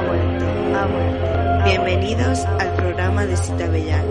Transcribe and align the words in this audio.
Ha 0.00 0.02
vuelto, 0.02 0.46
ha 0.74 0.86
vuelto. 0.86 1.64
Bienvenidos 1.66 2.46
al 2.58 2.74
programa 2.74 3.26
de 3.26 3.36
Cita 3.36 3.68
Bellán. 3.68 4.06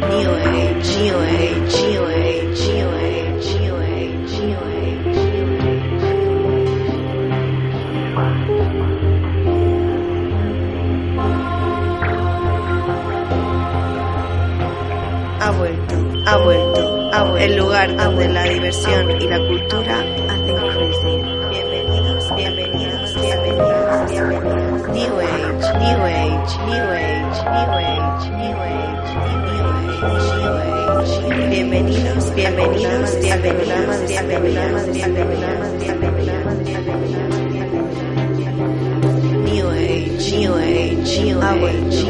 New 0.00 0.30
Age, 0.42 0.98
New 0.98 1.18
Age, 1.20 1.86
New 1.86 2.04
Age, 2.04 2.66
New 2.74 2.90
Age, 2.90 3.54
New 3.60 3.76
Age, 3.76 4.40
New 4.42 4.58
Age. 4.58 5.14
Ha 15.40 15.50
vuelto, 15.52 15.94
ha 16.26 16.36
vuelto, 16.38 17.10
ha 17.12 17.22
vuelto. 17.22 17.38
El 17.38 17.56
lugar 17.56 17.96
donde 17.96 18.28
la 18.30 18.42
diversión 18.44 19.13
New 32.74 32.82
Age, 39.70 40.26
New 40.32 40.54
Age, 40.54 41.22
New 41.22 41.40
Age, 41.40 42.04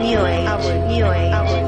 New 0.00 0.26
Age, 0.26 0.64
New 0.88 1.06
Age. 1.06 1.61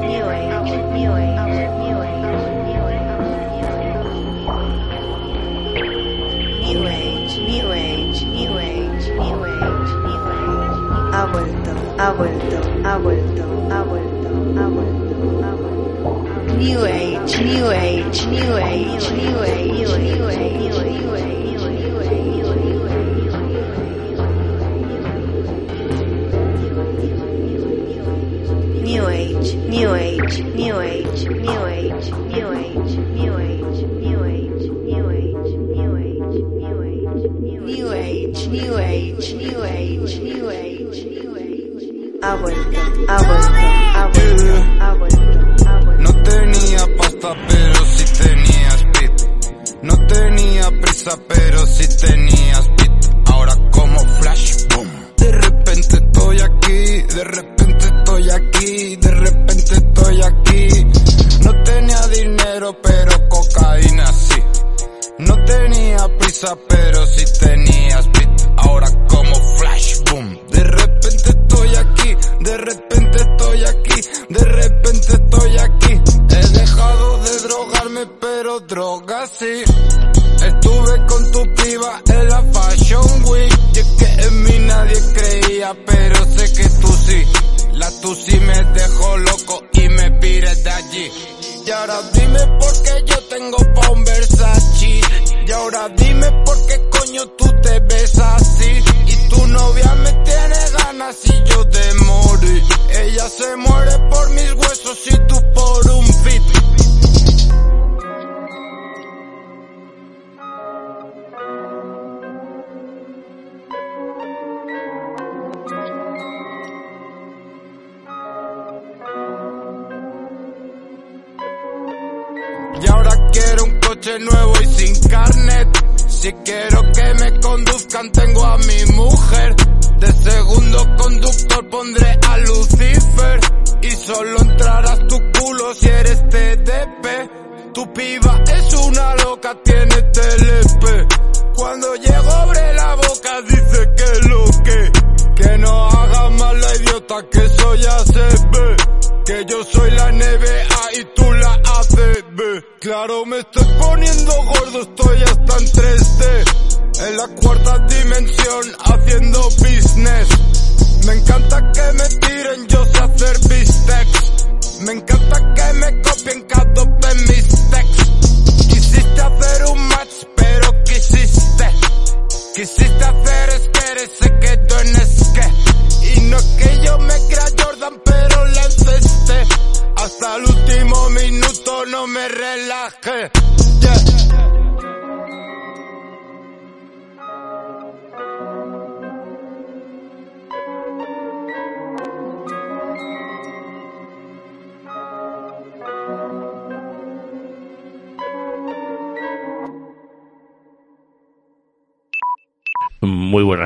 vuelto, 12.15 12.55
ha 12.83 12.97
vuelto, 12.97 13.43
ha 13.69 13.83
vuelto, 13.83 14.27
ha 14.57 14.67
vuelto, 14.67 15.43
ha 15.43 15.55
vuelto. 15.55 16.55
New 16.57 16.85
Age, 16.85 17.43
New 17.43 17.67
Age, 17.67 18.25
New 18.27 18.55
Age, 18.55 19.13
New 19.13 19.41
Age. 19.41 19.64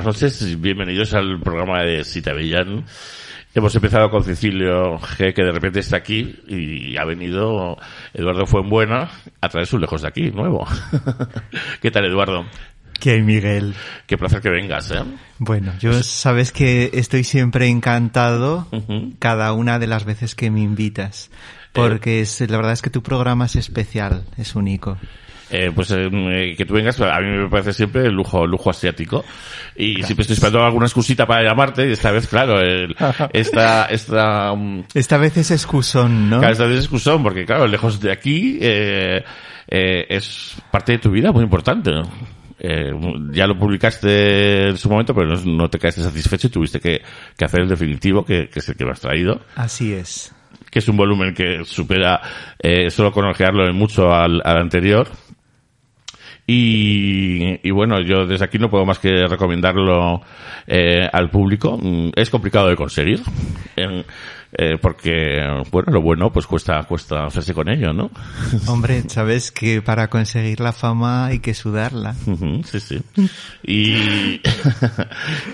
noches, 0.10 0.60
bienvenidos 0.60 1.14
al 1.14 1.40
programa 1.40 1.84
de 1.84 2.04
Sitavellán. 2.04 2.84
Hemos 3.54 3.76
empezado 3.76 4.10
con 4.10 4.24
Cecilio 4.24 4.98
G, 4.98 5.36
que 5.36 5.44
de 5.44 5.52
repente 5.52 5.82
está 5.82 5.98
aquí 5.98 6.36
y 6.48 6.98
ha 6.98 7.06
venido 7.06 7.78
Eduardo 8.12 8.48
Fuenbuena 8.48 9.12
a 9.40 9.50
traer 9.50 9.68
sus 9.68 9.80
lejos 9.80 10.02
de 10.02 10.08
aquí, 10.08 10.32
nuevo. 10.32 10.66
¿Qué 11.82 11.92
tal, 11.92 12.06
Eduardo? 12.06 12.44
¿Qué 13.00 13.12
hay, 13.12 13.22
Miguel? 13.22 13.76
Qué 14.08 14.18
placer 14.18 14.42
que 14.42 14.50
vengas. 14.50 14.90
¿eh? 14.90 15.04
Bueno, 15.38 15.74
yo 15.80 16.02
sabes 16.02 16.52
que 16.52 16.90
estoy 16.94 17.24
siempre 17.24 17.68
encantado 17.68 18.68
cada 19.20 19.54
una 19.54 19.78
de 19.78 19.86
las 19.86 20.06
veces 20.06 20.34
que 20.34 20.50
me 20.50 20.62
invitas, 20.62 21.30
porque 21.72 22.22
eh. 22.24 22.48
la 22.48 22.58
verdad 22.58 22.74
es 22.74 22.82
que 22.82 22.90
tu 22.90 23.04
programa 23.04 23.46
es 23.46 23.56
especial, 23.58 24.26
es 24.38 24.56
único 24.56 24.98
eh, 25.52 25.72
pues 25.74 25.92
eh, 25.92 26.54
que 26.58 26.66
tú 26.66 26.74
vengas, 26.74 27.00
a 27.02 27.20
mí 27.20 27.28
me 27.28 27.50
parece 27.50 27.74
siempre 27.74 28.06
el 28.06 28.14
lujo, 28.14 28.46
lujo 28.46 28.70
asiático. 28.70 29.24
Y 29.76 30.04
siempre 30.04 30.22
estoy 30.24 30.34
esperando 30.34 30.64
alguna 30.64 30.86
excusita 30.86 31.26
para 31.26 31.44
llamarte, 31.44 31.88
y 31.88 31.92
esta 31.94 32.12
vez, 32.12 32.28
claro, 32.28 32.60
el, 32.60 32.96
esta, 33.34 33.86
esta, 33.86 34.52
um, 34.52 34.84
Esta 34.94 35.18
vez 35.18 35.38
es 35.38 35.52
excusón, 35.52 36.30
¿no? 36.30 36.40
Claro, 36.40 36.52
esta 36.52 36.66
vez 36.66 36.76
es 36.76 36.82
excusón, 36.86 37.24
porque 37.24 37.46
claro, 37.46 37.68
lejos 37.68 38.00
de 38.00 38.12
aquí 38.12 38.58
eh, 38.62 39.24
eh, 39.68 40.06
es 40.10 40.58
parte 40.72 40.94
de 40.94 40.98
tu 41.00 41.12
vida 41.12 41.32
muy 41.32 41.44
importante. 41.44 41.92
¿no? 41.92 42.04
Eh, 42.62 42.92
ya 43.32 43.48
lo 43.48 43.58
publicaste 43.58 44.68
en 44.70 44.78
su 44.78 44.90
momento, 44.90 45.14
pero 45.16 45.28
no, 45.30 45.42
no 45.46 45.70
te 45.70 45.80
quedaste 45.80 46.02
satisfecho 46.02 46.48
y 46.48 46.50
tuviste 46.50 46.80
que, 46.82 47.02
que 47.38 47.46
hacer 47.46 47.62
el 47.62 47.70
definitivo, 47.70 48.26
que, 48.26 48.50
que 48.50 48.60
es 48.60 48.68
el 48.68 48.76
que 48.76 48.84
me 48.84 48.92
has 48.92 49.00
traído, 49.00 49.40
Así 49.56 49.94
es. 49.94 50.34
que 50.70 50.80
es 50.80 50.90
un 50.90 50.98
volumen 50.98 51.34
que 51.34 51.64
supera 51.64 52.20
eh, 52.60 52.90
solo 52.90 53.14
con 53.14 53.26
ojearlo 53.26 53.66
en 53.66 53.76
mucho 53.76 54.12
al, 54.14 54.42
al 54.44 54.58
anterior. 54.58 55.08
Y, 56.52 57.60
y 57.62 57.70
bueno, 57.70 58.02
yo 58.02 58.26
desde 58.26 58.44
aquí 58.46 58.58
no 58.58 58.72
puedo 58.72 58.84
más 58.84 58.98
que 58.98 59.28
recomendarlo 59.28 60.20
eh, 60.66 61.08
al 61.14 61.30
público. 61.30 61.78
Mm, 61.80 62.10
Es 62.16 62.32
complicado 62.32 62.70
de 62.70 62.76
conseguir, 62.76 63.22
eh, 63.78 64.78
porque, 64.82 65.46
bueno, 65.70 65.92
lo 65.94 66.02
bueno 66.02 66.32
pues 66.32 66.48
cuesta, 66.48 66.82
cuesta 66.86 67.28
hacerse 67.28 67.54
con 67.54 67.70
ello, 67.70 67.94
¿no? 67.94 68.10
Hombre, 68.68 69.04
sabes 69.10 69.52
que 69.52 69.84
para 69.84 70.08
conseguir 70.10 70.60
la 70.60 70.74
fama 70.74 71.28
hay 71.28 71.38
que 71.38 71.54
sudarla. 71.54 72.16
Sí, 72.64 72.80
sí. 72.80 73.00
Y, 73.64 74.42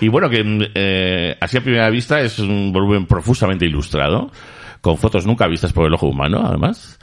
y 0.00 0.08
bueno, 0.08 0.30
que 0.30 0.42
mm, 0.42 0.62
eh, 0.74 1.36
así 1.38 1.58
a 1.58 1.60
primera 1.60 1.90
vista 1.90 2.22
es 2.22 2.38
un 2.38 2.72
volumen 2.72 3.04
profusamente 3.04 3.66
ilustrado, 3.66 4.30
con 4.80 4.96
fotos 4.96 5.26
nunca 5.26 5.46
vistas 5.46 5.74
por 5.74 5.86
el 5.86 5.92
ojo 5.92 6.06
humano, 6.06 6.40
además. 6.42 6.98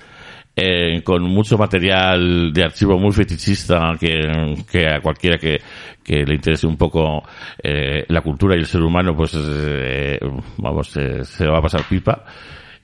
Eh, 0.56 1.02
con 1.04 1.24
mucho 1.24 1.58
material 1.58 2.54
de 2.54 2.64
archivo 2.64 2.98
muy 3.00 3.12
fetichista 3.12 3.96
que, 4.00 4.64
que 4.70 4.88
a 4.88 5.02
cualquiera 5.02 5.38
que, 5.38 5.60
que 6.04 6.26
le 6.26 6.36
interese 6.36 6.68
un 6.68 6.78
poco 6.78 7.24
eh, 7.62 8.06
la 8.08 8.22
cultura 8.22 8.56
y 8.56 8.60
el 8.60 8.66
ser 8.66 8.82
humano, 8.82 9.16
pues 9.16 9.34
eh, 9.36 10.20
vamos, 10.58 10.96
eh, 10.98 11.24
se 11.24 11.48
va 11.48 11.58
a 11.58 11.62
pasar 11.62 11.84
pipa. 11.88 12.24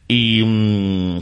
Y, 0.07 0.43
mm, 0.43 1.19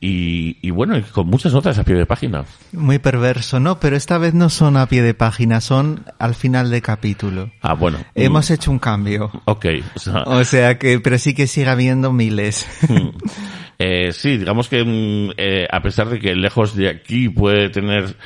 y, 0.00 0.58
y 0.62 0.70
bueno, 0.70 0.96
y 0.96 1.02
con 1.02 1.26
muchas 1.26 1.52
notas 1.52 1.78
a 1.78 1.84
pie 1.84 1.96
de 1.96 2.06
página. 2.06 2.44
Muy 2.72 2.98
perverso, 2.98 3.58
¿no? 3.58 3.80
Pero 3.80 3.96
esta 3.96 4.16
vez 4.18 4.32
no 4.32 4.48
son 4.48 4.76
a 4.76 4.86
pie 4.86 5.02
de 5.02 5.14
página, 5.14 5.60
son 5.60 6.04
al 6.18 6.34
final 6.34 6.70
de 6.70 6.82
capítulo. 6.82 7.50
Ah, 7.62 7.74
bueno. 7.74 7.98
Hemos 8.14 8.50
hecho 8.50 8.70
un 8.70 8.78
cambio. 8.78 9.30
Ok, 9.46 9.66
o 9.96 9.98
sea, 9.98 10.22
O 10.26 10.44
sea 10.44 10.78
que, 10.78 11.00
pero 11.00 11.18
sí 11.18 11.34
que 11.34 11.46
sigue 11.48 11.68
habiendo 11.68 12.12
miles. 12.12 12.66
eh, 13.78 14.12
sí, 14.12 14.36
digamos 14.38 14.68
que 14.68 14.84
mm, 14.84 15.34
eh, 15.36 15.66
a 15.70 15.82
pesar 15.82 16.08
de 16.08 16.20
que 16.20 16.34
lejos 16.34 16.76
de 16.76 16.88
aquí 16.88 17.28
puede 17.28 17.68
tener 17.70 18.16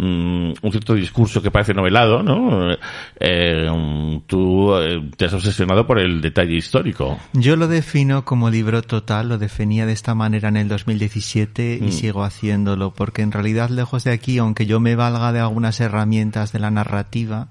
mm, 0.00 0.52
un 0.62 0.70
cierto 0.70 0.94
discurso 0.94 1.42
que 1.42 1.50
parece 1.50 1.74
novelado, 1.74 2.22
¿no? 2.22 2.72
Eh, 3.18 3.68
mm, 3.70 4.22
tú 4.26 4.74
eh, 4.76 5.00
te 5.16 5.26
has 5.26 5.32
obsesionado 5.34 5.86
por 5.86 5.98
el 5.98 6.20
detalle 6.20 6.54
histórico. 6.56 7.18
Yo 7.34 7.56
lo 7.56 7.68
defino 7.68 8.24
como 8.24 8.50
libro 8.50 8.82
total, 8.82 9.28
lo 9.28 9.38
definía 9.38 9.86
de 9.86 9.92
esta 9.92 10.14
manera 10.14 10.48
en 10.48 10.56
el 10.56 10.68
2017 10.68 11.78
y 11.80 11.86
Mm. 11.86 11.92
sigo 11.92 12.24
haciéndolo, 12.24 12.92
porque 12.94 13.22
en 13.22 13.32
realidad 13.32 13.68
lejos 13.70 14.04
de 14.04 14.12
aquí, 14.12 14.38
aunque 14.38 14.66
yo 14.66 14.80
me 14.80 14.96
valga 14.96 15.32
de 15.32 15.40
algunas 15.40 15.80
herramientas 15.80 16.52
de 16.52 16.58
la 16.60 16.70
narrativa, 16.70 17.48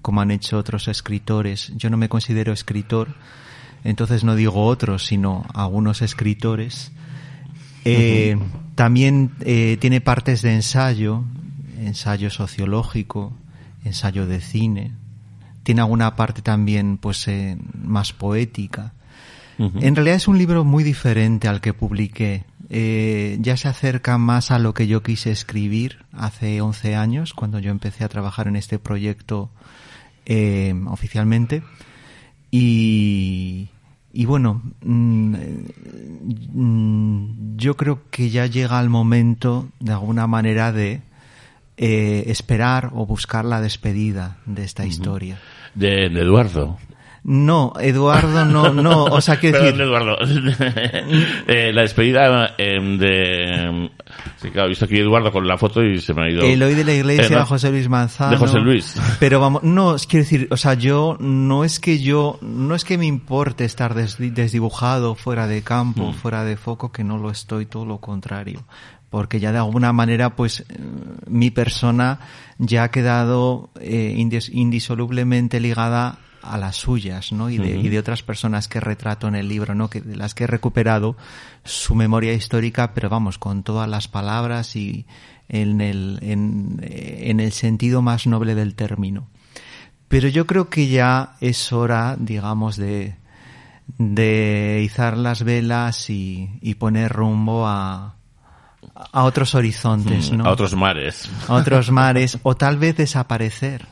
como 0.00 0.20
han 0.20 0.30
hecho 0.30 0.58
otros 0.58 0.88
escritores, 0.88 1.72
yo 1.76 1.90
no 1.90 1.96
me 1.96 2.08
considero 2.08 2.52
escritor, 2.52 3.08
entonces 3.84 4.24
no 4.24 4.34
digo 4.34 4.64
otros, 4.64 5.04
sino 5.06 5.44
algunos 5.54 6.02
escritores. 6.02 6.92
Eh, 7.84 8.38
También 8.74 9.32
eh, 9.40 9.76
tiene 9.80 10.00
partes 10.00 10.40
de 10.40 10.54
ensayo, 10.54 11.24
ensayo 11.86 12.30
sociológico, 12.30 13.32
ensayo 13.84 14.26
de 14.26 14.40
cine. 14.40 14.92
Tiene 15.62 15.80
alguna 15.80 16.16
parte 16.16 16.42
también, 16.42 16.98
pues, 16.98 17.28
eh, 17.28 17.56
más 17.74 18.12
poética. 18.12 18.92
En 19.58 19.94
realidad 19.94 20.16
es 20.16 20.26
un 20.26 20.38
libro 20.38 20.64
muy 20.64 20.82
diferente 20.82 21.46
al 21.46 21.60
que 21.60 21.72
publiqué. 21.72 22.44
Eh, 22.68 23.38
ya 23.40 23.56
se 23.56 23.68
acerca 23.68 24.18
más 24.18 24.50
a 24.50 24.58
lo 24.58 24.74
que 24.74 24.88
yo 24.88 25.04
quise 25.04 25.30
escribir 25.30 26.04
hace 26.10 26.60
11 26.60 26.96
años, 26.96 27.32
cuando 27.32 27.60
yo 27.60 27.70
empecé 27.70 28.02
a 28.02 28.08
trabajar 28.08 28.48
en 28.48 28.56
este 28.56 28.80
proyecto 28.80 29.50
eh, 30.26 30.74
oficialmente. 30.86 31.62
Y, 32.50 33.68
y 34.12 34.24
bueno, 34.24 34.62
mm, 34.82 35.36
mm, 36.52 37.56
yo 37.56 37.76
creo 37.76 38.00
que 38.10 38.30
ya 38.30 38.46
llega 38.46 38.80
el 38.80 38.88
momento, 38.88 39.68
de 39.78 39.92
alguna 39.92 40.26
manera, 40.26 40.72
de 40.72 41.02
eh, 41.76 42.24
esperar 42.26 42.90
o 42.94 43.06
buscar 43.06 43.44
la 43.44 43.60
despedida 43.60 44.36
de 44.46 44.64
esta 44.64 44.84
historia. 44.86 45.38
De, 45.74 46.08
de 46.08 46.20
Eduardo. 46.20 46.78
No, 47.24 47.72
Eduardo, 47.80 48.44
no, 48.44 48.72
no, 48.82 49.04
o 49.04 49.20
sea, 49.20 49.38
Perdón, 49.40 49.62
decir, 49.64 49.80
Eduardo. 49.80 50.16
Eh, 51.46 51.72
la 51.72 51.82
despedida 51.82 52.54
eh, 52.58 52.80
de... 52.98 53.90
Sí, 54.36 54.50
claro, 54.50 54.66
he 54.66 54.70
visto 54.70 54.84
aquí 54.86 54.98
Eduardo 54.98 55.30
con 55.30 55.46
la 55.46 55.56
foto 55.56 55.84
y 55.84 56.00
se 56.00 56.14
me 56.14 56.24
ha 56.24 56.30
ido... 56.30 56.42
Eloy 56.42 56.74
de 56.74 56.84
la 56.84 56.92
Iglesia, 56.94 57.36
Eh, 57.36 57.38
no, 57.40 57.46
José 57.46 57.70
Luis 57.70 57.88
Manzano. 57.88 58.32
De 58.32 58.36
José 58.38 58.58
Luis. 58.58 58.96
Pero 59.20 59.38
vamos, 59.40 59.62
no, 59.62 59.94
quiero 60.08 60.24
decir, 60.24 60.48
o 60.50 60.56
sea, 60.56 60.74
yo, 60.74 61.16
no 61.20 61.64
es 61.64 61.78
que 61.78 62.00
yo, 62.00 62.38
no 62.42 62.74
es 62.74 62.84
que 62.84 62.98
me 62.98 63.06
importe 63.06 63.64
estar 63.64 63.94
desdi- 63.94 64.32
desdibujado, 64.32 65.14
fuera 65.14 65.46
de 65.46 65.62
campo, 65.62 66.10
Mm. 66.10 66.14
fuera 66.14 66.44
de 66.44 66.56
foco, 66.56 66.90
que 66.90 67.04
no 67.04 67.18
lo 67.18 67.30
estoy, 67.30 67.66
todo 67.66 67.86
lo 67.86 67.98
contrario. 67.98 68.64
Porque 69.12 69.38
ya 69.38 69.52
de 69.52 69.58
alguna 69.58 69.92
manera, 69.92 70.34
pues, 70.34 70.60
eh, 70.60 70.64
mi 71.28 71.50
persona 71.52 72.18
ya 72.58 72.82
ha 72.84 72.90
quedado 72.90 73.70
eh, 73.80 74.16
indis- 74.18 74.50
indisolublemente 74.52 75.60
ligada 75.60 76.18
a 76.42 76.58
las 76.58 76.74
suyas, 76.76 77.30
¿no? 77.30 77.50
Y 77.50 77.58
de, 77.58 77.76
y 77.76 77.88
de 77.88 77.98
otras 78.00 78.22
personas 78.24 78.66
que 78.66 78.80
retrato 78.80 79.28
en 79.28 79.36
el 79.36 79.46
libro, 79.48 79.74
¿no? 79.76 79.88
Que 79.88 80.00
de 80.00 80.16
las 80.16 80.34
que 80.34 80.44
he 80.44 80.46
recuperado 80.48 81.16
su 81.62 81.94
memoria 81.94 82.32
histórica, 82.32 82.94
pero 82.94 83.08
vamos, 83.08 83.38
con 83.38 83.62
todas 83.62 83.88
las 83.88 84.08
palabras 84.08 84.74
y 84.74 85.06
en 85.48 85.80
el, 85.80 86.18
en, 86.22 86.80
eh, 86.82 87.24
en 87.30 87.38
el 87.38 87.52
sentido 87.52 88.02
más 88.02 88.26
noble 88.26 88.54
del 88.56 88.74
término. 88.74 89.28
Pero 90.08 90.26
yo 90.28 90.46
creo 90.46 90.68
que 90.68 90.88
ya 90.88 91.36
es 91.40 91.72
hora, 91.72 92.16
digamos, 92.18 92.76
de, 92.76 93.14
de 93.98 94.82
izar 94.84 95.16
las 95.18 95.44
velas 95.44 96.10
y, 96.10 96.48
y 96.60 96.74
poner 96.74 97.12
rumbo 97.12 97.66
a, 97.68 98.16
a 99.10 99.24
otros 99.24 99.54
horizontes, 99.54 100.32
¿no? 100.32 100.44
Mm, 100.44 100.46
A 100.46 100.50
otros 100.50 100.74
mares. 100.74 101.30
A 101.48 101.54
otros 101.54 101.90
mares, 101.92 102.38
o 102.42 102.54
tal 102.54 102.76
vez 102.78 102.96
desaparecer. 102.96 103.86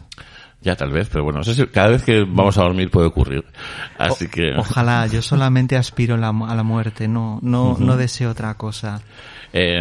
Ya, 0.63 0.77
tal 0.77 0.93
vez, 0.93 1.09
pero 1.11 1.25
bueno, 1.25 1.41
eso 1.41 1.55
sí, 1.55 1.67
cada 1.69 1.89
vez 1.89 2.03
que 2.03 2.23
vamos 2.23 2.59
a 2.59 2.63
dormir 2.63 2.91
puede 2.91 3.07
ocurrir. 3.07 3.45
Así 3.97 4.29
que... 4.29 4.53
Ojalá, 4.55 5.07
yo 5.07 5.23
solamente 5.23 5.77
aspiro 5.77 6.19
la 6.19 6.29
a 6.29 6.55
la 6.55 6.63
muerte, 6.63 7.09
no, 7.09 7.39
no, 7.43 7.79
no 7.79 7.97
deseo 7.97 8.31
otra 8.31 8.55
cosa. 8.55 9.01
Eh, 9.53 9.81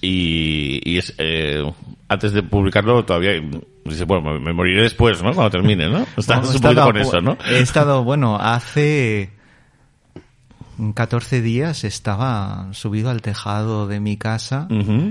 y 0.00 0.80
y 0.84 0.98
es, 0.98 1.14
eh, 1.18 1.64
antes 2.08 2.32
de 2.32 2.42
publicarlo 2.42 3.04
todavía 3.04 3.32
dice, 3.84 4.04
bueno, 4.04 4.38
me, 4.38 4.52
moriré 4.52 4.82
después, 4.82 5.22
¿no? 5.22 5.32
Cuando 5.32 5.50
termine, 5.50 5.88
¿no? 5.88 6.00
Estás 6.16 6.26
Vamos, 6.40 6.54
un 6.54 6.60
poquito 6.60 6.84
con 6.84 6.96
eso, 6.98 7.20
¿no? 7.20 7.38
He 7.48 7.60
estado, 7.60 8.04
bueno, 8.04 8.36
hace 8.36 9.30
14 10.92 11.40
días 11.42 11.84
estaba 11.84 12.66
subido 12.72 13.10
al 13.10 13.22
tejado 13.22 13.86
de 13.86 14.00
mi 14.00 14.16
casa 14.16 14.66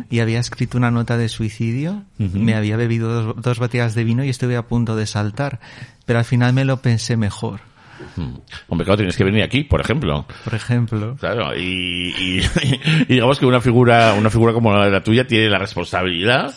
y 0.09 0.19
había 0.19 0.39
escrito 0.39 0.77
una 0.77 0.91
nota 0.91 1.17
de 1.17 1.29
suicidio. 1.29 2.03
Me 2.17 2.55
había 2.55 2.75
bebido 2.75 3.23
dos, 3.23 3.35
dos 3.41 3.59
botellas 3.59 3.95
de 3.95 4.03
vino 4.03 4.25
y 4.25 4.29
estuve 4.29 4.57
a 4.57 4.63
punto 4.67 4.97
de 4.97 5.05
saltar. 5.05 5.61
Pero 6.05 6.19
al 6.19 6.25
final 6.25 6.51
me 6.51 6.65
lo 6.65 6.81
pensé 6.81 7.15
mejor. 7.15 7.61
Hombre, 8.67 8.83
claro, 8.85 8.97
tienes 8.97 9.15
que 9.15 9.23
venir 9.23 9.43
aquí, 9.43 9.63
por 9.63 9.79
ejemplo. 9.79 10.25
Por 10.43 10.55
ejemplo. 10.55 11.15
Claro, 11.19 11.55
y, 11.55 11.61
y- 12.17 12.41
y 13.07 13.13
digamos 13.13 13.39
que 13.39 13.45
una 13.45 13.61
figura, 13.61 14.15
una 14.15 14.29
figura 14.31 14.53
como 14.53 14.73
la 14.75 15.03
tuya 15.03 15.25
tiene 15.27 15.49
la 15.49 15.59
responsabilidad 15.59 16.53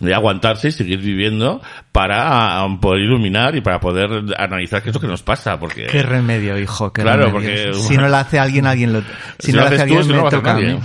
de 0.00 0.14
aguantarse 0.14 0.68
y 0.68 0.72
seguir 0.72 0.98
viviendo 1.00 1.60
para 1.92 2.64
um, 2.64 2.80
poder 2.80 3.02
iluminar 3.02 3.54
y 3.56 3.60
para 3.60 3.80
poder 3.80 4.08
analizar 4.38 4.82
qué 4.82 4.90
es 4.90 4.94
lo 4.94 5.00
que 5.00 5.06
nos 5.06 5.22
pasa, 5.22 5.58
porque 5.58 5.86
Qué 5.86 6.02
remedio, 6.02 6.58
hijo, 6.58 6.92
qué 6.92 7.02
Claro, 7.02 7.26
remedio. 7.30 7.72
porque- 7.72 7.86
Si 7.88 7.96
no 7.96 8.08
lo 8.08 8.16
hace 8.16 8.38
alguien, 8.38 8.66
alguien 8.66 8.92
lo... 8.92 9.02
Si, 9.38 9.52
no 9.52 9.60
lo 9.60 9.66
hace 9.66 9.76
tú, 9.76 9.82
alguien, 9.82 10.08
no 10.08 10.24
me 10.24 10.30
toca 10.30 10.52
a 10.52 10.54
mí. 10.54 10.78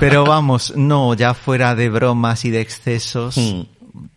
Pero 0.00 0.24
vamos, 0.24 0.72
no, 0.76 1.14
ya 1.14 1.34
fuera 1.34 1.74
de 1.74 1.88
bromas 1.90 2.44
y 2.44 2.50
de 2.50 2.60
excesos, 2.60 3.36
Mm. 3.36 3.62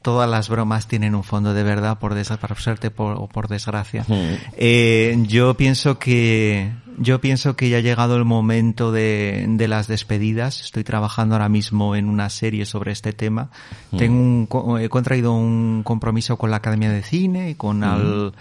todas 0.02 0.30
las 0.30 0.50
bromas 0.50 0.88
tienen 0.88 1.16
un 1.16 1.24
fondo 1.24 1.54
de 1.54 1.64
verdad, 1.64 2.00
por 2.00 2.14
suerte 2.58 2.92
por, 2.92 3.16
o 3.18 3.28
por 3.28 3.48
desgracia. 3.48 4.04
Mm. 4.08 4.34
Eh, 4.58 5.16
yo 5.28 5.54
pienso 5.56 5.98
que 6.00 6.72
yo 7.00 7.20
pienso 7.22 7.56
que 7.56 7.70
ya 7.70 7.77
ha 7.77 7.82
llegado 7.82 8.15
el 8.18 8.25
momento 8.25 8.91
de, 8.91 9.46
de 9.48 9.68
las 9.68 9.88
despedidas. 9.88 10.62
Estoy 10.62 10.84
trabajando 10.84 11.36
ahora 11.36 11.50
mismo 11.50 11.96
en 11.96 12.10
una 12.10 12.29
serie 12.29 12.65
sobre 12.65 12.91
este 12.91 13.13
tema. 13.13 13.50
Tengo 13.98 14.20
un, 14.20 14.46
co- 14.46 14.77
he 14.77 14.89
contraído 14.89 15.34
un 15.34 15.82
compromiso 15.84 16.38
con 16.38 16.51
la 16.51 16.58
Academia 16.58 16.91
de 16.91 17.01
Cine 17.03 17.50
y 17.51 17.56
con 17.56 17.84
al- 17.84 18.34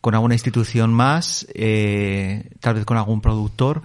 con 0.00 0.14
alguna 0.14 0.34
institución 0.34 0.92
más, 0.94 1.46
eh, 1.54 2.50
tal 2.60 2.74
vez 2.74 2.84
con 2.86 2.96
algún 2.96 3.20
productor, 3.20 3.82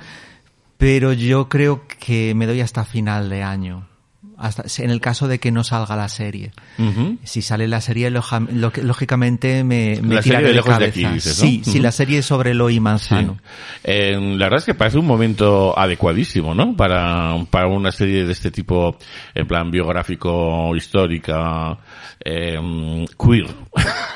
pero 0.77 1.11
yo 1.13 1.49
creo 1.49 1.83
que 1.87 2.33
me 2.35 2.45
doy 2.47 2.61
hasta 2.61 2.85
final 2.85 3.29
de 3.29 3.43
año. 3.43 3.87
Hasta 4.37 4.63
en 4.83 4.89
el 4.89 4.99
caso 5.01 5.27
de 5.27 5.39
que 5.39 5.51
no 5.51 5.63
salga 5.63 5.95
la 5.95 6.09
serie. 6.09 6.51
Si 7.23 7.41
sale 7.41 7.67
la 7.67 7.81
serie, 7.81 8.09
loja- 8.11 8.39
lo- 8.51 8.71
lógicamente 8.83 9.63
me, 9.63 9.99
me 10.01 10.15
La 10.15 10.21
serie 10.21 10.37
tiraré 10.39 10.47
de 10.47 10.53
Lejos 10.53 10.67
de 10.69 10.73
cabeza. 10.85 11.07
aquí, 11.07 11.13
dices, 11.15 11.39
¿no? 11.41 11.45
Sí, 11.49 11.61
sí, 11.63 11.69
Ujú. 11.71 11.81
la 11.83 11.91
serie 11.91 12.19
es 12.19 12.25
sobre 12.25 12.51
Eloy 12.51 12.73
Sí. 12.73 12.79
Manzano. 12.79 13.37
Eh, 13.83 14.17
la 14.19 14.45
verdad 14.45 14.59
es 14.59 14.65
que 14.65 14.73
parece 14.73 14.97
un 14.97 15.05
momento 15.07 15.77
adecuadísimo, 15.77 16.53
¿no? 16.53 16.75
Para, 16.75 17.35
para 17.49 17.67
una 17.67 17.91
serie 17.91 18.25
de 18.25 18.31
este 18.31 18.51
tipo, 18.51 18.97
en 19.33 19.47
plan 19.47 19.71
biográfico, 19.71 20.75
histórica, 20.75 21.77
eh, 22.23 23.05
queer. 23.17 23.47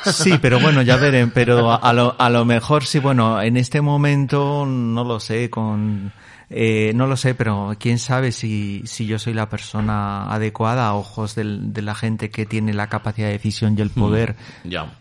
Sí, 0.05 0.33
pero 0.41 0.59
bueno, 0.59 0.81
ya 0.81 0.95
veré, 0.97 1.27
pero 1.27 1.71
a, 1.71 1.75
a 1.75 1.93
lo, 1.93 2.15
a 2.19 2.29
lo 2.29 2.45
mejor 2.45 2.85
sí, 2.85 2.99
bueno, 2.99 3.41
en 3.41 3.57
este 3.57 3.81
momento 3.81 4.65
no 4.65 5.03
lo 5.03 5.19
sé, 5.19 5.49
con, 5.49 6.11
eh, 6.49 6.91
no 6.95 7.05
lo 7.07 7.15
sé, 7.17 7.35
pero 7.35 7.75
quién 7.79 7.99
sabe 7.99 8.31
si, 8.31 8.81
si 8.85 9.05
yo 9.05 9.19
soy 9.19 9.33
la 9.33 9.49
persona 9.49 10.31
adecuada 10.31 10.87
a 10.87 10.95
ojos 10.95 11.35
del- 11.35 11.73
de 11.73 11.81
la 11.81 11.95
gente 11.95 12.29
que 12.31 12.45
tiene 12.45 12.73
la 12.73 12.87
capacidad 12.87 13.27
de 13.27 13.33
decisión 13.33 13.75
y 13.77 13.81
el 13.81 13.89
poder. 13.91 14.35
ya, 14.63 14.91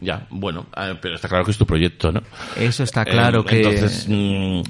ya, 0.00 0.26
bueno, 0.30 0.66
eh, 0.76 0.96
pero 1.00 1.14
está 1.14 1.28
claro 1.28 1.44
que 1.44 1.52
es 1.52 1.56
tu 1.58 1.64
proyecto, 1.64 2.10
¿no? 2.10 2.20
Eso 2.58 2.82
está 2.82 3.04
claro 3.04 3.40
Eh, 3.40 3.44
que... 3.46 3.56
Entonces, 3.58 4.06
mm, 4.08 4.62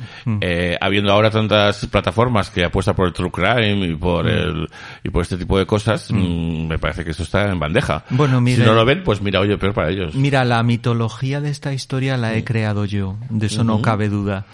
eh, 0.42 0.76
habiendo 0.78 1.10
ahora 1.10 1.30
tantas 1.30 1.86
plataformas 1.86 2.50
que 2.50 2.64
apuestan 2.66 2.94
por 2.94 3.06
el 3.08 3.14
true 3.14 3.30
crime 3.30 3.86
y 3.86 3.96
por 3.96 4.28
el 4.28 4.68
y 5.02 5.08
por 5.08 5.22
este 5.22 5.38
tipo 5.38 5.58
de 5.58 5.64
cosas, 5.64 6.10
mm, 6.10 6.66
me 6.68 6.78
parece 6.78 7.02
que 7.04 7.12
eso 7.12 7.22
está 7.22 7.50
en 7.50 7.58
bandeja. 7.58 8.04
Bueno, 8.10 8.40
mira- 8.42 8.58
si 8.62 8.62
no 8.68 8.74
lo 8.74 8.84
ven, 8.84 9.02
pues 9.02 9.22
mira, 9.22 9.40
oye, 9.40 9.56
peor 9.56 9.72
para 9.72 9.88
ellos. 9.90 10.14
Mira, 10.14 10.44
la 10.44 10.62
mitología 10.62 11.40
de 11.40 11.48
esta 11.50 11.72
historia 11.72 12.16
la 12.18 12.36
he 12.36 12.44
creado 12.44 12.84
yo, 12.84 13.16
de 13.30 13.46
eso 13.46 13.64
no 13.64 13.80
cabe 13.80 14.08
duda. 14.10 14.44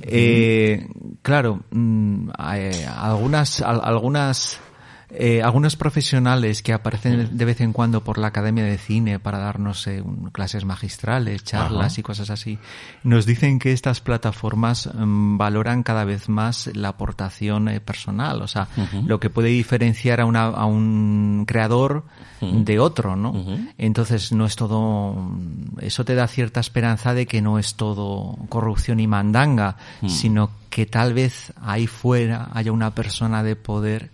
Eh, 0.00 0.86
claro, 1.22 1.60
mm, 1.70 2.30
eh, 2.54 2.86
algunas, 2.86 3.60
al- 3.62 3.80
algunas, 3.82 4.60
eh, 5.14 5.42
algunos 5.42 5.76
profesionales 5.76 6.62
que 6.62 6.72
aparecen 6.72 7.36
de 7.36 7.44
vez 7.44 7.60
en 7.60 7.74
cuando 7.74 8.02
por 8.02 8.16
la 8.16 8.28
Academia 8.28 8.64
de 8.64 8.78
Cine 8.78 9.18
para 9.18 9.38
darnos 9.38 9.86
eh, 9.86 10.02
clases 10.32 10.64
magistrales, 10.64 11.44
charlas 11.44 11.92
Ajá. 11.92 12.00
y 12.00 12.02
cosas 12.02 12.30
así, 12.30 12.58
nos 13.04 13.26
dicen 13.26 13.58
que 13.58 13.72
estas 13.72 14.00
plataformas 14.00 14.88
mm, 14.92 15.36
valoran 15.36 15.82
cada 15.82 16.06
vez 16.06 16.30
más 16.30 16.70
la 16.74 16.88
aportación 16.88 17.68
eh, 17.68 17.80
personal, 17.80 18.40
o 18.40 18.48
sea, 18.48 18.68
lo 19.04 19.20
que 19.20 19.28
puede 19.28 19.50
diferenciar 19.50 20.22
a, 20.22 20.24
una, 20.24 20.44
a 20.44 20.64
un 20.64 21.44
creador 21.46 22.04
de 22.40 22.80
otro, 22.80 23.14
¿no? 23.14 23.34
Entonces 23.76 24.32
no 24.32 24.46
es 24.46 24.56
todo, 24.56 25.30
eso 25.80 26.04
te 26.04 26.14
da 26.14 26.26
cierta 26.26 26.60
esperanza 26.60 27.12
de 27.12 27.26
que 27.26 27.42
no 27.42 27.58
es 27.58 27.74
todo 27.74 28.36
corrupción 28.48 28.98
y 28.98 29.06
mandanga, 29.06 29.76
sino 30.06 30.50
que 30.70 30.86
tal 30.86 31.12
vez 31.12 31.52
ahí 31.60 31.86
fuera 31.86 32.48
haya 32.52 32.72
una 32.72 32.94
persona 32.94 33.42
de 33.42 33.56
poder 33.56 34.10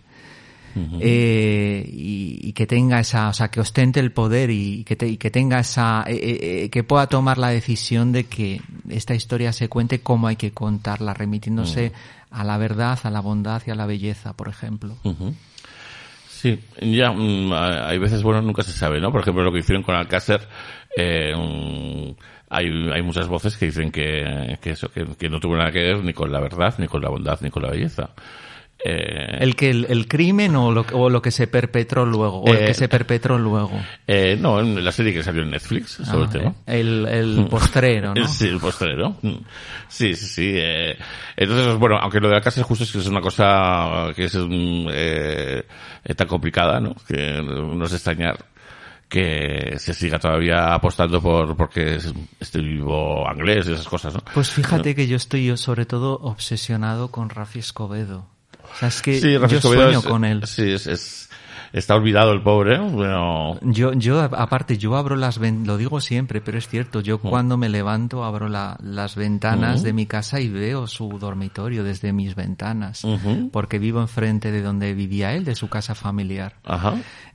eh, 1.00 1.88
y, 1.92 2.38
y 2.42 2.52
que 2.52 2.66
tenga 2.66 3.00
esa, 3.00 3.28
o 3.28 3.32
sea, 3.32 3.48
que 3.48 3.60
ostente 3.60 4.00
el 4.00 4.12
poder 4.12 4.50
y 4.50 4.84
que, 4.84 4.96
te- 4.96 5.08
y 5.08 5.16
que 5.16 5.30
tenga 5.30 5.58
esa, 5.60 6.04
eh, 6.06 6.14
eh, 6.14 6.38
eh, 6.64 6.70
que 6.70 6.84
pueda 6.84 7.06
tomar 7.06 7.38
la 7.38 7.48
decisión 7.48 8.12
de 8.12 8.24
que 8.24 8.60
esta 8.88 9.14
historia 9.14 9.52
se 9.52 9.68
cuente 9.68 10.00
como 10.00 10.26
hay 10.28 10.36
que 10.36 10.52
contarla, 10.52 11.14
remitiéndose 11.14 11.92
a 12.30 12.44
la 12.44 12.58
verdad, 12.58 12.98
a 13.02 13.10
la 13.10 13.20
bondad 13.20 13.62
y 13.66 13.70
a 13.70 13.74
la 13.74 13.86
belleza, 13.86 14.32
por 14.34 14.48
ejemplo. 14.48 14.96
Sí, 16.28 16.60
ya, 16.80 17.10
mm, 17.10 17.52
hay 17.52 17.98
veces, 17.98 18.22
bueno, 18.22 18.40
nunca 18.42 18.62
se 18.62 18.72
sabe, 18.72 19.00
¿no? 19.00 19.10
Por 19.10 19.22
ejemplo, 19.22 19.42
lo 19.42 19.52
que 19.52 19.58
hicieron 19.58 19.82
con 19.82 19.96
Alcácer, 19.96 20.40
eh, 20.96 21.34
mm, 21.36 22.10
hay, 22.50 22.66
hay 22.92 23.02
muchas 23.02 23.26
voces 23.28 23.56
que 23.56 23.66
dicen 23.66 23.90
que, 23.90 24.56
que 24.60 24.70
eso, 24.70 24.88
que, 24.90 25.04
que 25.18 25.28
no 25.28 25.40
tuvo 25.40 25.56
nada 25.56 25.72
que 25.72 25.82
ver 25.82 26.04
ni 26.04 26.12
con 26.12 26.30
la 26.30 26.40
verdad, 26.40 26.74
ni 26.78 26.86
con 26.86 27.02
la 27.02 27.08
bondad, 27.08 27.40
ni 27.40 27.50
con 27.50 27.62
la 27.62 27.70
belleza. 27.70 28.10
Eh, 28.84 29.38
El 29.40 29.56
que 29.56 29.70
el, 29.70 29.86
el 29.88 30.06
crimen 30.06 30.54
o 30.54 30.70
lo, 30.70 30.86
o 30.92 31.10
lo 31.10 31.20
que 31.20 31.32
se 31.32 31.48
perpetró 31.48 32.06
luego, 32.06 32.42
o 32.42 32.48
el 32.54 32.62
Eh, 32.62 32.66
que 32.66 32.74
se 32.74 32.88
perpetró 32.88 33.36
luego. 33.36 33.72
eh, 34.06 34.36
no, 34.40 34.60
en 34.60 34.84
la 34.84 34.92
serie 34.92 35.12
que 35.12 35.22
salió 35.24 35.42
en 35.42 35.50
Netflix 35.50 35.94
sobre 36.04 36.22
el 36.22 36.28
Ah, 36.28 36.30
tema. 36.32 36.54
el, 36.66 37.06
el 37.08 37.46
postrero, 37.50 38.14
¿no? 38.14 38.28
Sí, 38.28 38.46
el 38.46 38.58
postrero. 38.60 39.16
Mm. 39.22 39.34
Sí, 39.88 40.14
sí, 40.14 40.26
sí. 40.26 40.52
eh, 40.54 40.96
entonces, 41.36 41.76
bueno, 41.76 41.96
aunque 42.00 42.20
lo 42.20 42.28
de 42.28 42.34
la 42.34 42.40
casa 42.40 42.60
es 42.60 42.66
justo 42.66 42.84
es 42.84 42.92
que 42.92 42.98
es 42.98 43.06
una 43.08 43.20
cosa 43.20 44.12
que 44.14 44.24
es 44.26 44.34
mm, 44.36 44.86
eh, 44.92 45.64
eh, 46.04 46.14
tan 46.14 46.28
complicada, 46.28 46.78
¿no? 46.78 46.94
Que 47.08 47.42
no 47.42 47.84
es 47.84 47.92
extrañar 47.92 48.38
que 49.08 49.74
se 49.78 49.94
siga 49.94 50.18
todavía 50.18 50.74
apostando 50.74 51.20
por 51.22 51.56
porque 51.56 51.96
es 51.96 52.12
este 52.40 52.60
vivo 52.60 53.24
inglés 53.34 53.66
y 53.68 53.72
esas 53.72 53.88
cosas, 53.88 54.14
¿no? 54.14 54.20
Pues 54.34 54.50
fíjate 54.50 54.94
que 54.94 55.06
yo 55.08 55.16
estoy 55.16 55.46
yo 55.46 55.56
sobre 55.56 55.86
todo 55.86 56.18
obsesionado 56.22 57.10
con 57.10 57.30
Rafi 57.30 57.58
Escobedo. 57.60 58.26
O 58.72 58.76
sea, 58.78 58.88
es 58.88 59.02
que 59.02 59.20
Sí, 59.20 59.32
yo 59.32 59.60
sueño 59.60 59.98
es- 59.98 60.04
con 60.06 60.24
él. 60.24 60.46
Sí, 60.46 60.62
es, 60.72 60.86
es- 60.86 61.28
está 61.72 61.94
olvidado 61.96 62.32
el 62.32 62.42
pobre. 62.42 62.78
Bueno, 62.78 63.58
Yo, 63.62 63.92
yo, 63.92 64.20
aparte, 64.20 64.78
yo 64.78 64.96
abro 64.96 65.16
las 65.16 65.38
lo 65.38 65.76
digo 65.76 66.00
siempre, 66.00 66.40
pero 66.40 66.56
es 66.58 66.66
cierto, 66.68 67.00
yo 67.00 67.18
cuando 67.18 67.56
me 67.56 67.68
levanto 67.68 68.24
abro 68.24 68.48
la- 68.48 68.78
las 68.82 69.16
ventanas 69.16 69.82
de 69.82 69.92
mi 69.92 70.06
casa 70.06 70.40
y 70.40 70.48
veo 70.48 70.86
su 70.86 71.18
dormitorio 71.18 71.84
desde 71.84 72.12
mis 72.12 72.34
ventanas, 72.34 73.02
porque 73.52 73.78
vivo 73.78 74.00
enfrente 74.00 74.50
de 74.52 74.62
donde 74.62 74.94
vivía 74.94 75.34
él, 75.34 75.44
de 75.44 75.54
su 75.54 75.68
casa 75.68 75.94
familiar. 75.94 76.54
ajá. 76.64 76.94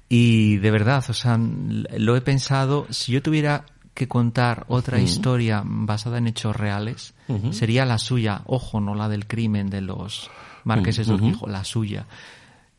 Y 0.10 0.58
de 0.58 0.70
verdad, 0.70 1.04
o 1.10 1.14
sea, 1.14 1.40
lo 1.40 2.16
he 2.16 2.22
pensado, 2.22 2.86
si 2.92 3.14
yo 3.14 3.24
tuviera 3.24 3.66
que 3.96 4.08
contar 4.08 4.66
otra 4.68 5.00
historia 5.00 5.64
basada 5.66 6.18
en 6.20 6.28
hechos 6.28 6.56
reales, 6.56 7.14
sería 7.52 7.86
la 7.86 7.98
suya, 7.98 8.42
ojo, 8.46 8.80
no 8.80 8.94
la 8.96 9.10
del 9.10 9.26
crimen 9.28 9.70
de 9.72 9.82
los 9.82 10.30
marqueses 10.64 11.08
de 11.08 11.14
Urquijo, 11.14 11.48
la 11.48 11.64
suya. 11.64 12.06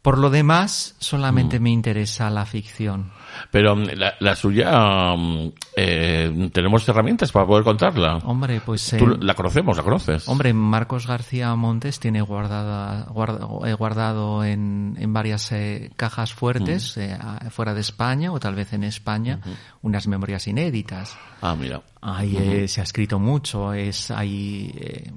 Por 0.02 0.18
lo 0.18 0.28
demás, 0.28 0.96
solamente 0.98 1.58
me 1.60 1.70
interesa 1.70 2.28
la 2.28 2.44
ficción. 2.44 3.10
Pero 3.50 3.74
mm, 3.74 3.84
la, 3.94 4.12
la 4.20 4.36
suya, 4.36 5.14
mm, 5.16 5.52
eh, 5.78 6.50
tenemos 6.52 6.86
herramientas 6.86 7.32
para 7.32 7.46
poder 7.46 7.64
contarla. 7.64 8.18
Hombre, 8.18 8.60
pues... 8.60 8.92
eh, 8.92 8.98
Tú 8.98 9.06
la 9.06 9.32
conocemos, 9.32 9.78
la 9.78 9.82
conoces. 9.82 10.28
Hombre, 10.28 10.52
Marcos 10.52 11.06
García 11.06 11.54
Montes 11.54 12.00
tiene 12.00 12.20
guardada, 12.20 13.06
guarda- 13.06 13.48
eh, 13.66 13.72
guardado 13.72 14.44
en, 14.44 14.94
en 15.00 15.12
varias 15.14 15.50
eh, 15.52 15.90
cajas 15.96 16.34
fuertes 16.34 16.98
eh, 16.98 17.16
fuera 17.48 17.72
de 17.72 17.80
España 17.80 18.30
o 18.30 18.38
tal 18.38 18.54
vez 18.56 18.74
en 18.74 18.84
España 18.84 19.40
unas 19.80 20.06
memorias 20.06 20.46
inéditas. 20.46 21.16
Ah, 21.40 21.56
mira. 21.58 21.80
Ahí 22.02 22.68
se 22.68 22.82
ha 22.82 22.84
escrito 22.84 23.18
mucho, 23.18 23.72
es 23.72 24.10
eh, 24.20 25.10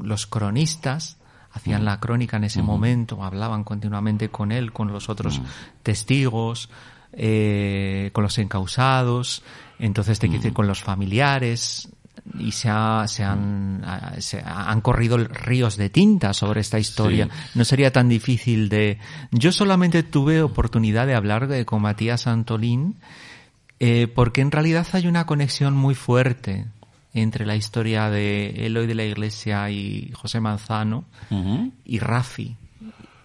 los 0.00 0.28
cronistas 0.28 1.17
hacían 1.52 1.84
la 1.84 1.98
crónica 2.00 2.36
en 2.36 2.44
ese 2.44 2.62
momento, 2.62 3.24
hablaban 3.24 3.64
continuamente 3.64 4.28
con 4.28 4.52
él, 4.52 4.72
con 4.72 4.92
los 4.92 5.08
otros 5.08 5.40
testigos, 5.82 6.68
eh, 7.12 8.10
con 8.12 8.22
los 8.22 8.38
encausados, 8.38 9.42
entonces 9.78 10.18
te 10.18 10.26
quiero 10.28 10.42
decir 10.42 10.52
con 10.54 10.66
los 10.66 10.82
familiares 10.82 11.88
y 12.38 12.52
se, 12.52 12.68
ha- 12.68 13.06
se 13.08 13.24
han 13.24 13.82
se 14.18 14.42
han 14.44 14.80
corrido 14.82 15.16
ríos 15.18 15.76
de 15.76 15.88
tinta 15.88 16.34
sobre 16.34 16.60
esta 16.60 16.78
historia. 16.78 17.24
Sí. 17.26 17.30
No 17.58 17.64
sería 17.64 17.90
tan 17.92 18.08
difícil 18.08 18.68
de. 18.68 18.98
Yo 19.30 19.50
solamente 19.52 20.02
tuve 20.02 20.42
oportunidad 20.42 21.06
de 21.06 21.14
hablar 21.14 21.46
de- 21.48 21.64
con 21.64 21.80
Matías 21.82 22.26
Antolín 22.26 22.96
eh, 23.80 24.08
porque 24.14 24.40
en 24.42 24.50
realidad 24.50 24.86
hay 24.92 25.06
una 25.06 25.24
conexión 25.24 25.74
muy 25.74 25.94
fuerte 25.94 26.66
entre 27.14 27.46
la 27.46 27.56
historia 27.56 28.10
de 28.10 28.66
Eloy 28.66 28.86
de 28.86 28.94
la 28.94 29.04
Iglesia 29.04 29.70
y 29.70 30.12
José 30.14 30.40
Manzano 30.40 31.04
y 31.84 31.98
Rafi 31.98 32.56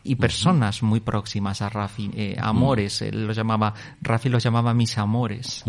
y 0.04 0.16
personas 0.16 0.84
muy 0.84 1.00
próximas 1.00 1.62
a 1.62 1.70
Rafi, 1.70 2.12
eh, 2.14 2.36
amores, 2.40 3.02
él 3.02 3.26
los 3.26 3.38
llamaba, 3.38 3.74
Rafi 4.02 4.30
los 4.30 4.44
llamaba 4.44 4.74
mis 4.74 4.98
amores. 4.98 5.64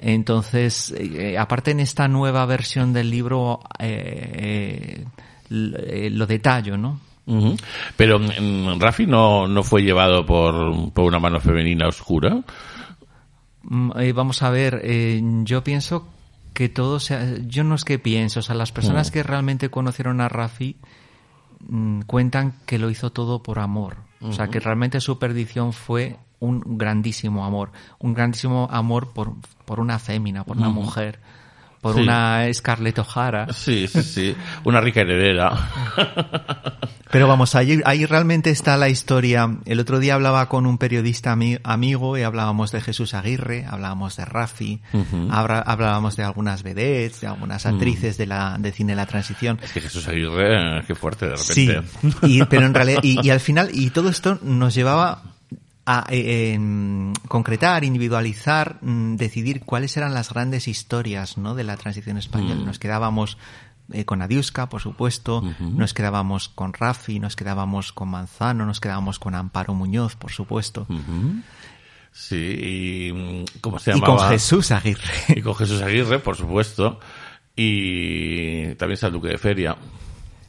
Entonces, 0.00 0.94
eh, 0.96 1.36
aparte 1.36 1.72
en 1.72 1.80
esta 1.80 2.08
nueva 2.08 2.46
versión 2.46 2.94
del 2.94 3.10
libro 3.10 3.60
eh, 3.78 5.04
eh, 5.04 5.04
eh, 5.50 6.10
lo 6.10 6.26
detallo, 6.26 6.78
¿no? 6.78 7.00
Pero 7.96 8.18
mm, 8.18 8.78
Rafi 8.80 9.06
no, 9.06 9.46
no 9.48 9.62
fue 9.62 9.82
llevado 9.82 10.24
por, 10.26 10.92
por 10.92 11.04
una 11.04 11.18
mano 11.18 11.40
femenina 11.40 11.88
oscura. 11.88 12.40
Mm, 13.62 13.90
eh, 13.98 14.12
vamos 14.12 14.42
a 14.42 14.50
ver, 14.50 14.80
eh, 14.82 15.20
yo 15.44 15.64
pienso 15.64 16.08
que 16.54 16.68
todo 16.68 17.00
sea, 17.00 17.36
yo 17.46 17.64
no 17.64 17.74
es 17.74 17.84
que 17.84 17.98
pienso, 17.98 18.40
o 18.40 18.42
sea, 18.42 18.54
las 18.54 18.72
personas 18.72 19.10
que 19.10 19.22
realmente 19.22 19.70
conocieron 19.70 20.20
a 20.20 20.28
Rafi 20.28 20.76
mm, 21.68 22.02
cuentan 22.02 22.54
que 22.64 22.78
lo 22.78 22.90
hizo 22.90 23.10
todo 23.10 23.42
por 23.42 23.58
amor, 23.58 23.96
o 24.20 24.32
sea, 24.32 24.48
que 24.48 24.60
realmente 24.60 25.00
su 25.00 25.18
perdición 25.18 25.74
fue 25.74 26.16
un 26.38 26.78
grandísimo 26.78 27.44
amor, 27.44 27.72
un 27.98 28.14
grandísimo 28.14 28.68
amor 28.70 29.12
por, 29.12 29.34
por 29.64 29.80
una 29.80 29.98
fémina, 29.98 30.44
por 30.44 30.56
una 30.56 30.70
mujer, 30.70 31.18
por 31.84 31.94
Sí. 31.96 32.00
una 32.00 32.46
Scarlett 32.54 32.98
O'Hara. 32.98 33.52
Sí, 33.52 33.86
sí, 33.86 34.02
sí. 34.02 34.36
Una 34.64 34.80
rica 34.80 35.02
heredera. 35.02 35.52
Pero 37.10 37.28
vamos, 37.28 37.54
ahí, 37.54 37.80
ahí 37.84 38.06
realmente 38.06 38.48
está 38.50 38.76
la 38.78 38.88
historia. 38.88 39.58
El 39.66 39.78
otro 39.78 39.98
día 40.00 40.14
hablaba 40.14 40.48
con 40.48 40.64
un 40.66 40.78
periodista 40.78 41.32
ami- 41.36 41.60
amigo 41.62 42.16
y 42.18 42.22
hablábamos 42.22 42.72
de 42.72 42.80
Jesús 42.80 43.12
Aguirre, 43.12 43.66
hablábamos 43.68 44.16
de 44.16 44.24
Rafi, 44.24 44.80
habla- 45.30 45.60
hablábamos 45.60 46.16
de 46.16 46.24
algunas 46.24 46.62
vedettes, 46.62 47.20
de 47.20 47.26
algunas 47.28 47.66
actrices 47.66 48.16
de 48.16 48.26
la, 48.26 48.56
de 48.58 48.72
cine 48.72 48.92
de 48.92 48.96
la 48.96 49.06
transición. 49.06 49.60
Es 49.62 49.72
que 49.72 49.82
Jesús 49.82 50.08
Aguirre, 50.08 50.82
qué 50.86 50.94
fuerte 50.94 51.28
de 51.28 51.36
Sí, 51.36 51.68
repente. 51.68 52.16
y, 52.22 52.42
pero 52.46 52.64
en 52.66 52.72
realidad, 52.74 53.00
y, 53.02 53.24
y 53.24 53.30
al 53.30 53.40
final, 53.40 53.68
y 53.74 53.90
todo 53.90 54.08
esto 54.08 54.38
nos 54.42 54.74
llevaba 54.74 55.22
a 55.86 56.06
eh, 56.08 56.58
concretar, 57.28 57.84
individualizar, 57.84 58.78
mm, 58.80 59.16
decidir 59.16 59.60
cuáles 59.60 59.96
eran 59.96 60.14
las 60.14 60.32
grandes 60.32 60.68
historias 60.68 61.36
¿no? 61.36 61.54
de 61.54 61.64
la 61.64 61.76
transición 61.76 62.16
española. 62.16 62.62
Mm. 62.62 62.66
Nos 62.66 62.78
quedábamos 62.78 63.38
eh, 63.92 64.04
con 64.04 64.22
Adiuska, 64.22 64.68
por 64.70 64.80
supuesto, 64.80 65.42
nos 65.60 65.92
quedábamos 65.92 66.48
con 66.48 66.72
Rafi, 66.72 67.20
nos 67.20 67.36
quedábamos 67.36 67.92
con 67.92 68.08
Manzano, 68.08 68.64
nos 68.64 68.80
quedábamos 68.80 69.18
con 69.18 69.34
Amparo 69.34 69.74
Muñoz, 69.74 70.16
por 70.16 70.32
supuesto, 70.32 70.86
Sí, 72.16 72.36
y 72.36 73.12
mm, 73.12 73.44
¿cómo 73.60 73.80
se 73.80 73.90
y 73.90 73.94
llamaba? 73.94 74.16
con 74.16 74.28
Jesús 74.28 74.70
Aguirre. 74.70 75.10
Y 75.28 75.42
con 75.42 75.56
Jesús 75.56 75.82
Aguirre, 75.82 76.20
por 76.20 76.36
supuesto. 76.36 77.00
Y 77.56 78.74
también 78.76 78.94
está 78.94 79.08
el 79.08 79.14
Duque 79.14 79.28
de 79.28 79.38
Feria. 79.38 79.76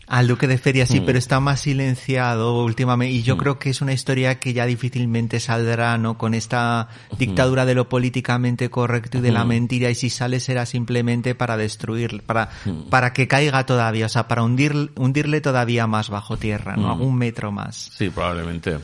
Al 0.07 0.27
Duque 0.27 0.47
de 0.47 0.57
Feria 0.57 0.83
Mm. 0.85 0.87
sí, 0.87 1.01
pero 1.05 1.17
está 1.17 1.39
más 1.39 1.61
silenciado 1.61 2.63
últimamente 2.63 3.13
y 3.13 3.23
yo 3.23 3.37
creo 3.37 3.57
que 3.59 3.69
es 3.71 3.81
una 3.81 3.93
historia 3.93 4.39
que 4.39 4.53
ya 4.53 4.65
difícilmente 4.65 5.39
saldrá, 5.39 5.97
¿no? 5.97 6.17
Con 6.17 6.33
esta 6.33 6.89
dictadura 7.17 7.65
de 7.65 7.73
lo 7.75 7.89
políticamente 7.89 8.69
correcto 8.69 9.17
y 9.17 9.21
de 9.21 9.31
la 9.31 9.45
mentira 9.45 9.89
y 9.89 9.95
si 9.95 10.09
sale 10.09 10.39
será 10.39 10.65
simplemente 10.65 11.33
para 11.35 11.57
destruir, 11.57 12.21
para, 12.25 12.49
para 12.89 13.13
que 13.13 13.27
caiga 13.27 13.65
todavía, 13.65 14.05
o 14.05 14.09
sea, 14.09 14.27
para 14.27 14.43
hundir, 14.43 14.91
hundirle 14.95 15.41
todavía 15.41 15.87
más 15.87 16.09
bajo 16.09 16.37
tierra, 16.37 16.75
¿no? 16.75 16.95
Un 16.95 17.15
metro 17.17 17.51
más. 17.51 17.91
Sí, 17.97 18.09
probablemente. 18.09 18.77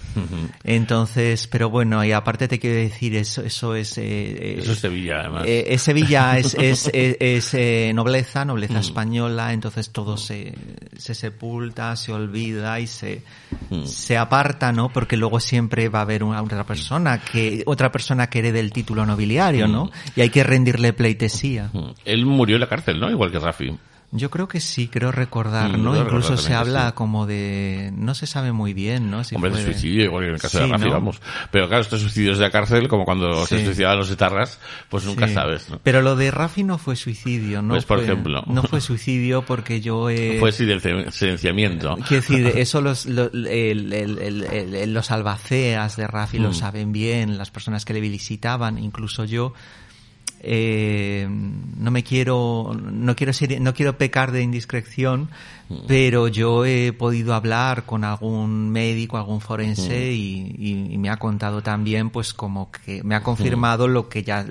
Entonces, 0.63 1.47
pero 1.47 1.69
bueno, 1.69 2.03
y 2.03 2.11
aparte 2.11 2.47
te 2.47 2.59
quiero 2.59 2.77
decir, 2.77 3.15
eso, 3.15 3.41
eso 3.43 3.75
es... 3.75 3.97
eh, 3.97 4.03
eh, 4.03 4.55
Eso 4.59 4.73
es 4.73 4.79
Sevilla, 4.79 5.19
además. 5.21 5.43
eh, 5.45 5.65
es 5.69 5.81
Sevilla, 5.81 6.37
es, 6.37 6.53
es, 6.55 6.87
es, 6.93 7.17
es, 7.19 7.53
eh, 7.53 7.91
nobleza, 7.93 8.45
nobleza 8.45 8.79
española, 8.79 9.53
entonces 9.53 9.89
todo 9.91 10.17
se, 10.17 10.53
se 10.97 11.10
sepulta, 11.13 11.95
se 11.95 12.11
olvida 12.11 12.79
y 12.79 12.87
se, 12.87 13.23
se 13.85 14.17
aparta, 14.17 14.71
¿no? 14.71 14.89
Porque 14.89 15.17
luego 15.17 15.39
siempre 15.39 15.89
va 15.89 15.99
a 15.99 16.01
haber 16.03 16.23
una, 16.23 16.41
otra 16.41 16.65
persona 16.65 17.19
que, 17.19 17.63
otra 17.65 17.91
persona 17.91 18.27
que 18.27 18.39
herede 18.39 18.59
el 18.59 18.71
título 18.71 19.05
nobiliario, 19.05 19.67
¿no? 19.67 19.91
Y 20.15 20.21
hay 20.21 20.29
que 20.29 20.43
rendirle 20.43 20.93
pleitesía. 20.93 21.69
Mm. 21.73 21.91
Él 22.05 22.25
murió 22.25 22.55
en 22.55 22.61
la 22.61 22.67
cárcel, 22.67 22.99
¿no? 22.99 23.09
Igual 23.09 23.31
que 23.31 23.39
Rafi. 23.39 23.77
Yo 24.13 24.29
creo 24.29 24.49
que 24.49 24.59
sí, 24.59 24.89
creo 24.89 25.11
recordar, 25.13 25.77
Mm, 25.77 25.83
¿no? 25.83 25.91
creo 25.91 26.03
Incluso 26.03 26.31
recordar 26.31 26.45
se 26.45 26.53
habla 26.53 26.87
sí. 26.89 26.93
como 26.95 27.25
de, 27.25 27.91
no 27.95 28.13
se 28.13 28.27
sabe 28.27 28.51
muy 28.51 28.73
bien, 28.73 29.09
¿no? 29.09 29.23
Si 29.23 29.35
Hombre, 29.35 29.51
de 29.51 29.55
fue 29.57 29.65
de- 29.65 29.71
suicidio, 29.73 30.03
igual 30.03 30.23
que 30.23 30.27
en 30.27 30.33
el 30.35 30.41
caso 30.41 30.57
Sí, 30.57 30.65
de 30.65 30.69
Rafi, 30.71 30.83
¿no? 30.85 30.91
vamos. 30.91 31.21
Pero 31.49 31.67
claro, 31.69 31.81
estos 31.81 32.01
suicidios 32.01 32.37
de 32.37 32.43
la 32.43 32.51
cárcel, 32.51 32.89
como 32.89 33.05
cuando 33.05 33.45
se 33.45 33.63
suicidaban 33.63 33.97
los 33.99 34.11
etarras, 34.11 34.59
pues 34.89 35.05
nunca 35.05 35.29
sabes, 35.29 35.69
¿no? 35.69 35.79
Pero 35.81 36.01
lo 36.01 36.17
de 36.17 36.29
Rafi 36.29 36.63
no 36.63 36.77
fue 36.77 36.97
suicidio, 36.97 37.61
¿no? 37.61 37.73
Pues, 37.75 37.85
por 37.85 37.99
fue- 37.99 38.05
ejemplo. 38.05 38.43
No 38.47 38.63
fue 38.63 38.81
suicidio 38.81 39.43
porque 39.43 39.79
yo... 39.79 40.09
eh, 40.09 40.37
Fue 40.39 40.51
silenci- 40.51 41.09
silenciamiento. 41.11 41.95
Quiero 42.07 42.21
decir, 42.21 42.47
eso 42.57 42.81
los, 42.81 43.05
lo- 43.05 43.31
el- 43.31 43.47
el- 43.47 43.93
el- 43.93 44.43
el- 44.43 44.75
el- 44.75 44.93
los 44.93 45.09
albaceas 45.11 45.95
de 45.95 46.07
Rafi 46.07 46.37
Mm. 46.37 46.43
lo 46.43 46.53
saben 46.53 46.91
bien, 46.91 47.37
las 47.37 47.49
personas 47.49 47.85
que 47.85 47.93
le 47.93 48.01
visitaban, 48.01 48.77
incluso 48.77 49.23
yo. 49.23 49.53
Eh, 50.43 51.27
no 51.29 51.91
me 51.91 52.03
quiero, 52.03 52.75
no 52.75 53.15
quiero 53.15 53.31
ser, 53.31 53.61
no 53.61 53.73
quiero 53.73 53.97
pecar 53.97 54.31
de 54.31 54.41
indiscreción, 54.41 55.29
Mm. 55.69 55.75
pero 55.87 56.27
yo 56.27 56.65
he 56.65 56.91
podido 56.93 57.33
hablar 57.33 57.85
con 57.85 58.03
algún 58.03 58.69
médico, 58.71 59.17
algún 59.17 59.39
forense 59.39 60.09
Mm. 60.09 60.13
y, 60.13 60.55
y- 60.57 60.93
y 60.93 60.97
me 60.97 61.09
ha 61.09 61.17
contado 61.17 61.61
también, 61.61 62.09
pues 62.09 62.33
como 62.33 62.71
que 62.71 63.03
me 63.03 63.15
ha 63.15 63.21
confirmado 63.23 63.87
Mm. 63.87 63.91
lo 63.91 64.09
que 64.09 64.23
ya, 64.23 64.45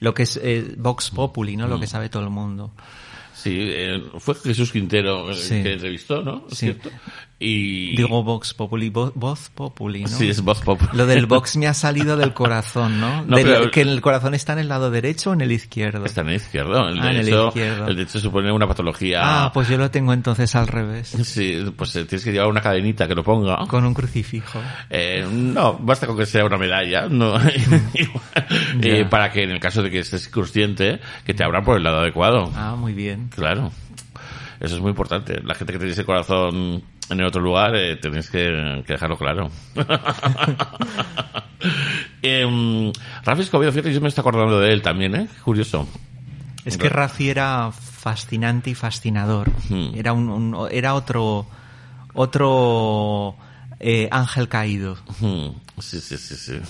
lo 0.00 0.14
que 0.14 0.22
es 0.24 0.40
eh, 0.42 0.74
Vox 0.78 1.10
Populi, 1.10 1.56
¿no? 1.56 1.68
Lo 1.68 1.78
que 1.78 1.86
sabe 1.86 2.08
todo 2.08 2.22
el 2.24 2.30
mundo. 2.30 2.72
Sí, 3.44 3.58
eh, 3.60 4.02
fue 4.18 4.34
Jesús 4.36 4.72
Quintero 4.72 5.28
el 5.28 5.36
Sí. 5.36 5.62
que 5.62 5.74
entrevistó, 5.74 6.22
¿no? 6.22 6.46
¿Es 6.50 6.56
Sí. 6.58 6.66
cierto? 6.66 6.88
Y... 7.38 7.94
Digo 7.96 8.22
Vox 8.22 8.54
Populi, 8.54 8.90
vo- 8.90 9.12
Voz 9.14 9.50
Populi, 9.54 10.02
¿no? 10.04 10.08
Sí, 10.08 10.30
es 10.30 10.40
voz 10.40 10.60
pop. 10.62 10.80
Lo 10.94 11.04
del 11.04 11.26
box 11.26 11.56
me 11.58 11.66
ha 11.66 11.74
salido 11.74 12.16
del 12.16 12.32
corazón, 12.32 13.00
¿no? 13.00 13.22
No, 13.26 13.36
Del- 13.36 13.44
pero- 13.46 13.70
Que 13.70 13.82
el 13.82 14.00
corazón 14.00 14.32
está 14.34 14.54
en 14.54 14.60
el 14.60 14.68
lado 14.68 14.90
derecho 14.90 15.30
o 15.30 15.32
en 15.34 15.42
el 15.42 15.52
izquierdo. 15.52 16.06
Está 16.06 16.22
en 16.22 16.28
el 16.30 16.36
izquierdo. 16.36 16.88
El 16.88 17.00
Ah, 17.00 17.10
en 17.10 17.16
el 17.18 17.24
derecho, 17.26 17.48
izquierdo. 17.48 17.86
el 17.88 17.96
derecho 17.96 18.18
supone 18.20 18.50
una 18.50 18.66
patología. 18.66 19.20
Ah, 19.22 19.52
pues 19.52 19.68
yo 19.68 19.76
lo 19.76 19.90
tengo 19.90 20.14
entonces 20.14 20.54
al 20.54 20.68
revés. 20.68 21.08
Sí, 21.24 21.58
pues 21.76 21.94
eh, 21.96 22.04
tienes 22.06 22.24
que 22.24 22.32
llevar 22.32 22.48
una 22.48 22.62
cadenita 22.62 23.06
que 23.06 23.14
lo 23.14 23.22
ponga. 23.24 23.58
Con 23.66 23.84
un 23.84 23.92
crucifijo. 23.92 24.60
Eh, 24.88 25.26
no, 25.30 25.74
basta 25.80 26.06
con 26.06 26.16
que 26.16 26.24
sea 26.26 26.46
una 26.46 26.56
medalla, 26.56 27.08
no, 27.10 27.34
Eh, 28.82 29.04
para 29.08 29.30
que 29.30 29.42
en 29.44 29.50
el 29.50 29.60
caso 29.60 29.82
de 29.82 29.90
que 29.90 30.00
estés 30.00 30.28
consciente, 30.28 31.00
que 31.24 31.34
te 31.34 31.44
abran 31.44 31.64
por 31.64 31.76
el 31.76 31.82
lado 31.84 32.00
adecuado. 32.00 32.50
Ah, 32.56 32.74
muy 32.76 32.92
bien. 32.92 33.28
Claro, 33.34 33.70
eso 34.60 34.74
es 34.76 34.80
muy 34.80 34.90
importante. 34.90 35.40
La 35.44 35.54
gente 35.54 35.72
que 35.72 35.78
tenéis 35.78 35.98
el 35.98 36.04
corazón 36.04 36.82
en 37.10 37.20
el 37.20 37.24
otro 37.26 37.40
lugar, 37.42 37.74
eh, 37.76 37.96
tenéis 37.96 38.30
que, 38.30 38.82
que 38.86 38.92
dejarlo 38.94 39.16
claro. 39.16 39.50
eh, 42.22 42.92
Escobedo, 43.38 43.72
fíjate, 43.72 43.92
yo 43.92 44.00
me 44.00 44.08
estoy 44.08 44.22
acordando 44.22 44.58
de 44.60 44.72
él 44.72 44.82
también, 44.82 45.14
¿eh? 45.14 45.28
Curioso. 45.44 45.86
Es 46.64 46.78
que 46.78 46.88
Rafi 46.88 47.28
era 47.28 47.70
fascinante 47.72 48.70
y 48.70 48.74
fascinador. 48.74 49.50
Hmm. 49.68 49.90
Era 49.94 50.12
un, 50.14 50.28
un- 50.30 50.68
era 50.70 50.94
otro, 50.94 51.46
otro 52.14 53.36
eh, 53.80 54.08
ángel 54.10 54.48
caído. 54.48 54.96
Hmm, 55.20 55.48
Sí, 55.78 56.00
sí, 56.00 56.16
sí, 56.16 56.36
sí. 56.36 56.52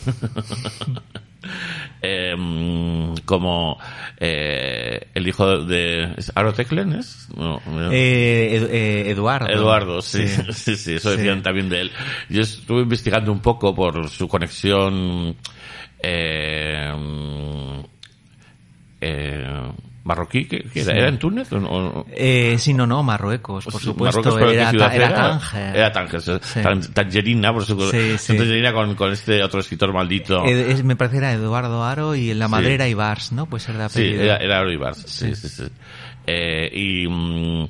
Em, 2.02 3.14
como 3.24 3.78
eh, 4.18 5.08
el 5.14 5.26
hijo 5.28 5.58
de... 5.64 6.12
¿Es 6.16 6.32
Aro 6.34 6.52
Teclen? 6.52 6.92
¿Es? 6.94 7.28
No, 7.36 7.60
no. 7.66 7.90
Eh, 7.92 8.56
eh, 8.70 9.04
Eduardo. 9.10 9.48
Eduardo, 9.48 10.02
sí, 10.02 10.26
sí, 10.52 10.76
sí, 10.76 10.94
eso 10.94 11.10
Sí. 11.12 11.16
decían 11.16 11.42
también 11.42 11.68
de 11.68 11.80
él. 11.82 11.90
Yo 12.28 12.42
estuve 12.42 12.82
investigando 12.82 13.32
un 13.32 13.40
poco 13.40 13.74
por 13.74 14.08
su 14.10 14.28
conexión 14.28 15.36
eh, 16.02 16.92
eh, 19.06 19.72
marroquí, 20.04 20.44
¿qué, 20.46 20.64
qué 20.72 20.80
era? 20.82 20.92
Sí. 20.92 20.98
¿Era 20.98 21.08
en 21.08 21.18
Túnez? 21.18 21.52
o 21.52 21.60
no? 21.60 21.68
o- 21.70 22.06
Eh, 22.10 22.56
sí, 22.58 22.74
no, 22.74 22.86
no, 22.86 23.02
Marruecos, 23.02 23.64
por 23.64 23.80
Sí, 23.80 23.86
supuesto. 23.86 24.20
Marruecos, 24.20 24.34
pero 24.38 24.50
¿qué 24.50 24.56
era, 24.56 24.72
ta- 24.88 24.94
era 24.94 25.14
Tánger. 25.14 25.76
Era 25.76 25.92
Tánger, 25.92 26.20
sí. 26.20 26.32
Sí. 26.42 26.60
Tan- 26.62 26.92
Tangerina, 26.92 27.52
por 27.52 27.64
su 27.64 27.90
Sí, 27.90 28.18
sí. 28.18 28.36
Tangerina 28.36 28.72
con, 28.72 28.94
con 28.94 29.12
este 29.12 29.42
otro 29.42 29.60
escritor 29.60 29.92
maldito. 29.92 30.44
Eh, 30.46 30.72
es- 30.72 30.84
me 30.84 30.96
parece 30.96 31.18
era 31.18 31.32
Eduardo 31.32 31.82
Aro 31.84 32.14
y 32.14 32.34
la 32.34 32.48
madre 32.48 32.68
Sí. 32.68 32.72
era 32.74 32.88
Ibars, 32.88 33.32
¿no? 33.32 33.46
Pues 33.46 33.68
era 33.68 33.84
de 33.84 33.88
Sí, 33.90 34.00
apellido. 34.00 34.22
era, 34.24 34.36
era 34.38 34.58
Aro 34.60 34.70
Ibarz, 34.72 35.04
sí, 35.06 35.34
sí, 35.34 35.48
sí. 35.48 35.64
Eh, 36.26 36.70
y, 36.72 37.06
mm, 37.08 37.66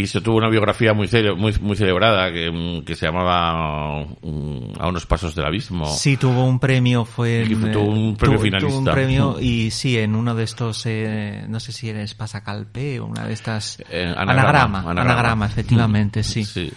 y 0.00 0.06
se 0.06 0.20
tuvo 0.20 0.36
una 0.36 0.48
biografía 0.48 0.92
muy 0.94 1.06
cele- 1.08 1.34
muy, 1.36 1.54
muy 1.60 1.76
celebrada 1.76 2.32
que, 2.32 2.50
mm, 2.50 2.84
que 2.84 2.94
se 2.96 3.06
llamaba 3.06 4.04
mm, 4.22 4.72
A 4.80 4.88
unos 4.88 5.06
pasos 5.06 5.34
del 5.34 5.44
abismo. 5.46 5.86
Sí, 5.86 6.16
tuvo 6.16 6.44
un 6.44 6.58
premio, 6.58 7.04
fue 7.04 7.42
en, 7.42 7.72
tuvo 7.72 7.84
eh, 7.84 7.88
un 7.88 8.16
premio 8.16 8.38
tuvo- 8.38 8.42
finalista. 8.44 8.68
tuvo 8.68 8.78
un 8.78 8.84
premio 8.84 9.40
y 9.40 9.70
sí, 9.70 9.98
en 9.98 10.14
uno 10.14 10.34
de 10.34 10.44
estos, 10.44 10.84
eh, 10.86 11.44
no 11.48 11.60
sé 11.60 11.72
si 11.72 11.88
eres 11.88 12.14
Pasacalpe 12.14 13.00
o 13.00 13.06
una 13.06 13.26
de 13.26 13.32
estas... 13.32 13.82
Eh, 13.90 14.12
anagrama, 14.16 14.84
anagrama, 14.90 15.46
efectivamente, 15.46 16.22
sí. 16.24 16.44
Sí. 16.44 16.72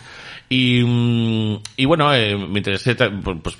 Y, 0.50 0.82
mm, 0.84 1.60
y 1.78 1.86
bueno, 1.86 2.12
eh, 2.14 2.36
me 2.36 2.58
interesé, 2.58 2.96
por- 2.96 3.40
pues, 3.40 3.56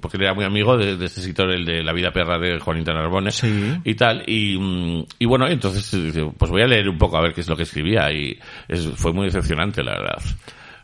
porque 0.00 0.16
era 0.18 0.34
muy 0.34 0.44
amigo 0.44 0.76
de, 0.76 0.96
de 0.96 1.06
este 1.06 1.20
escritor, 1.20 1.50
el 1.50 1.64
de 1.64 1.82
La 1.82 1.92
vida 1.92 2.12
perra 2.12 2.38
de 2.38 2.60
Juanita 2.60 2.92
Narbone. 2.94 3.32
Sí. 3.32 3.48
Y 3.84 3.94
tal. 3.94 4.22
Y, 4.26 4.56
mm, 4.56 5.04
y 5.18 5.26
bueno, 5.26 5.48
entonces, 5.48 5.92
eh, 5.94 6.30
pues 6.38 6.50
voy 6.50 6.62
a 6.62 6.66
leer 6.68 6.88
un 6.88 6.96
poco 6.98 7.16
a 7.16 7.22
ver 7.22 7.34
qué 7.34 7.40
es 7.40 7.48
lo 7.48 7.56
que 7.56 7.64
escribía. 7.64 8.12
Y 8.12 8.38
es- 8.68 8.86
fue 8.94 9.12
muy 9.12 9.26
decepcionante, 9.26 9.82
la 9.82 9.92
verdad. 9.98 10.22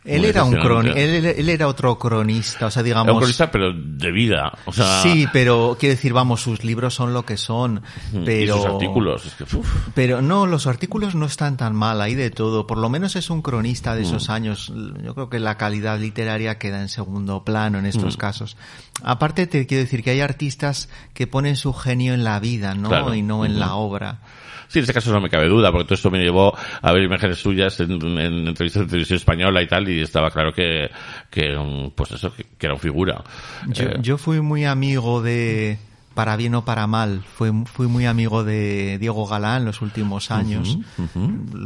Él 0.04 0.26
era 0.26 0.44
un 0.44 0.50
decepcionante. 0.50 1.02
él, 1.18 1.24
él 1.24 1.48
era 1.48 1.66
otro 1.66 1.98
cronista, 1.98 2.66
o 2.66 2.70
sea, 2.70 2.82
digamos... 2.82 3.06
Era 3.06 3.12
un 3.14 3.18
cronista, 3.20 3.50
pero 3.50 3.72
de 3.72 4.12
vida. 4.12 4.52
O 4.66 4.72
sea, 4.72 5.00
Sí, 5.02 5.26
pero 5.32 5.76
quiero 5.80 5.94
decir, 5.94 6.12
vamos, 6.12 6.42
sus 6.42 6.62
libros 6.62 6.94
son 6.94 7.14
lo 7.14 7.24
que 7.24 7.38
son, 7.38 7.82
y 8.12 8.18
pero... 8.24 8.56
sus 8.56 8.66
artículos. 8.66 9.24
Es 9.24 9.32
que. 9.34 9.44
Pero 9.94 10.20
no, 10.20 10.46
los 10.46 10.66
artículos 10.66 11.14
no 11.14 11.24
están 11.24 11.56
tan 11.56 11.74
mal, 11.74 12.00
hay 12.02 12.14
de 12.14 12.30
todo. 12.30 12.66
Por 12.66 12.76
lo 12.78 12.88
menos 12.90 13.16
es 13.16 13.30
un 13.30 13.40
cronista 13.40 13.94
de 13.94 14.02
Mm. 14.02 14.04
esos 14.04 14.28
años. 14.30 14.72
Yo 15.02 15.14
creo 15.14 15.30
que 15.30 15.38
la 15.40 15.56
calidad 15.56 15.98
literaria 15.98 16.58
queda 16.58 16.82
en 16.82 16.90
segundo 16.90 17.42
plano 17.44 17.78
en 17.78 17.84
Mm. 17.84 17.88
estos 17.88 18.16
casos. 18.18 18.56
Aparte 19.02 19.46
te 19.46 19.66
quiero 19.66 19.84
decir 19.84 20.04
que 20.04 20.10
hay 20.10 20.20
artistas 20.20 20.90
que 21.14 21.26
ponen 21.26 21.56
su 21.56 21.72
genio 21.72 22.12
en 22.12 22.24
la 22.24 22.38
vida, 22.40 22.74
¿no? 22.74 22.90
Claro. 22.90 23.14
Y 23.14 23.22
no 23.22 23.44
en 23.46 23.58
la 23.58 23.74
obra. 23.74 24.20
Sí, 24.68 24.78
en 24.78 24.82
este 24.84 24.94
caso 24.94 25.12
no 25.12 25.20
me 25.20 25.30
cabe 25.30 25.48
duda, 25.48 25.70
porque 25.70 25.84
todo 25.84 25.94
esto 25.94 26.10
me 26.10 26.18
llevó 26.18 26.56
a 26.82 26.92
ver 26.92 27.02
imágenes 27.02 27.38
suyas 27.38 27.78
en, 27.80 27.92
en 27.92 28.48
entrevistas 28.48 28.82
de 28.82 28.88
televisión 28.88 29.16
española 29.16 29.62
y 29.62 29.66
tal, 29.66 29.88
y 29.88 30.00
estaba 30.00 30.30
claro 30.30 30.52
que, 30.52 30.90
que 31.30 31.56
um, 31.56 31.90
pues 31.90 32.12
eso, 32.12 32.32
que, 32.34 32.44
que 32.58 32.66
era 32.66 32.74
un 32.74 32.80
figura. 32.80 33.22
Yo, 33.68 33.84
Eh, 33.84 33.96
yo 34.00 34.18
fui 34.18 34.40
muy 34.40 34.64
amigo 34.64 35.22
de, 35.22 35.78
para 36.14 36.36
bien 36.36 36.54
o 36.54 36.64
para 36.64 36.86
mal. 36.86 37.22
Fui, 37.36 37.50
fui 37.66 37.86
muy 37.86 38.06
amigo 38.06 38.44
de 38.44 38.98
Diego 38.98 39.26
Galán 39.26 39.64
los 39.64 39.82
últimos 39.82 40.30
años. 40.30 40.78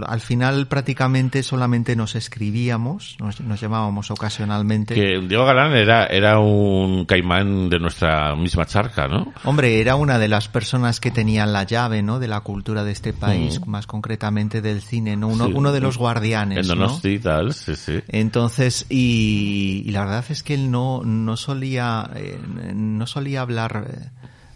Al 0.07 0.21
final 0.21 0.67
prácticamente 0.67 1.43
solamente 1.43 1.95
nos 1.97 2.15
escribíamos, 2.15 3.17
nos, 3.21 3.41
nos 3.41 3.61
llamábamos 3.61 4.11
ocasionalmente. 4.11 4.95
Que 4.95 5.21
Diego 5.27 5.45
Galán 5.45 5.73
era, 5.75 6.07
era 6.07 6.39
un 6.39 7.05
caimán 7.05 7.69
de 7.69 7.79
nuestra 7.79 8.35
misma 8.37 8.65
charca, 8.67 9.07
¿no? 9.07 9.33
Hombre, 9.45 9.81
era 9.81 9.97
una 9.97 10.19
de 10.19 10.29
las 10.29 10.49
personas 10.49 11.01
que 11.01 11.11
tenían 11.11 11.53
la 11.53 11.65
llave, 11.65 12.03
¿no? 12.03 12.19
De 12.19 12.29
la 12.29 12.41
cultura 12.41 12.85
de 12.85 12.93
este 12.93 13.13
país, 13.13 13.65
más 13.67 13.87
concretamente 13.87 14.61
del 14.63 14.81
cine, 14.83 15.17
¿no? 15.17 15.29
Uno, 15.29 15.47
Sí. 15.47 15.53
uno 15.55 15.73
de 15.73 15.81
los 15.81 15.99
guardianes, 15.99 16.69
En 16.69 16.79
¿no? 16.79 16.99
Y 17.03 17.19
tal, 17.19 17.53
sí, 17.55 17.75
sí. 17.77 18.01
Entonces, 18.09 18.87
y, 18.89 19.83
y 19.87 19.91
la 19.91 20.01
verdad 20.05 20.25
es 20.29 20.43
que 20.43 20.55
él 20.55 20.71
no, 20.71 21.03
no 21.05 21.37
solía, 21.37 22.11
eh, 22.15 22.39
no 22.75 23.07
solía 23.07 23.41
hablar 23.41 23.87
eh, 23.91 24.09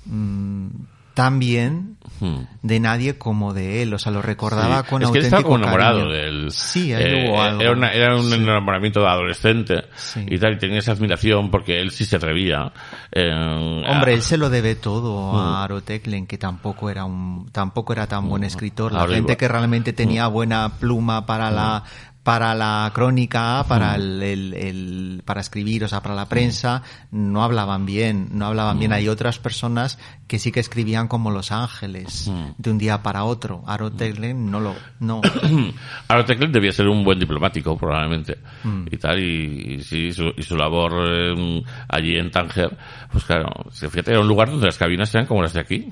mm, 0.07 0.67
tan 1.15 1.39
bien 1.39 1.97
Hmm. 2.21 2.45
de 2.63 2.81
nadie 2.81 3.19
como 3.19 3.53
de 3.53 3.83
él, 3.83 3.93
o 3.93 3.99
sea, 3.99 4.13
lo 4.13 4.23
recordaba 4.23 4.83
Sí. 4.83 4.89
con 4.89 5.03
es 5.03 5.11
que 5.11 5.19
él 5.19 5.25
auténtico 5.25 5.37
estaba 5.37 5.43
como 5.43 5.57
enamorado 5.57 5.99
cariño. 5.99 6.13
de 6.15 6.29
él. 6.29 6.51
Sí, 6.53 6.93
ahí 6.95 7.03
Eh, 7.05 7.29
hubo 7.29 7.43
algo. 7.43 7.61
Era, 7.61 7.73
una- 7.73 7.93
era 7.93 8.17
un 8.17 8.23
Sí. 8.31 8.35
enamoramiento 8.35 9.01
de 9.01 9.09
adolescente 9.09 9.83
Sí. 9.97 10.25
y 10.29 10.39
tal, 10.39 10.55
y 10.55 10.59
tenía 10.59 10.79
esa 10.79 10.93
admiración 10.93 11.51
porque 11.51 11.81
él 11.81 11.91
sí 11.91 12.05
se 12.07 12.17
atrevía. 12.17 12.73
eh, 13.15 13.31
Hombre, 13.31 14.13
a- 14.13 14.15
él 14.15 14.23
se 14.23 14.39
lo 14.39 14.49
debe 14.49 14.75
todo 14.77 15.33
Mm. 15.33 15.37
a 15.37 15.65
Aro 15.65 15.83
Teclen, 15.83 16.27
que 16.27 16.39
tampoco 16.39 16.89
era 16.89 17.05
un, 17.05 17.49
tampoco 17.53 17.93
era 17.93 18.07
tan 18.07 18.27
buen 18.29 18.45
escritor. 18.45 18.93
La 18.93 19.07
gente 19.07 19.37
que 19.37 19.49
realmente 19.49 19.93
tenía 19.93 20.29
buena 20.29 20.73
pluma 20.79 21.27
para 21.27 21.51
la, 21.51 21.83
para 22.23 22.55
la 22.55 22.91
crónica, 22.95 23.65
para 23.69 23.97
el, 23.97 24.23
el- 24.23 24.55
el- 24.55 25.23
para 25.25 25.41
escribir, 25.41 25.83
o 25.85 25.89
sea, 25.89 26.01
para 26.03 26.15
la 26.15 26.29
prensa, 26.29 26.83
no 27.11 27.43
hablaban 27.43 27.85
bien, 27.85 28.29
no 28.33 28.47
hablaban 28.47 28.79
bien. 28.79 28.93
Hay 28.93 29.09
otras 29.09 29.39
personas 29.41 29.99
que 30.29 30.39
sí 30.39 30.51
que 30.53 30.61
escribían 30.61 31.09
como 31.09 31.31
Los 31.31 31.53
Ángeles, 31.53 32.31
de 32.59 32.71
un 32.71 32.79
día 32.79 33.03
para 33.03 33.25
otro. 33.25 33.63
Aro 33.67 33.91
Teclen 33.93 34.51
no 34.51 34.61
lo, 34.61 34.75
no. 35.01 35.21
Aaron 36.09 36.25
Teclen 36.27 36.53
debía 36.53 36.73
ser 36.73 36.89
un 36.89 37.05
buen 37.05 37.19
diplomático, 37.19 37.77
probablemente. 37.77 38.39
Mm. 38.65 38.85
Y 38.91 38.97
tal, 38.99 39.19
y, 39.21 39.75
y 39.75 39.83
sí, 39.83 40.13
su, 40.13 40.33
y 40.37 40.43
su 40.43 40.57
labor 40.57 40.93
eh, 41.07 41.63
allí 41.89 42.17
en 42.17 42.31
Tánger, 42.31 42.77
pues 43.11 43.25
claro, 43.25 43.51
fíjate, 43.73 44.13
era 44.13 44.21
un 44.21 44.29
lugar 44.29 44.49
donde 44.51 44.67
las 44.67 44.79
cabinas 44.79 45.13
eran 45.15 45.27
como 45.27 45.43
las 45.43 45.53
de 45.53 45.61
aquí. 45.61 45.89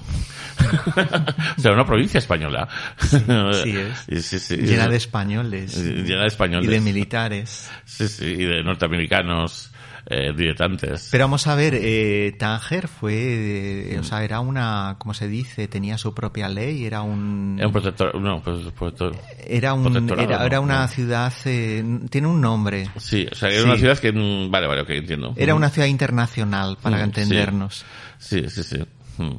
o 1.59 1.61
sea, 1.61 1.73
una 1.73 1.85
provincia 1.85 2.19
española. 2.19 2.69
sí 2.99 3.17
es. 3.77 4.05
Y 4.09 4.23
sí, 4.23 4.39
sí, 4.39 4.57
Llena 4.57 4.89
de 4.89 4.97
españoles. 4.97 5.77
Llena 5.77 6.20
de 6.23 6.29
españoles. 6.29 6.69
Y 6.69 6.73
de 6.73 6.81
militares. 6.81 7.71
Sí, 7.85 8.09
sí, 8.09 8.25
y 8.27 8.45
de 8.45 8.63
norteamericanos 8.63 9.71
eh, 10.07 10.33
diletantes. 10.35 11.09
Pero 11.13 11.25
vamos 11.25 11.47
a 11.47 11.55
ver, 11.55 11.75
eh, 11.77 12.35
Tánger 12.39 12.89
fue, 12.89 13.93
eh, 13.93 13.99
o 14.01 14.03
sea, 14.03 14.25
era 14.25 14.41
una, 14.41 14.97
¿cómo 14.99 15.13
se 15.15 15.29
dice? 15.29 15.69
Tenía 15.69 15.99
su 15.99 16.15
propia 16.15 16.49
ley, 16.49 16.85
era 16.85 17.03
un, 17.03 17.57
Era 17.59 17.67
un 17.67 17.73
protector, 17.73 18.15
no, 18.21 18.43
pues, 18.43 18.59
protector. 18.73 19.15
era 19.47 19.75
un, 19.75 19.83
protectorado, 19.85 20.23
era, 20.29 20.39
¿no? 20.39 20.45
era 20.47 20.61
una 20.61 20.81
No. 20.83 20.89
ciudad, 20.89 21.33
eh, 21.45 21.85
tiene 22.11 22.27
un 22.29 22.41
nombre. 22.41 22.89
Sí, 22.97 23.27
o 23.31 23.35
sea, 23.35 23.51
era 23.51 23.61
Sí. 23.61 23.65
una 23.67 23.77
ciudad 23.77 23.99
que, 23.99 24.13
mm, 24.13 24.51
vale, 24.51 24.67
vale, 24.67 24.81
ok, 24.83 24.91
entiendo. 24.91 25.35
Era 25.37 25.55
una 25.55 25.69
ciudad 25.69 25.89
internacional, 25.89 26.79
para 26.81 26.97
Mm, 26.99 27.03
entendernos. 27.03 27.85
Sí, 28.19 28.49
sí, 28.49 28.63
sí. 28.63 28.79
Mm. 29.19 29.37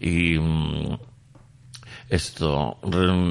Y 0.00 0.38
mm, 0.38 0.98
esto, 2.14 2.78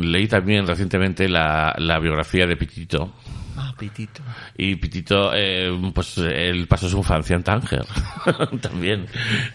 leí 0.02 0.28
también 0.28 0.68
recientemente 0.68 1.28
la, 1.28 1.74
la 1.78 2.00
biografía 2.00 2.46
de 2.46 2.56
Pitito. 2.56 3.14
Ah, 3.56 3.74
pitito. 3.78 4.24
Y 4.58 4.76
Pitito, 4.76 5.32
eh, 5.34 5.72
pues 5.94 6.18
él 6.18 6.68
pasó 6.68 6.90
su 6.90 6.98
infancia 6.98 7.36
en 7.36 7.44
Tánger 7.44 7.86
también. 8.62 9.06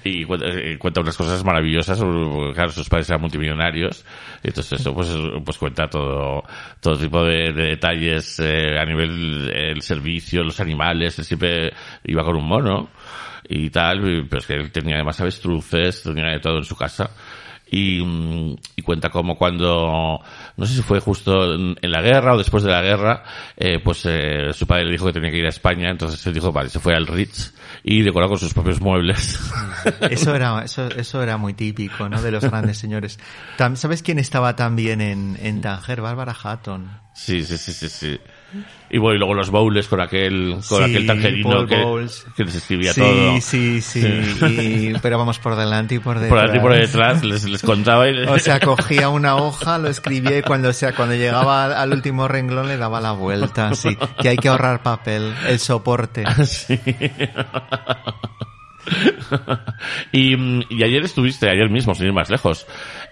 Y 0.05 0.25
cuenta, 0.25 0.47
eh, 0.49 0.79
cuenta 0.79 1.01
unas 1.01 1.17
cosas 1.17 1.45
maravillosas. 1.45 1.99
porque, 1.99 2.53
Claro, 2.55 2.71
sus 2.71 2.89
padres 2.89 3.09
eran 3.11 3.23
multimillonarios. 3.23 4.05
Y 4.43 4.49
entonces 4.49 4.81
eso 4.81 4.95
pues, 4.95 5.09
pues 5.45 5.59
cuenta 5.59 5.89
todo, 5.89 6.45
todo 6.81 6.97
tipo 6.97 7.25
de, 7.25 7.53
de 7.53 7.63
detalles 7.71 8.39
eh, 8.41 8.79
a 8.79 8.85
nivel 8.85 9.51
el 9.51 9.83
servicio, 9.83 10.45
los 10.45 10.61
animales. 10.61 11.19
Él 11.19 11.25
siempre 11.25 11.73
iba 12.05 12.25
con 12.25 12.37
un 12.37 12.47
mono 12.47 12.91
y 13.49 13.69
tal. 13.71 14.27
Pero 14.29 14.39
es 14.39 14.47
que 14.47 14.55
él 14.55 14.71
tenía 14.71 14.97
además 14.97 15.21
avestruces, 15.21 16.03
tenía 16.05 16.27
de 16.27 16.41
todo 16.41 16.59
en 16.59 16.65
su 16.65 16.77
casa. 16.77 17.11
Y, 17.71 18.03
mm, 18.03 18.57
y 18.77 18.83
cuenta 18.83 19.11
como 19.11 19.37
cuando, 19.37 20.21
no 20.57 20.67
sé 20.67 20.75
si 20.75 20.83
fue 20.83 21.01
justo 21.01 21.55
en, 21.55 21.77
en 21.81 21.91
la 21.91 22.01
guerra 22.01 22.35
o 22.35 22.39
después 22.39 22.63
de 22.65 22.71
la 22.71 22.81
guerra, 22.81 23.23
eh, 23.57 23.79
pues 23.83 24.03
eh, 24.07 24.53
su 24.55 24.67
padre 24.67 24.87
le 24.87 24.93
dijo 24.93 25.07
que 25.07 25.13
tenía 25.13 25.31
que 25.31 25.39
ir 25.39 25.47
a 25.47 25.51
España, 25.51 25.91
entonces 25.91 26.25
él 26.27 26.35
dijo, 26.35 26.53
vale, 26.53 26.71
se 26.71 26.79
fue 26.79 26.95
al 26.95 27.07
Ritz 27.07 27.53
y 27.83 28.03
decoró 28.03 28.29
con 28.29 28.39
sus 28.39 28.55
propios 28.55 28.81
muebles. 28.81 29.39
Eso 30.11 30.35
era, 30.35 30.63
eso, 30.65 30.89
eso 30.89 31.23
era 31.23 31.37
muy 31.37 31.55
típico, 31.55 32.09
¿no? 32.09 32.21
De 32.21 32.31
los 32.31 32.45
grandes 32.51 32.79
señores. 32.79 33.19
¿Sabes 33.75 34.03
quién 34.03 34.19
estaba 34.19 34.57
también 34.57 35.01
en, 35.01 35.39
en 35.41 35.61
Tánger? 35.61 36.01
Bárbara 36.01 36.35
Hatton. 36.43 36.91
sí, 37.15 37.43
sí, 37.45 37.59
sí, 37.59 37.73
sí, 37.73 37.89
sí. 37.89 38.21
Y 38.91 38.97
bueno, 38.97 39.17
y 39.17 39.19
luego 39.19 39.35
los 39.35 39.51
bowls 39.51 39.87
con 39.89 40.01
aquel, 40.01 40.53
con 40.67 40.79
Sí, 40.79 40.85
aquel 40.85 41.07
tangerino 41.07 41.67
que, 41.67 42.07
que 42.35 42.45
les 42.45 42.55
escribía 42.55 42.95
sí, 42.95 43.01
todo. 43.03 43.41
sí, 43.43 43.83
sí, 43.83 44.01
y- 44.03 44.99
pero 45.03 45.19
vamos 45.19 45.39
por 45.39 45.55
delante 45.57 45.97
y 45.97 45.99
por 45.99 46.19
detrás. 46.19 46.31
Por 46.31 46.39
delante 46.39 46.57
y 46.57 46.61
por 46.63 46.75
detrás 46.75 47.23
les, 47.25 47.45
les 47.45 47.63
contaba 47.63 48.09
y 48.09 48.17
O 48.25 48.39
sea, 48.39 48.59
cogía 48.61 49.11
una 49.11 49.37
hoja, 49.37 49.77
lo 49.77 49.89
escribía 49.89 50.39
y 50.39 50.43
cuando, 50.43 50.71
o 50.71 50.73
sea, 50.73 50.95
cuando 50.95 51.15
llegaba 51.15 51.67
al, 51.67 51.75
al 51.75 51.93
último 51.93 52.29
renglón 52.29 52.69
le 52.69 52.79
daba 52.79 53.03
la 53.03 53.13
vuelta, 53.13 53.75
sí. 53.75 53.95
Que 54.23 54.31
hay 54.31 54.37
que 54.39 54.49
ahorrar 54.49 54.83
papel, 54.83 55.35
el 55.47 55.59
soporte. 55.59 56.25
Sí. 56.47 56.81
y, 60.13 60.37
mm, 60.37 60.63
y 60.71 60.83
ayer 60.83 61.03
estuviste, 61.05 61.49
ayer 61.51 61.69
mismo, 61.71 61.95
sin 61.95 62.07
ir 62.07 62.13
más 62.13 62.31
lejos, 62.31 62.67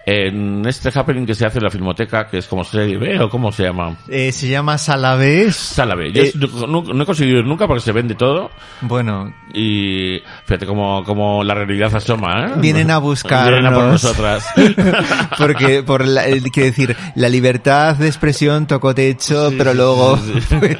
en 0.05 0.65
este 0.67 0.89
happening 0.97 1.25
que 1.25 1.35
se 1.35 1.45
hace 1.45 1.57
en 1.59 1.65
la 1.65 1.69
Filmoteca, 1.69 2.27
que 2.27 2.37
es 2.37 2.47
como 2.47 2.63
se 2.63 2.97
ve 2.97 3.19
o 3.21 3.29
cómo 3.29 3.51
se 3.51 3.63
llama. 3.63 3.97
Eh, 4.07 4.31
se 4.31 4.47
llama 4.47 4.77
Salavés. 4.77 5.55
Sálave. 5.55 6.11
Yo 6.11 6.23
Eh, 6.23 6.31
no, 6.67 6.81
no 6.81 7.03
he 7.03 7.05
conseguido 7.05 7.39
ir 7.39 7.45
nunca 7.45 7.67
porque 7.67 7.81
se 7.81 7.91
vende 7.91 8.15
todo 8.15 8.49
Bueno, 8.81 9.33
y 9.53 10.19
fíjate 10.45 10.65
como, 10.65 11.03
como 11.03 11.43
la 11.43 11.53
realidad 11.53 11.93
asoma, 11.95 12.45
¿eh? 12.47 12.51
Vienen 12.57 12.89
a 12.91 12.97
buscarnos. 12.99 13.49
Vienen 13.51 13.73
a 13.73 13.75
por 13.75 13.83
nosotras. 13.85 14.45
porque 15.37 15.83
por 15.83 16.05
la, 16.07 16.25
el- 16.25 16.43
quiero 16.51 16.67
decir, 16.67 16.95
la 17.15 17.29
libertad 17.29 17.95
de 17.95 18.07
expresión 18.07 18.65
tocó 18.67 18.95
techo, 18.95 19.51
pero 19.57 19.73
luego, 19.73 20.17
sí, 20.17 20.33
sí. 20.35 20.41
Fue, 20.41 20.77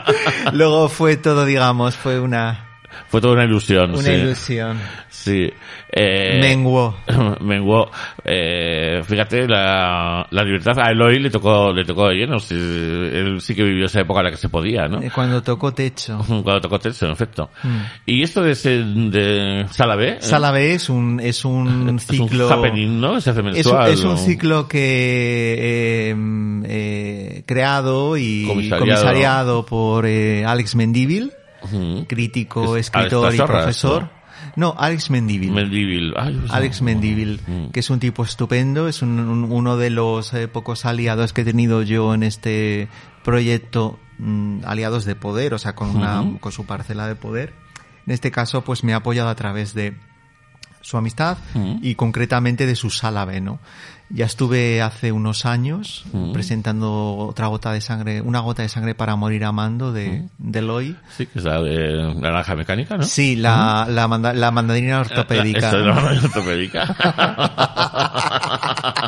luego 0.52 0.88
fue 0.88 1.16
todo, 1.16 1.44
digamos, 1.44 1.96
fue 1.96 2.20
una, 2.20 2.65
Fue 3.08 3.20
toda 3.20 3.34
una 3.34 3.44
ilusión. 3.44 3.90
una 3.90 4.02
sí. 4.02 4.10
ilusión. 4.12 4.78
Sí. 5.08 5.50
Eh, 5.92 6.38
Menguó. 6.40 6.96
Menguó. 7.40 7.90
Eh, 8.24 9.00
fíjate, 9.04 9.46
la, 9.48 10.26
la 10.30 10.42
libertad 10.44 10.78
a 10.80 10.90
Eloy 10.90 11.18
le 11.20 11.30
tocó, 11.30 11.72
le 11.72 11.84
tocó 11.84 12.08
de 12.08 12.16
lleno. 12.16 12.38
Sí, 12.40 12.54
él 12.54 13.38
sí 13.40 13.54
que 13.54 13.62
vivió 13.62 13.86
esa 13.86 14.00
época 14.00 14.20
en 14.20 14.24
la 14.26 14.30
que 14.32 14.36
se 14.36 14.48
podía, 14.48 14.88
¿no? 14.88 15.00
Eh, 15.00 15.10
Cuando 15.14 15.42
tocó 15.42 15.72
techo. 15.72 16.18
Cuando 16.26 16.60
tocó 16.60 16.78
Telso, 16.78 17.06
en 17.06 17.12
efecto. 17.12 17.50
Mm. 17.62 17.76
Y 18.06 18.22
esto 18.22 18.42
de, 18.42 18.52
ese, 18.52 18.70
de 18.84 19.66
Sala 19.70 19.94
B. 19.96 20.18
es 20.74 20.88
un, 20.90 21.20
es 21.20 21.44
un 21.44 21.96
es 21.96 22.06
ciclo. 22.06 22.46
un 22.48 22.52
happening, 22.52 23.00
¿no? 23.00 23.20
Se 23.20 23.30
hace 23.30 23.42
Es, 23.54 23.66
un- 24.04 24.18
ciclo 24.18 24.66
que 24.68 26.14
eh, 26.68 27.42
creado 27.46 28.16
y 28.16 28.44
Comisariado. 28.46 28.80
comisariado, 28.80 29.66
por 29.66 30.06
eh, 30.06 30.44
Alex 30.44 30.74
Mendívil, 30.74 31.32
Crítico, 32.06 32.76
Es 32.76 32.86
escritor 32.86 33.34
y 33.34 33.38
profesor. 33.38 34.10
No, 34.54 34.74
Alex. 34.78 35.10
Ay, 36.16 36.34
pues, 36.38 36.52
Alex 36.52 36.82
Mendívil, 36.82 37.40
Mm. 37.46 37.70
que 37.70 37.80
es 37.80 37.90
un 37.90 37.98
tipo 38.00 38.22
estupendo, 38.22 38.86
es 38.88 39.02
un- 39.02 39.18
un- 39.18 39.50
uno 39.50 39.76
de 39.76 39.90
los 39.90 40.32
eh, 40.34 40.46
pocos 40.48 40.84
aliados 40.84 41.32
que 41.32 41.40
he 41.40 41.44
tenido 41.44 41.82
yo 41.82 42.14
en 42.14 42.22
este 42.22 42.88
proyecto, 43.24 43.98
mm, 44.18 44.60
aliados 44.66 45.04
de 45.04 45.14
poder, 45.16 45.54
o 45.54 45.58
sea, 45.58 45.74
con, 45.74 45.94
una, 45.96 46.22
con 46.40 46.52
su 46.52 46.64
parcela 46.66 47.08
de 47.08 47.16
poder. 47.16 47.54
En 48.06 48.12
este 48.12 48.30
caso, 48.30 48.62
pues 48.62 48.84
me 48.84 48.92
ha 48.92 48.96
apoyado 48.96 49.28
a 49.28 49.34
través 49.34 49.74
de 49.74 49.96
su 50.80 50.96
amistad 50.96 51.38
Ujú. 51.54 51.80
y 51.82 51.94
concretamente 51.96 52.66
de 52.66 52.76
su 52.76 52.90
sala 52.90 53.24
B, 53.24 53.40
¿no? 53.40 53.58
Ya 54.08 54.24
estuve 54.26 54.82
hace 54.82 55.10
unos 55.10 55.46
años 55.46 56.04
Ujú. 56.12 56.32
presentando 56.32 57.16
otra 57.16 57.48
gota 57.48 57.72
de 57.72 57.80
sangre, 57.80 58.20
una 58.20 58.38
gota 58.38 58.62
de 58.62 58.68
sangre 58.68 58.94
para 58.94 59.16
morir 59.16 59.44
amando 59.44 59.92
de, 59.92 60.28
de 60.38 60.58
Eloy. 60.60 60.94
Sí, 61.16 61.26
que 61.26 61.40
es 61.40 61.44
la 61.44 61.60
de 61.60 62.14
naranja 62.14 62.54
mecánica, 62.54 62.96
¿no? 62.96 63.02
Sí, 63.02 63.34
la, 63.34 63.84
la, 63.90 64.06
manda- 64.06 64.32
la 64.32 64.52
mandarina 64.52 65.00
ortopédica. 65.00 65.72
La 65.72 65.94
ortopédica. 66.22 66.94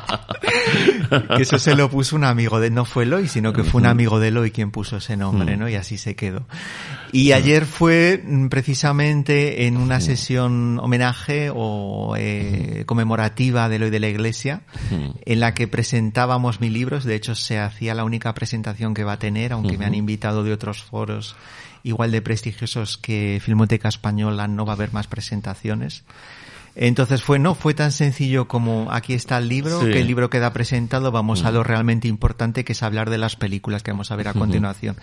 que 1.36 1.42
eso 1.42 1.58
se 1.58 1.74
lo 1.74 1.88
puso 1.90 2.16
un 2.16 2.24
amigo 2.24 2.60
de 2.60 2.70
no 2.70 2.84
fue 2.84 3.04
Eloy, 3.04 3.28
sino 3.28 3.52
que 3.52 3.64
fue 3.64 3.80
un 3.80 3.86
amigo 3.86 4.20
de 4.20 4.28
Eloy 4.28 4.50
quien 4.50 4.70
puso 4.70 4.96
ese 4.98 5.16
nombre, 5.16 5.56
¿no? 5.56 5.68
Y 5.68 5.74
así 5.74 5.98
se 5.98 6.14
quedó. 6.16 6.46
Y 7.12 7.32
ayer 7.32 7.64
fue 7.64 8.22
mm, 8.24 8.48
precisamente 8.48 9.66
en 9.66 9.76
una 9.76 10.00
sesión 10.00 10.78
homenaje 10.80 11.50
o 11.54 12.14
eh, 12.18 12.84
conmemorativa 12.86 13.68
de 13.68 13.76
Eloy 13.76 13.90
de 13.90 14.00
la 14.00 14.08
Iglesia, 14.08 14.62
en 14.90 15.40
la 15.40 15.54
que 15.54 15.68
presentábamos 15.68 16.60
mis 16.60 16.72
libros. 16.72 17.04
De 17.04 17.14
hecho, 17.14 17.34
se 17.34 17.58
hacía 17.58 17.94
la 17.94 18.04
única 18.04 18.34
presentación 18.34 18.94
que 18.94 19.04
va 19.04 19.12
a 19.12 19.18
tener, 19.18 19.52
aunque 19.52 19.78
me 19.78 19.84
han 19.84 19.94
invitado 19.94 20.44
de 20.44 20.52
otros 20.52 20.82
foros 20.82 21.36
igual 21.84 22.10
de 22.10 22.20
prestigiosos 22.22 22.98
que 22.98 23.40
Filmoteca 23.42 23.88
Española, 23.88 24.48
no 24.48 24.66
va 24.66 24.72
a 24.72 24.76
haber 24.76 24.92
más 24.92 25.06
presentaciones. 25.06 26.04
Entonces 26.74 27.22
fue, 27.22 27.38
no 27.38 27.54
fue 27.54 27.74
tan 27.74 27.90
sencillo 27.90 28.46
como 28.46 28.92
aquí 28.92 29.14
está 29.14 29.38
el 29.38 29.48
libro, 29.48 29.80
Sí. 29.80 29.90
que 29.90 30.00
el 30.00 30.06
libro 30.06 30.30
queda 30.30 30.52
presentado, 30.52 31.10
vamos 31.10 31.44
a 31.44 31.50
lo 31.50 31.64
realmente 31.64 32.06
importante 32.06 32.64
que 32.64 32.72
es 32.72 32.82
hablar 32.82 33.10
de 33.10 33.18
las 33.18 33.36
películas 33.36 33.82
que 33.82 33.90
vamos 33.90 34.10
a 34.12 34.16
ver 34.16 34.28
a 34.28 34.32
continuación. 34.34 34.96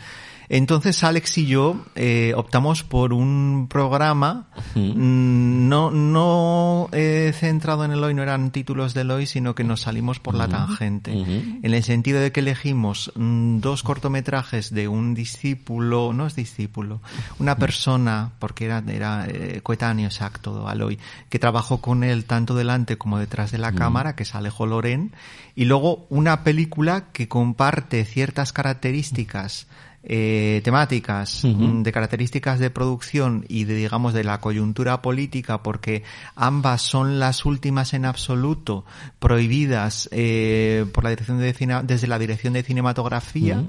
Entonces 0.50 1.04
Alex 1.04 1.38
y 1.38 1.48
yo 1.48 1.86
eh, 1.96 2.34
optamos 2.36 2.84
por 2.84 3.14
un 3.14 3.68
programa 3.70 4.48
mm, 4.76 5.68
no, 5.68 5.92
no 5.92 6.90
eh, 6.92 7.34
centrado 7.34 7.86
en 7.86 7.92
el 7.92 8.04
hoy, 8.04 8.14
no 8.14 8.24
eran 8.24 8.52
títulos 8.52 8.94
del 8.94 9.12
hoy, 9.12 9.26
sino 9.26 9.56
que 9.56 9.64
nos 9.64 9.82
salimos 9.82 10.20
por 10.20 10.36
la 10.36 10.48
tangente. 10.48 11.12
En 11.12 11.74
el 11.74 11.84
sentido 11.84 12.20
de 12.20 12.32
que 12.32 12.42
elegimos 12.42 13.12
mm, 13.16 13.60
dos 13.60 13.84
cortometrajes 13.84 14.74
de 14.74 14.88
un 14.88 15.14
discípulo, 15.14 16.14
no 16.14 16.28
es 16.28 16.36
discípulo, 16.36 17.02
una 17.40 17.58
persona, 17.58 18.34
porque 18.40 18.66
era, 18.66 18.84
era 18.88 19.26
eh, 19.28 19.62
coetáneo 19.64 20.08
exacto 20.08 20.68
al 20.68 20.82
hoy, 20.82 21.00
que 21.30 21.40
trabajó 21.40 21.82
con 21.82 22.04
él 22.04 22.26
tanto 22.26 22.56
delante 22.56 22.98
como 22.98 23.18
detrás 23.18 23.52
de 23.52 23.58
la 23.58 23.74
cámara, 23.74 24.16
que 24.16 24.24
es 24.24 24.36
Alejo 24.36 24.66
Loren, 24.66 25.14
y 25.56 25.66
luego 25.66 26.06
una 26.10 26.44
película 26.44 27.12
que 27.12 27.28
comparte 27.28 28.06
ciertas 28.06 28.54
características 28.54 29.68
eh, 30.08 30.62
temáticas 30.64 31.44
mm, 31.44 31.82
de 31.84 31.92
características 31.92 32.60
de 32.60 32.70
producción 32.70 33.44
y 33.50 33.64
de 33.64 33.74
digamos 33.76 34.14
de 34.14 34.24
la 34.24 34.40
coyuntura 34.40 35.02
política 35.02 35.64
porque 35.64 36.04
ambas 36.36 36.82
son 36.84 37.20
las 37.20 37.44
últimas 37.46 37.94
en 37.94 38.06
absoluto 38.06 38.86
prohibidas 39.20 40.08
eh, 40.12 40.86
por 40.94 41.04
la 41.04 41.10
dirección 41.10 41.40
de 41.40 41.54
cine- 41.54 41.82
desde 41.84 42.08
la 42.08 42.20
dirección 42.20 42.54
de 42.54 42.64
cinematografía 42.64 43.64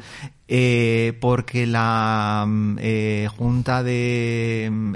eh, 0.49 1.17
porque 1.21 1.67
la 1.67 2.45
mm, 2.47 2.77
eh, 2.81 3.29
junta 3.37 3.83
de 3.83 4.69
mm, 4.71 4.95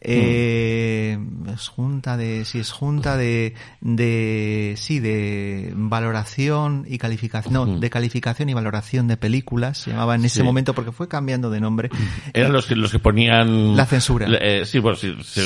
eh, 0.00 1.16
mm, 1.18 1.48
es 1.50 1.68
junta 1.68 2.16
de 2.16 2.44
sí 2.44 2.58
es 2.58 2.70
junta 2.70 3.16
de 3.16 3.54
de 3.80 4.74
sí 4.76 5.00
de 5.00 5.72
valoración 5.74 6.84
y 6.88 6.98
calificación 6.98 7.52
no 7.54 7.66
de 7.78 7.90
calificación 7.90 8.48
y 8.48 8.54
valoración 8.54 9.08
de 9.08 9.16
películas 9.16 9.78
se 9.78 9.90
llamaba 9.90 10.14
en 10.14 10.24
ese 10.24 10.36
Sí. 10.40 10.42
momento 10.42 10.74
porque 10.74 10.92
fue 10.92 11.08
cambiando 11.08 11.50
de 11.50 11.60
nombre 11.60 11.90
Eran 12.34 12.52
los 12.52 12.66
que, 12.66 12.76
los 12.76 12.92
que 12.92 12.98
ponían... 12.98 13.76
La 13.76 13.86
censura. 13.86 14.26
Eh, 14.40 14.64
sí, 14.66 14.78
bueno, 14.78 14.96
sí, 14.96 15.14
sí, 15.22 15.40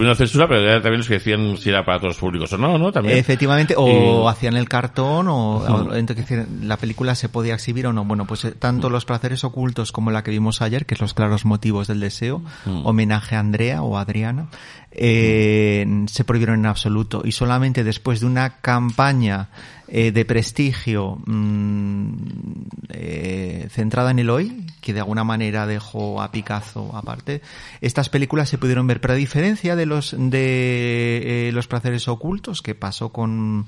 la 0.00 0.14
censura, 0.14 0.48
pero 0.48 0.60
eran 0.62 0.82
también 0.82 0.98
los 0.98 1.08
que 1.08 1.14
decían 1.14 1.56
si 1.56 1.68
era 1.70 1.84
para 1.84 1.98
todos 1.98 2.14
los 2.14 2.18
públicos 2.20 2.52
o 2.52 2.58
no, 2.58 2.76
¿no? 2.78 2.90
También. 2.92 3.16
Efectivamente, 3.18 3.74
o 3.76 4.28
hacían 4.28 4.56
el 4.56 4.68
cartón, 4.68 5.28
o, 5.28 5.56
o- 5.58 5.94
entonces 5.94 6.46
la 6.62 6.76
película 6.76 7.14
se 7.14 7.28
podía 7.28 7.54
exhibir 7.54 7.86
o 7.86 7.92
no. 7.92 8.04
Bueno, 8.04 8.26
pues 8.26 8.44
eh, 8.46 8.52
tanto 8.52 8.90
los 8.90 9.04
placeres 9.04 9.44
ocultos 9.44 9.92
como 9.92 10.10
la 10.10 10.22
que 10.24 10.30
vimos 10.32 10.60
ayer, 10.62 10.86
que 10.86 10.94
es 10.94 11.00
los 11.00 11.14
claros 11.14 11.44
motivos 11.44 11.86
del 11.86 12.00
deseo, 12.00 12.42
homenaje 12.84 13.36
a 13.36 13.40
Andrea 13.40 13.75
o 13.82 13.98
Adriana, 13.98 14.48
eh, 14.90 15.86
se 16.06 16.24
prohibieron 16.24 16.60
en 16.60 16.66
absoluto. 16.66 17.22
Y 17.24 17.32
solamente 17.32 17.84
después 17.84 18.20
de 18.20 18.26
una 18.26 18.60
campaña 18.60 19.50
eh, 19.88 20.10
de 20.10 20.24
prestigio 20.24 21.18
mm, 21.26 22.12
eh, 22.90 23.68
centrada 23.70 24.10
en 24.10 24.18
el 24.18 24.30
hoy, 24.30 24.66
que 24.80 24.92
de 24.92 25.00
alguna 25.00 25.24
manera 25.24 25.66
dejó 25.66 26.22
a 26.22 26.32
Picasso 26.32 26.90
aparte, 26.96 27.42
estas 27.80 28.08
películas 28.08 28.48
se 28.48 28.58
pudieron 28.58 28.86
ver. 28.86 29.00
Pero 29.00 29.14
a 29.14 29.16
diferencia 29.16 29.76
de 29.76 29.86
los 29.86 30.14
de 30.18 31.50
los 31.52 31.66
placeres 31.66 32.08
ocultos, 32.08 32.62
que 32.62 32.74
pasó 32.74 33.10
con 33.10 33.66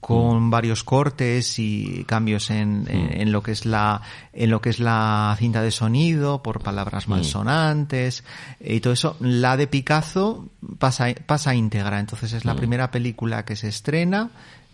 con 0.00 0.50
varios 0.50 0.84
cortes 0.84 1.58
y 1.58 2.04
cambios 2.04 2.50
en, 2.50 2.86
en, 2.88 3.20
en 3.20 3.32
lo 3.32 3.42
que 3.42 3.50
es 3.50 3.66
la 3.66 4.00
en 4.32 4.50
lo 4.50 4.60
que 4.60 4.70
es 4.70 4.78
la 4.78 5.34
cinta 5.38 5.60
de 5.60 5.72
sonido 5.72 6.40
por 6.42 6.62
palabras 6.62 7.08
malsonantes 7.08 8.22
eh, 8.60 8.76
y 8.76 8.80
todo 8.80 8.92
eso 8.92 9.16
la 9.20 9.56
de 9.56 9.66
Picasso 9.66 10.48
pasa 10.78 11.06
pasa 11.26 11.54
íntegra. 11.54 11.98
Entonces 11.98 12.32
es 12.32 12.44
la 12.44 12.54
primera 12.54 12.90
película 12.90 13.44
que 13.44 13.56
se 13.56 13.68
estrena 13.68 14.30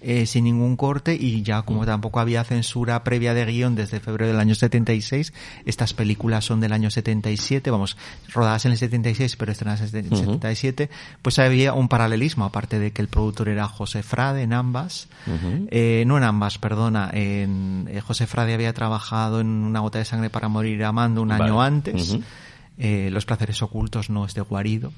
eh, 0.06 0.26
sin 0.26 0.44
ningún 0.44 0.76
corte 0.76 1.16
y 1.18 1.42
ya 1.42 1.62
como 1.62 1.86
tampoco 1.86 2.20
había 2.20 2.44
censura 2.44 3.02
previa 3.04 3.32
de 3.32 3.46
guion 3.46 3.74
desde 3.74 4.00
febrero 4.00 4.30
del 4.30 4.38
año 4.38 4.54
76, 4.54 5.32
estas 5.64 5.94
películas 5.94 6.44
son 6.44 6.60
del 6.60 6.74
año 6.74 6.90
77, 6.90 7.70
vamos, 7.70 7.96
rodadas 8.30 8.66
en 8.66 8.72
el 8.72 8.76
76 8.76 9.36
pero 9.36 9.52
estrenadas 9.52 9.94
en 9.94 10.04
el 10.04 10.14
77, 10.14 10.90
pues 11.22 11.38
había 11.38 11.72
un 11.72 11.88
paralelismo, 11.88 12.44
aparte 12.44 12.78
de 12.78 12.92
que 12.92 13.00
el 13.00 13.08
productor 13.08 13.48
era 13.48 13.66
José 13.66 14.02
Frade 14.02 14.42
en 14.42 14.52
ambas, 14.52 15.08
eh, 15.70 16.04
no 16.06 16.18
en 16.18 16.24
ambas, 16.24 16.58
perdona, 16.58 17.10
en 17.14 17.88
eh, 17.90 18.02
José 18.02 18.26
Frade 18.26 18.52
había 18.52 18.74
trabajado 18.74 19.40
en 19.40 19.46
Una 19.46 19.80
gota 19.80 19.98
de 20.00 20.04
sangre 20.04 20.28
para 20.28 20.48
morir 20.48 20.84
amando 20.84 21.22
un 21.22 21.32
año 21.32 21.62
antes, 21.62 22.18
eh, 22.76 23.08
Los 23.10 23.24
placeres 23.24 23.62
ocultos 23.62 24.10
no 24.10 24.26
es 24.26 24.34
de 24.34 24.42
Guarido. 24.42 24.92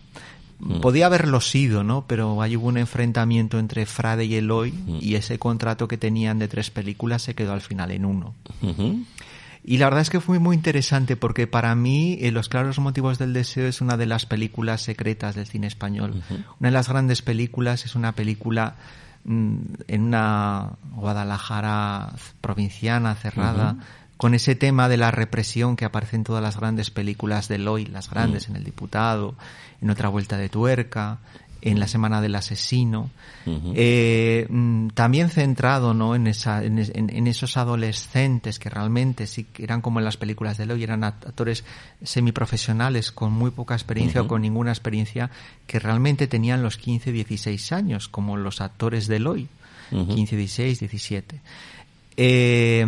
Mm. 0.58 0.80
Podía 0.80 1.06
haberlo 1.06 1.40
sido, 1.40 1.84
¿no? 1.84 2.06
Pero 2.06 2.40
ahí 2.40 2.56
hubo 2.56 2.68
un 2.68 2.78
enfrentamiento 2.78 3.58
entre 3.58 3.84
Frade 3.86 4.24
y 4.24 4.36
Eloy 4.36 4.72
Mm. 4.72 4.98
y 5.00 5.14
ese 5.16 5.38
contrato 5.38 5.86
que 5.88 5.98
tenían 5.98 6.38
de 6.38 6.48
tres 6.48 6.70
películas 6.70 7.22
se 7.22 7.34
quedó 7.34 7.52
al 7.52 7.60
final 7.60 7.90
en 7.90 8.04
uno. 8.04 8.34
Y 9.68 9.78
la 9.78 9.86
verdad 9.86 10.02
es 10.02 10.10
que 10.10 10.20
fue 10.20 10.38
muy 10.38 10.54
interesante 10.54 11.16
porque 11.16 11.46
para 11.48 11.74
mí 11.74 12.18
eh, 12.20 12.30
Los 12.30 12.48
claros 12.48 12.78
motivos 12.78 13.18
del 13.18 13.32
deseo 13.32 13.66
es 13.66 13.80
una 13.80 13.96
de 13.96 14.06
las 14.06 14.24
películas 14.24 14.80
secretas 14.82 15.34
del 15.34 15.46
cine 15.46 15.66
español. 15.66 16.22
Una 16.60 16.68
de 16.68 16.70
las 16.70 16.88
grandes 16.88 17.20
películas 17.20 17.84
es 17.84 17.96
una 17.96 18.12
película 18.12 18.76
mm, 19.24 19.56
en 19.88 20.02
una 20.02 20.70
Guadalajara 20.94 22.12
provinciana 22.40 23.14
cerrada 23.16 23.76
con 24.16 24.34
ese 24.34 24.54
tema 24.54 24.88
de 24.88 24.96
la 24.96 25.10
represión 25.10 25.76
que 25.76 25.84
aparece 25.84 26.16
en 26.16 26.24
todas 26.24 26.42
las 26.42 26.56
grandes 26.56 26.90
películas 26.90 27.48
de 27.48 27.56
Eloy, 27.56 27.84
las 27.86 28.08
grandes, 28.08 28.48
en 28.48 28.56
El 28.56 28.64
Diputado, 28.64 29.34
en 29.80 29.90
Otra 29.90 30.08
Vuelta 30.08 30.36
de 30.36 30.48
Tuerca, 30.48 31.18
en 31.62 31.80
La 31.80 31.88
Semana 31.88 32.20
del 32.20 32.34
Asesino, 32.36 33.10
eh, 33.74 34.46
mm, 34.48 34.88
también 34.90 35.30
centrado 35.30 35.94
¿no? 35.94 36.14
en, 36.14 36.26
esa, 36.28 36.62
en, 36.62 36.78
es- 36.78 36.92
en- 36.94 37.10
en 37.10 37.26
esos 37.26 37.56
adolescentes 37.56 38.58
que 38.60 38.70
realmente 38.70 39.26
sí 39.26 39.44
que 39.44 39.64
eran 39.64 39.80
como 39.80 39.98
en 39.98 40.04
las 40.04 40.16
películas 40.16 40.58
de 40.58 40.64
Eloy, 40.64 40.82
eran 40.84 41.00
act- 41.02 41.26
actores 41.26 41.64
semiprofesionales 42.04 43.10
con 43.10 43.32
muy 43.32 43.50
poca 43.50 43.74
experiencia 43.74 44.20
o 44.20 44.28
con 44.28 44.42
ninguna 44.42 44.70
experiencia, 44.70 45.30
que 45.66 45.78
realmente 45.80 46.26
tenían 46.28 46.62
los 46.62 46.76
15, 46.76 47.10
16 47.10 47.72
años, 47.72 48.08
como 48.08 48.36
los 48.36 48.60
actores 48.60 49.06
de 49.08 49.16
Eloy, 49.16 49.48
15, 49.90 50.36
16, 50.36 50.80
17. 50.80 51.40
Eh, 52.16 52.86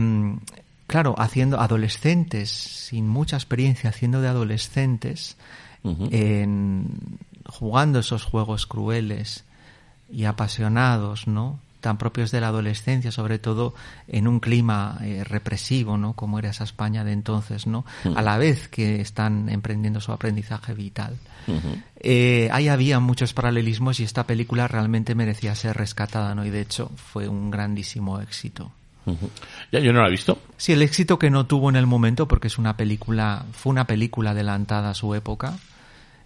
claro, 0.87 1.15
haciendo 1.19 1.61
adolescentes, 1.61 2.51
sin 2.51 3.09
mucha 3.09 3.37
experiencia, 3.37 3.91
haciendo 3.91 4.21
de 4.21 4.29
adolescentes, 4.29 5.37
en- 6.11 7.19
jugando 7.47 7.99
esos 8.01 8.25
juegos 8.25 8.67
crueles 8.67 9.45
y 10.11 10.25
apasionados, 10.25 11.27
¿no? 11.27 11.59
tan 11.81 11.97
propios 11.97 12.33
de 12.33 12.41
la 12.41 12.49
adolescencia, 12.49 13.13
sobre 13.13 13.39
todo 13.39 13.73
en 14.09 14.27
un 14.27 14.41
clima 14.41 14.99
eh, 15.01 15.23
represivo, 15.23 15.97
¿no? 15.97 16.13
Como 16.15 16.41
era 16.41 16.51
esa 16.51 16.65
España 16.65 17.05
de 17.05 17.13
entonces, 17.13 17.69
¿no? 17.69 17.85
A 18.17 18.21
la 18.21 18.37
vez 18.37 18.67
que 18.67 19.01
están 19.01 19.49
emprendiendo 19.49 20.01
su 20.01 20.11
aprendizaje 20.11 20.75
vital. 20.75 21.17
Eh, 22.01 22.49
ahí 22.53 22.67
había 22.69 22.99
muchos 22.99 23.33
paralelismos 23.33 24.01
y 24.01 24.03
esta 24.05 24.27
película 24.27 24.67
realmente 24.67 25.15
merecía 25.15 25.55
ser 25.55 25.77
rescatada, 25.77 26.35
¿no? 26.35 26.45
Y 26.45 26.51
de 26.51 26.63
hecho 26.63 26.91
fue 26.97 27.29
un 27.29 27.49
grandísimo 27.53 28.21
éxito. 28.21 28.73
Ya, 29.73 29.81
yo 29.81 29.93
no 29.93 30.01
la 30.01 30.09
he 30.09 30.11
visto. 30.11 30.39
Sí, 30.57 30.73
el 30.73 30.83
éxito 30.83 31.19
que 31.19 31.31
no 31.31 31.47
tuvo 31.47 31.69
en 31.71 31.77
el 31.77 31.87
momento, 31.87 32.29
porque 32.29 32.49
es 32.49 32.59
una 32.59 32.77
película, 32.77 33.45
fue 33.53 33.71
una 33.71 33.87
película 33.87 34.31
adelantada 34.31 34.91
a 34.91 34.95
su 34.95 35.15
época. 35.15 35.59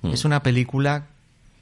Es 0.02 0.24
una 0.24 0.42
película 0.42 1.06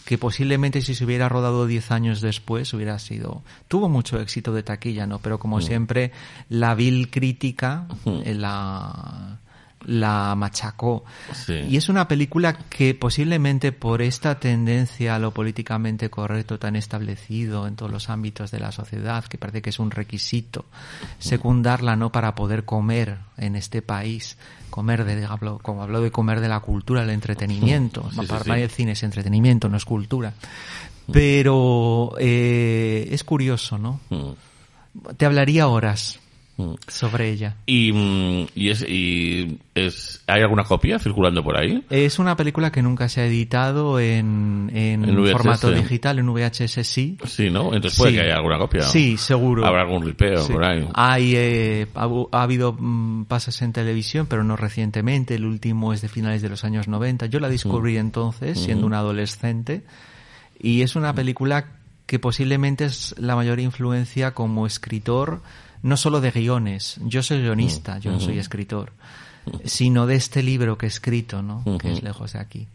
que 0.04 0.18
posiblemente 0.18 0.80
si 0.80 0.94
se 0.94 1.04
hubiera 1.04 1.28
rodado 1.28 1.66
10 1.66 1.90
años 1.90 2.20
después 2.20 2.72
hubiera 2.72 2.98
sido 2.98 3.42
tuvo 3.68 3.88
mucho 3.88 4.18
éxito 4.18 4.52
de 4.52 4.62
taquilla 4.62 5.06
no 5.06 5.18
pero 5.18 5.38
como 5.38 5.60
siempre 5.60 6.10
la 6.48 6.74
vil 6.74 7.10
crítica 7.10 7.86
eh, 8.24 8.34
la 8.34 9.38
la 9.86 10.34
machacó 10.34 11.04
Sí. 11.32 11.54
y 11.68 11.76
es 11.78 11.88
una 11.88 12.06
película 12.06 12.52
que 12.68 12.94
posiblemente 12.94 13.72
por 13.72 14.02
esta 14.02 14.38
tendencia 14.38 15.14
a 15.14 15.18
lo 15.18 15.32
políticamente 15.32 16.10
correcto 16.10 16.58
tan 16.58 16.76
establecido 16.76 17.66
en 17.66 17.76
todos 17.76 17.90
los 17.90 18.10
ámbitos 18.10 18.50
de 18.50 18.60
la 18.60 18.72
sociedad 18.72 19.24
que 19.24 19.38
parece 19.38 19.62
que 19.62 19.70
es 19.70 19.78
un 19.78 19.90
requisito 19.90 20.66
secundarla 21.18 21.96
no 21.96 22.12
para 22.12 22.34
poder 22.34 22.64
comer 22.66 23.18
en 23.38 23.56
este 23.56 23.80
país 23.80 24.36
comer 24.68 25.04
de 25.04 25.24
hablo- 25.26 25.58
como 25.62 25.82
hablo 25.82 26.00
de 26.02 26.10
comer 26.10 26.40
de 26.40 26.48
la 26.48 26.60
cultura 26.60 27.02
el 27.02 27.10
entretenimiento 27.10 28.08
Sí, 28.12 28.26
para 28.26 28.44
sí. 28.44 28.50
el 28.50 28.70
cine 28.70 28.92
es 28.92 29.02
entretenimiento 29.02 29.68
no 29.70 29.78
es 29.78 29.84
cultura 29.86 30.34
pero 31.12 32.14
eh, 32.18 33.08
es 33.10 33.24
curioso 33.24 33.78
no 33.78 34.00
Mm. 34.10 34.32
te 35.16 35.24
hablaría 35.26 35.68
horas 35.68 36.18
sobre 36.86 37.30
ella. 37.30 37.56
Y, 37.66 37.92
mm, 37.92 38.46
y, 38.54 38.70
es, 38.70 38.82
y 38.88 39.58
es, 39.74 40.22
¿hay 40.26 40.42
alguna 40.42 40.64
copia 40.64 40.98
circulando 40.98 41.42
por 41.42 41.56
ahí? 41.56 41.84
Es 41.90 42.18
una 42.18 42.36
película 42.36 42.70
que 42.72 42.82
nunca 42.82 43.08
se 43.08 43.20
ha 43.20 43.26
editado 43.26 43.98
en, 44.00 44.70
en, 44.74 45.04
formato 45.30 45.70
digital, 45.70 46.18
en 46.18 46.32
VHS 46.32 46.86
sí. 46.86 47.18
Sí, 47.24 47.50
¿no? 47.50 47.74
Entonces 47.74 47.98
puede 47.98 48.12
Sí. 48.12 48.16
que 48.18 48.22
haya 48.24 48.36
alguna 48.36 48.58
copia. 48.58 48.82
Sí, 48.82 49.16
seguro. 49.16 49.64
Habrá 49.66 49.82
algún 49.82 50.04
ripeo 50.04 50.42
Sí. 50.42 50.52
por 50.52 50.64
ahí. 50.64 50.86
Hay, 50.94 51.32
eh, 51.36 51.86
ha, 51.94 52.42
habido 52.42 52.76
mm, 52.78 53.24
pases 53.26 53.62
en 53.62 53.72
televisión, 53.72 54.26
pero 54.28 54.44
no 54.44 54.56
recientemente. 54.56 55.34
El 55.34 55.44
último 55.44 55.92
es 55.92 56.02
de 56.02 56.08
finales 56.08 56.42
de 56.42 56.48
los 56.48 56.64
años 56.64 56.88
90. 56.88 57.26
Yo 57.26 57.40
la 57.40 57.48
descubrí 57.48 57.96
entonces, 57.96 58.58
siendo 58.58 58.86
un 58.86 58.94
adolescente. 58.94 59.82
Y 60.58 60.82
es 60.82 60.96
una 60.96 61.14
película 61.14 61.66
que 62.06 62.18
posiblemente 62.18 62.84
es 62.86 63.14
la 63.18 63.36
mayor 63.36 63.60
influencia 63.60 64.32
como 64.32 64.66
escritor, 64.66 65.42
no 65.82 65.96
solo 65.96 66.20
de 66.20 66.30
guiones. 66.30 66.98
Yo 67.04 67.22
soy 67.22 67.40
guionista, 67.42 67.98
yo 67.98 68.12
no 68.12 68.20
soy 68.20 68.38
escritor. 68.38 68.92
Sino 69.64 70.06
de 70.06 70.16
este 70.16 70.42
libro 70.42 70.76
que 70.76 70.86
he 70.86 70.88
escrito, 70.88 71.42
¿no? 71.42 71.64
Que 71.78 71.92
es 71.92 72.02
lejos 72.02 72.34
de 72.34 72.38
aquí. 72.38 72.68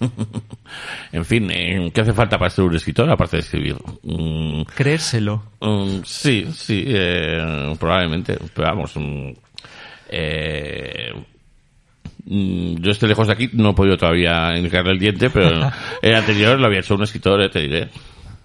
En 1.12 1.24
fin, 1.24 1.50
eh, 1.50 1.90
¿qué 1.92 2.00
hace 2.00 2.12
falta 2.12 2.38
para 2.38 2.50
ser 2.50 2.64
un 2.64 2.74
escritor 2.74 3.10
aparte 3.10 3.36
de 3.36 3.42
escribir? 3.42 3.76
Mm, 4.02 4.62
Creérselo. 4.74 5.42
mm, 5.60 5.98
sí, 6.04 6.46
sí, 6.54 6.84
eh, 6.86 7.74
probablemente. 7.78 8.38
Pero 8.54 8.68
vamos, 8.68 8.92
mm, 8.96 9.30
eh, 10.08 11.12
yo 12.26 12.90
estoy 12.90 13.08
lejos 13.08 13.26
de 13.26 13.32
aquí, 13.32 13.50
no 13.52 13.70
he 13.70 13.74
podido 13.74 13.96
todavía 13.96 14.56
indicarle 14.56 14.92
el 14.92 14.98
diente, 14.98 15.30
pero 15.30 15.70
el 16.02 16.14
anterior 16.14 16.58
lo 16.58 16.66
había 16.66 16.80
hecho 16.80 16.94
un 16.94 17.02
escritor, 17.02 17.40
eh, 17.42 17.48
te 17.48 17.60
diré. 17.60 17.88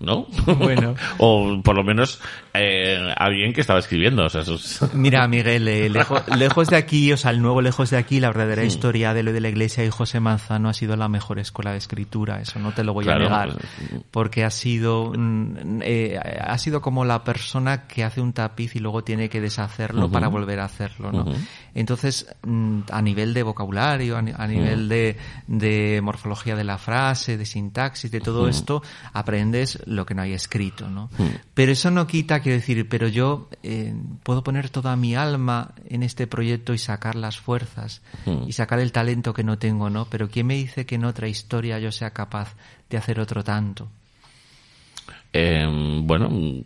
¿No? 0.05 0.27
Bueno. 0.57 0.93
o 1.17 1.59
por 1.63 1.75
lo 1.75 1.83
menos 1.83 2.21
eh, 2.53 3.11
alguien 3.17 3.51
que 3.53 3.61
estaba 3.61 3.79
escribiendo. 3.79 4.23
O 4.25 4.29
sea, 4.29 4.43
Mira, 4.93 5.27
Miguel, 5.27 5.67
eh, 5.67 5.89
lejo- 5.89 6.23
lejos 6.37 6.67
de 6.69 6.77
aquí, 6.77 7.11
o 7.11 7.17
sea, 7.17 7.31
el 7.31 7.41
nuevo 7.41 7.61
lejos 7.61 7.89
de 7.89 7.97
aquí, 7.97 8.19
la 8.19 8.27
verdadera 8.27 8.63
historia 8.63 9.13
de 9.13 9.23
lo 9.23 9.33
de 9.33 9.41
la 9.41 9.49
iglesia 9.49 9.83
y 9.83 9.89
José 9.89 10.19
Manzano 10.19 10.69
ha 10.69 10.73
sido 10.73 10.95
la 10.95 11.07
mejor 11.09 11.39
escuela 11.39 11.71
de 11.71 11.77
escritura, 11.79 12.39
eso 12.39 12.59
no 12.59 12.71
te 12.73 12.83
lo 12.83 12.93
voy 12.93 13.05
Claro, 13.05 13.25
a 13.25 13.29
negar, 13.45 13.53
pues, 13.57 14.01
porque 14.11 14.43
ha 14.43 14.51
sido, 14.51 15.11
mm, 15.17 15.81
eh, 15.81 16.19
ha 16.39 16.57
sido 16.59 16.81
como 16.81 17.03
la 17.03 17.23
persona 17.23 17.87
que 17.87 18.03
hace 18.03 18.21
un 18.21 18.31
tapiz 18.33 18.75
y 18.75 18.79
luego 18.79 19.03
tiene 19.03 19.27
que 19.29 19.41
deshacerlo 19.41 20.09
para 20.11 20.27
volver 20.27 20.59
a 20.59 20.65
hacerlo, 20.65 21.11
¿no? 21.11 21.25
Entonces, 21.73 22.27
mm, 22.43 22.81
a 22.91 23.01
nivel 23.01 23.33
de 23.33 23.43
vocabulario, 23.43 24.17
a, 24.17 24.21
ni- 24.21 24.31
a 24.37 24.47
nivel 24.47 24.87
de, 24.87 25.17
de 25.47 25.99
morfología 26.03 26.55
de 26.55 26.63
la 26.63 26.77
frase, 26.77 27.37
de 27.37 27.45
sintaxis, 27.45 28.11
de 28.11 28.21
todo 28.21 28.47
esto, 28.47 28.81
aprendes 29.13 29.79
lo 29.95 30.05
que 30.05 30.13
no 30.13 30.21
hay 30.21 30.34
escrito, 30.34 30.89
¿no? 30.89 31.10
Pero 31.53 31.71
eso 31.71 31.91
no 31.91 32.08
quita, 32.08 32.39
quiero 32.41 32.58
decir, 32.58 32.88
pero 32.88 33.08
yo 33.08 33.49
eh, 33.63 33.93
puedo 34.23 34.43
poner 34.43 34.69
toda 34.69 34.95
mi 34.95 35.15
alma 35.15 35.73
en 35.89 36.03
este 36.03 36.27
proyecto 36.27 36.73
y 36.73 36.77
sacar 36.77 37.15
las 37.15 37.39
fuerzas 37.39 38.01
y 38.47 38.53
sacar 38.53 38.79
el 38.79 38.91
talento 38.91 39.34
que 39.34 39.43
no 39.43 39.58
tengo, 39.58 39.89
¿no? 39.89 40.05
Pero 40.05 40.29
¿quién 40.29 40.47
me 40.47 40.55
dice 40.55 40.86
que 40.86 40.95
en 40.95 41.05
otra 41.05 41.27
historia 41.27 41.79
yo 41.79 41.91
sea 41.91 42.12
capaz 42.12 42.55
de 42.89 42.97
hacer 42.97 43.19
otro 43.19 43.43
tanto? 43.43 43.89
eh, 45.38 45.67
bueno, 46.03 46.29
mm, 46.29 46.63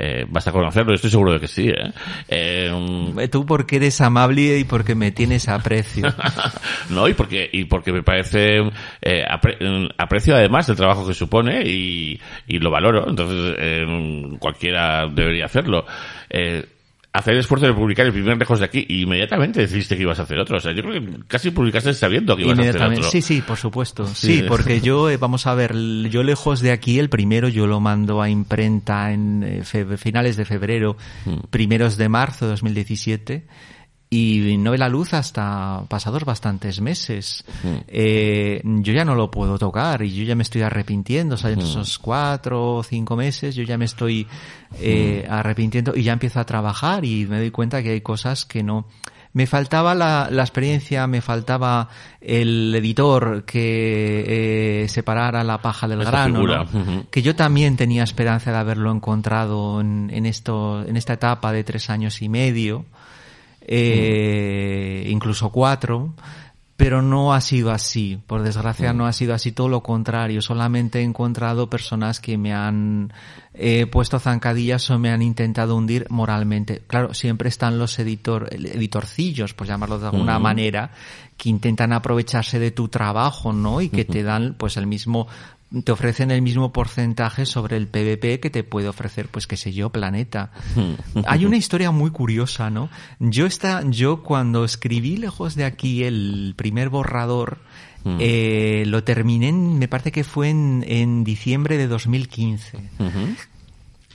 eh, 0.00 0.24
basta 0.28 0.52
conocerlo, 0.52 0.94
estoy 0.94 1.10
seguro 1.10 1.32
de 1.32 1.40
que 1.40 1.48
sí. 1.48 1.68
¿eh? 1.68 1.92
Eh, 2.28 2.70
mm, 2.72 3.18
Eh, 3.18 3.28
Tú 3.28 3.44
porque 3.44 3.76
eres 3.76 4.00
amable 4.00 4.58
y 4.58 4.64
porque 4.64 4.94
me 4.94 5.10
tienes 5.10 5.48
aprecio. 5.48 6.06
no, 6.90 7.08
y 7.08 7.14
porque, 7.14 7.50
y 7.52 7.64
porque 7.64 7.92
me 7.92 8.02
parece, 8.04 8.58
eh, 9.02 9.24
apre- 9.28 9.56
eh, 9.60 9.88
aprecio 9.98 10.36
además 10.36 10.68
el 10.68 10.76
trabajo 10.76 11.06
que 11.06 11.14
supone 11.14 11.62
y, 11.66 12.20
y 12.46 12.58
lo 12.60 12.70
valoro, 12.70 13.08
entonces 13.08 13.56
eh, 13.58 14.36
cualquiera 14.38 15.06
debería 15.08 15.46
hacerlo. 15.46 15.84
Eh, 16.30 16.64
hacer 17.12 17.34
el 17.34 17.40
esfuerzo 17.40 17.66
de 17.66 17.72
publicar 17.72 18.06
el 18.06 18.12
primer 18.12 18.36
lejos 18.38 18.58
de 18.60 18.66
aquí 18.66 18.84
y 18.88 19.02
inmediatamente 19.02 19.60
decidiste 19.60 19.96
que 19.96 20.02
ibas 20.02 20.18
a 20.20 20.22
hacer 20.22 20.38
otro. 20.38 20.58
O 20.58 20.60
sea, 20.60 20.72
yo 20.72 20.82
creo 20.82 21.00
que 21.00 21.10
casi 21.26 21.50
publicaste 21.50 21.92
sabiendo 21.94 22.36
que 22.36 22.42
ibas 22.42 22.58
a 22.58 22.60
hacer 22.60 22.64
Inmediatamente. 22.66 23.00
otro. 23.06 23.10
Sí, 23.10 23.22
sí, 23.22 23.40
por 23.42 23.56
supuesto. 23.56 24.06
Sí. 24.06 24.38
Sí, 24.38 24.44
porque 24.46 24.80
yo, 24.80 25.10
eh, 25.10 25.16
vamos 25.16 25.46
a 25.46 25.54
ver, 25.54 25.74
yo 26.10 26.22
lejos 26.22 26.60
de 26.60 26.70
aquí, 26.70 26.98
el 26.98 27.08
primero 27.08 27.48
yo 27.48 27.66
lo 27.66 27.80
mando 27.80 28.20
a 28.22 28.28
imprenta 28.28 29.12
en 29.12 29.42
eh, 29.42 29.62
finales 29.96 30.36
de 30.36 30.44
febrero, 30.44 30.96
Mm. 31.24 31.46
primeros 31.50 31.96
de 31.96 32.08
marzo 32.08 32.44
de 32.44 32.50
2017. 32.52 33.44
Y 34.10 34.56
no 34.58 34.70
ve 34.70 34.78
la 34.78 34.88
luz 34.88 35.12
hasta 35.12 35.82
pasados 35.88 36.24
bastantes 36.24 36.80
meses. 36.80 37.44
Mm. 37.62 37.68
Eh, 37.88 38.62
yo 38.64 38.92
ya 38.94 39.04
no 39.04 39.14
lo 39.14 39.30
puedo 39.30 39.58
tocar 39.58 40.00
y 40.02 40.14
yo 40.14 40.24
ya 40.24 40.34
me 40.34 40.42
estoy 40.44 40.62
arrepintiendo. 40.62 41.34
O 41.34 41.38
sea, 41.38 41.50
Mm. 41.50 41.52
en 41.54 41.58
esos 41.60 41.98
cuatro 41.98 42.76
o 42.76 42.82
cinco 42.82 43.16
meses 43.16 43.54
yo 43.54 43.64
ya 43.64 43.76
me 43.76 43.84
estoy 43.84 44.26
eh, 44.80 45.26
Mm. 45.28 45.32
arrepintiendo 45.32 45.92
y 45.94 46.02
ya 46.04 46.12
empiezo 46.14 46.40
a 46.40 46.44
trabajar 46.46 47.04
y 47.04 47.26
me 47.26 47.38
doy 47.38 47.50
cuenta 47.50 47.82
que 47.82 47.90
hay 47.90 48.00
cosas 48.00 48.46
que 48.46 48.62
no, 48.62 48.86
me 49.34 49.46
faltaba 49.46 49.94
la, 49.94 50.28
la 50.30 50.42
experiencia, 50.42 51.06
me 51.06 51.20
faltaba 51.20 51.88
el 52.20 52.74
editor 52.74 53.44
que 53.44 54.84
eh, 54.84 54.88
separara 54.88 55.44
la 55.44 55.60
paja 55.60 55.86
del 55.86 56.00
Esa 56.00 56.10
grano, 56.10 56.66
que 57.10 57.20
yo 57.22 57.36
también 57.36 57.76
tenía 57.76 58.04
esperanza 58.04 58.52
de 58.52 58.56
haberlo 58.56 58.90
encontrado 58.90 59.80
en, 59.82 60.10
en 60.14 60.24
esto, 60.24 60.82
en 60.86 60.96
esta 60.96 61.12
etapa 61.12 61.52
de 61.52 61.62
tres 61.62 61.90
años 61.90 62.22
y 62.22 62.28
medio, 62.30 62.86
eh, 63.70 65.06
incluso 65.08 65.50
cuatro, 65.50 66.14
pero 66.78 67.02
no 67.02 67.34
ha 67.34 67.40
sido 67.40 67.70
así. 67.70 68.18
Por 68.26 68.42
desgracia 68.42 68.92
no 68.92 69.06
ha 69.06 69.12
sido 69.12 69.34
así, 69.34 69.52
todo 69.52 69.68
lo 69.68 69.82
contrario. 69.82 70.40
Solamente 70.40 71.00
he 71.00 71.02
encontrado 71.02 71.68
personas 71.68 72.20
que 72.20 72.38
me 72.38 72.54
han 72.54 73.12
eh, 73.52 73.86
puesto 73.86 74.18
zancadillas 74.18 74.88
o 74.90 74.98
me 74.98 75.10
han 75.10 75.20
intentado 75.20 75.76
hundir 75.76 76.06
moralmente. 76.08 76.80
Claro, 76.86 77.12
siempre 77.12 77.50
están 77.50 77.78
los 77.78 77.98
editor, 77.98 78.48
editorcillos, 78.52 79.52
por 79.52 79.66
llamarlo 79.66 79.98
de 79.98 80.06
alguna 80.06 80.38
manera, 80.38 80.92
que 81.36 81.50
intentan 81.50 81.92
aprovecharse 81.92 82.58
de 82.58 82.70
tu 82.70 82.88
trabajo, 82.88 83.52
¿no? 83.52 83.80
Y 83.80 83.90
que 83.90 84.04
te 84.04 84.22
dan, 84.22 84.54
pues, 84.56 84.76
el 84.76 84.86
mismo 84.86 85.26
te 85.84 85.92
ofrecen 85.92 86.30
el 86.30 86.40
mismo 86.42 86.72
porcentaje 86.72 87.44
sobre 87.44 87.76
el 87.76 87.88
PVP 87.88 88.40
que 88.40 88.50
te 88.50 88.64
puede 88.64 88.88
ofrecer, 88.88 89.28
pues 89.28 89.46
qué 89.46 89.56
sé 89.56 89.72
yo, 89.72 89.90
Planeta. 89.90 90.50
Hay 91.26 91.44
una 91.44 91.56
historia 91.56 91.90
muy 91.90 92.10
curiosa, 92.10 92.70
¿no? 92.70 92.88
Yo 93.20 93.44
esta, 93.46 93.82
yo 93.88 94.22
cuando 94.22 94.64
escribí 94.64 95.16
lejos 95.18 95.54
de 95.56 95.64
aquí 95.64 96.04
el 96.04 96.54
primer 96.56 96.88
borrador, 96.88 97.58
eh, 98.20 98.84
lo 98.86 99.04
terminé, 99.04 99.48
en- 99.48 99.78
me 99.78 99.88
parece 99.88 100.12
que 100.12 100.24
fue 100.24 100.48
en, 100.48 100.82
en 100.88 101.24
diciembre 101.24 101.76
de 101.76 101.88
2015. 101.88 102.78
Ujú. 102.98 103.34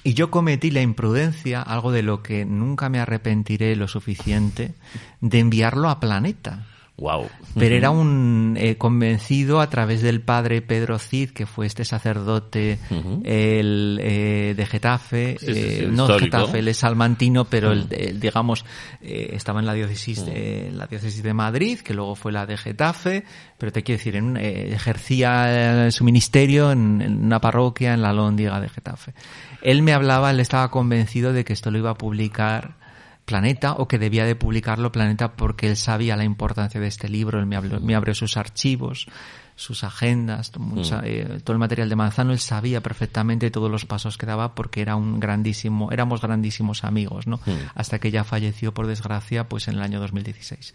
Y 0.04 0.16
yo 0.16 0.32
cometí 0.32 0.72
la 0.72 0.82
imprudencia, 0.82 1.62
algo 1.62 1.92
de 1.92 2.02
lo 2.02 2.24
que 2.24 2.44
nunca 2.46 2.90
me 2.90 3.00
arrepentiré 3.00 3.76
lo 3.76 3.88
suficiente, 3.88 4.74
de 5.22 5.40
enviarlo 5.40 5.90
a 5.90 6.00
Planeta. 6.00 6.66
Wow. 6.98 7.28
Pero 7.56 7.76
era 7.76 7.90
un 7.90 8.56
eh, 8.56 8.78
convencido 8.78 9.62
a 9.62 9.70
través 9.70 10.04
del 10.04 10.22
padre 10.22 10.62
Pedro 10.62 11.00
Cid, 11.00 11.32
que 11.32 11.48
fue 11.48 11.66
este 11.66 11.86
sacerdote 11.86 12.78
el, 13.24 14.00
eh, 14.02 14.54
de 14.56 14.66
Getafe, 14.68 15.38
Sí, 15.40 15.46
sí, 15.48 15.54
sí, 15.54 15.84
eh, 15.84 15.88
no 15.90 16.04
histórico. 16.04 16.38
Getafe, 16.38 16.60
él 16.60 16.68
es 16.68 16.78
salmantino, 16.78 17.46
pero 17.46 17.72
el, 17.72 17.88
el, 17.90 18.20
digamos 18.20 18.64
eh, 19.02 19.32
estaba 19.34 19.60
en 19.60 19.66
la 19.66 19.74
diócesis 19.74 20.24
de, 20.24 20.72
la 20.72 20.86
diócesis 20.86 21.24
de 21.24 21.34
Madrid, 21.34 21.80
que 21.80 21.96
luego 21.96 22.14
fue 22.14 22.32
la 22.32 22.46
de 22.46 22.58
Getafe, 22.58 23.26
pero 23.58 23.72
te 23.72 23.82
quiero 23.82 23.98
decir, 23.98 24.16
en 24.16 24.38
eh, 24.38 24.74
ejercía 24.74 25.90
su 25.90 26.04
ministerio 26.04 26.72
en, 26.72 27.02
en 27.02 27.26
una 27.26 27.42
parroquia 27.42 27.96
en 27.96 28.04
la 28.04 28.14
Lóndiga 28.14 28.60
de 28.60 28.70
Getafe. 28.70 29.16
Él 29.64 29.82
me 29.82 29.94
hablaba, 29.94 30.30
él 30.30 30.40
estaba 30.40 30.70
convencido 30.70 31.34
de 31.34 31.44
que 31.44 31.54
esto 31.54 31.72
lo 31.72 31.80
iba 31.80 31.90
a 31.90 31.98
publicar 31.98 32.83
Planeta 33.26 33.74
o 33.74 33.88
que 33.88 33.98
debía 34.00 34.26
de 34.26 34.36
publicarlo 34.36 34.92
Planeta 34.92 35.34
porque 35.34 35.68
él 35.70 35.78
sabía 35.78 36.18
la 36.18 36.24
importancia 36.26 36.80
de 36.82 36.88
este 36.88 37.08
libro, 37.10 37.40
él 37.40 37.46
me, 37.46 37.56
habló- 37.58 37.80
me 37.80 37.96
abrió 37.96 38.14
sus 38.14 38.36
archivos, 38.38 39.08
sus 39.56 39.84
agendas, 39.84 40.52
mucha- 40.58 41.02
eh, 41.06 41.40
todo 41.44 41.54
el 41.54 41.60
material 41.60 41.88
de 41.88 41.96
Manzano, 41.96 42.32
él 42.34 42.40
sabía 42.40 42.82
perfectamente 42.82 43.50
todos 43.52 43.72
los 43.72 43.86
pasos 43.86 44.18
que 44.18 44.26
daba 44.26 44.56
porque 44.56 44.82
era 44.82 44.96
un 44.96 45.20
grandísimo, 45.20 45.92
éramos 45.92 46.22
grandísimos 46.22 46.84
amigos, 46.84 47.28
¿no? 47.28 47.40
Hasta 47.76 48.00
que 48.00 48.12
ya 48.12 48.24
falleció 48.24 48.74
por 48.74 48.88
desgracia 48.88 49.48
pues 49.48 49.68
en 49.68 49.76
el 49.76 49.82
año 49.84 50.00
2016. 50.02 50.74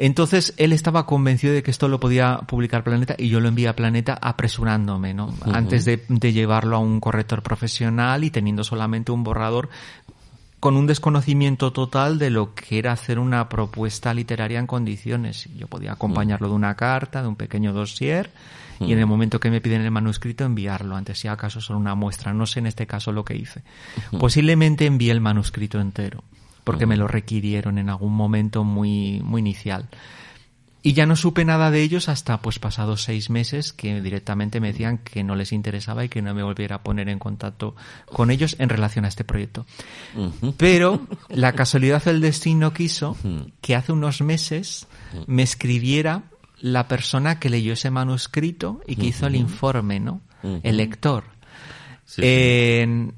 Entonces 0.00 0.54
él 0.58 0.72
estaba 0.72 1.06
convencido 1.06 1.52
de 1.52 1.64
que 1.64 1.72
esto 1.72 1.88
lo 1.88 1.98
podía 1.98 2.38
publicar 2.46 2.84
Planeta 2.84 3.16
y 3.18 3.28
yo 3.30 3.40
lo 3.40 3.48
envié 3.48 3.66
a 3.66 3.74
Planeta 3.74 4.16
apresurándome, 4.22 5.12
¿no? 5.12 5.34
Antes 5.56 5.84
de, 5.84 6.04
de 6.08 6.32
llevarlo 6.32 6.76
a 6.76 6.78
un 6.78 7.00
corrector 7.00 7.42
profesional 7.42 8.22
y 8.22 8.30
teniendo 8.30 8.62
solamente 8.62 9.10
un 9.10 9.24
borrador 9.24 9.68
con 10.60 10.76
un 10.76 10.86
desconocimiento 10.86 11.72
total 11.72 12.18
de 12.18 12.30
lo 12.30 12.54
que 12.54 12.78
era 12.78 12.92
hacer 12.92 13.18
una 13.18 13.48
propuesta 13.48 14.12
literaria 14.12 14.58
en 14.58 14.66
condiciones. 14.66 15.48
Yo 15.56 15.68
podía 15.68 15.92
acompañarlo 15.92 16.48
de 16.48 16.54
una 16.54 16.74
carta, 16.74 17.22
de 17.22 17.28
un 17.28 17.36
pequeño 17.36 17.72
dossier, 17.72 18.30
y 18.80 18.92
en 18.92 18.98
el 18.98 19.06
momento 19.06 19.40
que 19.40 19.50
me 19.50 19.60
piden 19.60 19.82
el 19.82 19.90
manuscrito 19.90 20.44
enviarlo, 20.44 20.96
antes 20.96 21.18
si 21.18 21.28
acaso 21.28 21.60
solo 21.60 21.78
una 21.78 21.94
muestra. 21.94 22.32
No 22.32 22.46
sé 22.46 22.60
en 22.60 22.66
este 22.66 22.86
caso 22.86 23.12
lo 23.12 23.24
que 23.24 23.36
hice. 23.36 23.62
Posiblemente 24.18 24.86
envié 24.86 25.12
el 25.12 25.20
manuscrito 25.20 25.80
entero, 25.80 26.24
porque 26.64 26.86
me 26.86 26.96
lo 26.96 27.08
requirieron 27.08 27.78
en 27.78 27.88
algún 27.88 28.14
momento 28.14 28.64
muy, 28.64 29.20
muy 29.24 29.40
inicial. 29.40 29.88
Y 30.80 30.92
ya 30.92 31.06
no 31.06 31.16
supe 31.16 31.44
nada 31.44 31.72
de 31.72 31.82
ellos 31.82 32.08
hasta 32.08 32.40
pues 32.40 32.60
pasados 32.60 33.02
seis 33.02 33.30
meses 33.30 33.72
que 33.72 34.00
directamente 34.00 34.60
me 34.60 34.68
decían 34.68 34.98
que 34.98 35.24
no 35.24 35.34
les 35.34 35.52
interesaba 35.52 36.04
y 36.04 36.08
que 36.08 36.22
no 36.22 36.32
me 36.34 36.42
volviera 36.44 36.76
a 36.76 36.82
poner 36.84 37.08
en 37.08 37.18
contacto 37.18 37.74
con 38.06 38.30
ellos 38.30 38.54
en 38.60 38.68
relación 38.68 39.04
a 39.04 39.08
este 39.08 39.24
proyecto. 39.24 39.66
Pero 40.56 41.04
la 41.28 41.52
casualidad 41.54 42.04
del 42.04 42.20
destino 42.20 42.72
quiso 42.72 43.16
que 43.60 43.74
hace 43.74 43.92
unos 43.92 44.20
meses 44.22 44.86
me 45.26 45.42
escribiera 45.42 46.22
la 46.60 46.86
persona 46.88 47.38
que 47.40 47.50
leyó 47.50 47.72
ese 47.72 47.90
manuscrito 47.90 48.80
y 48.86 48.94
que 48.96 49.06
hizo 49.06 49.26
el 49.26 49.34
informe, 49.36 49.98
¿no? 50.00 50.20
El 50.62 50.76
lector. 50.76 51.24
Sí, 52.04 52.22
sí. 52.22 52.22
En- 52.24 53.14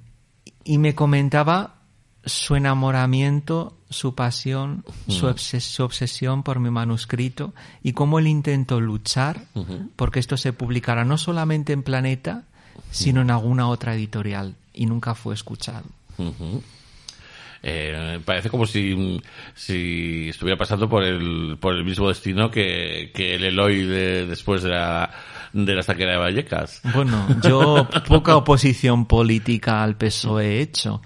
y 0.64 0.78
me 0.78 0.94
comentaba 0.94 1.79
su 2.24 2.54
enamoramiento, 2.56 3.76
su 3.88 4.14
pasión, 4.14 4.84
su, 5.08 5.26
obses- 5.26 5.60
su 5.60 5.82
obsesión 5.84 6.42
por 6.42 6.60
mi 6.60 6.70
manuscrito 6.70 7.52
y 7.82 7.92
cómo 7.92 8.18
él 8.18 8.26
intentó 8.26 8.80
luchar 8.80 9.42
porque 9.96 10.20
esto 10.20 10.36
se 10.36 10.52
publicara 10.52 11.04
no 11.04 11.16
solamente 11.18 11.72
en 11.72 11.82
Planeta, 11.82 12.44
sino 12.90 13.20
en 13.22 13.30
alguna 13.30 13.68
otra 13.68 13.94
editorial 13.94 14.54
y 14.74 14.86
nunca 14.86 15.14
fue 15.14 15.34
escuchado. 15.34 15.84
Eh, 17.62 18.20
parece 18.24 18.48
como 18.48 18.66
si, 18.66 19.20
si 19.54 20.30
estuviera 20.30 20.56
pasando 20.56 20.88
por 20.88 21.02
el, 21.04 21.58
por 21.60 21.74
el 21.74 21.84
mismo 21.84 22.08
destino 22.08 22.50
que, 22.50 23.10
que 23.14 23.34
el 23.34 23.44
Eloy 23.44 23.82
de- 23.84 24.26
después 24.26 24.62
de 24.62 24.70
la, 24.70 25.10
de 25.52 25.74
la 25.74 25.80
estaquera 25.80 26.12
de 26.12 26.16
Vallecas. 26.16 26.80
Bueno, 26.94 27.26
yo 27.42 27.86
poca 28.08 28.36
oposición 28.38 29.04
política 29.04 29.82
al 29.82 29.96
PSOE 29.96 30.46
he 30.46 30.60
hecho, 30.62 31.02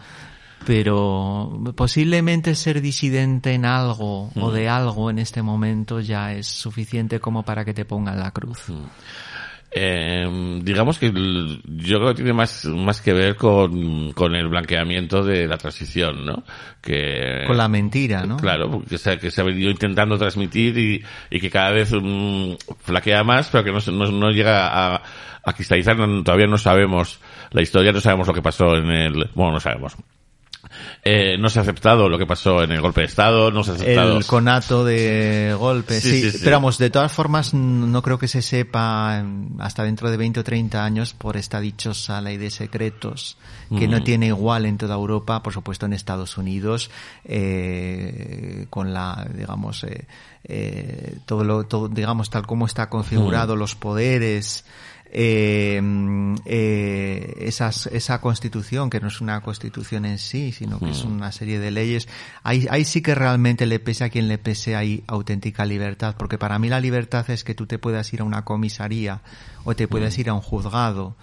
pero 0.67 1.61
posiblemente 1.77 2.55
ser 2.55 2.81
disidente 2.81 3.53
en 3.55 3.65
algo 3.65 4.31
o 4.35 4.51
de 4.51 4.69
algo 4.69 5.11
en 5.11 5.19
este 5.19 5.43
momento 5.43 6.01
ya 6.01 6.33
es 6.33 6.47
suficiente 6.47 7.21
como 7.21 7.43
para 7.43 7.65
que 7.65 7.75
te 7.75 7.85
pongan 7.85 8.19
la 8.19 8.31
cruz. 8.31 8.71
Eh, 9.77 10.61
digamos 10.63 11.01
que 11.01 11.11
yo 11.13 11.99
creo 11.99 12.09
que 12.11 12.15
tiene 12.15 12.33
más, 12.33 12.65
más 12.67 13.01
que 13.01 13.13
ver 13.13 13.35
con, 13.35 14.13
con 14.13 14.37
el 14.37 14.47
blanqueamiento 14.49 15.25
de 15.25 15.49
la 15.49 15.59
transición, 15.59 16.25
¿no? 16.25 16.45
Que, 16.81 17.43
Con 17.45 17.57
la 17.57 17.67
mentira, 17.69 18.25
¿no? 18.25 18.37
Claro, 18.37 18.83
que 18.89 18.99
se, 18.99 19.19
que 19.19 19.33
se 19.33 19.41
ha 19.41 19.45
venido 19.45 19.71
intentando 19.73 20.17
transmitir 20.17 20.79
y, 20.79 21.03
y 21.29 21.41
que 21.41 21.51
cada 21.51 21.73
vez 21.73 21.91
mm, 21.93 22.53
flaquea 22.83 23.25
más, 23.25 23.49
pero 23.51 23.65
que 23.65 23.73
no, 23.73 23.81
no, 23.93 24.13
no 24.13 24.31
llega 24.31 24.69
a, 24.95 25.03
a 25.43 25.53
cristalizar. 25.55 25.97
No- 25.99 26.23
todavía 26.23 26.47
no 26.47 26.57
sabemos 26.59 27.19
la 27.51 27.61
historia, 27.61 27.91
no 27.91 28.01
sabemos 28.01 28.29
lo 28.29 28.35
que 28.35 28.43
pasó 28.43 28.77
en 28.77 28.89
el... 28.93 29.29
Bueno, 29.35 29.55
no 29.55 29.61
sabemos. 29.61 29.97
Eh, 31.03 31.37
no 31.39 31.51
se 31.51 31.59
ha 31.59 31.63
aceptado 31.63 32.09
lo 32.09 32.19
que 32.19 32.27
pasó 32.27 32.63
en 32.63 32.73
el 32.73 32.81
golpe 32.81 33.03
de 33.03 33.07
Estado, 33.07 33.51
no 33.51 33.63
se 33.63 33.73
ha 33.73 33.75
aceptado... 33.75 34.17
El 34.17 34.27
conato 34.27 34.85
de 34.85 35.55
golpe, 35.59 36.01
Sí, 36.01 36.11
sí, 36.11 36.23
sí, 36.23 36.31
sí. 36.33 36.39
Pero 36.43 36.57
vamos, 36.57 36.79
de 36.79 36.91
todas 36.91 37.13
formas, 37.13 37.53
no 37.53 38.03
creo 38.03 38.19
que 38.19 38.29
se 38.29 38.43
sepa 38.43 39.23
mm, 39.23 39.61
hasta 39.61 39.85
dentro 39.85 40.11
de 40.11 40.17
20 40.17 40.41
o 40.41 40.45
30 40.45 40.85
años 40.85 41.13
por 41.13 41.37
esta 41.37 41.61
dichosa 41.61 42.21
ley 42.21 42.37
de 42.37 42.51
secretos, 42.51 43.37
que 43.77 43.89
no 43.89 44.03
tiene 44.03 44.29
igual 44.29 44.67
en 44.67 44.79
toda 44.79 44.95
Europa, 44.95 45.43
por 45.43 45.53
supuesto 45.53 45.87
en 45.87 45.93
Estados 45.93 46.39
Unidos, 46.39 46.91
eh, 47.25 48.67
con 48.71 48.95
la, 48.95 49.27
digamos, 49.35 49.85
eh, 49.85 50.07
eh, 50.45 51.19
todo 51.27 51.45
lo, 51.45 51.65
todo, 51.65 51.89
digamos, 51.89 52.31
tal 52.31 52.47
como 52.47 52.67
está 52.67 52.89
configurado, 52.89 53.57
los 53.57 53.75
poderes, 53.75 54.65
eh, 55.17 55.81
eh, 56.45 57.35
esas, 57.39 57.87
esa 57.87 58.21
constitución, 58.21 58.91
que 58.91 58.99
no 58.99 59.07
es 59.07 59.21
una 59.21 59.41
constitución 59.43 60.05
en 60.07 60.19
sí, 60.19 60.51
sino 60.51 60.81
que 60.81 60.91
es 60.91 61.05
una 61.05 61.31
serie 61.31 61.61
de 61.61 61.71
leyes, 61.71 62.09
ahí, 62.43 62.67
ahí 62.69 62.85
sí 62.85 63.01
que 63.01 63.15
realmente 63.15 63.65
le 63.67 63.79
pese 63.79 64.03
a 64.03 64.11
quien 64.11 64.27
le 64.27 64.39
pese, 64.39 64.75
hay 64.75 65.05
auténtica 65.07 65.65
libertad, 65.67 66.17
porque 66.19 66.37
para 66.37 66.59
mí 66.59 66.69
la 66.69 66.81
libertad 66.81 67.31
es 67.31 67.45
que 67.45 67.55
tú 67.55 67.67
te 67.67 67.79
puedas 67.79 68.13
ir 68.13 68.23
a 68.23 68.25
una 68.25 68.45
comisaría 68.45 69.23
o 69.63 69.77
te 69.77 69.87
puedas 69.87 70.19
ir 70.19 70.31
a 70.31 70.35
un 70.35 70.41
juzgado, 70.41 71.15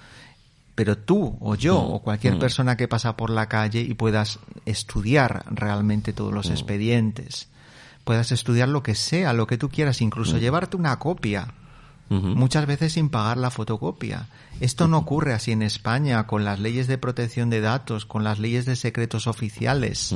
pero 0.74 0.98
tú 0.98 1.38
o 1.42 1.56
yo 1.56 1.78
o 1.78 2.02
cualquier 2.02 2.40
persona 2.40 2.78
que 2.78 2.88
pasa 2.88 3.18
por 3.18 3.30
la 3.30 3.50
calle 3.50 3.82
y 3.82 3.94
puedas 3.94 4.40
estudiar 4.66 5.44
realmente 5.52 6.14
todos 6.14 6.34
los 6.34 6.50
expedientes, 6.50 7.50
puedas 8.06 8.32
estudiar 8.32 8.70
lo 8.70 8.84
que 8.84 8.96
sea, 8.96 9.34
lo 9.34 9.48
que 9.48 9.58
tú 9.58 9.70
quieras, 9.70 10.00
incluso 10.00 10.38
llevarte 10.38 10.78
una 10.78 10.98
copia 10.98 11.54
Muchas 12.12 12.66
veces 12.66 12.94
sin 12.94 13.10
pagar 13.10 13.38
la 13.38 13.52
fotocopia. 13.52 14.28
Esto 14.60 14.90
no 14.90 14.98
ocurre 14.98 15.34
así 15.34 15.54
en 15.54 15.62
España 15.62 16.28
con 16.28 16.44
las 16.44 16.60
leyes 16.60 16.88
de 16.88 16.98
protección 16.98 17.50
de 17.50 17.62
datos, 17.62 18.06
con 18.06 18.26
las 18.26 18.38
leyes 18.38 18.66
de 18.66 18.76
secretos 18.76 19.28
oficiales. 19.28 20.14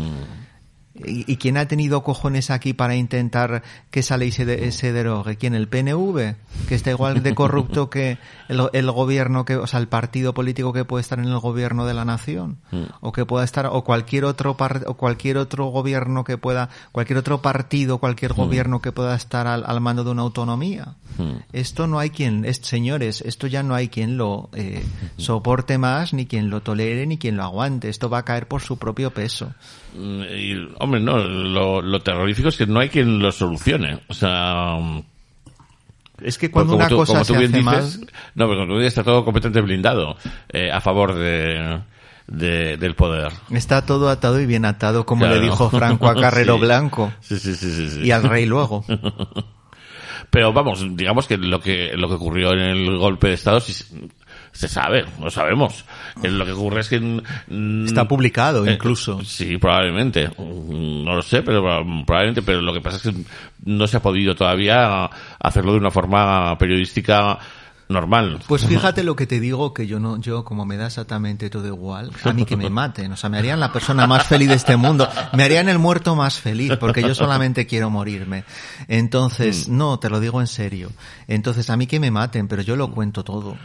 ¿Y, 1.04 1.30
y 1.30 1.36
quién 1.36 1.58
ha 1.58 1.68
tenido 1.68 2.04
cojones 2.04 2.50
aquí 2.52 2.72
para 2.72 2.96
intentar 2.96 3.64
que 3.92 4.00
esa 4.00 4.16
ley 4.16 4.32
se, 4.32 4.46
de- 4.46 4.72
se 4.72 4.94
derogue? 4.94 5.36
¿Quién? 5.36 5.54
¿El 5.54 5.68
PNV? 5.68 6.36
Que 6.70 6.76
está 6.76 6.90
igual 6.92 7.22
de 7.22 7.36
corrupto 7.36 7.90
que 7.90 8.18
el, 8.48 8.62
el 8.72 8.90
gobierno, 8.92 9.44
que, 9.44 9.58
o 9.58 9.68
sea, 9.68 9.82
el 9.82 9.90
partido 9.90 10.34
político 10.34 10.72
que 10.72 10.86
puede 10.86 11.02
estar 11.02 11.20
en 11.20 11.26
el 11.26 11.38
gobierno 11.40 11.86
de 11.86 11.94
la 11.94 12.06
nación. 12.06 12.60
O 13.02 13.12
que 13.12 13.26
pueda 13.26 13.44
estar, 13.44 13.66
o 13.66 13.84
cualquier 13.84 14.24
otro 14.24 14.56
par- 14.56 14.86
o 14.88 14.94
cualquier 14.94 15.38
otro 15.38 15.66
gobierno 15.66 16.24
que 16.24 16.38
pueda, 16.38 16.70
cualquier 16.94 17.20
otro 17.20 17.42
partido, 17.42 17.98
cualquier 17.98 18.32
gobierno 18.34 18.82
que 18.82 18.94
pueda 18.94 19.16
estar 19.16 19.48
al, 19.48 19.66
al 19.68 19.82
mando 19.82 20.06
de 20.06 20.12
una 20.12 20.22
autonomía. 20.22 20.96
Esto 21.52 21.88
no 21.88 22.00
hay 22.00 22.10
quien, 22.10 22.46
es, 22.46 22.58
señores, 22.64 23.22
esto 23.22 23.48
ya 23.48 23.64
no 23.64 23.76
hay 23.76 23.90
quien 23.90 24.18
lo 24.18 24.50
eh, 24.54 24.84
soporte 25.18 25.78
más, 25.78 26.14
ni 26.14 26.26
quien 26.26 26.50
lo 26.50 26.62
tolere, 26.62 27.06
ni 27.08 27.18
quien 27.18 27.36
lo 27.38 27.44
aguante. 27.44 27.90
Esto 27.90 28.10
va 28.10 28.20
a 28.20 28.26
caer 28.26 28.48
por 28.48 28.62
su 28.62 28.78
propio 28.78 29.12
peso. 29.12 29.54
Y, 29.98 30.56
hombre, 30.80 31.00
no, 31.00 31.18
lo, 31.20 31.82
lo 31.82 32.00
terrorífico 32.02 32.50
es 32.50 32.58
que 32.58 32.66
no 32.68 32.80
hay 32.80 32.90
quien 32.90 33.20
lo 33.20 33.32
solucione. 33.32 34.00
O 34.10 34.14
sea, 34.14 34.78
Es 36.22 36.38
que 36.38 36.52
cuando 36.52 36.76
una 36.76 36.88
tú- 36.90 36.98
cosa 36.98 37.14
como 37.14 37.26
tú 37.26 37.34
se 37.34 37.40
bien 37.40 37.68
hace 37.68 37.78
dices, 37.82 38.00
mal, 38.00 38.10
No, 38.36 38.48
pero 38.48 38.62
como 38.62 38.74
tú 38.74 38.80
está 38.82 39.04
todo 39.04 39.24
completamente 39.24 39.62
blindado 39.62 40.18
eh, 40.50 40.72
a 40.72 40.82
favor 40.82 41.14
de, 41.14 41.80
de- 42.28 42.78
del 42.78 42.96
poder. 42.96 43.32
está 43.52 43.86
todo 43.86 44.10
atado 44.10 44.40
y 44.42 44.46
bien 44.46 44.66
atado, 44.66 45.06
como 45.06 45.22
Claro. 45.26 45.36
le 45.36 45.42
dijo 45.42 45.70
Franco 45.70 46.08
a 46.10 46.16
Carrero 46.20 46.56
Sí. 46.56 46.62
Blanco 46.62 47.14
Sí, 47.22 47.38
sí, 47.40 47.56
sí, 47.56 47.72
sí, 47.72 47.90
sí. 47.90 48.00
y 48.04 48.12
al 48.12 48.24
rey 48.24 48.46
luego. 48.46 48.84
Pero 50.30 50.52
vamos, 50.52 50.84
digamos 50.98 51.28
que 51.28 51.38
lo 51.38 51.60
que 51.62 51.94
lo 51.96 52.08
que 52.10 52.16
ocurrió 52.16 52.52
en 52.52 52.60
el 52.60 52.98
golpe 52.98 53.28
de 53.28 53.34
Estado 53.36 53.62
se- 54.56 54.68
sabe, 54.68 55.06
lo 55.22 55.30
sabemos. 55.30 55.86
Eh, 56.24 56.30
Lo 56.30 56.46
que 56.46 56.52
ocurre 56.54 56.82
es 56.82 56.90
que 56.90 57.00
mm, 57.00 57.86
Está 57.86 58.08
publicado 58.08 58.66
eh, 58.66 58.74
incluso. 58.74 59.22
Sí, 59.24 59.58
probablemente. 59.58 60.30
Mm, 60.30 61.04
No 61.04 61.16
lo 61.16 61.22
sé, 61.22 61.44
pero 61.44 61.62
proba- 61.64 62.06
probablemente. 62.06 62.42
Pero 62.42 62.62
lo 62.62 62.74
que 62.74 62.82
pasa 62.82 62.98
es 62.98 63.04
que 63.04 63.14
no 63.66 63.86
se 63.88 63.98
ha 63.98 64.02
podido 64.02 64.34
todavía 64.36 65.10
hacerlo 65.40 65.74
de 65.74 65.78
una 65.80 65.92
forma 65.92 66.58
periodística 66.58 67.38
normal. 67.88 68.42
Pues 68.48 68.66
fíjate 68.66 69.04
lo 69.04 69.16
que 69.16 69.28
te 69.28 69.40
digo, 69.40 69.74
que 69.74 69.88
yo 69.88 70.00
no, 70.00 70.20
yo 70.20 70.44
como 70.44 70.66
me 70.66 70.78
da 70.78 70.88
exactamente 70.88 71.50
todo 71.50 71.68
igual, 71.68 72.12
a 72.24 72.34
mí 72.34 72.46
que 72.46 72.58
me 72.58 72.70
maten, 72.72 73.12
o 73.12 73.18
sea, 73.18 73.30
me 73.30 73.38
harían 73.38 73.60
la 73.60 73.72
persona 73.72 74.08
más 74.08 74.26
feliz 74.26 74.50
de 74.50 74.56
este 74.56 74.76
mundo, 74.76 75.08
me 75.34 75.44
harían 75.44 75.70
el 75.70 75.80
muerto 75.80 76.16
más 76.16 76.40
feliz, 76.40 76.74
porque 76.80 77.02
yo 77.02 77.14
solamente 77.14 77.66
quiero 77.68 77.90
morirme. 77.90 78.44
Entonces, 78.88 79.68
no, 79.70 80.00
te 80.00 80.10
lo 80.10 80.20
digo 80.20 80.42
en 80.42 80.48
serio. 80.48 80.92
Entonces, 81.28 81.70
a 81.70 81.78
mí 81.78 81.88
que 81.88 82.00
me 82.00 82.12
maten, 82.12 82.48
pero 82.48 82.62
yo 82.62 82.76
lo 82.76 82.92
cuento 82.92 83.24
todo. 83.24 83.58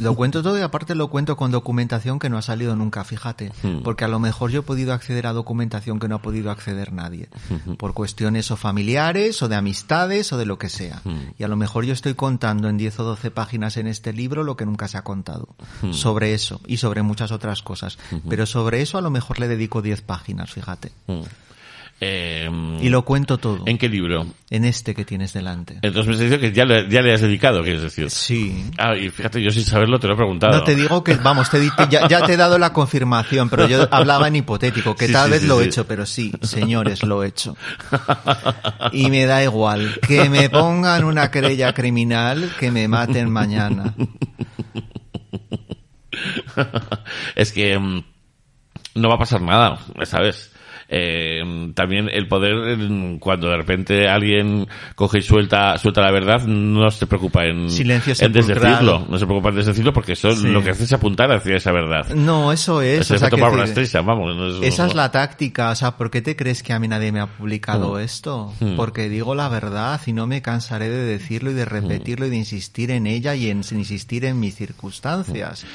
Lo 0.00 0.14
cuento 0.14 0.42
todo 0.42 0.58
y 0.58 0.62
aparte 0.62 0.94
lo 0.94 1.08
cuento 1.08 1.36
con 1.36 1.50
documentación 1.50 2.18
que 2.18 2.28
no 2.28 2.38
ha 2.38 2.42
salido 2.42 2.74
nunca, 2.76 3.04
fíjate, 3.04 3.52
porque 3.84 4.04
a 4.04 4.08
lo 4.08 4.18
mejor 4.18 4.50
yo 4.50 4.60
he 4.60 4.62
podido 4.62 4.92
acceder 4.92 5.26
a 5.26 5.32
documentación 5.32 5.98
que 5.98 6.08
no 6.08 6.16
ha 6.16 6.22
podido 6.22 6.50
acceder 6.50 6.92
nadie, 6.92 7.28
por 7.78 7.94
cuestiones 7.94 8.50
o 8.50 8.56
familiares, 8.56 9.42
o 9.42 9.48
de 9.48 9.56
amistades, 9.56 10.32
o 10.32 10.36
de 10.36 10.46
lo 10.46 10.58
que 10.58 10.68
sea. 10.68 11.02
Y 11.38 11.44
a 11.44 11.48
lo 11.48 11.56
mejor 11.56 11.84
yo 11.84 11.92
estoy 11.92 12.14
contando 12.14 12.68
en 12.68 12.76
10 12.76 13.00
o 13.00 13.04
12 13.04 13.30
páginas 13.30 13.67
en 13.76 13.86
este 13.86 14.12
libro 14.12 14.42
lo 14.42 14.56
que 14.56 14.66
nunca 14.66 14.88
se 14.88 14.98
ha 14.98 15.04
contado 15.04 15.54
sobre 15.92 16.34
eso 16.34 16.60
y 16.66 16.78
sobre 16.78 17.02
muchas 17.02 17.32
otras 17.32 17.62
cosas. 17.62 17.98
Pero 18.28 18.46
sobre 18.46 18.80
eso 18.80 18.98
a 18.98 19.00
lo 19.02 19.10
mejor 19.10 19.38
le 19.38 19.48
dedico 19.48 19.82
10 19.82 20.02
páginas, 20.02 20.52
fíjate. 20.52 20.92
Mm. 21.06 21.22
Eh, 22.00 22.48
Y 22.80 22.90
lo 22.90 23.02
cuento 23.04 23.38
todo 23.38 23.64
¿En 23.66 23.76
qué 23.76 23.88
libro? 23.88 24.24
en 24.50 24.64
este 24.64 24.94
que 24.94 25.04
tienes 25.04 25.32
delante. 25.32 25.78
Entonces 25.82 26.06
me 26.06 26.12
has 26.14 26.20
dicho 26.30 26.40
que 26.40 26.52
ya 26.52 26.64
le, 26.64 26.88
ya 26.88 27.02
le 27.02 27.12
has 27.12 27.20
dedicado, 27.20 27.62
quieres 27.64 27.82
decir. 27.82 28.08
Sí. 28.10 28.64
Ah, 28.78 28.96
y 28.96 29.10
fíjate, 29.10 29.42
yo 29.42 29.50
sin 29.50 29.64
saberlo 29.64 29.98
te 29.98 30.06
lo 30.06 30.12
he 30.14 30.16
preguntado. 30.16 30.52
No 30.58 30.62
te 30.62 30.76
digo 30.76 31.02
que, 31.02 31.16
vamos, 31.16 31.50
te, 31.50 31.58
te- 31.58 31.88
ya, 31.90 32.06
ya 32.06 32.22
te 32.24 32.34
he 32.34 32.36
dado 32.36 32.56
la 32.58 32.72
confirmación, 32.72 33.50
pero 33.50 33.66
yo 33.66 33.88
hablaba 33.90 34.28
en 34.28 34.36
hipotético, 34.36 34.94
que 34.94 35.08
Sí, 35.08 35.12
tal 35.12 35.26
sí, 35.26 35.30
vez 35.32 35.40
sí, 35.42 35.48
lo 35.48 35.60
he 35.60 35.64
hecho, 35.66 35.86
pero 35.88 36.06
sí, 36.06 36.32
señores, 36.42 37.02
lo 37.02 37.24
he 37.24 37.28
hecho. 37.28 37.56
Y 38.92 39.10
me 39.10 39.26
da 39.26 39.42
igual, 39.42 39.98
que 40.06 40.30
me 40.30 40.48
pongan 40.50 41.02
una 41.04 41.30
querella 41.32 41.72
criminal, 41.72 42.50
que 42.60 42.70
me 42.70 42.86
maten 42.88 43.28
mañana. 43.30 43.94
es 47.34 47.52
que 47.52 47.78
mm, 47.78 48.02
no 48.96 49.08
va 49.08 49.16
a 49.16 49.18
pasar 49.18 49.40
nada, 49.42 49.78
¿sabes? 50.04 50.52
Eh, 50.88 51.70
también 51.74 52.08
el 52.10 52.26
poder, 52.28 52.78
cuando 53.20 53.48
de 53.50 53.56
repente 53.58 54.08
alguien 54.08 54.66
coge 54.94 55.18
y 55.18 55.22
suelta, 55.22 55.76
suelta 55.78 56.00
la 56.00 56.10
verdad, 56.10 56.44
no 56.46 56.90
se 56.90 57.06
preocupa 57.06 57.44
en, 57.44 57.70
Silencio 57.70 58.14
en 58.18 58.32
desdecirlo. 58.32 59.06
No 59.08 59.18
se 59.18 59.26
preocupa 59.26 59.50
en 59.50 59.56
desdecirlo 59.56 59.92
porque 59.92 60.12
eso 60.12 60.32
Sí. 60.32 60.48
lo 60.48 60.62
que 60.62 60.70
hace 60.70 60.84
es 60.84 60.92
apuntar 60.92 61.30
hacia 61.30 61.56
esa 61.56 61.72
verdad. 61.72 62.08
No, 62.14 62.52
eso 62.52 62.80
es. 62.82 63.00
Ese 63.02 63.14
o 63.16 63.18
sea, 63.18 63.28
que 63.30 63.36
vamos. 63.40 64.34
no 64.36 64.46
es- 64.48 64.62
Esa 64.62 64.86
es 64.86 64.94
la 64.94 65.10
táctica, 65.10 65.70
o 65.70 65.74
sea, 65.74 65.96
¿por 65.96 66.10
qué 66.10 66.22
te 66.22 66.36
crees 66.36 66.62
que 66.62 66.72
a 66.72 66.78
mí 66.78 66.88
nadie 66.88 67.12
me 67.12 67.20
ha 67.20 67.26
publicado 67.26 67.94
Mm. 67.94 67.98
esto? 68.00 68.52
Mm. 68.60 68.76
Porque 68.76 69.08
digo 69.08 69.34
la 69.34 69.48
verdad 69.48 70.00
y 70.06 70.12
no 70.12 70.26
me 70.26 70.40
cansaré 70.42 70.88
de 70.88 71.04
decirlo 71.04 71.50
y 71.50 71.54
de 71.54 71.64
repetirlo 71.64 72.26
y 72.26 72.30
de 72.30 72.36
insistir 72.36 72.90
en 72.90 73.06
ella 73.06 73.34
y 73.34 73.50
en 73.50 73.58
insistir 73.58 74.24
en 74.24 74.40
mis 74.40 74.54
circunstancias. 74.56 75.66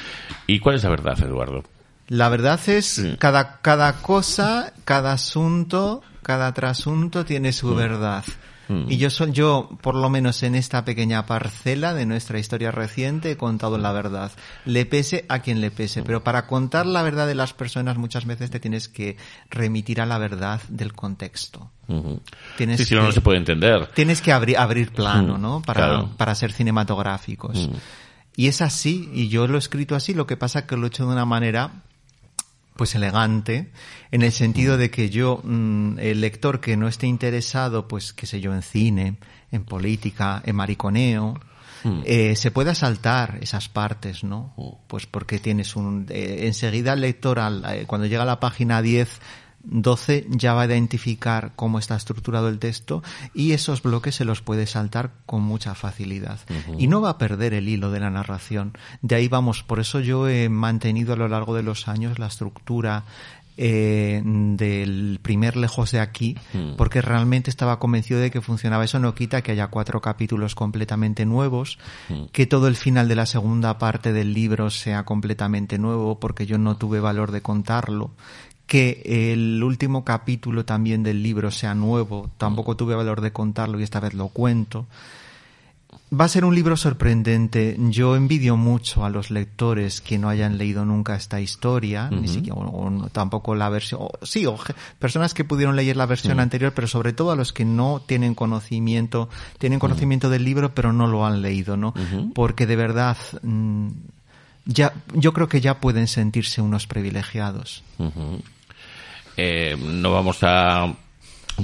¿Y 0.46 0.58
cuál 0.58 0.76
es 0.76 0.84
la 0.84 0.90
verdad, 0.90 1.16
Eduardo? 1.22 1.62
La 2.08 2.28
verdad 2.28 2.60
es 2.68 2.86
Sí. 2.86 3.16
cada 3.18 3.60
cada 3.60 3.94
cosa, 4.02 4.72
cada 4.84 5.12
asunto, 5.12 6.02
cada 6.22 6.52
trasunto 6.52 7.24
tiene 7.24 7.52
su 7.52 7.74
verdad. 7.74 8.24
Mm. 8.66 8.90
Y 8.90 8.96
yo 8.96 9.10
soy 9.10 9.32
yo, 9.32 9.68
por 9.82 9.94
lo 9.94 10.08
menos 10.08 10.42
en 10.42 10.54
esta 10.54 10.86
pequeña 10.86 11.26
parcela 11.26 11.92
de 11.92 12.06
nuestra 12.06 12.38
historia 12.38 12.70
reciente, 12.70 13.30
he 13.32 13.36
contado 13.36 13.76
la 13.76 13.92
verdad. 13.92 14.32
Le 14.64 14.86
pese 14.86 15.26
a 15.28 15.40
quien 15.40 15.60
le 15.60 15.70
pese. 15.70 16.02
Pero 16.02 16.24
para 16.24 16.46
contar 16.46 16.86
la 16.86 17.02
verdad 17.02 17.26
de 17.26 17.34
las 17.34 17.52
personas 17.52 17.98
muchas 17.98 18.24
veces 18.24 18.50
te 18.50 18.60
tienes 18.60 18.88
que 18.88 19.18
remitir 19.50 20.00
a 20.00 20.06
la 20.06 20.16
verdad 20.16 20.62
del 20.70 20.94
contexto. 20.94 21.70
Sí, 21.86 22.84
si 22.84 22.94
no, 22.94 23.02
no 23.02 23.08
que- 23.08 23.12
se 23.14 23.20
puede 23.20 23.36
entender. 23.38 23.86
Tienes 23.94 24.22
que 24.22 24.32
abrir, 24.32 24.56
abrir 24.56 24.92
plano, 24.92 25.36
Mm, 25.36 25.42
¿no? 25.42 25.60
Para, 25.62 25.80
claro. 25.86 26.10
para 26.16 26.34
ser 26.34 26.50
cinematográficos. 26.52 27.68
Mm. 27.68 27.72
Y 28.36 28.48
es 28.48 28.62
así, 28.62 29.10
y 29.12 29.28
yo 29.28 29.46
lo 29.46 29.56
he 29.56 29.58
escrito 29.58 29.94
así, 29.94 30.14
lo 30.14 30.26
que 30.26 30.36
pasa 30.38 30.60
es 30.60 30.64
que 30.64 30.76
lo 30.76 30.84
he 30.84 30.88
hecho 30.88 31.06
de 31.06 31.12
una 31.12 31.26
manera 31.26 31.70
pues 32.76 32.94
elegante, 32.94 33.70
en 34.10 34.22
el 34.22 34.32
sentido 34.32 34.76
de 34.76 34.90
que 34.90 35.08
yo, 35.10 35.40
mm, 35.44 35.98
el 36.00 36.20
lector 36.20 36.60
que 36.60 36.76
no 36.76 36.88
esté 36.88 37.06
interesado, 37.06 37.86
pues 37.88 38.12
qué 38.12 38.26
sé 38.26 38.40
yo, 38.40 38.52
en 38.54 38.62
cine, 38.62 39.16
en 39.52 39.64
política, 39.64 40.42
en 40.44 40.56
mariconeo, 40.56 41.40
Mm. 41.84 42.00
eh, 42.06 42.34
se 42.36 42.50
pueda 42.50 42.74
saltar 42.74 43.38
esas 43.42 43.68
partes, 43.68 44.24
¿no? 44.24 44.54
Pues 44.86 45.04
porque 45.06 45.38
tienes 45.38 45.76
un... 45.76 46.06
eh, 46.08 46.46
enseguida 46.46 46.94
el 46.94 47.02
lector, 47.02 47.38
al- 47.38 47.62
eh, 47.68 47.84
cuando 47.86 48.06
llega 48.06 48.22
a 48.22 48.26
la 48.26 48.40
página 48.40 48.80
10, 48.80 49.20
12, 49.64 50.26
ya 50.30 50.54
va 50.54 50.62
a 50.62 50.66
identificar 50.66 51.52
cómo 51.56 51.78
está 51.78 51.96
estructurado 51.96 52.48
el 52.48 52.58
texto 52.58 53.02
y 53.34 53.52
esos 53.52 53.82
bloques 53.82 54.14
se 54.14 54.24
los 54.24 54.42
puede 54.42 54.66
saltar 54.66 55.12
con 55.26 55.42
mucha 55.42 55.74
facilidad. 55.74 56.38
Y 56.78 56.86
no 56.86 57.00
va 57.00 57.10
a 57.10 57.18
perder 57.18 57.54
el 57.54 57.68
hilo 57.68 57.90
de 57.90 58.00
la 58.00 58.10
narración. 58.10 58.76
De 59.02 59.14
ahí 59.14 59.28
vamos, 59.28 59.62
por 59.62 59.80
eso 59.80 60.00
yo 60.00 60.28
he 60.28 60.48
mantenido 60.48 61.14
a 61.14 61.16
lo 61.16 61.28
largo 61.28 61.54
de 61.54 61.62
los 61.62 61.88
años 61.88 62.18
la 62.18 62.26
estructura 62.26 63.04
eh, 63.56 64.20
del 64.24 65.20
primer 65.22 65.56
lejos 65.56 65.92
de 65.92 66.00
aquí, 66.00 66.36
Mm. 66.52 66.74
porque 66.76 67.00
realmente 67.00 67.50
estaba 67.50 67.78
convencido 67.78 68.18
de 68.18 68.32
que 68.32 68.40
funcionaba. 68.40 68.82
Eso 68.84 68.98
no 68.98 69.14
quita 69.14 69.42
que 69.42 69.52
haya 69.52 69.68
cuatro 69.68 70.00
capítulos 70.00 70.56
completamente 70.56 71.24
nuevos, 71.24 71.78
Mm. 72.08 72.24
que 72.32 72.46
todo 72.46 72.66
el 72.66 72.74
final 72.74 73.06
de 73.06 73.14
la 73.14 73.26
segunda 73.26 73.78
parte 73.78 74.12
del 74.12 74.34
libro 74.34 74.70
sea 74.70 75.04
completamente 75.04 75.78
nuevo, 75.78 76.18
porque 76.18 76.46
yo 76.46 76.58
no 76.58 76.76
tuve 76.78 76.98
valor 76.98 77.30
de 77.30 77.42
contarlo, 77.42 78.10
que 78.66 79.02
el 79.32 79.62
último 79.62 80.04
capítulo 80.04 80.64
también 80.64 81.02
del 81.02 81.22
libro 81.22 81.50
sea 81.50 81.74
nuevo, 81.74 82.30
tampoco 82.38 82.76
tuve 82.76 82.94
valor 82.94 83.20
de 83.20 83.32
contarlo 83.32 83.78
y 83.78 83.82
esta 83.82 84.00
vez 84.00 84.14
lo 84.14 84.28
cuento. 84.28 84.86
Va 86.18 86.26
a 86.26 86.28
ser 86.28 86.44
un 86.44 86.54
libro 86.54 86.76
sorprendente. 86.76 87.76
Yo 87.78 88.14
envidio 88.14 88.56
mucho 88.56 89.04
a 89.04 89.10
los 89.10 89.30
lectores 89.30 90.00
que 90.00 90.18
no 90.18 90.28
hayan 90.28 90.58
leído 90.58 90.84
nunca 90.84 91.16
esta 91.16 91.40
historia, 91.40 92.08
ni 92.10 92.28
siquiera, 92.28 92.56
o, 92.56 93.08
tampoco 93.12 93.54
la 93.54 93.68
versión, 93.68 94.02
o- 94.02 94.10
sí, 94.22 94.46
o 94.46 94.56
personas 94.98 95.34
que 95.34 95.44
pudieron 95.44 95.74
leer 95.76 95.96
la 95.96 96.06
versión 96.06 96.38
anterior, 96.40 96.72
pero 96.74 96.86
sobre 96.86 97.12
todo 97.12 97.32
a 97.32 97.36
los 97.36 97.52
que 97.52 97.64
no 97.64 98.00
tienen 98.06 98.34
conocimiento, 98.34 99.28
tienen 99.58 99.78
conocimiento 99.80 100.30
del 100.30 100.44
libro, 100.44 100.74
pero 100.74 100.92
no 100.92 101.06
lo 101.08 101.26
han 101.26 101.42
leído, 101.42 101.76
¿no? 101.76 101.94
Porque 102.34 102.66
de 102.66 102.76
verdad, 102.76 103.16
mm, 103.42 103.88
ya, 104.66 104.94
yo 105.14 105.32
creo 105.32 105.48
que 105.48 105.60
ya 105.60 105.80
pueden 105.80 106.06
sentirse 106.06 106.60
unos 106.62 106.86
privilegiados. 106.86 107.82
Eh, 109.36 109.76
no 109.80 110.12
vamos 110.12 110.38
a 110.42 110.92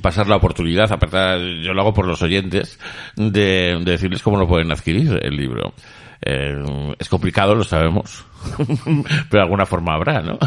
pasar 0.02 0.28
la 0.28 0.36
oportunidad, 0.36 0.90
aparte 0.92 1.62
yo 1.62 1.72
lo 1.72 1.80
hago 1.82 1.94
por 1.94 2.06
los 2.06 2.22
oyentes, 2.22 2.78
de, 3.16 3.78
de 3.82 3.90
decirles 3.90 4.22
cómo 4.22 4.38
lo 4.38 4.46
pueden 4.46 4.70
adquirir 4.70 5.18
el 5.22 5.36
libro. 5.36 5.74
Eh, 6.22 6.94
es 6.98 7.08
complicado, 7.08 7.54
lo 7.54 7.64
sabemos, 7.64 8.26
pero 9.30 9.42
alguna 9.42 9.64
forma 9.64 9.94
habrá, 9.94 10.20
¿no? 10.20 10.38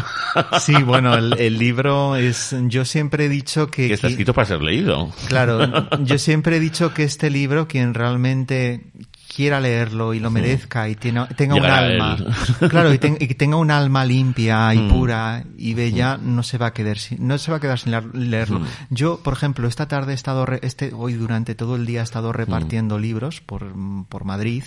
Sí, 0.60 0.72
bueno, 0.84 1.14
el, 1.14 1.34
el 1.38 1.58
libro 1.58 2.14
es, 2.14 2.54
yo 2.68 2.84
siempre 2.84 3.24
he 3.24 3.28
dicho 3.28 3.66
que, 3.66 3.88
que 3.88 3.94
está 3.94 4.06
escrito 4.06 4.32
para 4.32 4.46
ser 4.46 4.62
leído. 4.62 5.10
Claro, 5.26 5.88
yo 6.04 6.18
siempre 6.18 6.56
he 6.56 6.60
dicho 6.60 6.94
que 6.94 7.02
este 7.02 7.28
libro, 7.28 7.66
quien 7.66 7.92
realmente 7.92 8.82
quiera 9.32 9.60
leerlo 9.60 10.14
y 10.14 10.20
lo 10.20 10.30
merezca 10.30 10.88
y 10.88 10.94
tiene- 10.96 11.26
tenga 11.36 11.54
un 11.54 11.62
Llegará 11.62 11.78
alma, 11.86 12.16
claro, 12.70 12.92
y, 12.92 12.98
ten- 12.98 13.16
y 13.20 13.26
tenga 13.34 13.56
un 13.56 13.70
alma 13.70 14.04
limpia 14.04 14.72
y 14.74 14.78
Mm. 14.78 14.88
pura 14.88 15.44
y 15.58 15.74
bella, 15.74 16.16
no 16.20 16.42
se 16.42 16.58
va 16.58 16.66
a 16.66 16.72
quedar 16.72 16.98
sin, 16.98 17.26
no 17.26 17.36
se 17.38 17.50
va 17.50 17.56
a 17.56 17.60
quedar 17.60 17.78
sin 17.78 17.92
leer- 17.92 18.14
leerlo. 18.14 18.60
Mm. 18.60 18.66
Yo, 18.90 19.18
por 19.22 19.32
ejemplo, 19.34 19.66
esta 19.68 19.88
tarde 19.88 20.12
he 20.12 20.14
estado, 20.14 20.46
re- 20.46 20.60
este, 20.62 20.92
hoy 20.94 21.14
durante 21.14 21.54
todo 21.54 21.76
el 21.76 21.86
día 21.86 22.00
he 22.00 22.04
estado 22.04 22.30
Mm. 22.30 22.34
repartiendo 22.34 22.98
libros 22.98 23.40
por, 23.40 23.72
por 24.08 24.24
Madrid. 24.24 24.64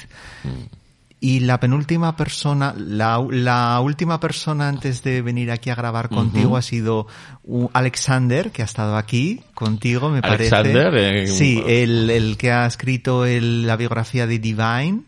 Y 1.19 1.39
la 1.39 1.59
penúltima 1.59 2.15
persona, 2.15 2.75
la, 2.77 3.19
la 3.31 3.79
última 3.81 4.19
persona 4.19 4.67
antes 4.69 5.01
de 5.01 5.23
venir 5.23 5.49
aquí 5.49 5.71
a 5.71 5.75
grabar 5.75 6.09
contigo 6.09 6.57
ha 6.57 6.61
sido 6.61 7.07
uh, 7.43 7.67
Alexander, 7.73 8.51
que 8.51 8.61
ha 8.61 8.65
estado 8.65 8.95
aquí 8.97 9.41
contigo, 9.55 10.09
me 10.09 10.21
parece. 10.21 10.55
Alexander, 10.55 10.95
eh, 10.95 11.27
sí, 11.27 11.63
el, 11.65 12.11
el 12.11 12.37
que 12.37 12.51
ha 12.51 12.67
escrito 12.67 13.25
el- 13.25 13.65
la 13.65 13.75
biografía 13.77 14.27
de 14.27 14.37
Divine. 14.37 15.01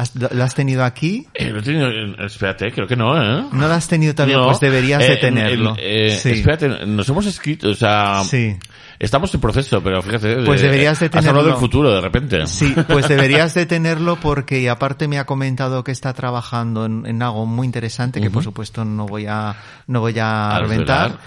¿Has- 0.00 0.14
¿Lo 0.16 0.28
lo 0.32 0.44
has 0.44 0.54
tenido 0.54 0.82
aquí? 0.84 1.26
Eh, 1.34 1.50
lo 1.50 1.58
he 1.60 1.62
tenido- 1.62 1.88
eh, 1.90 2.14
espérate, 2.26 2.72
creo 2.72 2.86
que 2.86 2.96
no, 2.96 3.16
¿eh? 3.16 3.44
No 3.52 3.68
lo 3.68 3.74
has 3.74 3.86
tenido 3.88 4.14
todavía, 4.14 4.36
No, 4.38 4.46
pues 4.46 4.60
deberías 4.60 4.98
de 5.00 5.12
eh, 5.12 5.16
tenerlo. 5.18 5.74
eh, 5.78 6.18
Sí. 6.20 6.30
Espérate, 6.30 6.86
nos 6.86 7.08
hemos 7.08 7.26
escrito, 7.26 7.68
o 7.68 7.74
sea, 7.74 8.22
Sí. 8.24 8.56
estamos 8.98 9.34
en 9.34 9.40
proceso, 9.40 9.82
pero 9.82 10.00
fíjate, 10.02 10.36
Pues 10.44 10.60
eh, 10.62 10.64
deberías 10.64 10.98
de 11.00 11.06
has 11.06 11.14
hablado 11.16 11.28
tenerlo. 11.38 11.50
del 11.50 11.56
futuro 11.60 11.92
de 11.94 12.00
repente. 12.00 12.46
Sí, 12.46 12.74
pues 12.88 13.08
deberías 13.08 13.52
de 13.54 13.66
tenerlo 13.66 14.16
porque 14.16 14.68
aparte 14.70 15.06
me 15.08 15.18
ha 15.18 15.26
comentado 15.26 15.84
que 15.84 15.92
está 15.92 16.12
trabajando 16.14 16.86
en, 16.86 17.04
en 17.06 17.22
algo 17.22 17.44
muy 17.46 17.66
interesante 17.66 18.20
que 18.20 18.30
por 18.30 18.42
supuesto 18.42 18.84
no 18.84 19.06
voy 19.06 19.26
a 19.26 19.54
no 19.86 20.00
voy 20.00 20.18
a, 20.18 20.56
A 20.56 20.60
reventar, 20.60 21.18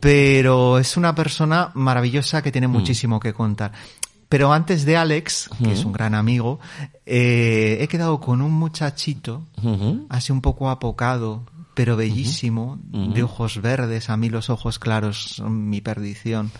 pero 0.00 0.78
es 0.78 0.96
una 0.96 1.14
persona 1.14 1.70
maravillosa 1.74 2.42
que 2.42 2.50
Mm. 2.50 2.52
tiene 2.52 2.68
muchísimo 2.68 3.18
que 3.20 3.32
contar. 3.32 3.72
Pero 4.32 4.50
antes 4.50 4.86
de 4.86 4.96
Alex, 4.96 5.50
que 5.62 5.72
es 5.72 5.84
un 5.84 5.92
gran 5.92 6.14
amigo, 6.14 6.58
eh, 7.04 7.76
he 7.82 7.86
quedado 7.88 8.18
con 8.18 8.40
un 8.40 8.50
muchachito 8.52 9.44
Ujú. 9.62 10.06
así 10.08 10.32
un 10.32 10.40
poco 10.40 10.70
apocado, 10.70 11.44
pero 11.74 11.96
bellísimo, 11.96 12.78
de 12.82 13.22
ojos 13.22 13.60
verdes. 13.60 14.08
A 14.08 14.16
mí 14.16 14.30
los 14.30 14.48
ojos 14.48 14.78
claros 14.78 15.34
son 15.36 15.68
mi 15.68 15.82
perdición. 15.82 16.50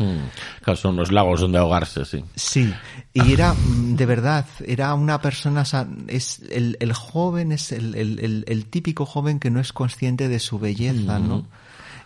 Claro, 0.63 0.77
son 0.77 0.97
los 0.97 1.11
lagos 1.13 1.41
donde 1.41 1.57
ahogarse, 1.57 2.05
sí. 2.05 2.23
Sí, 2.35 2.75
y 3.15 3.33
era, 3.33 3.55
mm, 3.55 3.97
de 3.97 4.05
verdad, 4.07 4.45
era 4.67 4.93
una 4.93 5.23
persona, 5.23 5.65
es 6.09 6.41
el, 6.51 6.77
el 6.79 6.93
joven 6.93 7.53
es 7.53 7.73
el, 7.73 7.95
el- 7.95 8.19
el- 8.21 8.45
el 8.49 8.67
típico 8.67 9.07
joven 9.07 9.39
que 9.39 9.51
no 9.51 9.61
es 9.61 9.73
consciente 9.73 10.29
de 10.29 10.39
su 10.41 10.59
belleza, 10.59 11.19
¿no? 11.19 11.47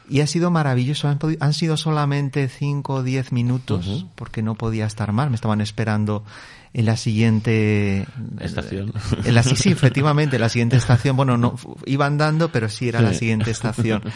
Y 0.09 0.20
ha 0.20 0.26
sido 0.26 0.50
maravilloso, 0.50 1.09
han, 1.09 1.18
han 1.40 1.52
sido 1.54 1.76
solamente 1.76 2.48
5 2.48 2.94
o 2.94 3.02
10 3.02 3.32
minutos, 3.32 4.07
porque 4.14 4.42
no 4.42 4.54
podía 4.54 4.86
estar 4.86 5.12
más, 5.12 5.28
me 5.30 5.34
estaban 5.34 5.61
esperando 5.61 6.24
en 6.72 6.84
la 6.84 6.96
siguiente 6.96 8.07
Estación. 8.40 8.92
En 9.24 9.34
la, 9.34 9.42
sí, 9.42 9.57
sí, 9.57 9.70
efectivamente, 9.70 10.38
la 10.38 10.48
siguiente 10.48 10.76
estación, 10.76 11.16
bueno, 11.16 11.36
no, 11.36 11.57
iba 11.86 12.07
andando, 12.07 12.52
pero 12.52 12.68
sí 12.68 12.88
era 12.88 13.00
la 13.00 13.14
siguiente 13.14 13.50
estación. 13.50 14.02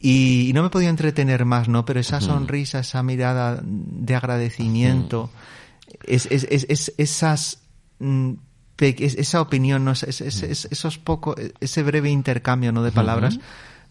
Y, 0.00 0.48
y 0.48 0.52
no 0.52 0.62
me 0.62 0.70
podía 0.70 0.90
entretener 0.90 1.44
más, 1.44 1.68
¿no? 1.68 1.84
Pero 1.84 1.98
esa 1.98 2.20
sonrisa, 2.20 2.78
esa 2.78 3.02
mirada 3.02 3.60
de 3.64 4.14
agradecimiento, 4.14 5.28
es, 6.04 6.26
es, 6.30 6.46
es, 6.50 6.66
es- 6.68 6.92
esas, 6.98 7.62
mm, 7.98 8.34
esa 8.78 9.40
opinión, 9.40 9.84
¿no? 9.84 9.90
Es- 9.90 10.04
es- 10.04 10.20
es- 10.20 10.42
es- 10.44 10.68
esos 10.70 10.98
poco, 10.98 11.34
ese 11.58 11.82
breve 11.82 12.10
intercambio, 12.10 12.70
¿no? 12.70 12.84
De 12.84 12.92
palabras, 12.92 13.40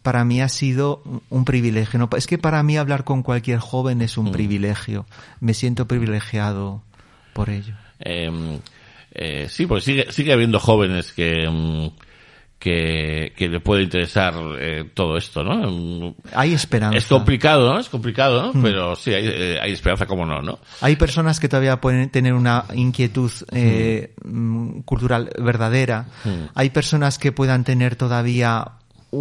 para 0.08 0.24
mí 0.24 0.40
ha 0.40 0.48
sido 0.48 1.04
un 1.30 1.44
privilegio. 1.44 2.00
¿no? 2.00 2.10
Es 2.16 2.28
que 2.28 2.38
para 2.38 2.64
mí 2.64 2.78
hablar 2.78 3.04
con 3.04 3.24
cualquier 3.24 3.60
joven 3.60 4.02
es 4.02 4.18
un 4.18 4.32
privilegio. 4.32 5.06
Me 5.42 5.54
siento 5.54 5.86
privilegiado 5.86 6.82
por 7.34 7.50
ello. 7.50 7.74
Eh, 8.00 8.32
eh, 9.12 9.48
sí, 9.50 9.66
porque 9.68 9.84
sigue, 9.84 10.06
sigue 10.14 10.32
habiendo 10.32 10.62
jóvenes 10.62 11.12
que, 11.12 11.46
mm, 11.46 11.88
que, 12.58 13.34
que 13.36 13.50
le 13.50 13.60
puede 13.60 13.84
interesar 13.84 14.34
eh, 14.62 14.90
todo 14.94 15.18
esto, 15.18 15.44
¿no? 15.44 15.70
Mm, 15.70 16.16
Hay 16.34 16.54
esperanza. 16.54 16.98
Es 16.98 17.08
complicado, 17.08 17.74
¿no? 17.74 17.78
Es 17.82 17.90
complicado, 17.90 18.54
Mm. 18.54 18.62
pero 18.64 18.96
sí, 18.96 19.14
hay, 19.14 19.28
eh, 19.28 19.60
hay 19.62 19.74
esperanza, 19.74 20.06
como 20.06 20.26
no, 20.26 20.42
¿no? 20.42 20.60
Hay 20.80 20.96
personas 20.96 21.42
que 21.42 21.50
todavía 21.50 21.82
pueden 21.82 22.10
tener 22.12 22.34
una 22.34 22.64
inquietud 22.74 23.30
eh, 23.52 24.14
mm, 24.24 24.80
cultural 24.86 25.32
verdadera. 25.38 26.06
Mm. 26.24 26.30
Hay 26.56 26.70
personas 26.70 27.20
que 27.20 27.34
puedan 27.34 27.66
tener 27.66 27.98
todavía 27.98 28.72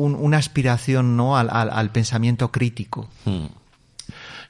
un- 0.02 0.14
una 0.14 0.36
aspiración 0.38 1.16
¿no? 1.16 1.36
al, 1.36 1.48
al- 1.50 1.70
al 1.70 1.90
pensamiento 1.90 2.50
crítico. 2.52 3.08
Mm. 3.24 3.46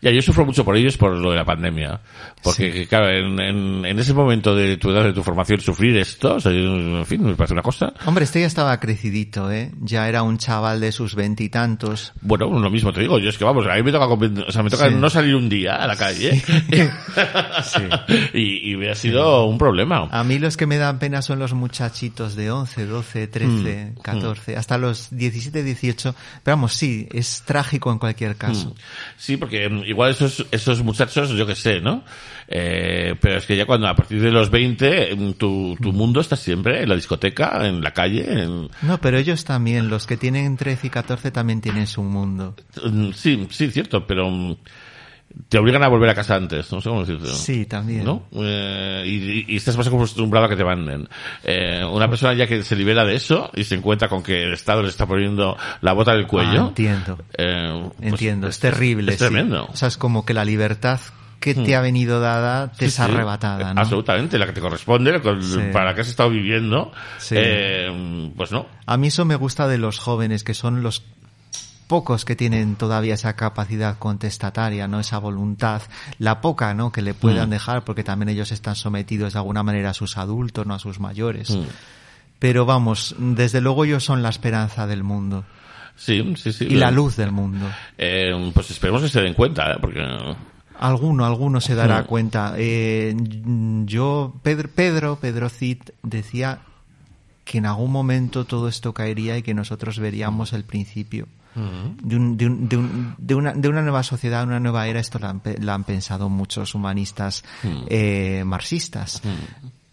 Ya, 0.00 0.10
yo 0.10 0.22
sufro 0.22 0.44
mucho 0.44 0.64
por 0.64 0.76
ellos 0.76 0.96
por 0.96 1.12
lo 1.16 1.30
de 1.30 1.36
la 1.36 1.44
pandemia. 1.44 2.00
Porque, 2.42 2.86
claro, 2.86 3.08
en, 3.10 3.40
en, 3.40 3.84
en, 3.84 3.98
ese 3.98 4.14
momento 4.14 4.54
de 4.54 4.76
tu 4.76 4.90
edad, 4.90 5.04
de 5.04 5.12
tu 5.12 5.22
formación, 5.22 5.60
sufrir 5.60 5.96
esto, 5.96 6.34
o 6.34 6.40
sea, 6.40 6.52
en 6.52 7.04
fin, 7.06 7.24
me 7.24 7.34
parece 7.34 7.54
una 7.54 7.62
cosa. 7.62 7.92
Hombre, 8.04 8.24
este 8.24 8.40
ya 8.40 8.46
estaba 8.46 8.78
crecidito, 8.78 9.50
¿eh? 9.50 9.70
Ya 9.80 10.08
era 10.08 10.22
un 10.22 10.38
chaval 10.38 10.80
de 10.80 10.92
sus 10.92 11.14
veintitantos. 11.14 12.12
Bueno, 12.20 12.46
lo 12.58 12.70
mismo 12.70 12.92
te 12.92 13.00
digo, 13.00 13.18
yo 13.18 13.30
es 13.30 13.38
que 13.38 13.44
vamos, 13.44 13.66
a 13.66 13.74
mí 13.74 13.82
me 13.82 13.92
toca, 13.92 14.06
o 14.06 14.52
sea, 14.52 14.62
me 14.62 14.70
toca 14.70 14.88
Sí. 14.88 14.94
no 14.94 15.10
salir 15.10 15.34
un 15.34 15.48
día 15.48 15.76
a 15.76 15.86
la 15.86 15.96
calle. 15.96 16.40
y, 18.34 18.72
y 18.72 18.76
me 18.76 18.90
ha 18.90 18.94
sido 18.94 19.46
un 19.46 19.58
problema. 19.58 20.08
A 20.10 20.24
mí 20.24 20.38
los 20.38 20.56
que 20.56 20.66
me 20.66 20.76
dan 20.76 20.98
pena 20.98 21.22
son 21.22 21.38
los 21.38 21.54
muchachitos 21.54 22.36
de 22.36 22.50
11, 22.50 22.86
12, 22.86 23.26
13, 23.28 23.46
Mm, 23.46 24.00
14, 24.02 24.56
hasta 24.56 24.78
los 24.78 25.08
17, 25.10 25.62
18. 25.62 26.14
Pero 26.42 26.56
vamos, 26.56 26.72
sí, 26.74 27.08
es 27.12 27.42
trágico 27.46 27.90
en 27.92 27.98
cualquier 27.98 28.36
caso. 28.36 28.74
Sí, 29.16 29.36
porque 29.36 29.68
mm, 29.68 29.82
igual 29.86 30.10
esos, 30.10 30.46
esos 30.50 30.82
muchachos, 30.82 31.30
yo 31.30 31.46
que 31.46 31.54
sé, 31.54 31.80
¿no? 31.80 32.04
Eh, 32.48 33.14
pero 33.20 33.38
es 33.38 33.46
que 33.46 33.56
ya 33.56 33.66
cuando 33.66 33.88
a 33.88 33.94
partir 33.94 34.20
de 34.20 34.30
los 34.30 34.50
20, 34.50 35.14
mm, 35.16 35.32
tu, 35.32 35.76
tu 35.80 35.92
mundo 35.92 36.20
está 36.20 36.36
siempre 36.36 36.82
en 36.82 36.88
la 36.88 36.94
discoteca, 36.94 37.66
en 37.66 37.80
la 37.80 37.92
calle, 37.92 38.42
en... 38.42 38.68
No, 38.82 39.00
pero 39.00 39.18
ellos 39.18 39.44
también, 39.44 39.88
los 39.88 40.06
que 40.06 40.16
tienen 40.16 40.56
13 40.56 40.86
y 40.86 40.90
14 40.90 41.30
también 41.30 41.60
tienen 41.60 41.86
su 41.86 42.02
mundo. 42.02 42.54
Mm, 42.84 43.10
Sí, 43.12 43.46
sí, 43.50 43.70
cierto, 43.70 44.06
pero 44.06 44.30
mm, 44.30 44.56
te 45.48 45.58
obligan 45.58 45.82
a 45.82 45.88
volver 45.88 46.08
a 46.10 46.14
casa 46.14 46.34
antes, 46.34 46.70
no 46.72 46.80
sé 46.80 46.88
cómo 46.88 47.00
decirlo. 47.04 47.28
Sí, 47.28 47.66
también. 47.66 48.04
¿No? 48.04 48.24
Eh, 48.32 49.02
y, 49.06 49.52
y 49.52 49.56
estás 49.56 49.76
más 49.76 49.86
acostumbrado 49.86 50.46
a 50.46 50.48
que 50.48 50.56
te 50.56 50.64
manden. 50.64 51.08
Eh, 51.44 51.82
una 51.90 52.08
persona 52.08 52.34
ya 52.34 52.46
que 52.46 52.62
se 52.62 52.74
libera 52.76 53.04
de 53.04 53.14
eso 53.14 53.50
y 53.54 53.64
se 53.64 53.74
encuentra 53.74 54.08
con 54.08 54.22
que 54.22 54.42
el 54.44 54.52
Estado 54.52 54.82
le 54.82 54.88
está 54.88 55.06
poniendo 55.06 55.56
la 55.82 55.92
bota 55.92 56.14
del 56.14 56.26
cuello. 56.26 56.64
Ah, 56.64 56.68
entiendo. 56.68 57.18
eh, 57.36 57.90
pues 57.98 58.12
Entiendo, 58.12 58.48
es 58.48 58.58
terrible. 58.58 59.12
Es 59.12 59.18
sí. 59.18 59.24
tremendo. 59.26 59.66
O 59.66 59.76
sea, 59.76 59.88
es 59.88 59.96
como 59.96 60.24
que 60.24 60.34
la 60.34 60.44
libertad 60.44 61.00
que 61.38 61.54
te 61.54 61.76
ha 61.76 61.80
venido 61.80 62.18
dada 62.18 62.72
te 62.72 62.78
Sí, 62.78 62.84
es 62.86 62.94
sí. 62.94 63.02
arrebatada, 63.02 63.72
¿no? 63.74 63.80
Absolutamente, 63.80 64.38
la 64.38 64.46
que 64.46 64.52
te 64.52 64.60
corresponde, 64.60 65.20
con- 65.20 65.42
Sí. 65.42 65.58
para 65.72 65.84
la 65.90 65.94
que 65.94 66.00
has 66.00 66.08
estado 66.08 66.30
viviendo, 66.30 66.90
Sí. 67.18 67.34
eh, 67.38 68.32
pues 68.36 68.50
no. 68.50 68.66
A 68.86 68.96
mí 68.96 69.08
eso 69.08 69.24
me 69.26 69.36
gusta 69.36 69.68
de 69.68 69.78
los 69.78 69.98
jóvenes, 69.98 70.42
que 70.42 70.54
son 70.54 70.82
los 70.82 71.04
pocos 71.86 72.24
que 72.24 72.34
tienen 72.36 72.76
todavía 72.76 73.14
esa 73.14 73.34
capacidad 73.36 73.98
contestataria, 73.98 74.88
¿no? 74.88 75.00
Esa 75.00 75.18
voluntad, 75.18 75.82
la 76.18 76.40
poca, 76.40 76.74
¿no? 76.74 76.90
Que 76.92 77.02
le 77.02 77.14
puedan 77.14 77.48
Mm. 77.48 77.52
dejar, 77.52 77.84
porque 77.84 78.02
también 78.04 78.28
ellos 78.28 78.50
están 78.52 78.74
sometidos 78.76 79.32
de 79.34 79.38
alguna 79.38 79.62
manera 79.62 79.90
a 79.90 79.94
sus 79.94 80.16
adultos, 80.16 80.66
no 80.66 80.74
a 80.74 80.78
sus 80.78 80.98
mayores. 81.00 81.50
Mm. 81.50 81.62
Pero 82.38 82.66
vamos, 82.66 83.14
desde 83.18 83.60
luego 83.60 83.84
ellos 83.84 84.04
son 84.04 84.22
la 84.22 84.28
esperanza 84.28 84.86
del 84.86 85.02
mundo 85.02 85.44
Sí, 85.96 86.34
sí, 86.36 86.52
sí. 86.52 86.66
y 86.68 86.74
la 86.74 86.90
luz 86.90 87.16
del 87.16 87.32
mundo. 87.32 87.66
Eh, 87.96 88.50
pues 88.52 88.70
esperemos 88.70 89.00
que 89.02 89.08
se 89.08 89.20
den 89.22 89.32
cuenta, 89.34 89.70
¿eh? 89.72 89.76
porque 89.80 90.00
Alguno, 90.78 91.24
alguno 91.24 91.58
se 91.62 91.74
dará 91.74 92.02
Mm. 92.02 92.06
cuenta. 92.06 92.54
Eh, 92.58 93.16
yo, 93.86 94.34
Pedro, 94.42 94.68
Pedro, 94.74 95.16
Pedro 95.18 95.48
Cid 95.48 95.78
decía 96.02 96.58
que 97.46 97.58
en 97.58 97.64
algún 97.66 97.90
momento 97.92 98.44
todo 98.44 98.68
esto 98.68 98.92
caería 98.92 99.38
y 99.38 99.42
que 99.42 99.54
nosotros 99.54 99.98
veríamos 99.98 100.52
el 100.52 100.64
principio 100.64 101.28
de, 101.56 102.16
un- 102.16 102.36
de 102.36 102.46
un- 102.46 102.68
de 102.68 102.76
un- 102.76 103.14
de 103.18 103.34
una, 103.34 103.52
de 103.54 103.68
una 103.68 103.82
nueva 103.82 104.02
sociedad, 104.02 104.44
una 104.44 104.60
nueva 104.60 104.86
era. 104.86 105.00
Esto 105.00 105.18
lo 105.18 105.28
han, 105.28 105.40
lo 105.60 105.72
han 105.72 105.84
pensado 105.84 106.28
muchos 106.28 106.74
humanistas 106.74 107.42
eh, 107.88 108.42
marxistas. 108.44 109.22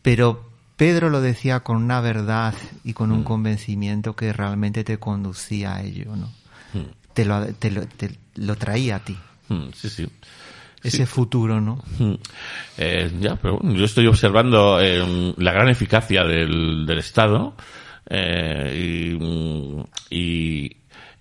Pero 0.01 0.49
Pedro 0.76 1.09
lo 1.09 1.22
decía 1.22 1.61
con 1.61 1.78
una 1.78 2.01
verdad 2.01 2.53
y 2.84 2.93
con 2.93 3.11
un 3.11 3.24
convencimiento 3.24 4.16
que 4.16 4.34
realmente 4.34 4.84
te 4.84 4.97
conducía 4.97 5.76
a 5.76 5.84
ello, 5.84 6.16
¿no? 6.16 6.30
Te 7.14 7.26
lo, 7.26 7.45
te 7.53 7.70
lo, 7.72 7.86
te 7.88 8.18
lo 8.36 8.55
traía 8.55 8.95
a 8.97 8.99
ti. 8.99 9.16
Mm, 9.49 9.68
sí, 9.76 9.89
sí. 9.89 10.07
Ese 10.82 11.05
futuro, 11.05 11.61
¿no? 11.61 11.82
Mm. 11.99 12.14
Eh, 12.78 13.11
ya, 13.22 13.36
pero 13.38 13.59
bueno, 13.59 13.78
yo 13.78 13.86
estoy 13.86 14.07
observando 14.07 14.82
eh, 14.82 15.34
la 15.38 15.53
gran 15.53 15.70
eficacia 15.70 16.24
del, 16.26 16.86
del 16.86 16.97
Estado 16.97 17.55
eh, 18.09 19.14
y, 19.14 19.24
mm, 19.24 19.84
y, 20.09 20.76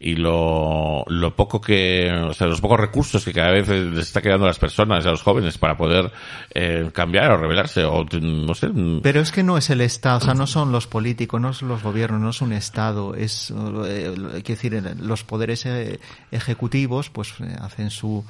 y 0.04 0.16
lo, 0.16 1.04
lo 1.06 1.36
poco 1.36 1.60
que, 1.60 2.10
o 2.10 2.34
sea, 2.34 2.48
los 2.48 2.60
pocos 2.60 2.80
recursos 2.80 3.24
que 3.24 3.32
cada 3.32 3.52
vez 3.52 3.68
les 3.68 4.08
está 4.08 4.20
quedando 4.20 4.46
a 4.46 4.48
las 4.48 4.58
personas, 4.58 5.06
a 5.06 5.10
los 5.10 5.22
jóvenes, 5.22 5.58
para 5.58 5.76
poder 5.76 6.10
eh, 6.52 6.90
cambiar 6.92 7.30
o 7.30 7.36
rebelarse, 7.36 7.84
o 7.84 8.04
no 8.20 8.54
sé. 8.54 8.68
mm, 8.68 9.00
Pero 9.02 9.20
es 9.20 9.30
que 9.30 9.44
no 9.44 9.56
es 9.56 9.70
el 9.70 9.80
Estado, 9.80 10.18
o 10.18 10.20
sea, 10.20 10.34
no 10.34 10.48
son 10.48 10.72
los 10.72 10.88
políticos, 10.88 11.40
no 11.40 11.52
son 11.52 11.68
los 11.68 11.84
gobiernos, 11.84 12.20
no 12.20 12.30
es 12.30 12.42
un 12.42 12.52
Estado, 12.52 13.14
es, 13.14 13.54
eh, 13.86 14.42
que 14.44 14.54
decir, 14.54 14.82
los 14.98 15.22
poderes 15.22 15.66
eh, 15.66 16.00
ejecutivos, 16.32 17.08
pues 17.08 17.34
eh, 17.40 17.56
hacen 17.60 17.90
su, 17.90 18.24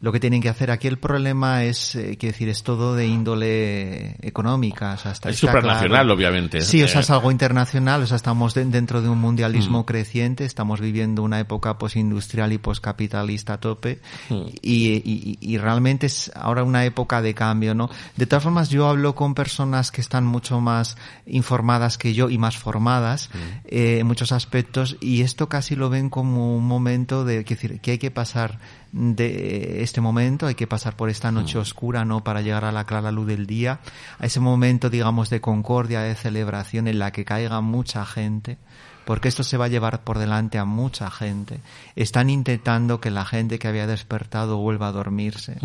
lo 0.00 0.12
que 0.12 0.20
tienen 0.20 0.42
que 0.42 0.48
hacer. 0.48 0.70
Aquí 0.70 0.86
el 0.88 0.98
problema 0.98 1.64
es, 1.64 1.94
eh, 1.94 2.16
que 2.16 2.28
decir, 2.28 2.48
es 2.48 2.62
todo 2.62 2.94
de 2.94 3.06
índole 3.06 4.16
económica, 4.26 4.92
o 4.94 4.98
sea, 4.98 5.12
está, 5.12 5.30
Es 5.30 5.38
supranacional, 5.38 5.88
claro. 5.88 6.14
obviamente. 6.14 6.60
Sí, 6.60 6.82
o 6.82 6.88
sea, 6.88 7.00
Eh, 7.00 7.02
es 7.04 7.10
algo 7.10 7.30
internacional, 7.30 8.02
o 8.02 8.06
sea, 8.06 8.16
estamos 8.16 8.54
de- 8.54 8.64
dentro 8.66 9.00
de 9.02 9.08
un 9.08 9.18
mundialismo 9.18 9.80
Mm. 9.80 9.84
creciente, 9.84 10.44
estamos 10.44 10.80
viviendo 10.80 11.22
una 11.22 11.40
época 11.40 11.78
posindustrial 11.78 12.52
y 12.52 12.58
poscapitalista 12.58 13.54
a 13.54 13.60
tope, 13.60 14.00
Mm. 14.30 14.34
y, 14.62 14.86
y- 14.96 15.38
y 15.40 15.58
realmente 15.58 16.06
es 16.06 16.30
ahora 16.34 16.64
una 16.64 16.84
época 16.84 17.22
de 17.22 17.34
cambio, 17.34 17.74
¿no? 17.74 17.88
De 18.16 18.26
todas 18.26 18.42
formas, 18.42 18.68
yo 18.68 18.88
hablo 18.88 19.14
con 19.14 19.34
personas 19.34 19.90
que 19.90 20.00
están 20.00 20.26
mucho 20.26 20.60
más 20.60 20.96
informadas 21.26 21.98
que 21.98 22.14
yo 22.14 22.30
y 22.30 22.38
más 22.38 22.56
formadas 22.56 23.30
Mm. 23.32 23.38
eh, 23.66 23.98
en 24.00 24.06
muchos 24.06 24.32
aspectos, 24.32 24.96
y 25.00 25.22
esto 25.22 25.48
casi 25.48 25.76
lo 25.76 25.88
ven 25.90 26.10
como 26.10 26.56
un 26.56 26.66
momento 26.66 27.24
de, 27.24 27.44
que 27.44 27.54
decir, 27.54 27.80
que 27.80 27.92
hay 27.92 27.98
que 27.98 28.10
pasar 28.10 28.58
de 28.94 29.82
este 29.82 30.00
momento, 30.00 30.46
hay 30.46 30.54
que 30.54 30.68
pasar 30.68 30.94
por 30.94 31.10
esta 31.10 31.32
noche 31.32 31.58
oscura, 31.58 32.04
¿no? 32.04 32.22
Para 32.22 32.42
llegar 32.42 32.64
a 32.64 32.70
la 32.70 32.84
clara 32.84 33.10
luz 33.10 33.26
del 33.26 33.44
día, 33.44 33.80
a 34.20 34.26
ese 34.26 34.38
momento, 34.38 34.88
digamos, 34.88 35.30
de 35.30 35.40
concordia, 35.40 36.02
de 36.02 36.14
celebración 36.14 36.86
en 36.86 37.00
la 37.00 37.10
que 37.10 37.24
caiga 37.24 37.60
mucha 37.60 38.06
gente, 38.06 38.56
porque 39.04 39.26
esto 39.26 39.42
se 39.42 39.56
va 39.56 39.64
a 39.64 39.68
llevar 39.68 40.04
por 40.04 40.18
delante 40.18 40.58
a 40.58 40.64
mucha 40.64 41.10
gente. 41.10 41.58
Están 41.96 42.30
intentando 42.30 43.00
que 43.00 43.10
la 43.10 43.24
gente 43.24 43.58
que 43.58 43.66
había 43.66 43.88
despertado 43.88 44.58
vuelva 44.58 44.86
a 44.86 44.92
dormirse. 44.92 45.58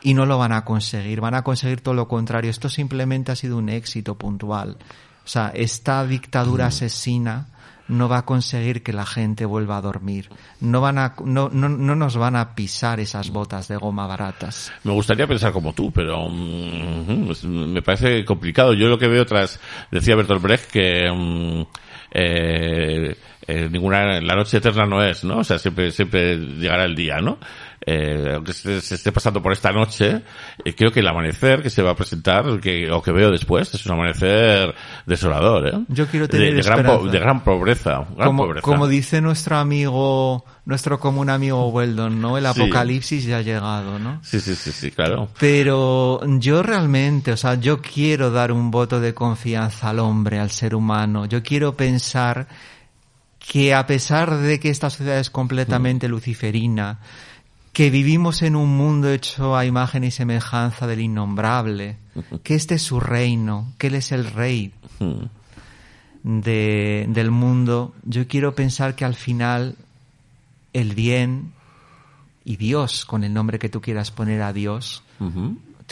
Y 0.00 0.14
no 0.14 0.24
lo 0.24 0.38
van 0.38 0.52
a 0.52 0.64
conseguir, 0.64 1.20
van 1.20 1.34
a 1.34 1.44
conseguir 1.44 1.82
todo 1.82 1.92
lo 1.92 2.08
contrario. 2.08 2.50
Esto 2.50 2.70
simplemente 2.70 3.32
ha 3.32 3.36
sido 3.36 3.58
un 3.58 3.68
éxito 3.68 4.16
puntual. 4.16 4.78
O 5.24 5.28
sea, 5.28 5.52
esta 5.54 6.06
dictadura 6.06 6.66
asesina 6.68 7.48
no 7.92 8.08
va 8.08 8.18
a 8.18 8.24
conseguir 8.24 8.82
que 8.82 8.92
la 8.92 9.06
gente 9.06 9.44
vuelva 9.44 9.76
a 9.76 9.80
dormir. 9.80 10.28
No 10.60 10.80
van 10.80 10.98
a, 10.98 11.14
no, 11.24 11.48
no, 11.52 11.68
no 11.68 11.94
nos 11.94 12.16
van 12.16 12.36
a 12.36 12.54
pisar 12.54 13.00
esas 13.00 13.30
botas 13.30 13.68
de 13.68 13.76
goma 13.76 14.06
baratas. 14.06 14.72
Me 14.84 14.92
gustaría 14.92 15.26
pensar 15.26 15.52
como 15.52 15.72
tú, 15.72 15.92
pero 15.92 16.28
mm, 16.28 17.72
me 17.72 17.82
parece 17.82 18.24
complicado. 18.24 18.72
Yo 18.72 18.88
lo 18.88 18.98
que 18.98 19.08
veo 19.08 19.26
tras, 19.26 19.60
decía 19.90 20.16
Bertolt 20.16 20.42
Brecht 20.42 20.70
que 20.70 21.10
mm, 21.12 21.62
eh, 22.12 23.16
eh, 23.46 23.68
ninguna, 23.70 24.20
la 24.20 24.34
noche 24.34 24.58
eterna 24.58 24.86
no 24.86 25.02
es, 25.02 25.24
¿no? 25.24 25.38
O 25.38 25.44
sea, 25.44 25.58
siempre, 25.58 25.90
siempre 25.90 26.36
llegará 26.36 26.84
el 26.84 26.94
día, 26.94 27.20
¿no? 27.20 27.38
Eh, 27.84 28.30
aunque 28.34 28.52
se, 28.52 28.80
se 28.80 28.94
esté 28.94 29.10
pasando 29.10 29.42
por 29.42 29.52
esta 29.52 29.72
noche, 29.72 30.22
eh, 30.64 30.74
creo 30.74 30.92
que 30.92 31.00
el 31.00 31.08
amanecer 31.08 31.62
que 31.62 31.70
se 31.70 31.82
va 31.82 31.90
a 31.90 31.96
presentar, 31.96 32.60
que, 32.60 32.88
o 32.92 33.02
que 33.02 33.10
veo 33.10 33.30
después, 33.30 33.74
es 33.74 33.84
un 33.86 33.92
amanecer 33.92 34.72
desolador, 35.04 35.66
¿eh? 35.66 35.78
Yo 35.88 36.06
quiero 36.06 36.28
tener 36.28 36.50
de, 36.50 36.56
de 36.56 36.62
gran, 36.62 36.84
po- 36.86 37.08
de 37.08 37.18
gran 37.18 37.42
pobreza, 37.42 38.04
gran 38.14 38.28
Como, 38.28 38.44
pobreza. 38.44 38.62
como 38.62 38.86
dice 38.86 39.20
nuestro 39.20 39.56
amigo, 39.56 40.44
nuestro 40.64 41.00
común 41.00 41.28
amigo 41.28 41.68
Weldon, 41.70 42.20
¿no? 42.20 42.38
El 42.38 42.44
Sí. 42.44 42.60
apocalipsis 42.62 43.24
ya 43.24 43.38
ha 43.38 43.42
llegado, 43.42 43.98
¿no? 43.98 44.20
Sí, 44.22 44.38
sí, 44.38 44.54
sí, 44.54 44.70
sí, 44.70 44.92
claro. 44.92 45.28
Pero 45.40 46.20
yo 46.38 46.62
realmente, 46.62 47.32
o 47.32 47.36
sea, 47.36 47.56
yo 47.56 47.80
quiero 47.82 48.30
dar 48.30 48.52
un 48.52 48.70
voto 48.70 49.00
de 49.00 49.12
confianza 49.12 49.90
al 49.90 49.98
hombre, 49.98 50.38
al 50.38 50.50
ser 50.50 50.76
humano. 50.76 51.26
Yo 51.26 51.42
quiero 51.42 51.74
pensar 51.76 52.46
que 53.40 53.74
a 53.74 53.86
pesar 53.86 54.36
de 54.36 54.60
que 54.60 54.68
esta 54.70 54.88
sociedad 54.88 55.18
es 55.18 55.30
completamente 55.30 56.06
luciferina, 56.06 57.00
que 57.72 57.90
vivimos 57.90 58.42
en 58.42 58.56
un 58.56 58.76
mundo 58.76 59.10
hecho 59.10 59.56
a 59.56 59.64
imagen 59.64 60.04
y 60.04 60.10
semejanza 60.10 60.86
del 60.86 61.00
innombrable, 61.00 61.96
que 62.42 62.54
este 62.54 62.74
es 62.76 62.82
su 62.82 63.00
reino, 63.00 63.72
que 63.78 63.86
él 63.88 63.94
es 63.94 64.12
el 64.12 64.26
rey 64.26 64.72
Mm. 65.02 66.40
de, 66.40 67.06
del 67.08 67.30
mundo, 67.30 67.94
yo 68.04 68.26
quiero 68.28 68.54
pensar 68.54 68.94
que 68.94 69.04
al 69.04 69.14
final 69.14 69.76
el 70.72 70.94
bien 70.94 71.52
y 72.44 72.56
Dios, 72.56 73.04
con 73.04 73.24
el 73.24 73.32
nombre 73.32 73.58
que 73.58 73.68
tú 73.68 73.80
quieras 73.80 74.10
poner 74.10 74.42
a 74.42 74.52
Dios. 74.52 75.02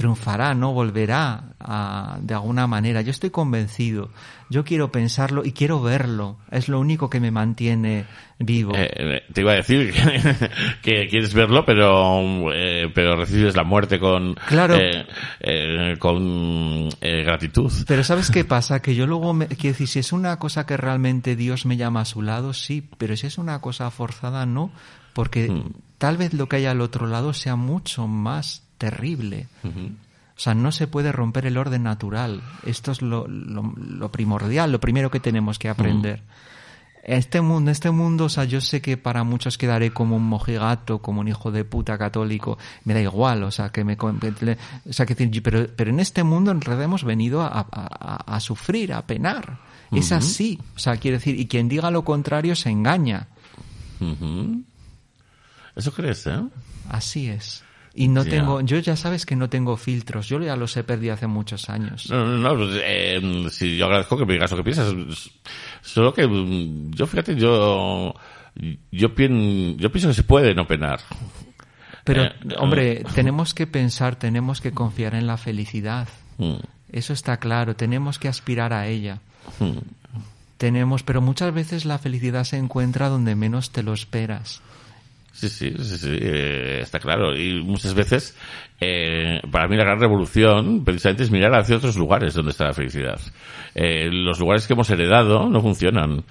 Triunfará, 0.00 0.54
¿no? 0.54 0.72
Volverá 0.72 1.52
a- 1.60 2.16
de 2.22 2.32
alguna 2.32 2.66
manera. 2.66 3.02
Yo 3.02 3.10
estoy 3.10 3.28
convencido. 3.28 4.08
Yo 4.48 4.64
quiero 4.64 4.90
pensarlo 4.90 5.44
y 5.44 5.52
quiero 5.52 5.82
verlo. 5.82 6.38
Es 6.50 6.68
lo 6.68 6.80
único 6.80 7.10
que 7.10 7.20
me 7.20 7.30
mantiene 7.30 8.06
vivo. 8.38 8.72
Eh, 8.74 8.90
eh, 8.96 9.22
te 9.32 9.42
iba 9.42 9.52
a 9.52 9.56
decir 9.56 9.92
que, 10.82 11.06
quieres 11.08 11.34
verlo, 11.34 11.64
pero 11.66 12.50
eh, 12.52 12.90
pero 12.94 13.14
recibes 13.16 13.54
la 13.54 13.62
muerte 13.64 13.98
con 14.00 14.34
Claro. 14.48 14.76
eh, 14.78 15.96
con 15.98 16.88
gratitud. 17.00 17.70
Pero 17.86 18.02
¿sabes 18.02 18.30
qué 18.30 18.44
pasa? 18.44 18.80
Que 18.80 18.94
yo 18.94 19.06
luego, 19.06 19.34
me, 19.34 19.46
quiero 19.48 19.74
decir, 19.74 19.86
si 19.88 19.98
es 19.98 20.12
una 20.12 20.38
cosa 20.38 20.64
que 20.64 20.76
realmente 20.78 21.36
Dios 21.36 21.66
me 21.66 21.76
llama 21.76 22.00
a 22.00 22.04
su 22.06 22.22
lado, 22.22 22.54
sí, 22.54 22.88
pero 22.98 23.16
si 23.16 23.26
es 23.26 23.36
una 23.38 23.60
cosa 23.60 23.90
forzada, 23.90 24.46
no, 24.46 24.70
porque 25.12 25.50
Mm. 25.50 25.72
tal 25.98 26.16
vez 26.16 26.32
lo 26.32 26.48
que 26.48 26.56
hay 26.56 26.66
al 26.66 26.80
otro 26.80 27.06
lado 27.06 27.34
sea 27.34 27.54
mucho 27.56 28.06
más 28.08 28.66
terrible. 28.80 29.46
O 29.62 30.42
sea, 30.42 30.54
no 30.54 30.72
se 30.72 30.86
puede 30.86 31.12
romper 31.12 31.44
el 31.44 31.58
orden 31.58 31.82
natural. 31.82 32.42
Esto 32.64 32.92
es 32.92 33.02
lo, 33.02 33.28
lo, 33.28 33.74
lo 33.76 34.10
primordial, 34.10 34.72
lo 34.72 34.80
primero 34.80 35.10
que 35.10 35.20
tenemos 35.20 35.58
que 35.58 35.68
aprender. 35.68 36.22
Este 37.02 37.40
mundo, 37.42 37.70
este 37.70 37.90
mundo, 37.90 38.24
o 38.24 38.28
sea, 38.28 38.44
yo 38.44 38.60
sé 38.60 38.80
que 38.80 38.96
para 38.96 39.22
muchos 39.22 39.58
quedaré 39.58 39.90
como 39.90 40.16
un 40.16 40.24
mojigato, 40.24 41.00
como 41.00 41.20
un 41.20 41.28
hijo 41.28 41.50
de 41.50 41.64
puta 41.64 41.98
católico, 41.98 42.56
me 42.84 42.94
da 42.94 43.00
igual, 43.00 43.42
o 43.42 43.50
sea, 43.50 43.70
que 43.70 43.84
me, 43.84 43.96
o 44.00 44.92
sea, 44.92 45.06
que, 45.06 45.14
pero, 45.42 45.66
pero 45.76 45.90
en 45.90 46.00
este 46.00 46.24
mundo 46.24 46.50
en 46.50 46.60
realidad 46.60 46.84
hemos 46.84 47.04
venido 47.04 47.42
a, 47.42 47.66
a, 47.70 48.34
a 48.36 48.40
sufrir, 48.40 48.92
a 48.92 49.06
penar. 49.06 49.58
Es 49.92 50.12
así, 50.12 50.58
o 50.76 50.78
sea, 50.78 50.96
quiere 50.98 51.18
decir, 51.18 51.38
y 51.38 51.46
quien 51.48 51.68
diga 51.68 51.90
lo 51.90 52.04
contrario 52.04 52.54
se 52.54 52.70
engaña. 52.70 53.28
¿Eso 55.74 55.92
crees, 55.92 56.26
eh? 56.26 56.40
Así 56.88 57.28
es. 57.28 57.64
Y 57.92 58.08
no 58.08 58.24
tengo, 58.24 58.60
yo 58.60 58.78
ya 58.78 58.94
sabes 58.94 59.26
que 59.26 59.34
no 59.34 59.48
tengo 59.48 59.76
filtros, 59.76 60.28
yo 60.28 60.40
ya 60.40 60.54
los 60.54 60.76
he 60.76 60.84
perdido 60.84 61.14
hace 61.14 61.26
muchos 61.26 61.68
años. 61.68 62.08
No, 62.08 62.24
no, 62.24 62.38
no, 62.38 62.56
pues, 62.56 62.80
eh, 62.84 63.48
si 63.50 63.76
yo 63.76 63.86
agradezco 63.86 64.16
que 64.16 64.26
me 64.26 64.34
digas 64.34 64.50
lo 64.52 64.58
que 64.58 64.64
piensas, 64.64 64.94
solo 65.82 66.14
que 66.14 66.26
mm, 66.26 66.92
yo 66.92 67.06
fíjate, 67.06 67.34
yo, 67.34 68.14
yo, 68.92 69.14
pienso, 69.14 69.76
yo 69.76 69.90
pienso 69.90 70.08
que 70.08 70.14
se 70.14 70.22
puede 70.22 70.54
no 70.54 70.68
penar. 70.68 71.00
Pero, 72.04 72.24
eh, 72.24 72.32
hombre, 72.58 73.04
tenemos 73.14 73.54
que 73.54 73.66
pensar, 73.66 74.16
tenemos 74.16 74.60
que 74.60 74.70
confiar 74.70 75.14
en 75.14 75.26
la 75.26 75.36
felicidad. 75.36 76.08
Mm. 76.38 76.56
Eso 76.92 77.12
está 77.12 77.38
claro, 77.38 77.74
tenemos 77.74 78.18
que 78.18 78.28
aspirar 78.28 78.72
a 78.72 78.86
ella. 78.86 79.20
Mm. 79.58 79.78
Tenemos, 80.58 81.02
pero 81.02 81.20
muchas 81.20 81.52
veces 81.52 81.84
la 81.84 81.98
felicidad 81.98 82.44
se 82.44 82.56
encuentra 82.56 83.08
donde 83.08 83.34
menos 83.34 83.70
te 83.70 83.82
lo 83.82 83.94
esperas. 83.94 84.62
Sí, 85.32 85.48
sí, 85.48 85.74
sí, 85.78 85.98
sí 85.98 86.18
eh, 86.20 86.80
está 86.82 86.98
claro. 86.98 87.36
Y 87.36 87.62
muchas 87.62 87.94
veces, 87.94 88.36
eh, 88.80 89.40
para 89.50 89.68
mí 89.68 89.76
la 89.76 89.84
gran 89.84 90.00
revolución 90.00 90.84
precisamente 90.84 91.22
es 91.22 91.30
mirar 91.30 91.54
hacia 91.54 91.76
otros 91.76 91.96
lugares 91.96 92.34
donde 92.34 92.50
está 92.50 92.64
la 92.66 92.74
felicidad. 92.74 93.20
Eh, 93.74 94.08
los 94.10 94.38
lugares 94.38 94.66
que 94.66 94.72
hemos 94.72 94.90
heredado 94.90 95.48
no 95.48 95.60
funcionan. 95.60 96.24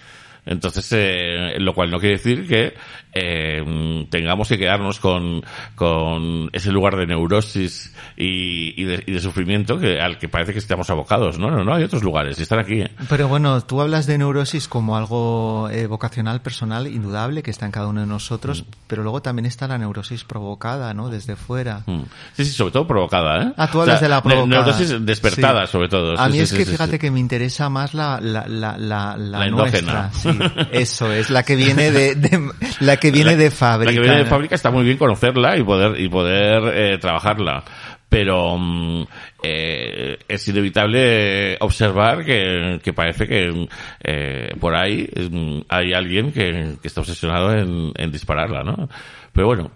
Entonces, 0.46 0.92
eh, 0.94 1.60
lo 1.60 1.74
cual 1.74 1.92
no 1.92 2.00
quiere 2.00 2.18
decir 2.18 2.48
que 2.48 2.74
eh, 3.14 4.06
tengamos 4.10 4.48
que 4.48 4.58
quedarnos 4.58 5.00
con, 5.00 5.44
con 5.76 6.50
ese 6.54 6.72
lugar 6.72 6.96
de 6.96 7.08
neurosis 7.08 7.94
y, 8.16 8.80
y, 8.80 8.86
de, 8.86 9.04
y, 9.06 9.12
de, 9.14 9.20
sufrimiento 9.20 9.80
que, 9.80 10.00
al 10.00 10.18
que 10.18 10.30
parece 10.30 10.54
que 10.54 10.60
estamos 10.60 10.90
abocados. 10.90 11.40
No, 11.40 11.50
no, 11.50 11.64
no, 11.64 11.74
hay 11.74 11.84
otros 11.84 12.04
lugares 12.04 12.38
y 12.40 12.44
están 12.44 12.60
aquí. 12.60 12.82
¿eh? 12.82 12.92
Pero 13.10 13.28
bueno, 13.28 13.62
tú 13.62 13.82
hablas 13.82 14.06
de 14.06 14.18
neurosis 14.18 14.68
como 14.68 14.96
algo 14.96 15.70
eh, 15.72 15.88
vocacional, 15.88 16.42
personal, 16.42 16.88
indudable, 16.88 17.42
que 17.42 17.52
está 17.52 17.66
en 17.66 17.72
cada 17.72 17.88
uno 17.88 18.02
de 18.02 18.08
nosotros, 18.08 18.62
mm. 18.62 18.66
pero 18.88 19.04
luego 19.04 19.22
también 19.22 19.48
está 19.48 19.68
la 19.68 19.78
neurosis 19.78 20.24
provocada, 20.24 20.94
¿no? 20.94 21.10
Desde 21.10 21.36
fuera. 21.36 21.84
Mm. 21.88 22.02
Sí, 22.34 22.46
sí, 22.46 22.52
sobre 22.52 22.72
todo 22.74 22.88
provocada, 22.88 23.44
¿eh? 23.44 23.54
Ah, 23.58 23.70
tú 23.72 23.82
hablas 23.82 23.96
o 23.96 24.00
sea, 24.00 24.08
de 24.08 24.14
la 24.14 24.22
provocada. 24.22 24.64
Neurosis 24.66 25.06
despertada, 25.06 25.66
sí. 25.66 25.72
sobre 25.72 25.90
todo. 25.90 26.20
A 26.20 26.28
mí 26.28 26.36
sí, 26.36 26.40
es 26.42 26.54
que 26.54 26.66
fíjate 26.66 27.00
que 27.00 27.10
me 27.10 27.20
interesa 27.20 27.70
más 27.70 27.94
la, 27.94 28.20
la, 28.22 28.48
la, 28.48 28.78
la, 28.78 29.18
la 29.18 29.48
endógena. 29.48 30.12
Sí, 30.14 30.30
eso 30.72 31.12
es, 31.12 31.30
la 31.32 31.44
que 31.44 31.56
viene 31.56 31.92
de, 31.92 32.16
de 32.16 32.52
la 32.82 32.99
que 33.00 33.12
viene 33.12 33.32
la, 33.32 33.38
de 33.38 33.52
fábrica. 33.52 33.92
La 33.92 33.96
que 33.96 34.02
viene 34.02 34.24
de 34.24 34.30
fábrica 34.30 34.56
está 34.56 34.72
muy 34.72 34.84
bien 34.84 34.98
conocerla 34.98 35.58
y 35.58 35.64
poder, 35.64 36.00
y 36.00 36.10
poder 36.10 36.64
eh, 36.76 36.98
trabajarla. 36.98 37.64
Pero 38.10 38.58
mm, 38.58 39.04
eh, 39.44 40.18
es 40.28 40.48
inevitable 40.48 41.58
observar 41.60 42.26
que, 42.26 42.80
que 42.84 42.94
parece 42.94 43.28
que 43.28 43.68
eh, 44.04 44.50
por 44.60 44.76
ahí 44.76 45.08
mm, 45.16 45.60
hay 45.70 45.94
alguien 45.94 46.32
que, 46.32 46.76
que 46.82 46.88
está 46.88 47.02
obsesionado 47.02 47.54
en, 47.54 47.92
en, 47.96 48.12
dispararla, 48.12 48.64
¿no? 48.64 48.90
Pero 49.32 49.48
bueno, 49.48 49.72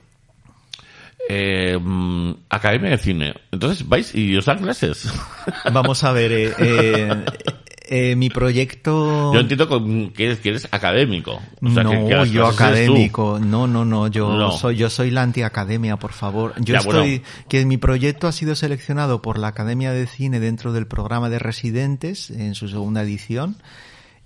eh, 1.30 1.80
Academia 2.49 2.91
de 2.91 2.97
Cine. 2.97 3.34
Entonces, 3.51 3.88
¿vais 3.88 4.13
y 4.13 4.36
os 4.36 4.45
dan 4.45 4.59
clases? 4.59 5.11
Vamos 5.71 6.03
a 6.03 6.11
ver, 6.11 6.32
eh, 6.32 6.53
eh, 6.57 7.26
eh, 7.86 8.15
mi 8.15 8.29
proyecto. 8.29 9.34
Yo 9.34 9.39
entiendo 9.39 9.67
que 10.13 10.23
eres, 10.25 10.39
que 10.39 10.49
eres 10.49 10.67
académico. 10.71 11.41
O 11.61 11.69
sea, 11.69 11.84
no, 11.84 11.91
que, 11.91 12.07
que 12.07 12.29
yo 12.29 12.47
académico. 12.47 13.39
No, 13.39 13.67
no, 13.67 13.86
no. 13.86 14.07
Yo 14.07 14.34
no. 14.34 14.51
soy, 14.51 14.77
yo 14.77 14.89
soy 14.89 15.11
la 15.11 15.23
antiacademia, 15.23 15.97
por 15.97 16.13
favor. 16.13 16.53
Yo 16.57 16.73
ya, 16.73 16.79
estoy, 16.79 17.19
bueno. 17.19 17.45
que 17.49 17.65
mi 17.65 17.77
proyecto 17.77 18.27
ha 18.27 18.31
sido 18.31 18.55
seleccionado 18.55 19.21
por 19.21 19.38
la 19.38 19.49
Academia 19.49 19.91
de 19.91 20.07
Cine 20.07 20.39
dentro 20.39 20.71
del 20.71 20.88
programa 20.88 21.29
de 21.29 21.39
residentes 21.39 22.29
en 22.29 22.55
su 22.55 22.69
segunda 22.69 23.03
edición. 23.03 23.57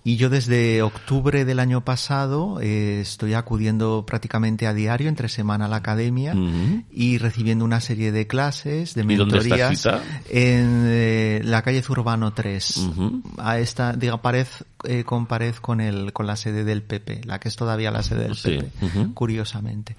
Y 0.07 0.15
yo 0.15 0.29
desde 0.29 0.81
octubre 0.83 1.43
del 1.43 1.59
año 1.59 1.83
pasado 1.83 2.61
eh, 2.61 3.01
estoy 3.01 3.33
acudiendo 3.33 4.05
prácticamente 4.05 4.65
a 4.65 4.73
diario, 4.73 5.09
entre 5.09 5.27
semana 5.27 5.65
a 5.65 5.67
la 5.67 5.75
academia, 5.75 6.31
uh 6.33 6.37
-huh. 6.37 6.85
y 6.89 7.17
recibiendo 7.17 7.65
una 7.65 7.81
serie 7.81 8.13
de 8.13 8.25
clases, 8.25 8.93
de 8.93 9.03
mentorías. 9.03 9.85
¿Y 9.85 9.89
dónde 9.89 10.01
en 10.29 10.83
eh, 10.87 11.41
la 11.43 11.61
calle 11.61 11.81
Zurbano 11.81 12.31
3. 12.31 12.77
Uh 12.77 12.93
-huh. 12.95 13.21
A 13.37 13.59
esta, 13.59 13.91
diga, 13.97 14.21
pared, 14.21 14.47
eh, 14.85 15.03
con 15.03 15.25
pared 15.25 15.55
con 15.55 15.81
el, 15.81 16.13
con 16.13 16.25
la 16.25 16.37
sede 16.37 16.63
del 16.63 16.83
PP, 16.83 17.25
la 17.25 17.41
que 17.41 17.49
es 17.49 17.57
todavía 17.57 17.91
la 17.91 18.01
sede 18.01 18.23
del 18.23 18.35
sí. 18.37 18.59
PP, 18.59 18.85
uh 18.85 18.89
-huh. 18.89 19.13
curiosamente. 19.13 19.97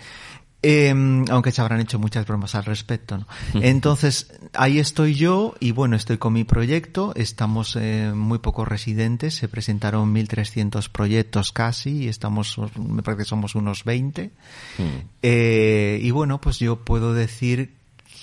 Eh, 0.60 0.92
aunque 1.30 1.52
se 1.52 1.60
habrán 1.60 1.80
hecho 1.80 1.98
muchas 1.98 2.26
bromas 2.26 2.54
al 2.54 2.64
respecto. 2.64 3.18
¿no? 3.18 3.26
Entonces, 3.54 4.32
ahí 4.54 4.78
estoy 4.78 5.14
yo 5.14 5.54
y 5.60 5.70
bueno, 5.70 5.94
estoy 5.94 6.18
con 6.18 6.32
mi 6.32 6.44
proyecto. 6.44 7.12
Estamos 7.14 7.76
eh, 7.76 8.12
muy 8.14 8.38
pocos 8.38 8.66
residentes. 8.66 9.34
Se 9.34 9.48
presentaron 9.48 10.12
1.300 10.12 10.90
proyectos 10.90 11.52
casi 11.52 12.04
y 12.04 12.08
estamos, 12.08 12.56
me 12.76 13.02
parece 13.02 13.22
que 13.22 13.28
somos 13.28 13.54
unos 13.54 13.84
20. 13.84 14.30
Mm. 14.78 14.82
Eh, 15.22 16.00
y 16.02 16.10
bueno, 16.10 16.40
pues 16.40 16.58
yo 16.58 16.76
puedo 16.76 17.14
decir 17.14 17.74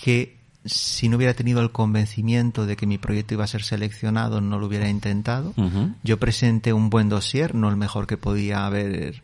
que 0.03 0.35
si 0.65 1.09
no 1.09 1.17
hubiera 1.17 1.35
tenido 1.35 1.61
el 1.61 1.71
convencimiento 1.71 2.65
de 2.65 2.75
que 2.75 2.87
mi 2.87 2.97
proyecto 2.97 3.35
iba 3.35 3.43
a 3.43 3.47
ser 3.47 3.63
seleccionado, 3.63 4.41
no 4.41 4.59
lo 4.59 4.65
hubiera 4.65 4.89
intentado. 4.89 5.53
Uh 5.55 5.63
-huh. 5.63 5.93
Yo 6.03 6.17
presenté 6.17 6.73
un 6.73 6.89
buen 6.89 7.07
dossier, 7.07 7.53
no 7.53 7.69
el 7.69 7.77
mejor 7.77 8.07
que 8.07 8.17
podía 8.17 8.65
haber 8.65 9.21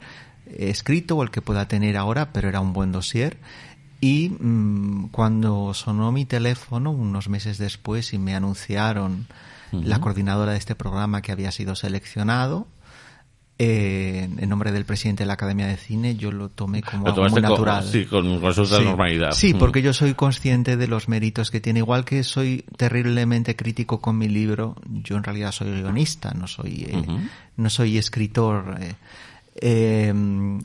escrito 0.58 1.18
o 1.18 1.24
el 1.24 1.30
que 1.30 1.42
pueda 1.42 1.68
tener 1.68 1.98
ahora, 1.98 2.32
pero 2.34 2.50
era 2.50 2.60
un 2.60 2.74
buen 2.74 2.92
dossier. 2.92 3.38
Y 4.00 4.30
mmm, 4.30 5.10
cuando 5.12 5.74
sonó 5.74 6.12
mi 6.12 6.26
teléfono, 6.26 6.92
unos 6.92 7.30
meses 7.30 7.58
después, 7.58 8.14
y 8.14 8.18
me 8.18 8.34
anunciaron 8.34 9.28
uh 9.72 9.78
-huh. 9.78 9.84
la 9.84 10.00
coordinadora 10.00 10.54
de 10.54 10.58
este 10.58 10.76
programa 10.76 11.22
que 11.22 11.32
había 11.32 11.52
sido 11.52 11.76
seleccionado, 11.76 12.68
eh, 13.64 14.28
en 14.40 14.50
nombre 14.50 14.72
del 14.72 14.86
presidente 14.86 15.22
de 15.22 15.28
la 15.28 15.34
Academia 15.34 15.68
de 15.68 15.78
Cine, 15.78 16.16
yo 16.16 16.32
lo 16.32 16.50
tomé 16.50 16.82
como 16.82 17.06
lo 17.06 17.14
algo 17.14 17.30
muy 17.30 17.42
natural. 17.42 17.84
Con, 17.84 17.92
sí, 17.92 18.06
con, 18.06 18.40
con 18.40 18.48
absoluta 18.48 18.78
sí. 18.80 18.86
normalidad. 18.86 19.32
Sí, 19.34 19.54
porque 19.54 19.84
yo 19.84 19.94
soy 19.94 20.16
consciente 20.16 20.78
de 20.78 20.88
los 20.88 21.08
méritos 21.08 21.52
que 21.52 21.62
tiene. 21.62 21.78
Igual 21.78 22.04
que 22.04 22.24
soy 22.24 22.66
terriblemente 22.76 23.56
crítico 23.56 24.02
con 24.02 24.18
mi 24.18 24.28
libro, 24.28 24.78
yo 24.90 25.16
en 25.16 25.24
realidad 25.24 25.52
soy 25.52 25.80
guionista, 25.80 26.32
no 26.34 26.48
soy, 26.48 26.88
eh, 26.90 26.98
uh 26.98 27.02
-huh. 27.04 27.30
no 27.58 27.70
soy 27.70 28.00
escritor. 28.00 28.78
Eh, 28.82 28.96
eh, 29.62 30.14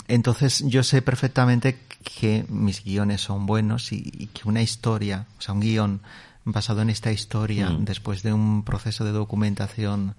entonces 0.09 0.64
yo 0.66 0.82
sé 0.82 1.03
perfectamente 1.03 1.78
que 2.03 2.44
mis 2.49 2.82
guiones 2.82 3.20
son 3.20 3.47
buenos 3.47 3.92
y, 3.92 4.11
y, 4.16 4.26
que 4.28 4.49
una 4.49 4.62
historia, 4.62 5.26
o 5.38 5.40
sea, 5.40 5.55
un 5.55 5.61
guion 5.61 6.01
basado 6.44 6.82
en 6.82 6.90
esta 6.90 7.12
historia, 7.12 7.70
mm. 7.70 7.84
después 7.84 8.22
de 8.22 8.32
un 8.32 8.62
proceso 8.62 9.05
de 9.05 9.12
documentación 9.12 10.14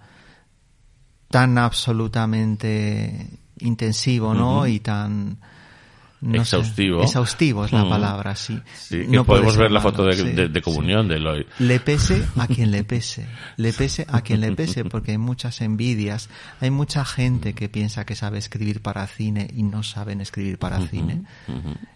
tan 1.30 1.58
absolutamente 1.58 3.28
intensivo, 3.60 4.34
¿no? 4.34 4.60
Uh 4.60 4.64
-huh. 4.64 4.74
Y 4.74 4.80
tan 4.80 5.38
no 6.22 6.42
exhaustivo. 6.42 7.00
Sé, 7.02 7.06
exhaustivo 7.06 7.66
es 7.66 7.72
la 7.72 7.84
-huh. 7.84 7.90
palabra, 7.90 8.36
sí. 8.36 8.60
Sí, 8.76 9.02
que 9.02 9.08
no 9.08 9.24
podemos 9.24 9.56
ver 9.56 9.72
la 9.72 9.82
foto 9.82 10.04
de, 10.04 10.14
sí, 10.14 10.24
de, 10.32 10.48
de 10.48 10.62
comunión 10.62 11.04
sí. 11.04 11.10
de 11.10 11.16
Eloy. 11.16 11.46
Le 11.60 11.80
pese 11.80 12.26
a 12.38 12.48
quien 12.48 12.72
le 12.72 12.84
pese. 12.84 13.28
Le 13.58 13.72
pese 13.74 14.06
a 14.10 14.22
quien 14.22 14.42
le 14.42 14.52
pese, 14.54 14.84
porque 14.86 15.12
hay 15.12 15.18
muchas 15.18 15.62
envidias. 15.62 16.30
Hay 16.60 16.72
mucha 16.72 17.06
gente 17.06 17.54
que 17.54 17.70
piensa 17.70 18.06
que 18.06 18.16
sabe 18.16 18.40
escribir 18.40 18.82
para 18.82 19.06
cine 19.08 19.48
y 19.54 19.64
no 19.64 19.84
saben 19.84 20.22
escribir 20.22 20.58
para 20.58 20.80
uh 20.80 20.84
-huh. 20.84 20.90
cine. 20.90 21.22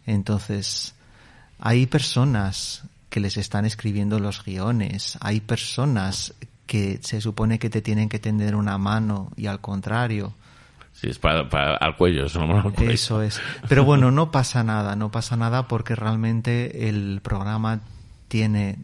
Entonces, 0.05 0.93
hay 1.59 1.85
personas 1.85 2.83
que 3.09 3.19
les 3.19 3.37
están 3.37 3.65
escribiendo 3.65 4.19
los 4.19 4.43
guiones. 4.43 5.17
Hay 5.21 5.41
personas 5.41 6.33
que 6.65 6.99
se 7.03 7.19
supone 7.19 7.59
que 7.59 7.69
te 7.69 7.81
tienen 7.81 8.07
que 8.07 8.19
tender 8.19 8.55
una 8.55 8.77
mano 8.77 9.31
y 9.35 9.47
al 9.47 9.59
contrario. 9.59 10.33
Sí, 11.01 11.07
es 11.09 11.17
para, 11.17 11.49
para 11.49 11.77
al 11.77 11.95
cuello, 11.95 12.27
eso, 12.27 12.45
no 12.45 12.71
es. 13.23 13.41
Pero 13.67 13.83
bueno, 13.83 14.11
no 14.11 14.29
pasa 14.29 14.63
nada, 14.63 14.95
no 14.95 15.09
pasa 15.09 15.35
nada 15.35 15.67
porque 15.67 15.95
realmente 15.95 16.89
el 16.89 17.21
programa 17.23 17.81
tiene 18.27 18.77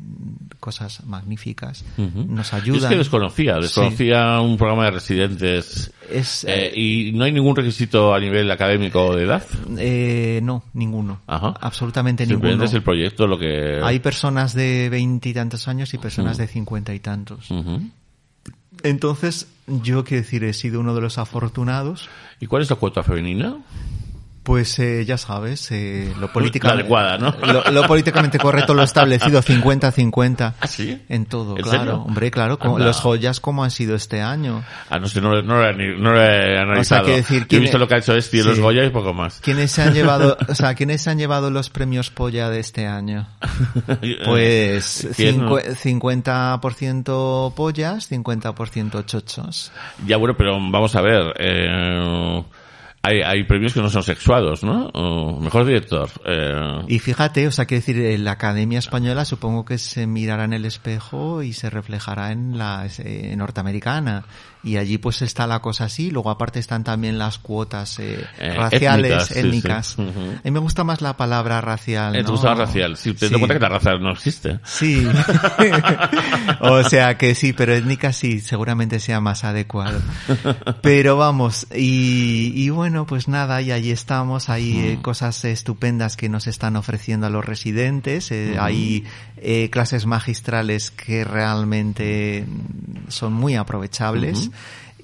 cosas 0.60 1.06
magníficas, 1.06 1.86
uh 1.98 2.02
-huh. 2.02 2.26
nos 2.26 2.54
ayuda. 2.56 2.88
Es 2.88 2.92
que 2.92 2.98
desconocía, 2.98 3.58
desconocía 3.60 4.40
sí. 4.40 4.46
un 4.46 4.58
programa 4.58 4.86
de 4.86 4.92
residentes 4.92 5.94
es, 6.10 6.44
eh, 6.50 6.74
y 6.76 7.12
no 7.14 7.24
hay 7.24 7.32
ningún 7.32 7.56
requisito 7.56 8.16
a 8.16 8.20
nivel 8.20 8.50
académico 8.50 9.16
de 9.16 9.24
edad. 9.24 9.44
Eh, 9.78 10.40
no, 10.42 10.64
ninguno, 10.74 11.22
Ajá. 11.28 11.54
absolutamente 11.62 12.26
Simplemente 12.26 12.64
ninguno. 12.64 12.66
es 12.66 12.74
el 12.74 12.82
proyecto 12.82 13.28
lo 13.28 13.38
que. 13.38 13.80
Hay 13.84 14.00
personas 14.00 14.56
de 14.56 14.90
veintitantos 14.90 15.68
años 15.68 15.94
y 15.94 16.00
personas 16.00 16.38
uh 16.38 16.42
-huh. 16.42 16.48
de 16.48 16.48
cincuenta 16.48 16.96
y 16.96 17.00
tantos. 17.00 17.52
Uh 17.52 17.64
-huh. 17.64 17.92
Entonces, 18.84 19.48
yo 19.68 20.04
quiero 20.04 20.24
decir, 20.24 20.44
he 20.44 20.54
sido 20.54 20.80
uno 20.80 20.96
de 20.96 21.02
los 21.02 21.18
afortunados. 21.18 22.10
¿Y 22.40 22.48
cuál 22.48 22.62
es 22.62 22.70
la 22.70 22.76
cuota 22.76 23.04
femenina? 23.04 23.58
Pues 24.48 24.80
eh, 24.80 25.04
ya 25.04 25.18
sabes, 25.18 25.70
eh, 25.74 26.14
lo, 26.22 26.32
política- 26.32 26.70
La 26.70 26.76
adecuada, 26.76 27.18
¿no? 27.18 27.36
lo, 27.46 27.70
lo 27.70 27.84
políticamente 27.86 28.40
correcto 28.40 28.74
lo 28.74 28.82
establecido 28.82 29.42
50-50 29.44 30.54
¿Ah, 30.62 30.68
sí? 30.68 31.02
en 31.10 31.26
todo, 31.26 31.58
¿En 31.58 31.64
claro. 31.64 31.80
serio? 31.80 31.96
Hombre, 32.04 32.32
claro, 32.32 32.58
como- 32.58 32.80
los 32.80 33.02
joyas 33.02 33.42
como 33.42 33.66
han 33.66 33.72
sido 33.72 33.94
este 33.96 34.22
año. 34.22 34.64
Ah, 34.90 35.00
no 35.00 35.10
sé, 35.10 35.20
no, 35.20 35.42
no, 35.42 35.56
lo 35.62 35.68
he, 35.68 35.74
no 35.98 36.14
lo 36.14 36.24
he 36.24 36.58
analizado. 36.58 37.04
quiero 37.04 37.18
decir, 37.18 37.40
Yo 37.40 37.44
he 37.44 37.48
¿quién 37.48 37.62
visto 37.64 37.76
es- 37.76 37.82
lo 37.82 37.88
que 37.90 37.96
ha 37.96 37.98
hecho 37.98 38.16
este 38.16 38.38
y 38.38 38.42
los 38.44 38.56
Sí. 38.56 38.62
Goya 38.62 38.86
y 38.86 38.90
poco 38.90 39.14
más. 39.14 39.42
¿Quiénes 39.42 39.70
se 39.70 39.82
han 39.82 39.94
llevado, 39.94 40.38
o 40.48 40.56
sea, 40.56 40.76
quiénes 40.76 41.02
se 41.02 41.10
han 41.10 41.18
llevado 41.18 41.52
los 41.52 41.70
premios 41.70 42.10
Polla 42.10 42.50
de 42.50 42.62
este 42.62 42.88
año? 42.88 43.28
Pues 44.26 45.10
¿Quién 45.18 45.42
no? 45.42 45.58
cincu- 45.58 45.76
50% 45.76 47.54
pollas, 47.54 48.10
50% 48.10 49.06
chochos. 49.06 49.72
Ya 50.06 50.16
bueno, 50.18 50.36
pero 50.38 50.54
vamos 50.54 50.96
a 50.96 51.02
ver. 51.02 51.34
Eh, 51.38 52.44
hay, 53.08 53.22
hay 53.22 53.44
premios 53.46 53.74
que 53.74 53.82
no 53.82 53.90
son 53.90 54.04
sexuados, 54.04 54.64
¿no? 54.64 54.88
O 54.94 55.40
mejor 55.40 55.66
director. 55.66 56.10
Eh, 56.26 56.82
Y 56.88 57.00
fíjate, 57.00 57.48
o 57.48 57.52
sea, 57.52 57.66
quiero 57.66 57.80
decir, 57.80 57.98
eh, 58.00 58.18
la 58.18 58.32
Academia 58.34 58.80
Española 58.80 59.24
supongo 59.24 59.64
que 59.64 59.78
se 59.78 60.08
mirará 60.08 60.44
en 60.44 60.54
el 60.54 60.66
espejo 60.66 61.42
y 61.42 61.54
se 61.54 61.70
reflejará 61.70 62.32
en 62.32 62.58
la 62.58 62.88
norteamericana. 63.36 64.26
Y 64.68 64.78
allí 64.78 64.98
pues 64.98 65.22
está 65.22 65.48
la 65.48 65.60
cosa 65.62 65.86
así. 65.86 66.12
Luego 66.12 66.30
aparte 66.30 66.60
están 66.60 66.84
también 66.84 67.18
las 67.18 67.38
cuotas 67.40 68.00
eh, 68.00 68.26
Eh, 68.40 68.54
raciales, 68.56 69.32
étnicas, 69.32 69.96
sí. 69.96 70.02
A 70.02 70.42
mí 70.44 70.52
me 70.52 70.60
gusta 70.60 70.84
más 70.84 71.02
la 71.02 71.16
palabra 71.18 71.62
racial. 71.62 72.16
eh, 72.16 72.20
¿no? 72.20 72.26
¿Te 72.26 72.32
gusta 72.32 72.54
racial? 72.54 72.98
Sí, 72.98 73.14
te 73.14 73.28
Sí. 73.30 73.34
cuenta 73.36 73.54
que 73.54 73.60
la 73.60 73.70
raza 73.70 73.96
no 73.98 74.12
existe. 74.12 74.60
Sí. 74.64 75.08
o 76.62 76.84
sea 76.84 77.18
que 77.18 77.36
sí, 77.36 77.54
pero 77.54 77.74
étnica 77.74 78.14
sí, 78.14 78.40
seguramente 78.40 79.00
sea 79.00 79.22
más 79.22 79.44
adecuado. 79.44 80.00
Pero 80.82 81.18
vamos, 81.18 81.68
y, 81.76 82.52
y 82.56 82.70
bueno, 82.70 83.06
pues 83.06 83.28
nada, 83.28 83.62
y 83.62 83.72
allí 83.72 83.92
estamos, 83.92 84.50
hay 84.50 84.78
eh, 84.80 85.00
cosas 85.02 85.44
estupendas 85.46 86.18
que 86.18 86.30
nos 86.30 86.48
están 86.48 86.76
ofreciendo 86.76 87.28
a 87.28 87.30
los 87.30 87.46
residentes, 87.46 88.32
eh, 88.32 88.58
hay 88.60 89.06
eh, 89.38 89.70
clases 89.70 90.06
magistrales 90.06 90.92
que 90.92 91.24
realmente 91.24 92.46
son 93.08 93.34
muy 93.34 93.56
aprovechables. 93.56 94.50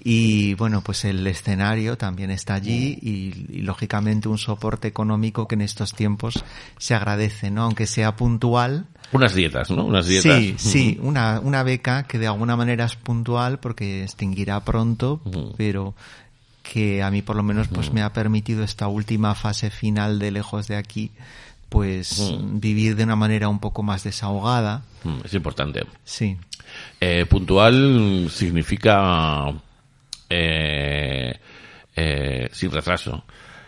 Y 0.06 0.54
bueno, 0.56 0.82
pues 0.82 1.06
el 1.06 1.26
escenario 1.28 1.97
también 1.97 2.30
está 2.30 2.56
allí 2.56 2.99
y, 3.01 3.56
y, 3.58 3.62
lógicamente 3.62 4.28
un 4.28 4.38
soporte 4.38 4.89
económico 4.89 5.47
que 5.47 5.56
en 5.56 5.62
estos 5.62 5.93
tiempos 5.93 6.43
se 6.78 6.93
agradece, 6.93 7.51
¿no? 7.51 7.64
Aunque 7.64 7.88
sea 7.88 8.16
puntual. 8.18 8.86
Unas 9.14 9.34
dietas, 9.34 9.72
¿no? 9.72 9.86
Unas 9.86 10.06
dietas. 10.06 10.38
Sí, 10.38 10.56
sí, 10.58 10.99
una, 11.01 11.39
una 11.39 11.64
beca 11.64 12.04
que 12.04 12.20
de 12.20 12.28
alguna 12.28 12.58
manera 12.58 12.84
es 12.84 12.97
puntual 12.97 13.60
porque 13.60 14.04
extinguirá 14.04 14.60
pronto, 14.66 15.22
pero 15.56 15.93
que 16.64 17.01
a 17.01 17.10
mí 17.10 17.22
por 17.22 17.38
lo 17.38 17.43
menos 17.43 17.70
pues 17.70 17.93
me 17.93 18.01
ha 18.01 18.12
permitido 18.12 18.64
esta 18.64 18.88
última 18.88 19.36
fase 19.36 19.70
final 19.70 20.20
de 20.20 20.32
lejos 20.32 20.68
de 20.68 20.76
aquí 20.76 21.12
pues 21.70 22.32
vivir 22.39 22.95
de 22.95 23.04
una 23.04 23.16
manera 23.16 23.49
un 23.49 23.60
poco 23.60 23.82
más 23.82 24.04
desahogada. 24.04 24.84
Es 25.24 25.34
importante. 25.34 25.84
Sí. 26.04 26.38
Eh, 27.06 27.26
puntual 27.26 28.30
significa 28.30 29.51
eh, 30.30 31.38
eh, 31.93 32.49
sin 32.49 32.72
retraso. 32.72 33.26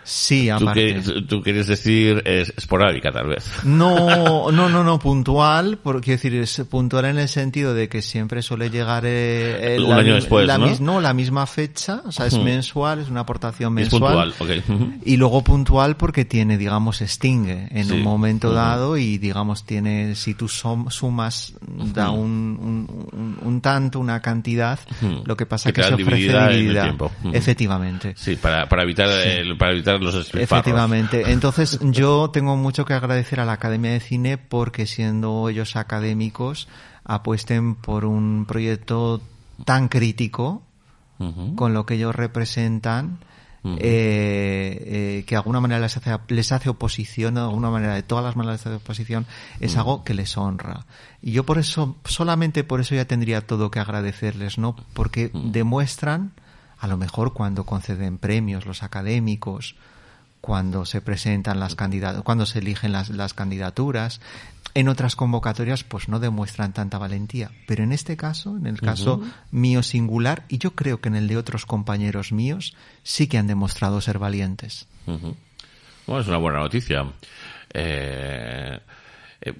Sí, 0.07 0.47
Tú, 0.47 0.63
aparte. 0.65 1.01
que- 1.01 1.21
tú 1.23 1.41
quieres 1.41 1.65
decir 1.67 2.21
es 2.25 2.53
esporádica, 2.55 3.11
tal 3.11 3.27
vez. 3.27 3.51
No, 3.63 4.51
no, 4.51 4.69
no, 4.69 4.83
no, 4.83 4.99
puntual, 4.99 5.79
porque 5.81 6.01
quiero 6.17 6.17
decir, 6.21 6.35
es 6.61 6.67
puntual 6.69 7.05
en 7.05 7.17
el 7.17 7.27
sentido 7.27 7.73
de 7.73 7.89
que 7.89 8.01
siempre 8.03 8.41
suele 8.43 8.69
llegar 8.69 9.03
eh, 9.05 9.75
eh, 9.75 9.79
Un 9.79 9.89
la, 9.89 9.97
año 9.97 10.13
después, 10.15 10.45
la 10.45 10.57
¿no? 10.59 10.67
mis- 10.67 10.79
no, 10.79 11.01
la 11.01 11.13
misma 11.15 11.47
fecha, 11.47 12.01
o 12.05 12.11
sea, 12.11 12.27
es 12.27 12.33
Ujú. 12.35 12.43
mensual, 12.43 12.99
es 12.99 13.09
una 13.09 13.21
aportación 13.21 13.77
Es 13.79 13.91
mensual. 13.91 14.31
puntual, 14.37 14.59
ok. 14.59 14.69
Ujú. 14.69 14.93
Y 15.05 15.17
luego 15.17 15.43
puntual 15.43 15.97
porque 15.97 16.23
tiene, 16.23 16.57
digamos, 16.57 17.01
extingue 17.01 17.67
en 17.71 17.85
Sí. 17.85 17.93
un 17.93 18.03
momento 18.03 18.47
Ujú. 18.49 18.55
dado 18.57 18.97
y, 18.97 19.17
digamos, 19.17 19.65
tiene, 19.65 20.13
si 20.15 20.35
tú 20.35 20.45
som- 20.47 20.89
sumas, 20.91 21.53
da 21.93 22.11
un, 22.11 22.29
un, 23.11 23.37
un- 23.41 23.61
tanto, 23.61 23.99
una 23.99 24.21
cantidad, 24.21 24.77
lo 25.25 25.35
que 25.35 25.45
pasa 25.47 25.71
Que 25.71 25.81
que, 25.81 25.87
se 25.87 25.93
ofrece 25.95 26.11
dividida 26.15 26.51
en 26.51 26.67
el 26.69 26.81
tiempo. 26.81 27.11
Efectivamente. 27.33 28.13
Sí, 28.17 28.35
para, 28.35 28.67
para 28.69 28.83
evitar 28.83 29.09
el, 29.09 29.57
para 29.57 29.71
evitar 29.71 29.94
los. 30.01 30.33
Efectivamente. 30.33 31.23
Entonces, 31.31 31.79
yo 31.81 32.29
tengo 32.31 32.55
mucho 32.55 32.85
que 32.85 32.93
agradecer 32.93 33.39
a 33.39 33.45
la 33.45 33.53
Academia 33.53 33.91
de 33.91 33.99
Cine 33.99 34.37
porque 34.37 34.85
siendo 34.85 35.49
ellos 35.49 35.75
académicos, 35.75 36.67
apuesten 37.03 37.75
por 37.75 38.05
un 38.05 38.45
proyecto 38.45 39.21
tan 39.63 39.87
crítico 39.87 40.63
con 41.55 41.73
lo 41.73 41.85
que 41.85 41.93
ellos 41.93 42.13
representan, 42.13 43.19
eh, 43.63 44.83
eh, 44.85 45.23
que 45.25 45.35
de 45.35 45.37
alguna 45.37 45.59
manera 45.59 45.79
les 45.79 45.97
hace, 45.97 46.11
les 46.27 46.51
hace 46.51 46.69
oposición, 46.69 47.35
de 47.35 47.41
alguna 47.41 47.69
manera, 47.69 47.95
de 47.95 48.03
todas 48.03 48.23
las 48.23 48.35
maneras 48.35 48.59
les 48.59 48.67
hace 48.67 48.75
oposición, 48.75 49.25
es 49.59 49.77
algo 49.77 50.03
que 50.03 50.13
les 50.13 50.37
honra. 50.37 50.85
Y 51.21 51.31
yo 51.31 51.45
por 51.45 51.57
eso, 51.57 51.95
solamente 52.05 52.63
por 52.63 52.81
eso 52.81 52.95
ya 52.95 53.05
tendría 53.05 53.41
todo 53.41 53.71
que 53.71 53.79
agradecerles, 53.79 54.57
¿no? 54.57 54.75
Porque 54.93 55.31
demuestran, 55.33 56.33
a 56.79 56.87
lo 56.87 56.97
mejor 56.97 57.33
cuando 57.33 57.65
conceden 57.65 58.17
premios 58.17 58.65
los 58.65 58.83
académicos, 58.83 59.75
cuando 60.41 60.85
se 60.85 61.01
presentan 61.01 61.59
las 61.59 61.75
candidaturas, 61.75 62.23
cuando 62.23 62.45
se 62.45 62.59
eligen 62.59 62.91
las, 62.91 63.09
las 63.09 63.33
candidaturas, 63.33 64.21
en 64.75 64.89
otras 64.89 65.15
convocatorias 65.15 65.83
pues 65.83 66.09
no 66.09 66.19
demuestran 66.19 66.73
tanta 66.73 66.97
valentía. 66.97 67.49
Pero 67.65 67.83
en 67.83 67.91
este 67.91 68.17
caso, 68.17 68.55
en 68.57 68.67
el 68.67 68.79
caso 68.79 69.21
mío 69.49 69.81
singular, 69.81 70.43
y 70.49 70.57
yo 70.57 70.75
creo 70.75 71.01
que 71.01 71.09
en 71.09 71.15
el 71.15 71.27
de 71.27 71.37
otros 71.37 71.65
compañeros 71.65 72.31
míos, 72.31 72.75
sí 73.01 73.27
que 73.27 73.37
han 73.37 73.47
demostrado 73.47 74.01
ser 74.01 74.19
valientes. 74.19 74.87
Bueno, 75.05 76.21
es 76.21 76.27
una 76.27 76.37
buena 76.37 76.59
noticia. 76.59 77.11
Eh, 77.73 78.79
eh, 79.41 79.53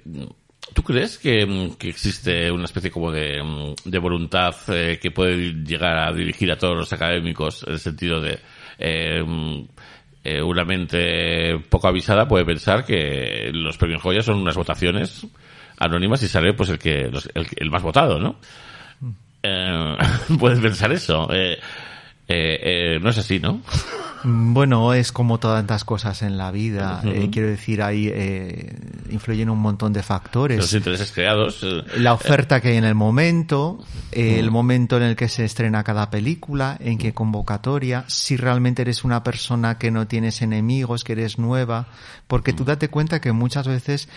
¿Tú 0.74 0.82
crees 0.82 1.18
que, 1.18 1.72
que 1.78 1.88
existe 1.88 2.50
una 2.50 2.64
especie 2.64 2.90
como 2.90 3.10
de, 3.10 3.42
mm, 3.42 3.74
de 3.88 3.98
voluntad 3.98 4.54
eh, 4.68 4.98
que 5.00 5.10
puede 5.10 5.52
llegar 5.64 5.96
a 5.96 6.12
dirigir 6.12 6.50
a 6.52 6.58
todos 6.58 6.76
los 6.76 6.92
académicos 6.92 7.62
en 7.66 7.72
el 7.74 7.78
sentido 7.78 8.20
de 8.20 8.38
eh, 8.78 9.22
mm, 9.24 9.60
eh, 10.24 10.42
una 10.42 10.64
mente 10.64 11.58
poco 11.70 11.88
avisada 11.88 12.26
puede 12.28 12.44
pensar 12.44 12.84
que 12.84 13.50
los 13.54 13.78
premios 13.78 14.02
Joya 14.02 14.22
son 14.22 14.36
unas 14.38 14.56
votaciones 14.56 15.26
anónimas 15.78 16.22
y 16.22 16.28
sale 16.28 16.52
pues 16.52 16.68
el 16.70 16.78
que 16.78 17.08
los- 17.08 17.30
el, 17.34 17.46
el 17.56 17.70
más 17.70 17.82
votado, 17.82 18.18
¿no? 18.18 18.36
Eh, 19.42 19.96
puedes 20.38 20.58
pensar 20.60 20.92
eso. 20.92 21.28
Eh, 21.32 22.98
no 23.00 23.10
es 23.10 23.18
así, 23.18 23.38
¿no? 23.38 23.62
Mm, 24.26 24.54
Bueno, 24.54 24.92
es 24.92 25.12
como 25.12 25.38
tantas 25.38 25.84
cosas 25.84 26.22
en 26.22 26.36
la 26.36 26.50
vida. 26.50 27.00
Eh, 27.04 27.28
quiero 27.30 27.48
decir, 27.48 27.80
ahí 27.80 28.10
eh, 28.12 28.74
influyen 29.10 29.48
un 29.50 29.60
montón 29.60 29.92
de 29.92 30.02
factores. 30.02 30.58
Los 30.58 30.72
intereses 30.72 31.12
creados. 31.12 31.60
eh, 31.62 31.82
la 31.98 32.12
oferta 32.12 32.60
que 32.60 32.70
hay 32.70 32.76
en 32.76 32.84
el 32.84 32.94
momento, 32.96 33.78
eh, 34.10 34.40
el 34.40 34.50
momento 34.50 34.96
en 34.96 35.04
el 35.04 35.14
que 35.14 35.28
se 35.28 35.44
estrena 35.44 35.84
cada 35.84 36.10
película, 36.10 36.76
en 36.80 36.98
qué 36.98 37.12
convocatoria, 37.12 38.04
si 38.08 38.36
realmente 38.36 38.82
eres 38.82 39.04
una 39.04 39.22
persona 39.22 39.78
que 39.78 39.90
no 39.92 40.06
tienes 40.08 40.42
enemigos, 40.42 41.04
que 41.04 41.12
eres 41.12 41.38
nueva, 41.38 41.86
porque 42.26 42.52
tú 42.52 42.64
date 42.64 42.88
cuenta 42.88 43.20
que 43.20 43.30
muchas 43.30 43.68
veces 43.68 44.08
eh, 44.08 44.10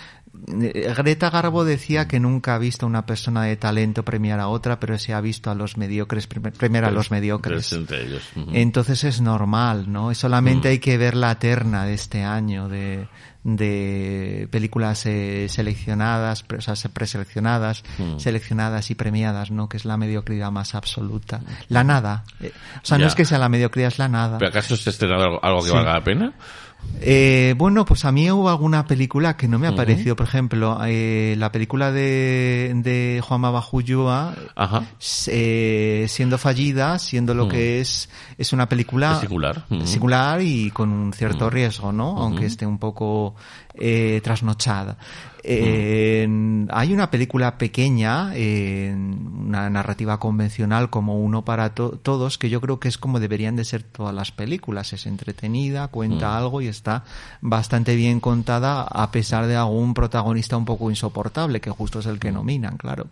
Greta 0.47 1.29
Garbo 1.29 1.63
decía 1.65 2.07
que 2.07 2.19
nunca 2.19 2.55
ha 2.55 2.57
visto 2.57 2.85
a 2.85 2.89
una 2.89 3.05
persona 3.05 3.43
de 3.43 3.55
talento 3.57 4.03
premiar 4.03 4.39
a 4.39 4.47
otra, 4.47 4.79
pero 4.79 4.97
se 4.97 5.13
ha 5.13 5.21
visto 5.21 5.51
a 5.51 5.55
los 5.55 5.77
mediocres 5.77 6.27
prem- 6.29 6.51
premiar 6.51 6.85
a 6.85 6.91
los 6.91 7.11
mediocres. 7.11 7.71
entre 7.73 8.03
ellos. 8.05 8.23
Ujú. 8.35 8.49
Entonces 8.53 9.03
es 9.03 9.21
normal, 9.21 9.91
¿no? 9.91 10.13
Solamente 10.15 10.69
hay 10.69 10.79
que 10.79 10.97
ver 10.97 11.15
la 11.15 11.35
terna 11.39 11.85
de 11.85 11.93
este 11.93 12.23
año 12.23 12.67
de, 12.69 13.07
de 13.43 14.47
películas 14.51 15.05
eh, 15.05 15.47
seleccionadas, 15.49 16.43
pre- 16.43 16.59
o 16.59 16.61
sea, 16.61 16.75
se- 16.75 16.89
preseleccionadas, 16.89 17.83
seleccionadas 18.17 18.91
y 18.91 18.95
premiadas, 18.95 19.51
¿no? 19.51 19.69
Que 19.69 19.77
es 19.77 19.85
la 19.85 19.97
mediocridad 19.97 20.51
más 20.51 20.75
absoluta. 20.75 21.41
La 21.67 21.83
nada. 21.83 22.23
Eh, 22.39 22.51
o 22.81 22.85
sea, 22.85 22.97
Ya. 22.97 23.03
no 23.03 23.07
es 23.07 23.15
que 23.15 23.25
sea 23.25 23.37
la 23.39 23.49
mediocridad, 23.49 23.87
es 23.89 23.99
la 23.99 24.07
nada. 24.09 24.37
¿Pero 24.37 24.49
acaso 24.49 24.75
se 24.75 24.89
ha 24.89 24.91
estrenado 24.91 25.23
algo, 25.23 25.39
algo 25.43 25.61
que 25.61 25.69
Sí. 25.69 25.73
valga 25.75 25.93
la 25.93 26.03
pena? 26.03 26.33
Eh, 27.01 27.55
bueno, 27.57 27.86
pues 27.86 28.03
a 28.03 28.11
mí 28.11 28.30
hubo 28.30 28.49
alguna 28.49 28.86
película 28.86 29.38
que 29.38 29.47
no 29.47 29.57
me 29.57 29.67
ha 29.67 29.75
parecido. 29.75 30.15
Por 30.15 30.27
ejemplo, 30.27 30.80
eh, 30.86 31.36
la 31.38 31.51
película 31.51 31.91
de, 31.91 32.73
de 32.75 33.21
Juanma 33.23 33.51
Bajulloa, 33.51 34.36
eh, 35.27 36.05
siendo 36.09 36.38
fallida, 36.38 36.99
siendo 36.99 37.34
lo 37.34 37.47
que 37.47 37.80
es, 37.80 38.09
es 38.38 38.51
una 38.51 38.67
película 38.67 39.13
Es 39.13 39.19
singular. 39.21 39.65
Singular 39.86 40.41
y 40.41 40.71
con 40.71 40.89
un 40.89 41.13
cierto 41.13 41.49
riesgo, 41.49 41.91
¿no? 41.91 42.17
Aunque 42.17 42.45
esté 42.45 42.65
un 42.65 42.80
poco 42.80 43.36
eh, 43.73 44.19
trasnochada. 44.23 44.97
Eh, 45.43 46.27
Hay 46.71 46.93
una 46.93 47.09
película 47.09 47.57
pequeña, 47.57 48.31
eh, 48.35 48.93
una 48.95 49.69
narrativa 49.69 50.19
convencional 50.19 50.89
como 50.89 51.19
Uno 51.19 51.43
para 51.43 51.73
to- 51.73 51.97
Todos, 52.01 52.37
que 52.37 52.49
yo 52.49 52.61
creo 52.61 52.79
que 52.79 52.87
es 52.87 52.97
como 52.97 53.19
deberían 53.19 53.55
de 53.55 53.65
ser 53.65 53.83
todas 53.83 54.13
las 54.13 54.31
películas. 54.31 54.93
Es 54.93 55.05
entretenida, 55.05 55.87
cuenta 55.87 56.37
algo 56.37 56.61
y 56.61 56.67
está 56.67 57.03
bastante 57.41 57.95
bien 57.95 58.19
contada 58.19 58.83
a 58.83 59.11
pesar 59.11 59.47
de 59.47 59.55
algún 59.55 59.93
protagonista 59.93 60.57
un 60.57 60.65
poco 60.65 60.89
insoportable, 60.89 61.59
que 61.61 61.69
justo 61.71 61.99
es 61.99 62.05
el 62.05 62.19
que 62.19 62.31
nominan, 62.31 62.77
claro. 62.77 63.07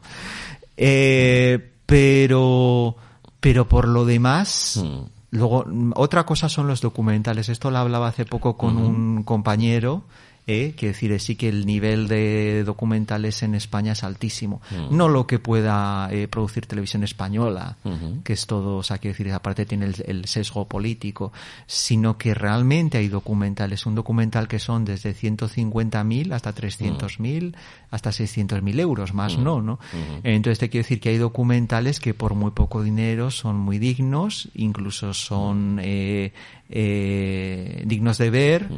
Eh, 0.75 1.71
pero, 1.85 2.95
pero 3.39 3.67
por 3.67 3.87
lo 3.87 4.05
demás, 4.05 4.81
Mm. 4.83 5.05
Luego, 5.31 5.65
mm, 5.67 5.91
otra 5.95 6.25
cosa 6.25 6.47
son 6.47 6.67
los 6.67 6.79
documentales. 6.79 7.49
Esto 7.49 7.69
lo 7.69 7.77
hablaba 7.79 8.07
hace 8.07 8.23
poco 8.25 8.55
con 8.55 8.77
un 8.77 9.23
compañero 9.23 10.03
¿eh? 10.47 10.73
Quiero 10.75 10.93
decir, 10.93 11.19
sí 11.19 11.35
que 11.35 11.49
el 11.49 11.65
nivel 11.65 12.07
de 12.07 12.63
documentales 12.63 13.43
en 13.43 13.55
España 13.55 13.91
es 13.91 14.03
altísimo. 14.03 14.61
Mm. 14.71 14.95
No 14.95 15.09
lo 15.09 15.27
que 15.27 15.39
pueda 15.39 16.09
eh, 16.11 16.27
producir 16.27 16.65
televisión 16.65 17.03
española, 17.03 17.77
que 18.23 18.33
es 18.33 18.47
todo, 18.47 18.77
o 18.77 18.83
sea, 18.83 18.97
quiero 18.97 19.13
decir, 19.13 19.31
aparte 19.31 19.65
tiene 19.65 19.85
el, 19.85 19.95
el 20.05 20.25
sesgo 20.25 20.67
político, 20.67 21.31
sino 21.65 22.17
que 22.17 22.33
realmente 22.33 22.97
hay 22.97 23.07
documentales. 23.07 23.85
Un 23.85 23.95
documental 23.95 24.47
que 24.47 24.59
son 24.59 24.85
desde 24.85 25.13
150.000 25.13 26.33
hasta 26.33 26.53
300.000, 26.53 27.55
hasta 27.91 28.09
600.000 28.09 28.79
euros, 28.79 29.13
más 29.13 29.37
no, 29.37 29.61
¿no? 29.61 29.79
Entonces 30.23 30.59
te 30.59 30.69
quiero 30.69 30.83
decir 30.83 30.99
que 30.99 31.09
hay 31.09 31.17
documentales 31.17 31.99
que 31.99 32.13
por 32.13 32.33
muy 32.33 32.51
poco 32.51 32.83
dinero 32.83 33.31
son 33.31 33.57
muy 33.57 33.79
dignos, 33.79 34.49
incluso 34.55 35.13
son 35.13 35.79
eh, 35.81 36.33
eh, 36.69 37.83
dignos 37.85 38.17
de 38.17 38.29
ver. 38.29 38.69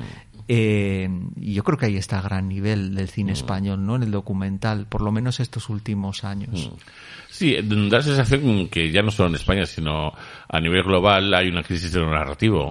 Eh, 0.52 1.08
y 1.40 1.54
yo 1.54 1.64
creo 1.64 1.78
que 1.78 1.86
ahí 1.86 1.96
está 1.96 2.18
el 2.18 2.24
gran 2.24 2.50
nivel 2.50 2.96
del 2.96 3.08
cine 3.08 3.34
español, 3.34 3.86
¿no? 3.86 3.98
En 3.98 4.02
el 4.02 4.10
documental, 4.10 4.88
por 4.88 5.02
lo 5.02 5.12
menos 5.12 5.40
estos 5.40 5.70
últimos 5.70 6.24
años. 6.24 6.72
Sí, 7.30 7.56
da 7.62 7.98
la 7.98 8.02
sensación 8.02 8.68
que 8.68 8.92
ya 8.92 9.04
no 9.04 9.12
solo 9.12 9.30
en 9.30 9.36
España, 9.36 9.68
sino 9.68 10.12
a 10.48 10.60
nivel 10.60 10.82
global 10.82 11.32
hay 11.36 11.50
una 11.50 11.62
crisis 11.62 11.94
de 11.94 12.00
lo 12.00 12.10
narrativo. 12.10 12.68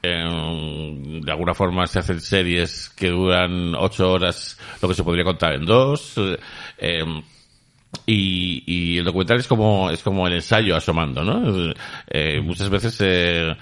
Eh, 0.00 1.20
de 1.24 1.32
alguna 1.32 1.52
forma 1.52 1.88
se 1.88 1.98
hacen 1.98 2.20
series 2.20 2.90
que 2.90 3.08
duran 3.08 3.74
ocho 3.74 4.12
horas, 4.12 4.56
lo 4.80 4.86
que 4.88 4.94
se 4.94 5.02
podría 5.02 5.24
contar 5.24 5.54
en 5.54 5.64
dos. 5.66 6.14
eh, 6.78 7.02
y, 8.06 8.62
y 8.66 8.98
el 8.98 9.04
documental 9.04 9.38
es 9.38 9.48
como 9.48 9.90
es 9.90 10.00
como 10.02 10.28
el 10.28 10.34
ensayo 10.34 10.76
asomando, 10.76 11.24
¿no? 11.24 11.72
Eh, 12.08 12.40
muchas 12.40 12.70
veces 12.70 13.00
eh, 13.00 13.52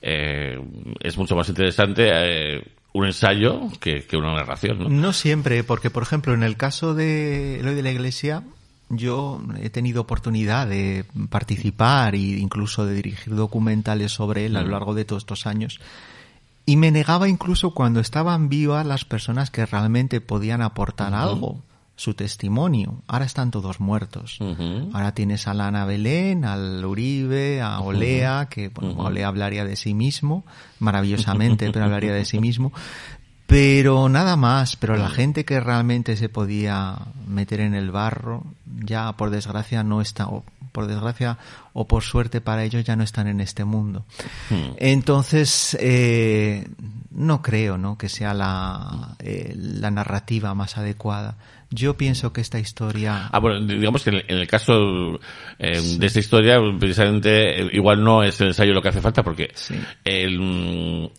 eh, 0.00 0.58
es 0.98 1.16
mucho 1.16 1.36
más 1.36 1.48
interesante 1.48 2.10
eh, 2.10 2.64
un 2.92 3.06
ensayo 3.06 3.68
que, 3.80 4.04
que 4.04 4.16
una 4.16 4.34
narración, 4.34 4.78
¿no? 4.78 4.88
No 4.88 5.12
siempre, 5.12 5.64
porque 5.64 5.90
por 5.90 6.02
ejemplo 6.02 6.34
en 6.34 6.42
el 6.42 6.56
caso 6.56 6.94
de 6.94 7.60
Eloy 7.60 7.74
de 7.74 7.82
la 7.82 7.90
Iglesia, 7.90 8.42
yo 8.90 9.40
he 9.60 9.70
tenido 9.70 10.02
oportunidad 10.02 10.66
de 10.66 11.06
participar 11.30 12.14
e 12.14 12.18
incluso 12.18 12.84
de 12.84 12.94
dirigir 12.94 13.34
documentales 13.34 14.12
sobre 14.12 14.46
él 14.46 14.56
a 14.56 14.62
lo 14.62 14.68
largo 14.68 14.94
de 14.94 15.06
todos 15.06 15.22
estos 15.22 15.46
años. 15.46 15.80
Y 16.66 16.76
me 16.76 16.90
negaba 16.90 17.28
incluso 17.28 17.72
cuando 17.72 18.00
estaban 18.00 18.48
vivas 18.48 18.86
las 18.86 19.04
personas 19.04 19.50
que 19.50 19.64
realmente 19.66 20.20
podían 20.20 20.62
aportar 20.62 21.14
algo, 21.14 21.60
su 22.02 22.14
testimonio. 22.14 23.02
Ahora 23.06 23.26
están 23.26 23.52
todos 23.52 23.78
muertos. 23.78 24.38
Ahora 24.92 25.14
tienes 25.14 25.46
a 25.46 25.54
Lana 25.54 25.84
Belén, 25.84 26.44
al 26.44 26.84
Uribe, 26.84 27.62
a 27.62 27.78
Olea, 27.78 28.48
que 28.50 28.70
bueno, 28.70 28.94
Olea 28.98 29.28
hablaría 29.28 29.64
de 29.64 29.76
sí 29.76 29.94
mismo, 29.94 30.44
maravillosamente, 30.80 31.70
pero 31.70 31.84
hablaría 31.84 32.12
de 32.12 32.24
sí 32.24 32.40
mismo. 32.40 32.72
Pero 33.46 34.08
nada 34.08 34.34
más, 34.34 34.74
pero 34.76 34.96
la 34.96 35.10
gente 35.10 35.44
que 35.44 35.60
realmente 35.60 36.16
se 36.16 36.28
podía 36.28 36.98
meter 37.28 37.60
en 37.60 37.74
el 37.74 37.92
barro, 37.92 38.44
ya 38.66 39.12
por 39.12 39.30
desgracia 39.30 39.84
no 39.84 40.00
está, 40.00 40.26
o 40.26 40.42
por 40.72 40.88
desgracia 40.88 41.38
o 41.72 41.86
por 41.86 42.02
suerte 42.02 42.40
para 42.40 42.64
ellos 42.64 42.82
ya 42.82 42.96
no 42.96 43.04
están 43.04 43.28
en 43.28 43.40
este 43.40 43.64
mundo. 43.64 44.04
Entonces, 44.76 45.76
eh, 45.80 46.66
no 47.12 47.42
creo 47.42 47.78
¿no? 47.78 47.96
que 47.96 48.08
sea 48.08 48.34
la, 48.34 49.14
eh, 49.20 49.52
la 49.56 49.90
narrativa 49.90 50.54
más 50.54 50.78
adecuada. 50.78 51.36
Yo 51.74 51.96
pienso 51.96 52.32
que 52.32 52.42
esta 52.42 52.58
historia... 52.58 53.28
Ah, 53.32 53.38
bueno, 53.38 53.60
digamos 53.66 54.04
que 54.04 54.10
en 54.10 54.38
el, 54.38 54.46
caso 54.46 55.18
eh, 55.58 55.80
de 55.98 56.06
esta 56.06 56.20
historia, 56.20 56.60
precisamente, 56.78 57.62
eh, 57.62 57.70
igual 57.72 58.04
no 58.04 58.22
es 58.22 58.38
el 58.42 58.48
ensayo 58.48 58.74
lo 58.74 58.82
que 58.82 58.90
hace 58.90 59.00
falta, 59.00 59.22
porque 59.22 59.50
Sí. 59.54 59.74
el, 60.04 61.10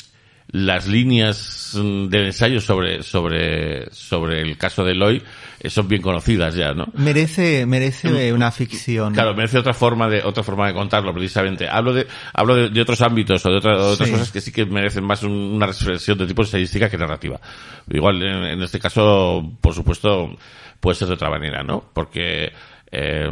las 0.53 0.87
líneas 0.87 1.73
mm, 1.75 2.07
del 2.09 2.25
ensayo 2.27 2.61
sobre, 2.61 3.01
sobre, 3.01 3.91
sobre 3.91 4.39
el 4.41 4.55
caso 4.57 4.83
de 4.85 4.91
Eloy 4.91 5.21
eh, 5.59 5.69
son 5.69 5.87
bien 5.87 6.01
conocidas 6.03 6.53
ya, 6.53 6.73
¿no? 6.73 6.85
Merece, 6.93 7.65
merece 7.65 8.31
una 8.31 8.51
ficción. 8.51 9.13
Claro, 9.13 9.33
merece 9.33 9.57
otra 9.57 9.73
forma 9.73 10.07
de 10.07 10.21
otra 10.23 10.43
forma 10.43 10.67
de 10.67 10.73
contarlo 10.75 11.11
precisamente. 11.11 11.67
Hablo 11.67 11.91
de 11.93 12.05
hablo 12.33 12.55
de, 12.55 12.69
de 12.69 12.81
otros 12.81 13.01
ámbitos 13.01 13.43
o 13.45 13.49
de, 13.49 13.57
otra- 13.57 13.77
otras 13.77 14.07
Sí. 14.07 14.13
cosas 14.13 14.31
que 14.31 14.41
sí 14.41 14.51
que 14.51 14.65
merecen 14.67 15.03
más 15.03 15.23
un- 15.23 15.31
una 15.31 15.65
reflexión 15.65 16.17
de 16.19 16.27
tipo 16.27 16.43
estadística 16.43 16.87
que 16.87 16.97
narrativa. 16.99 17.41
Igual 17.89 18.21
en, 18.21 18.43
en 18.45 18.61
este 18.61 18.79
caso, 18.79 19.57
por 19.59 19.73
supuesto, 19.73 20.35
puede 20.79 20.95
ser 20.95 21.07
de 21.07 21.15
otra 21.15 21.31
manera, 21.31 21.63
¿no? 21.63 21.83
Porque 21.93 22.51
eh, 22.91 23.27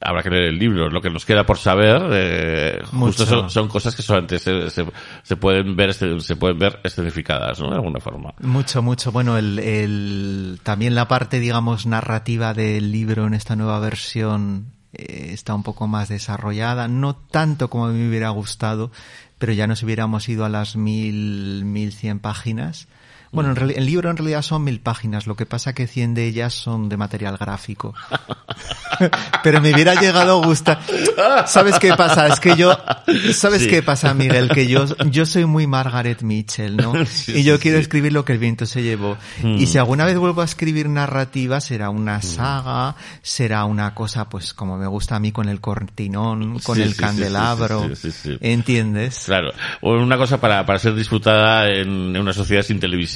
habrá 0.00 0.22
que 0.22 0.30
leer 0.30 0.44
el 0.44 0.58
libro. 0.58 0.90
Lo 0.90 1.00
que 1.00 1.10
nos 1.10 1.24
queda 1.24 1.44
por 1.46 1.58
saber, 1.58 2.02
eh, 2.12 2.82
justo 2.84 3.24
son, 3.26 3.50
son 3.50 3.68
cosas 3.68 3.96
que 3.96 4.02
solamente 4.02 4.38
se, 4.38 4.70
se, 4.70 4.86
se 5.22 5.36
pueden 5.36 5.74
ver 5.76 5.90
este- 5.90 6.20
se 6.20 6.36
pueden 6.36 6.58
ver 6.58 6.80
escenificadas, 6.84 7.60
¿no? 7.60 7.70
De 7.70 7.76
alguna 7.76 8.00
forma. 8.00 8.34
Mucho, 8.40 8.82
mucho. 8.82 9.10
Bueno, 9.12 9.38
el, 9.38 9.58
el, 9.58 10.60
también 10.62 10.94
la 10.94 11.08
parte, 11.08 11.40
digamos, 11.40 11.86
narrativa 11.86 12.54
del 12.54 12.92
libro 12.92 13.26
en 13.26 13.34
esta 13.34 13.56
nueva 13.56 13.78
versión 13.80 14.66
eh, 14.92 15.30
está 15.32 15.54
un 15.54 15.62
poco 15.62 15.88
más 15.88 16.08
desarrollada. 16.08 16.88
No 16.88 17.16
tanto 17.16 17.68
como 17.70 17.88
me 17.88 18.08
hubiera 18.08 18.28
gustado, 18.30 18.90
pero 19.38 19.52
ya 19.52 19.66
nos 19.66 19.82
hubiéramos 19.82 20.28
ido 20.28 20.44
a 20.44 20.48
las 20.48 20.76
mil, 20.76 21.64
mil 21.64 21.92
cien 21.92 22.18
páginas. 22.18 22.88
Bueno, 23.32 23.52
en 23.52 23.70
el 23.70 23.86
libro 23.86 24.10
en 24.10 24.16
realidad 24.16 24.42
son 24.42 24.64
mil 24.64 24.80
páginas, 24.80 25.26
lo 25.26 25.36
que 25.36 25.46
pasa 25.46 25.74
que 25.74 25.86
100 25.86 26.14
de 26.14 26.26
ellas 26.26 26.54
son 26.54 26.88
de 26.88 26.96
material 26.96 27.36
gráfico. 27.36 27.94
Pero 29.42 29.60
me 29.60 29.72
hubiera 29.72 29.94
llegado 29.94 30.42
a 30.42 30.46
gustar. 30.46 30.80
¿Sabes 31.46 31.78
qué 31.78 31.94
pasa? 31.94 32.28
Es 32.28 32.40
que 32.40 32.56
yo, 32.56 32.76
¿sabes 33.32 33.62
Sí. 33.62 33.68
qué 33.68 33.82
pasa, 33.82 34.14
Miguel? 34.14 34.48
Que 34.48 34.66
yo, 34.66 34.84
yo 35.10 35.26
soy 35.26 35.44
muy 35.44 35.66
Margaret 35.66 36.22
Mitchell, 36.22 36.76
¿no? 36.76 36.92
Sí, 37.06 37.32
y 37.40 37.42
yo 37.44 37.56
sí, 37.56 37.62
quiero 37.62 37.78
escribir 37.78 38.12
lo 38.12 38.24
que 38.24 38.32
el 38.32 38.38
viento 38.38 38.66
se 38.66 38.82
llevó. 38.82 39.16
Y 39.42 39.66
si 39.66 39.78
alguna 39.78 40.04
vez 40.04 40.16
vuelvo 40.18 40.42
a 40.42 40.44
escribir 40.44 40.88
narrativa, 40.88 41.60
será 41.60 41.90
una 41.90 42.22
saga, 42.22 42.96
será 43.22 43.64
una 43.64 43.94
cosa, 43.94 44.28
pues, 44.28 44.54
como 44.54 44.76
me 44.78 44.86
gusta 44.86 45.16
a 45.16 45.20
mí, 45.20 45.32
con 45.32 45.48
el 45.48 45.60
cortinón, 45.60 46.58
con 46.60 46.80
el 46.80 46.94
candelabro. 46.96 47.88
¿Entiendes? 48.40 49.24
Claro, 49.26 49.52
o 49.80 49.92
una 49.92 50.16
cosa 50.16 50.40
para, 50.40 50.64
para 50.64 50.78
ser 50.78 50.94
disfrutada 50.94 51.68
en, 51.68 52.14
en 52.14 52.18
una 52.18 52.32
sociedad 52.32 52.62
sin 52.62 52.78
televisión 52.80 53.15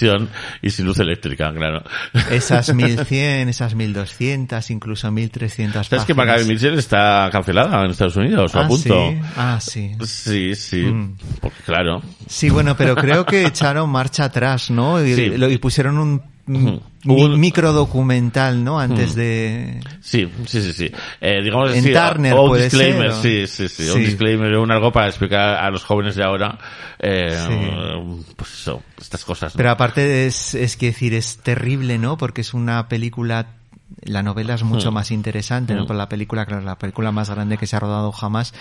y 0.62 0.70
sin 0.70 0.86
luz 0.86 0.98
eléctrica, 0.98 1.52
claro. 1.52 1.82
Esas 2.30 2.74
1100, 2.74 3.48
esas 3.48 3.74
1200, 3.74 4.70
incluso 4.70 5.10
1300 5.10 5.86
¿Sabes 5.86 6.04
que. 6.04 6.14
Margaret 6.14 6.46
Mitchell 6.46 6.78
está 6.78 7.28
cancelada 7.32 7.84
en 7.84 7.90
Estados 7.90 8.16
Unidos? 8.16 8.54
o 8.54 8.58
a 8.58 8.64
ah, 8.64 8.68
punto. 8.68 9.10
sí. 9.10 9.18
Ah, 9.36 9.58
sí. 9.60 9.92
Sí, 10.04 10.54
sí, 10.54 10.82
Mm. 10.82 11.16
porque 11.40 11.62
claro. 11.64 12.02
Sí, 12.26 12.50
bueno, 12.50 12.76
pero 12.76 12.94
creo 12.96 13.24
que 13.26 13.46
echaron 13.46 13.90
marcha 13.90 14.24
atrás, 14.24 14.70
¿no? 14.70 15.04
Y, 15.04 15.14
Sí. 15.14 15.26
lo- 15.36 15.50
y 15.50 15.58
pusieron 15.58 15.98
un 15.98 16.22
Un- 16.56 17.38
micro 17.40 17.72
documental, 17.72 18.62
¿no? 18.62 18.78
Antes 18.80 19.14
de... 19.14 19.80
Sí, 20.00 20.30
sí, 20.46 20.60
sí, 20.62 20.72
sí. 20.72 20.90
Eh, 21.20 21.40
digamos 21.42 21.74
En 21.74 21.82
sí, 21.84 21.92
Turner 21.92 22.34
o 22.34 22.42
un 22.42 22.48
puede 22.50 22.64
disclaimer, 22.64 23.12
ser, 23.12 23.44
¿o? 23.44 23.46
sí, 23.46 23.68
sí, 23.68 23.68
Sí. 23.84 23.90
un 23.90 24.00
disclaimer, 24.04 24.56
un 24.58 24.70
algo 24.70 24.92
para 24.92 25.08
explicar 25.08 25.56
a 25.56 25.70
los 25.70 25.84
jóvenes 25.84 26.14
de 26.16 26.24
ahora, 26.24 26.58
eh, 26.98 27.38
Sí. 27.46 28.24
pues 28.36 28.52
eso, 28.52 28.82
estas 29.00 29.24
cosas. 29.24 29.54
¿no? 29.54 29.56
Pero 29.58 29.70
aparte 29.70 30.26
es, 30.26 30.54
es 30.54 30.76
que 30.76 30.86
decir, 30.86 31.14
es 31.14 31.38
terrible, 31.38 31.98
¿no? 31.98 32.16
Porque 32.18 32.42
es 32.42 32.52
una 32.52 32.88
película, 32.88 33.46
la 34.02 34.22
novela 34.22 34.54
es 34.54 34.62
mucho 34.62 34.90
Hmm. 34.90 34.94
más 34.94 35.10
interesante, 35.10 35.74
¿no? 35.74 35.84
Hmm. 35.84 35.86
Por 35.86 35.96
la 35.96 36.08
película, 36.08 36.44
claro, 36.46 36.62
la 36.62 36.76
película 36.78 37.12
más 37.12 37.30
grande 37.30 37.56
que 37.56 37.66
se 37.66 37.76
ha 37.76 37.80
rodado 37.80 38.12
jamás. 38.12 38.52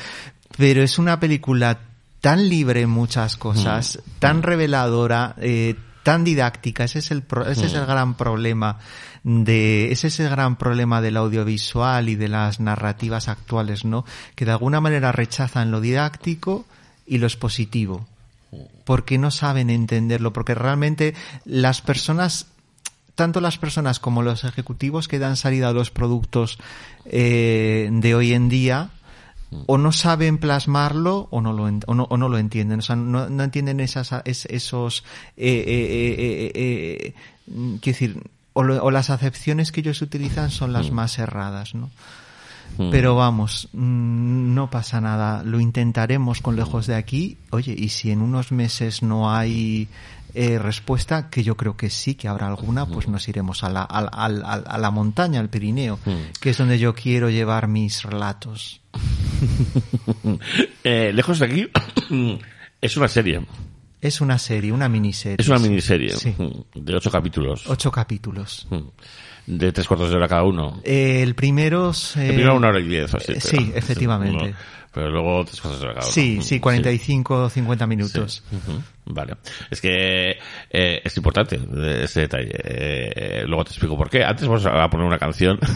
Pero 0.57 0.81
es 0.81 0.97
una 0.97 1.19
película 1.19 1.79
tan 2.21 2.47
libre 2.49 2.81
en 2.81 2.89
muchas 2.89 3.35
cosas, 3.37 3.97
Hmm. 3.97 4.09
tan 4.19 4.43
reveladora, 4.43 5.35
eh, 5.41 5.75
tan 6.03 6.23
didáctica. 6.23 6.83
Ese 6.83 6.99
es 6.99 7.11
el, 7.11 7.21
pro- 7.23 7.45
ese 7.47 7.65
es 7.65 7.73
el 7.73 7.81
Hmm. 7.83 7.87
gran 7.87 8.13
problema 8.15 8.77
de, 9.23 9.91
ese 9.91 10.07
es 10.07 10.19
el 10.19 10.29
gran 10.29 10.55
problema 10.57 11.01
del 11.01 11.17
audiovisual 11.17 12.09
y 12.09 12.15
de 12.15 12.29
las 12.29 12.59
narrativas 12.59 13.27
actuales, 13.27 13.85
¿no? 13.85 14.05
Que 14.35 14.45
de 14.45 14.51
alguna 14.51 14.79
manera 14.81 15.11
rechazan 15.11 15.71
lo 15.71 15.81
didáctico 15.81 16.65
y 17.05 17.17
lo 17.17 17.27
expositivo 17.27 18.07
porque 18.83 19.19
no 19.19 19.29
saben 19.29 19.69
entenderlo, 19.69 20.33
porque 20.33 20.55
realmente 20.55 21.13
las 21.45 21.81
personas, 21.81 22.47
tanto 23.13 23.41
las 23.41 23.59
personas 23.59 23.99
como 23.99 24.23
los 24.23 24.43
ejecutivos 24.43 25.07
que 25.07 25.19
dan 25.19 25.37
salida 25.37 25.69
a 25.69 25.73
los 25.73 25.91
productos 25.91 26.57
eh, 27.05 27.89
de 27.91 28.15
hoy 28.15 28.33
en 28.33 28.49
día, 28.49 28.89
o 29.65 29.77
no 29.77 29.91
saben 29.91 30.37
plasmarlo 30.37 31.27
o 31.31 31.41
no 31.41 31.53
lo, 31.53 31.63
o 31.63 31.95
no, 31.95 32.03
o 32.09 32.17
no 32.17 32.29
lo 32.29 32.37
entienden, 32.37 32.79
o 32.79 32.81
sea, 32.81 32.95
no, 32.95 33.29
no 33.29 33.43
entienden 33.43 33.79
esas, 33.79 34.11
es- 34.25 34.45
esos, 34.45 35.03
eh, 35.37 35.63
eh, 35.67 36.15
eh, 36.19 36.51
eh, 36.55 37.13
mm, 37.47 37.75
quiero 37.77 37.95
decir, 37.99 38.23
o, 38.53 38.63
lo- 38.63 38.83
o 38.83 38.91
las 38.91 39.09
acepciones 39.09 39.71
que 39.71 39.79
ellos 39.81 40.01
utilizan 40.01 40.51
son 40.51 40.71
las 40.73 40.91
más 40.91 41.17
erradas, 41.19 41.73
¿no? 41.75 41.89
Mm. 42.77 42.91
Pero 42.91 43.15
vamos, 43.15 43.67
mm, 43.73 44.53
no 44.53 44.69
pasa 44.69 45.01
nada. 45.01 45.43
Lo 45.43 45.59
intentaremos 45.59 46.39
con 46.41 46.55
lejos 46.55 46.85
de 46.85 46.95
aquí. 46.95 47.37
Oye, 47.49 47.73
y 47.77 47.89
si 47.89 48.11
en 48.11 48.21
unos 48.21 48.51
meses 48.51 49.01
no 49.01 49.33
hay 49.33 49.87
eh, 50.33 50.59
respuesta, 50.59 51.29
que 51.29 51.43
yo 51.43 51.55
creo 51.57 51.75
que 51.77 51.89
sí, 51.89 52.15
que 52.15 52.27
habrá 52.27 52.47
alguna, 52.47 52.85
pues 52.85 53.07
nos 53.07 53.27
iremos 53.27 53.63
a 53.63 53.69
la, 53.69 53.83
al- 53.83 54.09
al- 54.11 54.43
al- 54.45 54.63
a 54.67 54.77
la 54.77 54.91
montaña, 54.91 55.39
al 55.39 55.49
Pirineo, 55.49 55.99
Mm. 56.05 56.11
que 56.39 56.49
es 56.51 56.57
donde 56.57 56.77
yo 56.79 56.93
quiero 56.95 57.29
llevar 57.29 57.67
mis 57.67 58.03
relatos. 58.03 58.81
Eh, 60.83 61.11
lejos 61.13 61.39
de 61.39 61.45
aquí 61.45 61.67
es 62.81 62.97
una 62.97 63.07
serie. 63.07 63.45
Es 64.01 64.21
una 64.21 64.37
serie, 64.37 64.71
una 64.71 64.87
miniserie. 64.87 65.37
Es 65.39 65.49
una 65.49 65.59
miniserie 65.59 66.09
Sí. 66.11 66.33
de 66.75 66.95
ocho 66.95 67.11
capítulos. 67.11 67.67
Ocho 67.67 67.91
capítulos. 67.91 68.67
De 69.45 69.71
tres 69.73 69.87
cuartos 69.87 70.09
de 70.09 70.15
hora 70.15 70.27
cada 70.27 70.43
uno. 70.43 70.79
Eh, 70.83 71.21
el 71.21 71.35
primero... 71.35 71.91
se- 71.93 72.27
El 72.29 72.35
primero 72.35 72.55
una 72.55 72.69
hora 72.69 72.79
y 72.79 72.87
diez. 72.87 73.13
Así, 73.13 73.33
sí, 73.41 73.71
efectivamente. 73.75 74.45
Uno- 74.45 74.55
pero 74.93 75.09
luego 75.09 75.45
hora 75.81 75.93
cada 75.93 76.05
uno. 76.05 76.11
Sí, 76.13 76.39
sí, 76.41 76.59
45 76.59 77.49
50 77.49 77.87
minutos. 77.87 78.43
Ujú, 78.51 78.81
Vale. 79.05 79.35
Es 79.69 79.81
que 79.81 80.37
eh, 80.69 81.01
es 81.03 81.17
importante 81.17 81.55
eh, 81.57 82.01
ese 82.03 82.21
detalle. 82.21 82.51
Eh, 82.63 83.43
luego 83.47 83.65
te 83.65 83.71
explico 83.71 83.97
por 83.97 84.09
qué. 84.09 84.23
Antes 84.23 84.47
vamos 84.47 84.65
a 84.65 84.89
poner 84.89 85.05
una 85.05 85.19
canción. 85.19 85.59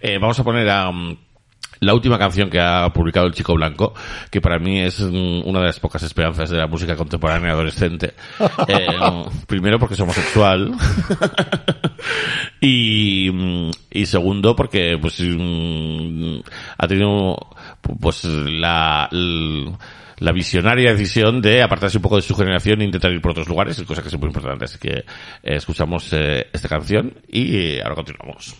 Eh, 0.00 0.16
vamos 0.18 0.38
a 0.40 0.44
poner 0.44 0.68
a... 0.70 0.90
mm, 0.90 1.16
la 1.82 1.94
última 1.94 2.18
canción 2.18 2.48
que 2.48 2.60
ha 2.60 2.88
publicado 2.92 3.26
el 3.26 3.34
Chico 3.34 3.54
Blanco, 3.54 3.92
que 4.30 4.40
para 4.40 4.58
mí 4.58 4.80
es 4.80 5.00
mm, 5.00 5.42
una 5.44 5.60
de 5.60 5.66
las 5.66 5.80
pocas 5.80 6.02
esperanzas 6.04 6.48
de 6.48 6.56
la 6.56 6.68
música 6.68 6.96
contemporánea 6.96 7.52
adolescente. 7.52 8.14
Eh, 8.68 8.86
primero 9.46 9.78
porque 9.78 9.94
es 9.94 10.00
homosexual. 10.00 10.72
y, 12.60 13.28
mm, 13.32 13.70
y 13.90 14.06
segundo 14.06 14.54
porque 14.54 14.96
pues 15.00 15.20
mm, 15.20 16.40
ha 16.78 16.86
tenido 16.86 17.36
pues 18.00 18.24
la, 18.24 19.08
la 19.10 20.32
visionaria 20.32 20.92
decisión 20.92 21.42
de 21.42 21.62
apartarse 21.62 21.98
un 21.98 22.02
poco 22.02 22.16
de 22.16 22.22
su 22.22 22.34
generación 22.34 22.80
e 22.80 22.84
intentar 22.84 23.10
ir 23.10 23.20
por 23.20 23.32
otros 23.32 23.48
lugares, 23.48 23.82
cosa 23.82 24.02
que 24.02 24.08
es 24.08 24.18
muy 24.18 24.28
importante. 24.28 24.66
Así 24.66 24.78
que 24.78 24.98
eh, 24.98 25.04
escuchamos 25.42 26.12
eh, 26.12 26.46
esta 26.52 26.68
canción 26.68 27.14
y 27.28 27.56
eh, 27.56 27.82
ahora 27.82 27.96
continuamos. 27.96 28.54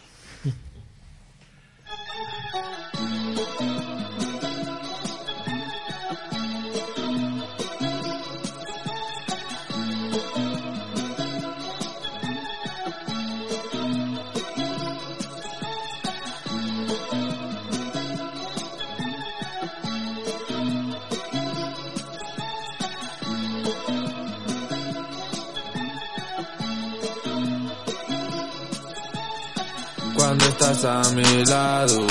Estás 30.73 31.07
a 31.07 31.11
mi 31.13 31.45
lado, 31.45 32.07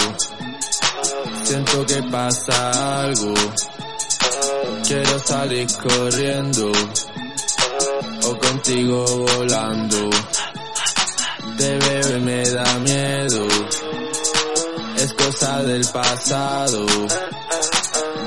siento 1.43 1.85
que 1.85 2.03
pasa 2.03 3.01
algo. 3.01 3.33
Quiero 4.85 5.19
salir 5.19 5.67
corriendo 5.77 6.71
o 8.23 8.37
contigo 8.37 9.05
volando. 9.05 10.09
Te 11.57 11.77
veo 11.77 12.17
y 12.17 12.21
me 12.21 12.49
da 12.49 12.79
miedo. 12.79 13.47
Es 14.97 15.13
cosa 15.13 15.63
del 15.63 15.85
pasado. 15.87 16.85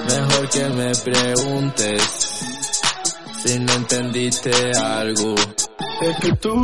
Mejor 0.09 0.49
que 0.51 0.69
me 0.71 0.95
preguntes 0.97 2.03
si 3.45 3.59
no 3.59 3.73
entendiste 3.73 4.53
algo. 4.79 5.35
Es 6.03 6.17
que 6.21 6.33
tú 6.37 6.61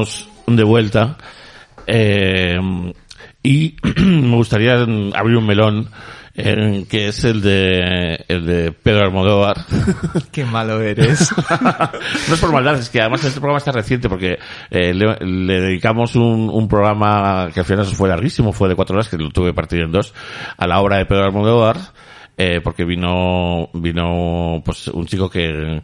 estamos 0.00 0.28
de 0.46 0.64
vuelta. 0.64 1.16
Eh, 1.86 2.58
y 3.42 3.76
me 4.00 4.36
gustaría 4.36 4.74
abrir 4.74 5.36
un 5.36 5.46
melón 5.46 5.90
eh, 6.34 6.86
que 6.88 7.08
es 7.08 7.24
el 7.24 7.42
de 7.42 8.24
el 8.28 8.46
de 8.46 8.72
Pedro 8.72 9.04
Almodóvar. 9.04 9.56
Qué 10.32 10.44
malo 10.44 10.80
eres. 10.80 11.30
no 12.28 12.34
es 12.34 12.40
por 12.40 12.52
maldad, 12.52 12.78
es 12.78 12.88
que 12.88 13.00
además 13.00 13.24
este 13.24 13.40
programa 13.40 13.58
está 13.58 13.72
reciente 13.72 14.08
porque 14.08 14.38
eh, 14.70 14.94
le, 14.94 15.16
le 15.20 15.60
dedicamos 15.60 16.14
un, 16.16 16.48
un 16.48 16.68
programa 16.68 17.50
que 17.52 17.60
al 17.60 17.66
final 17.66 17.84
fue 17.84 18.08
larguísimo, 18.08 18.52
fue 18.52 18.68
de 18.68 18.76
cuatro 18.76 18.94
horas, 18.94 19.08
que 19.08 19.18
lo 19.18 19.30
tuve 19.30 19.52
partido 19.52 19.84
en 19.84 19.92
dos, 19.92 20.14
a 20.56 20.66
la 20.66 20.80
obra 20.80 20.98
de 20.98 21.06
Pedro 21.06 21.24
Almodóvar, 21.24 21.76
eh, 22.38 22.60
porque 22.62 22.84
vino, 22.84 23.68
vino 23.74 24.62
pues 24.64 24.88
un 24.88 25.04
chico 25.04 25.28
que 25.28 25.82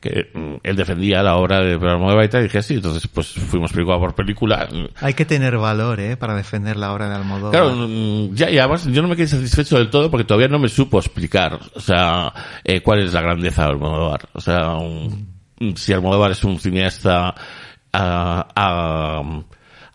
que 0.00 0.30
mm, 0.32 0.56
él 0.62 0.76
defendía 0.76 1.22
la 1.22 1.36
obra 1.36 1.60
de 1.60 1.74
Almodóvar 1.74 2.24
y 2.24 2.28
tal, 2.28 2.40
y 2.40 2.44
dije 2.44 2.62
sí, 2.62 2.74
entonces 2.74 3.08
pues 3.08 3.28
fuimos 3.32 3.72
película 3.72 3.98
por 3.98 4.14
película. 4.14 4.68
Hay 5.00 5.14
que 5.14 5.24
tener 5.24 5.56
valor, 5.56 6.00
¿eh? 6.00 6.16
Para 6.16 6.34
defender 6.34 6.76
la 6.76 6.92
obra 6.92 7.08
de 7.08 7.16
Almodóvar. 7.16 7.52
Claro, 7.52 7.74
mm, 7.74 8.34
ya, 8.34 8.50
y 8.50 8.58
además 8.58 8.86
yo 8.86 9.02
no 9.02 9.08
me 9.08 9.16
quedé 9.16 9.28
satisfecho 9.28 9.76
del 9.76 9.90
todo 9.90 10.10
porque 10.10 10.24
todavía 10.24 10.48
no 10.48 10.58
me 10.58 10.68
supo 10.68 10.98
explicar, 10.98 11.58
o 11.74 11.80
sea, 11.80 12.32
eh, 12.64 12.80
cuál 12.80 13.00
es 13.00 13.12
la 13.12 13.20
grandeza 13.20 13.64
de 13.64 13.70
Almodóvar. 13.70 14.28
O 14.32 14.40
sea, 14.40 14.74
mm, 15.60 15.74
si 15.74 15.92
Almodóvar 15.92 16.30
es 16.30 16.44
un 16.44 16.58
cineasta 16.58 17.34
a, 17.92 18.48
a, 18.54 19.22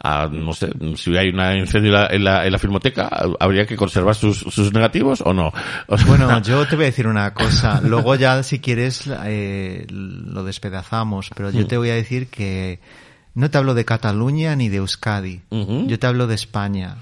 a, 0.04 0.28
no 0.30 0.52
sé, 0.54 0.70
si 0.98 1.16
hay 1.16 1.30
un 1.30 1.40
incendio 1.58 1.90
en 1.92 1.94
la, 1.96 2.08
en 2.08 2.24
la, 2.26 2.46
en 2.46 2.52
la 2.52 2.60
filmoteca, 2.60 3.10
¿habría 3.40 3.66
que 3.66 3.78
conservar 3.78 4.16
sus, 4.16 4.40
sus 4.40 4.74
negativos 4.74 5.22
o 5.22 5.34
no? 5.34 5.52
O 5.88 5.98
sea, 5.98 6.08
Bueno, 6.08 6.42
yo 6.44 6.68
te 6.68 6.76
voy 6.76 6.84
a 6.84 6.88
decir 6.88 7.08
una 7.08 7.34
cosa. 7.34 7.80
Luego 7.82 8.14
ya, 8.16 8.44
si 8.44 8.60
quieres, 8.60 9.10
eh, 9.26 9.88
lo 9.90 10.44
despedazamos. 10.44 11.30
Pero 11.36 11.52
yo 11.52 11.66
te 11.68 11.78
voy 11.78 11.90
a 11.90 11.96
decir 11.96 12.28
que 12.28 12.82
no 13.34 13.50
te 13.50 13.58
hablo 13.58 13.74
de 13.74 13.86
Cataluña 13.86 14.56
ni 14.58 14.68
de 14.68 14.78
Euskadi. 14.78 15.42
Yo 15.88 15.98
te 15.98 16.06
hablo 16.06 16.28
de 16.28 16.36
España. 16.36 16.98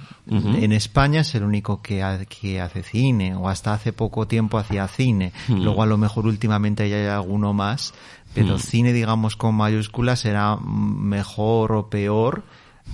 En 0.64 0.72
España 0.72 1.22
es 1.22 1.34
el 1.34 1.44
único 1.44 1.82
que, 1.82 2.03
ha- 2.03 2.23
que 2.26 2.61
hace 2.61 2.84
cine, 2.84 3.34
o 3.36 3.49
hasta 3.49 3.73
hace 3.73 3.91
poco 3.94 4.28
tiempo 4.28 4.60
hacía 4.60 4.88
cine. 4.88 5.34
Luego 5.49 5.82
a 5.82 5.88
lo 5.88 5.98
mejor 5.98 6.28
últimamente 6.28 6.88
ya 6.88 6.98
hay 6.98 7.07
alguno 7.07 7.52
más. 7.52 7.94
Pero 8.36 8.60
cine, 8.60 8.94
digamos, 8.94 9.36
con 9.36 9.56
mayúsculas 9.56 10.19
será 10.19 10.56
mejor 10.56 11.72
o 11.73 11.90
peor. 11.90 12.44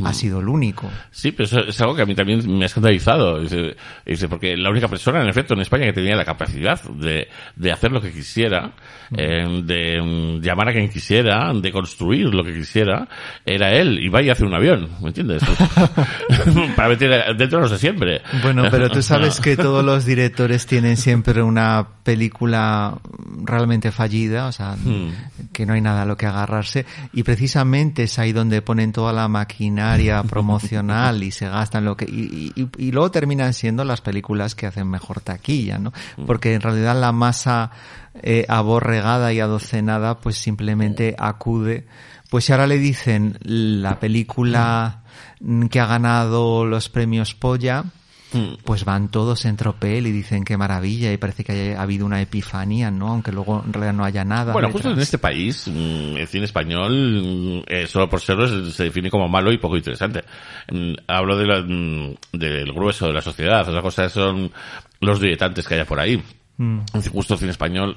Ha 0.04 0.14
sido 0.14 0.40
el 0.40 0.48
único. 0.48 0.90
Sí, 1.12 1.32
pero 1.32 1.46
eso 1.46 1.60
es 1.68 1.82
algo 1.82 1.96
que 1.96 2.02
a 2.02 2.06
mí 2.06 2.16
también 2.16 2.42
me 2.58 2.64
ha 2.64 2.68
escandalizado. 2.68 3.40
Dice, 3.40 4.28
porque 4.30 4.56
la 4.56 4.70
única 4.70 4.88
persona, 4.88 5.22
en 5.22 5.30
efecto, 5.30 5.54
en 5.54 5.62
España 5.62 5.86
que 5.86 5.94
tenía 5.94 6.16
la 6.16 6.26
capacidad 6.26 6.82
de, 6.84 7.28
de 7.56 7.72
hacer 7.72 7.92
lo 7.92 8.02
que 8.02 8.12
quisiera, 8.12 8.72
eh, 9.16 9.62
de 9.64 10.02
mm, 10.02 10.42
llamar 10.42 10.70
a 10.70 10.74
quien 10.74 10.90
quisiera, 10.90 11.52
de 11.54 11.72
construir 11.72 12.34
lo 12.34 12.44
que 12.44 12.54
quisiera, 12.54 13.08
era 13.46 13.72
él. 13.74 14.00
Y 14.00 14.10
vaya 14.10 14.32
a 14.32 14.34
hacer 14.34 14.46
un 14.46 14.56
avión, 14.56 14.90
¿me 15.02 15.10
entiendes? 15.10 15.44
Para 16.76 16.90
meter 16.90 17.36
dentro 17.36 17.60
de 17.60 17.64
los 17.64 17.72
de 17.72 17.78
siempre. 17.78 18.22
Bueno, 18.42 18.64
pero 18.70 18.90
tú 18.90 19.02
sabes 19.02 19.40
que 19.40 19.56
todos 19.56 19.84
los 19.84 20.06
directores 20.06 20.66
tienen 20.66 20.98
siempre 20.98 21.42
una 21.42 21.88
película 22.04 22.98
realmente 23.44 23.92
fallida, 23.92 24.48
o 24.48 24.52
sea, 24.52 24.76
que 25.54 25.66
no 25.66 25.74
hay 25.74 25.82
nada 25.82 26.04
a 26.04 26.06
lo 26.06 26.18
que 26.18 26.26
agarrarse. 26.26 26.86
Y 27.14 27.24
precisamente 27.24 28.04
es 28.04 28.20
ahí 28.20 28.32
donde 28.32 28.62
ponen 28.62 28.92
toda 28.92 29.14
la 29.14 29.28
maquinaria 29.92 30.24
promocional 30.30 31.24
y 31.24 31.32
se 31.32 31.48
gastan 31.48 31.86
lo 31.86 31.96
que... 31.98 32.06
Y, 32.06 32.52
y- 32.56 32.70
y 32.78 32.92
luego 32.92 33.12
terminan 33.12 33.54
siendo 33.54 33.84
las 33.84 34.02
películas 34.02 34.56
que 34.56 34.66
hacen 34.68 34.88
mejor 34.90 35.22
taquilla, 35.22 35.78
¿no? 35.80 35.94
Porque 36.26 36.54
en 36.54 36.62
realidad 36.62 37.00
la 37.00 37.12
masa 37.12 37.72
eh, 38.22 38.46
aborregada 38.50 39.32
y 39.34 39.40
adocenada 39.40 40.18
pues 40.20 40.38
simplemente 40.38 41.16
acude. 41.18 41.88
Pues 42.30 42.46
si 42.46 42.52
ahora 42.52 42.68
le 42.68 42.78
dicen 42.78 43.38
la 43.42 44.00
película 44.00 45.04
mm, 45.40 45.68
que 45.68 45.80
ha 45.80 45.86
ganado 45.86 46.66
los 46.66 46.90
premios 46.90 47.36
Polla, 47.36 47.86
pues 48.64 48.84
van 48.86 49.10
todos 49.10 49.46
en 49.46 49.56
tropel 49.56 50.06
y 50.08 50.12
dicen 50.12 50.44
qué 50.44 50.58
maravilla 50.58 51.12
y 51.14 51.18
parece 51.18 51.44
que 51.44 51.52
haya 51.54 51.82
habido 51.82 52.06
una 52.06 52.22
epifanía, 52.22 52.92
¿no? 52.92 53.08
Aunque 53.10 53.32
luego 53.32 53.64
en 53.66 53.72
realidad 53.74 53.94
no 53.94 54.04
haya 54.04 54.24
nada. 54.26 54.54
Bueno, 54.54 54.70
justo 54.72 54.92
en 54.92 55.00
este 55.00 55.18
país, 55.18 55.68
mm, 55.68 56.18
el 56.18 56.28
cine 56.28 56.46
español, 56.46 56.92
mm, 56.94 57.64
eh, 57.68 57.88
solo 57.88 58.10
por 58.10 58.20
serlo, 58.20 58.70
se, 58.72 58.84
define 58.84 59.10
como 59.10 59.28
malo 59.30 59.52
y 59.52 59.58
poco 59.58 59.78
interesante. 59.78 60.24
Mm, 60.72 60.94
Hablo 61.08 61.38
de 61.38 61.46
la- 61.46 61.62
mm, 61.62 62.16
del 62.34 62.74
grueso 62.74 63.08
de 63.08 63.14
la 63.14 63.22
sociedad. 63.22 63.68
Otra 63.68 63.82
cosa 63.82 64.10
son 64.10 64.52
los 65.00 65.20
diletantes 65.20 65.68
que 65.68 65.76
haya 65.76 65.86
por 65.86 66.00
ahí. 66.00 66.22
Mm. 66.58 66.80
Justo 67.12 67.36
el 67.36 67.40
cine 67.40 67.52
español, 67.52 67.96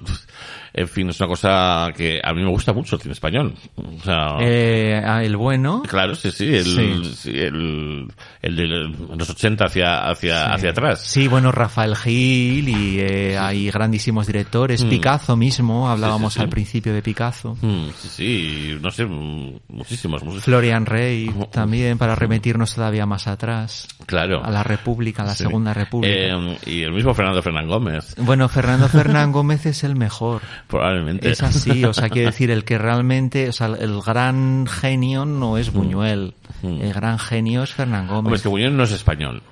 en 0.73 0.89
fin, 0.89 1.09
es 1.11 1.19
una 1.21 1.29
cosa 1.29 1.89
que 1.97 2.21
a 2.23 2.33
mí 2.33 2.43
me 2.43 2.51
gusta 2.51 2.73
mucho 2.73 2.97
el 2.97 3.03
cine 3.03 3.13
español. 3.13 3.55
O 3.77 4.03
sea, 4.05 4.37
Eh, 4.41 5.01
ah, 5.05 5.23
el 5.23 5.37
bueno. 5.37 5.83
claro, 5.89 6.15
sí, 6.15 6.31
sí, 6.31 6.55
el, 6.55 6.65
Sí. 6.65 7.15
sí, 7.15 7.31
el, 7.39 8.07
el 8.43 8.57
de 8.57 8.67
los 9.17 9.31
80 9.31 9.65
hacia, 9.67 10.09
hacia, 10.09 10.47
Sí. 10.47 10.51
hacia 10.55 10.71
atrás. 10.71 11.01
Sí, 11.03 11.29
bueno, 11.29 11.53
Rafael 11.53 11.97
Gil 11.97 12.69
y 12.69 13.01
eh, 13.01 13.37
hay 13.39 13.71
grandísimos 13.71 14.27
directores. 14.27 14.85
Picasso 14.85 15.37
mismo, 15.37 15.89
hablábamos 15.89 16.31
Mm. 16.33 16.35
sí, 16.35 16.39
sí. 16.39 16.43
al 16.43 16.49
principio 16.49 16.93
de 16.95 17.03
Picasso. 17.03 17.57
Mm, 17.61 17.89
sí, 17.97 18.09
sí, 18.09 18.79
no 18.81 18.91
sé, 18.91 19.05
mm, 19.07 19.59
muchísimos, 19.69 20.23
muchísimos. 20.23 20.45
Florian 20.45 20.87
Rey 20.87 21.31
también, 21.53 21.99
para 21.99 22.15
remitirnos 22.15 22.75
todavía 22.75 23.07
más 23.07 23.27
atrás. 23.27 23.89
Claro. 24.07 24.45
A 24.45 24.51
la 24.51 24.63
República, 24.63 25.23
a 25.23 25.27
la 25.27 25.35
Sí. 25.35 25.45
Segunda 25.45 25.73
República. 25.75 26.15
Eh, 26.15 26.59
y 26.67 26.83
el 26.83 26.93
mismo 26.93 27.15
Fernando 27.15 27.43
Fernán 27.43 27.67
Gómez, 27.69 28.15
Bueno, 28.19 28.49
Fernando 28.49 28.89
Fernán 28.89 29.33
Gómez 29.33 29.67
es 29.67 29.85
el 29.85 29.97
mejor. 29.97 30.43
Probablemente. 30.71 31.31
Es 31.31 31.43
así, 31.43 31.85
o 31.85 31.93
sea, 31.93 32.09
quiero 32.09 32.31
decir, 32.31 32.51
el 32.51 32.65
que 32.65 32.79
realmente, 32.79 33.49
o 33.49 33.53
sea, 33.53 33.67
el 33.67 34.01
gran 34.01 34.67
genio 34.67 35.25
no 35.25 35.59
es 35.59 35.73
Buñuel. 35.73 36.35
El 36.63 36.93
gran 36.93 37.19
genio 37.19 37.63
es 37.63 37.73
Fernán 37.73 38.09
Hombre, 38.11 38.17
es 38.17 38.23
Gómez. 38.25 38.43
que 38.43 38.49
Buñuel 38.49 38.77
no 38.77 38.85
es 38.85 38.93
español. 38.93 39.43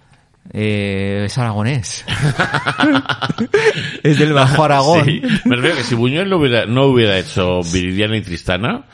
Eh, 0.53 1.25
es 1.27 1.37
aragonés. 1.37 2.05
es 4.03 4.19
del 4.19 4.33
Bajo 4.33 4.65
Aragón. 4.65 5.05
Sí, 5.05 5.21
me 5.45 5.57
refiero 5.57 5.77
que 5.77 5.83
si 5.83 5.95
Buñuel 5.95 6.31
no 6.31 6.39
hubiera, 6.39 6.65
no 6.65 6.87
hubiera 6.87 7.19
hecho 7.19 7.61
Viridiana 7.71 8.17
y 8.17 8.23
Tristana, 8.23 8.85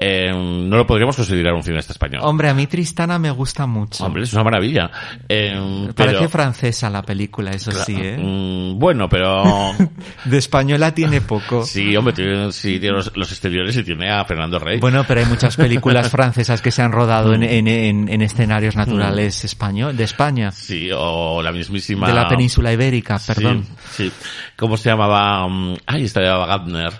eh, 0.00 0.30
no 0.32 0.76
lo 0.76 0.86
podríamos 0.86 1.16
considerar 1.16 1.54
un 1.54 1.62
cineasta 1.62 1.92
español. 1.92 2.20
Hombre, 2.24 2.48
a 2.48 2.54
mí 2.54 2.66
Tristana 2.66 3.18
me 3.18 3.30
gusta 3.30 3.66
mucho. 3.66 4.04
Hombre, 4.04 4.22
es 4.22 4.32
una 4.32 4.44
maravilla. 4.44 4.90
Eh, 5.28 5.88
Parece 5.96 6.18
pero- 6.18 6.28
francesa 6.28 6.88
la 6.90 7.02
película, 7.02 7.50
eso 7.52 7.72
sí, 7.72 7.96
¿eh? 7.98 8.16
Mm, 8.16 8.78
bueno, 8.78 9.08
pero... 9.08 9.42
De 10.24 10.38
española 10.38 10.94
tiene 10.94 11.20
poco. 11.20 11.64
Sí, 11.64 11.96
hombre, 11.96 12.12
tiene, 12.14 12.52
sí, 12.52 12.78
tiene 12.78 12.96
los, 12.96 13.16
los 13.16 13.30
exteriores 13.30 13.76
y 13.76 13.82
tiene 13.82 14.10
a 14.10 14.24
Fernando 14.24 14.58
Rey. 14.58 14.78
Bueno, 14.78 15.04
pero 15.06 15.20
hay 15.20 15.26
muchas 15.26 15.56
películas 15.56 16.10
francesas 16.12 16.62
que 16.62 16.70
se 16.70 16.82
han 16.82 16.92
rodado 16.92 17.34
en, 17.34 17.42
en, 17.42 17.66
en- 17.68 18.08
en 18.08 18.22
escenarios 18.22 18.76
naturales 18.76 19.44
español, 19.44 19.96
de 19.96 20.04
España, 20.04 20.50
Sí, 20.52 20.90
o 20.94 21.42
la 21.42 21.50
mismísima... 21.52 22.06
de 22.06 22.14
la 22.14 22.28
península 22.28 22.72
ibérica, 22.72 23.18
perdón. 23.26 23.66
Sí, 23.90 24.10
sí. 24.10 24.12
¿Cómo 24.56 24.76
se 24.76 24.88
llamaba? 24.90 25.46
Mm, 25.48 25.76
Ay, 25.86 26.04
esta 26.04 26.20
llamaba 26.20 26.46
Gardner. 26.46 26.92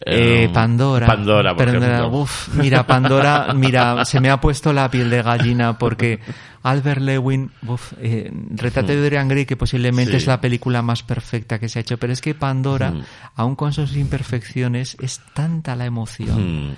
Eh, 0.00 0.44
Eh, 0.44 0.50
Pandora. 0.52 1.06
Pandora, 1.06 1.54
por 1.54 1.66
Pandora, 1.66 2.06
uf, 2.06 2.48
mira, 2.54 2.86
Pandora, 2.86 3.52
mira, 3.54 4.04
se 4.04 4.20
me 4.20 4.30
ha 4.30 4.40
puesto 4.40 4.72
la 4.72 4.90
piel 4.90 5.08
de 5.08 5.22
gallina 5.22 5.78
porque 5.78 6.18
Albert 6.62 7.00
Lewin, 7.00 7.50
uf, 7.66 7.92
eh, 8.00 8.30
Retrato 8.50 8.88
de 8.88 9.00
Dorian 9.00 9.28
Gray, 9.28 9.46
que 9.46 9.56
posiblemente 9.56 10.12
Sí. 10.12 10.16
es 10.18 10.26
la 10.26 10.40
película 10.40 10.82
más 10.82 11.02
perfecta 11.02 11.58
que 11.58 11.68
se 11.68 11.78
ha 11.78 11.82
hecho, 11.82 11.98
pero 11.98 12.12
es 12.12 12.20
que 12.20 12.34
Pandora, 12.34 12.92
aun 13.36 13.54
con 13.54 13.72
sus 13.72 13.96
imperfecciones, 13.96 14.96
es 15.00 15.20
tanta 15.34 15.76
la 15.76 15.84
emoción. 15.86 16.70
Mm. 16.70 16.76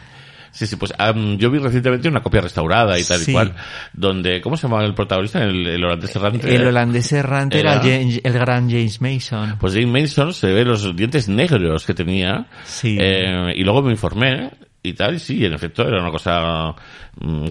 Sí, 0.56 0.66
sí, 0.66 0.76
pues 0.76 0.94
am, 0.96 1.36
yo 1.36 1.50
vi 1.50 1.58
recientemente 1.58 2.08
una 2.08 2.22
copia 2.22 2.40
restaurada 2.40 2.98
y 2.98 3.04
tal 3.04 3.18
Sí. 3.18 3.30
y 3.30 3.34
cual, 3.34 3.54
donde, 3.92 4.40
¿cómo 4.40 4.56
se 4.56 4.62
llamaba 4.66 4.86
el 4.86 4.94
protagonista? 4.94 5.44
El, 5.44 5.66
el 5.66 5.84
holandés 5.84 6.16
errante. 6.16 6.54
El 6.56 6.66
holandés 6.66 7.12
errante 7.12 7.60
era, 7.60 7.74
Era- 7.74 7.82
James- 7.82 8.20
el 8.24 8.32
gran 8.32 8.70
James 8.70 9.00
Mason. 9.02 9.56
Pues 9.60 9.74
Jane 9.74 9.86
Mason 9.86 10.32
se 10.32 10.46
ve 10.46 10.64
los 10.64 10.96
dientes 10.96 11.28
negros 11.28 11.84
que 11.84 11.92
tenía. 11.92 12.46
Sí. 12.64 12.96
Eh, 12.98 13.52
y 13.54 13.64
luego 13.64 13.82
me 13.82 13.90
informé 13.90 14.50
y 14.82 14.94
tal, 14.94 15.16
y 15.16 15.18
sí, 15.18 15.44
en 15.44 15.52
efecto 15.52 15.86
era 15.86 16.00
una 16.00 16.10
cosa 16.10 16.74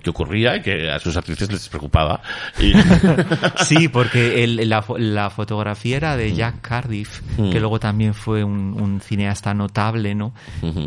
que 0.04 0.10
ocurría 0.10 0.58
y 0.58 0.62
que 0.62 0.92
a 0.92 1.00
sus 1.00 1.18
actrices 1.18 1.52
les 1.52 1.68
preocupaba. 1.70 2.22
Y, 2.60 2.74
Sí, 3.66 3.88
porque 3.90 4.44
el- 4.44 4.70
la, 4.70 4.84
la 4.98 5.30
fotografía 5.30 5.98
era 5.98 6.18
de 6.18 6.34
Jack 6.34 6.62
Cardiff, 6.62 7.22
que 7.36 7.60
luego 7.60 7.80
también 7.80 8.14
fue 8.14 8.44
un, 8.44 8.80
un 8.80 9.02
cineasta 9.02 9.54
notable, 9.54 10.14
¿no? 10.16 10.34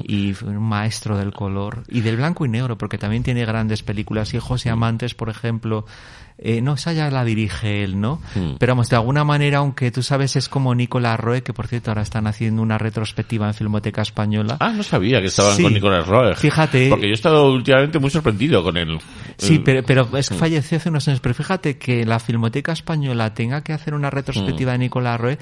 Y 0.05 0.33
fue 0.35 0.51
un 0.51 0.63
maestro 0.69 1.17
del 1.19 1.33
color. 1.33 1.83
Y 1.89 2.01
del 2.03 2.17
blanco 2.17 2.47
y 2.47 2.49
negro, 2.49 2.79
porque 2.79 2.99
también 2.99 3.23
tiene 3.23 3.45
grandes 3.45 3.83
películas. 3.83 4.33
Y 4.35 4.39
José 4.39 4.71
Amantes, 4.71 5.15
por 5.15 5.29
ejemplo, 5.29 5.85
eh, 6.41 6.61
no, 6.61 6.75
esa 6.75 6.93
ya 6.93 7.11
la 7.11 7.25
dirige 7.25 7.83
él, 7.83 8.01
¿no? 8.01 8.21
Pero 8.61 8.73
vamos, 8.73 8.89
de 8.89 8.95
alguna 8.97 9.25
manera, 9.25 9.59
aunque 9.59 9.91
tú 9.91 10.03
sabes, 10.05 10.37
es 10.37 10.49
como 10.49 10.73
Nicolás 10.75 11.19
Roe, 11.19 11.43
que 11.43 11.53
por 11.53 11.67
cierto 11.67 11.91
ahora 11.91 12.03
están 12.03 12.29
haciendo 12.29 12.63
una 12.63 12.79
retrospectiva 12.79 13.49
en 13.49 13.55
Filmoteca 13.55 14.03
Española. 14.03 14.57
ah, 14.61 14.71
no 14.71 14.85
sabía 14.85 15.21
que 15.21 15.27
estaban 15.27 15.57
Sí. 15.57 15.63
con 15.65 15.75
Nicolás 15.75 16.07
Roeg. 16.07 16.37
Fíjate. 16.37 16.91
Porque 16.91 17.07
yo 17.07 17.11
he 17.11 17.15
estado 17.15 17.51
últimamente 17.53 17.99
muy 17.99 18.11
sorprendido 18.11 18.63
con 18.69 18.77
él. 18.77 18.99
Sí, 19.36 19.57
Eh, 19.57 19.62
pero, 19.65 19.82
pero 19.82 20.16
es 20.16 20.28
que 20.28 20.35
falleció 20.35 20.77
hace 20.78 20.89
unos 20.90 21.09
años. 21.09 21.20
Pero 21.20 21.35
fíjate 21.35 21.78
que 21.78 22.05
la 22.05 22.19
Filmoteca 22.19 22.73
Española 22.73 23.35
tenga 23.35 23.62
que 23.62 23.73
hacer 23.73 23.95
una 23.95 24.11
retrospectiva 24.11 24.73
de 24.73 24.78
Nicolás 24.78 25.20
Roe 25.20 25.39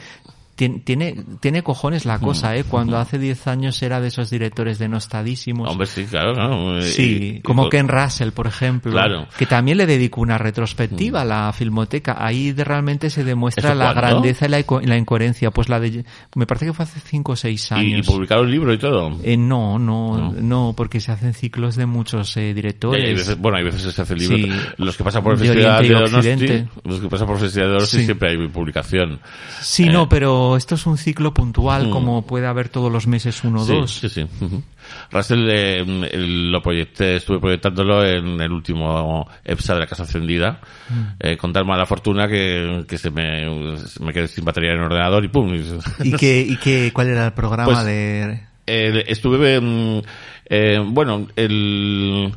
Tien- 0.57 0.83
Tiene, 0.85 1.15
tiene 1.41 1.63
cojones 1.63 2.07
la 2.07 2.19
cosa, 2.19 2.57
¿eh? 2.57 2.65
Cuando 2.65 2.97
hace 2.97 3.19
10 3.19 3.47
años 3.47 3.83
era 3.83 4.01
de 4.01 4.09
esos 4.09 4.31
directores 4.31 4.79
denostadísimos. 4.79 5.69
Hombre, 5.71 5.87
sí, 5.87 6.05
claro, 6.07 6.33
¿no? 6.35 6.81
Sí, 6.81 7.41
como 7.45 7.69
Ken 7.69 7.89
Russell, 7.89 8.31
por 8.31 8.47
ejemplo, 8.47 8.93
Claro. 8.93 9.27
que 9.37 9.45
también 9.45 9.77
le 9.77 9.87
dedicó 9.87 10.23
una 10.23 10.39
retrospectiva 10.39 11.21
a 11.21 11.25
la 11.27 11.53
filmoteca. 11.53 12.17
Ahí 12.19 12.53
de- 12.53 12.65
realmente 12.65 13.11
se 13.11 13.23
demuestra 13.23 13.71
¿Eso 13.71 13.79
la 13.79 13.93
cuándo? 13.93 14.01
grandeza 14.01 14.47
y 14.47 14.49
la, 14.49 14.65
la 14.83 14.97
incoherencia. 14.97 15.51
Pues 15.51 15.69
la 15.69 15.79
de, 15.79 16.05
me 16.35 16.47
parece 16.47 16.67
que 16.67 16.73
fue 16.73 16.85
hace 16.85 17.01
5 17.01 17.33
o 17.33 17.37
6 17.37 17.71
y, 17.73 17.75
y 17.75 17.93
años. 17.95 18.07
publicaron 18.07 18.51
libro 18.51 18.73
y 18.73 18.79
todo. 18.79 19.19
Eh, 19.23 19.37
no, 19.37 19.79
no, 19.79 20.33
no, 20.33 20.73
porque 20.77 21.01
se 21.01 21.13
hacen 21.13 21.35
ciclos 21.35 21.77
de 21.77 21.85
muchos 21.85 22.35
eh, 22.39 22.41
Y 22.41 22.45
hay 22.47 22.55
directores. 22.55 23.15
veces- 23.15 23.39
bueno, 23.39 23.59
hay 23.59 23.65
veces 23.65 23.85
que 23.85 23.93
se 23.93 24.03
hace 24.03 24.15
libro. 24.17 24.37
Sí. 24.39 24.51
Los 24.79 24.97
que 24.97 25.05
pasan 25.05 25.23
por 25.23 25.35
el 25.35 25.39
De 25.41 25.47
Festival 25.49 25.83
de 25.83 25.87
y 25.87 25.91
Donosti, 25.91 26.69
los 26.85 27.01
que 27.01 27.09
pasan 27.09 27.27
por 27.27 27.37
el 27.37 27.43
Festival 27.43 27.69
de 27.69 27.73
Donosti 27.75 27.97
Sí. 27.99 28.05
siempre 28.07 28.31
hay 28.31 28.49
publicación. 28.49 29.21
Sí, 29.61 29.85
Eh, 29.85 29.91
no, 29.91 30.09
pero 30.09 30.46
esto 30.55 30.75
es 30.75 30.85
un 30.87 30.99
ciclo 30.99 31.33
puntual, 31.33 31.87
Mm. 31.87 31.91
como 31.91 32.27
puede 32.27 32.47
haber 32.47 32.69
todos 32.69 32.93
los 32.93 33.07
meses 33.07 33.43
uno 33.43 33.63
o 33.63 33.65
sí, 33.65 33.73
dos. 33.73 33.91
Sí, 33.95 34.09
sí. 34.11 34.27
Russell 35.11 35.49
eh, 35.51 35.81
el- 36.13 36.53
lo 36.53 36.61
proyecté, 36.61 37.17
estuve 37.17 37.41
proyectándolo 37.41 38.05
en 38.05 38.39
el 38.39 38.53
último 38.53 39.27
EPSA 39.45 39.75
de 39.75 39.81
la 39.81 39.87
Casa 39.87 40.03
Encendida, 40.03 40.61
Mm. 40.91 41.03
eh, 41.21 41.37
con 41.39 41.53
tal 41.55 41.65
mala 41.65 41.87
fortuna 41.87 42.29
que, 42.29 42.85
que 42.87 42.99
se, 42.99 43.11
me, 43.11 43.79
se 43.79 44.05
me 44.05 44.13
quedé 44.13 44.29
sin 44.29 44.45
batería 44.45 44.73
en 44.73 44.79
el 44.81 44.85
ordenador 44.85 45.25
y 45.25 45.29
pum. 45.29 45.53
¿Y, 46.05 46.13
qué, 46.13 46.41
y 46.49 46.57
qué, 46.59 46.93
cuál 46.93 47.09
era 47.09 47.25
el 47.27 47.33
programa 47.33 47.65
Pues, 47.73 47.85
de...? 47.87 48.41
Eh, 48.69 49.05
estuve, 49.09 49.61
mm, 49.61 50.03
eh, 50.51 50.83
bueno, 50.85 51.27
el, 51.37 52.33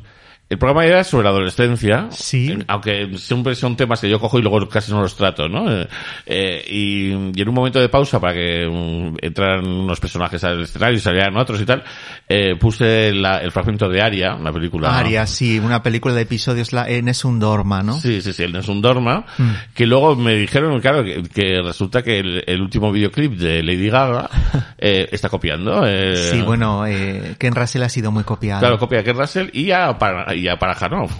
el 0.49 0.57
programa 0.57 0.85
era 0.85 1.03
sobre 1.03 1.25
la 1.25 1.29
adolescencia. 1.29 2.07
Sí. 2.11 2.51
eh, 2.51 2.63
Aunque 2.67 3.17
siempre 3.17 3.53
son 3.55 3.75
temas 3.75 4.01
que 4.01 4.09
yo 4.09 4.19
cojo 4.19 4.39
y 4.39 4.41
luego 4.41 4.67
casi 4.67 4.91
no 4.91 5.01
los 5.01 5.15
trato, 5.15 5.47
¿no? 5.47 5.71
Eh, 5.71 5.87
eh, 6.25 6.65
y, 6.67 7.07
y 7.37 7.41
en 7.41 7.49
un 7.49 7.53
momento 7.55 7.79
de 7.79 7.87
pausa 7.89 8.19
para 8.19 8.33
que 8.33 8.67
mm, 8.67 9.17
entraran 9.23 9.67
unos 9.67 9.99
personajes 9.99 10.43
al 10.43 10.61
escenario 10.63 10.97
y 10.97 10.99
salieran 10.99 11.37
otros 11.37 11.61
y 11.61 11.65
tal, 11.65 11.83
eh, 12.27 12.55
puse 12.59 13.13
la- 13.13 13.37
el 13.43 13.51
fragmento 13.51 13.87
de 13.87 14.01
Aria, 14.01 14.35
una 14.35 14.51
película. 14.51 14.97
Aria, 14.97 15.25
sí, 15.27 15.59
una 15.59 15.83
película 15.83 16.13
de 16.15 16.21
episodios 16.21 16.73
la, 16.73 16.89
Es 16.89 17.23
un 17.25 17.39
Dorma, 17.39 17.83
¿no? 17.83 17.93
Sí, 17.93 18.21
sí, 18.21 18.33
sí, 18.33 18.43
el 18.43 18.53
Nelson 18.53 18.81
Dorma, 18.81 19.25
Mm. 19.37 19.51
que 19.73 19.85
luego 19.85 20.15
me 20.15 20.35
dijeron, 20.35 20.79
claro, 20.81 21.03
que, 21.03 21.23
que 21.23 21.61
resulta 21.61 22.01
que 22.01 22.19
el, 22.19 22.43
el 22.47 22.61
último 22.61 22.91
videoclip 22.91 23.33
de 23.33 23.61
Lady 23.63 23.89
Gaga 23.89 24.29
eh, 24.77 25.07
está 25.11 25.29
copiando. 25.29 25.83
eh, 25.85 26.15
Sí, 26.31 26.41
bueno, 26.41 26.85
eh, 26.87 27.35
Ken 27.37 27.53
Russell 27.55 27.83
ha 27.83 27.89
sido 27.89 28.11
muy 28.11 28.23
copiado. 28.23 28.59
Claro, 28.61 28.77
copia 28.79 28.99
a 28.99 29.03
Ken 29.03 29.17
Russell 29.17 29.49
y 29.53 29.71
a, 29.71 29.97
para, 29.97 30.33
y 30.39 30.47
a 30.47 30.57
Parajanov. 30.57 31.11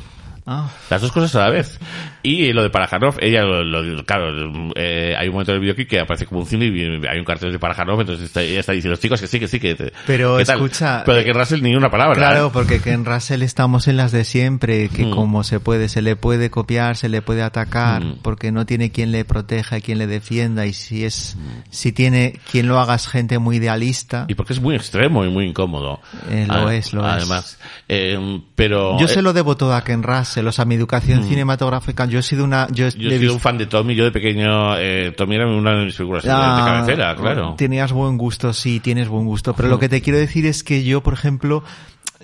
Ah, 0.51 0.67
Las 0.89 1.01
dos 1.03 1.11
cosas 1.11 1.35
a 1.35 1.41
la 1.41 1.49
vez. 1.51 1.79
Y 2.23 2.51
lo 2.53 2.63
de 2.63 2.71
Parajanov, 2.71 3.17
ella, 3.21 3.43
lo, 3.43 3.63
lo- 3.63 4.03
claro, 4.03 4.31
eh, 4.75 5.13
hay 5.15 5.27
un 5.27 5.33
momento 5.33 5.51
del 5.51 5.61
videoclip 5.61 5.87
que 5.87 5.99
aparece 5.99 6.25
como 6.25 6.39
un 6.41 6.47
cine 6.47 6.65
y 6.65 7.05
hay 7.07 7.19
un 7.19 7.23
cartel 7.23 7.51
de 7.51 7.59
Parajanov, 7.59 8.01
entonces 8.01 8.25
está, 8.25 8.41
ella 8.41 8.59
está 8.61 8.71
diciendo, 8.73 8.99
chicos, 8.99 9.21
que 9.21 9.27
sí, 9.27 9.39
que 9.39 9.47
sí, 9.47 9.59
que... 9.59 9.93
Pero 10.07 10.37
¿qué 10.37 10.45
tal?". 10.45 10.55
escucha, 10.57 11.03
Pero 11.05 11.17
de 11.19 11.23
Ken 11.23 11.35
Russell 11.35 11.61
ni 11.61 11.75
una 11.75 11.91
palabra. 11.91 12.15
Claro, 12.15 12.47
¿eh? 12.47 12.49
porque 12.51 12.81
Ken 12.81 13.05
Russell 13.05 13.43
estamos 13.43 13.87
en 13.87 13.95
las 13.97 14.11
de 14.11 14.23
siempre, 14.23 14.89
que 14.89 15.05
Mm. 15.05 15.11
como 15.11 15.43
se 15.43 15.59
puede, 15.59 15.87
se 15.87 16.01
le 16.01 16.15
puede 16.15 16.49
copiar, 16.49 16.97
se 16.97 17.09
le 17.09 17.21
puede 17.21 17.43
atacar, 17.43 18.03
Mm. 18.03 18.17
porque 18.23 18.51
no 18.51 18.65
tiene 18.65 18.91
quien 18.91 19.11
le 19.11 19.23
proteja, 19.25 19.79
quien 19.81 19.99
le 19.99 20.07
defienda, 20.07 20.65
y 20.65 20.73
si 20.73 21.05
es, 21.05 21.35
Mm. 21.37 21.61
si 21.69 21.91
tiene 21.91 22.39
quien 22.51 22.67
lo 22.67 22.79
haga 22.79 22.95
es 22.95 23.07
gente 23.07 23.37
muy 23.37 23.57
idealista. 23.57 24.25
Y 24.27 24.33
porque 24.33 24.53
es 24.53 24.59
muy 24.61 24.75
extremo 24.75 25.23
y 25.25 25.29
muy 25.29 25.45
incómodo. 25.45 25.99
Eh, 26.31 26.45
lo 26.47 26.53
Adem- 26.67 26.71
es, 26.73 26.93
lo 26.93 27.05
es. 27.07 27.13
Además, 27.13 27.59
eh, 27.87 28.41
pero... 28.55 28.99
Yo 28.99 29.05
eh, 29.05 29.09
se 29.09 29.21
lo 29.21 29.31
debo 29.33 29.55
todo 29.55 29.75
a 29.75 29.83
Ken 29.83 30.01
Russell, 30.03 30.38
o 30.47 30.51
sea, 30.51 30.65
mi 30.65 30.75
educación 30.75 31.23
cinematográfica, 31.23 32.05
yo 32.05 32.19
he 32.19 32.23
sido 32.23 32.43
una, 32.43 32.67
yo, 32.69 32.75
Yo 32.75 32.87
he 32.87 32.91
sido 32.91 33.19
visto- 33.19 33.33
un 33.33 33.39
fan 33.39 33.57
de 33.57 33.65
Tommy, 33.65 33.95
yo 33.95 34.03
de 34.05 34.11
pequeño, 34.11 34.77
eh, 34.77 35.13
Tommy 35.15 35.35
era 35.35 35.47
una 35.47 35.77
de 35.77 35.85
mis 35.85 35.95
figuras 35.95 36.23
de 36.23 36.29
cabecera, 36.29 37.15
claro. 37.15 37.55
Tenías 37.57 37.91
buen 37.91 38.17
gusto, 38.17 38.53
sí, 38.53 38.79
tienes 38.79 39.07
buen 39.07 39.25
gusto. 39.25 39.53
Pero 39.53 39.69
lo 39.69 39.79
que 39.79 39.89
te 39.89 40.01
quiero 40.01 40.19
decir 40.19 40.45
es 40.45 40.63
que 40.63 40.83
yo, 40.83 41.01
por 41.01 41.13
ejemplo, 41.13 41.63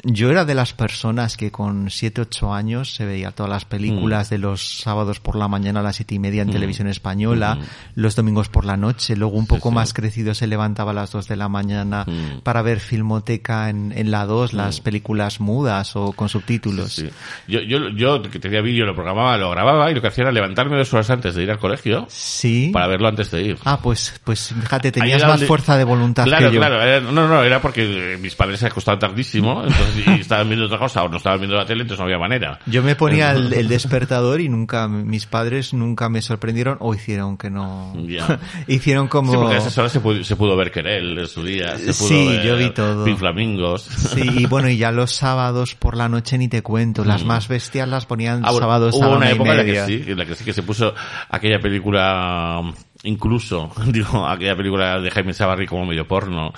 yo 0.05 0.29
era 0.29 0.45
de 0.45 0.53
las 0.53 0.73
personas 0.73 1.35
que 1.35 1.51
con 1.51 1.89
7, 1.89 2.21
8 2.21 2.53
años 2.53 2.93
se 2.95 3.05
veía 3.05 3.31
todas 3.31 3.49
las 3.49 3.65
Mm. 3.65 3.69
películas 3.69 4.29
de 4.29 4.37
los 4.37 4.79
sábados 4.79 5.19
por 5.19 5.35
la 5.35 5.47
mañana 5.47 5.79
a 5.79 5.83
las 5.83 5.95
siete 5.95 6.15
y 6.15 6.19
media 6.19 6.43
en 6.43 6.51
televisión 6.51 6.87
española, 6.87 7.57
los 7.95 8.15
domingos 8.15 8.47
por 8.49 8.65
la 8.65 8.77
noche, 8.77 9.15
luego 9.15 9.35
un 9.37 9.47
poco 9.47 9.69
Mm. 9.69 9.73
sí. 9.73 9.75
más 9.75 9.93
crecido 9.93 10.33
se 10.35 10.47
levantaba 10.47 10.91
a 10.91 10.93
las 10.93 11.11
2 11.11 11.27
de 11.27 11.35
la 11.35 11.49
mañana 11.49 12.05
Mm. 12.07 12.41
para 12.43 12.61
ver 12.61 12.79
Filmoteca 12.79 13.69
en, 13.69 13.91
en 13.95 14.11
la 14.11 14.25
2, 14.25 14.53
las 14.53 14.79
películas 14.81 15.39
mudas 15.39 15.95
o 15.95 16.11
con 16.13 16.29
subtítulos. 16.29 16.93
Sí. 16.93 17.09
Yo, 17.47 17.61
yo, 17.61 17.89
yo 17.89 18.21
que 18.21 18.39
tenía 18.39 18.61
vídeo, 18.61 18.85
lo 18.85 18.93
programaba, 18.93 19.37
lo 19.37 19.49
grababa 19.51 19.89
y 19.91 19.95
lo 19.95 20.01
que 20.01 20.07
hacía 20.07 20.23
era 20.23 20.31
levantarme 20.31 20.77
dos 20.77 20.93
horas 20.93 21.09
antes 21.09 21.33
de 21.35 21.43
ir 21.43 21.51
al 21.51 21.59
colegio 21.59 22.05
Sí. 22.09 22.69
para 22.71 22.87
verlo 22.87 23.07
antes 23.07 23.31
de 23.31 23.41
ir. 23.41 23.57
Ah, 23.65 23.79
pues, 23.81 24.19
pues 24.23 24.53
fíjate, 24.61 24.91
tenías 24.91 25.21
más 25.23 25.31
donde- 25.31 25.47
fuerza 25.47 25.77
de 25.77 25.83
voluntad 25.83 26.25
Claro, 26.25 26.49
que 26.49 26.55
yo. 26.55 26.59
claro. 26.61 26.81
era- 26.81 26.99
no, 26.99 27.27
no, 27.27 27.43
era 27.43 27.61
porque 27.61 28.17
mis 28.21 28.35
padres 28.35 28.59
se 28.59 28.67
acostaban 28.67 28.99
tardísimo 28.99 29.63
entonces, 29.63 29.94
y 29.95 30.21
estaban 30.21 30.47
viendo 30.47 30.65
otra 30.65 30.77
cosa 30.77 31.03
o 31.03 31.09
no 31.09 31.17
estaban 31.17 31.39
viendo 31.39 31.55
la 31.57 31.65
tele, 31.65 31.81
entonces 31.81 31.99
no 31.99 32.05
había 32.05 32.17
manera. 32.17 32.59
Yo 32.65 32.83
me 32.83 32.95
ponía 32.95 33.31
el, 33.31 33.53
el 33.53 33.67
despertador 33.67 34.41
y 34.41 34.49
nunca, 34.49 34.87
mis 34.87 35.25
padres 35.25 35.73
nunca 35.73 36.09
me 36.09 36.21
sorprendieron 36.21 36.77
o 36.79 36.93
hicieron 36.93 37.37
que 37.37 37.49
no. 37.49 37.93
Hicieron 38.67 39.07
como. 39.07 39.31
Sí, 39.31 39.37
porque 39.37 39.55
a 39.55 39.57
esas 39.59 39.77
horas 39.77 39.91
se 39.91 39.99
pudo, 39.99 40.23
se 40.23 40.35
pudo 40.35 40.55
ver 40.55 40.71
Querel 40.71 41.17
en 41.17 41.27
su 41.27 41.43
día. 41.43 41.77
Se 41.77 41.93
pudo 41.93 42.07
Sí, 42.07 42.27
ver 42.27 42.43
yo 42.45 42.57
vi 42.57 42.69
todo. 42.71 43.05
Pink 43.05 43.17
Flamingos. 43.17 43.83
Sí, 43.83 44.21
y 44.21 44.45
bueno, 44.47 44.69
y 44.69 44.77
ya 44.77 44.91
los 44.91 45.11
sábados 45.13 45.75
por 45.75 45.95
la 45.95 46.09
noche 46.09 46.37
ni 46.37 46.47
te 46.47 46.61
cuento. 46.61 47.03
Las 47.03 47.23
más 47.25 47.47
bestias 47.47 47.87
las 47.87 48.05
ponían 48.05 48.41
Ah, 48.43 48.51
bueno, 48.51 48.59
sábados 48.59 48.95
a 48.95 48.97
hubo 48.97 49.09
la 49.11 49.17
una 49.17 49.31
época 49.31 49.51
en 49.51 49.57
la 49.57 49.65
que 49.65 49.85
sí, 49.85 50.03
en 50.11 50.17
la 50.17 50.25
que 50.25 50.35
sí 50.35 50.43
que 50.43 50.53
se 50.53 50.63
puso 50.63 50.93
aquella 51.29 51.59
película, 51.59 52.59
um, 52.61 52.73
incluso, 53.03 53.71
digo, 53.87 54.27
aquella 54.27 54.55
película 54.55 54.99
de 54.99 55.11
Jaime 55.11 55.33
Sabarri 55.33 55.67
como 55.67 55.85
medio 55.85 56.07
porno 56.07 56.53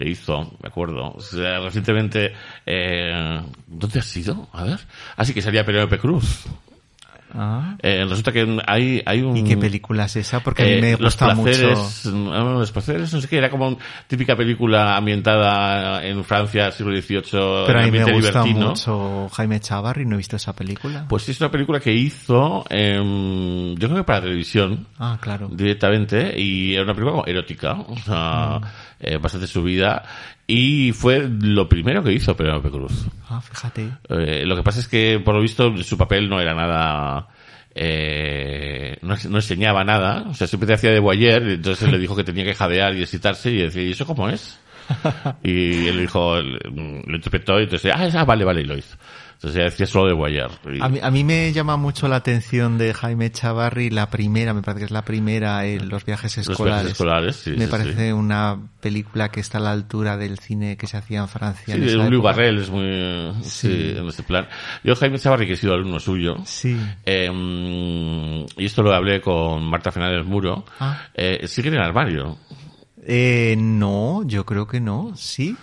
que 0.00 0.08
hizo, 0.08 0.50
me 0.62 0.68
acuerdo. 0.68 1.12
O 1.12 1.20
sea, 1.20 1.60
recientemente, 1.60 2.32
eh, 2.64 3.42
¿dónde 3.66 3.98
ha 3.98 4.02
sido? 4.02 4.48
A 4.52 4.64
ver. 4.64 4.80
Así 5.16 5.34
que 5.34 5.42
salía 5.42 5.66
Penélope 5.66 5.98
Cruz. 5.98 6.46
Ah, 7.34 7.76
Eh, 7.82 8.04
resulta 8.08 8.32
que 8.32 8.58
hay, 8.66 9.02
hay 9.06 9.22
un... 9.22 9.36
¿Y 9.36 9.44
qué 9.44 9.56
película 9.56 10.04
es 10.06 10.16
esa? 10.16 10.40
Porque 10.40 10.62
a 10.62 10.66
mí 10.66 10.72
Eh, 10.72 10.80
me 10.80 10.90
los 10.92 11.00
gusta 11.00 11.34
mucho. 11.34 11.44
placeres, 11.50 12.06
ah, 12.06 12.54
los 12.58 12.72
placeres, 12.72 13.12
no 13.14 13.20
sé 13.20 13.28
qué, 13.28 13.38
era 13.38 13.50
como 13.50 13.68
una 13.68 13.76
típica 14.06 14.36
película 14.36 14.96
ambientada 14.96 16.04
en 16.04 16.22
Francia, 16.24 16.70
siglo 16.72 16.92
XVIII, 16.92 17.22
Pero 17.66 17.80
a 17.80 17.82
mí 17.84 17.90
me 17.90 18.12
gusta 18.12 18.42
libertino. 18.44 18.68
mucho 18.70 19.28
Jaime 19.32 19.60
Chavarri, 19.60 20.04
no 20.06 20.14
he 20.14 20.18
visto 20.18 20.36
esa 20.36 20.54
película. 20.54 21.06
Pues 21.08 21.22
sí, 21.22 21.30
es 21.32 21.40
una 21.40 21.50
película 21.50 21.80
que 21.80 21.92
hizo, 21.92 22.64
em, 22.68 23.74
yo 23.76 23.88
creo 23.88 23.96
que 23.98 24.04
para 24.04 24.22
televisión, 24.22 24.86
ah, 24.98 25.18
claro. 25.20 25.48
directamente, 25.50 26.34
y 26.38 26.74
era 26.74 26.84
una 26.84 26.94
película 26.94 27.12
como 27.12 27.26
erótica, 27.26 27.72
o 27.80 27.96
sea, 27.98 28.58
Mm. 28.60 28.64
eh, 29.00 29.16
bastante 29.18 29.46
subida, 29.46 30.02
y 30.50 30.92
fue 30.92 31.28
lo 31.28 31.68
primero 31.68 32.02
que 32.02 32.12
hizo 32.12 32.36
Penélope 32.36 32.70
Cruz. 32.70 33.06
Ah, 33.28 33.40
fíjate. 33.40 33.88
Eh, 34.08 34.44
lo 34.44 34.56
que 34.56 34.62
pasa 34.62 34.80
es 34.80 34.88
que, 34.88 35.20
por 35.24 35.34
lo 35.34 35.40
visto, 35.40 35.76
su 35.82 35.96
papel 35.96 36.28
no 36.28 36.40
era 36.40 36.54
nada... 36.54 37.28
Eh, 37.72 38.98
no, 39.02 39.14
no 39.28 39.38
enseñaba 39.38 39.84
nada, 39.84 40.24
o 40.28 40.34
sea, 40.34 40.48
siempre 40.48 40.66
te 40.66 40.74
hacía 40.74 40.90
de 40.90 40.98
boyer, 40.98 41.40
entonces 41.44 41.88
le 41.88 41.98
dijo 41.98 42.16
que 42.16 42.24
tenía 42.24 42.44
que 42.44 42.54
jadear 42.54 42.96
y 42.96 43.02
excitarse, 43.02 43.52
y 43.52 43.58
decía, 43.58 43.82
¿y 43.82 43.92
eso 43.92 44.04
cómo 44.06 44.28
es? 44.28 44.58
Y 45.44 45.86
él 45.86 46.00
dijo, 46.00 46.42
lo 46.42 47.14
interpretó, 47.14 47.60
y 47.60 47.64
entonces, 47.64 47.92
ah, 47.94 48.08
ah, 48.12 48.24
vale, 48.24 48.44
vale, 48.44 48.62
y 48.62 48.64
lo 48.64 48.76
hizo. 48.76 48.96
Entonces 49.42 49.56
ella 49.56 49.70
decía 49.70 49.86
solo 49.86 50.14
de. 50.14 50.76
Y- 50.76 50.80
A 50.82 50.88
mí, 50.90 50.98
a 51.02 51.10
mí 51.10 51.24
me 51.24 51.50
llama 51.54 51.78
mucho 51.78 52.08
la 52.08 52.16
atención 52.16 52.76
de 52.76 52.92
Jaime 52.92 53.32
Chavarri 53.32 53.88
la 53.88 54.10
primera, 54.10 54.52
me 54.52 54.60
parece 54.60 54.80
que 54.80 54.84
es 54.84 54.90
la 54.90 55.02
primera, 55.02 55.64
eh, 55.64 55.80
Los 55.80 56.04
viajes 56.04 56.36
Los 56.36 56.48
escolares. 56.50 56.82
viajes 56.82 56.92
escolares, 56.92 57.36
sí, 57.36 57.50
me 57.56 57.64
sí, 57.64 57.70
parece 57.70 58.06
sí. 58.08 58.12
una 58.12 58.58
película 58.80 59.30
que 59.30 59.40
está 59.40 59.56
a 59.56 59.62
la 59.62 59.72
altura 59.72 60.18
del 60.18 60.38
cine 60.40 60.76
que 60.76 60.86
se 60.86 60.98
hacía 60.98 61.20
en 61.20 61.28
Francia. 61.28 61.74
Sí, 61.74 61.80
en 61.88 62.10
Luis. 62.10 62.22
Barrel 62.22 62.58
es 62.58 62.68
muy, 62.68 63.32
sí, 63.42 63.94
en 63.96 64.06
ese 64.08 64.22
plan. 64.24 64.46
Yo, 64.84 64.94
Jaime 64.94 65.18
Chavarri, 65.18 65.46
que 65.46 65.54
he 65.54 65.56
sido 65.56 65.72
alumno 65.72 66.00
suyo, 66.00 66.36
Sí. 66.44 66.76
eh, 67.06 67.26
y 68.58 68.64
esto 68.66 68.82
lo 68.82 68.92
hablé 68.94 69.22
con 69.22 69.64
Marta 69.64 69.90
Fernández 69.90 70.26
Muro, 70.26 70.66
Ah. 70.78 71.00
eh, 71.14 71.46
sigue 71.48 71.68
en 71.68 71.76
el 71.76 71.80
armario. 71.82 72.36
Eh, 73.06 73.54
no, 73.58 74.22
yo 74.26 74.44
creo 74.44 74.66
que 74.66 74.80
no, 74.80 75.12
sí. 75.16 75.56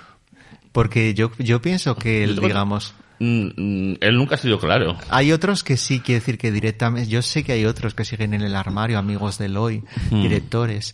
Porque 0.72 1.14
yo, 1.14 1.32
yo 1.38 1.62
pienso 1.62 1.95
que, 1.95 2.26
Bueno, 2.26 2.41
digamos, 2.41 2.94
Mm, 3.19 3.48
mm, 3.57 3.95
él 4.02 4.15
nunca 4.15 4.35
ha 4.35 4.38
sido 4.38 4.60
claro. 4.60 4.98
hay 5.10 5.31
otros 5.31 5.64
que 5.64 5.76
sí, 5.77 5.99
quiere 6.02 6.19
decir 6.19 6.38
que 6.38 6.52
directamente, 6.52 7.10
yo 7.10 7.22
sé 7.22 7.44
que 7.44 7.53
hay 7.53 7.65
otros 7.65 7.94
que 7.95 8.06
siguen 8.06 8.34
en 8.34 8.41
el 8.41 8.56
armario, 8.56 8.99
amigos 8.99 9.38
de 9.38 9.45
Eloy, 9.48 9.84
Hmm. 10.11 10.22
directores, 10.22 10.94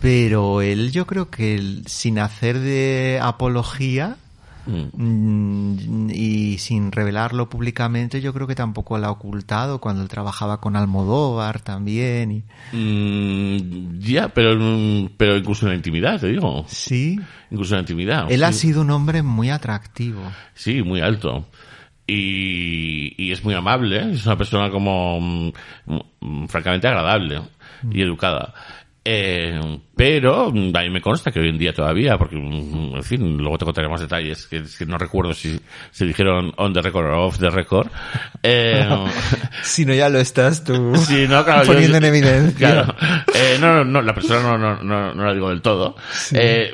pero 0.00 0.62
él 0.62 0.92
yo 0.92 1.06
creo 1.06 1.30
que 1.30 1.56
él, 1.56 1.82
sin 1.86 2.18
hacer 2.20 2.60
de 2.60 3.18
apología, 3.20 4.16
Mm. 4.68 6.10
Y 6.12 6.58
sin 6.58 6.92
revelarlo 6.92 7.48
públicamente 7.48 8.20
yo 8.20 8.34
creo 8.34 8.46
que 8.46 8.54
tampoco 8.54 8.98
la 8.98 9.06
ha 9.08 9.10
ocultado 9.10 9.80
cuando 9.80 10.02
él 10.02 10.08
trabajaba 10.08 10.60
con 10.60 10.76
Almodóvar 10.76 11.60
también 11.60 12.30
y 12.32 12.42
Mm, 12.72 13.98
ya, 14.00 14.28
pero, 14.28 14.54
mm, 14.58 15.10
pero 15.16 15.36
incluso 15.36 15.66
en 15.66 15.70
la 15.70 15.76
intimidad, 15.76 16.20
te 16.20 16.28
digo. 16.28 16.64
sí 16.68 17.18
Incluso 17.50 17.74
en 17.74 17.78
la 17.78 17.82
intimidad. 17.82 18.30
él 18.30 18.44
ha 18.44 18.52
sido 18.52 18.82
un 18.82 18.90
hombre 18.90 19.22
muy 19.22 19.50
atractivo 19.50 20.20
Sí, 20.54 20.82
muy 20.82 21.00
alto. 21.00 21.46
Y, 22.10 23.14
y 23.22 23.32
es 23.32 23.44
muy 23.44 23.52
amable, 23.54 24.12
es 24.12 24.24
una 24.24 24.36
persona 24.38 24.70
como 24.70 25.20
mm, 25.20 25.52
mm, 26.20 26.46
francamente 26.48 26.88
agradable 26.88 27.42
y 27.92 28.00
educada. 28.02 28.54
Eh, 29.10 29.58
pero 29.96 30.50
mm, 30.52 30.76
a 30.76 30.80
mí 30.82 30.90
me 30.90 31.00
consta 31.00 31.30
que 31.30 31.40
hoy 31.40 31.48
en 31.48 31.56
día 31.56 31.72
todavía, 31.72 32.18
porque, 32.18 32.36
mm, 32.36 32.96
en 32.96 33.02
fin, 33.02 33.38
luego 33.38 33.56
te 33.56 33.64
contaré 33.64 33.88
más 33.88 34.02
detalles, 34.02 34.46
que, 34.46 34.62
que 34.78 34.84
no 34.84 34.98
recuerdo 34.98 35.32
si 35.32 35.58
se 35.90 36.04
dijeron 36.04 36.52
on 36.58 36.74
the 36.74 36.82
record 36.82 37.06
o 37.06 37.24
off 37.26 37.38
the 37.38 37.48
record. 37.48 37.88
Eh, 38.42 38.86
Si 39.62 39.86
no, 39.86 39.94
ya 39.94 40.10
lo 40.10 40.18
estás 40.18 40.62
tú 40.62 40.94
Sí, 41.06 41.26
no, 41.26 41.42
claro, 41.42 41.64
yo- 41.64 41.72
poniendo 41.72 41.96
en 41.96 42.04
evidencia. 42.04 42.58
Claro. 42.58 42.94
Eh, 43.34 43.56
no, 43.58 43.76
no, 43.76 43.84
no, 43.84 44.02
la 44.02 44.14
persona 44.14 44.42
no, 44.42 44.58
no, 44.58 44.82
no, 44.82 45.14
no 45.14 45.24
la 45.24 45.32
digo 45.32 45.48
del 45.48 45.62
todo. 45.62 45.96
Eh, 46.32 46.70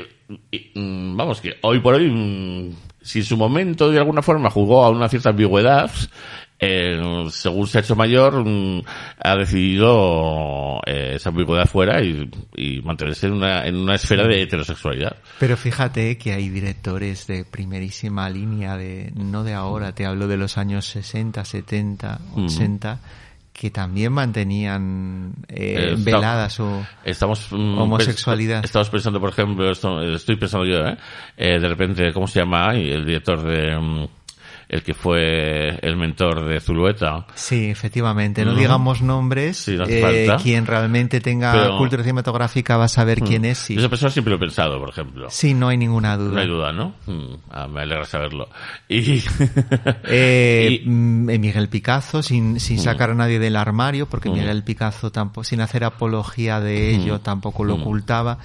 y, 0.50 0.72
mm, 0.74 1.16
vamos, 1.16 1.40
que 1.40 1.54
hoy 1.60 1.78
por 1.78 1.94
hoy, 1.94 2.74
si 3.00 3.20
en 3.20 3.24
su 3.24 3.36
momento 3.36 3.90
de 3.92 3.98
alguna 3.98 4.22
forma 4.22 4.50
jugó 4.50 4.84
a 4.84 4.90
una 4.90 5.08
cierta 5.08 5.28
ambigüedad, 5.30 5.88
eh, 6.64 7.26
según 7.30 7.66
se 7.66 7.78
ha 7.78 7.80
hecho 7.80 7.94
mayor, 7.96 8.44
mm, 8.44 8.82
ha 9.22 9.36
decidido 9.36 10.80
eh, 10.86 11.12
esa 11.16 11.28
ambigüedad 11.30 11.66
fuera 11.66 12.02
y, 12.02 12.28
y 12.56 12.80
mantenerse 12.82 13.26
en 13.26 13.34
una, 13.34 13.66
en 13.66 13.76
una 13.76 13.94
esfera 13.94 14.26
de 14.26 14.42
heterosexualidad. 14.42 15.16
Pero 15.38 15.56
fíjate 15.56 16.16
que 16.18 16.32
hay 16.32 16.48
directores 16.48 17.26
de 17.26 17.44
primerísima 17.44 18.28
línea, 18.30 18.76
de 18.76 19.12
no 19.14 19.44
de 19.44 19.54
ahora, 19.54 19.94
te 19.94 20.06
hablo 20.06 20.26
de 20.28 20.36
los 20.36 20.58
años 20.58 20.86
60, 20.86 21.44
70, 21.44 22.20
80, 22.36 23.00
que 23.52 23.70
también 23.70 24.12
mantenían 24.12 25.32
eh, 25.48 25.76
Eh, 25.90 25.92
está- 25.96 26.04
veladas 26.10 26.58
o... 26.60 26.84
Estamos 27.04 27.48
mm, 27.52 27.78
Homosexualidad. 27.78 28.62
pens- 28.62 28.64
Estamos 28.64 28.90
pensando, 28.90 29.20
por 29.20 29.30
ejemplo, 29.30 29.70
esto, 29.70 30.02
estoy 30.02 30.36
pensando 30.36 30.66
yo, 30.66 30.84
¿eh? 30.86 30.96
Eh, 31.36 31.60
de 31.60 31.68
repente, 31.68 32.12
¿cómo 32.12 32.26
se 32.26 32.40
llama? 32.40 32.74
El 32.74 33.04
director 33.04 33.40
de 33.42 33.76
mm, 33.78 34.08
el 34.74 34.82
que 34.82 34.92
fue 34.92 35.78
el 35.82 35.96
mentor 35.96 36.44
de 36.46 36.58
Zulueta. 36.58 37.26
Sí, 37.36 37.66
efectivamente. 37.70 38.44
No 38.44 38.50
Ujú. 38.50 38.60
digamos 38.60 39.02
nombres. 39.02 39.56
Sí, 39.58 39.76
no 39.76 39.84
eh, 39.86 40.26
quien 40.42 40.66
realmente 40.66 41.20
tenga 41.20 41.52
Pero- 41.52 41.78
cultura 41.78 42.02
cinematográfica 42.02 42.76
va 42.76 42.86
a 42.86 42.88
saber 42.88 43.20
quién 43.20 43.44
es. 43.44 43.58
Sí. 43.58 43.76
Esa 43.78 43.88
persona 43.88 44.10
siempre 44.10 44.30
lo 44.30 44.36
he 44.36 44.40
pensado, 44.40 44.80
por 44.80 44.88
ejemplo. 44.88 45.28
Sí, 45.30 45.54
no 45.54 45.68
hay 45.68 45.76
ninguna 45.76 46.16
duda. 46.16 46.32
No 46.34 46.40
hay 46.40 46.48
duda, 46.48 46.72
¿no? 46.72 46.94
Mm, 47.06 47.34
ah, 47.50 47.68
me 47.68 47.82
alegra 47.82 48.04
saberlo. 48.04 48.48
Y, 48.88 49.22
Eh, 50.04 50.80
y- 50.84 50.88
mm, 50.88 51.30
eh, 51.30 51.38
Miguel 51.38 51.68
Picazo, 51.68 52.22
sin, 52.22 52.58
sin 52.58 52.78
sacar 52.80 53.10
a 53.10 53.14
nadie 53.14 53.38
del 53.38 53.54
armario, 53.54 54.06
porque 54.06 54.28
Mm. 54.28 54.32
Miguel 54.32 54.64
Picazo 54.64 55.12
tampoco, 55.12 55.44
sin 55.44 55.60
hacer 55.60 55.84
apología 55.84 56.58
de 56.60 56.90
ello, 56.96 57.20
tampoco 57.20 57.62
lo 57.64 57.74
ocultaba. 57.76 58.38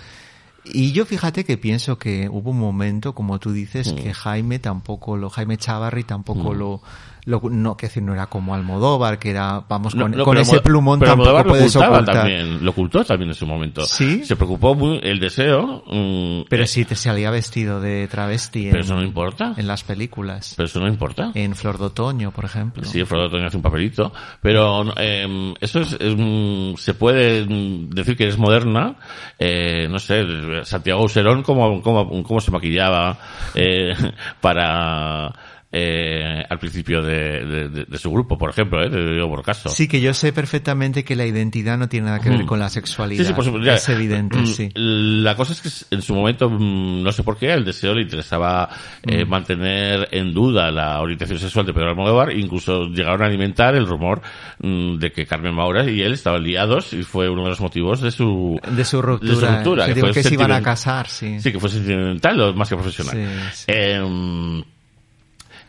Y 0.63 0.91
yo 0.91 1.05
fíjate 1.05 1.45
que 1.45 1.57
pienso 1.57 1.97
que 1.97 2.29
hubo 2.29 2.51
un 2.51 2.59
momento, 2.59 3.13
como 3.13 3.39
tú 3.39 3.51
dices, 3.51 3.93
que 3.93 4.13
Jaime 4.13 4.59
tampoco 4.59 5.17
lo, 5.17 5.29
Jaime 5.29 5.57
Chavarri 5.57 6.03
tampoco 6.03 6.53
lo, 6.53 6.81
lo, 7.29 7.41
no, 7.49 7.77
que 7.77 7.85
decir, 7.87 8.01
no 8.01 8.13
era 8.13 8.25
como 8.27 8.53
Almodóvar, 8.55 9.19
que 9.19 9.29
era, 9.29 9.63
vamos, 9.67 9.93
No, 9.95 10.03
con, 10.03 10.11
no, 10.11 10.23
con 10.23 10.33
pero 10.33 10.41
ese 10.41 10.59
plumón 10.61 10.99
pero 10.99 11.11
tampoco 11.11 11.37
lo 11.37 11.43
puedes 11.45 11.75
ocultar. 11.75 12.05
También, 12.05 12.65
lo 12.65 12.71
ocultó 12.71 13.03
también 13.05 13.29
en 13.29 13.35
su 13.35 13.45
momento. 13.45 13.85
¿Sí? 13.85 14.25
Se 14.25 14.35
preocupó 14.35 14.73
muy 14.75 14.99
el 15.03 15.19
deseo. 15.19 15.83
mm, 15.87 16.41
Pero 16.49 16.63
eh, 16.63 16.67
sí 16.67 16.85
te 16.85 16.95
salía 16.95 17.29
vestido 17.29 17.79
de 17.79 18.07
travesti 18.07 18.65
en, 18.65 18.71
Pero 18.71 18.83
eso 18.83 18.95
no 18.95 19.03
importa. 19.03 19.53
en 19.55 19.67
las 19.67 19.83
películas. 19.83 20.53
Pero 20.57 20.67
eso 20.67 20.79
no 20.79 20.87
importa. 20.87 21.31
En 21.35 21.55
Flor 21.55 21.77
de 21.77 21.85
Otoño, 21.85 22.31
por 22.31 22.45
ejemplo. 22.45 22.83
Sí, 22.83 23.03
Frodo 23.05 23.29
Toño 23.29 23.47
hace 23.47 23.57
un 23.57 23.63
papelito, 23.63 24.11
pero 24.41 24.85
eh, 24.97 25.53
eso 25.61 25.81
es, 25.81 25.93
es, 25.93 26.15
mm, 26.17 26.75
se 26.77 26.93
puede 26.95 27.45
mm, 27.45 27.89
decir 27.91 28.17
que 28.17 28.27
es 28.27 28.37
moderna. 28.37 28.95
Eh, 29.37 29.87
no 29.89 29.99
sé, 29.99 30.23
Santiago 30.63 31.03
Userón, 31.03 31.43
cómo, 31.43 31.81
cómo, 31.81 32.23
cómo 32.23 32.41
se 32.41 32.51
maquillaba 32.51 33.17
eh, 33.55 33.93
para 34.41 35.33
eh, 35.71 36.43
al 36.49 36.57
principio 36.57 37.03
de, 37.03 37.45
de- 37.45 37.69
de- 37.69 37.85
de 37.85 37.97
su 37.99 38.11
grupo, 38.11 38.37
por 38.37 38.49
ejemplo, 38.49 38.83
eh, 38.83 38.89
te 38.89 39.13
digo 39.13 39.29
por 39.29 39.43
caso. 39.43 39.69
Sí, 39.69 39.87
que 39.87 40.01
yo 40.01 40.13
sé 40.15 40.33
perfectamente 40.33 41.03
que 41.03 41.15
la 41.15 41.25
identidad 41.27 41.77
no 41.77 41.87
tiene 41.87 42.07
nada 42.07 42.19
que 42.19 42.29
ver 42.29 42.43
Mm. 42.43 42.47
con 42.47 42.57
la 42.59 42.69
sexualidad. 42.69 43.21
Sí, 43.23 43.27
sí, 43.27 43.33
por 43.33 43.43
supuesto. 43.45 43.71
Es 43.71 43.87
evidente, 43.89 44.37
Mm, 44.39 44.45
sí. 44.47 44.69
La 44.73 45.35
cosa 45.35 45.53
es 45.53 45.61
que 45.89 45.95
en 45.95 46.01
su 46.01 46.15
momento, 46.15 46.49
mm, 46.49 47.03
no 47.03 47.11
sé 47.11 47.21
por 47.23 47.37
qué, 47.37 47.53
el 47.53 47.63
deseo 47.65 47.93
le 47.93 48.01
interesaba 48.01 48.69
eh, 49.05 49.25
Mm. 49.25 49.29
mantener 49.29 50.07
en 50.11 50.33
duda 50.33 50.71
la 50.71 50.99
orientación 51.01 51.37
sexual 51.39 51.65
de 51.67 51.73
Pedro 51.73 51.89
Almodóvar. 51.91 52.31
Incluso 52.35 52.85
llegaron 52.87 53.21
a 53.21 53.25
alimentar 53.27 53.75
el 53.75 53.85
rumor 53.85 54.21
mm, 54.61 54.97
de 54.97 55.11
que 55.11 55.25
Carmen 55.25 55.53
Maura 55.53 55.89
y 55.89 56.01
él 56.01 56.13
estaban 56.13 56.43
liados 56.43 56.93
y 56.93 57.03
fue 57.03 57.29
uno 57.29 57.43
de 57.43 57.49
los 57.49 57.61
motivos 57.61 58.01
de 58.01 58.11
su, 58.11 58.59
De 58.71 58.83
su 58.83 59.01
ruptura. 59.01 59.33
de 59.33 59.39
su 59.39 59.45
ruptura, 59.45 59.85
que 59.85 59.93
digo 59.93 60.11
que 60.11 60.23
se 60.23 60.33
iban 60.33 60.51
a 60.51 60.61
casar, 60.61 61.07
sí. 61.07 61.39
Sí, 61.39 61.51
que 61.51 61.59
fue 61.59 61.69
sentimental 61.69 62.55
más 62.55 62.67
que 62.69 62.75
profesional. 62.75 63.15
Sí, 63.15 63.25
sí. 63.53 63.65
Eh, 63.67 64.63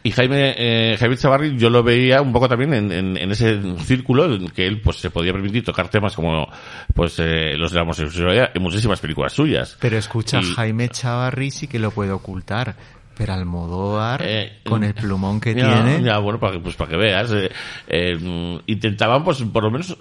y 0.03 0.11
Jaime, 0.13 0.55
eh, 0.57 0.97
Jaime 0.99 1.17
Chavarri 1.17 1.57
yo 1.59 1.69
lo 1.71 1.83
veía 1.83 2.23
un 2.23 2.33
poco 2.33 2.49
también 2.49 2.73
en, 2.75 2.91
en- 2.93 3.17
en 3.17 3.31
ese 3.31 3.61
círculo 3.85 4.35
en 4.35 4.49
que 4.49 4.67
él 4.67 4.81
pues 4.81 4.97
se 4.97 5.11
podía 5.11 5.33
permitir 5.33 5.65
tocar 5.65 5.89
temas 5.89 6.15
como 6.17 6.49
pues 6.95 7.19
eh, 7.19 7.55
los 7.59 7.71
de 7.73 7.77
la 7.77 7.83
homosexualidad 7.83 8.51
en 8.55 8.63
muchísimas 8.63 9.01
películas 9.01 9.33
suyas. 9.33 9.77
Pero 9.81 9.99
escucha, 9.99 10.41
Y- 10.41 10.45
Jaime 10.55 10.89
Chavarri 10.89 11.51
sí 11.51 11.67
que 11.67 11.79
lo 11.79 11.91
puede 11.91 12.13
ocultar. 12.13 12.75
Pero 13.17 13.35
Almodóvar, 13.35 14.23
Eh, 14.25 14.61
con 14.65 14.83
el 14.83 14.95
plumón 14.95 15.41
que 15.41 15.55
ya, 15.55 15.83
tiene... 15.85 16.03
Ya, 16.03 16.19
bueno, 16.19 16.41
para 16.41 16.55
que, 16.55 16.61
pues 16.61 16.75
para 16.77 16.91
que 16.91 16.97
veas. 16.97 17.31
eh, 17.33 17.51
eh, 17.87 18.59
intentaban, 18.67 19.23
pues, 19.25 19.43
por 19.43 19.63
lo 19.65 19.71
menos, 19.71 19.97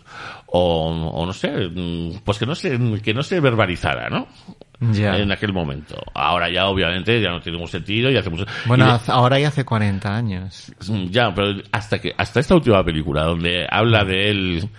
o, 0.45 1.11
o 1.13 1.25
no 1.25 1.33
sé, 1.33 1.51
pues 2.23 2.37
que 2.39 2.45
no 2.45 2.55
se, 2.55 2.79
que 3.01 3.13
no 3.13 3.21
se 3.23 3.39
verbalizara, 3.39 4.09
¿no? 4.09 4.27
Ya. 4.93 5.17
En 5.17 5.29
aquel 5.29 5.51
momento. 5.51 6.01
Ahora 6.13 6.49
ya, 6.49 6.67
obviamente, 6.67 7.21
ya 7.21 7.31
no 7.31 7.41
tiene 7.41 7.57
ningún 7.57 7.69
sentido 7.69 8.09
y 8.09 8.15
hace 8.15 8.29
mucho... 8.29 8.45
Bueno, 8.65 8.85
y 8.87 8.91
de- 8.91 9.11
ahora 9.11 9.37
ya 9.37 9.49
hace 9.49 9.65
40 9.65 10.15
años. 10.15 10.71
Ya, 11.09 11.33
pero 11.33 11.61
hasta 11.73 11.99
que 11.99 12.13
hasta 12.17 12.39
esta 12.39 12.55
última 12.55 12.81
película 12.85 13.23
donde 13.23 13.67
habla 13.69 14.05
de 14.05 14.29
él 14.29 14.69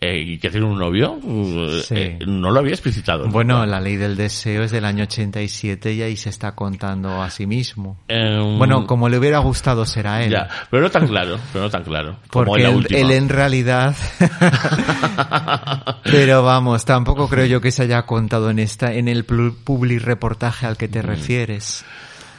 eh, 0.00 0.16
y 0.20 0.38
que 0.38 0.48
tiene 0.50 0.64
un 0.66 0.78
novio, 0.78 1.18
eh, 1.26 1.80
Sí. 1.84 1.94
eh, 1.96 2.18
no 2.26 2.50
lo 2.52 2.60
había 2.60 2.72
explicitado. 2.72 3.26
Bueno, 3.28 3.66
la 3.66 3.80
ley 3.80 3.96
del 3.96 4.16
deseo 4.16 4.62
es 4.62 4.70
del 4.70 4.84
año 4.84 5.02
87 5.04 5.92
y 5.92 6.02
ahí 6.02 6.16
se 6.16 6.28
está 6.30 6.52
contando 6.54 7.20
a 7.20 7.30
sí 7.30 7.46
mismo. 7.46 7.98
Em, 8.06 8.58
Bueno, 8.58 8.86
como 8.86 9.08
le 9.08 9.18
hubiera 9.18 9.38
gustado 9.38 9.84
ser 9.86 10.06
a 10.06 10.22
él. 10.22 10.30
ya, 10.30 10.48
pero 10.70 10.84
no 10.84 10.90
tan 10.90 11.08
claro, 11.08 11.38
pero 11.52 11.64
no 11.64 11.70
tan 11.70 11.82
claro. 11.82 12.16
como 12.30 12.44
Porque 12.46 12.64
en 12.64 12.80
la 12.82 12.86
él, 12.90 12.94
él 12.94 13.10
en 13.10 13.28
realidad... 13.28 13.96
Pero 16.04 16.42
vamos, 16.42 16.84
tampoco 16.84 17.28
creo 17.28 17.46
yo 17.46 17.60
que 17.60 17.70
se 17.70 17.82
haya 17.82 18.02
contado 18.02 18.50
en 18.50 18.58
esta, 18.58 18.92
en 18.94 19.08
el 19.08 19.24
public 19.24 20.02
reportaje 20.02 20.66
al 20.66 20.76
que 20.76 20.88
te 20.88 21.02
refieres. 21.02 21.84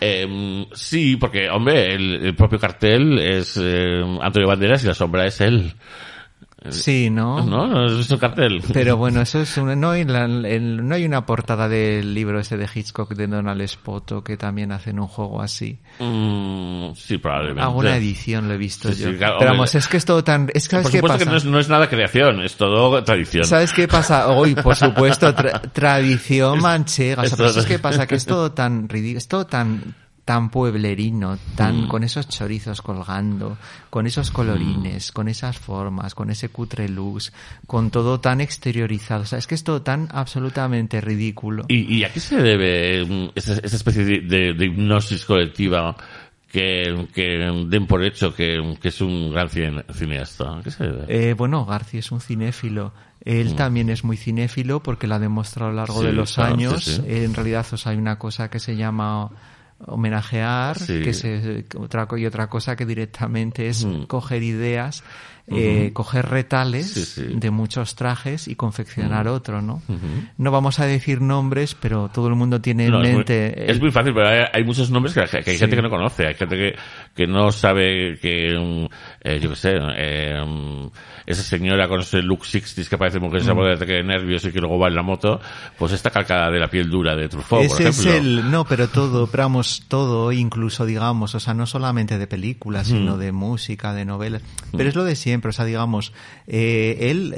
Em, 0.02 0.66
sí, 0.74 1.18
porque, 1.18 1.50
hombre, 1.50 1.94
el, 1.94 2.26
el 2.28 2.36
propio 2.36 2.58
cartel 2.58 3.20
es 3.20 3.60
eh, 3.62 4.02
Antonio 4.22 4.48
Banderas 4.48 4.84
y 4.84 4.88
la 4.88 4.94
sombra 4.94 5.26
es 5.26 5.42
él. 5.42 5.74
Sí, 6.70 7.10
¿no? 7.10 7.42
¿No? 7.46 7.68
¿No 7.68 7.86
has 7.86 7.98
visto 7.98 8.16
el 8.16 8.20
cartel? 8.20 8.62
Pero 8.74 8.98
bueno, 8.98 9.22
eso 9.22 9.40
es 9.40 9.58
una, 9.58 9.76
no, 9.76 9.92
hay 9.92 10.04
la- 10.04 10.26
el- 10.26 10.86
no 10.86 10.94
hay 10.96 11.06
una 11.06 11.26
portada 11.26 11.70
del 11.70 12.14
libro 12.14 12.40
este 12.40 12.58
de 12.58 12.68
Hitchcock 12.74 13.14
de 13.14 13.28
Donald 13.28 13.66
Spoto 13.68 14.24
que 14.24 14.36
también 14.36 14.72
hacen 14.74 15.00
un 15.00 15.08
juego 15.08 15.42
así. 15.42 15.80
Mm, 16.00 16.92
sí, 16.96 17.18
probablemente. 17.18 17.62
Alguna 17.62 17.96
edición 17.96 18.48
lo 18.48 18.56
he 18.56 18.58
visto 18.58 18.92
Sí, 18.92 19.04
yo. 19.04 19.12
sí, 19.12 19.18
claro, 19.18 19.38
Pero 19.40 19.52
vamos, 19.52 19.74
es 19.76 19.88
que 19.88 19.98
es 19.98 20.06
todo 20.06 20.24
tan, 20.24 20.50
es 20.54 20.68
que 20.68 20.72
¿sabes 20.72 20.84
Por 20.84 20.92
qué 20.92 20.98
supuesto 20.98 21.14
pasa? 21.18 21.26
que 21.26 21.32
no 21.32 21.38
es, 21.38 21.46
no 21.46 21.60
es 21.60 21.70
nada 21.70 21.88
creación, 21.90 22.42
es 22.42 22.56
todo 22.58 23.04
tradición. 23.04 23.46
¿Sabes 23.46 23.72
qué 23.72 23.88
pasa? 23.88 24.28
Hoy, 24.30 24.56
por 24.56 24.76
supuesto, 24.76 25.34
tra- 25.34 25.62
tradición 25.72 26.60
manchega. 26.62 27.22
O 27.22 27.26
sea, 27.26 27.26
es 27.26 27.32
pero 27.36 27.44
todo- 27.46 27.54
¿sabes 27.54 27.68
qué 27.68 27.80
pasa? 27.80 28.06
Que 28.08 28.16
es 28.16 28.26
todo 28.26 28.52
tan 28.52 28.90
ridículo, 28.90 29.18
es 29.20 29.28
todo 29.28 29.46
tan, 29.46 29.96
tan 30.30 30.52
pueblerino, 30.52 31.40
tan, 31.56 31.86
Mm. 31.86 31.88
con 31.88 32.04
esos 32.04 32.28
chorizos 32.30 32.84
colgando, 32.84 33.58
con 33.90 34.06
esos 34.06 34.30
Mm. 34.30 34.34
colorines, 34.36 35.12
con 35.12 35.28
esas 35.28 35.58
formas, 35.58 36.14
con 36.14 36.30
ese 36.30 36.50
cutre 36.50 36.88
luz, 36.88 37.34
con 37.66 37.90
todo 37.90 38.20
tan 38.20 38.40
exteriorizado. 38.40 39.24
O 39.24 39.26
sea, 39.26 39.40
es 39.40 39.48
que 39.48 39.56
es 39.56 39.64
todo 39.64 39.82
tan 39.82 40.08
absolutamente 40.12 41.02
ridículo. 41.02 41.66
¿Y, 41.68 41.96
y 41.98 42.04
a 42.04 42.14
qué 42.14 42.20
se 42.20 42.38
debe 42.38 43.06
mm, 43.06 43.32
esa, 43.34 43.54
esa 43.54 43.76
especie 43.76 44.06
de, 44.06 44.20
de- 44.22 44.54
de 44.54 44.66
hipnosis 44.68 45.26
colectiva 45.26 45.96
que, 46.52 47.08
que 47.12 47.24
den 47.68 47.88
por 47.88 48.04
hecho 48.04 48.36
que, 48.36 48.78
que 48.80 48.90
es 48.90 49.02
un 49.02 49.32
gran 49.32 49.50
cine- 49.50 49.84
cineasta? 49.92 50.60
¿A 50.60 50.62
qué 50.62 50.70
se 50.70 50.84
debe? 50.84 51.06
Eh, 51.08 51.34
bueno, 51.34 51.66
García 51.66 52.02
es 52.02 52.12
un 52.12 52.22
cinéfilo. 52.22 52.94
Él 53.26 53.56
también 53.56 53.90
es 53.90 54.04
muy 54.04 54.16
cinéfilo 54.16 54.82
porque 54.84 55.08
lo 55.08 55.16
ha 55.16 55.20
demostrado 55.20 55.70
a 55.70 55.74
lo 55.74 55.78
largo 55.78 55.96
Mm. 55.98 56.02
Sí, 56.02 56.06
de 56.06 56.14
los 56.14 56.34
claro, 56.36 56.54
años. 56.54 56.84
sí, 56.86 56.96
sí. 56.98 57.02
En 57.08 57.34
realidad, 57.34 57.66
o 57.72 57.78
sea, 57.78 57.94
hay 57.94 57.98
una 57.98 58.20
cosa 58.20 58.50
que 58.52 58.60
se 58.60 58.76
llama 58.78 59.32
homenajear, 59.88 60.78
Sí. 60.78 61.02
que 61.02 61.14
se, 61.14 61.66
otra, 61.78 62.06
co- 62.06 62.18
y 62.18 62.26
otra 62.26 62.48
cosa 62.48 62.76
que 62.76 62.86
directamente 62.86 63.68
es 63.68 63.86
Mm. 63.86 64.04
coger 64.04 64.44
ideas, 64.44 65.04
eh, 65.52 65.90
coger 65.94 66.28
retales 66.30 66.92
Sí, 66.92 67.06
sí. 67.06 67.24
de 67.34 67.50
muchos 67.50 67.96
trajes 67.96 68.48
y 68.48 68.56
confeccionar 68.56 69.28
otro, 69.28 69.64
¿no? 69.64 69.82
No 70.38 70.52
vamos 70.52 70.80
a 70.80 70.86
decir 70.86 71.22
nombres, 71.22 71.74
pero 71.76 72.08
todo 72.14 72.28
el 72.28 72.36
mundo 72.36 72.62
tiene 72.62 72.86
en 72.86 72.92
No, 72.92 73.02
es, 73.02 73.08
muy, 73.08 73.16
mente... 73.16 73.64
es 73.64 73.72
el- 73.72 73.82
muy 73.82 73.90
fácil, 73.92 74.14
pero 74.14 74.28
hay, 74.28 74.44
hay 74.54 74.64
muchos 74.64 74.92
nombres 74.92 75.16
que, 75.16 75.22
que 75.22 75.50
hay 75.50 75.58
Sí. 75.58 75.58
gente 75.58 75.76
que 75.76 75.82
no 75.82 75.90
conoce, 75.90 76.28
hay 76.28 76.36
gente 76.36 76.56
que, 76.56 76.76
que 77.16 77.26
no 77.26 77.52
sabe 77.52 78.20
que, 78.22 78.56
mm, 78.60 78.86
eh, 79.22 79.40
yo 79.42 79.50
qué 79.50 79.56
sé, 79.56 79.78
eh, 79.98 80.44
mm, 80.46 80.88
esa 81.26 81.44
señora 81.44 81.88
con 81.88 82.00
ese 82.02 82.22
look 82.22 82.42
60s 82.46 82.88
que 82.90 82.98
parece 82.98 83.20
mujer 83.20 83.42
Mm. 83.42 83.46
se 83.46 83.54
pone 83.54 83.68
de 83.70 83.74
ataque 83.76 83.94
de 83.94 84.04
nervios 84.04 84.44
y 84.46 84.52
que 84.52 84.60
luego 84.60 84.80
va 84.80 84.88
en 84.88 84.96
la 84.96 85.04
moto, 85.04 85.40
pues 85.78 85.92
está 85.92 86.10
calcada 86.10 86.50
de 86.50 86.60
la 86.60 86.68
piel 86.70 86.90
dura 86.90 87.16
de 87.16 87.28
Truffaut, 87.30 87.68
por 87.68 87.82
Ese 87.82 87.90
es 87.90 88.00
ejemplo. 88.06 88.42
el, 88.42 88.52
no, 88.52 88.66
pero 88.66 88.88
todo, 88.88 89.28
pero 89.28 89.44
vamos, 89.44 89.84
todo, 89.88 90.32
incluso 90.32 90.86
digamos, 90.86 91.36
o 91.36 91.40
sea, 91.40 91.54
no 91.54 91.66
solamente 91.66 92.18
de 92.18 92.28
películas, 92.28 92.88
sino 92.88 93.18
de 93.18 93.32
música, 93.32 93.94
de 93.94 94.06
novelas, 94.06 94.42
pero 94.76 94.90
es 94.90 94.96
lo 94.96 95.04
de 95.04 95.16
siempre, 95.16 95.50
o 95.50 95.54
sea, 95.54 95.66
digamos, 95.66 96.14
eh, 96.48 96.98
él, 97.12 97.34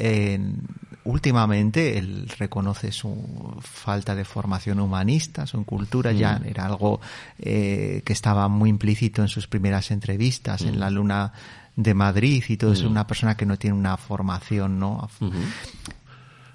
últimamente 1.03 1.97
él 1.97 2.29
reconoce 2.37 2.91
su 2.91 3.57
falta 3.61 4.13
de 4.15 4.23
formación 4.23 4.79
humanista, 4.79 5.47
su 5.47 5.63
cultura, 5.65 6.11
ya 6.11 6.37
Mm. 6.39 6.47
era 6.47 6.65
algo 6.67 7.01
eh, 7.39 8.03
que 8.05 8.13
estaba 8.13 8.47
muy 8.47 8.69
implícito 8.69 9.21
en 9.23 9.27
sus 9.27 9.47
primeras 9.47 9.89
entrevistas, 9.91 10.63
Mm. 10.63 10.67
en 10.67 10.79
la 10.79 10.89
Luna 10.91 11.33
de 11.75 11.93
Madrid 11.93 12.43
y 12.47 12.57
todo, 12.57 12.73
es 12.73 12.81
una 12.81 13.07
persona 13.07 13.35
que 13.35 13.45
no 13.45 13.57
tiene 13.57 13.75
una 13.75 13.97
formación, 13.97 14.79
¿no? 14.79 15.09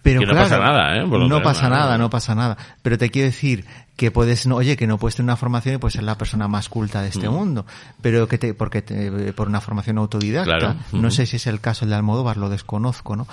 Pero 0.02 0.20
Que 0.20 0.26
no 0.26 0.32
claro, 0.32 0.48
pasa 0.48 0.58
nada, 0.60 0.96
¿eh? 0.96 1.06
No 1.06 1.42
pasa 1.42 1.68
nada, 1.68 1.98
no 1.98 2.10
pasa 2.10 2.34
nada. 2.34 2.56
Pero 2.82 2.96
te 2.96 3.10
quiero 3.10 3.26
decir 3.26 3.64
que 3.96 4.10
puedes, 4.10 4.46
no, 4.46 4.56
oye, 4.56 4.76
que 4.76 4.86
no 4.86 4.98
puedes 4.98 5.16
tener 5.16 5.24
una 5.26 5.36
formación 5.36 5.74
y 5.76 5.78
puedes 5.78 5.94
ser 5.94 6.02
la 6.04 6.18
persona 6.18 6.48
más 6.48 6.68
culta 6.68 7.00
de 7.02 7.08
este 7.08 7.28
mundo. 7.30 7.64
Pero 8.02 8.28
que 8.28 8.36
te, 8.38 8.52
porque 8.54 8.82
te, 8.82 9.32
por 9.32 9.48
una 9.48 9.60
formación 9.62 9.96
autodidacta. 9.98 10.58
Claro. 10.58 10.76
No 10.92 11.10
sé 11.10 11.24
si 11.26 11.36
es 11.36 11.46
el 11.46 11.60
caso 11.60 11.84
el 11.86 11.90
de 11.90 11.96
Almodóvar, 11.96 12.36
lo 12.36 12.48
desconozco, 12.50 13.16
¿no? 13.16 13.26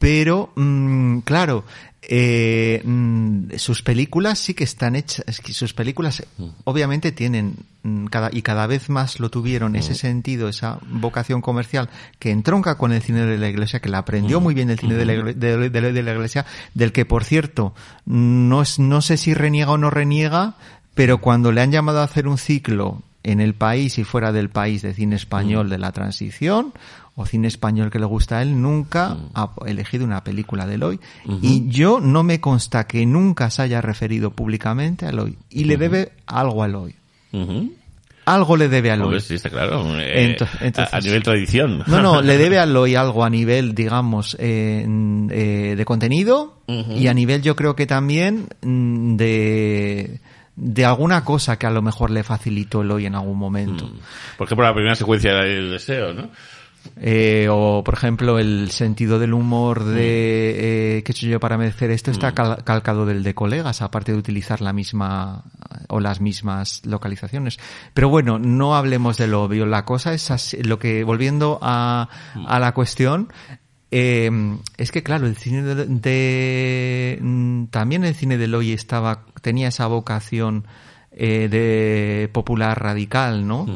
Pero, 0.00 0.50
mm, 0.56 1.18
claro, 1.20 1.64
eh, 2.14 2.82
mm, 2.84 3.52
sus 3.56 3.82
películas 3.82 4.38
sí 4.40 4.54
que 4.54 4.64
están 4.64 4.96
hechas, 4.96 5.24
es 5.28 5.40
que 5.40 5.52
sus 5.52 5.72
películas 5.72 6.24
obviamente 6.64 7.12
tienen 7.12 7.54
mm, 7.84 8.06
cada, 8.06 8.28
y 8.32 8.42
cada 8.42 8.66
vez 8.66 8.90
más 8.90 9.20
lo 9.20 9.30
tuvieron 9.30 9.76
ese 9.76 9.94
sentido, 9.94 10.48
esa 10.48 10.78
vocación 10.90 11.40
comercial 11.40 11.88
que 12.18 12.32
entronca 12.32 12.76
con 12.76 12.90
el 12.92 13.00
cine 13.02 13.24
de 13.24 13.38
la 13.38 13.48
iglesia, 13.48 13.78
que 13.80 13.88
la 13.88 13.98
aprendió 13.98 14.40
muy 14.40 14.52
bien 14.54 14.70
el 14.70 14.78
cine 14.80 14.94
de, 14.96 15.04
la, 15.06 15.14
igle- 15.14 15.34
de- 15.34 15.70
de- 15.70 15.92
de 15.92 16.02
la 16.02 16.12
iglesia, 16.12 16.44
del 16.74 16.90
que 16.90 17.04
por 17.04 17.22
cierto, 17.22 17.72
no, 18.04 18.62
es- 18.62 18.80
no 18.80 19.00
sé 19.02 19.16
si 19.16 19.34
reniega 19.34 19.70
o 19.70 19.78
no 19.78 19.88
reniega, 19.92 20.54
pero 20.94 21.18
cuando 21.18 21.52
le 21.52 21.60
han 21.60 21.70
llamado 21.70 22.00
a 22.00 22.04
hacer 22.04 22.26
un 22.26 22.38
ciclo 22.38 23.02
en 23.22 23.40
el 23.40 23.54
país 23.54 23.98
y 23.98 24.04
fuera 24.04 24.32
del 24.32 24.50
país 24.50 24.82
de 24.82 24.94
cine 24.94 25.16
español 25.16 25.70
de 25.70 25.78
la 25.78 25.92
transición 25.92 26.72
o 27.14 27.26
cine 27.26 27.46
español 27.46 27.90
que 27.90 27.98
le 27.98 28.06
gusta 28.06 28.38
a 28.38 28.42
él, 28.42 28.60
nunca 28.60 29.16
ha 29.34 29.50
elegido 29.66 30.04
una 30.04 30.24
película 30.24 30.66
de 30.66 30.74
Eloy. 30.74 31.00
Y 31.40 31.68
yo 31.68 32.00
no 32.00 32.22
me 32.22 32.40
consta 32.40 32.86
que 32.86 33.06
nunca 33.06 33.50
se 33.50 33.62
haya 33.62 33.80
referido 33.80 34.32
públicamente 34.32 35.06
a 35.06 35.10
Eloy. 35.10 35.38
Y 35.50 35.64
le 35.64 35.76
debe 35.76 36.12
algo 36.26 36.62
a 36.62 36.66
Eloy. 36.66 36.96
Algo 38.24 38.56
le 38.56 38.68
debe 38.68 38.90
a 38.92 38.96
sí, 39.20 39.34
está 39.34 39.50
claro. 39.50 39.98
Eh, 39.98 40.36
entonces- 40.38 40.78
a, 40.78 40.96
a 40.96 41.00
nivel 41.00 41.22
tradición. 41.22 41.82
No, 41.86 42.00
no, 42.00 42.22
le 42.22 42.38
debe 42.38 42.58
a 42.58 42.62
Eloy 42.72 42.94
algo 42.94 43.24
a 43.24 43.30
nivel, 43.30 43.74
digamos, 43.74 44.36
eh, 44.38 44.84
mm, 44.86 45.28
eh, 45.32 45.74
de 45.76 45.84
contenido 45.84 46.58
y 46.68 47.06
a 47.08 47.14
nivel 47.14 47.42
yo 47.42 47.54
creo 47.56 47.76
que 47.76 47.86
también 47.86 48.46
mm, 48.62 49.16
de, 49.16 50.20
de 50.56 50.84
alguna 50.84 51.24
cosa 51.24 51.58
que 51.58 51.66
a 51.66 51.70
lo 51.70 51.82
mejor 51.82 52.10
le 52.10 52.22
facilitó 52.22 52.82
Eloy 52.82 53.06
en 53.06 53.14
algún 53.14 53.38
momento. 53.38 53.90
Por 54.38 54.46
ejemplo, 54.46 54.66
la 54.66 54.72
primera 54.74 54.94
secuencia 54.94 55.32
era 55.32 55.46
el 55.46 55.70
deseo, 55.70 56.14
¿no? 56.14 56.30
Eh, 56.96 57.48
o, 57.50 57.82
por 57.84 57.94
ejemplo, 57.94 58.38
el 58.38 58.70
sentido 58.70 59.18
del 59.18 59.34
humor 59.34 59.84
de 59.84 60.98
eh, 60.98 61.02
que 61.04 61.12
he 61.12 61.14
yo 61.14 61.40
para 61.40 61.56
merecer 61.58 61.90
esto 61.90 62.10
está 62.10 62.32
cal- 62.32 62.64
calcado 62.64 63.06
del 63.06 63.22
de 63.22 63.34
colegas, 63.34 63.82
aparte 63.82 64.12
de 64.12 64.18
utilizar 64.18 64.60
la 64.60 64.72
misma 64.72 65.44
o 65.88 66.00
las 66.00 66.20
mismas 66.20 66.82
localizaciones. 66.84 67.58
Pero 67.94 68.08
bueno, 68.08 68.38
no 68.38 68.74
hablemos 68.76 69.16
de 69.16 69.26
lo 69.26 69.42
obvio. 69.44 69.66
La 69.66 69.84
cosa 69.84 70.12
es 70.14 70.30
así, 70.30 70.62
lo 70.62 70.78
que, 70.78 71.02
volviendo 71.04 71.58
a, 71.62 72.08
a 72.46 72.58
la 72.58 72.72
cuestión, 72.72 73.32
eh, 73.90 74.30
es 74.76 74.90
que 74.90 75.02
claro, 75.02 75.26
el 75.26 75.36
cine 75.36 75.62
de, 75.62 75.86
de- 75.86 77.18
mm, 77.20 77.66
también 77.66 78.04
el 78.04 78.14
cine 78.14 78.38
de 78.38 78.48
Loy 78.48 78.72
estaba, 78.72 79.24
tenía 79.40 79.68
esa 79.68 79.86
vocación 79.86 80.66
eh, 81.14 81.48
de 81.50 82.30
popular 82.32 82.82
radical, 82.82 83.46
¿no? 83.46 83.66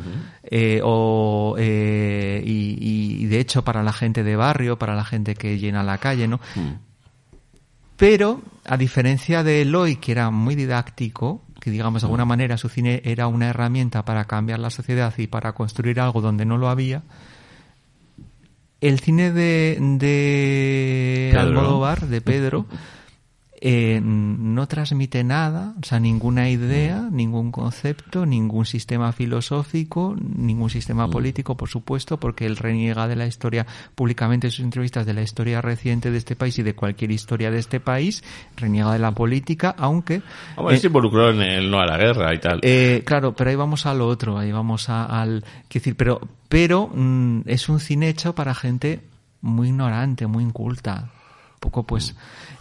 Eh, 0.49 0.81
o, 0.85 1.57
eh, 1.59 2.43
y, 2.45 3.23
y 3.23 3.27
de 3.27 3.41
hecho 3.41 3.65
para 3.65 3.83
la 3.83 3.93
gente 3.93 4.23
de 4.23 4.37
barrio, 4.37 4.79
para 4.79 4.95
la 4.95 5.05
gente 5.05 5.35
que 5.35 5.59
llena 5.59 5.83
la 5.83 5.99
calle, 5.99 6.29
¿no? 6.29 6.41
Pero, 7.97 8.43
a 8.65 8.77
diferencia 8.77 9.43
de 9.43 9.63
Eloy, 9.63 9.97
que 9.97 10.13
era 10.13 10.31
muy 10.31 10.55
didáctico, 10.55 11.43
que 11.61 11.71
digamos 11.71 12.03
de 12.03 12.07
alguna 12.07 12.25
manera 12.25 12.59
su 12.59 12.69
cine 12.69 13.01
era 13.05 13.27
una 13.27 13.49
herramienta 13.49 14.05
para 14.05 14.27
cambiar 14.27 14.61
la 14.61 14.71
sociedad 14.71 15.13
y 15.17 15.27
para 15.27 15.53
construir 15.53 15.99
algo 16.01 16.21
donde 16.21 16.45
no 16.45 16.59
lo 16.59 16.69
había, 16.69 17.03
el 18.81 19.01
cine 19.01 19.33
de, 19.33 19.79
de. 19.81 21.35
Almodóvar, 21.37 22.07
de 22.07 22.21
Pedro, 22.21 22.67
eh, 23.69 24.01
no 24.01 24.69
transmite 24.69 25.25
nada, 25.25 25.75
o 25.83 25.85
sea, 25.85 25.99
ninguna 25.99 26.49
idea, 26.49 27.09
ningún 27.11 27.51
concepto, 27.51 28.25
ningún 28.25 28.65
sistema 28.65 29.11
filosófico, 29.11 30.15
ningún 30.17 30.71
sistema 30.71 31.09
político, 31.11 31.57
por 31.57 31.69
supuesto, 31.69 32.21
porque 32.21 32.47
él 32.47 32.57
reniega 32.59 33.09
de 33.09 33.17
la 33.17 33.27
historia 33.27 33.67
públicamente 33.97 34.47
en 34.47 34.53
sus 34.53 34.65
entrevistas 34.65 35.05
de 35.05 35.15
la 35.15 35.23
historia 35.23 35.61
reciente 35.63 36.13
de 36.13 36.19
este 36.19 36.37
país 36.37 36.57
y 36.61 36.63
de 36.63 36.77
cualquier 36.77 37.11
historia 37.11 37.51
de 37.51 37.59
este 37.59 37.81
país, 37.81 38.23
reniega 38.57 38.93
de 38.93 39.01
la 39.01 39.11
política, 39.11 39.75
aunque 39.77 40.23
Hombre, 40.55 40.77
eh, 40.77 40.79
se 40.79 40.87
involucró 40.87 41.31
en 41.31 41.43
el 41.43 41.69
no 41.69 41.81
a 41.81 41.87
la 41.87 41.97
guerra 41.99 42.33
y 42.35 42.39
tal. 42.39 42.61
eh, 42.63 43.03
claro, 43.05 43.35
pero 43.35 43.51
ahí 43.51 43.57
vamos 43.57 43.85
a 43.87 43.95
lo 43.95 44.07
otro, 44.07 44.39
ahí 44.39 44.53
vamos 44.53 44.89
a- 44.89 45.07
al, 45.07 45.41
quiero 45.69 45.83
decir, 45.83 45.97
pero, 45.97 46.21
pero 46.49 46.87
mm, 46.95 47.41
es 47.47 47.69
un 47.69 47.81
cine 47.81 48.09
hecho 48.11 48.33
para 48.37 48.55
gente 48.55 49.01
muy 49.41 49.69
ignorante, 49.71 50.29
muy 50.29 50.45
inculta, 50.45 51.11
un 51.55 51.61
poco 51.61 51.83
pues, 51.85 52.15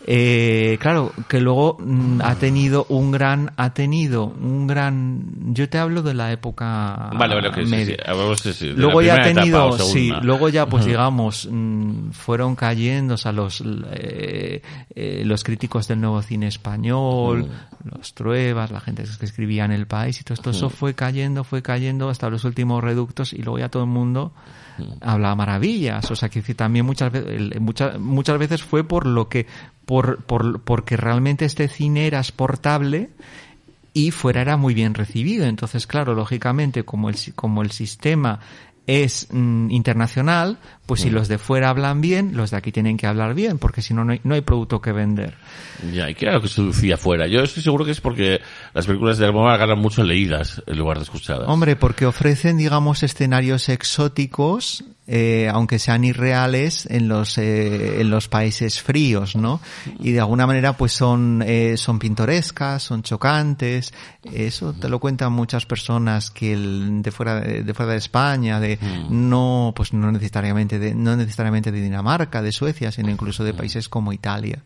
eh, 0.08 0.78
claro, 0.80 1.12
que 1.28 1.42
luego 1.42 1.78
mm, 1.80 2.22
ha 2.24 2.36
tenido 2.36 2.86
un 2.90 3.12
gran, 3.12 3.54
ha 3.58 3.74
tenido 3.74 4.26
un 4.26 4.68
gran, 4.68 5.54
yo 5.54 5.68
te 5.68 5.80
hablo 5.80 6.04
de 6.04 6.14
la 6.14 6.32
época 6.32 7.10
vale, 7.18 7.34
vale, 7.34 7.48
ok, 7.50 7.56
sí, 7.56 7.66
media. 7.66 7.98
sí. 8.06 8.36
Sí, 8.36 8.54
sí, 8.54 8.74
Luego 8.76 9.02
ya 9.02 9.16
ha 9.16 9.24
tenido, 9.24 9.72
sí, 9.80 10.14
luego 10.22 10.50
ya 10.50 10.68
pues 10.68 10.86
digamos 10.86 11.50
mm, 11.52 12.12
fueron 12.12 12.56
cayendo, 12.56 13.16
o 13.16 13.18
sea, 13.18 13.32
los 13.32 13.64
eh, 13.94 14.62
eh, 14.94 15.24
los 15.26 15.44
críticos 15.44 15.88
del 15.88 16.02
nuevo 16.02 16.22
cine 16.22 16.48
español, 16.48 17.50
los 17.84 18.14
truebas, 18.14 18.70
la 18.70 18.82
gente 18.82 19.06
que 19.18 19.26
escribía 19.26 19.66
en 19.66 19.72
el 19.72 19.88
país 19.88 20.22
y 20.22 20.24
todo 20.24 20.36
esto, 20.36 20.52
eso 20.52 20.70
fue 20.70 20.94
cayendo, 20.94 21.44
fue 21.44 21.64
cayendo 21.64 22.10
hasta 22.10 22.30
los 22.30 22.44
últimos 22.44 22.84
reductos 22.84 23.34
y 23.34 23.42
luego 23.42 23.58
ya 23.58 23.70
todo 23.70 23.84
el 23.84 23.90
mundo 23.90 24.34
hablaba 25.02 25.36
maravillas, 25.36 26.10
o 26.12 26.16
sea, 26.16 26.30
que 26.30 26.42
también 26.54 26.86
muchas 26.86 27.12
muchas, 28.00 28.40
veces 28.40 28.64
fue 28.64 28.84
por 28.84 29.06
lo 29.06 29.30
que, 29.30 29.48
por, 29.86 30.24
por, 30.24 30.62
porque 30.62 30.98
realmente 30.98 31.46
este 31.46 31.68
cine 31.68 32.08
era 32.08 32.20
exportable 32.20 33.10
y 33.94 34.12
fuera 34.12 34.42
era 34.42 34.58
muy 34.58 34.74
bien 34.74 34.94
recibido. 34.94 35.46
Entonces, 35.46 35.88
claro, 35.88 36.16
lógicamente, 36.16 36.84
como 36.84 37.10
el, 37.10 37.16
como 37.36 37.62
el 37.62 37.72
sistema 37.72 38.40
es 38.88 39.28
mm, 39.32 39.72
internacional, 39.72 40.58
pues 40.86 41.02
si 41.02 41.10
los 41.10 41.28
de 41.28 41.38
fuera 41.38 41.70
hablan 41.70 42.02
bien, 42.02 42.38
los 42.38 42.52
de 42.52 42.58
aquí 42.58 42.72
tienen 42.72 42.98
que 42.98 43.08
hablar 43.08 43.34
bien, 43.34 43.58
porque 43.58 43.82
si 43.82 43.94
no, 43.94 44.06
no 44.06 44.12
hay, 44.12 44.22
no 44.24 44.36
hay 44.36 44.42
producto 44.42 44.82
que 44.82 44.92
vender. 44.92 45.36
Ya, 45.92 46.10
¿y 46.10 46.16
qué 46.16 46.26
era 46.26 46.36
lo 46.36 46.42
que 46.42 46.48
seducía 46.48 46.96
afuera? 46.96 47.28
Yo 47.28 47.42
estoy 47.42 47.64
seguro 47.64 47.86
que 47.86 47.92
es 47.92 48.02
porque 48.02 48.42
las 48.74 48.86
películas 48.86 49.18
de 49.18 49.26
Almodóvar 49.26 49.60
ganan 49.60 49.80
mucho 49.80 50.02
en 50.02 50.08
leídas 50.08 50.62
en 50.68 50.78
lugar 50.78 50.98
de 50.98 51.04
escuchadas. 51.04 51.48
Hombre, 51.48 51.76
porque 51.76 52.06
ofrecen, 52.06 52.58
digamos, 52.58 53.02
escenarios 53.02 53.70
exóticos, 53.70 54.84
eh, 55.08 55.50
aunque 55.52 55.78
sean 55.78 56.04
irreales, 56.04 56.88
en 56.90 57.08
los, 57.08 57.38
eh, 57.38 58.02
en 58.02 58.10
los 58.10 58.28
países 58.28 58.82
fríos, 58.82 59.36
¿no? 59.36 59.62
Y 60.00 60.12
de 60.12 60.20
alguna 60.20 60.48
manera, 60.48 60.74
pues 60.74 60.94
son, 60.94 61.44
eh, 61.46 61.78
son 61.78 62.00
pintorescas, 62.00 62.84
son 62.84 63.04
chocantes. 63.04 63.94
Eso 64.24 64.74
te 64.74 64.90
lo 64.90 65.00
cuentan 65.00 65.32
muchas 65.32 65.66
personas 65.66 66.32
que 66.32 66.54
el, 66.54 67.02
de 67.02 67.12
fuera 67.12 67.40
de, 67.40 67.74
fuera 67.74 67.92
de 67.92 67.98
España, 67.98 68.60
de 68.60 68.80
no, 69.10 69.74
pues 69.76 69.94
no 69.94 70.12
necesariamente 70.12 70.80
de, 70.80 70.96
no 70.96 71.16
necesariamente 71.16 71.72
de 71.72 71.82
Dinamarca, 71.82 72.42
de 72.42 72.52
Suecia, 72.52 72.92
sino 72.92 73.10
incluso 73.12 73.44
de 73.44 73.54
países 73.54 73.90
como 73.90 74.12
Italia. 74.12 74.64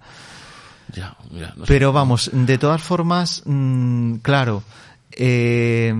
Ya, 0.96 1.16
ya, 1.32 1.54
no 1.56 1.66
sé. 1.66 1.68
Pero 1.68 1.94
vamos, 1.94 2.32
de 2.34 2.58
todas 2.58 2.82
formas, 2.82 3.44
mm, 3.46 4.16
claro, 4.16 4.64
eh, 5.12 5.94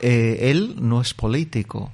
eh, 0.00 0.38
él 0.50 0.76
no 0.78 1.00
es 1.00 1.14
político. 1.14 1.92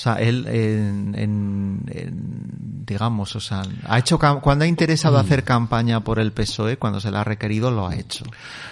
O 0.00 0.02
sea, 0.02 0.14
él, 0.14 0.46
en, 0.48 1.14
en- 1.14 1.82
en- 1.92 2.84
digamos, 2.86 3.36
o 3.36 3.40
sea, 3.40 3.64
ha 3.86 3.98
hecho 3.98 4.18
cuando 4.40 4.64
ha 4.64 4.66
interesado 4.66 5.18
hacer 5.18 5.44
campaña 5.44 6.00
por 6.00 6.18
el 6.18 6.32
PSOE, 6.32 6.78
cuando 6.78 7.00
se 7.00 7.10
le 7.10 7.18
ha 7.18 7.24
requerido, 7.24 7.70
lo 7.70 7.86
ha 7.86 7.94
hecho. 7.94 8.24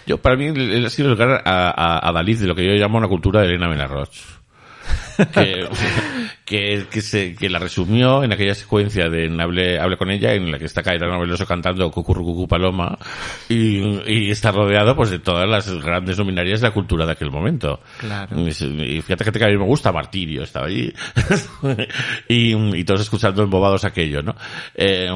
Yo, 0.07 0.17
para 0.23 0.37
mí, 0.37 0.47
él 0.47 0.87
ha 0.87 0.89
sido 0.89 1.09
el 1.11 1.19
lugar 1.19 1.43
a, 1.45 1.69
a, 1.69 2.09
a 2.09 2.13
Dalí 2.13 2.33
de 2.33 2.47
lo 2.47 2.55
que 2.55 2.65
yo 2.65 2.73
llamo 2.73 2.97
una 2.97 3.09
cultura 3.09 3.43
de 3.43 3.49
Elena 3.49 3.69
Benarroch. 3.69 4.09
Que, 5.35 5.69
que, 6.49 6.87
que, 6.91 7.03
se, 7.03 7.35
que 7.35 7.51
la 7.51 7.59
resumió 7.59 8.25
en 8.25 8.33
aquella 8.33 8.55
secuencia 8.55 9.11
de 9.11 9.27
Hable, 9.39 9.79
Hable 9.79 9.99
con 9.99 10.11
ella, 10.11 10.33
en 10.33 10.51
la 10.51 10.59
que 10.59 10.65
está 10.65 10.83
Caetano 10.83 11.21
Veloso 11.21 11.47
cantando 11.47 11.91
Cucurru 11.91 12.25
Cucú 12.25 12.49
Paloma, 12.49 12.99
y, 13.51 13.81
y 14.07 14.31
está 14.31 14.51
rodeado 14.51 14.97
pues 14.97 15.11
de 15.11 15.19
todas 15.19 15.47
las 15.47 15.71
grandes 15.83 16.17
luminarias 16.17 16.61
de 16.61 16.69
la 16.69 16.75
cultura 16.75 17.05
de 17.05 17.13
aquel 17.13 17.31
momento. 17.31 17.81
Claro. 17.99 18.39
Y, 18.41 18.49
y 18.49 19.03
fíjate 19.03 19.31
que 19.31 19.45
a 19.45 19.49
mí 19.49 19.59
me 19.59 19.65
gusta 19.65 19.93
Martirio, 19.93 20.43
estaba 20.43 20.67
allí. 20.67 20.91
y, 22.29 22.55
y 22.79 22.85
todos 22.85 23.03
escuchando 23.03 23.43
embobados 23.43 23.85
aquello, 23.85 24.23
¿no? 24.23 24.35
Eh, 24.75 25.09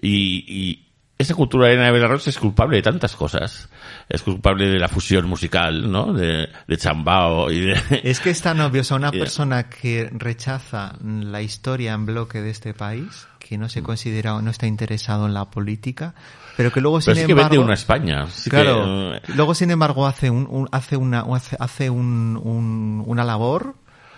y, 0.00 0.44
y, 0.46 0.85
esa 1.18 1.34
cultura 1.34 1.68
de 1.68 1.74
Elena 1.74 1.90
Belarroch 1.90 2.26
es 2.28 2.38
culpable 2.38 2.76
de 2.76 2.82
tantas 2.82 3.16
cosas. 3.16 3.68
Es 4.08 4.22
culpable 4.22 4.68
de 4.68 4.78
la 4.78 4.88
fusión 4.88 5.26
musical, 5.26 5.90
¿no? 5.90 6.12
De, 6.12 6.48
de 6.68 6.76
chambao 6.76 7.50
y 7.50 7.60
de... 7.60 7.80
Es 8.04 8.20
que 8.20 8.30
es 8.30 8.42
tan 8.42 8.60
obvio, 8.60 8.82
o 8.82 8.84
sea, 8.84 8.96
una 8.98 9.10
persona 9.10 9.68
que 9.68 10.10
rechaza 10.12 10.94
la 11.02 11.40
historia 11.42 11.94
en 11.94 12.04
bloque 12.06 12.42
de 12.42 12.50
este 12.50 12.74
país, 12.74 13.26
que 13.38 13.56
no 13.58 13.68
se 13.68 13.82
considera 13.82 14.34
o 14.34 14.42
no 14.42 14.50
está 14.50 14.66
interesado 14.66 15.26
en 15.26 15.32
la 15.34 15.46
política, 15.46 16.14
pero 16.56 16.70
que 16.70 16.80
luego, 16.80 16.98
Pero 17.00 17.14
sin 17.14 17.22
sí 17.22 17.26
que 17.26 17.32
embargo... 17.32 17.50
vende 17.50 17.64
una 17.64 17.74
España. 17.74 18.26
sí 18.28 18.50
que, 18.50 18.56
claro, 18.56 19.14
eh, 19.16 19.22
luego 19.34 19.54
sin 19.54 19.70
embargo 19.70 20.06
hace 20.06 20.30
un, 20.30 20.46
un- 20.50 20.68
hace 20.72 20.96
una 20.96 21.20
hace, 21.20 21.56
hace 21.58 21.90
un, 21.90 22.38
un- 22.42 23.02
una 23.06 23.24
labor 23.24 23.74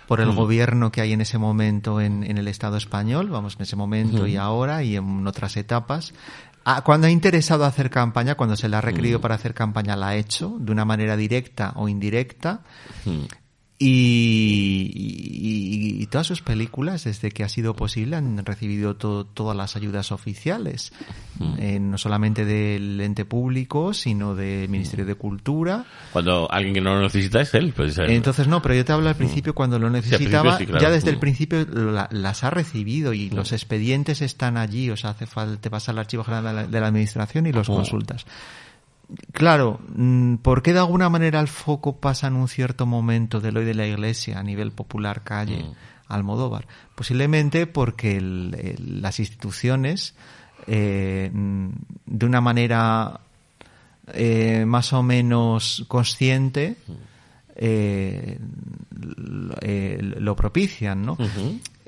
por 0.07 0.19
Mm. 0.19 0.23
el 0.23 0.31
gobierno 0.35 0.91
que 0.91 1.01
hay 1.01 1.13
en 1.13 1.21
ese 1.21 1.37
momento 1.37 2.01
en, 2.01 2.23
en 2.23 2.39
el 2.39 2.47
Estado 2.47 2.77
español, 2.77 3.29
vamos, 3.29 3.55
en 3.57 3.61
ese 3.61 3.75
momento 3.75 4.23
Mm. 4.23 4.27
y 4.27 4.37
ahora 4.37 4.81
y 4.83 4.95
en 4.95 5.27
otras 5.27 5.55
etapas. 5.57 6.13
Ah, 6.71 6.83
Cuando 6.83 7.07
ha 7.07 7.09
interesado 7.09 7.65
hacer 7.65 7.89
campaña, 7.89 8.35
cuando 8.35 8.55
se 8.55 8.69
le 8.69 8.75
ha 8.75 8.81
requerido 8.81 9.17
Mm. 9.17 9.21
para 9.23 9.33
hacer 9.35 9.55
campaña, 9.55 9.95
la 9.95 10.09
ha 10.09 10.15
hecho 10.15 10.55
de 10.59 10.71
una 10.71 10.85
manera 10.85 11.17
directa 11.17 11.73
o 11.75 11.87
indirecta. 11.89 12.61
mm. 13.05 13.23
Y, 13.81 14.91
y- 14.93 16.03
y 16.03 16.05
todas 16.07 16.27
sus 16.27 16.41
películas, 16.41 17.05
desde 17.05 17.31
que 17.31 17.43
ha 17.43 17.49
sido 17.49 17.75
posible, 17.75 18.15
han 18.17 18.45
recibido 18.45 18.95
to- 18.97 19.25
todas 19.25 19.55
las 19.55 19.75
ayudas 19.77 20.11
oficiales, 20.11 20.91
eh, 21.57 21.79
no 21.79 21.97
solamente 21.97 22.43
del 22.43 22.99
ente 22.99 23.23
público, 23.25 23.93
sino 23.93 24.35
del 24.35 24.67
Ministerio 24.69 25.05
de 25.05 25.15
Cultura. 25.15 25.85
Cuando 26.11 26.51
alguien 26.51 26.73
que 26.73 26.81
no 26.81 26.95
lo 26.95 27.01
necesita 27.03 27.39
es 27.41 27.53
él. 27.53 27.73
Pues, 27.75 27.97
eh, 27.99 28.03
Entonces, 28.09 28.47
no, 28.47 28.61
pero 28.61 28.75
yo 28.75 28.83
te 28.83 28.91
hablo 28.91 29.07
al 29.09 29.15
principio 29.15 29.55
cuando 29.55 29.79
lo 29.79 29.89
necesitaba, 29.89 30.57
sí, 30.57 30.65
claro. 30.65 30.81
ya 30.81 30.89
desde 30.91 31.09
el 31.11 31.17
Mm. 31.17 31.19
principio 31.21 31.65
la- 31.65 32.09
las 32.11 32.43
ha 32.43 32.49
recibido 32.49 33.13
y 33.13 33.29
los 33.29 33.51
expedientes 33.53 34.21
están 34.21 34.57
allí, 34.57 34.89
o 34.89 34.97
sea, 34.97 35.11
hace 35.11 35.25
falta, 35.25 35.61
te 35.61 35.69
vas 35.69 35.87
al 35.89 35.99
archivo 35.99 36.23
general 36.25 36.43
de 36.45 36.53
la, 36.53 36.67
de 36.67 36.79
la 36.81 36.87
administración 36.87 37.47
y 37.47 37.53
los 37.53 37.67
consultas. 37.67 38.25
Claro, 39.31 39.79
mm, 39.95 40.35
¿por 40.35 40.61
qué 40.61 40.73
de 40.73 40.79
alguna 40.79 41.09
manera 41.09 41.39
el 41.39 41.47
foco 41.47 41.97
pasa 41.99 42.27
en 42.27 42.35
un 42.35 42.47
cierto 42.47 42.85
momento 42.85 43.39
del 43.41 43.57
hoy 43.57 43.65
de 43.65 43.73
la 43.73 43.87
iglesia 43.87 44.39
a 44.39 44.43
nivel 44.43 44.71
popular 44.71 45.23
calle 45.23 45.63
Mm. 45.63 45.73
Almodóvar? 46.07 46.67
Posiblemente 46.95 47.65
porque 47.67 48.17
el- 48.17 48.55
el- 48.59 49.01
las 49.01 49.19
instituciones, 49.19 50.15
eh, 50.67 51.29
mm, 51.33 51.69
de 52.05 52.25
una 52.25 52.41
manera 52.41 53.19
eh, 54.11 54.65
más 54.65 54.91
o 54.93 55.03
menos 55.03 55.85
consciente, 55.87 56.77
eh, 57.55 58.39
lo, 58.91 59.55
eh, 59.61 59.99
lo 60.19 60.35
propician, 60.35 61.03
¿no? 61.05 61.15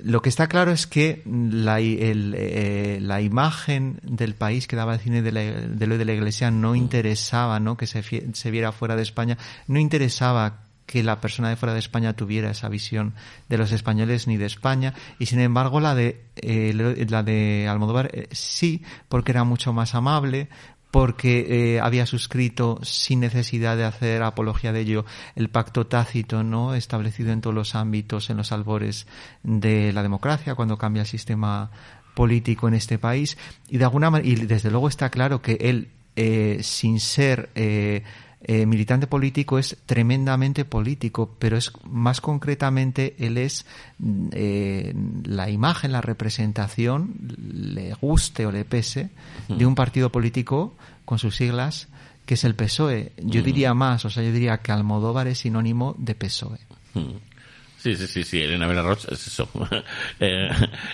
Lo 0.04 0.22
que 0.22 0.30
está 0.30 0.48
claro 0.48 0.72
es 0.72 0.88
que 0.88 1.22
la, 1.26 1.80
el, 1.80 2.34
eh, 2.38 3.00
la 3.02 3.22
imagen 3.22 4.00
del 4.04 4.36
país 4.36 4.68
que 4.68 4.76
daba 4.76 4.94
el 4.94 5.00
cine 5.00 5.22
de, 5.22 5.32
la, 5.32 5.42
de 5.42 5.88
lo 5.88 5.98
de 5.98 6.06
la 6.06 6.14
iglesia 6.14 6.52
no 6.52 6.76
interesaba, 6.76 7.60
¿no? 7.60 7.78
Que 7.78 7.88
se, 7.88 8.52
viera 8.52 8.72
fuera 8.72 8.96
de 8.96 9.04
España, 9.04 9.38
no 9.68 9.80
interesaba 9.80 10.64
que 10.86 11.04
la 11.04 11.22
persona 11.22 11.50
de 11.50 11.56
fuera 11.56 11.74
de 11.74 11.80
España 11.80 12.14
tuviera 12.14 12.52
esa 12.52 12.68
visión 12.68 13.14
de 13.48 13.58
los 13.58 13.72
españoles 13.72 14.28
ni 14.28 14.38
de 14.38 14.46
España. 14.46 14.94
Y 15.20 15.28
sin 15.28 15.40
embargo 15.40 15.80
la 15.80 15.96
de 15.96 16.22
eh, 16.36 16.74
la 17.10 17.24
de 17.24 17.68
Almodóvar 17.70 18.10
eh, 18.14 18.28
sí 18.32 18.84
porque 19.08 19.32
era 19.32 19.44
mucho 19.44 19.72
más 19.72 19.96
amable 19.96 20.50
porque 20.92 21.76
eh, 21.76 21.80
había 21.80 22.06
suscrito 22.06 22.80
sin 22.84 23.22
necesidad 23.22 23.78
de 23.78 23.86
hacer 23.86 24.22
apología 24.24 24.74
de 24.74 24.82
ello 24.82 25.06
el 25.36 25.50
pacto 25.50 25.88
tácito 25.88 26.44
no 26.44 26.76
establecido 26.76 27.32
en 27.32 27.42
todos 27.42 27.56
los 27.56 27.76
ámbitos 27.76 28.30
en 28.30 28.38
los 28.38 28.52
albores 28.52 29.08
de 29.42 29.94
la 29.94 30.04
democracia 30.04 30.56
cuando 30.56 30.78
cambia 30.78 31.02
el 31.02 31.08
sistema 31.08 31.72
político 32.14 32.68
en 32.68 32.74
este 32.74 33.00
país. 33.00 33.38
Y 33.70 33.78
de 33.78 33.86
alguna 33.86 34.12
y 34.22 34.36
desde 34.36 34.70
luego 34.70 34.90
está 34.90 35.10
claro 35.10 35.42
que 35.42 35.58
él 35.62 35.90
eh, 36.18 36.60
sin 36.62 37.00
ser 37.00 37.50
eh, 37.56 38.04
eh, 38.44 38.66
militante 38.66 39.06
político 39.06 39.60
es 39.60 39.78
tremendamente 39.86 40.66
político, 40.66 41.36
pero 41.38 41.58
es 41.58 41.72
más 41.84 42.22
concretamente 42.22 43.16
él 43.20 43.38
es 43.38 43.66
mm, 44.00 44.30
eh, 44.32 44.94
la 45.26 45.50
imagen, 45.50 45.92
la 45.92 46.02
representación, 46.02 47.14
le 47.54 47.94
guste 47.94 48.46
o 48.46 48.52
le 48.52 48.66
pese, 48.66 49.12
de 49.48 49.66
un 49.66 49.76
partido 49.76 50.12
político 50.12 50.74
con 51.06 51.20
sus 51.20 51.36
siglas 51.36 51.88
que 52.26 52.36
es 52.36 52.44
el 52.44 52.56
PSOE. 52.56 53.12
Yo 53.18 53.42
diría 53.42 53.74
más, 53.74 54.06
o 54.06 54.10
sea, 54.10 54.24
yo 54.24 54.32
diría 54.32 54.58
que 54.60 54.72
Almodóvar 54.72 55.28
es 55.28 55.40
sinónimo 55.40 55.96
de 55.98 56.16
PSOE. 56.16 56.60
Mm. 56.94 57.32
Sí, 57.78 57.96
sí, 57.96 58.06
sí, 58.06 58.24
sí, 58.24 58.40
Elena 58.42 58.68
Belarroch 58.68 59.06
es 59.12 59.28
eso. 59.28 59.50
Eh, 60.20 60.50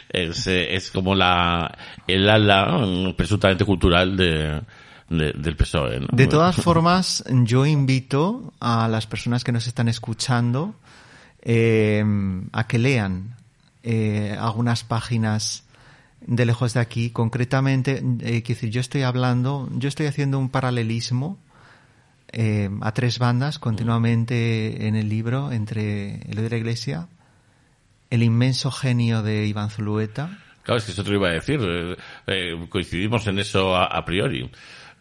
es, 0.10 0.48
eh, 0.48 0.74
es 0.74 0.90
como 0.90 1.14
la, 1.14 1.78
el 2.08 2.30
ala 2.30 2.78
mm, 2.78 3.14
presuntamente 3.16 3.66
cultural 3.66 4.16
de, 4.16 4.62
de- 5.10 5.34
del 5.34 5.56
PSOE. 5.56 6.00
¿no? 6.02 6.08
De 6.12 6.28
todas 6.28 6.56
formas, 6.58 7.24
yo 7.30 7.66
invito 7.66 8.54
a 8.60 8.88
las 8.88 9.08
personas 9.08 9.44
que 9.44 9.52
nos 9.52 9.68
están 9.68 9.88
escuchando 9.88 10.76
eh, 11.42 12.04
a 12.52 12.68
que 12.68 12.78
lean 12.78 13.36
eh, 13.84 14.36
algunas 14.40 14.84
páginas 14.84 15.64
de 16.26 16.46
lejos 16.46 16.74
de 16.74 16.80
aquí. 16.82 17.10
Concretamente, 17.12 18.04
eh, 18.22 18.44
decir, 18.46 18.70
yo 18.70 18.82
estoy 18.82 19.04
hablando, 19.04 19.70
yo 19.74 19.88
estoy 19.88 20.08
haciendo 20.08 20.40
un 20.40 20.50
paralelismo 20.50 21.38
eh, 22.34 22.70
a 22.82 22.92
tres 22.92 23.20
bandas 23.20 23.60
continuamente 23.60 24.88
en 24.88 24.96
el 24.98 25.08
libro 25.08 25.52
entre 25.54 26.16
el 26.30 26.36
de 26.36 26.50
la 26.50 26.58
Iglesia, 26.58 27.08
el 28.10 28.24
inmenso 28.24 28.70
genio 28.72 29.22
de 29.24 29.46
Iván 29.48 29.70
Zulueta, 29.70 30.38
Claro, 30.64 30.80
es 30.80 30.84
que 30.86 30.92
eso 30.92 31.02
te 31.06 31.12
lo 31.12 31.16
iba 31.16 31.30
a 31.30 31.32
decir. 31.32 31.62
eh, 31.64 31.96
eh, 32.28 32.66
coincidimos 32.68 33.26
en 33.28 33.40
eso 33.40 33.74
a, 33.74 33.86
a 33.86 34.04
priori. 34.04 34.52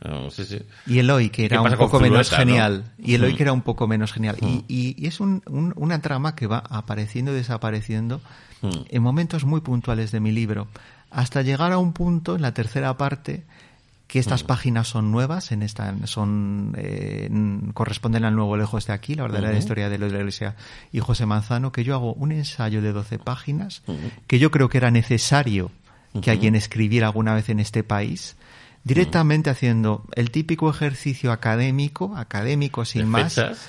Eh, 0.03 0.29
sí, 0.31 0.45
sí. 0.45 0.59
Y 0.87 0.99
Eloy, 0.99 1.31
que 1.31 1.47
era 1.47 1.63
¿Qué 1.63 1.69
un 1.73 1.79
poco 1.79 1.99
menos 2.01 2.31
no? 2.31 2.37
genial. 2.39 2.93
Y 2.99 3.15
Eloy, 3.15 3.33
Mm. 3.33 3.37
que 3.37 3.43
era 3.43 3.53
un 3.53 3.63
poco 3.63 3.87
menos 3.87 4.13
genial. 4.13 4.37
Y, 4.43 4.65
y- 4.69 4.95
y 4.99 5.07
es 5.07 5.21
un- 5.21 5.43
un- 5.47 5.73
una 5.77 6.01
trama 6.03 6.35
que 6.35 6.47
va 6.47 6.59
apareciendo 6.69 7.33
y 7.33 7.37
desapareciendo 7.37 8.21
Mm. 8.63 8.69
en 8.89 9.03
momentos 9.03 9.45
muy 9.45 9.61
puntuales 9.63 10.11
de 10.13 10.21
mi 10.21 10.33
libro. 10.33 10.69
Hasta 11.11 11.43
llegar 11.43 11.73
a 11.73 11.79
un 11.79 11.93
punto, 11.93 12.37
en 12.37 12.43
la 12.43 12.53
tercera 12.53 12.97
parte, 12.97 13.45
que 14.07 14.19
estas 14.21 14.45
Mm. 14.45 14.47
páginas 14.47 14.87
son 14.89 15.11
nuevas, 15.11 15.51
en 15.51 15.63
esta, 15.63 15.93
son, 16.07 16.75
eh, 16.77 17.29
corresponden 17.75 18.25
al 18.25 18.37
nuevo 18.37 18.57
lejos 18.57 18.87
de 18.87 18.93
aquí, 18.93 19.15
la 19.15 19.23
verdadera 19.25 19.51
Ujú. 19.51 19.59
historia 19.59 19.89
de 19.89 19.99
la 19.99 20.07
Iglesia 20.07 20.55
y 20.93 21.01
José 21.01 21.27
Manzano, 21.27 21.73
que 21.73 21.83
yo 21.85 21.95
hago 21.95 22.13
un 22.13 22.31
ensayo 22.33 22.83
de 22.83 22.93
12 22.93 23.19
páginas, 23.19 23.83
que 24.29 24.39
yo 24.39 24.51
creo 24.51 24.69
que 24.69 24.79
era 24.79 24.91
necesario 24.91 25.71
que 26.23 26.31
alguien 26.31 26.55
escribiera 26.55 27.09
alguna 27.09 27.35
vez 27.35 27.49
en 27.49 27.61
este 27.61 27.83
país, 27.83 28.37
directamente 28.87 29.51
haciendo 29.51 30.05
el 30.15 30.31
típico 30.31 30.71
ejercicio 30.71 31.33
académico, 31.33 32.17
académico 32.17 32.85
sin 32.85 33.03
¿De 33.03 33.07
más. 33.09 33.35
fechas? 33.35 33.69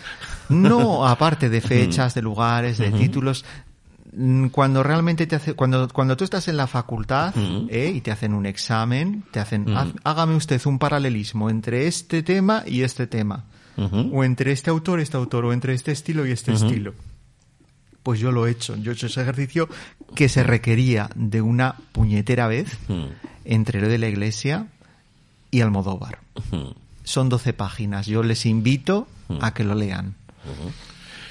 No, 0.50 1.08
aparte 1.08 1.50
de 1.50 1.60
fechas, 1.76 2.14
de 2.14 2.22
lugares, 2.22 2.78
de 2.78 2.92
títulos. 2.92 3.44
mm, 4.16 4.48
Cuando 4.50 4.84
realmente 4.84 5.26
te 5.26 5.36
hace, 5.36 5.54
cuando, 5.56 5.88
cuando 5.90 6.16
tú 6.16 6.24
estás 6.24 6.48
en 6.48 6.56
la 6.58 6.68
facultad. 6.68 7.34
¿eh? 7.70 7.92
y 7.96 8.02
te 8.02 8.12
hacen 8.12 8.34
un 8.36 8.46
examen, 8.46 9.24
te 9.32 9.40
hacen, 9.40 9.64
Ujú. 9.64 9.72
"Haz- 9.76 9.94
hágame 10.04 10.36
usted 10.36 10.62
un 10.68 10.78
paralelismo 10.78 11.50
entre 11.50 11.88
este 11.88 12.22
tema 12.22 12.64
y 12.68 12.84
este 12.84 13.08
tema. 13.08 13.46
O 14.12 14.24
entre 14.24 14.52
este 14.52 14.70
autor, 14.70 15.00
este 15.00 15.18
autor, 15.18 15.46
o 15.46 15.54
entre 15.54 15.74
este 15.74 15.92
estilo 15.92 16.26
y 16.28 16.32
este 16.32 16.54
estilo. 16.54 16.94
Pues 18.04 18.20
yo 18.20 18.32
lo 18.32 18.48
he 18.48 18.52
hecho. 18.52 18.76
Yo 18.78 18.92
he 18.92 18.94
hecho 18.94 19.08
ese 19.08 19.22
ejercicio 19.22 19.68
que 20.16 20.30
se 20.30 20.42
requería 20.44 21.10
de 21.16 21.42
una 21.42 21.76
puñetera 21.92 22.48
vez 22.48 22.70
entre 23.46 23.82
lo 23.82 23.88
de 23.88 23.98
la 23.98 24.08
iglesia 24.08 24.68
y 25.52 25.62
Almodóvar. 25.62 26.20
Mm. 26.52 26.72
Son 27.04 27.30
12 27.30 27.54
páginas. 27.54 28.06
Yo 28.08 28.22
les 28.24 28.46
invito 28.46 29.08
a 29.42 29.54
que 29.54 29.64
lo 29.64 29.76
lean. 29.76 30.16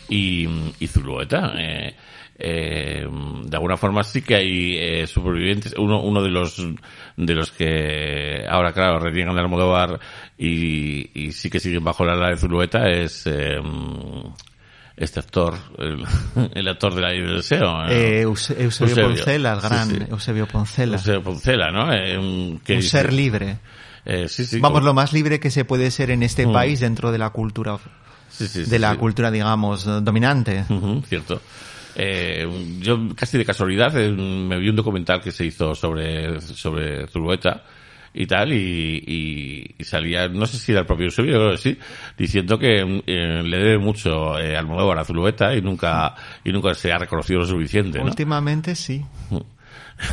y, 0.08 0.46
y 0.80 0.86
Zulueta. 0.86 1.52
Eh, 1.56 1.94
eh, 2.38 3.06
de 3.44 3.56
alguna 3.56 3.76
forma 3.78 4.02
sí 4.04 4.22
que 4.22 4.34
hay 4.36 4.76
eh, 4.78 5.06
supervivientes. 5.06 5.74
Uno, 5.78 6.02
uno 6.02 6.22
de 6.22 6.30
los 6.30 6.62
de 7.16 7.34
los 7.34 7.50
que 7.50 8.44
ahora, 8.48 8.72
claro, 8.72 8.98
reniegan 9.00 9.34
de 9.34 9.40
Almodóvar 9.40 9.98
y, 10.38 11.10
y 11.18 11.32
sí 11.32 11.48
que 11.50 11.60
siguen 11.60 11.82
bajo 11.84 12.04
la 12.04 12.12
ala 12.12 12.28
de 12.30 12.36
Zulueta 12.36 12.88
es 12.90 13.26
eh, 13.26 13.56
este 14.96 15.20
actor, 15.20 15.54
el, 15.78 16.04
el 16.54 16.68
actor 16.68 16.94
de 16.94 17.00
la 17.02 17.14
Isla 17.14 17.26
del 17.26 17.36
Deseo. 17.36 17.86
Eh, 17.88 18.20
Eusebio, 18.22 18.64
Eusebio. 18.64 19.08
Poncela, 19.08 19.52
el 19.54 19.60
Sí, 19.60 19.66
gran 19.68 19.90
sí. 19.90 19.98
Eusebio 20.10 20.46
Poncela. 20.48 20.96
Eusebio 20.96 21.22
Poncela, 21.22 21.70
¿no? 21.70 21.92
Eh, 21.92 22.18
un- 22.18 22.60
que 22.64 22.74
un 22.74 22.78
dice- 22.80 22.90
ser 23.02 23.12
libre. 23.12 23.58
Eh, 24.06 24.28
sí, 24.28 24.44
sí, 24.46 24.60
Vamos, 24.60 24.78
como- 24.78 24.86
lo 24.86 24.94
más 24.94 25.12
libre 25.12 25.38
que 25.40 25.50
se 25.50 25.64
puede 25.64 25.90
ser 25.90 26.10
en 26.10 26.22
este 26.22 26.46
Mm. 26.46 26.52
país 26.52 26.80
dentro 26.80 27.12
de 27.12 27.18
la 27.18 27.30
cultura, 27.30 27.76
sí, 28.28 28.62
de 28.64 28.78
la 28.78 28.96
cultura, 28.96 29.30
digamos, 29.30 29.84
dominante. 29.84 30.64
Cierto. 31.08 31.40
Eh, 31.98 32.46
yo 32.80 33.08
casi 33.16 33.38
de 33.38 33.44
casualidad 33.44 33.96
eh, 33.98 34.10
me 34.10 34.58
vi 34.58 34.68
un 34.68 34.76
documental 34.76 35.20
que 35.22 35.32
se 35.32 35.46
hizo 35.46 35.74
sobre, 35.74 36.40
sobre 36.42 37.06
Zulueta 37.06 37.64
y 38.12 38.26
tal, 38.26 38.52
y, 38.52 39.02
y- 39.06 39.74
y 39.78 39.84
salía, 39.84 40.28
no 40.28 40.46
sé 40.46 40.58
si 40.58 40.72
era 40.72 40.82
el 40.82 40.86
propio 40.86 41.06
Eusebio, 41.06 41.32
creo 41.38 41.50
que 41.52 41.56
sí, 41.58 41.78
diciendo 42.18 42.58
que 42.58 42.80
eh, 43.06 43.42
le 43.42 43.56
debe 43.58 43.78
mucho 43.78 44.38
eh, 44.38 44.56
Almodóvar 44.56 44.98
a 44.98 45.04
Zulueta 45.04 45.54
y 45.54 45.62
nunca, 45.62 46.14
y 46.44 46.52
nunca 46.52 46.74
se 46.74 46.92
ha 46.92 46.98
reconocido 46.98 47.40
lo 47.40 47.46
suficiente, 47.46 47.98
¿no? 47.98 48.04
Últimamente 48.04 48.74
sí. 48.74 49.02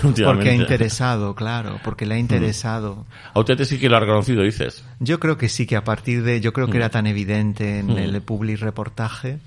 Porque 0.01 0.49
ha 0.49 0.55
interesado, 0.55 1.35
claro, 1.35 1.79
porque 1.83 2.05
le 2.05 2.15
ha 2.15 2.17
interesado. 2.17 3.05
A 3.33 3.39
usted 3.39 3.63
sí 3.65 3.77
que 3.79 3.89
lo 3.89 3.97
ha 3.97 3.99
reconocido, 3.99 4.43
dices. 4.43 4.83
Yo 4.99 5.19
creo 5.19 5.37
que 5.37 5.49
sí, 5.49 5.65
que 5.65 5.75
a 5.75 5.83
partir 5.83 6.23
de, 6.23 6.39
yo 6.41 6.53
creo 6.53 6.67
que 6.69 6.77
era 6.77 6.89
tan 6.89 7.05
evidente 7.07 7.79
en 7.79 7.87
Mm. 7.93 7.97
el 7.97 8.21
public 8.21 8.59
reportaje, 8.59 9.39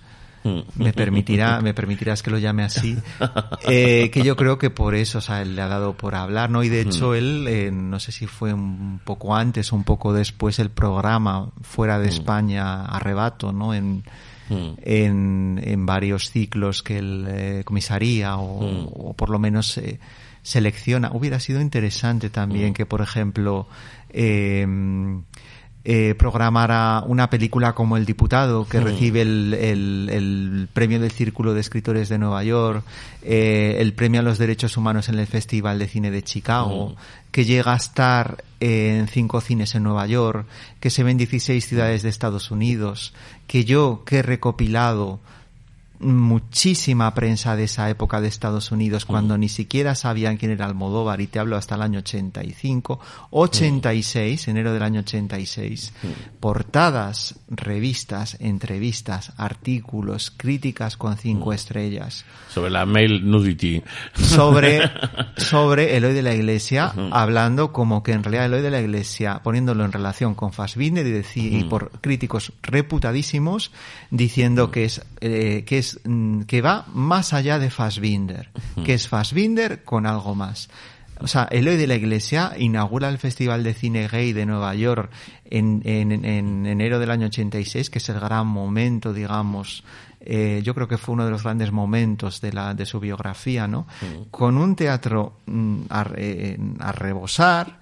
Mm. 0.44 0.60
me 0.76 0.92
permitirá, 0.92 1.60
me 1.60 1.74
permitirás 1.74 2.22
que 2.22 2.30
lo 2.30 2.38
llame 2.38 2.62
así, 2.62 2.96
eh, 3.66 4.10
que 4.12 4.22
yo 4.22 4.36
creo 4.36 4.58
que 4.58 4.70
por 4.70 4.94
eso, 4.94 5.18
o 5.18 5.20
sea, 5.20 5.42
él 5.42 5.56
le 5.56 5.62
ha 5.62 5.66
dado 5.68 5.94
por 5.94 6.14
hablar, 6.14 6.50
¿no? 6.50 6.62
Y 6.62 6.68
de 6.68 6.82
hecho 6.82 7.14
él, 7.14 7.46
eh, 7.48 7.70
no 7.72 7.98
sé 7.98 8.12
si 8.12 8.26
fue 8.28 8.52
un 8.52 9.00
poco 9.02 9.34
antes 9.34 9.72
o 9.72 9.76
un 9.76 9.82
poco 9.84 10.12
después 10.12 10.58
el 10.60 10.70
programa 10.70 11.48
fuera 11.62 11.98
de 11.98 12.08
España, 12.08 12.84
Arrebato, 12.84 13.52
¿no? 13.52 13.74
En, 13.74 14.04
Mm. 14.48 14.74
en, 14.84 15.60
en 15.64 15.86
varios 15.86 16.30
ciclos 16.30 16.84
que 16.84 16.98
él 16.98 17.26
eh, 17.28 17.62
comisaría 17.64 18.36
o, 18.36 18.60
Mm. 18.62 18.88
o 19.08 19.12
por 19.14 19.28
lo 19.30 19.40
menos 19.40 19.76
eh, 19.78 19.98
selecciona. 20.47 21.10
Hubiera 21.12 21.40
sido 21.40 21.60
interesante 21.60 22.31
también 22.31 22.73
que, 22.73 22.86
por 22.86 23.01
ejemplo, 23.01 23.66
eh, 24.10 24.64
eh, 25.89 26.14
programara 26.18 27.05
una 27.06 27.31
película 27.31 27.73
como 27.74 27.97
El 27.97 28.06
Diputado, 28.06 28.66
que 28.68 28.81
recibe 28.81 29.23
el, 29.23 29.55
el- 29.55 30.09
el 30.12 30.68
premio 30.73 30.98
del 31.01 31.12
Círculo 31.12 31.55
de 31.55 31.60
Escritores 31.60 32.09
de 32.09 32.18
Nueva 32.18 32.43
York, 32.43 32.82
eh, 33.23 33.77
el 33.78 33.93
premio 33.93 34.20
a 34.20 34.23
los 34.24 34.39
derechos 34.39 34.77
humanos 34.77 35.09
en 35.09 35.18
el 35.18 35.27
Festival 35.28 35.78
de 35.78 35.86
Cine 35.86 36.10
de 36.10 36.23
Chicago, 36.23 36.97
que 37.31 37.44
llega 37.44 37.73
a 37.73 37.77
estar 37.77 38.43
en 38.59 39.06
cinco 39.06 39.40
cines 39.40 39.74
en 39.77 39.85
Nueva 39.85 40.06
York, 40.09 40.47
que 40.81 40.90
se 40.90 41.05
ve 41.05 41.12
en 41.12 41.18
16 41.18 41.64
ciudades 41.64 42.02
de 42.02 42.09
Estados 42.09 42.51
Unidos, 42.51 43.14
que 43.47 43.64
yo, 43.64 44.02
que 44.05 44.18
he 44.18 44.23
recopilado 44.23 45.20
muchísima 46.01 47.12
prensa 47.14 47.56
de 47.56 47.64
esa 47.64 47.89
época 47.90 48.20
de 48.20 48.28
Estados 48.28 48.73
Unidos 48.73 49.05
cuando 49.05 49.39
ni 49.39 49.48
siquiera 49.48 49.94
sabían 49.94 50.36
quién 50.36 50.52
era 50.52 50.66
Almodóvar 50.66 51.20
y 51.20 51.27
te 51.27 51.39
hablo 51.39 51.56
hasta 51.56 51.74
el 51.74 51.82
año 51.82 52.01
85, 52.01 53.01
86, 53.31 54.48
enero 54.48 54.73
del 54.73 54.82
año 54.82 55.01
86, 55.01 55.93
portadas, 56.40 57.40
revistas, 57.48 58.36
entrevistas, 58.40 59.32
artículos, 59.36 60.32
críticas 60.36 60.97
con 60.97 61.16
cinco 61.16 61.52
estrellas. 61.52 62.24
Sobre 62.48 62.70
la 62.70 62.86
male 62.86 63.20
nudity. 63.20 63.82
sobre, 64.14 64.81
sobre 65.36 65.97
Eloy 65.97 66.14
de 66.14 66.23
la 66.23 66.35
Iglesia, 66.35 66.93
hablando 67.12 67.73
como 67.73 68.02
que 68.02 68.12
en 68.12 68.23
realidad 68.23 68.47
Eloy 68.47 68.62
de 68.62 68.70
la 68.70 68.81
Iglesia, 68.81 69.40
poniéndolo 69.43 69.85
en 69.85 69.93
relación 69.93 70.35
con 70.35 70.52
Fassbinder 70.52 71.24
y 71.35 71.64
por 71.64 71.90
críticos 72.01 72.52
reputadísimos, 72.62 73.73
diciendo 74.10 74.70
que 74.70 74.85
es, 74.85 75.02
eh, 75.20 75.64
que 75.66 75.78
es, 75.78 75.85
mm, 76.04 76.42
que 76.42 76.62
va 76.62 76.86
más 76.92 77.32
allá 77.32 77.58
de 77.58 77.70
Fassbinder, 77.70 78.50
que 78.84 78.94
es 78.94 79.08
Fassbinder 79.08 79.84
con 79.84 80.06
algo 80.06 80.34
más. 80.34 80.68
O 81.18 81.26
sea, 81.26 81.44
Eloy 81.44 81.76
de 81.76 81.86
la 81.86 81.94
Iglesia 81.94 82.52
inaugura 82.58 83.08
el 83.08 83.18
Festival 83.18 83.64
de 83.64 83.72
Cine 83.72 84.06
Gay 84.06 84.34
de 84.34 84.44
Nueva 84.44 84.74
York 84.74 85.10
en, 85.46 85.80
en, 85.84 86.12
en 86.24 86.66
enero 86.66 86.98
del 86.98 87.10
año 87.10 87.26
86, 87.26 87.88
que 87.88 87.98
es 87.98 88.08
el 88.10 88.20
gran 88.20 88.46
momento, 88.46 89.14
digamos, 89.14 89.82
eh, 90.20 90.60
yo 90.64 90.74
creo 90.74 90.88
que 90.88 90.98
fue 90.98 91.14
uno 91.14 91.24
de 91.24 91.30
los 91.30 91.44
grandes 91.44 91.70
momentos 91.70 92.40
de, 92.40 92.52
la, 92.52 92.74
de 92.74 92.84
su 92.84 92.98
biografía, 92.98 93.68
¿no? 93.68 93.86
Con 94.30 94.58
un 94.58 94.74
teatro 94.74 95.38
mm, 95.46 95.82
a, 95.88 96.00
a 96.80 96.92
rebosar 96.92 97.78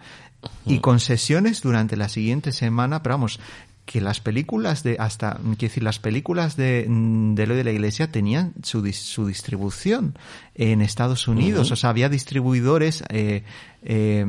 y 0.67 0.79
con 0.79 1.01
sesiones 1.01 1.63
durante 1.63 1.97
la 1.97 2.09
siguiente 2.09 2.53
semana, 2.53 3.03
pero 3.03 3.15
vamos, 3.15 3.41
que 3.87 4.01
las 4.01 4.21
películas 4.21 4.83
de 4.83 4.97
hasta 4.99 5.35
quiero 5.43 5.57
decir 5.59 5.83
las 5.83 5.99
películas 5.99 6.57
de 6.57 6.87
mm, 6.89 7.35
de 7.35 7.43
Eloy 7.43 7.57
de 7.59 7.65
la 7.65 7.71
Iglesia 7.73 8.11
tenían 8.11 8.55
su 8.63 8.83
dis- 8.83 8.95
su 8.95 9.27
distribución 9.27 10.17
en 10.55 10.81
Estados 10.81 11.29
Unidos. 11.29 11.71
O 11.71 11.77
sea 11.77 11.91
había 11.91 12.09
distribuidores 12.09 13.05
eh, 13.11 13.45
eh, 13.83 14.25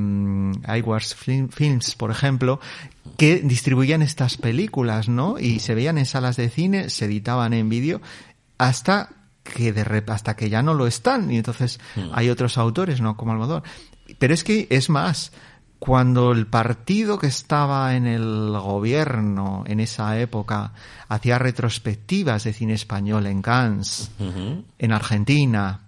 iWars 0.78 1.16
Film- 1.16 1.50
Films 1.50 1.96
por 1.96 2.12
ejemplo 2.12 2.60
que 3.18 3.40
distribuían 3.40 4.02
estas 4.02 4.38
películas 4.38 5.08
no 5.08 5.40
y 5.40 5.60
se 5.60 5.74
veían 5.76 5.98
en 5.98 6.06
salas 6.06 6.36
de 6.36 6.50
cine 6.50 6.90
se 6.90 7.06
editaban 7.06 7.54
en 7.54 7.70
vídeo 7.70 8.02
hasta 8.58 9.10
que 9.44 9.72
de 9.72 9.86
rep- 9.86 10.10
hasta 10.12 10.36
que 10.36 10.50
ya 10.50 10.64
no 10.64 10.74
lo 10.74 10.88
están. 10.88 11.32
Y 11.32 11.38
entonces 11.38 11.80
hay 12.14 12.30
otros 12.30 12.58
autores 12.58 13.00
no 13.00 13.16
como 13.16 13.32
Almodóvar. 13.32 13.64
Pero 14.20 14.34
es 14.34 14.44
que 14.44 14.68
es 14.70 14.90
más 14.90 15.32
cuando 15.80 16.32
el 16.32 16.48
partido 16.48 17.20
que 17.20 17.28
estaba 17.28 17.96
en 17.96 18.08
el 18.08 18.52
gobierno 18.52 19.64
en 19.68 19.80
esa 19.80 20.20
época 20.20 20.72
hacía 21.10 21.38
retrospectivas 21.38 22.44
de 22.46 22.54
cine 22.54 22.74
español 22.74 23.28
en 23.28 23.42
Cannes, 23.42 24.10
en 24.80 24.92
Argentina, 24.92 25.82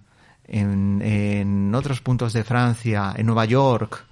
en, 0.48 1.02
en 1.02 1.74
otros 1.74 2.02
puntos 2.02 2.34
de 2.34 2.44
Francia, 2.44 3.14
en 3.18 3.26
Nueva 3.26 3.46
York, 3.46 4.06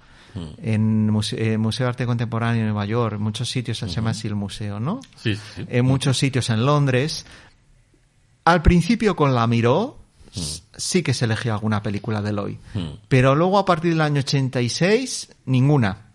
en 0.62 1.08
Muse- 1.10 1.36
eh, 1.38 1.56
Museo 1.56 1.86
de 1.86 1.90
Arte 1.90 2.04
Contemporáneo 2.06 2.60
de 2.60 2.66
Nueva 2.66 2.84
York, 2.84 3.18
muchos 3.18 3.48
sitios, 3.48 3.78
se 3.78 3.88
llama 3.88 4.10
así 4.10 4.26
el 4.28 4.34
museo, 4.34 4.78
¿no? 4.80 5.00
Sí, 5.16 5.34
sí. 5.36 5.64
en 5.66 5.84
muchos 5.86 6.18
sitios 6.18 6.50
en 6.50 6.66
Londres. 6.66 7.24
Al 8.44 8.60
principio 8.62 9.16
con 9.16 9.34
la 9.34 9.46
Miró 9.46 9.96
s- 10.34 10.62
sí 10.76 11.02
que 11.02 11.14
se 11.14 11.24
elegía 11.24 11.54
alguna 11.54 11.82
película 11.82 12.22
de 12.22 12.30
Eloy, 12.30 12.58
pero 13.08 13.34
luego 13.34 13.58
a 13.58 13.64
partir 13.64 13.92
del 13.92 14.00
año 14.00 14.20
86 14.20 15.30
ninguna. 15.46 16.06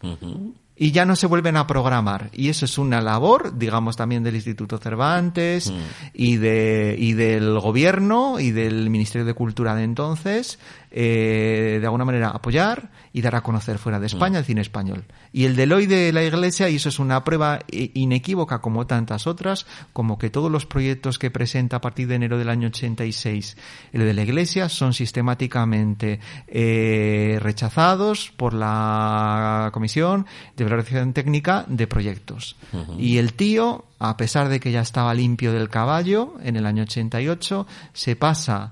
Y 0.75 0.91
ya 0.91 1.05
no 1.05 1.15
se 1.15 1.27
vuelven 1.27 1.57
a 1.57 1.67
programar. 1.67 2.31
Y 2.33 2.49
eso 2.49 2.65
es 2.65 2.79
una 2.79 3.01
labor, 3.01 3.55
digamos, 3.55 3.97
también 3.97 4.23
del 4.23 4.33
Instituto 4.33 4.79
Cervantes 4.79 5.71
y, 6.11 6.37
de, 6.37 6.95
y 6.97 7.13
del 7.13 7.59
gobierno 7.59 8.39
y 8.39 8.49
del 8.49 8.89
Ministerio 8.89 9.23
de 9.23 9.35
Cultura 9.35 9.75
de 9.75 9.83
entonces, 9.83 10.57
eh, 10.91 11.77
de 11.79 11.85
alguna 11.85 12.05
manera 12.05 12.29
apoyar 12.29 12.91
y 13.13 13.21
dar 13.21 13.35
a 13.35 13.41
conocer 13.41 13.77
fuera 13.77 13.99
de 13.99 14.07
España 14.07 14.39
el 14.39 14.45
cine 14.45 14.61
español. 14.61 15.05
Y 15.33 15.45
el 15.45 15.55
de 15.55 15.63
Eloy 15.63 15.85
de 15.85 16.11
la 16.13 16.23
Iglesia, 16.23 16.69
y 16.69 16.75
eso 16.75 16.89
es 16.89 16.99
una 16.99 17.23
prueba 17.23 17.59
i- 17.71 17.91
inequívoca 17.95 18.59
como 18.59 18.85
tantas 18.87 19.27
otras, 19.27 19.65
como 19.93 20.17
que 20.17 20.29
todos 20.29 20.51
los 20.51 20.65
proyectos 20.65 21.17
que 21.19 21.31
presenta 21.31 21.77
a 21.77 21.81
partir 21.81 22.07
de 22.07 22.15
enero 22.15 22.37
del 22.37 22.49
año 22.49 22.67
86 22.67 23.57
el 23.93 24.01
de 24.05 24.13
la 24.13 24.21
Iglesia 24.23 24.69
son 24.69 24.93
sistemáticamente 24.93 26.19
eh, 26.47 27.37
rechazados 27.41 28.31
por 28.35 28.53
la 28.53 29.69
Comisión 29.73 30.25
de 30.55 30.63
Valoración 30.63 31.13
Técnica 31.13 31.65
de 31.67 31.87
Proyectos. 31.87 32.55
Y 32.97 33.17
el 33.17 33.33
tío, 33.33 33.85
a 33.99 34.17
pesar 34.17 34.49
de 34.49 34.59
que 34.59 34.71
ya 34.71 34.81
estaba 34.81 35.13
limpio 35.13 35.53
del 35.53 35.69
caballo 35.69 36.35
en 36.43 36.55
el 36.55 36.65
año 36.65 36.83
88, 36.83 37.67
se 37.93 38.15
pasa 38.15 38.71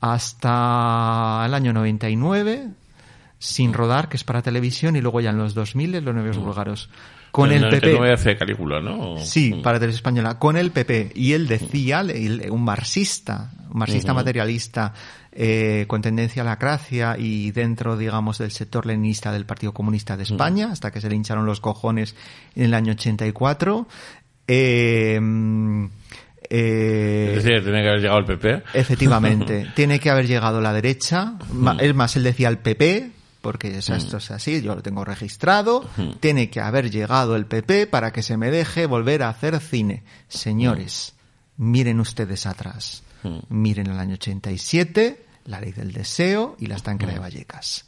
hasta 0.00 1.42
el 1.46 1.54
año 1.54 1.72
99 1.72 2.68
sin 3.38 3.72
rodar, 3.72 4.08
que 4.08 4.16
es 4.18 4.24
para 4.24 4.42
televisión, 4.42 4.96
y 4.96 5.00
luego 5.00 5.20
ya 5.20 5.30
en 5.30 5.38
los 5.38 5.54
2000 5.54 5.92
los 6.04 6.14
novios 6.14 6.36
búlgaros. 6.36 6.90
Con 7.30 7.52
En 7.52 7.62
el 7.64 7.70
PP. 7.70 7.86
99 7.92 8.12
hace 8.12 8.36
Calígula, 8.36 8.80
¿no? 8.80 9.16
Sí, 9.18 9.54
Mm. 9.54 9.62
para 9.62 9.78
Televisión 9.78 9.98
Española, 10.00 10.38
con 10.38 10.56
el 10.56 10.72
PP. 10.72 11.12
Y 11.14 11.32
él 11.32 11.46
decía, 11.46 12.00
él- 12.00 12.48
un 12.50 12.64
marxista, 12.64 13.52
un 13.70 13.78
marxista 13.78 14.12
materialista, 14.12 14.92
eh, 15.32 15.84
con 15.86 16.02
tendencia 16.02 16.42
a 16.42 16.44
la 16.44 16.58
cracia 16.58 17.16
y 17.16 17.52
dentro, 17.52 17.96
digamos, 17.96 18.38
del 18.38 18.50
sector 18.50 18.84
leninista 18.84 19.30
del 19.32 19.46
Partido 19.46 19.72
Comunista 19.72 20.16
de 20.16 20.24
España, 20.24 20.70
hasta 20.72 20.90
que 20.90 21.00
se 21.00 21.08
le 21.08 21.14
hincharon 21.14 21.46
los 21.46 21.60
cojones 21.60 22.16
en 22.56 22.64
el 22.64 22.74
año 22.74 22.92
84. 22.92 23.86
Eh, 24.48 25.18
mm, 25.22 25.84
eh, 26.50 27.34
Es 27.36 27.44
decir, 27.44 27.62
tiene 27.62 27.82
que 27.82 27.88
haber 27.88 28.00
llegado 28.00 28.18
el 28.18 28.24
PP. 28.26 28.62
Efectivamente, 28.74 29.70
tiene 29.76 29.98
que 30.00 30.10
haber 30.10 30.26
llegado 30.26 30.60
la 30.60 30.72
derecha. 30.72 31.34
Ma- 31.52 31.76
Es 31.80 31.94
más, 31.94 32.16
él 32.16 32.24
decía 32.24 32.48
el 32.48 32.58
PP, 32.58 33.12
porque 33.40 33.78
o 33.78 33.82
sea, 33.82 33.96
esto 33.96 34.18
es 34.18 34.30
así, 34.30 34.60
yo 34.60 34.74
lo 34.74 34.82
tengo 34.82 35.04
registrado. 35.04 35.88
Tiene 36.20 36.50
que 36.50 36.60
haber 36.60 36.90
llegado 36.90 37.36
el 37.36 37.46
PP 37.46 37.86
para 37.86 38.12
que 38.12 38.22
se 38.22 38.36
me 38.36 38.50
deje 38.50 38.86
volver 38.86 39.22
a 39.22 39.28
hacer 39.30 39.58
cine. 39.60 40.02
Señores, 40.28 41.14
miren 41.56 42.00
ustedes 42.00 42.44
atrás. 42.46 43.02
Miren 43.48 43.86
el 43.88 43.98
año 43.98 44.14
87, 44.14 45.22
la 45.46 45.60
ley 45.60 45.72
del 45.72 45.92
deseo 45.92 46.56
y 46.58 46.66
la 46.66 46.76
estanquera 46.76 47.12
de 47.12 47.18
Vallecas. 47.18 47.86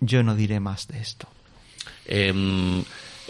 Yo 0.00 0.22
no 0.22 0.34
diré 0.34 0.58
más 0.60 0.88
de 0.88 0.98
esto. 1.00 1.28
Eh, 2.06 2.82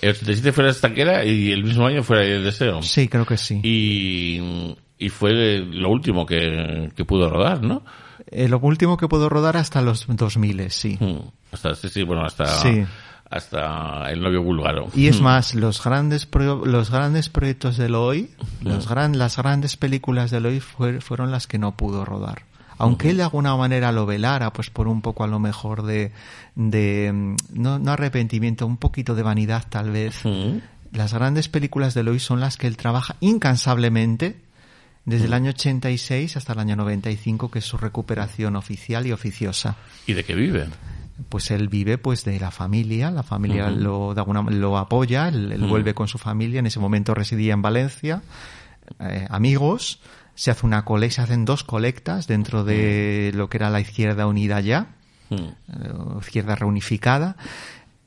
el 0.02 0.10
87 0.10 0.52
fue 0.52 0.64
la 0.64 0.70
estanquera 0.70 1.24
y 1.24 1.50
el 1.52 1.64
mismo 1.64 1.86
año 1.86 2.02
fue 2.02 2.34
el 2.36 2.44
deseo. 2.44 2.82
Sí, 2.82 3.08
creo 3.08 3.24
que 3.24 3.36
sí. 3.38 3.60
Y, 3.62 4.76
y 4.98 5.08
fue 5.08 5.58
lo 5.60 5.88
último 5.88 6.26
que, 6.26 6.90
que 6.94 7.04
pudo 7.06 7.30
rodar, 7.30 7.62
¿no? 7.62 7.82
Eh, 8.26 8.48
lo 8.48 8.58
último 8.58 8.96
que 8.98 9.08
puedo 9.08 9.28
rodar 9.28 9.56
hasta 9.56 9.80
los 9.80 10.06
2000, 10.06 10.70
sí. 10.70 10.96
Mm. 11.00 11.16
Hasta, 11.52 11.74
sí, 11.74 11.88
sí, 11.88 12.02
bueno, 12.02 12.24
hasta, 12.24 12.46
Sí. 12.46 12.84
hasta 13.30 14.10
el 14.10 14.20
novio 14.20 14.42
búlgaro. 14.42 14.88
Y 14.94 15.06
es 15.08 15.20
más, 15.20 15.54
los 15.54 15.82
grandes 15.82 16.26
pro- 16.26 16.64
los 16.66 16.90
grandes 16.90 17.28
proyectos 17.28 17.76
de 17.76 17.86
Eloy, 17.86 18.30
los 18.62 18.88
gran, 18.88 19.18
las 19.18 19.36
grandes 19.36 19.76
películas 19.76 20.30
de 20.30 20.38
Eloy 20.38 20.60
fue- 20.60 21.00
fueron 21.00 21.30
las 21.30 21.46
que 21.46 21.58
no 21.58 21.76
pudo 21.76 22.04
rodar. 22.04 22.42
Aunque 22.82 23.10
él 23.10 23.18
de 23.18 23.22
alguna 23.22 23.56
manera 23.56 23.92
lo 23.92 24.06
velara, 24.06 24.52
pues 24.52 24.70
por 24.70 24.88
un 24.88 25.02
poco 25.02 25.24
a 25.24 25.28
lo 25.28 25.38
mejor 25.38 25.82
de, 25.82 26.12
de 26.54 27.12
mm, 27.12 27.36
no, 27.52 27.78
no 27.78 27.92
arrepentimiento, 27.92 28.66
un 28.66 28.76
poquito 28.76 29.14
de 29.14 29.22
vanidad 29.22 29.64
tal 29.68 29.90
vez. 29.90 30.22
Las 30.92 31.14
grandes 31.14 31.48
películas 31.48 31.94
de 31.94 32.00
Eloy 32.00 32.18
son 32.18 32.40
las 32.40 32.56
que 32.56 32.66
él 32.66 32.76
trabaja 32.76 33.16
incansablemente 33.20 34.36
desde 35.04 35.26
el 35.26 35.32
año 35.32 35.50
86 35.50 36.36
hasta 36.36 36.52
el 36.52 36.58
año 36.58 36.76
95, 36.76 37.50
que 37.50 37.60
es 37.60 37.64
su 37.64 37.76
recuperación 37.76 38.56
oficial 38.56 39.06
y 39.06 39.12
oficiosa. 39.12 39.76
¿Y 40.06 40.12
de 40.12 40.24
qué 40.24 40.34
vive? 40.34 40.66
Pues 41.28 41.50
él 41.50 41.68
vive 41.68 41.98
pues 41.98 42.24
de 42.24 42.38
la 42.38 42.50
familia, 42.50 43.10
la 43.10 43.22
familia 43.22 43.70
lo, 43.70 44.14
de 44.14 44.20
alguna, 44.20 44.42
lo 44.42 44.76
apoya, 44.76 45.28
él, 45.28 45.52
él 45.52 45.64
vuelve 45.66 45.94
con 45.94 46.08
su 46.08 46.18
familia, 46.18 46.60
en 46.60 46.66
ese 46.66 46.80
momento 46.80 47.14
residía 47.14 47.52
en 47.52 47.62
Valencia, 47.62 48.22
eh, 49.00 49.26
amigos, 49.30 50.00
se 50.34 50.50
hace 50.50 50.66
una 50.66 50.84
cole 50.84 51.10
se 51.10 51.20
hacen 51.20 51.44
dos 51.44 51.64
colectas 51.64 52.26
dentro 52.26 52.64
de 52.64 53.32
lo 53.34 53.48
que 53.48 53.58
era 53.58 53.70
la 53.70 53.80
izquierda 53.80 54.26
unida 54.26 54.60
ya, 54.60 54.88
Mm. 55.32 55.34
eh, 55.34 56.18
izquierda 56.20 56.54
reunificada. 56.54 57.36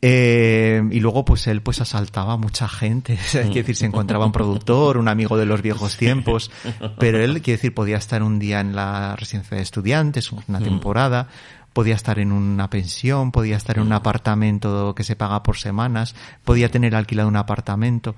Eh, 0.01 0.83
y 0.91 0.99
luego 0.99 1.25
pues 1.25 1.47
él 1.47 1.61
pues 1.61 1.81
asaltaba 1.81 2.33
a 2.33 2.37
mucha 2.37 2.67
gente, 2.67 3.13
es 3.33 3.53
decir, 3.53 3.75
se 3.75 3.85
encontraba 3.87 4.25
un 4.25 4.31
productor, 4.31 4.97
un 4.97 5.07
amigo 5.07 5.35
de 5.37 5.47
los 5.47 5.61
viejos 5.63 5.97
tiempos, 5.97 6.51
pero 6.99 7.17
él, 7.19 7.41
quiere 7.41 7.57
decir, 7.57 7.73
podía 7.73 7.97
estar 7.97 8.21
un 8.21 8.37
día 8.37 8.59
en 8.59 8.75
la 8.75 9.15
residencia 9.15 9.57
de 9.57 9.63
estudiantes, 9.63 10.31
una 10.31 10.59
temporada, 10.59 11.27
podía 11.75 11.93
estar 11.95 12.19
en 12.19 12.31
una 12.31 12.69
pensión, 12.69 13.33
podía 13.33 13.57
estar 13.57 13.75
en 13.77 13.83
un 13.83 13.91
apartamento 13.91 14.95
que 14.95 15.03
se 15.03 15.17
paga 15.17 15.43
por 15.43 15.57
semanas, 15.57 16.15
podía 16.45 16.71
tener 16.71 16.95
alquilado 16.95 17.27
un 17.27 17.35
apartamento. 17.35 18.15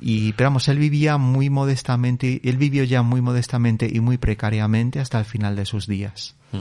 Y, 0.00 0.34
pero 0.34 0.50
vamos, 0.50 0.68
él 0.68 0.78
vivía 0.78 1.16
muy 1.16 1.48
modestamente, 1.48 2.40
él 2.44 2.58
vivió 2.58 2.84
ya 2.84 3.00
muy 3.02 3.22
modestamente 3.22 3.88
y 3.90 4.00
muy 4.00 4.18
precariamente 4.18 5.00
hasta 5.00 5.18
el 5.18 5.24
final 5.24 5.56
de 5.56 5.64
sus 5.64 5.86
días. 5.86 6.34
Mm. 6.52 6.58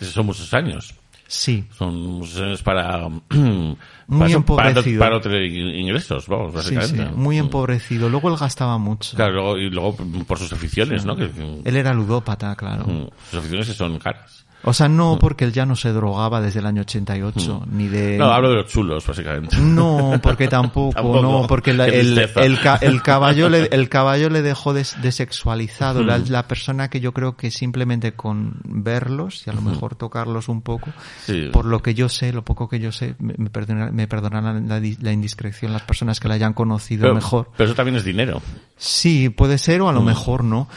Esos 0.00 0.14
son 0.14 0.24
muchos 0.26 0.52
años. 0.54 0.94
Sí, 1.28 1.64
Son 1.78 1.94
muchos 2.18 2.40
años 2.40 2.62
para... 2.62 3.06
Muy 4.08 4.32
empobrecido. 4.32 4.98
para 4.98 5.20
ingresos, 5.46 6.26
vamos, 6.26 6.52
básicamente. 6.52 6.96
sí, 7.06 7.14
muy 7.14 7.36
Mm. 7.36 7.40
empobrecido. 7.44 8.08
Luego 8.08 8.28
él 8.30 8.36
gastaba 8.36 8.78
mucho. 8.78 9.14
Claro, 9.16 9.56
y 9.56 9.70
luego 9.70 9.94
por 10.26 10.38
sus 10.38 10.52
aficiones, 10.52 11.04
¿no? 11.04 11.14
Él 11.16 11.76
era 11.76 11.92
ludópata, 11.94 12.56
claro. 12.56 12.84
mm, 12.86 13.08
sus 13.30 13.38
aficiones 13.38 13.68
que 13.68 13.74
son 13.74 13.98
caras. 14.00 14.39
O 14.62 14.74
sea, 14.74 14.88
no 14.88 15.18
porque 15.18 15.44
él 15.46 15.52
ya 15.52 15.64
no 15.64 15.74
se 15.74 15.90
drogaba 15.90 16.40
desde 16.42 16.60
el 16.60 16.66
año 16.66 16.82
88, 16.82 17.62
ni 17.70 17.88
de... 17.88 18.16
Mm. 18.16 18.18
No, 18.18 18.26
hablo 18.26 18.50
de 18.50 18.56
los 18.56 18.66
chulos, 18.66 19.06
básicamente. 19.06 19.56
No, 19.58 20.20
porque 20.22 20.48
tampoco, 20.48 20.92
Tampoco. 20.94 21.22
no, 21.22 21.46
porque 21.46 21.72
la- 21.72 21.86
el, 21.86 22.18
el, 22.18 22.58
el 22.82 23.02
caballo 23.02 23.48
le, 23.48 23.64
el 23.72 23.88
caballo 23.88 24.28
le 24.28 24.42
dejó 24.42 24.74
des- 24.74 24.96
desexualizado. 25.00 26.02
La, 26.04 26.18
la 26.18 26.46
persona 26.46 26.90
que 26.90 27.00
yo 27.00 27.12
creo 27.14 27.36
que 27.36 27.50
simplemente 27.50 28.12
con 28.12 28.60
verlos 28.64 29.46
y 29.46 29.50
a 29.50 29.54
lo 29.54 29.62
mejor 29.62 29.94
tocarlos 29.94 30.48
un 30.48 30.60
poco, 30.62 30.90
Sí. 31.24 31.48
por 31.52 31.64
lo 31.64 31.80
que 31.80 31.94
yo 31.94 32.08
sé, 32.08 32.32
lo 32.32 32.44
poco 32.44 32.68
que 32.68 32.80
yo 32.80 32.92
sé, 32.92 33.14
me, 33.18 33.34
me 33.38 33.50
perdona- 33.50 33.90
me 33.90 34.06
perdonarán 34.08 34.68
la, 34.68 34.80
la 35.00 35.12
indiscreción 35.12 35.72
las 35.72 35.82
personas 35.82 36.20
que 36.20 36.28
la 36.28 36.34
hayan 36.34 36.52
conocido 36.52 37.02
Pero, 37.02 37.14
mejor. 37.14 37.48
pero 37.56 37.66
eso 37.68 37.74
también 37.74 37.96
es 37.96 38.04
dinero. 38.04 38.42
Sí, 38.76 39.28
puede 39.30 39.56
ser 39.58 39.80
o 39.80 39.86
Mm. 39.86 39.88
a 39.88 39.92
lo 39.92 40.02
mejor 40.02 40.44
no. 40.44 40.68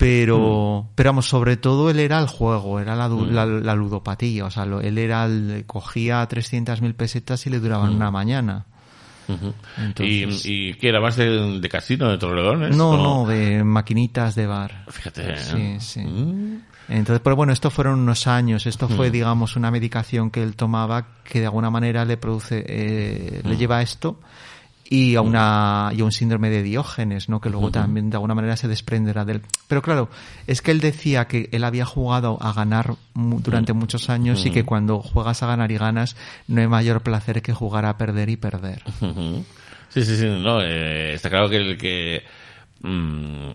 Pero, 0.00 0.88
pero 0.94 1.10
vamos, 1.10 1.28
sobre 1.28 1.56
todo 1.58 1.90
él 1.90 1.98
era 2.00 2.18
el 2.18 2.26
juego, 2.26 2.80
era 2.80 2.96
la, 2.96 3.08
Mm. 3.08 3.30
la, 3.32 3.44
la 3.46 3.74
ludopatía. 3.74 4.46
O 4.46 4.50
sea, 4.50 4.64
lo- 4.64 4.80
él 4.80 4.96
era 4.98 5.26
el, 5.26 5.64
cogía 5.66 6.26
300.000 6.26 6.94
pesetas 6.94 7.46
y 7.46 7.50
le 7.50 7.58
Mm. 7.58 7.62
duraban 7.62 7.94
una 7.94 8.10
mañana. 8.10 8.64
Entonces- 9.78 10.44
¿Y, 10.46 10.70
y 10.70 10.74
qué 10.74 10.88
era 10.88 11.00
más 11.00 11.14
de, 11.16 11.60
de 11.60 11.68
casino, 11.68 12.08
de 12.10 12.18
torrelodones? 12.18 12.76
No, 12.76 12.90
o- 12.90 13.24
no, 13.24 13.28
de 13.30 13.62
maquinitas 13.62 14.34
de 14.34 14.46
bar. 14.46 14.84
Fíjate. 14.88 15.36
Sí, 15.36 15.76
sí. 15.78 16.00
Mm. 16.00 16.62
Entonces, 16.88 17.20
pero 17.22 17.36
bueno, 17.36 17.52
esto 17.52 17.70
fueron 17.70 18.00
unos 18.00 18.26
años. 18.26 18.66
Esto 18.66 18.88
Mm. 18.88 18.96
fue, 18.96 19.10
digamos, 19.10 19.54
una 19.54 19.70
medicación 19.70 20.30
que 20.30 20.42
él 20.42 20.56
tomaba 20.56 21.06
que 21.22 21.38
de 21.40 21.46
alguna 21.46 21.70
manera 21.70 22.04
le 22.04 22.16
produce, 22.16 22.64
eh, 22.66 23.42
Mm. 23.44 23.48
le 23.48 23.56
lleva 23.56 23.76
a 23.78 23.82
esto 23.82 24.18
y 24.92 25.14
a 25.14 25.20
una 25.20 25.92
y 25.94 26.00
a 26.00 26.04
un 26.04 26.10
síndrome 26.10 26.50
de 26.50 26.64
Diógenes, 26.64 27.28
¿no? 27.28 27.40
Que 27.40 27.48
luego 27.48 27.70
también 27.70 28.10
de 28.10 28.16
alguna 28.16 28.34
manera 28.34 28.56
se 28.56 28.66
desprenderá 28.66 29.24
de 29.24 29.34
él. 29.34 29.42
Pero 29.68 29.82
claro, 29.82 30.10
es 30.48 30.62
que 30.62 30.72
él 30.72 30.80
decía 30.80 31.28
que 31.28 31.48
él 31.52 31.62
había 31.62 31.86
jugado 31.86 32.38
a 32.42 32.52
ganar 32.52 32.96
durante 33.14 33.72
muchos 33.72 34.10
años 34.10 34.44
y 34.44 34.50
que 34.50 34.64
cuando 34.64 34.98
juegas 34.98 35.44
a 35.44 35.46
ganar 35.46 35.70
y 35.70 35.78
ganas 35.78 36.16
no 36.48 36.60
hay 36.60 36.66
mayor 36.66 37.02
placer 37.02 37.40
que 37.40 37.54
jugar 37.54 37.86
a 37.86 37.96
perder 37.96 38.28
y 38.30 38.36
perder. 38.36 38.82
Sí, 39.90 40.04
sí, 40.04 40.16
sí, 40.16 40.26
no, 40.26 40.60
eh, 40.60 41.14
está 41.14 41.30
claro 41.30 41.48
que 41.48 41.56
el 41.56 41.78
que 41.78 42.22
mm, 42.82 43.50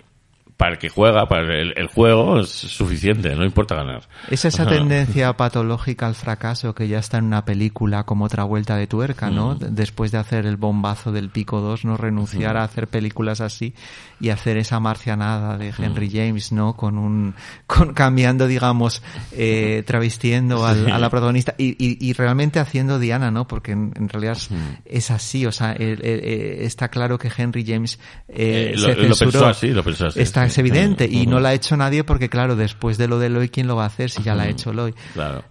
para 0.58 0.74
el 0.74 0.78
que 0.78 0.88
juega, 0.90 1.28
para 1.28 1.42
el, 1.60 1.74
el 1.76 1.88
juego 1.88 2.40
es 2.40 2.50
suficiente, 2.50 3.36
no 3.36 3.44
importa 3.44 3.76
ganar. 3.76 4.04
Es 4.30 4.46
esa 4.46 4.66
tendencia 4.66 5.34
patológica 5.34 6.08
al 6.08 6.16
fracaso 6.16 6.74
que 6.74 6.88
ya 6.88 7.00
está 7.00 7.18
en 7.18 7.26
una 7.26 7.44
película 7.44 8.04
como 8.06 8.26
otra 8.26 8.46
vuelta 8.46 8.78
de 8.78 8.88
tuerca, 8.88 9.30
¿no? 9.30 9.56
Mm. 9.56 9.76
Después 9.76 10.12
de 10.12 10.18
hacer 10.18 10.46
el 10.46 10.56
bombazo 10.56 11.12
del 11.12 11.30
Pico 11.30 11.60
2, 11.60 11.84
no 11.86 11.98
renunciar 11.98 12.56
a 12.56 12.64
hacer 12.64 12.88
películas 12.88 13.42
así 13.42 13.74
y 14.22 14.30
hacer 14.30 14.56
esa 14.58 14.80
marcianada 14.80 15.58
de 15.58 15.74
Henry 15.78 16.10
James, 16.10 16.54
¿no? 16.54 16.76
Con 16.78 16.98
un, 16.98 17.36
con, 17.68 17.94
cambiando, 17.94 18.48
digamos, 18.48 19.04
eh, 19.34 19.84
travestiendo 19.88 20.66
al- 20.66 20.86
Sí. 20.86 20.92
a 20.92 21.00
la 21.00 21.10
protagonista 21.10 21.54
y, 21.58 21.72
y, 21.84 21.98
y 22.00 22.14
realmente 22.14 22.60
haciendo 22.60 22.98
Diana, 23.00 23.30
¿no? 23.32 23.48
Porque 23.48 23.72
en, 23.74 23.92
en 23.96 24.08
realidad 24.10 24.38
es, 24.86 25.12
así, 25.12 25.46
o 25.46 25.52
sea, 25.52 25.74
el- 25.74 26.04
el- 26.06 26.62
está 26.62 26.88
claro 26.90 27.18
que 27.18 27.30
Henry 27.36 27.66
James 27.66 28.00
eh, 28.30 28.72
Eh, 28.74 28.78
lo- 28.78 28.82
se 28.82 28.88
lo 28.90 28.96
pensó 29.02 29.16
censuró. 29.16 29.48
así, 29.48 29.68
lo 29.72 29.84
pensó 29.84 30.08
así, 30.08 30.22
Está, 30.22 30.45
es 30.46 30.58
evidente 30.58 31.08
y 31.10 31.28
no 31.28 31.40
la 31.40 31.50
ha 31.50 31.54
hecho 31.54 31.76
nadie 31.78 32.04
porque, 32.04 32.30
claro, 32.30 32.56
después 32.56 32.98
de 32.98 33.08
lo 33.08 33.20
de 33.20 33.28
Eloy, 33.28 33.50
¿quién 33.50 33.68
lo 33.68 33.76
va 33.76 33.84
a 33.84 33.88
hacer 33.88 34.10
si 34.10 34.24
ya 34.24 34.36
la 34.36 34.44
ha 34.44 34.48
hecho 34.50 34.72
Eloy? 34.72 34.94
Claro. 35.14 35.44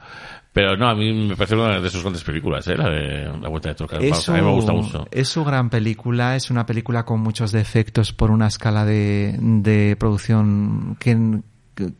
Pero 0.53 0.77
no, 0.77 0.89
a 0.89 0.95
mí 0.95 1.13
me 1.29 1.35
parece 1.35 1.57
una 1.57 1.81
de 1.81 1.91
sus 1.91 2.03
grandes 2.03 2.23
películas, 2.23 2.65
¿eh? 2.69 2.77
La 2.77 2.89
de 2.89 3.25
La 3.41 3.49
Vuelta 3.49 3.71
de 3.71 3.75
Tuerca. 3.75 3.97
Es 3.99 4.29
a 4.29 4.33
mí 4.35 4.39
me 4.41 4.45
su- 4.51 4.55
gusta 4.55 4.73
mucho. 4.73 5.09
Es 5.11 5.27
su 5.29 5.45
gran 5.45 5.69
película, 5.69 6.37
es 6.37 6.49
una 6.49 6.65
película 6.65 7.05
con 7.05 7.19
muchos 7.21 7.51
defectos 7.51 8.13
por 8.13 8.31
una 8.31 8.47
escala 8.47 8.85
de, 8.85 9.37
de 9.41 9.97
producción 9.99 10.97
que, 11.01 11.41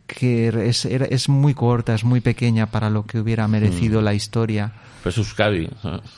que 0.07 0.47
es, 0.69 0.85
es 0.85 1.27
muy 1.27 1.53
corta, 1.53 1.95
es 1.95 2.05
muy 2.05 2.21
pequeña 2.21 2.67
para 2.67 2.89
lo 2.89 3.05
que 3.05 3.19
hubiera 3.19 3.45
merecido 3.49 4.01
la 4.01 4.13
historia. 4.13 4.71
Pues 5.05 5.19
Euskadi. 5.19 5.69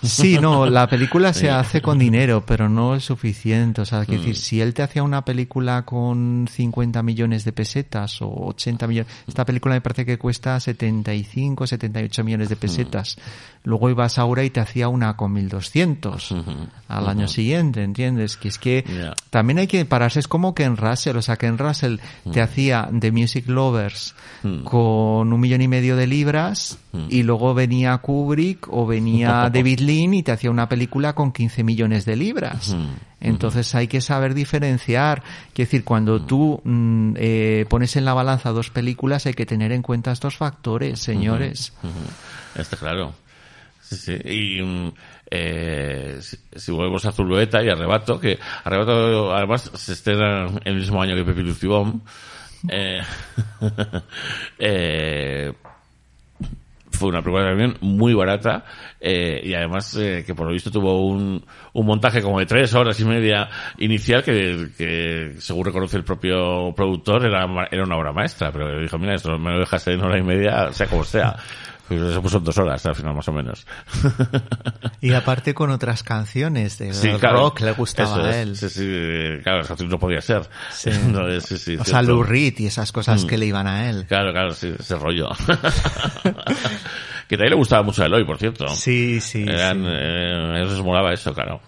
Sí, 0.02 0.38
no, 0.40 0.66
la 0.66 0.88
película 0.88 1.34
se 1.34 1.50
hace 1.50 1.82
con 1.82 2.00
dinero, 2.00 2.46
pero 2.46 2.70
no 2.70 2.96
es 2.96 3.04
suficiente. 3.04 3.82
O 3.82 3.86
sea, 3.86 4.04
es 4.04 4.08
Mm. 4.08 4.12
decir, 4.14 4.36
si 4.38 4.62
él 4.62 4.74
te 4.74 4.82
hacía 4.82 5.04
una 5.04 5.26
película 5.26 5.84
con 5.84 6.48
50 6.50 7.04
millones 7.04 7.44
de 7.44 7.52
pesetas 7.52 8.22
o 8.22 8.30
80 8.46 8.88
millones, 8.88 9.12
esta 9.28 9.44
película 9.44 9.76
me 9.76 9.82
parece 9.82 10.06
que 10.06 10.18
cuesta 10.18 10.58
75, 10.62 11.68
78 11.68 12.24
millones 12.24 12.48
de 12.48 12.56
Mm. 12.56 12.60
pesetas. 12.60 13.18
Luego 13.66 13.90
ibas 13.90 14.18
a 14.18 14.22
Aura 14.22 14.46
y 14.46 14.52
te 14.52 14.62
hacía 14.62 14.88
una 14.88 15.18
con 15.18 15.34
1200 15.34 16.34
al 16.88 17.10
año 17.10 17.28
siguiente, 17.28 17.84
¿entiendes? 17.84 18.38
Que 18.38 18.48
es 18.48 18.58
que 18.58 18.86
también 19.30 19.60
hay 19.60 19.68
que 19.68 19.84
pararse, 19.84 20.22
es 20.22 20.30
como 20.30 20.56
Ken 20.56 20.78
Russell, 20.78 21.18
o 21.18 21.22
sea, 21.22 21.36
Ken 21.36 21.58
Russell 21.58 21.98
Mm. 22.24 22.32
te 22.32 22.42
hacía 22.42 22.88
The 22.98 23.12
Music 23.12 23.50
Lovers 23.50 24.16
con 24.64 25.34
un 25.34 25.40
millón 25.42 25.62
y 25.62 25.68
medio 25.68 25.98
de 25.98 26.08
libras 26.08 26.78
Mm. 26.98 27.08
y 27.10 27.24
luego 27.24 27.54
venía 27.54 27.98
Kubrick 27.98 28.68
o 28.70 28.86
venía 28.86 29.50
David 29.54 29.80
Lean 29.80 30.14
y 30.14 30.24
te 30.24 30.32
hacía 30.32 30.50
una 30.50 30.68
película 30.68 31.14
con 31.14 31.32
15 31.32 31.64
millones 31.64 32.06
de 32.06 32.16
libras. 32.16 32.74
Mm. 32.74 32.88
Entonces 33.20 33.74
hay 33.76 33.88
que 33.88 34.02
saber 34.02 34.34
diferenciar. 34.34 35.24
Quiero 35.54 35.68
decir, 35.68 35.84
cuando 35.84 36.22
tú 36.22 36.62
mm, 36.64 37.14
eh, 37.18 37.66
pones 37.70 37.96
en 37.96 38.06
la 38.06 38.14
balanza 38.14 38.52
dos 38.52 38.70
películas 38.70 39.26
hay 39.26 39.34
que 39.34 39.46
tener 39.46 39.72
en 39.72 39.82
cuenta 39.82 40.12
estos 40.12 40.38
factores, 40.38 41.00
señores. 41.00 41.74
Está 42.56 42.78
claro. 42.78 43.14
Sí, 43.82 43.96
sí. 43.96 44.14
Y 44.26 44.62
mm, 44.62 44.92
eh, 45.32 46.18
si, 46.22 46.38
si 46.56 46.72
volvemos 46.72 47.06
a 47.06 47.12
Zulueta 47.12 47.64
y 47.64 47.70
Arrebato, 47.70 48.20
que 48.20 48.38
Arrebato 48.64 49.34
además 49.34 49.72
se 49.74 49.94
estrena 49.94 50.48
el 50.64 50.76
mismo 50.76 51.02
año 51.02 51.16
que 51.16 51.24
Pepi 51.24 51.42
Lucibón, 51.42 52.04
eh, 52.70 53.02
eh, 54.60 55.54
fue 56.98 57.10
una 57.10 57.22
película 57.22 57.48
también 57.48 57.78
muy 57.82 58.14
barata 58.14 58.66
eh, 59.00 59.40
y 59.44 59.54
además 59.54 59.96
eh, 59.96 60.24
que 60.26 60.36
por 60.36 60.48
lo 60.48 60.54
visto 60.54 60.72
tuvo 60.72 61.08
un, 61.08 61.46
un 61.74 61.86
montaje 61.86 62.22
como 62.22 62.40
de 62.40 62.46
tres 62.46 62.74
horas 62.74 63.00
y 63.00 63.06
media 63.06 63.48
inicial 63.78 64.24
que, 64.24 64.70
que 64.78 65.36
según 65.38 65.66
reconoce 65.66 65.98
el 65.98 66.04
propio 66.04 66.74
productor 66.76 67.26
era, 67.26 67.46
era 67.72 67.84
una 67.84 67.98
obra 67.98 68.12
maestra 68.12 68.52
pero 68.52 68.80
dijo 68.82 68.98
mira 68.98 69.16
esto 69.16 69.38
me 69.38 69.52
lo 69.52 69.60
dejas 69.60 69.88
en 69.88 70.04
hora 70.04 70.18
y 70.18 70.24
media 70.24 70.74
sea 70.74 70.88
como 70.88 71.04
sea 71.04 71.36
pues 71.88 72.34
en 72.34 72.44
dos 72.44 72.58
horas 72.58 72.86
al 72.86 72.96
final 72.96 73.16
más 73.16 73.28
o 73.28 73.32
menos 73.32 73.66
Y 75.02 75.14
aparte 75.14 75.54
con 75.54 75.70
otras 75.72 76.04
canciones 76.04 76.78
de 76.78 76.94
Sí, 76.94 77.10
claro. 77.20 77.38
rock 77.40 77.62
le 77.62 77.72
gustaba 77.72 78.18
a 78.26 78.30
es. 78.32 78.36
él. 78.38 78.56
Sí, 78.58 78.70
sí, 78.70 79.44
claro, 79.44 79.62
eso 79.62 79.76
no 79.86 79.98
podía 80.00 80.22
ser. 80.22 80.44
Sí. 80.72 80.90
No, 81.12 81.28
es- 81.28 81.44
sí, 81.46 81.78
o 81.78 81.84
sea. 81.86 82.02
Lou 82.02 82.24
Reed 82.24 82.56
y 82.60 82.66
esas 82.68 82.92
cosas 82.92 83.24
Mm. 83.24 83.28
que 83.28 83.38
le 83.38 83.46
iban 83.46 83.68
a 83.68 83.90
él. 83.90 84.06
Claro, 84.08 84.32
claro, 84.32 84.52
sí, 84.52 84.74
ese 84.78 84.96
rollo. 84.96 85.30
que 87.28 87.36
también 87.38 87.52
le 87.52 87.56
gustaba 87.56 87.84
mucho 87.84 88.04
a 88.04 88.06
Eloy, 88.06 88.26
por 88.26 88.38
cierto. 88.38 88.68
Sí, 88.70 89.20
sí. 89.22 89.44
Eran, 89.48 89.84
sí. 89.84 89.90
eh, 89.90 90.82
molaba 90.84 91.14
eso, 91.14 91.34
claro. 91.34 91.62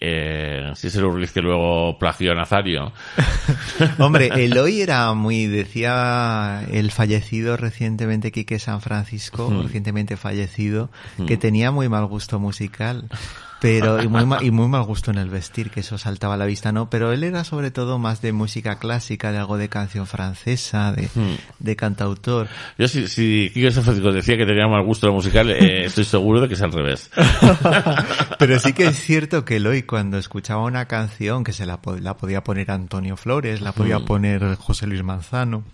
Eh, 0.00 0.72
el 0.82 1.04
Urriz 1.04 1.32
que 1.32 1.40
luego 1.40 1.98
plagió 1.98 2.32
a 2.32 2.34
Nazario. 2.34 2.92
Hombre, 3.98 4.28
Eloy 4.34 4.82
era 4.82 5.12
muy, 5.14 5.46
decía 5.46 6.64
el 6.70 6.90
fallecido 6.90 7.56
recientemente 7.56 8.30
Quique 8.32 8.58
San 8.58 8.80
Francisco, 8.80 9.50
Mm. 9.50 9.62
recientemente 9.62 10.16
fallecido, 10.16 10.90
que 11.26 11.36
tenía 11.36 11.70
muy 11.70 11.88
mal 11.88 12.06
gusto 12.06 12.38
musical. 12.38 13.08
Pero, 13.58 14.02
y 14.02 14.06
muy, 14.08 14.26
ma- 14.26 14.42
y 14.42 14.50
muy 14.50 14.68
mal 14.68 14.82
gusto 14.82 15.10
en 15.10 15.16
el 15.16 15.30
vestir, 15.30 15.70
que 15.70 15.80
eso 15.80 15.96
saltaba 15.96 16.34
a 16.34 16.36
la 16.36 16.44
vista, 16.44 16.72
¿no? 16.72 16.90
Pero 16.90 17.12
él 17.12 17.24
era 17.24 17.42
sobre 17.42 17.70
todo 17.70 17.98
más 17.98 18.20
de 18.20 18.32
música 18.34 18.78
clásica, 18.78 19.32
de 19.32 19.38
algo 19.38 19.56
de 19.56 19.68
canción 19.70 20.06
francesa, 20.06 20.92
de, 20.92 21.08
Mm. 21.14 21.36
de 21.60 21.76
cantautor. 21.76 22.48
Yo 22.76 22.86
si, 22.86 23.08
si 23.08 23.48
Francisco 23.70 24.12
decía 24.12 24.36
que 24.36 24.44
tenía 24.44 24.68
mal 24.68 24.84
gusto 24.84 25.06
la 25.06 25.12
musical, 25.14 25.50
eh, 25.50 25.84
estoy 25.86 26.04
seguro 26.04 26.42
de 26.42 26.48
que 26.48 26.54
es 26.54 26.62
al 26.62 26.72
revés. 26.72 27.10
Pero 28.38 28.58
sí 28.58 28.72
que 28.74 28.84
es 28.86 29.00
cierto 29.00 29.44
que 29.44 29.56
Eloy 29.56 29.82
cuando 29.84 30.18
escuchaba 30.18 30.62
una 30.64 30.84
canción 30.86 31.42
que 31.42 31.52
se 31.52 31.64
la, 31.66 31.80
po- 31.80 31.96
la 31.96 32.16
podía 32.16 32.44
poner 32.44 32.70
Antonio 32.70 33.16
Flores, 33.16 33.60
la 33.62 33.72
podía 33.72 34.00
poner 34.00 34.56
José 34.56 34.86
Luis 34.86 35.02
Manzano, 35.02 35.64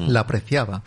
la 0.00 0.20
apreciaba. 0.20 0.82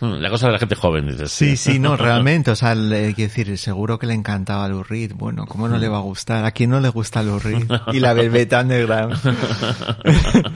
La 0.00 0.30
cosa 0.30 0.46
de 0.46 0.52
la 0.52 0.58
gente 0.58 0.74
joven, 0.74 1.06
dices. 1.06 1.30
Sí, 1.30 1.56
sí, 1.56 1.78
no, 1.78 1.96
realmente, 1.98 2.50
o 2.50 2.56
sea, 2.56 2.74
le, 2.74 3.14
quiero 3.14 3.32
decir, 3.32 3.58
seguro 3.58 3.98
que 3.98 4.06
le 4.06 4.14
encantaba 4.14 4.66
Lou 4.68 4.82
Reed. 4.82 5.12
Bueno, 5.14 5.46
¿cómo 5.46 5.68
no 5.68 5.76
le 5.76 5.88
va 5.88 5.98
a 5.98 6.02
gustar? 6.02 6.44
¿A 6.44 6.52
quién 6.52 6.70
no 6.70 6.80
le 6.80 6.88
gusta 6.88 7.22
Lou 7.22 7.38
Reed? 7.38 7.70
Y 7.92 8.00
la 8.00 8.14
Velvet 8.14 8.52
Underground. 8.52 9.18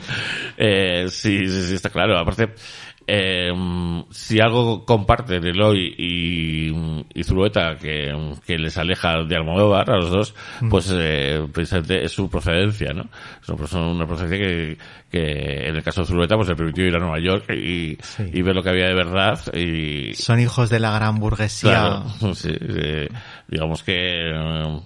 eh, 0.57 1.07
sí, 1.11 1.47
sí, 1.47 1.67
sí, 1.67 1.75
está 1.75 1.91
claro. 1.91 2.19
Aparte, 2.19 2.55
eh, 3.07 3.53
si 4.11 4.41
algo 4.41 4.85
comparten 4.85 5.45
Eloy 5.47 5.95
y, 5.99 7.05
y 7.19 7.23
Zulueta 7.25 7.77
que, 7.77 8.13
que 8.47 8.57
les 8.59 8.77
aleja 8.79 9.23
de 9.25 9.37
Almodóvar 9.37 9.91
a 9.91 9.97
los 9.97 10.11
dos, 10.11 10.35
pues 10.71 10.91
eh, 10.95 11.47
precisamente 11.53 12.05
es 12.05 12.13
su 12.13 12.31
procedencia, 12.31 12.93
¿no? 12.93 13.09
Es 13.43 13.73
una, 13.75 14.07
procedencia 14.07 14.39
que, 14.39 14.79
que 15.11 15.69
en 15.69 15.77
el 15.77 15.83
caso 15.83 16.01
de 16.03 16.07
Zulueta 16.07 16.37
pues 16.37 16.49
le 16.49 16.57
permitió 16.57 16.87
ir 16.87 16.97
a 16.97 16.99
Nueva 16.99 17.19
York 17.21 17.51
y, 17.51 17.97
Sí. 18.03 18.25
y 18.33 18.43
ver 18.43 18.55
lo 18.55 18.63
que 18.63 18.71
había 18.71 18.87
de 18.89 18.95
verdad 18.95 19.39
y, 19.55 20.15
Son 20.15 20.41
hijos 20.41 20.71
de 20.71 20.81
la 20.81 20.91
gran 20.93 21.19
burguesía. 21.21 21.71
Claro, 22.21 22.35
sí, 22.35 22.53
digamos 23.49 23.83
que 23.83 24.31
eh, 24.31 24.81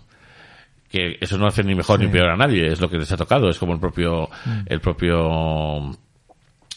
que 0.90 1.18
eso 1.20 1.36
no 1.36 1.46
hace 1.46 1.62
ni 1.64 1.74
mejor 1.74 1.98
Sí. 2.00 2.06
ni 2.06 2.10
peor 2.12 2.30
a 2.30 2.36
nadie, 2.36 2.66
es 2.66 2.80
lo 2.80 2.88
que 2.88 2.96
les 2.98 3.12
ha 3.12 3.16
tocado, 3.16 3.50
es 3.50 3.58
como 3.58 3.74
el 3.74 3.80
propio 3.80 4.30
Mm. 4.46 4.60
el 4.66 4.80
propio 4.80 5.90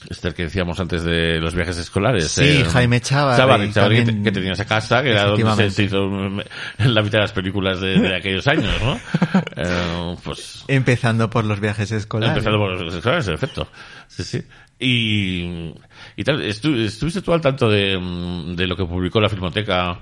este 0.09 0.33
que 0.33 0.43
decíamos 0.43 0.79
antes 0.79 1.03
de 1.03 1.39
los 1.39 1.53
viajes 1.55 1.77
escolares. 1.77 2.27
Sí, 2.31 2.43
eh, 2.43 2.65
Jaime 2.65 2.99
Chávarri, 3.01 3.37
Chávarri, 3.37 3.67
que, 3.67 3.73
también- 3.73 4.05
te- 4.05 4.23
que 4.23 4.31
tenía 4.31 4.53
esa 4.53 4.65
casa, 4.65 5.03
que 5.03 5.11
era 5.11 5.25
donde 5.25 5.69
se, 5.71 5.83
hizo 5.83 5.97
en 6.05 6.93
la 6.93 7.01
mitad 7.01 7.19
de 7.19 7.23
las 7.23 7.31
películas 7.33 7.79
de, 7.81 7.99
de 7.99 8.15
aquellos 8.15 8.47
años, 8.47 8.73
¿no? 8.81 8.99
Eh, 9.55 10.15
pues 10.23 10.63
Empezando 10.67 11.29
por 11.29 11.45
los 11.45 11.59
viajes 11.59 11.91
escolares. 11.91 12.35
Empezando 12.35 12.57
por 12.59 12.81
los 12.81 12.93
escolares, 12.95 13.27
en 13.27 13.33
efecto. 13.35 13.67
Sí, 14.07 14.23
sí. 14.23 14.41
Y, 14.79 15.73
y 16.15 16.23
tal, 16.23 16.41
estu- 16.41 16.75
¿estuviste 16.85 17.21
tú 17.21 17.33
al 17.33 17.41
tanto 17.41 17.69
de, 17.69 17.97
mm, 17.97 18.55
de 18.55 18.67
lo 18.67 18.75
que 18.75 18.85
publicó 18.85 19.21
la 19.21 19.29
Filmoteca 19.29 19.99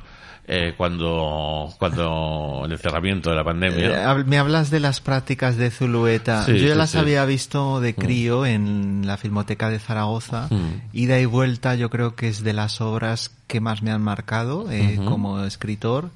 eh, 0.51 0.73
cuando, 0.76 1.71
cuando 1.77 2.63
el 2.65 2.71
encerramiento 2.71 3.30
de 3.30 3.35
la 3.35 3.41
Eh, 3.41 3.45
pandemia? 3.45 4.05
hab- 4.11 4.26
me 4.26 4.39
hablas 4.39 4.71
de 4.71 4.80
las 4.80 4.99
prácticas 4.99 5.57
de 5.57 5.69
Zulueta. 5.69 6.43
Sí, 6.45 6.53
Yo 6.57 6.67
ya 6.67 6.71
sí, 6.73 6.77
las 6.77 6.89
sí. 6.91 6.97
había 6.97 7.23
visto 7.26 7.80
de 7.80 7.93
crío 7.93 8.45
en 8.47 9.03
la 9.05 9.17
Filmoteca 9.17 9.69
de 9.69 9.77
Zaragoza. 9.80 10.47
Mm. 10.49 10.81
Ida 10.97 11.19
y 11.19 11.26
vuelta 11.26 11.76
yo 11.76 11.89
creo 11.91 12.15
que 12.15 12.27
es 12.30 12.43
de 12.43 12.53
las 12.53 12.81
obras 12.81 13.31
que 13.47 13.61
más 13.61 13.81
me 13.84 13.91
han 13.91 14.01
marcado 14.01 14.71
eh, 14.71 14.99
como 15.05 15.41
escritor. 15.43 16.09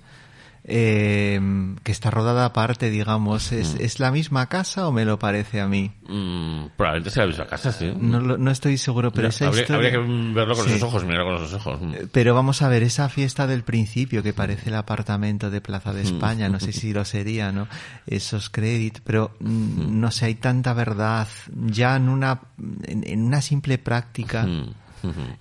Eh, 0.66 1.40
que 1.84 1.92
está 1.92 2.10
rodada 2.10 2.46
aparte, 2.46 2.90
digamos. 2.90 3.52
¿Es, 3.52 3.76
¿Es 3.76 4.00
la 4.00 4.12
misma 4.12 4.48
casa 4.48 4.88
o 4.88 4.92
me 4.94 5.04
lo 5.04 5.20
parece 5.20 5.60
a 5.60 5.68
mí? 5.68 5.92
Mm, 6.08 6.68
probablemente 6.78 7.10
sea 7.12 7.24
la 7.24 7.30
misma 7.32 7.48
casa, 7.48 7.72
sí. 7.74 7.92
No, 7.98 8.22
no 8.22 8.52
estoy 8.52 8.78
seguro, 8.78 9.12
pero 9.12 9.28
esa 9.28 9.48
habría, 9.48 9.64
historia... 9.64 9.90
habría 9.90 10.08
que 10.08 10.34
verlo 10.34 10.56
con 10.56 10.66
Sí. 10.66 10.72
los 10.72 10.84
ojos, 10.84 11.04
mirarlo 11.04 11.34
con 11.34 11.42
los 11.42 11.54
ojos. 11.54 11.82
Mm. 11.82 11.94
Pero 12.14 12.34
vamos 12.34 12.62
a 12.62 12.70
ver, 12.70 12.84
esa 12.84 13.10
fiesta 13.10 13.46
del 13.46 13.64
principio 13.64 14.24
que 14.24 14.34
parece 14.34 14.70
el 14.70 14.76
apartamento 14.76 15.50
de 15.50 15.60
Plaza 15.60 15.94
de 15.94 16.04
España, 16.04 16.48
no 16.48 16.60
sé 16.62 16.72
si 16.72 16.94
lo 16.94 17.04
sería, 17.04 17.52
¿no? 17.52 17.68
Esos 18.08 18.50
créditos, 18.50 19.02
pero 19.06 19.36
mm, 19.42 20.00
no 20.00 20.12
sé, 20.12 20.26
hay 20.28 20.36
tanta 20.36 20.74
verdad 20.74 21.28
ya 21.54 21.98
en 21.98 22.08
una, 22.08 22.40
en, 22.84 23.04
en 23.06 23.24
una 23.24 23.42
simple 23.42 23.78
práctica. 23.80 24.48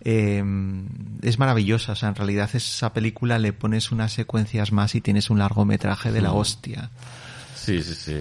Eh, 0.04 0.42
es 1.22 1.38
maravillosa, 1.38 1.92
o 1.92 1.94
sea, 1.96 2.08
en 2.08 2.14
realidad 2.16 2.50
esa 2.54 2.92
película 2.92 3.38
le 3.38 3.52
pones 3.52 3.92
unas 3.92 4.12
secuencias 4.12 4.72
más 4.72 4.94
y 4.94 5.00
tienes 5.00 5.30
un 5.30 5.38
largometraje 5.38 6.10
de 6.12 6.20
la 6.20 6.32
hostia. 6.32 6.90
Sí, 7.54 7.82
sí, 7.82 7.94
sí. 7.94 8.16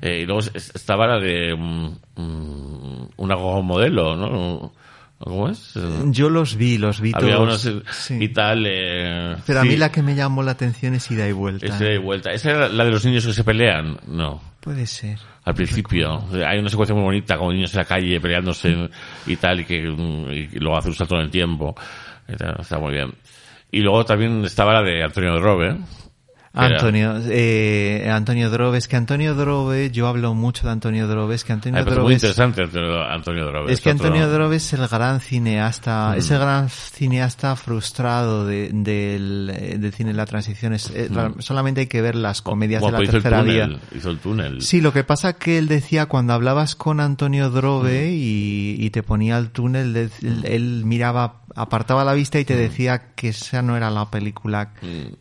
Eh, 0.00 0.20
y 0.22 0.26
luego 0.26 0.40
es- 0.40 0.70
estaba 0.74 1.06
la 1.06 1.18
de 1.18 1.54
mm, 1.56 2.20
mm, 2.20 3.08
una 3.16 3.36
modelo, 3.36 4.16
¿no? 4.16 4.72
¿Cómo 5.18 5.48
es? 5.48 5.72
Yo 6.06 6.28
los 6.28 6.56
vi, 6.56 6.76
los 6.76 7.00
vi 7.00 7.12
Había 7.14 7.36
todos. 7.36 7.64
unos 7.64 7.84
sí. 7.96 8.18
y 8.20 8.28
tal. 8.28 8.66
Eh, 8.68 9.36
Pero 9.46 9.60
a 9.60 9.64
mí 9.64 9.76
la 9.76 9.90
que 9.90 10.02
me 10.02 10.14
llamó 10.14 10.42
la 10.42 10.50
atención 10.50 10.94
es 10.94 11.10
ida 11.10 11.26
y 11.26 11.32
vuelta. 11.32 11.64
Esa 11.66 11.78
de 11.84 11.98
vuelta. 11.98 12.32
¿Esa 12.32 12.50
era 12.50 12.68
la 12.68 12.84
de 12.84 12.90
los 12.90 13.04
niños 13.06 13.24
que 13.24 13.32
se 13.32 13.42
pelean? 13.44 13.98
No. 14.06 14.42
Puede 14.60 14.86
ser. 14.86 15.18
Al 15.44 15.54
principio. 15.54 16.22
Hay 16.46 16.58
una 16.58 16.70
secuencia 16.70 16.94
muy 16.94 17.04
bonita 17.04 17.36
con 17.36 17.54
niños 17.54 17.72
en 17.74 17.78
la 17.78 17.84
calle 17.84 18.20
peleándose 18.20 18.88
y 19.26 19.36
tal, 19.36 19.60
y 19.60 19.64
que 19.64 19.76
y 19.76 20.58
luego 20.58 20.76
hace 20.76 20.88
un 20.88 20.94
salto 20.94 21.16
en 21.16 21.22
el 21.22 21.30
tiempo. 21.30 21.74
Tal, 22.38 22.56
Está 22.60 22.78
muy 22.78 22.92
bien. 22.92 23.12
Y 23.70 23.80
luego 23.80 24.04
también 24.04 24.44
estaba 24.44 24.72
la 24.72 24.82
de 24.82 25.02
Antonio 25.02 25.38
Robe. 25.40 25.76
Antonio, 26.56 27.14
eh, 27.26 28.08
Antonio 28.12 28.48
Drobe, 28.48 28.78
es 28.78 28.86
que 28.86 28.94
Antonio 28.96 29.34
Drobe, 29.34 29.90
yo 29.90 30.06
hablo 30.06 30.34
mucho 30.34 30.66
de 30.66 30.72
Antonio 30.72 31.08
Drobe, 31.08 31.34
es 31.34 31.42
que 31.44 31.52
Antonio 31.52 31.74
parece 31.80 31.90
Drobe 31.94 32.04
muy 32.04 32.14
es, 32.14 32.22
interesante 32.22 32.62
Antonio, 32.62 33.02
Antonio 33.02 33.44
Drobe. 33.46 33.72
es 33.72 33.80
que 33.80 33.90
otro- 33.90 34.06
Antonio 34.06 34.28
Drobe 34.30 34.56
es 34.56 34.72
el 34.72 34.86
gran 34.86 35.20
cineasta, 35.20 36.10
Mm. 36.14 36.18
es 36.18 36.30
el 36.30 36.38
gran 36.38 36.68
cineasta 36.68 37.56
frustrado 37.56 38.46
de- 38.46 38.70
del, 38.72 39.50
eh, 39.52 39.78
del 39.78 39.92
cine 39.92 40.10
de 40.10 40.16
la 40.16 40.26
transición. 40.26 40.72
Es, 40.74 40.90
eh, 40.90 41.08
la- 41.10 41.32
solamente 41.40 41.82
hay 41.82 41.86
que 41.88 42.00
ver 42.02 42.14
las 42.14 42.40
comedias 42.40 42.82
de 42.82 42.90
la 42.92 43.02
hizo 43.02 43.16
el 43.16 43.22
tercera 43.22 43.40
túnel, 43.40 43.68
vía. 43.70 43.80
Hizo 43.96 44.10
el 44.10 44.18
túnel. 44.18 44.62
Sí, 44.62 44.80
lo 44.80 44.92
que 44.92 45.02
pasa 45.04 45.32
que 45.34 45.58
él 45.58 45.66
decía 45.68 46.06
cuando 46.06 46.32
hablabas 46.34 46.76
con 46.76 47.00
Antonio 47.00 47.50
Drobe 47.50 48.10
Mm. 48.10 48.14
y, 48.14 48.76
y 48.78 48.90
te 48.90 49.02
ponía 49.02 49.38
el 49.38 49.50
túnel, 49.50 49.92
de- 49.92 50.10
él, 50.22 50.44
él 50.44 50.82
miraba, 50.84 51.40
apartaba 51.54 52.04
la 52.04 52.14
vista 52.14 52.38
y 52.38 52.42
Mm. 52.42 52.46
te 52.46 52.56
decía 52.56 53.02
que 53.14 53.28
esa 53.28 53.62
no 53.62 53.76
era 53.76 53.90
la 53.90 54.10
película 54.10 54.72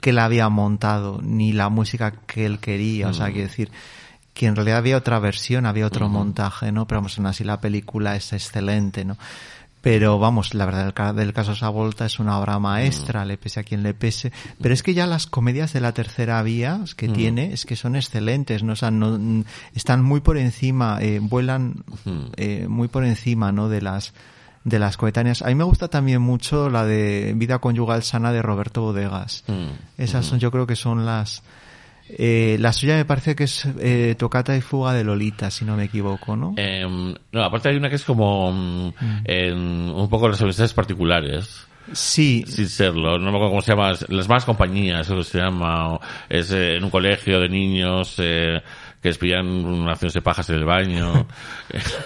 que 0.02 0.10
él 0.10 0.20
había 0.20 0.50
montado, 0.50 1.20
ni 1.24 1.54
la 1.54 1.70
música 1.70 2.12
que 2.26 2.46
él 2.46 2.60
quería. 2.60 3.08
O 3.10 3.14
sea, 3.14 3.28
Mm. 3.28 3.32
quiero 3.32 3.48
decir, 3.48 3.72
que 4.34 4.48
en 4.48 4.56
realidad 4.56 4.80
había 4.80 4.98
otra 4.98 5.20
versión, 5.20 5.66
había 5.68 5.86
otro 5.86 6.10
montaje, 6.10 6.72
¿no? 6.72 6.88
Pero 6.88 7.02
vamos, 7.02 7.18
aún 7.20 7.28
así 7.28 7.44
la 7.44 7.62
película 7.62 8.16
es 8.16 8.34
excelente, 8.34 9.06
¿no? 9.06 9.16
Pero 9.82 10.18
vamos, 10.18 10.54
la 10.54 10.66
verdad 10.66 10.86
del 10.86 10.94
ca- 10.94 11.12
del 11.12 11.34
caso 11.34 11.52
esa 11.52 11.68
volta 11.68 12.06
es 12.06 12.18
una 12.18 12.40
obra 12.40 12.58
maestra, 12.58 13.26
le 13.26 13.38
pese 13.38 13.60
a 13.60 13.64
quien 13.64 13.84
le 13.84 13.94
pese. 13.94 14.32
Pero 14.62 14.74
es 14.74 14.82
que 14.82 14.94
ya 14.94 15.06
las 15.06 15.28
comedias 15.28 15.74
de 15.74 15.82
la 15.82 15.92
tercera 15.92 16.42
vía 16.42 16.80
que 16.96 17.10
tiene, 17.10 17.52
es 17.54 17.66
que 17.66 17.76
son 17.76 17.98
excelentes, 17.98 18.64
¿no? 18.64 18.74
O 18.74 18.76
sea, 18.78 18.92
no, 18.92 19.20
mm, 19.20 19.44
están 19.76 20.02
muy 20.02 20.22
por 20.22 20.38
encima, 20.38 21.00
eh, 21.02 21.20
vuelan 21.22 21.84
eh, 22.38 22.66
muy 22.70 22.88
por 22.88 23.04
encima, 23.04 23.52
¿no? 23.52 23.68
De 23.68 23.82
las, 23.82 24.14
de 24.64 24.80
las 24.80 24.98
coetáneas. 24.98 25.42
A 25.42 25.48
mí 25.48 25.56
me 25.56 25.64
gusta 25.64 25.88
también 25.88 26.22
mucho 26.22 26.70
la 26.70 26.86
de 26.86 27.34
Vida 27.36 27.60
Conyugal 27.60 28.04
Sana 28.04 28.32
de 28.32 28.42
Roberto 28.42 28.82
Bodegas. 28.82 29.44
Mm. 29.48 30.02
Esas 30.02 30.26
son, 30.26 30.40
yo 30.40 30.52
creo 30.52 30.66
que 30.66 30.76
son 30.76 31.06
las, 31.06 31.44
eh, 32.10 32.58
la 32.60 32.74
suya 32.74 32.96
me 32.96 33.06
parece 33.06 33.36
que 33.36 33.46
es 33.46 33.68
eh, 33.80 34.16
Tocata 34.18 34.56
y 34.56 34.62
Fuga 34.62 34.94
de 34.94 35.04
Lolita, 35.04 35.52
si 35.52 35.66
no 35.66 35.76
me 35.76 35.86
equivoco, 35.86 36.36
¿no? 36.36 36.54
Eh, 36.58 36.86
no, 37.32 37.44
aparte 37.44 37.70
hay 37.70 37.76
una 37.76 37.90
que 37.90 37.96
es 37.96 38.06
como 38.06 38.52
mm, 38.52 38.94
un 39.96 40.10
poco 40.10 40.30
las 40.30 40.42
amistades 40.42 40.74
particulares. 40.74 41.68
Sí, 41.92 42.46
sin 42.48 42.70
serlo, 42.70 43.20
no 43.20 43.26
me 43.26 43.38
acuerdo 43.38 43.50
cómo 43.50 43.62
se 43.62 43.72
llama, 43.72 43.92
las 44.08 44.28
malas 44.30 44.46
compañías, 44.46 45.02
eso 45.06 45.22
se 45.24 45.40
llama, 45.40 46.00
es 46.30 46.50
eh, 46.52 46.78
en 46.78 46.84
un 46.84 46.90
colegio 46.90 47.42
de 47.42 47.50
niños 47.50 48.16
eh, 48.20 48.62
que 49.04 49.10
despillan 49.10 49.88
acciones 49.88 50.14
de 50.16 50.22
pajas 50.24 50.50
en 50.50 50.56
el 50.56 50.66
baño. 50.66 51.28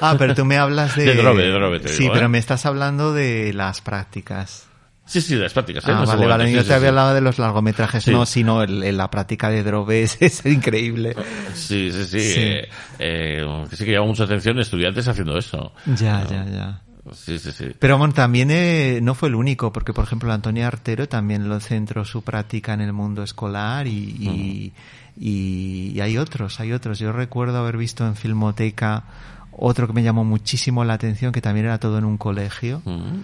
Ah, 0.01 0.15
pero 0.17 0.33
tú 0.35 0.43
me 0.45 0.57
hablas 0.57 0.95
de... 0.95 1.05
De 1.05 1.15
Drobe, 1.15 1.43
de 1.43 1.51
Drobe, 1.51 1.79
te 1.79 1.89
Sí, 1.89 2.03
digo, 2.03 2.13
pero 2.13 2.25
¿eh? 2.25 2.29
me 2.29 2.37
estás 2.37 2.65
hablando 2.65 3.13
de 3.13 3.53
las 3.53 3.81
prácticas. 3.81 4.67
sí, 5.05 5.19
sí, 5.21 5.35
de 5.35 5.41
las 5.41 5.53
prácticas. 5.53 5.83
¿eh? 5.87 5.91
Ah, 5.93 6.01
No 6.01 6.05
vale, 6.05 6.25
vale. 6.27 6.47
sí, 6.47 6.53
Yo 6.53 6.61
sí, 6.61 6.67
te 6.67 6.73
había 6.73 6.85
sí. 6.85 6.89
hablado 6.89 7.13
de 7.13 7.21
los 7.21 7.37
largometrajes. 7.39 8.03
Sí. 8.03 8.11
No, 8.11 8.25
sino 8.25 8.63
el, 8.63 8.83
el- 8.83 8.97
la 8.97 9.09
práctica 9.11 9.49
de 9.49 9.63
Drobe 9.63 10.03
es, 10.19 10.45
increíble. 10.45 11.15
Sí, 11.53 11.91
sí, 11.91 12.03
sí. 12.05 12.19
Sí. 12.19 12.39
eh, 12.39 12.69
eh, 12.99 13.65
que 13.69 13.75
sí 13.75 13.85
que 13.85 13.91
llama 13.93 14.07
mucha 14.07 14.23
atención 14.23 14.59
estudiantes 14.59 15.07
haciendo 15.07 15.37
eso. 15.37 15.73
Ya, 15.85 16.25
ya, 16.29 16.45
ya. 16.45 16.81
Sí, 17.13 17.39
sí, 17.39 17.51
sí. 17.53 17.67
Pero 17.79 17.97
bueno, 17.97 18.13
también 18.13 18.49
eh, 18.51 18.99
no 19.01 19.15
fue 19.15 19.29
el 19.29 19.35
único, 19.35 19.71
porque 19.71 19.93
por 19.93 20.03
ejemplo 20.03 20.31
Antonio 20.33 20.67
Artero 20.67 21.07
también 21.07 21.47
lo 21.47 21.59
centró 21.61 22.03
su 22.03 22.21
práctica 22.21 22.73
en 22.73 22.81
el 22.81 22.91
mundo 22.91 23.23
escolar 23.23 23.87
y, 23.87 23.91
y, 24.19 24.73
y- 25.19 25.91
y 25.95 26.02
hay 26.02 26.18
otros, 26.18 26.60
hay 26.60 26.72
otros. 26.73 26.99
Yo 26.99 27.11
recuerdo 27.11 27.57
haber 27.60 27.77
visto 27.77 28.06
en 28.06 28.15
Filmoteca 28.15 29.03
otro 29.52 29.88
que 29.88 29.94
me 29.94 30.03
llamó 30.03 30.23
muchísimo 30.23 30.84
la 30.85 30.94
atención, 30.94 31.31
que 31.31 31.41
también 31.41 31.65
era 31.65 31.80
todo 31.80 31.98
en 31.98 32.06
un 32.06 32.18
colegio. 32.18 32.81
Mm. 32.85 33.22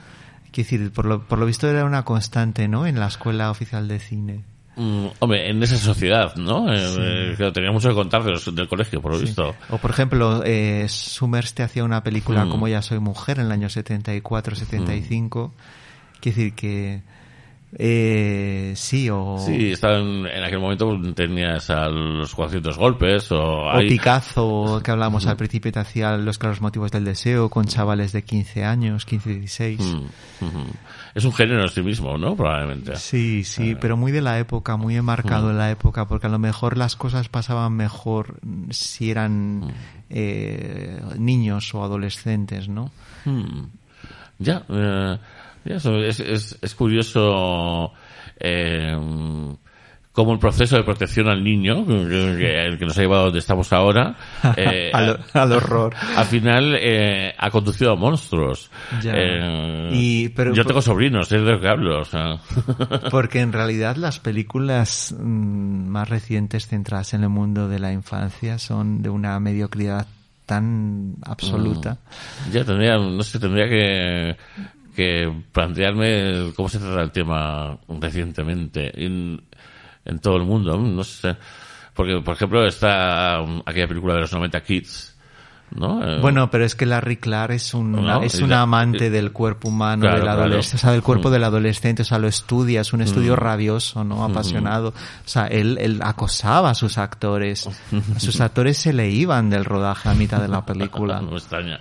Quiero 0.52 0.70
decir, 0.70 0.92
por 0.92 1.06
lo, 1.06 1.24
por 1.28 1.40
lo 1.40 1.46
visto 1.46 1.68
era 1.70 1.86
una 1.86 2.04
constante, 2.06 2.68
¿no? 2.68 2.86
En 2.88 3.00
la 3.00 3.08
Escuela 3.08 3.50
Oficial 3.52 3.88
de 3.88 4.00
Cine. 4.00 4.44
Mm, 4.76 5.06
hombre, 5.20 5.50
en 5.52 5.62
esa 5.62 5.78
sociedad, 5.78 6.36
¿no? 6.36 6.66
Eh, 6.74 7.36
que 7.38 7.52
tenía 7.52 7.72
mucho 7.72 7.90
que 7.90 7.94
contar 7.96 8.24
de 8.24 8.32
los- 8.32 8.56
del 8.56 8.68
colegio, 8.68 9.02
por 9.02 9.12
lo 9.14 9.20
visto. 9.20 9.54
O 9.70 9.78
por 9.78 9.92
ejemplo, 9.92 10.42
eh, 10.44 10.86
Summers 10.90 11.54
te 11.54 11.62
hacía 11.62 11.84
una 11.84 12.02
película 12.04 12.46
Mm. 12.46 12.50
como 12.50 12.68
Ya 12.68 12.82
soy 12.82 12.98
mujer 13.00 13.38
en 13.40 13.46
el 13.46 13.52
año 13.52 13.70
74-75. 13.70 15.54
Quiere 16.20 16.36
decir 16.38 16.54
que 16.56 17.02
eh, 17.78 18.74
sí, 18.76 19.10
o, 19.10 19.38
Sí, 19.40 19.72
estaban, 19.72 20.26
en 20.28 20.44
aquel 20.44 20.60
momento 20.60 20.96
tenías 21.16 21.70
a 21.70 21.88
los 21.90 22.34
400 22.36 22.78
golpes 22.78 23.32
o... 23.32 23.40
o 23.42 23.72
hay- 23.72 23.90
Picasso, 23.90 24.80
que 24.84 24.92
hablábamos 24.92 25.26
al 25.28 25.38
principio, 25.38 25.72
te 25.72 25.80
hacía 25.80 26.16
Los 26.18 26.38
claros 26.38 26.62
motivos 26.62 26.92
del 26.92 27.06
deseo 27.06 27.50
con 27.50 27.66
chavales 27.66 28.12
de 28.12 28.24
15 28.24 28.64
años, 28.64 29.08
15-16. 29.08 29.80
Mm, 29.80 30.46
ujú. 30.46 30.64
Es 31.16 31.26
un 31.26 31.34
género 31.34 31.62
en 31.64 31.70
sí 31.70 31.82
mismo, 31.82 32.18
¿no? 32.18 32.36
Probablemente. 32.36 32.96
Sí, 32.96 33.44
sí, 33.44 33.76
pero 33.80 33.98
muy 33.98 34.12
de 34.12 34.22
la 34.22 34.40
época, 34.40 34.78
muy 34.78 34.96
enmarcado 34.96 35.48
Mm. 35.48 35.52
en 35.52 35.58
la 35.58 35.72
época, 35.72 36.08
porque 36.08 36.28
a 36.28 36.30
lo 36.30 36.40
mejor 36.40 36.78
las 36.78 36.96
cosas 36.96 37.30
pasaban 37.30 37.74
mejor 37.74 38.36
si 38.72 39.12
eran 39.12 39.60
Mm. 39.62 39.72
eh, 40.10 41.02
niños 41.18 41.74
o 41.74 41.84
adolescentes, 41.84 42.68
¿no? 42.70 42.92
Ya, 44.40 44.64
eh, 44.70 45.18
eso 45.66 45.98
es, 45.98 46.20
es, 46.20 46.58
es 46.62 46.76
curioso 46.76 47.92
eh, 48.40 48.96
cómo 50.12 50.32
el 50.34 50.40
proceso 50.40 50.78
de 50.78 50.84
protección 50.84 51.28
al 51.28 51.44
niño, 51.44 51.86
que, 51.88 52.66
el 52.66 52.78
que 52.78 52.86
nos 52.86 52.96
ha 52.98 53.02
llevado 53.02 53.24
donde 53.26 53.40
estamos 53.40 53.74
ahora, 53.74 54.16
eh, 54.58 54.92
al, 54.94 55.20
al 55.34 55.52
horror. 55.54 55.96
al 56.16 56.26
final 56.26 56.76
eh, 56.80 57.34
ha 57.38 57.50
conducido 57.50 57.94
a 57.94 57.96
monstruos. 57.96 58.70
Ya. 59.02 59.12
Eh, 59.16 59.90
Y- 59.92 60.30
pero- 60.30 60.54
yo 60.54 60.66
tengo 60.66 60.82
sobrinos, 60.84 61.32
es 61.32 61.42
de 61.44 61.52
lo 61.52 61.60
que 61.60 61.68
hablo. 61.68 62.02
O 62.02 62.06
sea. 62.06 62.38
Porque 63.12 63.40
en 63.40 63.52
realidad 63.54 63.96
las 63.96 64.20
películas 64.20 65.16
mm, 65.18 65.88
más 65.88 66.08
recientes 66.10 66.68
centradas 66.68 67.14
en 67.16 67.24
el 67.24 67.30
mundo 67.30 67.68
de 67.68 67.80
la 67.80 67.92
infancia 67.92 68.60
son 68.60 69.02
de 69.02 69.10
una 69.10 69.40
mediocridad 69.40 70.06
tan 70.46 71.16
absoluta. 71.26 71.98
Ya 72.52 72.64
tendría, 72.66 72.98
no 72.98 73.24
sé, 73.24 73.40
tendría 73.40 73.66
que, 73.66 74.36
que 74.94 75.32
plantearme 75.52 76.54
cómo 76.56 76.70
se 76.70 76.80
trata 76.80 77.02
el 77.02 77.12
tema 77.12 77.78
recientemente 77.88 78.92
en, 79.04 79.42
en 80.06 80.20
todo 80.20 80.38
el 80.38 80.44
mundo, 80.44 80.78
no 80.78 81.04
sé. 81.04 81.36
Porque, 81.94 82.20
por 82.22 82.36
ejemplo, 82.36 82.66
está 82.66 83.42
um, 83.42 83.62
aquella 83.66 83.88
película 83.88 84.16
de 84.16 84.22
los 84.22 84.34
90 84.34 84.64
Kids, 84.64 85.13
¿no? 85.76 86.04
Eh, 86.04 86.20
Bueno, 86.22 86.50
pero 86.52 86.66
es 86.66 86.76
que 86.76 86.86
Larry 86.86 87.18
Clark 87.18 87.54
es 87.54 87.74
un 87.74 87.92
No, 87.92 88.22
es 88.24 88.40
un 88.42 88.54
amante 88.54 89.10
del 89.10 89.32
cuerpo 89.32 89.70
humano 89.70 90.02
Claro, 90.02 90.16
del 90.18 90.24
claro. 90.24 90.42
adolescente, 90.44 90.76
o 90.78 90.80
sea, 90.80 90.92
del 90.92 91.02
cuerpo 91.04 91.30
Mm. 91.30 91.32
del 91.34 91.44
adolescente, 91.44 92.02
o 92.02 92.06
sea, 92.06 92.20
lo 92.20 92.28
estudia, 92.28 92.82
es 92.82 92.94
un 92.94 93.02
estudio 93.02 93.36
rabioso, 93.36 94.04
¿no? 94.04 94.24
Apasionado. 94.24 94.90
O 94.90 94.94
sea, 95.28 95.48
él, 95.48 95.78
él 95.82 96.00
acosaba 96.04 96.70
a 96.72 96.76
sus 96.76 96.98
actores. 96.98 97.68
A 98.16 98.20
sus 98.20 98.40
actores 98.42 98.78
se 98.78 98.94
le 98.94 99.10
iban 99.10 99.50
del 99.50 99.66
rodaje 99.66 100.10
a 100.10 100.14
mitad 100.14 100.42
de 100.42 100.48
la 100.48 100.66
película. 100.66 101.22
no 101.22 101.34
extraña. 101.38 101.80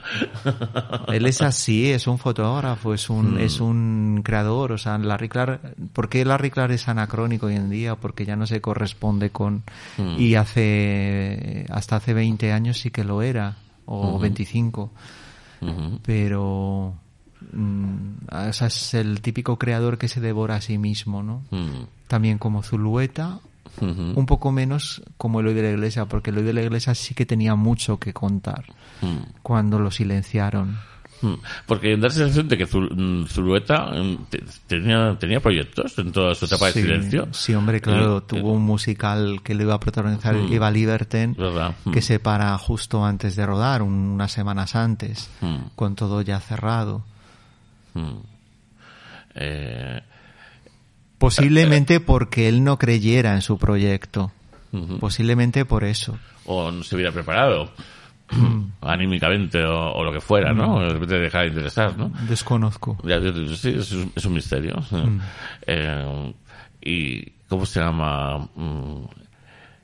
Él 1.09 1.27
es 1.27 1.43
así, 1.43 1.90
es 1.90 2.06
un 2.06 2.19
fotógrafo, 2.19 2.94
es 2.94 3.09
un, 3.10 3.35
Mm. 3.35 3.39
es 3.39 3.60
un 3.60 4.20
creador, 4.24 4.73
o 4.73 4.78
sea, 4.78 4.98
Larry 4.98 5.28
Clark, 5.28 5.60
¿por 5.93 6.09
qué 6.09 6.24
Larry 6.24 6.51
Clark 6.51 6.73
es 6.73 6.89
anacrónico 6.89 7.47
hoy 7.47 7.56
en 7.56 7.70
día? 7.70 7.97
Porque 7.97 8.24
ya 8.24 8.36
no 8.36 8.47
se 8.47 8.60
corresponde 8.60 9.31
con, 9.31 9.62
Mm. 9.98 10.16
y 10.19 10.35
hace, 10.35 11.66
hasta 11.70 11.97
hace 11.97 12.14
20 12.14 12.52
años 12.52 12.78
sí 12.78 12.90
que 12.90 13.05
lo 13.05 13.23
era, 13.23 13.56
o 13.87 14.19
25, 14.19 14.91
Ujú. 15.61 15.99
pero, 16.05 16.95
mm, 17.53 18.09
o 18.31 18.53
sea, 18.53 18.67
es 18.69 18.95
el 18.95 19.21
típico 19.21 19.59
creador 19.59 19.99
que 19.99 20.09
se 20.09 20.21
devora 20.21 20.57
a 20.57 20.61
sí 20.61 20.79
mismo, 20.79 21.23
¿no? 21.23 21.43
También 22.09 22.39
como 22.39 22.63
Zulueta, 22.63 23.41
un 23.81 24.27
poco 24.27 24.53
menos 24.53 25.03
como 25.17 25.41
Eloy 25.41 25.55
de 25.55 25.63
la 25.63 25.71
Iglesia, 25.71 26.05
porque 26.07 26.31
Eloy 26.31 26.45
de 26.45 26.53
la 26.53 26.63
Iglesia 26.63 26.95
sí 26.95 27.15
que 27.15 27.27
tenía 27.27 27.55
mucho 27.55 27.99
que 27.99 28.13
contar 28.13 28.65
cuando 29.43 29.79
lo 29.79 29.91
silenciaron. 29.91 30.79
Mm. 31.23 31.35
Porque 31.66 31.97
da 31.97 32.09
la 32.09 32.11
sensación 32.11 32.49
de 32.49 32.59
que 32.59 32.66
mm, 32.66 33.27
Zulueta 33.27 33.86
mm, 33.93 34.24
te- 34.28 34.43
tenía, 34.66 35.16
tenía 35.19 35.40
proyectos 35.40 35.97
en 35.99 36.11
toda 36.12 36.35
su 36.35 36.44
etapa 36.47 36.66
de 36.66 36.73
Sí, 36.73 36.82
silencio. 36.82 37.28
Sí, 37.32 37.55
hombre, 37.55 37.81
claro, 37.81 38.19
Y- 38.19 38.28
tuvo 38.28 38.53
un 38.53 38.62
musical 38.62 39.40
que 39.44 39.55
le 39.55 39.62
iba 39.62 39.74
a 39.74 39.81
protagonizar 39.81 40.35
Mm. 40.35 40.53
Eva 40.53 40.70
Liberten, 40.70 41.35
¿Verdad? 41.39 41.74
Mm. 41.85 41.93
que 41.93 42.03
se 42.03 42.19
para 42.19 42.57
justo 42.59 43.05
antes 43.05 43.36
de 43.36 43.47
rodar, 43.47 43.82
un- 43.82 43.93
unas 43.93 44.32
semanas 44.32 44.74
antes, 44.74 45.31
Mm. 45.40 45.57
con 45.77 45.94
todo 45.94 46.20
ya 46.23 46.40
cerrado. 46.40 47.05
Eh, 49.35 50.01
Posiblemente 51.19 52.01
porque 52.01 52.49
él 52.49 52.65
no 52.65 52.78
creyera 52.78 53.35
en 53.35 53.43
su 53.43 53.59
proyecto. 53.59 54.32
Posiblemente 55.01 55.65
por 55.65 55.85
eso. 55.85 56.19
o 56.44 56.70
no 56.73 56.82
se 56.82 56.97
hubiera 56.97 57.12
preparado 57.12 57.70
anímicamente 58.81 59.63
o, 59.65 59.93
o 59.93 60.05
lo 60.05 60.13
que 60.13 60.21
fuera, 60.21 60.53
¿no? 60.53 60.81
De 60.81 60.91
repente 60.93 61.19
deja 61.19 61.41
de 61.43 61.49
interesar, 61.49 61.97
¿no? 61.97 62.13
Desconozco. 62.29 62.99
Sí, 63.57 63.71
es, 63.71 63.93
un- 63.93 64.13
es 64.15 64.25
un 64.25 64.33
misterio. 64.35 64.77
Eh, 65.67 66.35
y 66.85 67.31
¿cómo 67.49 67.65
se 67.67 67.81
llama? 67.81 68.49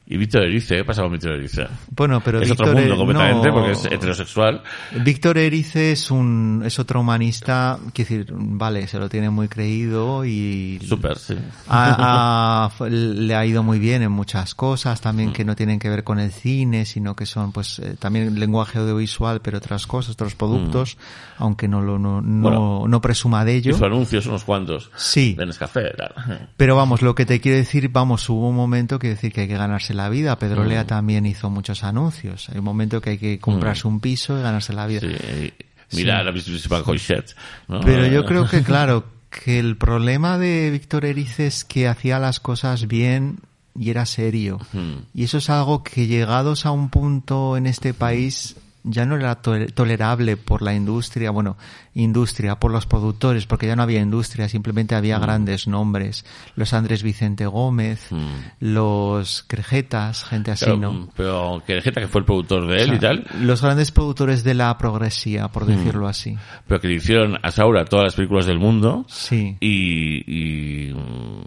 Mm, 0.09 0.15
y 0.15 0.17
Víctor 0.17 0.43
Erice, 0.45 0.77
¿qué 0.77 0.85
pasa 0.85 1.03
con 1.03 1.13
Víctor 1.13 1.33
Erice? 1.33 1.67
Bueno, 1.91 2.21
pero 2.25 2.41
es 2.41 2.49
Víctor 2.49 2.69
otro 2.69 2.79
mundo 2.81 2.95
E- 2.95 2.97
completamente 2.99 3.49
no- 3.49 3.55
porque 3.55 3.73
es 3.73 3.85
heterosexual. 3.85 4.63
Víctor 5.05 5.39
Erice 5.39 5.93
es 5.93 6.11
un 6.11 6.63
es 6.65 6.79
otro 6.79 7.01
humanista, 7.01 7.79
quiero 7.93 8.09
decir, 8.11 8.27
vale, 8.33 8.87
se 8.87 8.99
lo 8.99 9.09
tiene 9.09 9.31
muy 9.31 9.49
creído 9.49 10.25
y 10.25 10.79
Súper, 10.87 11.19
sí. 11.19 11.35
ha- 11.69 12.71
fue- 12.77 12.91
le 12.91 13.35
ha 13.35 13.45
ido 13.45 13.63
muy 13.63 13.79
bien 13.79 14.03
en 14.03 14.13
muchas 14.13 14.55
cosas 14.55 15.01
Mm. 15.01 15.03
también 15.03 15.33
que 15.33 15.45
no 15.45 15.55
tienen 15.57 15.79
que 15.79 15.89
ver 15.89 16.05
con 16.05 16.19
el 16.19 16.31
cine 16.33 16.85
sino 16.87 17.15
que 17.15 17.27
son 17.27 17.53
pues 17.53 17.79
eh, 17.79 17.97
también 17.99 18.39
lenguaje 18.39 18.79
audiovisual 18.79 19.41
pero 19.43 19.59
otras 19.59 19.87
cosas 19.87 20.13
otros 20.13 20.35
productos 20.35 20.97
aunque 21.39 21.69
no 21.69 21.81
lo 21.83 21.99
no, 21.99 22.21
no, 22.21 22.39
Mm. 22.39 22.43
Bueno, 22.43 22.85
no 22.89 23.01
presuma 23.01 23.45
de 23.45 23.57
ello 23.57 23.71
Hizo 23.73 23.85
anuncios 23.87 24.27
unos 24.27 24.45
cuantos. 24.45 24.91
Sí. 24.97 25.35
De 25.35 25.45
Nescafé, 25.47 25.93
claro. 25.95 26.15
pero 26.57 26.77
vamos 26.77 27.03
lo 27.03 27.15
que 27.15 27.27
te 27.27 27.41
quiero 27.41 27.59
decir 27.59 27.89
vamos 27.91 28.29
hubo 28.29 28.49
un 28.49 28.57
momento 28.57 28.99
que 28.99 29.09
decir 29.09 29.33
que 29.33 29.43
hay 29.43 29.49
que 29.49 29.57
ganarse 29.57 29.95
la 29.99 30.09
vida 30.09 30.39
Pedro 30.39 30.65
Mm. 30.65 30.69
Lea 30.69 30.87
también 30.87 31.27
hizo 31.27 31.51
muchos 31.51 31.85
anuncios 31.85 32.49
hay 32.49 32.59
un 32.59 32.65
momento 32.65 33.03
que 33.03 33.11
hay 33.11 33.19
que 33.19 33.39
comprarse 33.39 33.87
un 33.87 34.01
piso 34.01 34.39
y 34.39 34.43
ganarse 34.43 34.73
la 34.73 34.87
vida 34.87 35.01
Sí. 35.01 35.53
Mira 35.93 36.23
la 36.23 36.83
Coixet, 36.83 37.35
¿no? 37.67 37.81
Pero 37.81 38.07
yo 38.07 38.25
creo 38.25 38.47
que, 38.51 38.63
claro, 38.63 39.07
que 39.31 39.59
el 39.59 39.77
problema 39.77 40.39
de 40.39 40.71
Víctor 40.71 41.05
Erice 41.05 41.47
es 41.47 41.65
que 41.65 41.89
hacía 41.89 42.19
las 42.19 42.41
cosas 42.41 42.87
bien 42.87 43.41
y 43.75 43.91
era 43.91 44.07
serio. 44.07 44.59
Hmm. 44.73 45.05
Y 45.15 45.25
eso 45.25 45.39
es 45.39 45.49
algo 45.51 45.83
que 45.83 46.07
llegados 46.07 46.67
a 46.67 46.73
un 46.73 46.91
punto 46.91 47.57
en 47.57 47.67
este 47.67 47.95
país 47.95 48.57
ya 48.91 49.07
no 49.07 49.17
era 49.17 49.37
to- 49.37 49.67
tolerable 49.75 50.37
por 50.37 50.63
la 50.63 50.75
industria, 50.75 51.31
bueno, 51.31 51.57
industria, 51.95 52.57
por 52.61 52.71
los 52.73 52.87
productores, 52.87 53.47
porque 53.47 53.67
ya 53.67 53.77
no 53.77 53.83
había 53.83 54.01
industria, 54.01 54.49
simplemente 54.49 54.95
había 54.95 55.19
grandes 55.19 55.67
nombres. 55.69 56.25
Los 56.57 56.73
Andrés 56.73 57.03
Vicente 57.03 57.47
Gómez, 57.47 58.07
Hmm. 58.11 58.27
los 58.61 59.45
Crejetas, 59.47 60.25
gente 60.25 60.51
así, 60.51 60.77
¿no? 60.77 61.09
Pero 61.17 61.63
que 61.67 61.81
Jeta, 61.81 62.01
que 62.01 62.09
fue 62.09 62.21
el 62.21 62.25
productor 62.25 62.67
de 62.67 62.77
él 62.83 62.83
O 62.83 62.87
sea, 62.87 62.95
y 62.97 62.99
tal, 62.99 63.27
Los 63.47 63.63
grandes 63.63 63.91
productores 63.91 64.45
de 64.45 64.55
la 64.55 64.77
progresía, 64.79 65.49
por 65.49 65.67
decirlo 65.67 66.07
así. 66.09 66.37
pero 66.67 66.81
que 66.81 66.89
le 66.89 66.95
hicieron 66.95 67.37
a 67.43 67.51
Saura 67.51 67.85
todas 67.85 68.05
las 68.05 68.15
películas 68.15 68.47
del 68.47 68.59
mundo 68.59 69.05
Sí. 69.09 69.57
y, 69.61 70.89
y, 70.91 70.93
mm, 70.95 71.43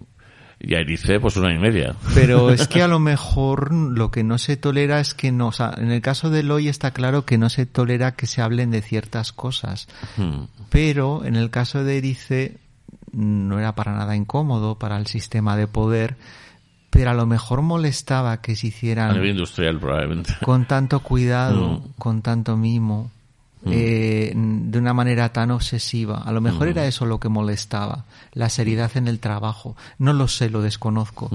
y 0.64 0.76
a 0.76 0.80
Erice 0.80 1.20
pues 1.20 1.36
una 1.38 1.54
y 1.54 1.58
media. 1.60 1.96
Pero 2.14 2.50
es 2.54 2.68
que 2.68 2.82
a 2.84 2.88
lo 2.88 3.00
mejor 3.00 3.74
lo 3.74 4.12
que 4.12 4.24
no 4.24 4.38
se 4.38 4.58
tolera 4.58 5.00
es 5.00 5.14
que 5.14 5.32
no, 5.32 5.48
o 5.48 5.52
sea, 5.52 5.74
en 5.78 5.92
el 5.92 6.02
caso 6.02 6.30
de 6.30 6.42
Eloy 6.42 6.68
está 6.68 6.92
claro 6.92 7.26
que 7.26 7.38
no 7.38 7.50
se 7.50 7.66
tolera 7.66 8.16
que 8.16 8.28
se 8.28 8.42
hablen 8.42 8.72
de 8.72 8.82
ciertas 8.82 9.32
cosas. 9.34 9.88
Hmm. 10.18 10.44
Pero 10.70 11.26
en 11.26 11.36
el 11.36 11.50
caso 11.50 11.84
de 11.84 11.98
Erice 11.98 12.58
no 13.12 13.60
era 13.60 13.76
para 13.76 13.94
nada 13.94 14.16
incómodo 14.16 14.78
para 14.80 14.98
el 14.98 15.08
sistema 15.08 15.58
de 15.58 15.68
poder, 15.68 16.16
pero 16.90 17.12
a 17.12 17.14
lo 17.14 17.26
mejor 17.26 17.62
molestaba 17.62 18.42
que 18.42 18.56
se 18.56 18.68
A 18.68 18.70
hicieran 18.70 19.14
nivel 19.14 19.32
industrial 19.32 19.80
probablemente. 19.80 20.34
con 20.44 20.66
tanto 20.66 21.00
cuidado, 21.02 21.72
Mm. 21.80 21.84
con 21.98 22.22
tanto 22.22 22.56
mimo, 22.58 23.12
eh, 23.66 24.34
de 24.36 24.80
una 24.80 24.94
manera 24.94 25.32
tan 25.32 25.52
obsesiva. 25.52 26.20
A 26.20 26.32
lo 26.32 26.42
mejor 26.42 26.68
era 26.68 26.86
eso 26.86 27.06
lo 27.06 27.20
que 27.20 27.30
molestaba, 27.30 28.06
la 28.34 28.50
seriedad 28.50 28.92
en 28.96 29.08
el 29.08 29.20
trabajo. 29.20 29.76
No 30.00 30.14
lo 30.14 30.28
sé, 30.28 30.50
lo 30.50 30.62
desconozco. 30.62 31.30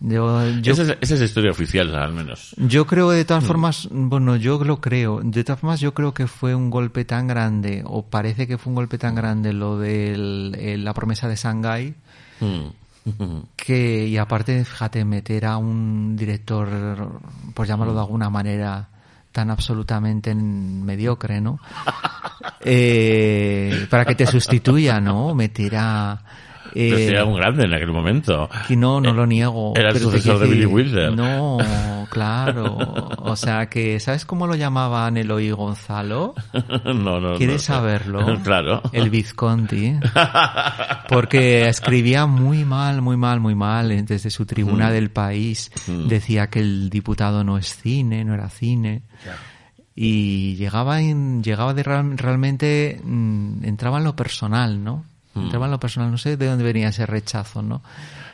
Yo, 0.00 0.48
yo, 0.60 0.72
Esa, 0.72 0.82
es, 0.82 0.98
esa 1.00 1.14
es 1.14 1.20
la 1.20 1.26
historia 1.26 1.50
oficial, 1.50 1.94
al 1.94 2.12
menos. 2.12 2.54
yo 2.58 2.86
creo 2.86 3.10
de 3.10 3.24
todas 3.24 3.44
formas, 3.44 3.88
bueno, 3.90 4.36
yo 4.36 4.62
lo 4.64 4.80
creo. 4.80 5.20
De 5.22 5.44
todas 5.44 5.60
formas, 5.60 5.80
yo 5.80 5.94
creo 5.94 6.12
que 6.12 6.26
fue 6.26 6.54
un 6.54 6.70
golpe 6.70 7.04
tan 7.04 7.26
grande, 7.26 7.82
o 7.86 8.02
parece 8.04 8.46
que 8.46 8.58
fue 8.58 8.70
un 8.70 8.76
golpe 8.76 8.98
tan 8.98 9.14
grande 9.14 9.52
lo 9.52 9.78
de 9.78 10.76
la 10.78 10.94
promesa 10.94 11.28
de 11.28 11.36
Shanghái, 11.36 11.94
que, 13.56 14.06
y 14.06 14.16
aparte, 14.16 14.64
fíjate, 14.64 15.04
meter 15.04 15.46
a 15.46 15.56
un 15.56 16.16
director, 16.16 17.20
por 17.54 17.66
llamarlo 17.66 17.94
de 17.94 18.00
alguna 18.00 18.30
manera, 18.30 18.88
tan 19.32 19.50
absolutamente 19.50 20.34
mediocre, 20.34 21.40
¿no? 21.40 21.58
Eh, 22.62 23.86
para 23.88 24.04
que 24.04 24.14
te 24.14 24.26
sustituya, 24.26 25.00
¿no? 25.00 25.34
Meter 25.34 25.76
a... 25.76 26.22
Pero 26.72 26.96
Eh, 26.96 27.06
era 27.08 27.24
un 27.24 27.34
grande 27.36 27.64
en 27.64 27.74
aquel 27.74 27.90
momento. 27.92 28.48
que 28.68 28.76
no, 28.76 29.00
no 29.00 29.12
lo 29.12 29.26
niego. 29.26 29.72
era 29.76 29.90
el 29.90 29.98
sucesor 29.98 30.38
de 30.38 30.46
Billy 30.48 30.66
Wilder. 30.66 31.12
No, 31.14 31.58
claro. 32.10 32.76
O 33.18 33.36
sea 33.36 33.68
que, 33.68 33.98
¿sabes 34.00 34.24
cómo 34.24 34.46
lo 34.46 34.54
llamaban 34.54 35.16
Eloy 35.16 35.50
Gonzalo? 35.50 36.34
no, 36.84 37.20
no, 37.20 37.36
¿Quieres 37.36 37.68
no. 37.68 37.74
saberlo? 37.74 38.38
claro. 38.44 38.82
El 38.92 39.10
Vizconti. 39.10 39.94
Porque 41.08 41.68
escribía 41.68 42.26
muy 42.26 42.64
mal, 42.64 43.02
muy 43.02 43.16
mal, 43.16 43.40
muy 43.40 43.54
mal. 43.54 43.90
eh, 43.92 44.02
Desde 44.02 44.30
su 44.30 44.46
tribuna 44.46 44.90
del 44.90 45.10
país 45.10 45.70
decía 45.86 46.48
que 46.48 46.60
el 46.60 46.90
diputado 46.90 47.44
no 47.44 47.58
es 47.58 47.74
cine, 47.76 48.24
no 48.24 48.34
era 48.34 48.48
cine. 48.48 49.02
Y 49.94 50.54
llegaba 50.54 51.00
en, 51.02 51.42
llegaba 51.42 51.74
de 51.74 51.82
real- 51.82 52.16
realmente, 52.16 53.00
mm, 53.02 53.64
entraba 53.64 53.98
en 53.98 54.04
lo 54.04 54.16
personal, 54.16 54.82
¿no? 54.82 55.04
Lo 55.34 55.80
personal, 55.80 56.10
no 56.10 56.18
sé 56.18 56.36
de 56.36 56.46
dónde 56.46 56.64
venía 56.64 56.88
ese 56.88 57.06
rechazo, 57.06 57.62
¿no? 57.62 57.82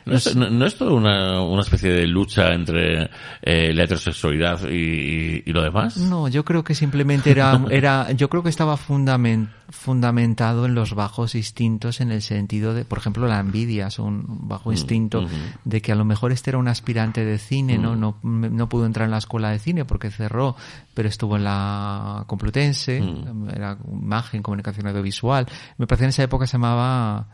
¿No 0.07 0.15
es, 0.15 0.35
no- 0.35 0.49
no 0.49 0.65
es 0.65 0.75
todo 0.77 0.95
una, 0.95 1.41
una 1.41 1.61
especie 1.61 1.91
de 1.91 2.07
lucha 2.07 2.53
entre 2.53 3.09
eh, 3.41 3.73
la 3.73 3.83
heterosexualidad 3.83 4.67
y, 4.69 4.75
y- 4.75 5.43
y 5.45 5.51
lo 5.53 5.61
demás? 5.61 5.97
No, 5.97 6.27
yo 6.27 6.43
creo 6.45 6.63
que 6.63 6.73
simplemente 6.75 7.31
era, 7.31 7.59
era, 7.69 8.11
yo 8.13 8.29
creo 8.29 8.41
que 8.43 8.49
estaba 8.49 8.77
fundamen- 8.77 9.49
fundamentado 9.69 10.65
en 10.65 10.75
los 10.75 10.93
bajos 10.93 11.35
instintos 11.35 11.99
en 12.01 12.11
el 12.11 12.21
sentido 12.21 12.73
de, 12.73 12.85
por 12.85 12.97
ejemplo, 12.99 13.27
la 13.27 13.39
envidia, 13.39 13.87
es 13.87 13.99
un 13.99 14.17
Mm, 14.27 14.47
bajo 14.47 14.71
instinto 14.71 15.25
de 15.65 15.81
que 15.81 15.91
a 15.91 15.95
lo 15.95 16.05
mejor 16.05 16.31
este 16.31 16.49
era 16.51 16.57
un 16.57 16.67
aspirante 16.67 17.23
de 17.25 17.37
cine, 17.37 17.77
¿no? 17.77 17.95
Mm. 17.95 17.99
No, 17.99 18.17
no 18.23 18.69
pudo 18.69 18.85
entrar 18.85 19.05
en 19.05 19.11
la 19.11 19.17
escuela 19.17 19.49
de 19.51 19.59
cine 19.59 19.85
porque 19.85 20.09
cerró, 20.11 20.55
pero 20.93 21.09
estuvo 21.09 21.35
en 21.35 21.43
la 21.43 22.23
Complutense, 22.27 23.01
Mm. 23.01 23.49
era 23.49 23.77
imagen, 23.91 24.41
comunicación 24.41 24.87
audiovisual. 24.87 25.45
Me 25.77 25.85
parece 25.87 26.05
en 26.05 26.09
esa 26.09 26.23
época 26.23 26.47
se 26.47 26.53
llamaba, 26.53 27.27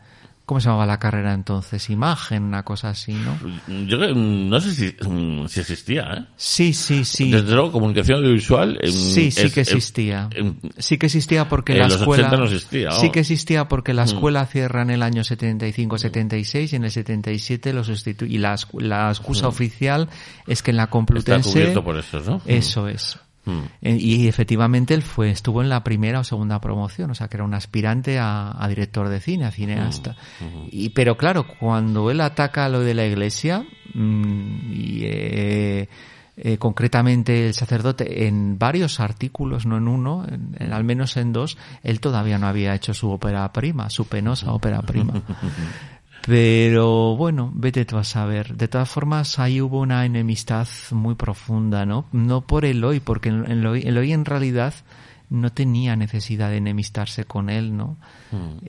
¿cómo 0.46 0.60
se 0.60 0.66
llamaba 0.66 0.86
la 0.86 0.98
carrera 0.98 1.32
entonces? 1.32 1.88
Imagen, 1.90 2.42
una 2.44 2.62
cosa 2.64 2.90
así, 2.90 3.12
¿no? 3.14 3.38
Yo 3.86 3.96
no 4.14 4.60
sé 4.60 4.74
si, 4.74 5.08
mm, 5.08 5.46
si 5.48 5.60
existía, 5.60 6.02
¿eh? 6.14 6.24
Sí, 6.36 6.72
sí, 6.74 7.04
sí. 7.04 7.30
Desde 7.30 7.52
luego, 7.54 7.72
comunicación 7.72 8.18
audiovisual. 8.18 8.78
em, 8.82 8.92
Sí, 8.92 9.30
sí 9.30 9.40
es- 9.42 9.52
que 9.54 9.60
em, 9.60 9.66
existía. 9.66 10.28
em, 10.32 10.54
Sí 10.78 10.98
que 10.98 11.06
existía 11.06 11.48
porque 11.48 11.72
en 11.72 11.78
la 11.78 11.88
los 11.88 12.00
escuela 12.00 12.28
80 12.28 12.36
no 12.36 12.44
existía, 12.44 12.90
Sí 12.92 13.06
oh. 13.08 13.12
que 13.12 13.20
existía 13.20 13.68
porque 13.68 13.94
la 13.94 14.04
escuela 14.04 14.44
cierra 14.46 14.82
en 14.82 14.90
el 14.90 15.02
año 15.02 15.22
75-76 15.24 16.72
y 16.72 16.76
en 16.76 16.84
el 16.84 16.90
77 16.90 17.72
lo 17.72 17.84
sustituye 17.84 18.34
y 18.34 18.38
la, 18.38 18.56
la 18.78 19.08
excusa 19.10 19.48
oficial 19.48 20.08
es 20.46 20.62
que 20.62 20.70
en 20.70 20.76
la 20.76 20.84
está 20.84 20.90
Complutense 20.90 21.50
cubierto 21.52 21.84
por 21.84 21.96
eso, 21.98 22.20
¿no? 22.20 22.40
eso 22.46 22.88
es. 22.88 23.18
Mm. 23.44 23.60
Eh, 23.82 23.96
Y 24.00 24.28
efectivamente 24.28 24.94
él 24.94 25.02
fue, 25.02 25.30
estuvo 25.30 25.62
en 25.62 25.68
la 25.68 25.84
primera 25.84 26.20
o 26.20 26.24
segunda 26.24 26.60
promoción, 26.60 27.10
o 27.10 27.14
sea 27.14 27.28
que 27.28 27.36
era 27.36 27.44
un 27.44 27.54
aspirante 27.54 28.18
a, 28.18 28.54
a 28.62 28.68
director 28.68 29.08
de 29.08 29.20
cine, 29.20 29.44
a 29.44 29.50
cineasta. 29.50 30.16
Y, 30.70 30.88
pero 30.90 31.16
claro, 31.16 31.46
cuando 31.60 32.10
él 32.10 32.20
ataca 32.20 32.68
lo 32.68 32.80
de 32.80 32.94
la 32.94 33.04
iglesia, 33.06 33.64
mm, 33.94 34.72
y 34.72 35.00
eh, 35.04 35.88
eh, 36.36 36.58
concretamente 36.58 37.46
el 37.46 37.54
sacerdote, 37.54 38.26
en 38.26 38.58
varios 38.58 38.98
artículos, 38.98 39.66
no 39.66 39.76
en 39.76 39.86
uno, 39.88 40.24
en- 40.28 40.56
en- 40.58 40.72
al 40.72 40.82
menos 40.82 41.16
en 41.16 41.32
dos, 41.32 41.56
él 41.84 42.00
todavía 42.00 42.38
no 42.38 42.48
había 42.48 42.74
hecho 42.74 42.92
su 42.92 43.08
ópera 43.10 43.52
prima, 43.52 43.88
su 43.90 44.06
penosa 44.06 44.52
ópera 44.52 44.82
prima. 44.82 45.12
Pero 46.26 47.16
bueno, 47.16 47.52
vete 47.54 47.84
tú 47.84 47.98
a 47.98 48.04
saber. 48.04 48.56
De 48.56 48.66
todas 48.66 48.88
formas, 48.88 49.38
ahí 49.38 49.60
hubo 49.60 49.80
una 49.80 50.06
enemistad 50.06 50.66
muy 50.90 51.14
profunda, 51.16 51.84
¿no? 51.84 52.06
No 52.12 52.40
por 52.40 52.64
Eloy, 52.64 53.00
porque 53.00 53.28
Eloy, 53.28 53.82
Eloy 53.82 54.12
en 54.12 54.24
realidad 54.24 54.74
no 55.34 55.52
tenía 55.52 55.96
necesidad 55.96 56.50
de 56.50 56.58
enemistarse 56.58 57.24
con 57.24 57.50
él, 57.50 57.76
¿no? 57.76 57.96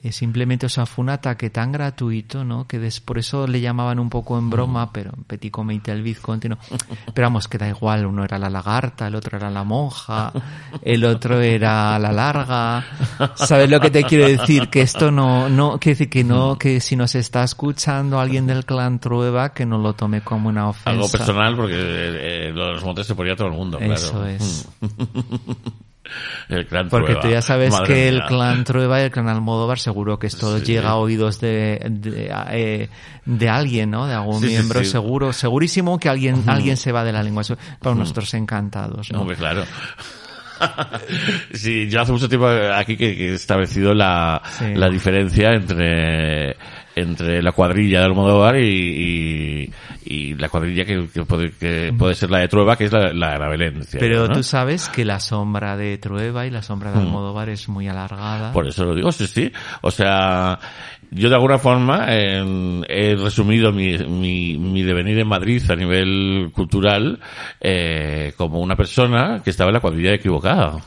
Eh, 0.02 0.12
simplemente, 0.12 0.66
o 0.66 0.68
sea, 0.68 0.86
fue 0.86 1.02
un 1.02 1.08
ataque 1.10 1.50
tan 1.50 1.72
gratuito, 1.72 2.44
¿no? 2.44 2.68
Que 2.68 2.78
des- 2.78 3.00
por 3.00 3.18
eso 3.18 3.46
le 3.48 3.60
llamaban 3.60 3.98
un 3.98 4.08
poco 4.10 4.38
en 4.38 4.48
broma, 4.48 4.92
pero 4.92 5.10
Petit 5.26 5.50
Comité 5.50 5.90
el 5.90 6.02
Vizconti, 6.02 6.48
¿no? 6.48 6.56
Pero 7.14 7.26
vamos, 7.26 7.48
que 7.48 7.58
da 7.58 7.68
igual, 7.68 8.06
uno 8.06 8.22
era 8.24 8.38
la 8.38 8.48
lagarta, 8.48 9.08
el 9.08 9.14
otro 9.16 9.36
era 9.38 9.50
la 9.50 9.64
monja, 9.64 10.32
el 10.82 11.04
otro 11.04 11.40
era 11.40 11.98
la 11.98 12.12
larga. 12.12 12.84
¿Sabes 13.34 13.68
lo 13.70 13.80
que 13.80 13.90
te 13.90 14.04
quiero 14.04 14.26
decir? 14.28 14.68
Que 14.70 14.82
esto 14.82 15.10
no, 15.10 15.48
no, 15.48 15.78
que 15.80 15.90
decir 15.90 16.10
que 16.10 16.22
no, 16.22 16.56
que 16.58 16.80
si 16.80 16.94
nos 16.94 17.14
está 17.16 17.42
escuchando 17.42 18.20
alguien 18.20 18.46
del 18.46 18.64
clan 18.64 19.00
Trueba, 19.00 19.52
que 19.52 19.66
no 19.66 19.78
lo 19.78 19.94
tome 19.94 20.20
como 20.20 20.48
una 20.48 20.68
ofensa. 20.68 20.90
Algo 20.90 21.08
personal 21.08 21.56
porque 21.56 21.74
eh, 21.76 22.52
los 22.54 22.84
montes 22.84 23.06
se 23.06 23.14
ponía 23.16 23.34
todo 23.34 23.48
el 23.48 23.54
mundo, 23.54 23.78
claro. 23.78 23.94
Eso 23.94 24.26
es. 24.26 24.68
El 26.48 26.66
clan 26.66 26.88
Porque 26.88 27.12
Trueba. 27.12 27.20
tú 27.22 27.28
ya 27.30 27.42
sabes 27.42 27.72
Madre 27.72 27.86
que 27.94 28.08
el 28.08 28.22
clan 28.24 28.64
Trueba 28.64 29.00
y 29.00 29.04
el 29.04 29.10
clan 29.10 29.28
Almodóvar 29.28 29.78
seguro 29.78 30.18
que 30.18 30.26
esto 30.26 30.58
Sí. 30.58 30.64
llega 30.64 30.90
a 30.90 30.96
oídos 30.96 31.40
de, 31.40 31.80
de, 31.90 32.30
eh, 32.50 32.88
de 33.24 33.48
alguien, 33.48 33.90
¿no? 33.90 34.06
De 34.06 34.14
algún 34.14 34.40
Sí, 34.40 34.46
miembro 34.48 34.80
sí. 34.80 34.86
seguro, 34.86 35.32
segurísimo 35.32 35.98
que 35.98 36.08
alguien, 36.08 36.44
alguien 36.46 36.76
se 36.76 36.92
va 36.92 37.04
de 37.04 37.12
la 37.12 37.22
lengua. 37.22 37.42
Pero 37.80 37.94
nosotros 37.94 38.32
encantados, 38.34 39.10
¿no? 39.12 39.26
Claro. 39.26 39.64
sí, 41.52 41.88
yo 41.88 42.00
hace 42.00 42.12
mucho 42.12 42.28
tiempo 42.28 42.46
aquí 42.48 42.96
que, 42.96 43.14
que 43.16 43.30
he 43.30 43.34
establecido 43.34 43.94
la, 43.94 44.40
Sí. 44.58 44.74
la 44.74 44.88
diferencia 44.88 45.52
entre 45.52 46.56
entre 46.96 47.42
la 47.42 47.52
cuadrilla 47.52 48.00
de 48.00 48.06
Almodóvar 48.06 48.58
y, 48.58 48.64
y, 48.64 49.72
y 50.06 50.34
la 50.34 50.48
cuadrilla 50.48 50.86
que, 50.86 51.06
que 51.12 51.24
puede, 51.24 51.50
que 51.52 51.92
puede 51.96 52.14
ser 52.14 52.30
la 52.30 52.38
de 52.38 52.48
Trueba, 52.48 52.74
que 52.76 52.86
es 52.86 52.92
la, 52.92 53.12
la 53.12 53.32
de 53.32 53.38
la 53.38 53.48
Belén. 53.48 53.82
Pero 53.98 54.26
¿no? 54.26 54.34
tú 54.34 54.42
sabes 54.42 54.88
que 54.88 55.04
la 55.04 55.20
sombra 55.20 55.76
de 55.76 55.98
Trueba 55.98 56.46
y 56.46 56.50
la 56.50 56.62
sombra 56.62 56.92
de 56.92 57.00
Almodóvar 57.00 57.50
es 57.50 57.68
muy 57.68 57.86
alargada. 57.86 58.50
Por 58.52 58.66
eso 58.66 58.86
lo 58.86 58.94
digo, 58.94 59.12
sí, 59.12 59.26
sí. 59.26 59.52
O 59.82 59.90
sea, 59.90 60.58
yo 61.10 61.28
de 61.28 61.34
alguna 61.34 61.58
forma 61.58 62.06
eh, 62.08 62.82
he 62.88 63.14
resumido 63.14 63.72
mi, 63.72 63.98
mi, 63.98 64.56
mi 64.56 64.82
devenir 64.82 65.18
en 65.18 65.28
Madrid 65.28 65.62
a 65.70 65.76
nivel 65.76 66.50
cultural 66.54 67.20
eh, 67.60 68.32
como 68.38 68.60
una 68.60 68.74
persona 68.74 69.42
que 69.44 69.50
estaba 69.50 69.68
en 69.68 69.74
la 69.74 69.80
cuadrilla 69.80 70.14
equivocada. 70.14 70.78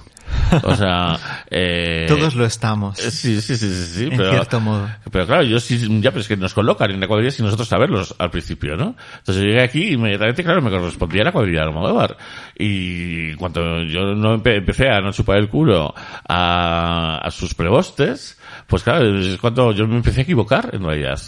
O 0.63 0.75
sea, 0.75 1.17
eh, 1.49 2.05
Todos 2.07 2.35
lo 2.35 2.45
estamos. 2.45 2.97
Sí, 2.97 3.11
sí, 3.41 3.41
sí, 3.41 3.55
sí, 3.57 3.85
sí, 3.85 4.03
En 4.05 4.17
pero, 4.17 4.31
cierto 4.31 4.59
modo. 4.59 4.87
pero 5.11 5.25
claro, 5.25 5.43
yo 5.43 5.59
sí, 5.59 5.77
ya, 6.01 6.11
pero 6.11 6.21
es 6.21 6.27
que 6.27 6.37
nos 6.37 6.53
colocan 6.53 6.91
en 6.91 6.99
la 6.99 7.07
cuadrilla 7.07 7.31
sin 7.31 7.45
nosotros 7.45 7.67
saberlos 7.67 8.15
al 8.17 8.29
principio, 8.31 8.75
¿no? 8.75 8.95
Entonces 9.19 9.43
yo 9.43 9.49
llegué 9.49 9.61
aquí 9.63 9.93
inmediatamente, 9.93 10.43
claro, 10.43 10.61
me 10.61 10.69
correspondía 10.69 11.23
la 11.23 11.31
cuadrilla 11.31 11.61
de 11.61 11.65
Almodóvar. 11.67 12.17
Y 12.57 13.33
cuando 13.35 13.83
yo 13.83 14.15
no 14.15 14.35
empe- 14.37 14.57
empecé 14.57 14.89
a 14.89 15.01
no 15.01 15.11
chupar 15.11 15.37
el 15.37 15.49
culo 15.49 15.93
a, 16.27 17.17
a 17.23 17.31
sus 17.31 17.53
prebostes, 17.53 18.37
pues 18.67 18.83
claro, 18.83 19.17
es 19.19 19.37
cuando 19.39 19.71
yo 19.71 19.87
me 19.87 19.95
empecé 19.97 20.21
a 20.21 20.23
equivocar, 20.23 20.69
en 20.73 20.83
realidad. 20.83 21.19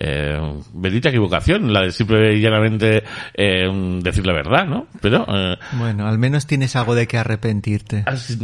Eh, 0.00 0.38
bendita 0.74 1.08
equivocación, 1.08 1.72
la 1.72 1.82
de 1.82 1.90
simple 1.90 2.34
y 2.36 2.40
llanamente 2.40 3.02
eh, 3.34 3.68
decir 4.00 4.24
la 4.24 4.32
verdad, 4.32 4.64
¿no? 4.64 4.86
Pero, 5.00 5.26
eh, 5.28 5.56
Bueno, 5.72 6.06
al 6.06 6.18
menos 6.18 6.46
tienes 6.46 6.76
algo 6.76 6.94
de 6.94 7.08
que 7.08 7.18
arrepentirte. 7.18 8.04
Así, 8.06 8.38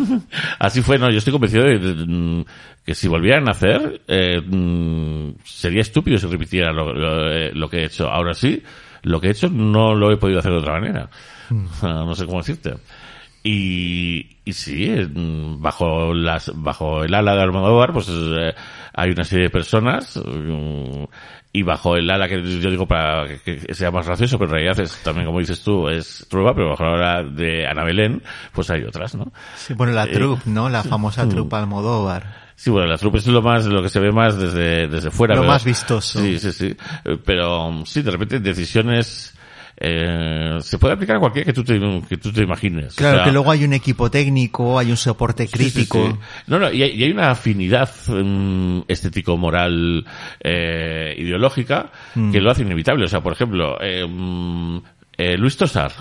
así 0.58 0.82
fue, 0.82 0.98
no, 0.98 1.10
yo 1.10 1.18
estoy 1.18 1.32
convencido 1.32 1.64
de, 1.64 1.78
de- 1.78 1.94
de- 1.94 2.44
que 2.84 2.94
si 2.94 3.08
volvieran 3.08 3.48
a 3.48 3.52
hacer, 3.52 4.02
eh, 4.06 4.40
mm, 4.40 5.30
sería 5.44 5.80
estúpido 5.80 6.18
si 6.18 6.26
repitiera 6.26 6.72
lo, 6.72 6.92
lo, 6.92 7.50
lo 7.52 7.68
que 7.70 7.78
he 7.78 7.84
hecho. 7.86 8.08
Ahora 8.08 8.34
sí, 8.34 8.62
lo 9.02 9.20
que 9.20 9.28
he 9.28 9.30
hecho 9.30 9.48
no 9.48 9.94
lo 9.94 10.10
he 10.12 10.16
podido 10.18 10.38
hacer 10.40 10.52
de 10.52 10.58
otra 10.58 10.74
manera. 10.80 11.08
Ah, 11.82 12.04
No 12.06 12.14
sé 12.14 12.26
cómo 12.26 12.38
decirte. 12.38 12.74
Y, 13.42 14.36
y 14.44 14.52
sí, 14.52 14.90
mm, 14.90 15.62
bajo 15.62 16.12
las, 16.12 16.50
bajo 16.54 17.04
el 17.04 17.14
ala 17.14 17.34
de 17.34 17.42
Almodóvar, 17.42 17.92
pues 17.92 18.08
eh, 18.10 18.52
hay 18.98 19.10
una 19.12 19.22
serie 19.22 19.44
de 19.44 19.50
personas, 19.50 20.20
y 21.52 21.62
bajo 21.62 21.96
el 21.96 22.10
ala 22.10 22.28
que 22.28 22.42
yo 22.42 22.68
digo 22.68 22.86
para 22.86 23.26
que, 23.44 23.72
sea 23.72 23.92
más 23.92 24.06
gracioso, 24.06 24.38
pero 24.38 24.50
en 24.50 24.54
realidad 24.56 24.80
es 24.80 24.96
también, 25.04 25.26
como 25.26 25.38
dices 25.38 25.62
tú, 25.62 25.88
es 25.88 26.26
Trueba, 26.28 26.52
pero 26.52 26.70
bajo 26.70 26.84
la 26.84 26.94
ala 26.94 27.22
de 27.22 27.64
Ana 27.64 27.84
Belén, 27.84 28.20
pues 28.52 28.70
hay 28.70 28.82
otras, 28.82 29.14
¿no? 29.14 29.32
Sí, 29.56 29.74
bueno, 29.74 29.92
la 29.92 30.04
Eh, 30.04 30.08
troupe, 30.08 30.42
¿no? 30.46 30.68
La 30.68 30.82
famosa 30.82 31.28
troupe 31.28 31.54
Almodóvar. 31.54 32.48
Sí, 32.56 32.70
bueno, 32.70 32.88
la 32.88 32.98
trupe 32.98 33.18
es 33.18 33.26
lo 33.28 33.40
más, 33.40 33.66
lo 33.66 33.80
que 33.82 33.88
se 33.88 34.00
ve 34.00 34.10
más 34.10 34.36
desde, 34.36 34.88
desde 34.88 35.12
fuera. 35.12 35.36
Lo 35.36 35.44
más 35.44 35.64
vistoso. 35.64 36.20
Sí, 36.20 36.40
sí, 36.40 36.50
sí. 36.50 36.76
Pero 37.24 37.84
sí, 37.86 38.02
de 38.02 38.10
repente 38.10 38.40
decisiones, 38.40 39.32
eh, 39.80 40.58
se 40.60 40.78
puede 40.78 40.94
aplicar 40.94 41.16
a 41.16 41.20
cualquiera 41.20 41.46
que 41.46 41.52
tú 41.52 41.62
te, 41.64 41.78
que 42.08 42.16
tú 42.16 42.32
te 42.32 42.42
imagines. 42.42 42.94
O 42.94 42.96
Claro 42.96 43.18
sea, 43.18 43.24
que 43.24 43.32
luego 43.32 43.50
hay 43.50 43.64
un 43.64 43.72
equipo 43.72 44.10
técnico, 44.10 44.78
hay 44.78 44.90
un 44.90 44.96
soporte 44.96 45.46
sí, 45.46 45.52
sí, 45.56 45.58
crítico. 45.72 46.08
sí. 46.10 46.16
No, 46.48 46.58
no, 46.58 46.72
y 46.72 46.82
hay, 46.82 46.90
y 46.92 47.04
hay 47.04 47.10
una 47.12 47.30
afinidad 47.30 47.88
mm, 48.08 48.80
estético-moral, 48.88 50.04
eh, 50.40 51.14
ideológica 51.18 51.90
Mm. 52.14 52.32
que 52.32 52.40
lo 52.40 52.50
hace 52.50 52.62
inevitable. 52.62 53.04
O 53.04 53.08
sea, 53.08 53.20
por 53.20 53.32
ejemplo, 53.32 53.76
eh, 53.80 54.04
mm, 54.08 54.78
eh, 55.16 55.36
Luis 55.36 55.56
Tosar, 55.56 55.92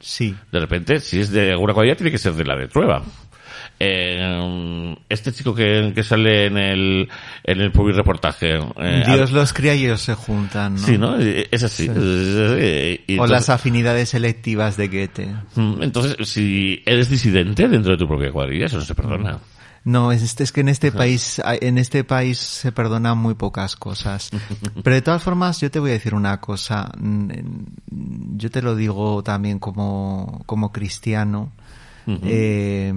Sí. 0.00 0.34
de 0.52 0.60
repente, 0.60 1.00
si 1.00 1.20
es 1.20 1.30
de 1.30 1.52
alguna 1.52 1.72
cualidad, 1.72 1.96
tiene 1.96 2.10
que 2.10 2.18
ser 2.18 2.34
de 2.34 2.44
la 2.44 2.56
de 2.56 2.68
Trueba. 2.68 3.02
Eh, 3.86 4.96
este 5.08 5.32
chico 5.32 5.54
que, 5.54 5.92
que 5.94 6.02
sale 6.02 6.46
en 6.46 6.56
el, 6.56 7.08
en 7.44 7.60
el 7.60 7.70
public 7.72 7.96
reportaje. 7.96 8.58
eh, 8.78 9.02
Dios 9.06 9.30
los 9.32 9.52
cría 9.52 9.74
y 9.74 9.84
ellos 9.84 10.00
se 10.00 10.14
juntan, 10.14 10.74
¿no? 10.74 10.80
Sí, 10.80 10.98
¿no? 10.98 11.16
Es 11.18 11.62
así. 11.62 11.84
Sí. 11.86 11.90
Es 11.90 12.36
así. 12.52 13.00
Y 13.06 13.18
O 13.18 13.26
las 13.26 13.48
afinidades 13.50 14.08
selectivas 14.10 14.76
de 14.76 14.88
Goethe. 14.88 15.28
mm, 15.56 15.82
entonces, 15.82 16.16
si 16.28 16.82
eres 16.86 17.08
disidente 17.10 17.68
dentro 17.68 17.92
de 17.92 17.98
tu 17.98 18.08
propia 18.08 18.32
cuadrilla, 18.32 18.66
eso 18.66 18.78
no 18.78 18.84
se 18.84 18.94
perdona. 18.94 19.38
No, 19.86 20.12
es, 20.12 20.40
es 20.40 20.50
que 20.50 20.62
en 20.62 20.70
este 20.70 20.92
país, 20.92 21.42
en 21.60 21.76
este 21.76 22.04
país 22.04 22.38
se 22.38 22.72
perdonan 22.72 23.18
muy 23.18 23.34
pocas 23.34 23.76
cosas. 23.76 24.30
Pero 24.82 24.94
de 24.94 25.02
todas 25.02 25.22
formas, 25.22 25.60
yo 25.60 25.70
te 25.70 25.78
voy 25.78 25.90
a 25.90 25.92
decir 25.92 26.14
una 26.14 26.40
cosa. 26.40 26.90
Mm, 26.98 27.28
Yo 28.38 28.50
te 28.50 28.62
lo 28.62 28.74
digo 28.76 29.22
también 29.22 29.58
como, 29.58 30.42
como 30.46 30.72
cristiano. 30.72 31.52
eh, 32.06 32.92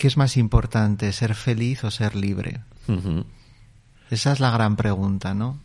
¿Qué 0.00 0.06
es 0.08 0.16
más 0.16 0.36
importante, 0.38 1.12
ser 1.12 1.34
feliz 1.34 1.84
o 1.84 1.90
ser 1.90 2.16
libre? 2.16 2.60
Esa 4.10 4.32
es 4.32 4.40
la 4.40 4.50
gran 4.50 4.74
pregunta, 4.76 5.34
¿no? 5.34 5.58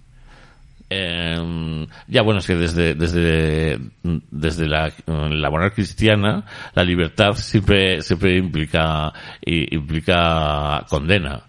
Eh, 0.89 1.87
ya 2.07 2.21
bueno, 2.21 2.39
es 2.41 2.45
que 2.47 2.55
desde, 2.55 2.93
desde, 2.93 3.79
desde 4.03 4.67
la, 4.67 4.91
la 5.07 5.49
moral 5.49 5.73
cristiana, 5.73 6.45
la 6.75 6.83
libertad 6.83 7.33
siempre, 7.35 8.01
siempre 8.01 8.37
implica, 8.37 9.11
implica 9.45 10.85
condena. 10.89 11.41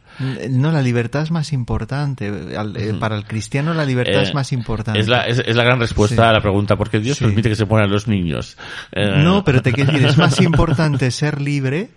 No, 0.48 0.72
la 0.72 0.80
libertad 0.80 1.22
es 1.22 1.30
más 1.30 1.52
importante. 1.52 2.28
Eh, 2.28 2.94
Para 2.98 3.16
el 3.16 3.24
cristiano 3.26 3.74
la 3.74 3.84
libertad 3.84 4.20
Eh, 4.20 4.22
es 4.22 4.32
más 4.34 4.50
importante. 4.52 4.98
Es 5.00 5.08
la, 5.08 5.26
es, 5.26 5.40
es 5.40 5.54
la 5.54 5.64
gran 5.64 5.78
respuesta 5.78 6.22
Sí. 6.22 6.28
a 6.28 6.32
la 6.32 6.40
pregunta, 6.40 6.76
¿por 6.76 6.88
qué 6.88 7.00
Dios 7.00 7.18
Sí. 7.18 7.24
permite 7.24 7.50
que 7.50 7.56
se 7.56 7.66
pongan 7.66 7.90
los 7.90 8.08
niños? 8.08 8.56
Eh, 8.92 9.22
No, 9.22 9.44
pero 9.44 9.60
te 9.60 9.72
quiero 9.72 9.92
decir, 9.92 10.06
es 10.06 10.16
más 10.16 10.40
importante 10.40 11.10
ser 11.10 11.42
libre 11.42 11.90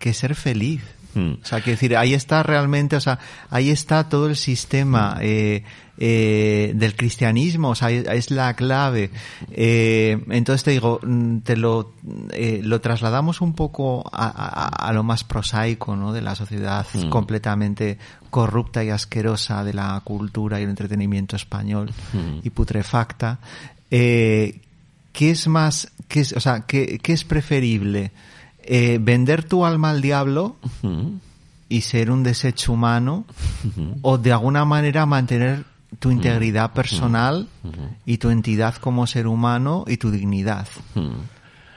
que 0.00 0.12
ser 0.14 0.34
feliz. 0.34 0.82
Mm. 1.14 1.34
O 1.42 1.44
sea, 1.44 1.60
que 1.60 1.72
decir, 1.72 1.96
ahí 1.96 2.14
está 2.14 2.42
realmente, 2.44 2.94
o 2.96 3.00
sea, 3.00 3.18
ahí 3.50 3.70
está 3.70 4.08
todo 4.08 4.28
el 4.28 4.36
sistema 4.36 5.18
eh, 5.20 5.64
eh, 5.98 6.70
del 6.76 6.94
cristianismo, 6.94 7.70
o 7.70 7.74
sea, 7.74 7.90
es- 7.90 8.30
la 8.30 8.54
clave. 8.54 9.10
Eh, 9.50 10.22
entonces 10.30 10.62
te 10.62 10.70
digo, 10.70 11.00
mm, 11.02 11.38
te 11.38 11.56
lo, 11.56 11.94
eh, 12.32 12.60
lo 12.62 12.80
trasladamos 12.80 13.40
un 13.40 13.54
poco 13.54 14.08
a, 14.12 14.26
a- 14.28 14.88
a 14.88 14.92
lo 14.92 15.02
más 15.02 15.24
prosaico, 15.24 15.96
¿no? 15.96 16.12
De 16.12 16.22
la 16.22 16.36
sociedad 16.36 16.86
completamente 17.10 17.98
corrupta 18.30 18.84
y 18.84 18.90
asquerosa 18.90 19.64
de 19.64 19.74
la 19.74 20.00
cultura 20.04 20.60
y 20.60 20.62
el 20.62 20.70
entretenimiento 20.70 21.34
español 21.34 21.90
y 22.44 22.50
putrefacta. 22.50 23.40
Eh, 23.90 24.60
¿Qué 25.12 25.32
es 25.32 25.48
más, 25.48 25.90
qué 26.06 26.20
es, 26.20 26.32
o 26.34 26.40
sea, 26.40 26.60
qué, 26.68 27.00
qué 27.02 27.12
es 27.14 27.24
preferible? 27.24 28.12
Eh, 28.64 28.98
¿Vender 29.00 29.44
tu 29.44 29.64
alma 29.64 29.90
al 29.90 30.00
diablo 30.00 30.56
y 31.68 31.80
ser 31.82 32.10
un 32.10 32.22
desecho 32.22 32.72
humano? 32.72 33.24
¿O 34.02 34.18
de 34.18 34.32
alguna 34.32 34.64
manera 34.64 35.06
mantener 35.06 35.64
tu 35.98 36.10
integridad 36.10 36.72
personal 36.72 37.48
y 38.06 38.18
tu 38.18 38.30
entidad 38.30 38.74
como 38.76 39.06
ser 39.06 39.26
humano 39.26 39.84
y 39.88 39.96
tu 39.96 40.10
dignidad? 40.10 40.68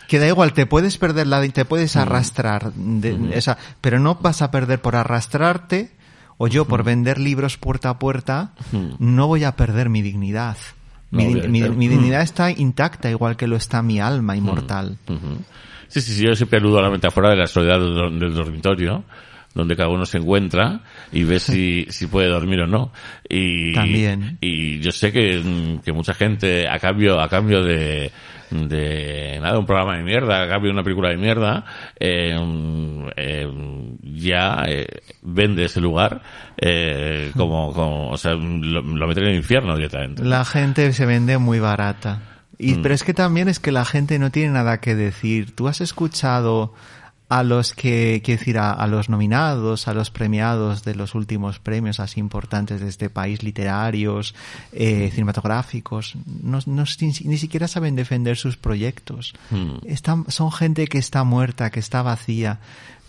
Que 0.07 0.19
da 0.19 0.27
igual, 0.27 0.53
te 0.53 0.65
puedes 0.65 0.97
perder 0.97 1.27
la, 1.27 1.47
te 1.49 1.65
puedes 1.65 1.95
arrastrar, 1.95 2.73
de- 2.73 3.15
pero 3.81 3.99
no 3.99 4.15
vas 4.15 4.41
a 4.41 4.51
perder 4.51 4.79
por 4.81 4.95
arrastrarte 4.95 5.91
o 6.37 6.47
yo 6.47 6.65
por 6.65 6.83
vender 6.83 7.19
libros 7.19 7.57
puerta 7.57 7.89
a 7.89 7.99
puerta, 7.99 8.51
no 8.99 9.27
voy 9.27 9.43
a 9.45 9.55
perder 9.55 9.89
mi 9.89 10.01
dignidad. 10.01 10.57
Mi, 11.11 11.25
No, 11.69 11.75
mi 11.75 11.87
dignidad 11.87 12.21
está 12.21 12.51
intacta, 12.51 13.09
igual 13.09 13.37
que 13.37 13.47
lo 13.47 13.55
está 13.55 13.81
mi 13.81 13.99
alma 13.99 14.35
inmortal. 14.35 14.97
Sí, 15.93 16.01
sí, 16.01 16.13
sí, 16.13 16.25
yo 16.25 16.33
siempre 16.33 16.57
aludo 16.57 16.79
a 16.79 16.81
la 16.81 16.89
metáfora 16.89 17.29
de 17.29 17.35
la 17.35 17.45
soledad 17.45 17.79
del, 17.79 17.93
dor- 17.93 18.17
del 18.19 18.33
dormitorio, 18.33 19.03
donde 19.53 19.75
cada 19.75 19.89
uno 19.89 20.05
se 20.07 20.17
encuentra 20.17 20.79
y 21.11 21.23
ve 21.23 21.37
si, 21.39 21.85
si 21.89 22.07
puede 22.07 22.27
dormir 22.29 22.61
o 22.61 22.67
no. 22.67 22.91
Y, 23.29 23.73
También. 23.73 24.39
Y 24.41 24.79
yo 24.79 24.91
sé 24.91 25.11
que, 25.11 25.79
que 25.85 25.91
mucha 25.93 26.15
gente, 26.15 26.67
a 26.67 26.79
cambio, 26.79 27.21
a 27.21 27.29
cambio 27.29 27.61
de, 27.63 28.11
de 28.49 29.37
nada, 29.39 29.59
un 29.59 29.67
programa 29.67 29.95
de 29.97 30.03
mierda, 30.03 30.41
a 30.41 30.47
cambio 30.47 30.69
de 30.69 30.73
una 30.73 30.83
película 30.83 31.09
de 31.09 31.17
mierda, 31.17 31.63
eh, 31.99 33.47
ya 34.01 34.63
eh, 34.67 34.87
vende 35.21 35.65
ese 35.65 35.79
lugar 35.81 36.21
eh, 36.57 37.31
como, 37.37 37.71
como, 37.73 38.09
o 38.09 38.17
sea, 38.17 38.33
lo, 38.33 38.81
lo 38.81 39.07
mete 39.07 39.21
en 39.21 39.27
el 39.27 39.35
infierno 39.35 39.75
directamente. 39.75 40.23
La 40.23 40.45
gente 40.45 40.91
se 40.93 41.05
vende 41.05 41.37
muy 41.37 41.59
barata. 41.59 42.21
Y, 42.57 42.75
Mm. 42.75 42.81
Pero 42.83 42.93
es 42.95 43.03
que 43.03 43.13
también 43.13 43.47
es 43.49 43.59
que 43.59 43.71
la 43.71 43.85
gente 43.85 44.19
no 44.19 44.31
tiene 44.31 44.53
nada 44.53 44.79
que 44.79 44.95
decir. 44.95 45.55
Tú 45.55 45.67
has 45.67 45.81
escuchado 45.81 46.73
a 47.29 47.41
los 47.41 47.73
que, 47.73 48.21
quiero 48.23 48.37
decir, 48.39 48.59
a, 48.59 48.71
a 48.71 48.85
los 48.85 49.09
nominados, 49.09 49.87
a 49.87 49.93
los 49.95 50.11
premiados 50.11 50.83
de 50.83 50.93
los 50.93 51.15
últimos 51.15 51.57
premios 51.57 51.99
así 51.99 52.19
importantes 52.19 52.79
de 52.79 52.89
este 52.89 53.09
país, 53.09 53.41
literarios, 53.41 54.35
eh, 54.71 55.09
cinematográficos, 55.11 56.13
no, 56.43 56.59
no- 56.67 56.83
ni, 57.01 57.07
ni 57.25 57.37
siquiera 57.37 57.67
saben 57.67 57.95
defender 57.95 58.37
sus 58.37 58.55
proyectos. 58.57 59.33
Mm. 59.49 59.77
Están, 59.87 60.25
son 60.29 60.51
gente 60.51 60.85
que 60.87 60.99
está 60.99 61.23
muerta, 61.23 61.71
que 61.71 61.79
está 61.79 62.03
vacía. 62.03 62.59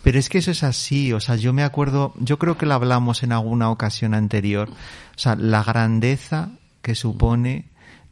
Pero 0.03 0.19
es 0.19 0.29
que 0.31 0.39
eso 0.39 0.51
es 0.51 0.63
así, 0.63 1.13
o 1.13 1.21
sea, 1.21 1.37
yo 1.37 1.53
me 1.53 1.63
acuerdo, 1.65 2.15
yo 2.19 2.39
creo 2.39 2.57
que 2.59 2.67
lo 2.67 2.75
hablamos 2.75 3.23
en 3.23 3.33
alguna 3.33 3.71
ocasión 3.71 4.15
anterior, 4.15 4.69
o 4.71 5.19
sea, 5.19 5.35
la 5.35 5.63
grandeza 5.63 6.51
que 6.83 6.95
supone 6.95 7.65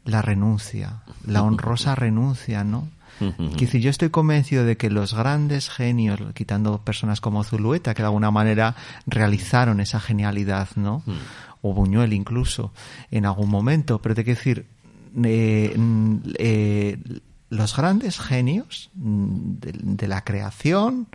la 0.05 0.21
renuncia, 0.21 1.03
la 1.25 1.43
honrosa 1.43 1.95
renuncia, 1.95 2.63
¿no? 2.63 2.87
Quiero 3.19 3.53
decir, 3.57 3.79
yo 3.79 3.89
estoy 3.89 4.09
convencido 4.09 4.65
de 4.65 4.75
que 4.75 4.89
los 4.89 5.13
grandes 5.13 5.69
genios, 5.69 6.19
quitando 6.33 6.79
personas 6.81 7.21
como 7.21 7.43
Zulueta, 7.43 7.93
que 7.93 8.01
de 8.01 8.07
alguna 8.07 8.31
manera 8.31 8.75
realizaron 9.05 9.79
esa 9.79 9.99
genialidad, 9.99 10.69
¿no? 10.75 11.03
O 11.61 11.73
Buñuel 11.73 12.11
incluso, 12.11 12.73
en 13.11 13.25
algún 13.25 13.49
momento, 13.49 14.01
pero 14.01 14.15
te 14.15 14.23
quiero 14.23 14.37
decir, 14.39 14.65
eh, 15.23 15.73
mm, 15.77 16.17
eh, 16.37 16.97
los 17.49 17.77
grandes 17.77 18.19
genios 18.19 18.89
mm, 18.95 19.51
de, 19.59 19.71
de 19.73 20.07
la 20.07 20.23
creación 20.23 21.07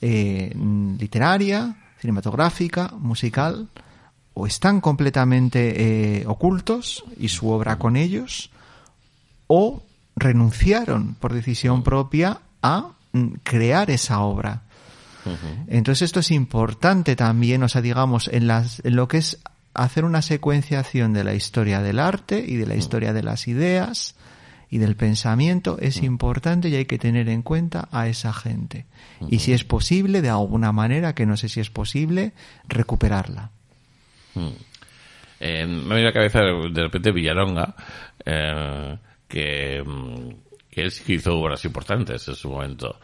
eh, 0.00 0.52
mm, 0.54 0.96
literaria, 0.96 1.76
cinematográfica, 1.98 2.92
musical, 2.98 3.68
o 4.34 4.46
están 4.46 4.80
completamente 4.80 6.20
eh, 6.20 6.26
ocultos 6.26 7.04
y 7.18 7.28
su 7.28 7.50
obra 7.50 7.78
con 7.78 7.96
ellos, 7.96 8.50
o 9.46 9.82
renunciaron 10.16 11.14
por 11.14 11.32
decisión 11.32 11.82
propia 11.82 12.40
a 12.62 12.92
mm, 13.12 13.26
crear 13.42 13.90
esa 13.90 14.20
obra. 14.20 14.62
Entonces 15.68 16.06
esto 16.06 16.20
es 16.20 16.30
importante 16.30 17.14
también, 17.14 17.62
o 17.62 17.68
sea, 17.68 17.82
digamos, 17.82 18.28
en, 18.32 18.46
las, 18.46 18.80
en 18.84 18.96
lo 18.96 19.06
que 19.06 19.18
es 19.18 19.38
hacer 19.74 20.04
una 20.04 20.22
secuenciación 20.22 21.12
de 21.12 21.24
la 21.24 21.34
historia 21.34 21.82
del 21.82 21.98
arte 21.98 22.42
y 22.46 22.56
de 22.56 22.66
la 22.66 22.74
historia 22.74 23.12
de 23.12 23.22
las 23.22 23.46
ideas 23.46 24.14
y 24.70 24.78
del 24.78 24.96
pensamiento 24.96 25.78
es 25.80 26.02
importante 26.02 26.68
y 26.68 26.76
hay 26.76 26.86
que 26.86 26.98
tener 26.98 27.28
en 27.28 27.42
cuenta 27.42 27.88
a 27.92 28.08
esa 28.08 28.32
gente. 28.32 28.86
Y 29.28 29.40
si 29.40 29.52
es 29.52 29.64
posible, 29.64 30.22
de 30.22 30.30
alguna 30.30 30.72
manera, 30.72 31.14
que 31.14 31.26
no 31.26 31.36
sé 31.36 31.48
si 31.48 31.60
es 31.60 31.70
posible, 31.70 32.32
recuperarla. 32.68 33.50
Eh, 35.40 35.66
me 35.66 35.94
viene 35.94 36.02
a 36.02 36.04
la 36.06 36.12
cabeza 36.12 36.40
de 36.40 36.82
repente 36.82 37.12
Villaronga, 37.12 37.74
eh, 38.24 38.98
que, 39.26 39.82
mm, 39.84 40.28
que 40.70 40.82
él 40.82 40.90
sí 40.90 41.02
que 41.04 41.14
hizo 41.14 41.34
obras 41.38 41.64
importantes 41.64 42.26
en 42.28 42.34
su 42.34 42.50
momento. 42.50 42.98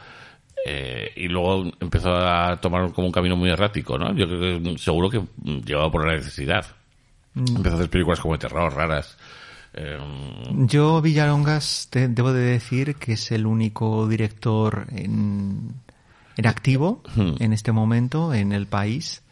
Eh, 0.68 1.12
y 1.16 1.28
luego 1.28 1.70
empezó 1.80 2.14
a 2.14 2.56
tomar 2.60 2.92
como 2.92 3.06
un 3.06 3.12
camino 3.12 3.36
muy 3.36 3.50
errático, 3.50 3.96
¿no? 3.98 4.12
Yo 4.14 4.26
creo 4.26 4.40
que 4.62 4.70
mm, 4.70 4.78
seguro 4.78 5.08
que 5.08 5.20
mm, 5.20 5.60
llevado 5.64 5.90
por 5.90 6.06
la 6.06 6.14
necesidad. 6.14 6.66
Empezó 7.34 7.76
a 7.76 7.78
hacer 7.78 7.90
películas 7.90 8.18
como 8.20 8.34
de 8.34 8.38
terror, 8.38 8.72
raras. 8.74 9.16
Eh, 9.74 9.98
Yo, 10.66 11.00
Villarongas, 11.02 11.88
te- 11.90 12.08
debo 12.08 12.32
de 12.32 12.40
decir 12.44 12.94
que 12.96 13.12
es 13.12 13.30
el 13.30 13.46
único 13.46 14.08
director 14.08 14.86
en, 14.90 15.74
en 16.36 16.46
activo 16.46 17.02
Hmm. 17.14 17.34
en 17.38 17.52
este 17.52 17.72
momento 17.72 18.32
en 18.34 18.52
el 18.52 18.66
país. 18.66 19.22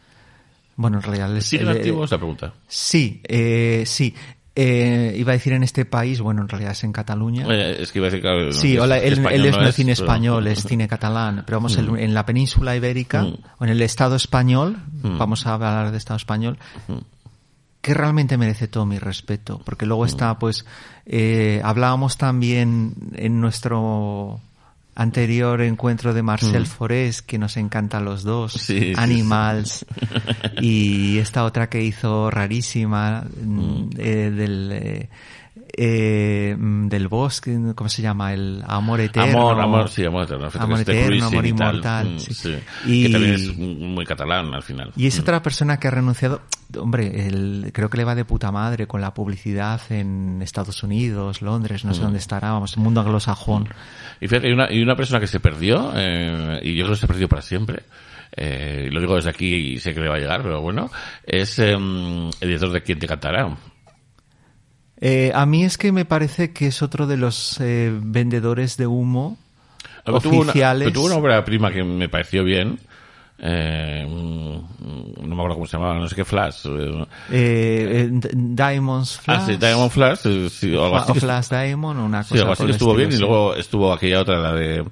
Bueno, 0.75 0.97
en 0.97 1.03
realidad 1.03 1.35
es, 1.37 1.45
¿Siguen 1.45 1.67
eh, 1.67 1.71
activos? 1.71 2.11
La 2.11 2.17
pregunta. 2.17 2.53
Sí, 2.67 3.21
eh, 3.23 3.83
sí. 3.85 4.13
Eh, 4.57 5.13
iba 5.17 5.31
a 5.31 5.35
decir 5.35 5.51
en 5.51 5.63
este 5.63 5.83
país, 5.83 6.21
bueno, 6.21 6.41
en 6.41 6.47
realidad 6.47 6.71
es 6.71 6.83
en 6.85 6.93
Cataluña. 6.93 7.45
Eh, 7.49 7.77
es 7.81 7.91
que 7.91 7.99
iba 7.99 8.07
a 8.07 8.09
decir 8.09 8.23
que... 8.23 8.53
Sí, 8.53 8.77
hola, 8.77 8.97
él, 8.99 9.13
es 9.13 9.19
no 9.19 9.29
es 9.67 9.75
cine 9.75 9.93
pero- 9.93 10.05
español, 10.05 10.47
es 10.47 10.63
cine 10.63 10.87
catalán, 10.87 11.43
pero 11.45 11.57
vamos, 11.57 11.75
el- 11.77 11.97
en 11.99 12.13
la 12.13 12.25
península 12.25 12.73
ibérica, 12.75 13.23
Mm. 13.23 13.37
o 13.59 13.63
en 13.65 13.69
el 13.69 13.81
Estado 13.81 14.15
español, 14.15 14.77
Mm. 15.03 15.17
vamos 15.17 15.45
a 15.45 15.55
hablar 15.55 15.91
de 15.91 15.97
Estado 15.97 16.15
español, 16.17 16.57
que 17.81 17.93
realmente 17.93 18.37
merece 18.37 18.67
todo 18.69 18.85
mi 18.85 18.97
respeto, 18.97 19.61
porque 19.65 19.85
Mm. 19.85 19.89
luego 19.89 20.05
está, 20.05 20.39
pues, 20.39 20.65
eh, 21.05 21.59
hablábamos 21.63 22.17
también 22.17 22.93
en 23.15 23.41
nuestro 23.41 24.39
anterior 24.95 25.61
encuentro 25.61 26.13
de 26.13 26.23
Marcel 26.23 26.65
Forest, 26.65 27.25
que 27.25 27.37
nos 27.37 27.57
encanta 27.57 27.97
a 27.97 28.01
los 28.01 28.23
dos, 28.23 28.55
Mm. 28.55 28.59
Sí, 28.59 28.79
sí, 28.79 28.93
Animals, 28.95 29.85
y 30.61 31.17
esta 31.19 31.43
otra 31.43 31.69
que 31.69 31.83
hizo 31.83 32.31
rarísima, 32.31 33.23
mm, 33.41 33.89
eh, 33.97 34.31
del... 34.31 34.69
eh, 34.71 35.09
eh, 35.77 36.55
mm, 36.57 36.87
del 36.87 37.07
bosque, 37.07 37.57
¿cómo 37.75 37.89
se 37.89 38.01
llama? 38.01 38.33
El 38.33 38.63
amor 38.65 39.01
eterno. 39.01 39.49
Amor, 39.51 39.61
amor, 39.61 39.89
sí, 39.89 40.05
amor 40.05 40.23
eterno. 40.23 40.49
Amor 40.57 40.79
eterno, 40.79 41.25
amor 41.27 41.45
inmortal, 41.45 42.15
Mm, 42.15 42.19
sí. 42.19 42.33
sí. 42.33 42.55
Y- 42.85 43.05
Que 43.07 43.09
también 43.11 43.33
es 43.33 43.57
muy 43.57 44.05
catalán 44.05 44.53
al 44.53 44.63
final. 44.63 44.91
Y 44.95 45.07
es 45.07 45.17
Mm. 45.17 45.21
otra 45.21 45.41
persona 45.43 45.77
que 45.77 45.87
ha 45.87 45.91
renunciado, 45.91 46.41
hombre, 46.79 47.27
el- 47.27 47.71
creo 47.73 47.89
que 47.89 47.97
le 47.97 48.03
va 48.05 48.15
de 48.15 48.23
puta 48.25 48.51
madre 48.51 48.87
con 48.87 49.01
la 49.01 49.13
publicidad 49.13 49.81
en 49.89 50.41
Estados 50.41 50.81
Unidos, 50.83 51.41
Londres, 51.41 51.83
no 51.85 51.93
sé 51.93 51.99
Mm. 51.99 52.03
dónde 52.03 52.19
estará, 52.19 52.51
vamos, 52.51 52.75
el 52.77 52.83
mundo 52.83 53.01
anglosajón. 53.01 53.67
Y 54.21 54.27
fíjate, 54.27 54.47
hay 54.47 54.53
una, 54.53 54.71
y 54.71 54.81
una 54.81 54.95
persona 54.95 55.19
que 55.19 55.27
se 55.27 55.39
perdió, 55.39 55.91
eh, 55.95 56.59
y 56.63 56.75
yo 56.75 56.85
creo 56.85 56.95
que 56.95 57.01
se 57.01 57.07
perdió 57.07 57.27
para 57.27 57.41
siempre, 57.41 57.83
eh, 58.37 58.87
lo 58.91 58.99
digo 59.01 59.15
desde 59.15 59.29
aquí 59.29 59.53
y 59.73 59.77
sé 59.79 59.93
que 59.93 59.99
le 59.99 60.09
va 60.09 60.15
a 60.15 60.19
llegar, 60.19 60.41
pero 60.41 60.61
bueno, 60.61 60.89
es 61.25 61.59
eh, 61.59 61.73
el 61.73 62.31
director 62.41 62.71
de 62.71 62.81
Quién 62.81 62.99
te 62.99 63.07
cantará. 63.07 63.55
Eh, 65.01 65.31
a 65.35 65.45
mí 65.45 65.63
es 65.65 65.77
que 65.77 65.91
me 65.91 66.05
parece 66.05 66.51
que 66.53 66.67
es 66.67 66.81
otro 66.81 67.05
de 67.07 67.17
los 67.17 67.59
eh, 67.59 67.91
vendedores 67.93 68.77
de 68.77 68.87
humo 68.87 69.37
Pero 70.05 70.19
tuvo 70.21 70.35
una- 70.41 70.49
oficiales. 70.51 70.93
tuvo 70.93 71.05
una 71.07 71.15
obra 71.15 71.43
prima 71.45 71.71
que 71.71 71.83
me 71.83 72.07
pareció 72.09 72.43
bien. 72.43 72.79
Eh, 73.37 74.05
no 74.07 75.27
me 75.27 75.33
acuerdo 75.33 75.55
cómo 75.55 75.65
se 75.67 75.75
llamaba, 75.75 75.95
no 75.95 76.07
sé 76.07 76.15
qué 76.15 76.23
Flash. 76.23 76.65
eh, 76.67 77.05
Eh, 77.31 78.09
eh, 78.13 78.29
Diamonds 78.33 79.17
Flash. 79.19 79.39
Ah, 79.41 79.45
sí, 79.45 79.57
Diamond 79.57 79.91
Flash, 79.91 80.19
sí, 80.49 80.73
o 80.73 80.85
algo 80.85 80.95
así. 80.97 81.11
o 81.11 81.15
Flash 81.15 81.49
Diamond 81.49 81.99
una 81.99 82.19
cosa 82.23 82.33
Sí, 82.35 82.39
algo 82.39 82.53
así 82.53 82.65
que 82.65 82.71
estuvo 82.71 82.95
bien 82.95 83.11
y 83.11 83.17
luego 83.17 83.53
estuvo 83.55 83.91
aquella 83.91 84.21
otra, 84.21 84.39
la 84.39 84.53
de... 84.53 84.85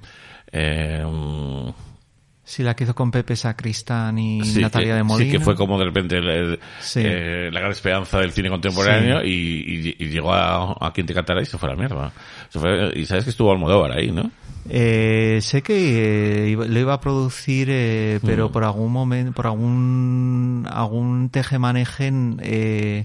Sí, 2.46 2.62
la 2.62 2.76
que 2.76 2.84
hizo 2.84 2.94
con 2.94 3.10
Pepe 3.10 3.36
Sacristán 3.36 4.18
y 4.18 4.44
sí, 4.44 4.60
Natalia 4.60 4.88
que, 4.90 4.94
de 4.96 5.02
Molina. 5.02 5.30
sí, 5.32 5.38
que 5.38 5.42
fue 5.42 5.56
como 5.56 5.78
de 5.78 5.86
repente 5.86 6.18
el- 6.18 6.60
Sí. 6.80 7.00
eh, 7.02 7.48
la 7.50 7.60
gran 7.60 7.72
esperanza 7.72 8.18
del 8.20 8.32
cine 8.32 8.50
contemporáneo 8.50 9.24
y, 9.24 9.30
y- 9.30 9.96
y 9.98 10.08
llegó 10.08 10.32
a, 10.34 10.76
a 10.78 10.92
quien 10.92 11.06
te 11.06 11.14
cantará 11.14 11.40
y 11.40 11.46
se 11.46 11.56
fue 11.56 11.70
a 11.70 11.72
la 11.72 11.78
mierda. 11.78 12.12
Se 12.50 12.58
fue- 12.60 12.92
y 12.96 13.06
sabes 13.06 13.24
que 13.24 13.30
estuvo 13.30 13.50
Almodóvar 13.50 13.92
ahí, 13.92 14.12
¿no? 14.12 14.30
Eh, 14.68 15.38
sé 15.42 15.62
que 15.62 16.52
eh, 16.52 16.56
lo 16.56 16.78
iba 16.78 16.92
a 16.94 17.00
producir, 17.00 17.68
eh, 17.70 18.20
pero 18.24 18.48
Mm. 18.48 18.52
por 18.52 18.64
algún 18.64 18.92
momento, 18.92 19.32
por 19.32 19.46
algún 19.46 20.66
algún 20.70 21.30
tejemaneje, 21.30 22.12
eh, 22.42 23.04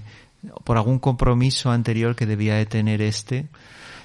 por 0.64 0.76
algún 0.76 0.98
compromiso 0.98 1.70
anterior 1.70 2.14
que 2.14 2.26
debía 2.26 2.56
de 2.56 2.66
tener 2.66 3.00
este. 3.02 3.46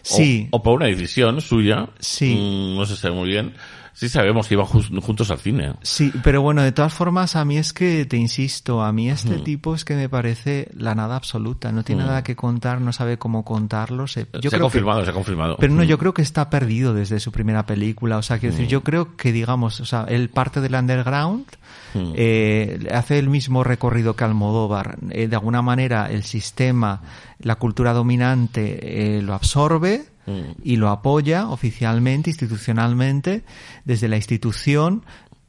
Sí, 0.02 0.48
O, 0.52 0.58
o 0.58 0.64
por 0.64 0.76
una 0.76 0.86
decisión 0.86 1.42
suya. 1.42 1.90
Sí. 2.00 2.36
Mm, 2.36 2.76
no 2.78 2.86
se 2.86 2.96
sabe 2.96 3.16
muy 3.16 3.28
bien. 3.30 3.54
Sí 3.98 4.10
sabemos 4.10 4.48
que 4.50 4.56
iban 4.56 4.66
juntos 4.68 5.32
al 5.32 5.40
cine. 5.40 5.74
Sí, 5.82 6.12
pero 6.22 6.42
bueno, 6.42 6.62
de 6.62 6.74
todas 6.74 6.94
formas, 6.94 7.38
a 7.38 7.46
mí 7.46 7.58
es 7.58 7.72
que, 7.72 8.06
te 8.06 8.18
insisto, 8.18 8.84
a 8.84 8.92
mí 8.92 9.10
este 9.10 9.38
tipo 9.40 9.74
es 9.74 9.86
que 9.86 9.96
me 9.96 10.10
parece 10.10 10.68
la 10.76 10.94
nada 10.96 11.16
absoluta. 11.16 11.72
No 11.72 11.82
tiene 11.84 12.04
Mm. 12.04 12.08
nada 12.08 12.22
que 12.24 12.36
contar, 12.36 12.82
no 12.82 12.92
sabe 12.92 13.18
cómo 13.18 13.46
contarlo. 13.46 14.06
Se, 14.06 14.28
yo 14.42 14.50
se 14.50 14.58
ha 14.58 14.60
que- 14.60 14.64
confirmado, 14.64 15.04
se 15.06 15.12
ha 15.12 15.14
confirmado. 15.14 15.56
pero 15.58 15.74
no, 15.74 15.84
Mm. 15.84 15.88
yo 15.88 15.98
creo 15.98 16.14
que 16.14 16.22
está 16.22 16.50
perdido 16.50 16.94
desde 16.94 17.22
su 17.22 17.32
primera 17.32 17.66
película. 17.66 18.18
O 18.18 18.22
sea, 18.22 18.38
quiero 18.38 18.54
decir, 18.54 18.68
yo 18.70 18.84
creo 18.84 19.16
que, 19.16 19.32
digamos, 19.32 19.80
o 19.80 19.86
sea, 19.86 20.06
él 20.10 20.30
parte 20.30 20.60
del 20.60 20.76
underground, 20.76 21.46
Mm. 21.94 22.12
eh, 22.16 22.88
hace 22.94 23.18
el 23.18 23.30
mismo 23.30 23.64
recorrido 23.64 24.14
que 24.18 24.26
Almodóvar. 24.26 24.98
Eh, 25.12 25.30
de 25.30 25.36
alguna 25.38 25.62
manera, 25.62 26.12
el 26.12 26.24
sistema, 26.24 27.02
la 27.40 27.56
cultura 27.56 27.94
dominante, 27.94 29.18
eh, 29.18 29.22
lo 29.22 29.34
absorbe 29.34 30.04
Mm. 30.28 30.62
y 30.64 30.78
lo 30.78 30.90
apoya 30.90 31.50
oficialmente, 31.50 32.32
institucionalmente, 32.32 33.44
desde 33.84 34.08
la 34.08 34.16
institución, 34.16 35.04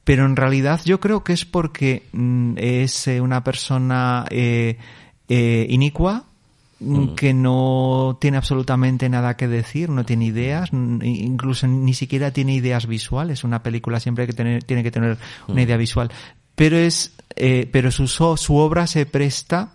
pero 0.05 0.27
en 0.27 0.37
realidad 0.37 0.81
yo 0.85 1.01
creo 1.01 1.25
que 1.25 1.33
es 1.33 1.45
porque 1.45 2.05
mm, 2.13 2.55
es 2.59 3.09
eh, 3.09 3.21
una 3.21 3.43
persona 3.43 4.27
eh, 4.31 4.77
eh, 5.29 5.67
inicua, 5.69 6.25
mm, 6.79 7.15
que 7.15 7.35
no 7.35 8.19
tiene 8.21 8.37
absolutamente 8.37 9.09
nada 9.09 9.37
que 9.37 9.49
decir, 9.49 9.89
no 9.89 10.05
tiene 10.05 10.27
ideas, 10.27 10.71
incluso 10.73 11.67
ni 11.67 11.95
siquiera 11.95 12.31
tiene 12.31 12.55
ideas 12.55 12.87
visuales. 12.87 13.45
Una 13.45 13.63
película 13.63 13.99
siempre 13.99 14.23
hay 14.23 14.29
que 14.29 14.35
tener, 14.35 14.63
tiene 14.63 14.83
que 14.83 14.91
tener 14.91 15.19
una 15.49 15.63
idea 15.63 15.77
visual. 15.77 16.13
Pero 16.55 16.77
es, 16.77 17.15
eh, 17.35 17.69
pero 17.73 17.91
su, 17.91 18.07
su 18.07 18.57
obra 18.57 18.87
se 18.87 19.07
presta 19.07 19.73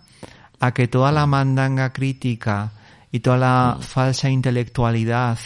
a 0.60 0.72
que 0.72 0.88
toda 0.88 1.12
la 1.12 1.26
mandanga 1.26 1.92
crítica 1.92 2.72
y 3.12 3.20
toda 3.20 3.36
la 3.36 3.76
falsa 3.80 4.30
intelectualidad 4.30 5.38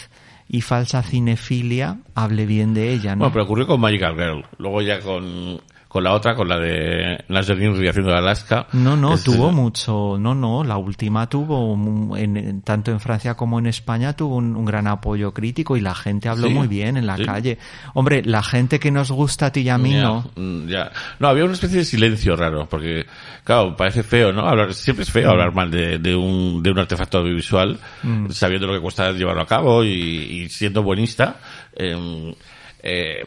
y 0.49 0.61
falsa 0.61 1.03
cinefilia 1.03 1.99
hable 2.15 2.47
bien 2.47 2.73
de 2.73 2.93
ella, 2.93 3.17
¿no? 3.17 3.21
Bueno, 3.21 3.33
pero 3.33 3.45
ocurrió 3.45 3.67
con 3.67 3.81
Magical 3.81 4.15
Girl. 4.15 4.45
Luego 4.59 4.81
ya 4.81 5.01
con, 5.01 5.61
con 5.97 6.05
la 6.05 6.13
otra, 6.13 6.35
con 6.35 6.47
la 6.47 6.59
de 6.59 7.25
Nasreddin 7.29 7.73
haciendo 7.89 8.11
de 8.13 8.19
Alaska. 8.19 8.67
No, 8.75 8.97
no, 8.99 9.17
tuvo 9.17 9.51
mucho, 9.51 10.19
no, 10.21 10.35
no, 10.35 10.63
la 10.63 10.77
última 10.77 11.27
tuvo, 11.27 12.15
en- 12.19 12.61
tanto 12.61 12.91
en 12.91 13.01
Francia 13.01 13.33
como 13.35 13.59
en 13.59 13.65
España 13.67 14.13
tuvo 14.15 14.37
un, 14.37 14.55
un 14.57 14.67
gran 14.67 14.87
apoyo 14.89 15.33
crítico 15.33 15.75
y 15.75 15.81
la 15.81 15.95
gente 15.95 16.29
habló 16.29 16.49
Sí, 16.49 16.53
muy 16.53 16.69
bien 16.69 16.99
en 16.99 17.07
la 17.07 17.17
sí. 17.17 17.25
calle. 17.25 17.57
Hombre, 17.95 18.21
la 18.27 18.43
gente 18.43 18.79
que 18.79 18.91
nos 18.91 19.11
gusta 19.11 19.47
a 19.47 19.53
ti 19.53 19.61
y 19.63 19.71
a 19.71 19.79
mí 19.79 19.93
Ya, 19.95 20.03
no. 20.03 20.31
mm, 20.37 20.69
ya. 20.69 20.93
No, 21.19 21.29
había 21.29 21.45
una 21.45 21.55
especie 21.55 21.79
de 21.79 21.85
silencio 21.87 22.37
raro, 22.37 22.69
porque, 22.69 23.07
claro, 23.43 23.75
parece 23.75 24.03
feo, 24.03 24.35
¿no? 24.35 24.47
Hablar, 24.47 24.75
siempre 24.75 25.05
es 25.05 25.11
feo 25.11 25.31
hablar 25.31 25.55
mal 25.55 25.71
de, 25.71 25.99
de 25.99 26.15
un, 26.15 26.63
de 26.63 26.71
un 26.73 26.79
artefacto 26.79 27.17
audiovisual, 27.19 27.79
Mm. 28.03 28.29
sabiendo 28.33 28.67
lo 28.67 28.75
que 28.75 28.81
cuesta 28.81 29.13
llevarlo 29.13 29.41
a 29.41 29.47
cabo 29.47 29.83
y, 29.83 29.89
y 29.91 30.49
siendo 30.51 30.83
buenista. 30.83 31.37
eh, 31.75 32.35
eh, 32.83 33.25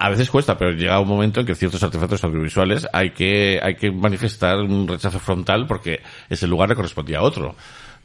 a 0.00 0.08
veces 0.08 0.30
cuesta, 0.30 0.56
pero 0.56 0.72
llega 0.72 0.98
un 0.98 1.08
momento 1.08 1.40
en 1.40 1.46
que 1.46 1.54
ciertos 1.54 1.82
artefactos 1.82 2.24
audiovisuales 2.24 2.88
hay 2.90 3.10
que, 3.10 3.60
hay 3.62 3.74
que 3.74 3.92
manifestar 3.92 4.56
un 4.58 4.88
rechazo 4.88 5.18
frontal 5.18 5.66
porque 5.66 6.00
ese 6.30 6.46
lugar 6.46 6.70
le 6.70 6.74
correspondía 6.74 7.18
a 7.18 7.22
otro, 7.22 7.54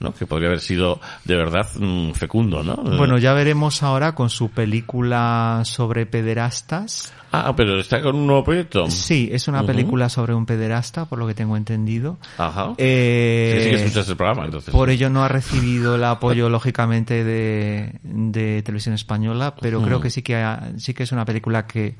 ¿no? 0.01 0.13
Que 0.13 0.25
podría 0.25 0.49
haber 0.49 0.59
sido 0.59 0.99
de 1.23 1.37
verdad 1.37 1.65
mm, 1.73 2.11
fecundo, 2.11 2.63
¿no? 2.63 2.75
Bueno, 2.75 3.17
ya 3.17 3.31
veremos 3.31 3.81
ahora 3.81 4.13
con 4.13 4.29
su 4.29 4.49
película 4.49 5.61
sobre 5.63 6.05
pederastas. 6.05 7.13
Ah, 7.45 7.55
pero 7.55 7.79
está 7.79 8.01
con 8.01 8.15
un 8.15 8.27
nuevo 8.27 8.43
proyecto. 8.43 8.89
Sí, 8.89 9.29
es 9.31 9.47
una 9.47 9.61
película 9.65 10.09
sobre 10.09 10.33
un 10.33 10.45
pederasta, 10.45 11.05
por 11.05 11.19
lo 11.19 11.27
que 11.27 11.33
tengo 11.33 11.57
entendido. 11.57 12.17
Ajá. 12.37 12.73
Eh, 12.77 13.55
Sí, 13.57 13.63
sí 13.63 13.69
que 13.69 13.75
escuchas 13.75 14.09
el 14.09 14.15
programa, 14.17 14.45
entonces. 14.45 14.71
Por 14.71 14.89
ello 14.89 15.09
no 15.09 15.23
ha 15.23 15.27
recibido 15.27 15.95
el 15.95 16.03
apoyo, 16.03 16.49
lógicamente, 16.49 17.23
de, 17.23 17.95
de 18.03 18.61
televisión 18.63 18.95
española, 18.95 19.55
pero 19.59 19.81
creo 19.81 19.99
que 19.99 20.09
sí 20.09 20.21
que 20.21 20.35
ha- 20.35 20.71
sí 20.77 20.93
que 20.93 21.03
es 21.03 21.11
una 21.11 21.25
película 21.25 21.65
que 21.67 21.95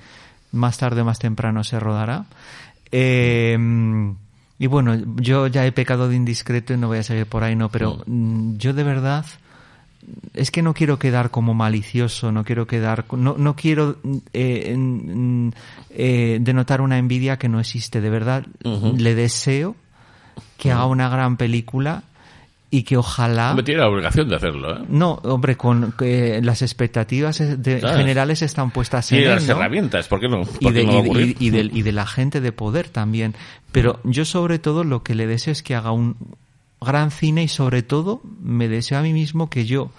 más 0.51 0.77
tarde 0.77 1.01
o 1.01 1.05
más 1.05 1.19
temprano 1.19 1.63
se 1.63 1.79
rodará. 1.79 2.25
Eh, 2.91 3.57
y 4.57 4.67
bueno, 4.67 4.95
yo 5.17 5.47
ya 5.47 5.65
he 5.65 5.71
pecado 5.71 6.07
de 6.07 6.15
indiscreto 6.15 6.73
y 6.73 6.77
no 6.77 6.87
voy 6.87 6.99
a 6.99 7.03
seguir 7.03 7.25
por 7.25 7.43
ahí, 7.43 7.55
no, 7.55 7.69
pero 7.69 8.01
mm, 8.05 8.55
yo 8.57 8.73
de 8.73 8.83
verdad 8.83 9.25
es 10.33 10.51
que 10.51 10.61
no 10.61 10.73
quiero 10.73 10.99
quedar 10.99 11.31
como 11.31 11.53
malicioso, 11.53 12.31
no 12.31 12.43
quiero 12.43 12.67
quedar, 12.67 13.05
no, 13.13 13.35
no 13.37 13.55
quiero 13.55 13.97
eh, 14.33 14.75
eh, 15.91 16.37
denotar 16.41 16.81
una 16.81 16.97
envidia 16.97 17.37
que 17.37 17.49
no 17.49 17.59
existe. 17.59 18.01
De 18.01 18.09
verdad, 18.09 18.45
le 18.97 19.15
deseo 19.15 19.75
que 20.57 20.71
haga 20.71 20.85
una 20.85 21.09
gran 21.09 21.37
película 21.37 22.03
y 22.71 22.83
que 22.83 22.97
ojalá... 22.97 23.51
Hombre, 23.51 23.63
tiene 23.63 23.79
la 23.81 23.87
obligación 23.89 24.27
de 24.27 24.35
hacerlo, 24.35 24.75
¿eh? 24.77 24.85
No, 24.89 25.13
hombre, 25.23 25.55
con 25.55 25.93
que 25.93 26.41
las 26.41 26.61
expectativas 26.61 27.37
de- 27.61 27.79
Claro. 27.79 27.97
generales 27.97 28.41
están 28.41 28.71
puestas 28.71 29.11
en 29.13 29.19
él, 29.19 29.25
las 29.29 29.45
¿no? 29.47 29.53
herramientas, 29.55 30.07
¿por 30.09 30.19
qué 30.19 30.27
no? 30.27 30.43
¿Por 30.43 30.55
y 30.59 30.65
qué 30.67 30.71
de, 30.73 30.83
no 30.85 30.97
va 31.03 31.21
y 31.21 31.35
y 31.39 31.47
y 31.47 31.81
de 31.83 31.91
la 31.93 32.05
gente 32.05 32.41
de 32.41 32.51
poder 32.51 32.89
también. 32.89 33.33
Pero 33.71 33.99
yo 34.03 34.25
sobre 34.25 34.59
todo 34.59 34.83
lo 34.83 35.03
que 35.03 35.15
le 35.15 35.25
deseo 35.27 35.53
es 35.53 35.63
que 35.63 35.75
haga 35.75 35.91
un 35.91 36.17
gran 36.85 37.11
cine 37.11 37.43
y 37.43 37.47
sobre 37.49 37.83
todo 37.83 38.21
me 38.41 38.69
deseo 38.69 38.99
a 38.99 39.01
mí 39.01 39.11
mismo 39.11 39.49
que 39.49 39.65
yo, 39.65 39.91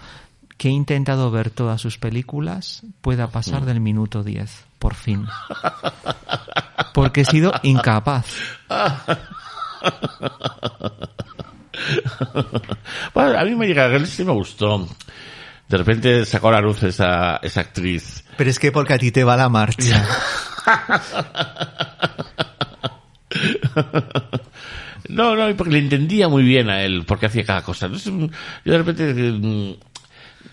que 0.56 0.68
he 0.68 0.72
intentado 0.72 1.30
ver 1.30 1.50
todas 1.50 1.82
sus 1.82 1.98
películas, 1.98 2.82
pueda 3.02 3.26
pasar 3.28 3.62
Mm. 3.62 3.66
del 3.66 3.80
minuto 3.80 4.22
10, 4.22 4.64
por 4.78 4.94
fin. 4.94 5.26
Porque 6.94 7.20
he 7.20 7.24
sido 7.26 7.52
incapaz. 7.62 8.26
Bueno, 13.14 13.38
a 13.38 13.44
mí 13.44 13.54
me 13.54 13.66
llega, 13.66 14.04
sí 14.06 14.24
me 14.24 14.32
gustó. 14.32 14.88
De 15.68 15.76
repente 15.76 16.24
sacó 16.24 16.48
a 16.48 16.52
la 16.52 16.60
luz 16.60 16.82
esa, 16.82 17.36
esa 17.36 17.60
actriz. 17.60 18.24
Pero 18.36 18.50
es 18.50 18.58
que 18.58 18.72
porque 18.72 18.94
a 18.94 18.98
ti 18.98 19.12
te 19.12 19.24
va 19.24 19.36
la 19.36 19.48
marcha. 19.48 20.06
No, 25.08 25.36
no, 25.36 25.54
porque 25.56 25.72
le 25.72 25.78
entendía 25.78 26.28
muy 26.28 26.42
bien 26.42 26.70
a 26.70 26.82
él, 26.82 27.04
porque 27.06 27.26
hacía 27.26 27.44
cada 27.44 27.62
cosa. 27.62 27.86
Entonces, 27.86 28.12
yo 28.64 28.72
de 28.72 28.78
repente 28.78 29.12
mm, 29.12 29.74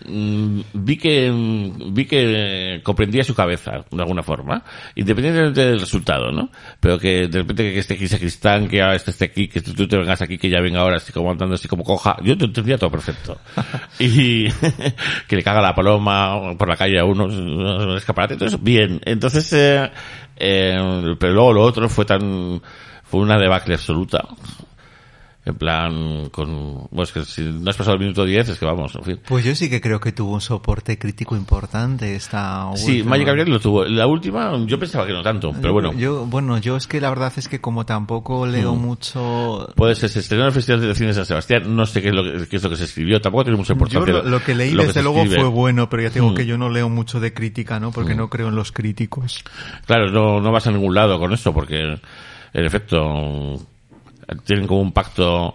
mm, 0.06 0.60
vi 0.74 0.96
que 0.96 1.30
mm, 1.30 1.94
vi 1.94 2.04
que 2.04 2.80
comprendía 2.82 3.24
su 3.24 3.34
cabeza 3.34 3.84
de 3.90 4.02
alguna 4.02 4.22
forma, 4.22 4.62
independientemente 4.94 5.64
del 5.64 5.80
resultado, 5.80 6.30
¿no? 6.30 6.50
Pero 6.80 6.98
que 6.98 7.28
de 7.28 7.38
repente 7.38 7.72
que 7.72 7.78
esté 7.78 7.94
aquí 7.94 8.08
Sacristán, 8.08 8.68
que 8.68 8.82
ahora 8.82 8.96
este 8.96 9.10
esté 9.10 9.26
aquí, 9.26 9.48
que 9.48 9.60
tú 9.60 9.86
te 9.88 9.96
vengas 9.96 10.22
aquí, 10.22 10.38
que 10.38 10.50
ya 10.50 10.60
venga 10.60 10.80
ahora 10.80 10.96
así 10.96 11.12
como 11.12 11.30
andando 11.30 11.54
así 11.54 11.68
como 11.68 11.84
coja, 11.84 12.16
yo 12.22 12.36
te 12.36 12.44
entendía 12.44 12.78
todo 12.78 12.90
perfecto. 12.90 13.38
y 13.98 14.48
que 15.28 15.36
le 15.36 15.42
caga 15.42 15.60
la 15.60 15.74
paloma 15.74 16.56
por 16.56 16.68
la 16.68 16.76
calle 16.76 16.98
a 16.98 17.04
uno, 17.04 17.24
un 17.24 17.96
escaparate, 17.96 18.34
entonces 18.34 18.62
bien. 18.62 19.00
Entonces, 19.04 19.52
eh, 19.52 19.90
eh, 20.36 21.14
pero 21.18 21.32
luego 21.32 21.52
lo 21.52 21.62
otro 21.62 21.88
fue 21.88 22.04
tan 22.04 22.60
fue 23.14 23.22
una 23.22 23.38
debacle 23.38 23.74
absoluta. 23.74 24.26
En 25.46 25.56
plan, 25.56 26.30
con, 26.30 26.88
bueno, 26.90 27.02
es 27.02 27.12
que 27.12 27.22
si 27.26 27.42
no 27.42 27.68
has 27.68 27.76
pasado 27.76 27.96
el 27.96 28.00
minuto 28.00 28.24
10, 28.24 28.48
es 28.48 28.58
que 28.58 28.64
vamos, 28.64 28.94
en 28.94 29.04
fin. 29.04 29.20
Pues 29.28 29.44
yo 29.44 29.54
sí 29.54 29.68
que 29.68 29.78
creo 29.78 30.00
que 30.00 30.10
tuvo 30.10 30.32
un 30.32 30.40
soporte 30.40 30.98
crítico 30.98 31.36
importante 31.36 32.16
esta 32.16 32.70
Sí, 32.76 32.92
última. 32.92 33.10
Magic 33.10 33.26
Gabriel 33.26 33.50
lo 33.50 33.60
tuvo. 33.60 33.84
La 33.84 34.06
última, 34.06 34.56
yo 34.64 34.78
pensaba 34.78 35.06
que 35.06 35.12
no 35.12 35.22
tanto, 35.22 35.52
pero 35.60 35.74
bueno. 35.74 35.92
Yo, 35.92 36.24
bueno, 36.24 36.56
yo 36.56 36.78
es 36.78 36.86
que 36.86 36.98
la 36.98 37.10
verdad 37.10 37.30
es 37.36 37.46
que 37.48 37.60
como 37.60 37.84
tampoco 37.84 38.46
leo 38.46 38.74
mucho... 38.74 39.68
Puede 39.76 39.94
ser, 39.96 40.08
se 40.08 40.20
estrenó 40.20 40.44
en 40.44 40.46
el 40.46 40.54
Festival 40.54 40.80
de 40.80 40.94
Cine 40.94 41.08
de 41.08 41.14
San 41.14 41.26
Sebastián, 41.26 41.76
no 41.76 41.84
sé 41.84 42.00
qué 42.00 42.08
es 42.08 42.14
lo 42.14 42.24
que, 42.24 42.48
qué 42.48 42.56
es 42.56 42.62
lo 42.62 42.70
que 42.70 42.76
se 42.76 42.84
escribió, 42.84 43.20
tampoco 43.20 43.44
tiene 43.44 43.58
mucha 43.58 43.74
Yo 43.74 43.80
importancia. 43.80 44.14
lo, 44.14 44.22
lo 44.22 44.42
que 44.42 44.54
leí 44.54 44.70
lo 44.70 44.80
desde 44.84 44.94
se 44.94 45.02
luego 45.02 45.18
escribe. 45.18 45.40
fue 45.42 45.50
bueno, 45.50 45.90
pero 45.90 46.04
ya 46.04 46.08
te 46.08 46.20
digo 46.20 46.32
Mm. 46.32 46.36
que 46.36 46.46
yo 46.46 46.56
no 46.56 46.70
leo 46.70 46.88
mucho 46.88 47.20
de 47.20 47.34
crítica, 47.34 47.78
¿no? 47.78 47.92
Porque 47.92 48.14
no 48.14 48.30
creo 48.30 48.48
en 48.48 48.54
los 48.56 48.72
críticos. 48.72 49.44
Claro, 49.84 50.10
no, 50.10 50.40
no 50.40 50.50
vas 50.52 50.66
a 50.66 50.70
ningún 50.70 50.94
lado 50.94 51.18
con 51.18 51.34
esto, 51.34 51.52
porque 51.52 52.00
en 52.54 52.64
efecto 52.64 53.58
tienen 54.44 54.66
como 54.66 54.80
un 54.80 54.92
pacto 54.92 55.54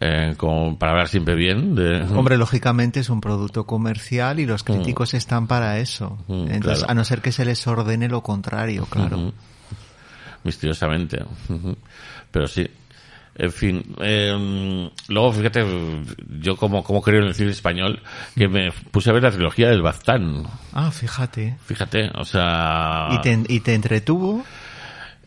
eh, 0.00 0.34
para 0.78 0.92
hablar 0.92 1.08
siempre 1.08 1.34
bien 1.34 1.74
de 1.74 2.02
Hombre, 2.02 2.36
lógicamente 2.36 3.00
es 3.00 3.10
un 3.10 3.20
producto 3.20 3.66
comercial 3.66 4.40
y 4.40 4.46
los 4.46 4.62
críticos 4.62 5.14
están 5.14 5.46
para 5.46 5.78
eso. 5.78 6.18
Mm, 6.28 6.50
Entonces, 6.50 6.78
claro. 6.78 6.92
a 6.92 6.94
no 6.94 7.04
ser 7.04 7.20
que 7.20 7.32
se 7.32 7.44
les 7.44 7.66
ordene 7.66 8.08
lo 8.08 8.22
contrario, 8.22 8.86
claro. 8.86 9.32
Misteriosamente. 10.44 11.24
Pero 12.30 12.46
sí. 12.46 12.66
En 13.34 13.52
fin, 13.52 13.94
eh, 14.00 14.90
luego 15.06 15.32
fíjate, 15.32 15.64
yo 16.40 16.56
como, 16.56 16.82
como 16.82 17.00
creo 17.00 17.22
en 17.22 17.28
el 17.28 17.34
cine 17.34 17.52
español, 17.52 18.02
que 18.36 18.48
me 18.48 18.72
puse 18.90 19.10
a 19.10 19.12
ver 19.12 19.22
la 19.22 19.30
trilogía 19.30 19.68
del 19.68 19.80
Baztán. 19.80 20.42
Ah, 20.72 20.90
fíjate. 20.90 21.56
Fíjate, 21.64 22.10
o 22.16 22.24
sea... 22.24 23.08
¿Y 23.12 23.20
te, 23.20 23.40
y 23.48 23.60
te 23.60 23.74
entretuvo? 23.74 24.44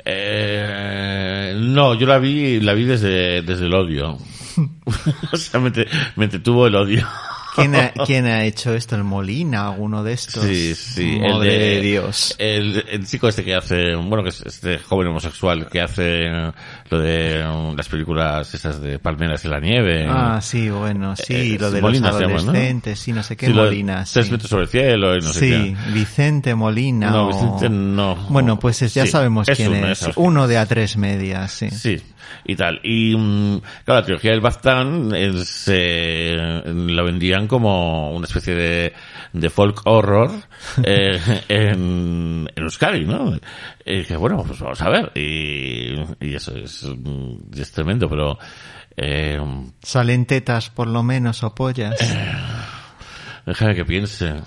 Eh, 0.06 1.56
no, 1.58 1.94
yo 1.96 2.08
la 2.08 2.20
vi, 2.20 2.60
la 2.60 2.74
vi 2.74 2.86
desde, 2.86 3.42
desde 3.42 3.66
el 3.66 3.74
odio. 3.74 4.18
o 5.32 5.38
sea, 5.38 5.60
me, 5.60 5.72
me 6.16 6.26
entretuvo 6.26 6.68
el 6.68 6.76
odio. 6.76 7.08
¿Quién 7.56 7.76
ha, 7.76 7.92
quién 8.06 8.26
ha 8.26 8.44
hecho 8.46 8.74
esto? 8.74 8.96
¿El 8.96 9.04
Molina? 9.04 9.68
¿Alguno 9.68 10.04
de 10.04 10.14
estos? 10.14 10.44
Sí, 10.44 10.74
sí. 10.76 11.20
Madre 11.20 11.76
el 11.76 11.82
de 11.82 11.82
Dios. 11.82 12.36
El, 12.38 12.86
el 12.90 13.06
chico 13.08 13.28
este 13.28 13.44
que 13.44 13.56
hace, 13.56 13.96
bueno, 13.96 14.24
que 14.24 14.30
es 14.30 14.42
este 14.46 14.78
joven 14.80 15.08
homosexual 15.10 15.68
que 15.70 15.82
hace 15.82 16.26
eh, 16.28 16.52
lo 16.90 17.00
de 17.00 17.46
um, 17.48 17.76
las 17.76 17.88
películas 17.90 18.54
esas 18.54 18.82
de 18.82 19.00
Palmeras 19.00 19.44
en 19.46 19.52
la 19.52 19.60
Nieve. 19.60 20.06
Ah, 20.10 20.40
sí, 20.42 20.70
bueno, 20.70 21.16
sí, 21.16 21.34
Eh, 21.34 21.58
lo 21.60 21.72
de 21.72 21.82
Molina 21.82 22.08
los 22.10 22.18
se 22.18 22.22
llama, 22.24 22.34
¿no? 22.36 22.42
adolescentes, 22.42 23.00
sí, 23.00 23.12
no 23.14 23.24
sé 23.24 23.36
qué 23.36 23.48
Sí, 23.48 23.54
Molina. 23.54 24.06
Tres 24.12 24.26
sí. 24.26 24.32
metros 24.32 24.50
sobre 24.50 24.64
el 24.64 24.70
cielo 24.70 25.16
y 25.16 25.20
no 25.20 25.34
sé 25.34 25.40
sí, 25.40 25.50
qué. 25.50 25.92
Vicente 25.92 26.56
Molina. 26.56 27.10
No, 27.12 27.28
o- 27.28 27.28
Vicente 27.28 27.70
no. 27.70 28.16
Bueno, 28.30 28.58
pues 28.60 28.82
es- 28.82 28.94
ya 28.94 29.06
Sí, 29.06 29.12
sabemos 29.12 29.48
quién 29.56 29.74
uno, 29.74 29.88
es. 29.92 30.02
es 30.04 30.10
Uno 30.16 30.48
de 30.48 30.58
a 30.58 30.66
tres 30.66 30.96
medias, 30.98 31.52
sí. 31.52 31.70
Sí, 31.70 32.02
y 32.46 32.56
tal. 32.56 32.80
Y 32.84 33.16
mm, 33.16 33.62
claro, 33.86 34.02
la 34.02 34.06
trilogía 34.06 34.32
del 34.32 34.42
Baztán 34.42 35.14
es, 35.16 35.66
eh, 35.72 36.62
la 36.66 37.04
vendían 37.04 37.48
como 37.48 38.12
una 38.12 38.26
especie 38.26 38.56
de, 38.56 38.94
de 39.34 39.50
folk 39.50 39.82
horror 39.86 40.32
eh, 40.84 41.20
en, 41.48 42.50
en 42.56 42.64
Euskadi, 42.64 43.06
¿no? 43.06 43.36
Y 43.86 43.98
dije, 43.98 44.16
bueno, 44.18 44.44
pues 44.46 44.60
vamos 44.60 44.82
a 44.82 44.90
ver. 44.90 45.12
Y, 45.16 45.96
y 46.20 46.36
eso 46.36 46.56
es, 46.56 46.84
mm, 46.84 47.60
es 47.60 47.72
tremendo, 47.72 48.10
pero... 48.10 48.38
Eh, 48.98 49.40
Salen 49.82 50.26
tetas 50.26 50.70
por 50.70 50.88
lo 50.88 51.02
menos 51.02 51.44
o 51.44 51.56
pollas. 51.56 51.98
déjame 53.46 53.76
que 53.76 53.86
piense. 53.86 54.42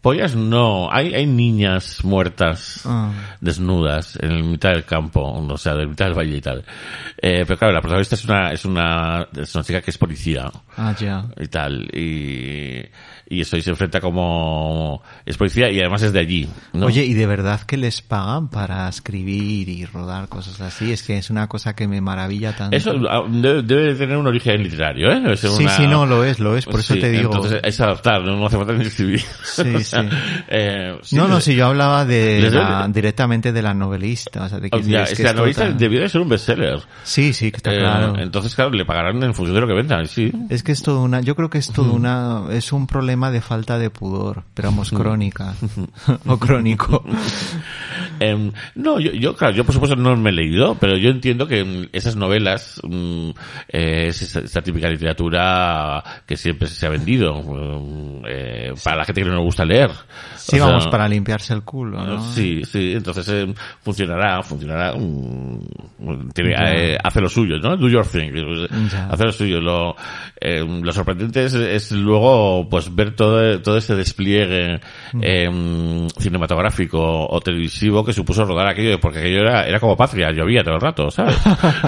Pollas 0.00 0.36
no, 0.36 0.88
hay, 0.92 1.12
hay 1.12 1.26
niñas 1.26 2.04
muertas 2.04 2.82
Ah. 2.86 3.10
desnudas 3.40 4.16
en 4.22 4.30
el 4.30 4.44
mitad 4.44 4.70
del 4.70 4.84
campo, 4.84 5.20
o 5.22 5.58
sea, 5.58 5.74
de 5.74 5.86
mitad 5.86 6.04
del 6.06 6.14
valle 6.16 6.36
y 6.36 6.40
tal. 6.40 6.64
Eh, 7.20 7.44
pero 7.46 7.58
claro, 7.58 7.74
la 7.74 7.80
protagonista 7.80 8.14
es 8.14 8.24
una, 8.24 8.52
es 8.52 8.64
una, 8.64 9.26
es 9.36 9.52
una 9.54 9.64
chica 9.64 9.80
que 9.82 9.90
es 9.90 9.98
policía 9.98 10.50
Ah, 10.76 10.94
ya. 10.98 11.24
y 11.36 11.48
tal, 11.48 11.82
y, 11.92 12.84
y 13.30 13.42
eso, 13.42 13.56
y 13.56 13.62
se 13.62 13.70
enfrenta 13.70 14.00
como, 14.00 15.02
es 15.26 15.36
policía 15.36 15.70
y 15.70 15.78
además 15.80 16.02
es 16.02 16.12
de 16.12 16.20
allí, 16.20 16.48
¿no? 16.72 16.86
Oye, 16.86 17.04
¿y 17.04 17.12
de 17.14 17.26
verdad 17.26 17.60
que 17.62 17.76
les 17.76 18.00
pagan 18.00 18.48
para 18.48 18.88
escribir 18.88 19.68
y 19.68 19.84
rodar 19.84 20.28
cosas 20.28 20.60
así? 20.60 20.92
Es 20.92 21.02
que 21.02 21.18
es 21.18 21.28
una 21.30 21.46
cosa 21.46 21.74
que 21.74 21.86
me 21.88 22.00
maravilla 22.00 22.56
tanto. 22.56 22.74
eso 22.76 22.92
ah, 23.10 23.24
debe, 23.28 23.94
tener 23.94 24.16
un 24.16 24.26
origen 24.26 24.62
literario, 24.62 25.10
¿eh? 25.12 25.36
Sí, 25.36 25.46
una- 25.46 25.70
sí, 25.76 25.86
no, 25.86 26.06
lo 26.06 26.24
es, 26.24 26.38
lo 26.40 26.56
es, 26.56 26.64
por 26.64 26.80
eso 26.80 26.94
te 26.94 27.10
digo. 27.10 27.34
Entonces 27.34 27.60
es 27.64 27.80
adaptar, 27.80 28.22
no, 28.22 28.36
no 28.36 28.46
hace 28.46 28.56
falta 28.56 28.72
ni 28.72 28.84
escribir. 28.86 29.20
Sí, 29.44 29.84
sí. 29.84 29.96
eh, 30.48 30.96
sí, 31.02 31.16
no, 31.16 31.28
no, 31.28 31.34
les- 31.36 31.44
si 31.44 31.54
yo 31.54 31.66
hablaba 31.66 32.04
de 32.04 32.50
la- 32.50 32.88
directamente 32.88 33.52
de 33.52 33.62
la 33.62 33.74
novelista, 33.74 34.44
o 34.44 34.48
sea, 34.48 34.58
de 34.58 34.70
que, 34.70 34.78
es 34.78 35.14
que 35.16 35.22
la 35.22 35.32
novela 35.34 35.54
tan- 35.54 35.76
debió 35.78 36.00
de 36.00 36.08
ser 36.08 36.20
un 36.20 36.28
bestseller. 36.28 36.80
Sí, 37.02 37.32
sí, 37.32 37.50
que 37.50 37.58
está 37.58 37.72
Eh, 37.74 37.78
claro. 37.78 38.14
Entonces, 38.18 38.54
claro, 38.54 38.70
le 38.70 38.84
pagarán 38.84 39.22
en 39.22 39.34
función 39.34 39.54
de 39.54 39.60
lo 39.60 39.66
que 39.66 39.74
vendan, 39.74 40.06
sí. 40.06 40.32
Es 40.48 40.62
que 40.62 40.72
es 40.72 40.82
todo 40.82 41.02
una, 41.02 41.20
yo 41.20 41.34
creo 41.36 41.50
que 41.50 41.58
es 41.58 41.70
todo 41.72 41.92
una, 41.92 42.44
es 42.50 42.72
un 42.72 42.86
problema 42.86 43.17
de 43.26 43.40
falta 43.40 43.78
de 43.78 43.90
pudor, 43.90 44.44
pero 44.54 44.70
vamos, 44.70 44.90
crónica. 44.90 45.54
o 46.26 46.38
crónico. 46.38 47.04
Em, 48.20 48.52
no, 48.74 48.98
yo, 48.98 49.12
yo, 49.12 49.34
claro, 49.34 49.54
yo 49.54 49.64
por 49.64 49.74
supuesto 49.74 49.96
no 49.96 50.16
me 50.16 50.30
he 50.30 50.32
leído, 50.32 50.76
pero 50.76 50.96
yo 50.96 51.10
entiendo 51.10 51.46
que 51.46 51.88
esas 51.92 52.16
novelas 52.16 52.80
mm, 52.82 53.30
eh, 53.68 54.06
es 54.08 54.22
esta, 54.22 54.62
típica 54.62 54.88
literatura 54.88 56.02
que 56.26 56.36
siempre 56.36 56.68
se 56.68 56.86
ha 56.86 56.90
vendido 56.90 57.34
mm, 57.42 58.22
eh, 58.28 58.72
para 58.82 58.96
la 58.98 59.04
gente 59.04 59.22
que 59.22 59.28
no 59.28 59.36
le 59.36 59.42
gusta 59.42 59.64
leer. 59.64 59.90
Sí, 60.36 60.56
O 60.56 60.58
sea, 60.58 60.66
vamos, 60.66 60.86
para 60.88 61.08
limpiarse 61.08 61.52
el 61.52 61.62
culo, 61.62 62.04
¿no? 62.04 62.22
Sí, 62.32 62.62
sí, 62.64 62.92
entonces 62.94 63.28
eh, 63.28 63.54
funcionará, 63.82 64.42
funcionará, 64.42 64.94
mm, 64.96 66.30
tiene, 66.32 66.54
eh, 66.58 66.98
hace 67.02 67.20
lo 67.20 67.28
suyo, 67.28 67.58
¿no? 67.58 67.76
Do 67.76 67.88
your 67.88 68.06
thing, 68.06 68.32
Ya. 68.90 69.08
hace 69.10 69.24
lo 69.24 69.32
suyo. 69.32 69.60
Lo, 69.60 69.96
eh, 70.40 70.64
lo 70.64 70.92
sorprendente 70.92 71.44
es, 71.44 71.54
es 71.54 71.92
luego, 71.92 72.68
pues, 72.68 72.94
ver 72.94 73.07
todo, 73.16 73.60
todo 73.60 73.78
este 73.78 73.94
despliegue 73.94 74.80
eh, 75.22 76.08
cinematográfico 76.18 77.26
o 77.28 77.40
televisivo 77.40 78.04
que 78.04 78.12
supuso 78.12 78.44
rodar 78.44 78.68
aquello, 78.68 78.98
porque 79.00 79.20
aquello 79.20 79.40
era, 79.40 79.66
era 79.66 79.80
como 79.80 79.96
patria, 79.96 80.30
llovía 80.30 80.62
todo 80.62 80.74
el 80.74 80.80
rato, 80.80 81.10
¿sabes? 81.10 81.36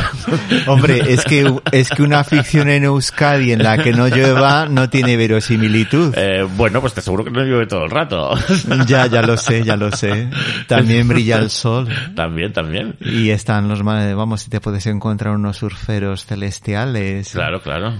Hombre, 0.66 1.00
es 1.12 1.24
que, 1.24 1.52
es 1.72 1.90
que 1.90 2.02
una 2.02 2.24
ficción 2.24 2.68
en 2.68 2.84
Euskadi 2.84 3.52
en 3.52 3.62
la 3.62 3.78
que 3.78 3.92
no 3.92 4.08
llueva 4.08 4.66
no 4.66 4.88
tiene 4.88 5.16
verosimilitud. 5.16 6.14
Eh, 6.16 6.46
bueno, 6.56 6.80
pues 6.80 6.94
te 6.94 7.00
aseguro 7.00 7.24
que 7.24 7.30
no 7.30 7.42
llueve 7.42 7.66
todo 7.66 7.84
el 7.84 7.90
rato. 7.90 8.30
Ya, 8.86 9.06
ya 9.06 9.22
lo 9.22 9.36
sé, 9.36 9.62
ya 9.62 9.76
lo 9.76 9.90
sé. 9.92 10.30
También 10.66 11.06
brilla 11.06 11.38
el 11.38 11.50
sol. 11.50 11.88
también, 12.14 12.52
también. 12.52 12.96
Y 13.00 13.30
están 13.30 13.68
los, 13.68 13.82
vamos, 13.82 14.42
si 14.42 14.50
te 14.50 14.60
puedes 14.60 14.86
encontrar 14.86 15.34
unos 15.34 15.58
surferos 15.58 16.24
celestiales. 16.24 17.30
Claro, 17.32 17.60
claro. 17.60 17.94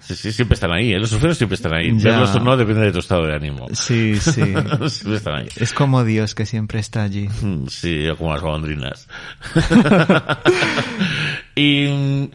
Sí, 0.00 0.14
sí, 0.14 0.32
siempre 0.32 0.54
están 0.54 0.72
ahí, 0.72 0.92
¿eh? 0.92 0.98
los 0.98 1.10
surferos 1.10 1.36
siempre 1.36 1.54
están 1.56 1.74
ahí. 1.74 1.92
Ya. 1.98 2.10
Verlos 2.10 2.34
o 2.34 2.40
no 2.40 2.56
depende 2.56 2.82
de 2.82 2.92
tu 2.92 2.98
estado 2.98 3.26
de 3.26 3.34
ánimo. 3.34 3.66
Sí, 3.72 4.16
sí. 4.20 4.32
siempre 4.32 5.16
están 5.16 5.34
ahí. 5.34 5.48
Es 5.56 5.72
como 5.72 6.04
Dios 6.04 6.34
que 6.34 6.46
siempre 6.46 6.80
está 6.80 7.02
allí. 7.02 7.28
Sí, 7.68 8.06
como 8.18 8.32
las 8.32 8.42
golondrinas. 8.42 9.08
y, 11.56 12.30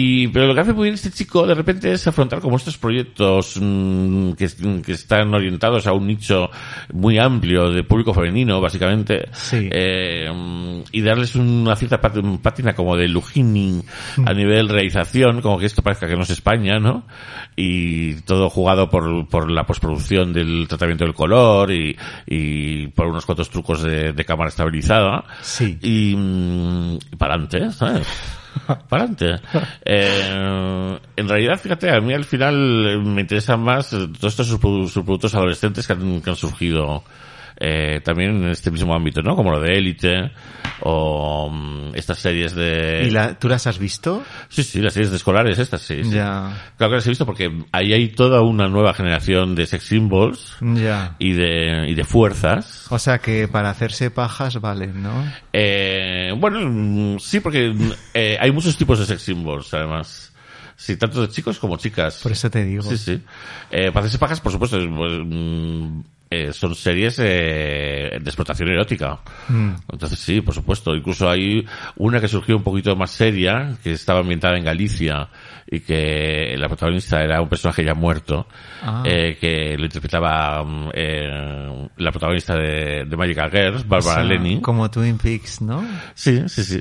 y, 0.00 0.28
pero 0.28 0.46
lo 0.46 0.54
que 0.54 0.60
hace 0.60 0.72
muy 0.72 0.84
bien 0.84 0.94
este 0.94 1.10
chico 1.10 1.44
de 1.44 1.56
repente 1.56 1.90
es 1.90 2.06
afrontar 2.06 2.40
como 2.40 2.56
estos 2.56 2.78
proyectos 2.78 3.58
mm, 3.60 4.30
que, 4.34 4.48
que 4.84 4.92
están 4.92 5.34
orientados 5.34 5.88
a 5.88 5.92
un 5.92 6.06
nicho 6.06 6.50
muy 6.92 7.18
amplio 7.18 7.72
de 7.72 7.82
público 7.82 8.14
femenino, 8.14 8.60
básicamente. 8.60 9.28
Sí. 9.32 9.68
Eh, 9.72 10.30
mm, 10.32 10.82
y 10.92 11.02
darles 11.02 11.34
una 11.34 11.74
cierta 11.74 12.00
pátina 12.00 12.76
como 12.76 12.96
de 12.96 13.08
Lugini 13.08 13.82
a 14.24 14.32
nivel 14.32 14.68
realización, 14.68 15.40
como 15.40 15.58
que 15.58 15.66
esto 15.66 15.82
parezca 15.82 16.06
que 16.06 16.14
no 16.14 16.22
es 16.22 16.30
España, 16.30 16.78
¿no? 16.78 17.04
Y 17.56 18.20
todo 18.20 18.50
jugado 18.50 18.88
por, 18.88 19.26
por 19.26 19.50
la 19.50 19.66
postproducción 19.66 20.32
del 20.32 20.66
tratamiento 20.68 21.06
del 21.06 21.14
color 21.14 21.72
y, 21.72 21.96
y 22.24 22.86
por 22.88 23.08
unos 23.08 23.26
cuantos 23.26 23.50
trucos 23.50 23.82
de, 23.82 24.12
de 24.12 24.24
cámara 24.24 24.50
estabilizada. 24.50 25.24
Sí. 25.42 25.76
Y, 25.82 26.14
mm, 26.16 27.18
para 27.18 27.34
adelante, 27.34 27.72
¿sabes? 27.72 28.37
Para 28.88 29.04
adelante. 29.04 29.40
Eh, 29.84 30.98
en 31.16 31.28
realidad, 31.28 31.58
fíjate, 31.58 31.90
a 31.90 32.00
mí 32.00 32.12
al 32.14 32.24
final 32.24 33.02
me 33.04 33.22
interesan 33.22 33.60
más 33.60 33.92
eh, 33.92 34.08
todos 34.18 34.32
estos 34.32 34.52
subprodu- 34.52 34.88
subproductos 34.88 35.34
adolescentes 35.34 35.86
que 35.86 35.92
han, 35.92 36.20
que 36.20 36.30
han 36.30 36.36
surgido 36.36 37.02
eh, 37.60 38.00
también 38.04 38.42
en 38.44 38.48
este 38.50 38.70
mismo 38.70 38.94
ámbito, 38.94 39.20
¿no? 39.22 39.34
Como 39.36 39.50
lo 39.50 39.60
de 39.60 39.76
Élite 39.76 40.30
o 40.80 41.50
mm, 41.50 41.94
estas 41.96 42.18
series 42.18 42.54
de... 42.54 43.04
¿Y 43.06 43.10
la, 43.10 43.38
tú 43.38 43.48
las 43.48 43.66
has 43.66 43.78
visto? 43.78 44.22
Sí, 44.48 44.62
sí, 44.62 44.80
las 44.80 44.92
series 44.92 45.10
de 45.10 45.16
escolares 45.16 45.58
estas, 45.58 45.82
sí. 45.82 46.04
sí. 46.04 46.10
Ya. 46.10 46.72
Claro 46.76 46.90
que 46.92 46.96
las 46.96 47.06
he 47.06 47.10
visto 47.10 47.26
porque 47.26 47.50
ahí 47.72 47.92
hay 47.92 48.08
toda 48.08 48.42
una 48.42 48.68
nueva 48.68 48.94
generación 48.94 49.54
de 49.56 49.66
sex 49.66 49.84
symbols 49.84 50.56
Ya. 50.60 51.16
y 51.18 51.32
de, 51.32 51.86
y 51.88 51.94
de 51.94 52.04
fuerzas. 52.04 52.86
O 52.90 52.98
sea 52.98 53.18
que 53.18 53.48
para 53.48 53.70
hacerse 53.70 54.10
pajas 54.10 54.60
valen, 54.60 55.02
¿no? 55.02 55.24
Eh, 55.52 56.32
bueno, 56.38 56.60
mm, 56.62 57.18
sí, 57.18 57.40
porque 57.40 57.70
mm, 57.70 57.92
eh, 58.14 58.36
hay 58.40 58.52
muchos 58.52 58.76
tipos 58.76 58.98
de 59.00 59.06
sex 59.06 59.22
symbols, 59.22 59.74
además. 59.74 60.32
Sí, 60.76 60.96
tanto 60.96 61.22
de 61.22 61.28
chicos 61.28 61.58
como 61.58 61.76
chicas. 61.76 62.20
Por 62.22 62.30
eso 62.30 62.48
te 62.50 62.64
digo. 62.64 62.82
Sí, 62.84 62.96
sí. 62.96 63.20
Eh, 63.68 63.90
para 63.90 64.06
hacerse 64.06 64.18
pajas, 64.18 64.40
por 64.40 64.52
supuesto, 64.52 64.78
pues, 64.96 65.12
mm, 65.24 66.00
eh, 66.30 66.52
son 66.52 66.74
series 66.74 67.18
eh, 67.20 68.10
de 68.20 68.24
explotación 68.24 68.68
erótica. 68.68 69.18
Mm. 69.48 69.70
Entonces 69.92 70.18
sí, 70.18 70.40
por 70.40 70.54
supuesto. 70.54 70.94
Incluso 70.94 71.28
hay 71.28 71.66
una 71.96 72.20
que 72.20 72.28
surgió 72.28 72.56
un 72.56 72.62
poquito 72.62 72.94
más 72.96 73.10
seria, 73.10 73.76
que 73.82 73.92
estaba 73.92 74.20
ambientada 74.20 74.56
en 74.58 74.64
Galicia 74.64 75.28
y 75.70 75.80
que 75.80 76.54
la 76.58 76.68
protagonista 76.68 77.22
era 77.22 77.40
un 77.42 77.48
personaje 77.48 77.84
ya 77.84 77.94
muerto, 77.94 78.46
Ah. 78.82 79.02
eh, 79.06 79.36
que 79.40 79.76
lo 79.76 79.84
interpretaba 79.84 80.62
mm, 80.64 80.90
eh, 80.94 81.88
la 81.96 82.10
protagonista 82.10 82.54
de, 82.56 83.04
de 83.06 83.16
Magical 83.16 83.50
Girls, 83.50 83.88
Barbara 83.88 84.12
O 84.12 84.14
sea, 84.14 84.24
Lenny. 84.24 84.60
Como 84.60 84.90
Twin 84.90 85.18
Peaks, 85.18 85.60
¿no? 85.62 85.84
Sí, 86.14 86.42
sí, 86.48 86.62
sí. 86.64 86.80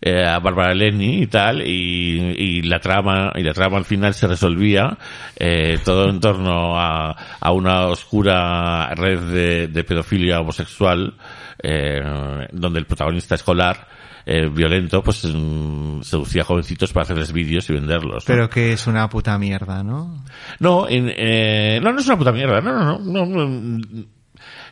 Eh, 0.00 0.24
a 0.24 0.38
Barbara 0.38 0.74
Lenny 0.74 1.22
y 1.22 1.26
tal, 1.26 1.60
y, 1.60 2.20
y 2.38 2.62
la 2.62 2.78
trama, 2.78 3.32
y 3.34 3.42
la 3.42 3.52
trama 3.52 3.78
al 3.78 3.84
final 3.84 4.14
se 4.14 4.28
resolvía, 4.28 4.96
eh, 5.36 5.78
todo 5.84 6.08
en 6.08 6.20
torno 6.20 6.78
a, 6.78 7.10
a 7.40 7.52
una 7.52 7.86
oscura 7.86 8.94
red 8.94 9.18
de, 9.18 9.66
de 9.66 9.84
pedofilia 9.84 10.40
homosexual, 10.40 11.14
eh, 11.60 12.00
donde 12.52 12.78
el 12.78 12.86
protagonista 12.86 13.34
escolar, 13.34 13.88
eh, 14.24 14.48
violento, 14.48 15.02
pues 15.02 15.24
mm, 15.24 16.02
seducía 16.02 16.42
a 16.42 16.44
jovencitos 16.44 16.92
para 16.92 17.02
hacerles 17.02 17.32
vídeos 17.32 17.68
y 17.70 17.72
venderlos. 17.72 18.28
¿no? 18.28 18.34
Pero 18.34 18.48
que 18.48 18.72
es 18.74 18.86
una 18.86 19.08
puta 19.08 19.36
mierda, 19.38 19.82
¿no? 19.82 20.22
No, 20.60 20.88
en, 20.88 21.10
eh, 21.16 21.80
no, 21.82 21.92
no 21.92 21.98
es 21.98 22.06
una 22.06 22.18
puta 22.18 22.30
mierda, 22.32 22.60
no, 22.60 22.98
no, 22.98 22.98
no, 22.98 23.26
no, 23.26 23.48
no. 23.48 24.04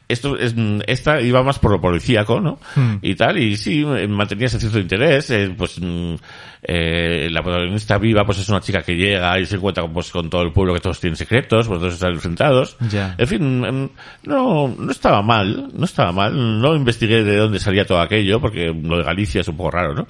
Esto 0.08 0.38
es, 0.38 0.54
esta 0.86 1.20
iba 1.20 1.42
más 1.42 1.58
por 1.58 1.72
lo 1.72 1.80
policíaco, 1.80 2.40
¿no? 2.40 2.60
Hmm. 2.76 2.98
Y 3.02 3.16
tal, 3.16 3.38
y 3.38 3.56
sí, 3.56 3.82
eh, 3.82 4.06
mantenía 4.06 4.46
ese 4.46 4.60
cierto 4.60 4.78
interés, 4.78 5.30
eh, 5.30 5.52
pues, 5.56 5.80
mm, 5.80 6.14
eh, 6.62 7.28
la 7.30 7.42
protagonista 7.42 7.98
viva, 7.98 8.24
pues 8.24 8.38
es 8.38 8.48
una 8.48 8.60
chica 8.60 8.82
que 8.82 8.94
llega 8.94 9.38
y 9.40 9.46
se 9.46 9.56
encuentra 9.56 9.86
pues 9.88 10.10
con 10.10 10.30
todo 10.30 10.42
el 10.42 10.52
pueblo 10.52 10.74
que 10.74 10.80
todos 10.80 11.00
tienen 11.00 11.16
secretos, 11.16 11.66
pues 11.66 11.80
todos 11.80 11.94
están 11.94 12.12
enfrentados. 12.12 12.76
Ya. 12.88 13.16
En 13.18 13.26
fin, 13.26 13.60
mm, 13.60 13.90
no, 14.24 14.68
no 14.78 14.90
estaba 14.92 15.22
mal, 15.22 15.70
no 15.74 15.84
estaba 15.84 16.12
mal, 16.12 16.60
no 16.60 16.76
investigué 16.76 17.24
de 17.24 17.36
dónde 17.36 17.58
salía 17.58 17.84
todo 17.84 18.00
aquello, 18.00 18.40
porque 18.40 18.72
lo 18.72 18.98
de 18.98 19.02
Galicia 19.02 19.40
es 19.40 19.48
un 19.48 19.56
poco 19.56 19.72
raro, 19.72 19.94
¿no? 19.94 20.06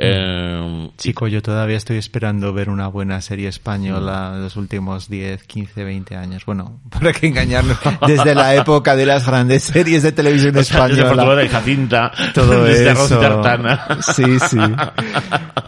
Eh, 0.00 0.90
Chico, 0.96 1.26
yo 1.26 1.42
todavía 1.42 1.76
estoy 1.76 1.96
esperando 1.96 2.52
ver 2.52 2.70
una 2.70 2.86
buena 2.86 3.20
serie 3.20 3.48
española 3.48 4.32
de 4.34 4.42
los 4.42 4.56
últimos 4.56 5.08
10, 5.08 5.42
15, 5.42 5.84
20 5.84 6.16
años. 6.16 6.44
Bueno, 6.46 6.80
para 6.90 7.12
que 7.12 7.26
engañarnos, 7.26 7.78
desde 8.06 8.34
la 8.34 8.54
época 8.54 8.94
de 8.94 9.06
las 9.06 9.26
grandes 9.26 9.64
series 9.64 10.02
de 10.04 10.12
televisión 10.12 10.56
o 10.56 10.62
sea, 10.62 10.86
desde 10.86 11.02
española. 11.02 11.24
Portugal 11.24 11.44
y 11.44 11.48
Jacinta, 11.48 12.12
todo 12.32 12.64
desde 12.64 12.92
eso. 12.92 13.18
Tartana. 13.18 13.98
Sí, 14.02 14.38
sí. 14.48 14.58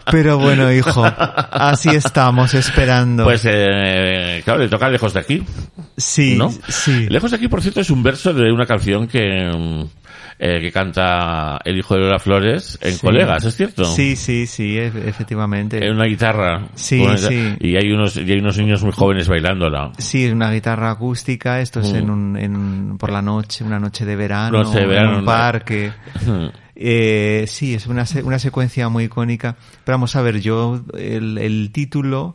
Pero 0.09 0.37
bueno, 0.37 0.71
hijo, 0.71 1.03
así 1.05 1.89
estamos 1.89 2.53
esperando. 2.53 3.25
Pues, 3.25 3.41
eh, 3.45 4.41
claro, 4.43 4.61
le 4.61 4.69
toca 4.69 4.89
lejos 4.89 5.13
de 5.13 5.19
aquí, 5.19 5.43
sí, 5.97 6.35
¿no? 6.37 6.51
sí. 6.67 7.07
Lejos 7.09 7.31
de 7.31 7.37
aquí, 7.37 7.47
por 7.47 7.61
cierto, 7.61 7.81
es 7.81 7.89
un 7.89 8.01
verso 8.01 8.33
de 8.33 8.51
una 8.51 8.65
canción 8.65 9.07
que, 9.07 9.51
mm, 9.53 10.00
eh, 10.43 10.59
que 10.59 10.71
canta 10.71 11.59
el 11.63 11.77
hijo 11.77 11.93
de 11.93 11.99
Lola 12.01 12.17
Flores 12.17 12.79
en 12.81 12.93
Sí. 12.93 12.99
Colegas, 13.05 13.45
¿es 13.45 13.55
cierto? 13.55 13.85
Sí, 13.85 14.15
sí, 14.15 14.47
sí, 14.47 14.75
e- 14.75 14.87
efectivamente. 14.87 15.85
En 15.85 15.93
una 15.93 16.05
guitarra. 16.05 16.67
Sí, 16.73 16.99
una- 16.99 17.15
sí. 17.15 17.55
Y 17.59 17.75
hay 17.75 17.91
unos, 17.91 18.17
y 18.17 18.21
hay 18.31 18.39
unos 18.39 18.57
niños 18.57 18.81
muy 18.83 18.91
jóvenes 18.91 19.27
bailándola. 19.27 19.91
Sí, 19.99 20.25
es 20.25 20.33
una 20.33 20.51
guitarra 20.51 20.89
acústica, 20.89 21.59
esto 21.61 21.81
es 21.81 21.93
Mm. 21.93 21.95
en 21.95 22.09
un, 22.09 22.37
en 22.37 22.97
por 22.97 23.11
la 23.11 23.21
noche, 23.21 23.63
una 23.63 23.79
noche 23.79 24.03
de 24.03 24.15
verano, 24.15 24.63
Noche 24.63 24.79
de 24.79 24.87
verano, 24.87 25.11
en 25.13 25.19
un 25.19 25.25
parque. 25.25 25.91
Eh, 26.83 27.45
sí, 27.47 27.75
es 27.75 27.85
una, 27.85 28.05
una 28.23 28.39
secuencia 28.39 28.89
muy 28.89 29.03
icónica. 29.03 29.55
Pero 29.85 29.97
vamos 29.99 30.15
a 30.15 30.23
ver, 30.23 30.41
yo, 30.41 30.81
el, 30.97 31.37
el 31.37 31.69
título 31.71 32.33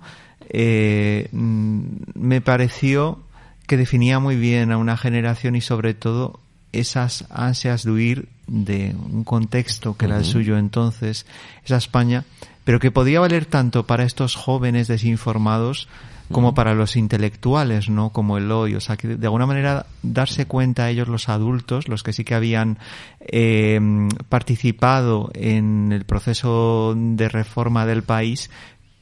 eh, 0.49 1.29
mm, 1.33 1.81
me 2.15 2.41
pareció 2.41 3.25
que 3.67 3.77
definía 3.77 4.21
muy 4.21 4.37
bien 4.37 4.71
a 4.71 4.77
una 4.79 4.97
generación 4.97 5.57
y 5.57 5.61
sobre 5.61 5.95
todo 5.95 6.39
esas 6.81 7.25
ansias 7.31 7.85
de 7.85 7.91
huir 7.91 8.29
de 8.47 8.95
un 8.95 9.25
contexto 9.25 9.97
que 9.97 10.07
era 10.07 10.19
el 10.19 10.25
suyo 10.25 10.57
entonces, 10.57 11.27
esa 11.65 11.77
España, 11.77 12.25
pero 12.65 12.81
que 12.81 12.91
podía 12.91 13.21
valer 13.21 13.47
tanto 13.47 13.87
para 13.87 14.05
estos 14.05 14.35
jóvenes 14.35 14.89
desinformados 14.89 15.89
como 16.33 16.55
para 16.55 16.75
los 16.75 16.97
intelectuales, 16.97 17.89
¿no? 17.89 18.11
Como 18.11 18.37
el 18.39 18.51
hoy. 18.51 18.75
O 18.75 18.81
sea, 18.81 18.97
que 18.97 19.09
de 19.09 19.27
alguna 19.27 19.47
manera 19.47 19.87
darse 20.03 20.47
cuenta 20.47 20.91
ellos, 20.91 21.09
los 21.09 21.29
adultos, 21.29 21.89
los 21.89 22.03
que 22.03 22.13
sí 22.13 22.25
que 22.25 22.35
habían 22.35 22.79
eh, 23.21 23.81
participado 24.29 25.31
en 25.35 25.93
el 25.93 26.05
proceso 26.05 26.95
de 26.97 27.29
reforma 27.29 27.87
del 27.87 28.03
país, 28.03 28.51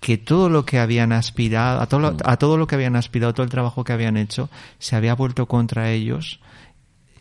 que 0.00 0.18
todo 0.18 0.50
lo 0.50 0.66
que 0.66 0.78
habían 0.78 1.12
aspirado, 1.12 1.80
a 1.80 1.86
todo, 1.86 2.00
lo, 2.00 2.16
a 2.24 2.36
todo 2.36 2.58
lo 2.58 2.66
que 2.66 2.74
habían 2.74 2.96
aspirado, 2.96 3.32
todo 3.32 3.44
el 3.44 3.50
trabajo 3.50 3.84
que 3.84 3.94
habían 3.94 4.18
hecho, 4.18 4.50
se 4.78 4.96
había 4.96 5.14
vuelto 5.14 5.46
contra 5.46 5.90
ellos. 5.92 6.40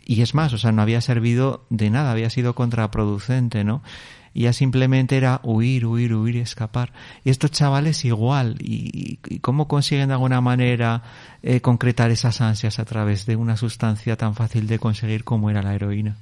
Y 0.06 0.22
es 0.22 0.36
más, 0.36 0.54
o 0.54 0.58
sea, 0.58 0.72
no 0.72 0.82
había 0.82 1.02
servido 1.02 1.66
de 1.70 1.90
nada, 1.90 2.12
había 2.12 2.30
sido 2.30 2.56
contraproducente, 2.56 3.64
¿no? 3.64 3.82
Y 4.34 4.44
ya 4.44 4.54
simplemente 4.54 5.16
era 5.16 5.40
huir, 5.44 5.86
huir, 5.86 6.16
huir 6.16 6.38
escapar. 6.38 6.92
Y 7.24 7.30
estos 7.30 7.52
chavales 7.52 8.04
igual. 8.04 8.56
¿Y, 8.60 9.20
y 9.28 9.40
cómo 9.40 9.68
consiguen 9.68 10.08
de 10.08 10.16
alguna 10.16 10.42
manera 10.42 11.04
eh, 11.44 11.62
concretar 11.62 12.10
esas 12.10 12.42
ansias 12.42 12.80
a 12.80 12.86
través 12.86 13.28
de 13.28 13.36
una 13.36 13.58
sustancia 13.58 14.18
tan 14.18 14.34
fácil 14.34 14.66
de 14.66 14.80
conseguir 14.80 15.24
como 15.24 15.52
era 15.52 15.62
la 15.62 15.76
heroína? 15.76 16.18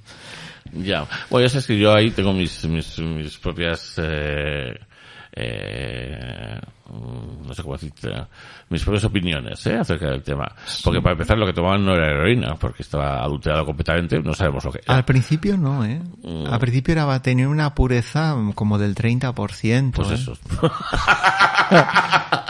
Ya. 0.73 1.07
Bueno, 1.29 1.45
ya 1.45 1.49
sabes 1.49 1.67
que 1.67 1.79
yo 1.79 1.93
ahí 1.93 2.11
tengo 2.11 2.33
mis, 2.33 2.65
mis, 2.65 2.99
mis 2.99 3.37
propias, 3.37 3.93
eh, 3.97 4.77
eh, 5.33 6.59
no 7.47 7.53
sé 7.53 7.61
cómo 7.61 7.75
decirte, 7.75 8.09
mis 8.69 8.83
propias 8.83 9.03
opiniones, 9.05 9.65
¿eh? 9.67 9.77
Acerca 9.77 10.07
del 10.09 10.23
tema. 10.23 10.47
Porque 10.83 11.01
para 11.01 11.13
empezar 11.13 11.37
lo 11.37 11.45
que 11.45 11.53
tomaban 11.53 11.85
no 11.85 11.93
era 11.93 12.07
heroína, 12.11 12.55
porque 12.55 12.83
estaba 12.83 13.21
adulterado 13.23 13.65
completamente, 13.65 14.19
no 14.19 14.33
sabemos 14.33 14.63
lo 14.65 14.71
que 14.71 14.79
era. 14.85 14.95
Al 14.95 15.05
principio 15.05 15.57
no, 15.57 15.85
¿eh? 15.85 16.01
Mm. 16.23 16.45
Al 16.51 16.59
principio 16.59 16.91
era 16.93 17.21
tenía 17.21 17.47
una 17.47 17.73
pureza 17.75 18.35
como 18.55 18.77
del 18.77 18.95
30%. 18.95 19.91
Pues 19.91 20.11
¿eh? 20.11 20.13
eso. 20.15 20.37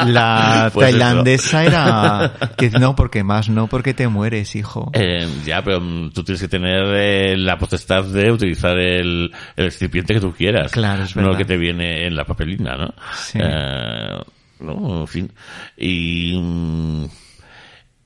La 0.05 0.69
Pues 0.73 0.87
eso. 0.89 0.97
tailandesa 0.97 1.63
era 1.65 2.33
que 2.57 2.69
no 2.71 2.95
porque 2.95 3.23
más 3.23 3.49
no 3.49 3.67
porque 3.67 3.93
te 3.93 4.07
mueres, 4.07 4.55
hijo. 4.55 4.89
Eh, 4.93 5.27
ya, 5.45 5.61
pero 5.63 5.79
mm, 5.79 6.11
tú 6.11 6.23
tienes 6.23 6.41
que 6.41 6.47
tener 6.47 6.83
eh, 6.95 7.37
la 7.37 7.57
potestad 7.57 8.03
de 8.05 8.31
utilizar 8.31 8.77
el, 8.77 9.31
el 9.55 9.65
recipiente 9.65 10.15
que 10.15 10.19
tú 10.19 10.33
quieras. 10.33 10.71
Claro, 10.71 11.03
es 11.03 11.15
No 11.15 11.21
el 11.21 11.27
verdad. 11.27 11.37
que 11.39 11.45
te 11.45 11.57
viene 11.57 12.07
en 12.07 12.15
la 12.15 12.25
papelina, 12.25 12.75
¿no? 12.77 12.93
Sí. 13.13 13.37
Eh, 13.41 14.17
no, 14.61 15.07
fin. 15.07 15.31
Y... 15.77 16.37
mm, 16.39 17.05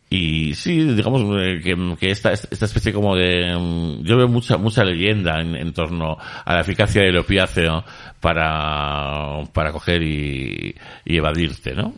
y 0.07 0.53
sí, 0.53 0.83
digamos 0.93 1.23
eh, 1.41 1.59
que, 1.63 1.75
que 1.99 2.11
esta, 2.11 2.31
esta 2.31 2.65
especie 2.65 2.93
como 2.93 3.15
de... 3.15 3.55
mm, 3.57 4.03
Yo 4.03 4.17
veo 4.17 4.27
mucha 4.27 4.57
mucha 4.57 4.83
leyenda 4.83 5.41
en, 5.41 5.55
en 5.55 5.73
torno 5.73 6.17
a 6.45 6.53
la 6.53 6.61
eficacia 6.61 7.01
del 7.01 7.17
opiáceo 7.17 7.83
para, 8.21 9.43
para 9.51 9.71
coger 9.71 10.03
y, 10.03 10.75
y 11.05 11.17
evadirte, 11.17 11.73
¿no? 11.73 11.93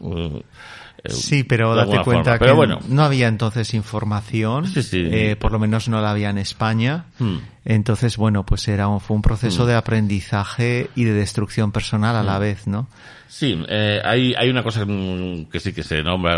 Eh, 1.04 1.12
Sí, 1.12 1.44
pero 1.44 1.76
date 1.76 2.00
cuenta 2.04 2.38
forma. 2.38 2.46
que 2.48 2.52
bueno. 2.54 2.80
no 2.90 3.04
había 3.04 3.28
entonces 3.28 3.74
información, 3.74 4.66
Sí, 4.68 4.82
sí. 4.84 5.04
eh, 5.12 5.36
por 5.36 5.52
lo 5.52 5.60
menos 5.60 5.88
no 5.90 6.02
la 6.02 6.12
había 6.12 6.30
en 6.30 6.38
España. 6.40 7.06
Hmm. 7.20 7.38
Entonces, 7.66 8.18
bueno, 8.18 8.46
pues 8.46 8.68
era 8.68 8.88
un- 8.88 9.00
fue 9.00 9.16
un 9.16 9.22
proceso 9.22 9.66
de 9.66 9.76
aprendizaje 9.76 10.90
y 10.96 11.04
de 11.04 11.14
destrucción 11.14 11.72
personal 11.72 12.16
a 12.16 12.24
Hmm. 12.24 12.26
la 12.26 12.40
vez, 12.40 12.68
¿no? 12.68 12.88
Sí, 13.28 13.62
eh, 13.68 14.00
hay, 14.04 14.34
hay 14.38 14.50
una 14.50 14.64
cosa 14.64 14.86
mm, 14.86 15.46
que 15.52 15.60
sí 15.60 15.74
que 15.74 15.84
se 15.84 16.02
nombra, 16.02 16.36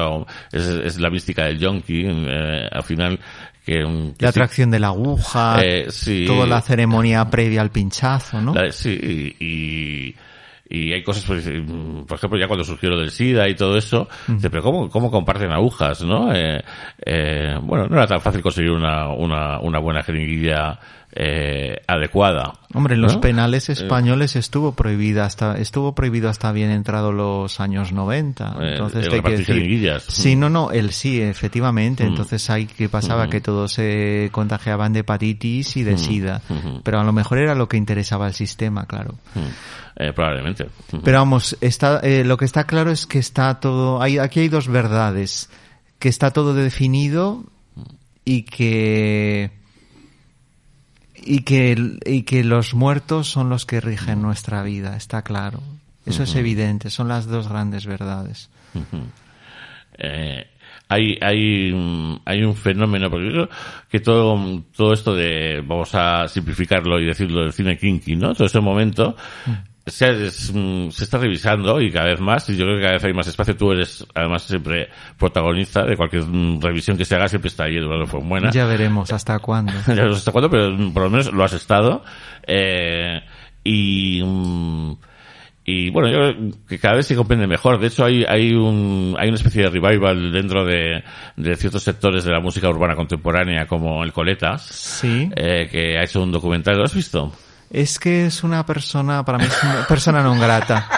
es, 0.52 0.66
es 0.68 1.00
la 1.00 1.10
mística 1.10 1.46
del 1.46 1.60
yonki, 1.60 2.04
eh, 2.08 2.68
al 2.72 2.84
final, 2.84 3.20
que... 3.66 3.86
mm, 3.86 4.14
que 4.14 4.26
La 4.26 4.32
sí- 4.32 4.40
atracción 4.40 4.72
de 4.72 4.80
la 4.80 4.88
aguja, 4.88 5.62
Eh, 5.64 5.86
sí. 5.90 6.26
toda 6.28 6.48
la 6.48 6.62
ceremonia 6.62 7.30
previa 7.30 7.62
al 7.62 7.70
pinchazo, 7.70 8.42
¿no? 8.42 8.54
la- 8.56 8.72
sí, 8.72 8.90
y, 8.90 9.46
y 9.46 10.16
hay 10.70 11.02
cosas, 11.02 11.24
pues, 11.26 11.48
mm, 11.48 12.04
por 12.04 12.18
ejemplo, 12.18 12.40
ya 12.40 12.48
cuando 12.48 12.64
surgió 12.64 12.90
lo 12.90 13.00
del 13.00 13.10
SIDA 13.10 13.50
y 13.50 13.56
todo 13.56 13.76
eso, 13.76 14.08
dice, 14.28 14.50
pero 14.50 14.62
¿cómo, 14.62 14.90
cómo 14.90 15.10
comparten 15.10 15.52
agujas, 15.52 16.04
no? 16.04 16.32
Eh, 16.34 16.64
eh, 17.06 17.56
bueno, 17.62 17.88
no 17.88 17.96
era 17.96 18.06
tan 18.06 18.22
fácil 18.22 18.42
conseguir 18.42 18.72
una, 18.72 19.10
una, 19.10 19.60
una 19.60 19.80
buena 19.80 20.04
jeringuilla 20.04 20.80
eh, 21.12 21.82
adecuada. 21.88 22.54
Hombre, 22.74 22.94
en 22.96 23.02
los 23.02 23.18
penales 23.18 23.70
españoles 23.70 24.36
estuvo 24.36 24.74
prohibida 24.74 25.26
hasta 25.26 25.58
estuvo 25.58 25.96
prohibido 25.96 26.30
hasta 26.30 26.52
bien 26.52 26.70
entrado 26.70 27.12
los 27.12 27.60
años 27.60 27.92
90. 27.92 28.58
Eh, 28.60 28.72
Entonces 28.74 29.06
el 29.06 29.10
te 29.10 29.16
hay 29.16 29.22
que 29.22 29.30
repartir 29.30 29.56
decir, 29.56 30.02
sí, 30.08 30.36
no, 30.36 30.50
no, 30.50 30.72
el 30.72 30.92
sí, 30.92 31.20
efectivamente. 31.22 32.04
Mm. 32.04 32.08
Entonces 32.10 32.50
ahí 32.52 32.68
que 32.68 32.90
pasaba 32.90 33.26
Mm. 33.26 33.30
que 33.32 33.42
todos 33.42 33.74
se 33.74 34.30
contagiaban 34.32 34.94
de 34.94 35.00
hepatitis 35.00 35.78
y 35.78 35.84
de 35.84 35.98
sida, 35.98 36.42
Mm. 36.48 36.82
pero 36.84 37.00
a 37.00 37.04
lo 37.04 37.12
mejor 37.12 37.40
era 37.40 37.56
lo 37.56 37.68
que 37.68 37.78
interesaba 37.78 38.28
al 38.28 38.34
sistema, 38.36 38.86
claro. 38.86 39.16
Mm, 39.34 39.40
eh, 40.04 40.14
probablemente. 40.14 40.68
Pero 41.04 41.18
vamos, 41.18 41.58
está, 41.60 42.00
eh, 42.04 42.24
lo 42.24 42.38
que 42.38 42.46
está 42.46 42.66
claro 42.66 42.92
es 42.92 43.08
que 43.08 43.18
está 43.20 43.60
todo, 43.60 44.02
hay, 44.02 44.20
aquí 44.20 44.42
hay 44.42 44.50
dos 44.50 44.68
verdades, 44.68 45.50
que 45.98 46.08
está 46.10 46.32
todo 46.32 46.54
definido 46.54 47.44
y 48.24 48.44
que, 48.44 49.52
y 51.24 51.42
que, 51.42 51.98
y 52.06 52.24
que 52.24 52.44
los 52.44 52.74
muertos 52.74 53.28
son 53.28 53.50
los 53.50 53.66
que 53.66 53.82
rigen 53.82 54.22
nuestra 54.22 54.64
vida, 54.64 54.96
está 54.96 55.22
claro. 55.22 55.62
Eso 56.06 56.24
es 56.24 56.36
evidente, 56.36 56.90
son 56.90 57.08
las 57.08 57.28
dos 57.28 57.48
grandes 57.48 57.86
verdades. 57.86 58.50
Eh, 59.98 60.48
hay, 60.88 61.18
hay, 61.22 61.72
mm, 61.72 62.22
hay 62.26 62.44
un 62.44 62.56
fenómeno, 62.56 63.12
porque 63.12 63.26
yo 63.28 63.32
creo 63.32 63.50
que 63.90 64.00
todo, 64.00 64.64
todo 64.76 64.94
esto 64.94 65.14
de, 65.14 65.62
vamos 65.64 65.94
a 65.94 66.28
simplificarlo 66.28 67.00
y 67.00 67.06
decirlo, 67.06 67.44
del 67.44 67.54
cine 67.54 67.78
kinky, 67.78 68.16
¿no? 68.16 68.34
Todo 68.34 68.48
ese 68.48 68.60
momento, 68.60 69.16
se, 69.90 70.28
es, 70.28 70.52
mm, 70.54 70.90
se 70.90 71.04
está 71.04 71.18
revisando 71.18 71.80
y 71.82 71.92
cada 71.92 72.08
vez 72.08 72.20
más, 72.20 72.50
y 72.50 72.58
yo 72.58 72.66
creo 72.66 72.78
que 72.78 72.82
cada 72.84 72.94
vez 72.94 73.04
hay 73.04 73.14
más 73.14 73.28
espacio. 73.28 73.56
Tú 73.56 73.72
eres, 73.72 74.06
además, 74.16 74.44
siempre 74.44 74.90
protagonista 75.18 75.84
de 75.86 75.96
cualquier 75.98 76.24
mm, 76.24 76.62
revisión 76.62 76.98
que 76.98 77.06
se 77.06 77.16
haga, 77.16 77.28
siempre 77.28 77.48
está 77.50 77.66
ahí 77.66 77.78
Eduardo 77.78 78.08
Fuenbuena. 78.08 78.52
Ya 78.52 78.66
veremos 78.66 79.12
hasta 79.14 79.40
cuándo. 79.40 79.74
ya 79.88 79.96
sé 79.96 80.02
hasta 80.04 80.32
cuándo, 80.32 80.50
pero 80.50 80.72
mm, 80.72 80.94
por 80.94 81.04
lo 81.04 81.10
menos 81.10 81.32
lo 81.32 81.44
has 81.44 81.54
estado. 81.54 82.04
Eh, 82.48 83.22
y, 83.64 84.22
mm, 84.24 84.94
y 85.66 85.90
bueno, 85.92 86.10
yo 86.10 86.18
creo 86.18 86.52
que 86.68 86.80
cada 86.80 86.96
vez 86.96 87.06
se 87.06 87.16
comprende 87.16 87.46
mejor. 87.46 87.80
De 87.80 87.88
hecho, 87.88 88.04
hay, 88.04 88.24
hay, 88.28 88.54
un, 88.54 89.16
hay 89.20 89.28
una 89.28 89.38
especie 89.38 89.62
de 89.64 89.70
revival 89.70 90.32
dentro 90.32 90.66
de, 90.66 91.04
de 91.36 91.56
ciertos 91.58 91.84
sectores 91.84 92.24
de 92.24 92.32
la 92.32 92.40
música 92.40 92.68
urbana 92.70 92.96
contemporánea, 92.96 93.68
como 93.68 94.04
el 94.04 94.12
Coletas, 94.12 94.64
Sí. 94.66 95.30
eh, 95.36 95.68
que 95.72 95.98
ha 96.00 96.04
hecho 96.04 96.24
un 96.24 96.32
documental. 96.32 96.76
¿Lo 96.78 96.86
has 96.86 96.96
visto? 96.96 97.32
Es 97.70 98.00
que 98.00 98.26
es 98.26 98.44
una 98.44 98.66
persona, 98.66 99.24
para 99.24 99.38
mí 99.38 99.46
es 99.46 99.64
una 99.64 99.86
persona 99.88 100.24
non 100.24 100.40
grata. 100.40 100.90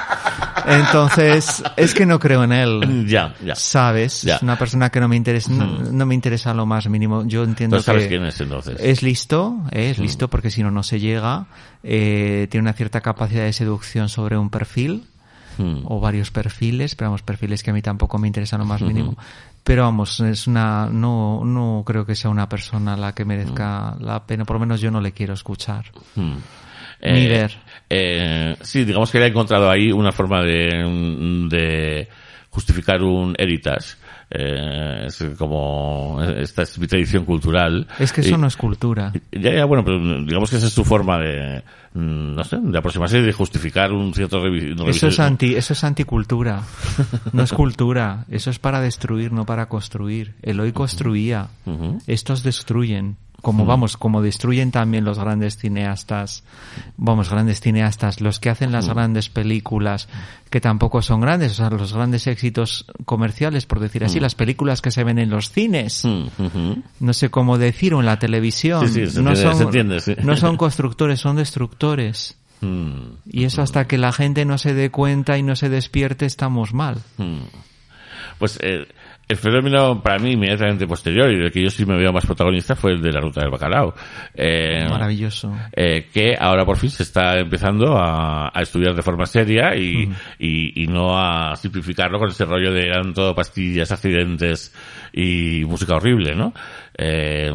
Entonces, 0.66 1.64
es 1.76 1.94
que 1.94 2.06
no 2.06 2.20
creo 2.20 2.44
en 2.44 2.52
él. 2.54 3.06
Ya, 3.08 3.34
ya. 3.44 3.56
¿Sabes? 3.56 4.22
Ya. 4.22 4.36
Es 4.38 4.42
una 4.42 4.58
persona 4.58 4.90
que 4.90 5.00
no 5.00 5.08
me 5.08 5.16
interesa, 5.16 5.52
no, 5.52 5.66
no 5.92 6.06
me 6.06 6.16
interesa 6.16 6.54
lo 6.54 6.66
más 6.66 6.88
mínimo. 6.88 7.24
Yo 7.26 7.44
entiendo 7.44 7.78
¿Tú 7.78 7.84
sabes 7.84 8.04
que 8.04 8.10
quién 8.10 8.26
es 8.26 8.40
entonces? 8.40 8.78
es 8.80 9.04
listo, 9.04 9.58
eh, 9.72 9.88
Mm. 9.88 9.92
es 9.92 10.00
listo 10.00 10.28
porque 10.30 10.50
si 10.52 10.64
no, 10.64 10.72
no 10.72 10.84
se 10.84 11.00
llega. 11.00 11.48
Eh, 11.84 12.48
tiene 12.50 12.64
una 12.64 12.74
cierta 12.74 13.02
capacidad 13.02 13.44
de 13.44 13.54
seducción 13.54 14.08
sobre 14.08 14.38
un 14.38 14.50
perfil 14.50 15.08
Hmm. 15.62 15.82
o 15.86 16.00
varios 16.00 16.32
perfiles, 16.32 16.96
pero 16.96 17.10
vamos, 17.10 17.22
perfiles 17.22 17.62
que 17.62 17.70
a 17.70 17.74
mí 17.74 17.82
tampoco 17.82 18.18
me 18.18 18.28
interesan 18.28 18.60
lo 18.60 18.66
más 18.66 18.82
mínimo. 18.82 19.16
Pero 19.64 19.84
vamos, 19.84 20.20
es 20.22 20.48
una, 20.48 20.88
no, 20.88 21.44
no 21.46 21.84
creo 21.86 22.06
que 22.06 22.16
sea 22.16 22.32
una 22.32 22.50
persona 22.50 22.96
a 22.96 22.98
la 22.98 23.14
que 23.14 23.26
merezca 23.26 23.96
la 24.00 24.26
pena, 24.26 24.44
por 24.44 24.56
lo 24.56 24.62
menos 24.62 24.82
yo 24.82 24.90
no 24.90 25.02
le 25.02 25.12
quiero 25.12 25.34
escuchar. 25.34 25.86
Hmm. 26.16 26.38
Ni 27.04 27.28
ver. 27.28 27.58
eh, 27.90 28.56
sí, 28.62 28.86
digamos 28.86 29.12
que 29.12 29.18
él 29.18 29.24
ha 29.24 29.28
encontrado 29.28 29.70
ahí 29.70 29.92
una 29.92 30.12
forma 30.12 30.42
de, 30.44 31.48
de 31.50 32.08
justificar 32.50 33.02
un 33.02 33.36
heritage. 33.38 33.96
Eh, 34.34 35.08
es 35.08 35.22
como, 35.38 36.20
esta 36.38 36.62
es 36.62 36.80
mi 36.80 36.88
tradición 36.88 37.26
cultural. 37.26 37.86
Es 38.00 38.14
que 38.14 38.22
eso 38.22 38.36
Y- 38.36 38.38
no 38.38 38.48
es 38.48 38.56
cultura. 38.56 39.12
Ya, 39.32 39.54
ya, 39.54 39.66
bueno, 39.66 39.84
pero 39.84 40.00
digamos 40.24 40.50
que 40.50 40.56
esa 40.56 40.68
es 40.68 40.74
su 40.74 40.86
forma 40.86 41.18
de, 41.20 41.64
mm, 41.94 42.36
no 42.36 42.44
sé, 42.46 42.58
de 42.62 42.78
aproximarse 42.78 43.20
y 43.20 43.24
de 43.24 43.34
justificar 43.34 43.92
un 43.92 44.14
cierto 44.14 44.42
revi- 44.42 44.72
Eso 44.72 44.72
es 44.72 44.86
revisionismo. 44.86 45.26
anti, 45.26 45.56
eso 45.56 45.74
es 45.74 45.84
anticultura. 45.84 46.62
No 47.34 47.44
es 47.44 47.52
cultura. 47.52 48.26
Eso 48.30 48.50
es 48.52 48.60
para 48.60 48.80
destruir, 48.80 49.34
no 49.34 49.46
para 49.46 49.68
construir. 49.68 50.34
Eloy 50.42 50.72
construía. 50.72 51.50
Ujú. 51.66 52.00
Estos 52.08 52.42
destruyen. 52.44 53.18
Como 53.42 53.66
vamos, 53.66 53.98
como 53.98 54.22
destruyen 54.22 54.70
también 54.72 55.04
los 55.04 55.18
grandes 55.18 55.58
cineastas, 55.58 56.44
vamos, 56.98 57.30
grandes 57.30 57.60
cineastas, 57.60 58.22
los 58.22 58.40
que 58.40 58.52
hacen 58.52 58.72
las 58.72 58.88
grandes 58.88 59.30
películas, 59.30 60.08
que 60.52 60.62
tampoco 60.62 61.02
son 61.02 61.22
grandes, 61.22 61.54
o 61.54 61.56
sea, 61.56 61.70
los 61.72 61.92
grandes 61.94 62.28
éxitos 62.28 62.86
comerciales, 63.06 63.66
por 63.66 63.80
decir 63.80 64.04
así, 64.04 64.20
las 64.20 64.36
películas 64.36 64.82
que 64.82 64.92
se 64.92 65.04
ven 65.04 65.18
en 65.18 65.30
los 65.32 65.50
cines, 65.52 66.06
Mm, 66.06 66.74
no 67.00 67.14
sé 67.14 67.30
cómo 67.30 67.58
decir, 67.58 67.94
o 67.96 68.00
en 68.00 68.06
la 68.06 68.20
televisión, 68.20 68.88
Sí, 68.88 69.06
sí, 69.08 69.12
se 69.12 69.22
no, 69.24 69.32
entiende, 69.32 69.42
son, 69.50 69.58
se 69.58 69.64
entiende, 69.64 70.00
sí. 70.02 70.16
no 70.24 70.36
son 70.38 70.58
constructores, 70.58 71.20
son 71.20 71.36
destructores. 71.38 72.38
Mm, 72.62 72.94
Y 73.32 73.46
eso 73.46 73.64
hasta 73.64 73.88
que 73.88 73.98
la 73.98 74.12
gente 74.12 74.46
no 74.46 74.60
se 74.60 74.76
dé 74.76 74.92
cuenta 74.92 75.38
y 75.40 75.42
no 75.44 75.56
se 75.56 75.68
despierte 75.70 76.28
estamos 76.28 76.74
mal. 76.76 76.98
mm. 77.18 77.38
Pues 78.38 78.58
eh, 78.62 78.88
el 79.32 79.38
fenómeno 79.38 80.02
para 80.02 80.20
mí 80.20 80.32
inmediatamente 80.32 80.86
posterior 80.88 81.32
y 81.32 81.38
del 81.38 81.52
que 81.52 81.64
yo 81.64 81.70
sí 81.70 81.86
me 81.86 81.98
veo 81.98 82.12
más 82.14 82.26
protagonista 82.26 82.76
fue 82.76 82.92
el 82.92 83.02
de 83.02 83.12
la 83.12 83.20
ruta 83.20 83.42
del 83.42 83.50
bacalao. 83.50 83.94
Eh, 84.36 84.86
Maravilloso. 84.90 85.54
eh, 85.74 86.10
que 86.14 86.36
ahora 86.40 86.66
por 86.66 86.78
fin 86.78 86.90
se 86.90 87.04
está 87.04 87.40
empezando 87.40 87.98
a, 87.98 88.52
a 88.54 88.62
estudiar 88.62 88.94
de 88.94 89.02
forma 89.02 89.26
seria 89.26 89.76
y, 89.76 90.12
y, 90.40 90.84
y 90.84 90.88
no 90.88 91.18
a 91.18 91.56
simplificarlo 91.56 92.20
con 92.20 92.30
ese 92.30 92.46
rollo 92.46 92.72
de 92.72 92.82
eran 92.88 93.14
todo 93.14 93.34
pastillas, 93.34 93.92
accidentes 93.92 94.74
y 95.14 95.64
música 95.66 95.96
horrible, 95.96 96.36
¿no? 96.36 96.54
Eh, 96.98 97.50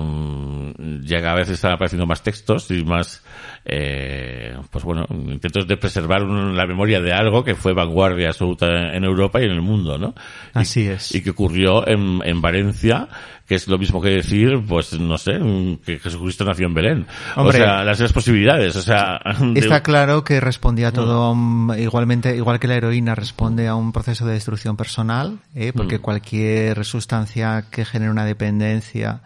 ya 1.03 1.21
cada 1.21 1.35
vez 1.35 1.51
están 1.51 1.73
apareciendo 1.73 2.07
más 2.07 2.23
textos 2.23 2.71
y 2.71 2.85
más, 2.85 3.23
eh, 3.69 4.57
pues 4.70 4.85
bueno, 4.85 5.05
intentos 5.11 5.67
de 5.67 5.77
preservar 5.77 6.23
un- 6.23 6.57
la 6.57 6.67
memoria 6.67 7.01
de 7.01 7.12
algo 7.12 7.43
que 7.43 7.55
fue 7.55 7.73
vanguardia 7.75 8.28
absoluta 8.28 8.95
en 8.95 9.03
Europa 9.05 9.41
y 9.41 9.45
en 9.45 9.51
el 9.51 9.61
mundo, 9.62 9.99
¿no? 9.99 10.15
Y- 10.55 10.59
Así 10.59 10.86
es. 10.86 11.15
Y 11.15 11.23
que 11.23 11.31
ocurrió 11.31 11.86
en, 11.86 12.20
en 12.25 12.41
Valencia, 12.41 13.09
que 13.47 13.57
es 13.57 13.67
lo 13.69 13.77
mismo 13.78 14.01
que 14.01 14.11
decir, 14.11 14.62
pues 14.69 14.93
no 14.99 15.19
sé, 15.19 15.39
mm, 15.39 15.78
que 15.78 15.99
Jesucristo 15.99 16.45
nació 16.45 16.67
en 16.67 16.75
Belén. 16.75 17.07
Hombre. 17.36 17.59
o 17.61 17.65
sea, 17.65 17.85
las 17.85 17.99
las 18.01 18.12
posibilidades, 18.12 18.77
o 18.77 18.83
sea... 18.83 19.20
de- 19.41 19.59
Está 19.61 19.83
claro 19.83 20.23
que 20.25 20.41
respondía 20.41 20.93
todo 20.93 21.35
igualmente, 21.77 22.36
igual 22.36 22.59
que 22.61 22.69
la 22.69 22.77
heroína 22.77 23.15
responde 23.15 23.67
a 23.69 23.75
un 23.75 23.93
proceso 23.93 24.25
de 24.27 24.35
destrucción 24.35 24.77
personal, 24.77 25.39
¿eh? 25.55 25.73
porque 25.75 25.99
cualquier 25.99 26.85
sustancia 26.85 27.65
que 27.70 27.85
genere 27.85 28.11
una 28.11 28.25
dependencia 28.25 29.23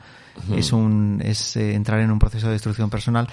es 0.56 0.72
un, 0.72 1.20
es 1.22 1.56
eh, 1.56 1.74
entrar 1.74 2.00
en 2.00 2.10
un 2.10 2.18
proceso 2.18 2.46
de 2.46 2.54
destrucción 2.54 2.88
personal. 2.88 3.28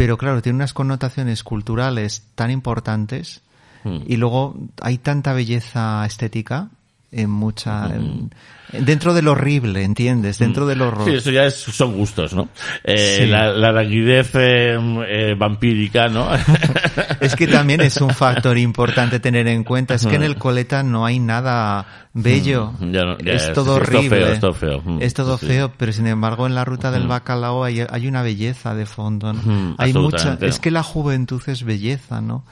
Pero 0.00 0.16
claro, 0.16 0.40
tiene 0.40 0.56
unas 0.56 0.72
connotaciones 0.72 1.44
culturales 1.44 2.24
tan 2.34 2.50
importantes 2.50 3.42
y 3.84 4.16
luego 4.16 4.56
hay 4.80 4.96
tanta 4.96 5.34
belleza 5.34 6.06
estética 6.06 6.70
en 7.12 7.28
mucha, 7.30 7.86
en- 7.94 8.30
dentro 8.72 9.12
del 9.14 9.26
horrible, 9.26 9.82
¿entiendes? 9.82 10.38
Dentro 10.38 10.64
del 10.66 10.80
horror. 10.82 11.04
Sí, 11.08 11.14
eso 11.16 11.30
ya 11.32 11.44
es- 11.46 11.56
son 11.56 11.96
gustos, 11.96 12.32
¿no? 12.34 12.48
Eh, 12.84 13.18
Sí. 13.22 13.26
La, 13.26 13.50
la 13.52 13.72
languidez 13.72 14.30
eh, 14.34 14.78
eh, 15.08 15.34
vampírica, 15.36 16.08
¿no? 16.08 16.28
Es 17.20 17.34
que 17.36 17.46
también 17.46 17.80
es 17.80 18.00
un 18.00 18.10
factor 18.10 18.56
importante 18.56 19.18
tener 19.20 19.46
en 19.48 19.64
cuenta. 19.64 19.94
Es 19.94 20.06
que 20.06 20.14
en 20.16 20.22
el 20.22 20.36
coleta 20.36 20.82
no 20.82 21.04
hay 21.04 21.18
nada 21.18 22.06
bello. 22.14 22.72
Ya 22.80 23.04
no- 23.04 23.18
ya 23.18 23.32
es 23.32 23.44
es- 23.48 23.52
todo 23.52 23.76
sí, 23.76 23.82
es 23.82 23.88
todo 23.88 23.96
horrible. 23.98 24.08
feo, 24.20 24.28
es 24.32 24.40
todo 24.40 24.54
feo. 24.54 24.82
Es 25.00 25.14
todo 25.14 25.38
sí. 25.38 25.46
feo, 25.46 25.72
pero 25.76 25.92
sin 25.92 26.06
embargo 26.06 26.46
en 26.46 26.54
la 26.54 26.64
ruta 26.64 26.90
del 26.90 27.06
bacalao 27.08 27.64
hay, 27.64 27.80
hay 27.90 28.06
una 28.06 28.22
belleza 28.22 28.74
de 28.74 28.86
fondo. 28.86 29.32
¿no? 29.32 29.74
Hay 29.78 29.92
mucha. 29.92 30.38
Es 30.40 30.58
que 30.60 30.70
la 30.70 30.82
juventud 30.82 31.42
es 31.48 31.64
belleza, 31.64 32.20
¿no? 32.20 32.44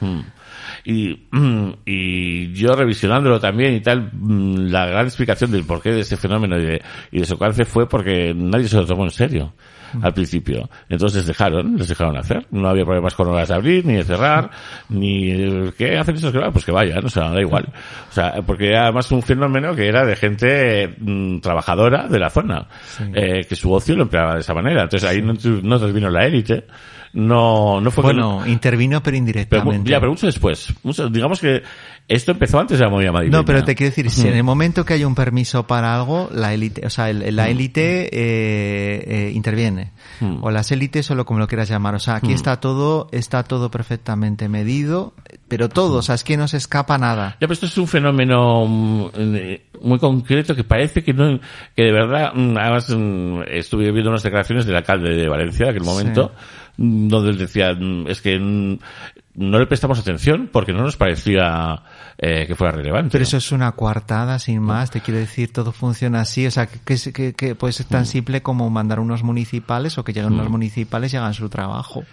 Mm. 0.85 0.91
Y, 0.91 1.27
mm, 1.31 1.73
y 1.85 2.53
yo 2.53 2.75
revisionándolo 2.75 3.41
también 3.41 3.75
y 3.75 3.81
tal, 3.81 4.11
mm, 4.13 4.71
la 4.71 4.87
gran 4.87 5.07
explicación 5.07 5.51
del 5.51 5.65
porqué 5.65 5.93
de 5.93 6.01
ese 6.01 6.17
fenómeno 6.17 6.59
y 6.59 6.65
de, 6.65 6.83
y 7.13 7.21
de 7.21 7.27
su 7.27 7.35
alcance 7.35 7.65
fue 7.65 7.89
porque 7.89 8.35
nadie 8.35 8.69
se 8.69 8.77
lo 8.77 8.87
tomó 8.87 9.05
en 9.05 9.11
serio 9.11 9.55
al 10.03 10.13
principio. 10.13 10.69
Entonces 10.89 11.27
dejaron, 11.27 11.77
les 11.77 11.89
dejaron 11.89 12.17
hacer. 12.17 12.47
No 12.51 12.69
había 12.69 12.85
problemas 12.85 13.15
con 13.15 13.29
horas 13.29 13.49
de 13.49 13.55
abrir, 13.55 13.85
ni 13.87 13.95
de 13.95 14.05
cerrar, 14.05 14.51
ni 14.89 15.71
¿qué 15.77 15.99
hacen 15.99 16.17
esos 16.17 16.33
que 16.33 16.39
van? 16.39 16.53
Pues 16.53 16.65
que 16.65 16.73
vayan, 16.73 17.05
o 17.05 17.09
sea, 17.09 17.31
da 17.31 17.41
igual. 17.41 17.73
O 18.09 18.13
sea, 18.13 18.35
porque 18.47 18.69
era 18.69 18.93
más 18.93 19.11
un 19.13 19.23
fenómeno 19.23 19.75
que 19.75 19.89
era 19.89 20.05
de 20.05 20.17
gente 20.17 20.95
mm, 20.99 21.41
trabajadora 21.41 22.09
de 22.09 22.19
la 22.19 22.31
zona, 22.31 22.67
eh, 23.15 23.45
que 23.49 23.57
su 23.57 23.73
ocio 23.73 23.97
lo 23.97 24.03
empleaba 24.03 24.35
de 24.35 24.41
esa 24.41 24.55
manera. 24.55 24.83
Entonces 24.83 25.09
ahí 25.09 25.23
no, 25.23 25.35
no 25.63 25.77
intervino 25.77 26.11
la 26.11 26.27
élite. 26.27 26.65
No, 27.13 27.81
no 27.81 27.91
fue 27.91 28.03
que- 28.03 28.07
Bueno, 28.13 28.47
intervino 28.47 29.03
pero 29.03 29.17
indirectamente. 29.17 29.91
ya, 29.91 29.99
pero 30.01 30.13
mucho 30.13 30.27
después. 30.27 30.73
Mucho- 30.83 31.09
digamos 31.09 31.41
que 31.41 31.63
esto 32.07 32.33
empezó 32.33 32.59
antes 32.59 32.79
de 32.79 32.85
la 32.85 32.91
movida 32.91 33.13
madrileña. 33.13 33.39
No, 33.39 33.45
pero 33.45 33.65
te 33.65 33.75
quiero 33.75 33.91
decir, 33.91 34.11
si 34.11 34.27
en 34.29 34.35
el 34.35 34.43
momento 34.45 34.85
que 34.85 34.95
hay 34.95 35.05
un 35.05 35.15
permiso 35.15 35.67
para 35.67 35.95
algo, 35.95 36.29
la 36.33 36.55
élite, 36.55 36.87
o 36.87 36.91
sea, 36.91 37.11
el- 37.11 37.35
la 37.37 37.49
élite 37.49 38.09
eh, 38.13 39.05
eh, 39.07 39.33
interviene. 39.35 39.93
Mm. 40.21 40.43
O 40.43 40.51
las 40.51 40.71
élites 40.73 41.11
o 41.11 41.15
lo 41.15 41.25
como 41.25 41.39
lo 41.41 41.47
quieras 41.47 41.69
llamar. 41.69 41.95
O 41.95 41.99
sea, 41.99 42.17
aquí 42.17 42.33
está 42.33 42.61
todo, 42.61 43.09
está 43.13 43.43
todo 43.45 43.71
perfectamente 43.71 44.49
medido, 44.49 45.15
pero 45.49 45.69
todo, 45.69 45.99
o 45.99 46.03
sea, 46.03 46.15
es 46.15 46.25
que 46.25 46.37
no 46.37 46.49
se 46.49 46.57
escapa 46.57 46.99
nada. 46.99 47.33
Ya, 47.33 47.47
pero 47.47 47.53
esto 47.53 47.67
es 47.67 47.77
un 47.79 47.87
fenómeno 47.87 48.67
mm, 48.67 49.07
eh, 49.17 49.63
muy 49.83 49.99
concreto 49.99 50.55
que 50.55 50.65
parece 50.65 51.05
que 51.05 51.13
no, 51.13 51.39
que 51.77 51.83
de 51.83 51.93
verdad, 51.93 52.33
mm, 52.35 52.57
además 52.57 52.89
mm, 52.91 53.41
estuve 53.51 53.91
viendo 53.93 54.11
unas 54.11 54.23
declaraciones 54.23 54.67
del 54.67 54.77
alcalde 54.77 55.15
de 55.15 55.29
Valencia 55.29 55.65
en 55.65 55.71
aquel 55.71 55.85
momento, 55.85 56.33
donde 56.79 57.31
él 57.31 57.39
decía, 57.39 57.75
mm, 57.75 58.07
es 58.09 58.23
que 58.23 58.39
mm, 58.39 58.79
no 59.35 59.59
le 59.59 59.67
prestamos 59.67 59.99
atención 59.99 60.49
porque 60.53 60.73
no 60.73 60.83
nos 60.83 60.97
parecía 60.97 61.83
eh, 62.19 62.45
que 62.47 62.55
fuera 62.55 62.73
relevante. 62.73 63.11
Pero 63.13 63.25
eso 63.25 63.37
es 63.37 63.53
una 63.53 63.73
coartada, 63.73 64.39
sin 64.39 64.61
más, 64.63 64.91
te 64.91 65.01
quiero 65.01 65.21
decir, 65.21 65.53
todo 65.53 65.73
funciona 65.73 66.21
así, 66.23 66.47
o 66.47 66.51
sea, 66.51 66.67
que, 66.67 66.79
que, 66.81 67.13
que- 67.13 67.35
que 67.35 67.55
puede 67.55 67.73
ser 67.73 67.87
tan 67.87 68.07
simple 68.07 68.43
como 68.43 68.71
mandar 68.71 68.99
unos 69.01 69.23
municipales 69.23 69.99
o 69.99 70.05
que 70.05 70.13
lleguen 70.13 70.33
unos 70.33 70.47
municipales 70.51 71.13
y 71.13 71.17
hagan 71.19 71.35
su 71.35 71.49
trabajo. 71.49 72.05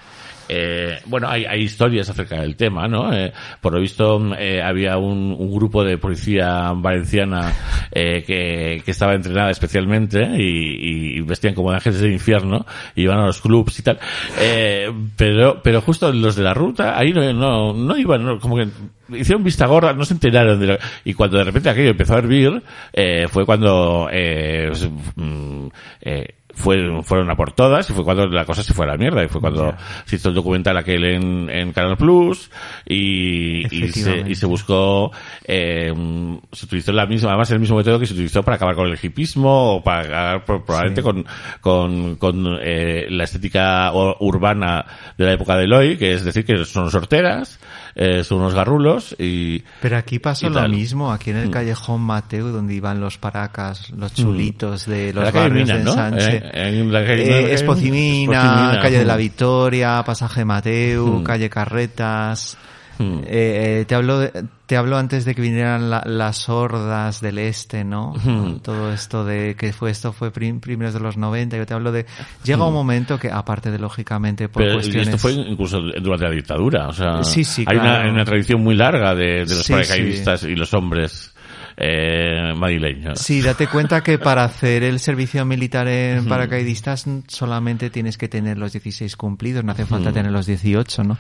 Eh, 0.47 0.99
bueno, 1.05 1.27
hay, 1.29 1.45
historias 1.61 2.09
acerca 2.09 2.41
del 2.41 2.55
tema, 2.55 2.87
¿no? 2.87 3.11
Eh, 3.13 3.33
por 3.61 3.73
lo 3.73 3.79
visto, 3.79 4.19
mm, 4.19 4.33
eh, 4.37 4.61
había 4.61 4.97
un, 4.97 5.35
grupo 5.55 5.83
de 5.83 5.97
policía 5.97 6.71
valenciana 6.75 7.53
eh, 7.91 8.23
que, 8.25 8.91
estaba 8.91 9.13
entrenada 9.13 9.51
especialmente 9.51 10.21
y, 10.37 11.21
vestían 11.21 11.55
como 11.55 11.71
ángeles 11.71 11.99
del 12.01 12.11
infierno 12.11 12.65
y 12.95 13.03
iban 13.03 13.19
a 13.19 13.25
los 13.25 13.41
clubs 13.41 13.79
y 13.79 13.83
tal. 13.83 13.99
Pero, 15.17 15.61
pero 15.63 15.81
justo 15.81 16.11
los 16.11 16.35
de 16.35 16.43
la 16.43 16.53
ruta, 16.53 16.97
ahí 16.97 17.11
no, 17.11 17.73
no, 17.73 17.97
iban, 17.97 18.25
no, 18.25 18.39
como 18.39 18.57
que 18.57 18.67
hicieron 19.09 19.43
vista 19.43 19.65
gorda, 19.65 19.93
no 19.93 20.05
se 20.05 20.13
enteraron 20.13 20.59
de 20.59 20.67
lo- 20.67 20.77
y 21.03 21.13
cuando 21.13 21.37
de 21.37 21.45
repente 21.45 21.69
aquello 21.69 21.91
empezó 21.91 22.15
a 22.15 22.19
hervir, 22.19 22.61
fue 23.29 23.45
cuando, 23.45 24.07
pues, 24.09 24.89
mm, 25.15 25.67
fue- 26.55 27.03
fueron 27.03 27.29
a 27.29 27.35
por 27.35 27.51
todas 27.53 27.89
y 27.89 27.93
fue 27.93 28.03
cuando 28.03 28.25
la 28.27 28.45
cosa 28.45 28.63
se 28.63 28.73
fue 28.73 28.85
a 28.85 28.89
la 28.89 28.97
mierda 28.97 29.23
y 29.23 29.27
fue 29.27 29.39
cuando 29.41 29.75
se 30.05 30.15
hizo 30.15 30.29
el 30.29 30.35
documental 30.35 30.77
aquel 30.77 31.03
en, 31.05 31.49
en 31.49 31.71
Canal 31.73 31.97
Plus 31.97 32.49
y, 32.85 33.65
y, 33.75 33.89
se, 33.89 34.23
y 34.27 34.35
se 34.35 34.45
buscó 34.45 35.11
eh, 35.43 35.91
mm, 35.95 36.37
se 36.51 36.65
utilizó 36.65 36.91
la 36.93 37.05
misma 37.05 37.29
además 37.29 37.51
el 37.51 37.59
mismo 37.59 37.77
método 37.77 37.99
que 37.99 38.05
se 38.05 38.13
utilizó 38.13 38.43
para 38.43 38.55
acabar 38.55 38.75
con 38.75 38.87
el 38.87 38.97
hipismo 39.01 39.75
o 39.75 39.83
para 39.83 40.01
acabar 40.01 40.45
pro- 40.45 40.65
probablemente 40.65 41.01
Sí. 41.01 41.03
con 41.03 41.25
con, 41.61 42.15
con 42.15 42.57
eh, 42.61 43.07
la 43.09 43.25
estética 43.25 43.91
urbana 44.19 44.85
de 45.17 45.25
la 45.25 45.33
época 45.33 45.55
de 45.57 45.65
Eloy 45.65 45.97
que 45.97 46.13
es 46.13 46.23
decir 46.23 46.45
que 46.45 46.63
son 46.65 46.89
sorteras 46.89 47.59
eh, 47.95 48.23
son 48.23 48.39
unos 48.39 48.53
garrulos 48.53 49.15
y 49.19 49.63
Pero 49.81 49.97
aquí 49.97 50.19
pasó 50.19 50.49
lo 50.49 50.59
tal. 50.61 50.71
mismo, 50.71 51.11
aquí 51.11 51.31
Mm. 51.31 51.35
en 51.35 51.41
el 51.43 51.49
callejón 51.49 52.01
Mateo, 52.01 52.49
donde 52.49 52.73
iban 52.75 52.99
los 52.99 53.17
paracas, 53.17 53.89
los 53.91 54.13
chulitos 54.13 54.85
de 54.85 55.13
los 55.13 55.31
barrios 55.31 55.67
de 55.69 55.73
¿no? 55.83 55.91
ensanche. 55.91 56.43
En 56.53 56.91
la 56.91 57.05
calle- 57.05 57.51
Eh, 57.51 57.53
calle 58.81 58.99
de 58.99 59.05
la 59.05 59.17
Victoria, 59.17 60.03
pasaje 60.05 60.45
Mateu, 60.45 61.19
Mm. 61.19 61.23
calle 61.23 61.49
Carretas. 61.49 62.57
Mm. 62.97 63.19
Eh, 63.19 63.25
eh, 63.27 63.85
te 63.85 63.93
hablo 63.93 64.19
de- 64.19 64.31
te 64.65 64.77
hablo 64.77 64.97
antes 64.97 65.25
de 65.25 65.35
que 65.35 65.41
vinieran 65.41 65.89
la- 65.89 66.01
las 66.05 66.47
hordas 66.47 67.19
del 67.19 67.39
este, 67.39 67.83
¿no? 67.83 68.13
Mm. 68.23 68.59
Todo 68.61 68.93
esto 68.93 69.25
de 69.25 69.53
que 69.55 69.73
fue 69.73 69.91
esto 69.91 70.13
fue 70.13 70.31
prim- 70.31 70.61
primeros 70.61 70.93
de 70.93 71.01
los 71.01 71.17
90, 71.17 71.57
yo 71.57 71.65
te 71.65 71.73
hablo 71.73 71.91
de 71.91 72.05
llega 72.45 72.63
un 72.65 72.73
momento 72.73 73.19
que 73.19 73.29
aparte 73.29 73.69
de 73.69 73.79
lógicamente 73.79 74.47
por 74.47 74.63
y 74.63 74.71
cuestiones 74.73 75.09
esto 75.09 75.17
fue 75.17 75.33
incluso 75.33 75.81
durante 76.01 76.23
la 76.23 76.31
dictadura, 76.31 76.87
o 76.87 76.93
sea, 76.93 77.21
Sí, 77.23 77.43
sí, 77.43 77.65
hay, 77.67 77.75
una, 77.75 77.83
claro. 77.97 78.11
una 78.13 78.23
tradición 78.23 78.63
muy 78.63 78.75
larga 78.75 79.13
de, 79.13 79.25
de 79.25 79.55
los 79.55 79.65
Sí, 79.65 79.73
paracaidistas 79.73 80.43
y 80.43 80.55
los 80.55 80.73
hombres 80.73 81.34
eh, 81.77 82.53
madrileños. 82.55 83.19
Sí, 83.19 83.41
date 83.41 83.67
cuenta 83.67 84.01
que 84.01 84.17
para 84.17 84.45
hacer 84.45 84.83
el 84.83 84.99
servicio 84.99 85.43
militar 85.45 85.87
en 85.87 86.25
paracaidistas 86.25 87.05
solamente 87.27 87.89
tienes 87.89 88.17
que 88.17 88.29
tener 88.29 88.57
los 88.57 88.71
16 88.71 89.15
cumplidos, 89.17 89.63
no 89.63 89.73
hace 89.73 89.85
falta 89.85 90.13
tener 90.13 90.31
los 90.31 90.45
18, 90.45 91.03
¿no? 91.03 91.17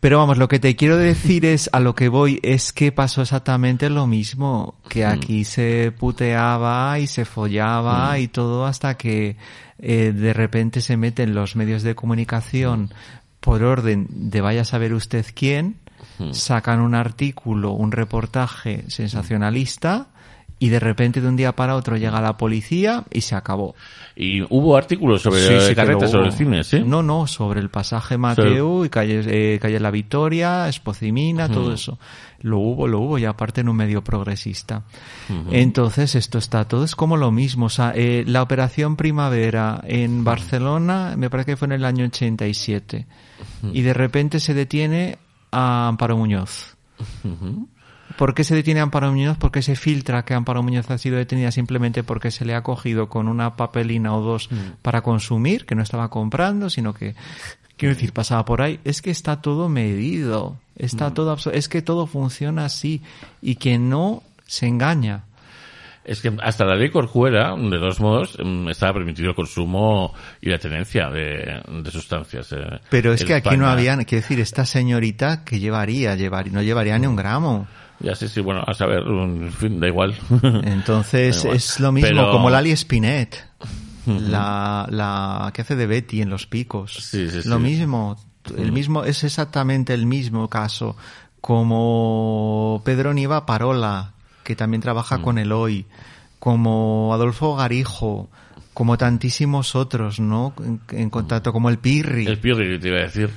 Pero 0.00 0.18
vamos, 0.18 0.38
lo 0.38 0.48
que 0.48 0.58
te 0.58 0.74
quiero 0.74 0.96
decir 0.96 1.44
es, 1.44 1.70
a 1.72 1.80
lo 1.80 1.94
que 1.94 2.08
voy, 2.08 2.40
es 2.42 2.72
que 2.72 2.90
pasó 2.90 3.22
exactamente 3.22 3.90
lo 3.90 4.06
mismo, 4.06 4.74
que 4.88 5.04
aquí 5.04 5.44
se 5.44 5.92
puteaba 5.96 6.98
y 6.98 7.06
se 7.06 7.24
follaba 7.24 8.18
y 8.18 8.28
todo 8.28 8.66
hasta 8.66 8.96
que 8.96 9.36
eh, 9.78 10.12
de 10.14 10.32
repente 10.32 10.80
se 10.80 10.96
meten 10.96 11.34
los 11.34 11.54
medios 11.54 11.82
de 11.82 11.94
comunicación 11.94 12.92
por 13.40 13.62
orden 13.62 14.06
de 14.10 14.40
vaya 14.40 14.62
a 14.62 14.64
saber 14.64 14.92
usted 14.94 15.24
quién, 15.34 15.76
sacan 16.32 16.80
un 16.80 16.94
artículo, 16.94 17.72
un 17.72 17.92
reportaje 17.92 18.84
sensacionalista 18.88 20.08
y 20.62 20.68
de 20.68 20.78
repente 20.78 21.22
de 21.22 21.28
un 21.28 21.36
día 21.36 21.56
para 21.56 21.74
otro 21.74 21.96
llega 21.96 22.20
la 22.20 22.36
policía 22.36 23.04
y 23.10 23.22
se 23.22 23.34
acabó. 23.34 23.74
Y 24.14 24.42
hubo 24.42 24.76
artículos 24.76 25.22
sobre 25.22 25.66
Sí, 25.66 25.74
carretas, 25.74 26.10
sobre 26.10 26.26
el 26.26 26.32
cine, 26.34 26.62
¿sí? 26.64 26.82
No, 26.84 27.02
no, 27.02 27.26
sobre 27.26 27.60
el 27.60 27.70
pasaje 27.70 28.18
Mateo 28.18 28.84
y 28.84 28.90
calle, 28.90 29.22
eh, 29.26 29.58
calle 29.58 29.80
La 29.80 29.90
Victoria, 29.90 30.68
Espocimina, 30.68 31.48
todo 31.48 31.72
eso. 31.72 31.98
Lo 32.42 32.58
hubo, 32.58 32.86
lo 32.86 33.00
hubo 33.00 33.18
y 33.18 33.24
aparte 33.24 33.62
en 33.62 33.70
un 33.70 33.76
medio 33.76 34.04
progresista. 34.04 34.82
Entonces 35.50 36.14
esto 36.14 36.36
está 36.36 36.66
todo, 36.66 36.84
es 36.84 36.94
como 36.94 37.16
lo 37.16 37.30
mismo. 37.30 37.66
O 37.66 37.70
sea, 37.70 37.92
eh, 37.96 38.24
la 38.26 38.42
operación 38.42 38.96
Primavera 38.96 39.80
en 39.84 40.24
Barcelona 40.24 41.14
me 41.16 41.30
parece 41.30 41.52
que 41.52 41.56
fue 41.56 41.66
en 41.66 41.72
el 41.72 41.86
año 41.86 42.04
87 42.04 43.06
y 43.72 43.80
de 43.80 43.94
repente 43.94 44.40
se 44.40 44.52
detiene 44.52 45.16
a 45.52 45.88
Amparo 45.88 46.16
Muñoz. 46.16 46.76
¿Por 48.16 48.34
qué 48.34 48.44
se 48.44 48.54
detiene 48.54 48.80
a 48.80 48.82
Amparo 48.82 49.10
Muñoz? 49.10 49.36
Porque 49.38 49.62
se 49.62 49.76
filtra 49.76 50.24
que 50.24 50.34
Amparo 50.34 50.62
Muñoz 50.62 50.90
ha 50.90 50.98
sido 50.98 51.16
detenida 51.16 51.50
simplemente 51.52 52.02
porque 52.02 52.30
se 52.30 52.44
le 52.44 52.54
ha 52.54 52.62
cogido 52.62 53.08
con 53.08 53.28
una 53.28 53.56
papelina 53.56 54.14
o 54.14 54.20
dos 54.20 54.50
para 54.82 55.02
consumir, 55.02 55.64
que 55.64 55.74
no 55.74 55.82
estaba 55.82 56.10
comprando, 56.10 56.68
sino 56.70 56.92
que, 56.92 57.14
quiero 57.76 57.94
decir, 57.94 58.12
pasaba 58.12 58.44
por 58.44 58.62
ahí. 58.62 58.80
Es 58.84 59.00
que 59.00 59.10
está 59.10 59.40
todo 59.40 59.68
medido, 59.68 60.56
está 60.76 61.14
todo, 61.14 61.34
abso- 61.36 61.52
es 61.52 61.68
que 61.68 61.82
todo 61.82 62.06
funciona 62.06 62.64
así 62.64 63.00
y 63.40 63.56
quien 63.56 63.88
no 63.88 64.22
se 64.46 64.66
engaña. 64.66 65.24
Es 66.04 66.22
que 66.22 66.32
hasta 66.42 66.64
la 66.64 66.76
ley 66.76 66.90
Corcuera, 66.90 67.54
de 67.56 67.78
todos 67.78 68.00
modos, 68.00 68.36
mm, 68.42 68.70
estaba 68.70 68.94
permitido 68.94 69.28
el 69.30 69.34
consumo 69.34 70.14
y 70.40 70.48
la 70.48 70.58
tenencia 70.58 71.08
de, 71.10 71.60
de 71.68 71.90
sustancias. 71.90 72.50
eh, 72.52 72.80
Pero 72.88 73.12
es 73.12 73.24
que 73.24 73.34
aquí 73.34 73.50
no 73.50 73.66
España. 73.68 73.72
había, 73.72 74.04
quiero 74.04 74.22
decir, 74.22 74.40
esta 74.40 74.64
señorita 74.64 75.44
que 75.44 75.58
llevaría, 75.60 76.14
llevar, 76.16 76.50
no 76.50 76.62
llevaría 76.62 76.98
ni 76.98 77.06
un 77.06 77.16
gramo. 77.16 77.66
Ya 78.00 78.14
sé, 78.14 78.28
sí, 78.30 78.40
bueno, 78.40 78.64
a 78.66 78.72
saber, 78.72 79.02
en 79.06 79.52
fin, 79.52 79.78
da 79.78 79.86
igual. 79.88 80.14
Entonces 80.64 81.36
Da 81.36 81.40
igual. 81.42 81.56
es 81.56 81.80
lo 81.80 81.92
mismo 81.92 82.08
Pero- 82.08 82.30
como 82.32 82.48
Lali 82.48 82.72
Spinet, 82.74 83.46
la, 84.06 84.86
la 84.90 85.50
que 85.52 85.60
hace 85.60 85.76
de 85.76 85.86
Betty 85.86 86.22
en 86.22 86.30
Los 86.30 86.46
Picos. 86.46 86.94
Sí, 86.94 87.28
sí, 87.28 87.46
Lo 87.46 87.56
sí. 87.58 87.62
mismo, 87.62 88.16
el 88.56 88.72
mismo 88.72 89.04
es 89.04 89.22
exactamente 89.22 89.92
el 89.92 90.06
mismo 90.06 90.48
caso 90.48 90.96
como 91.40 92.80
Pedro 92.84 93.12
Niva 93.12 93.44
Parola, 93.46 94.14
que 94.50 94.56
también 94.56 94.80
trabaja 94.80 95.18
Mm. 95.18 95.22
con 95.22 95.38
Eloy, 95.38 95.86
como 96.40 97.14
Adolfo 97.14 97.54
Garijo, 97.54 98.28
como 98.74 98.98
tantísimos 98.98 99.76
otros, 99.76 100.18
¿no? 100.18 100.54
En, 100.58 100.80
en 100.90 101.08
contacto, 101.08 101.52
como 101.52 101.68
el 101.68 101.78
Pirri. 101.78 102.26
El 102.26 102.38
Pirri, 102.40 102.80
te 102.80 102.88
iba 102.88 102.98
a 102.98 103.02
decir. 103.02 103.30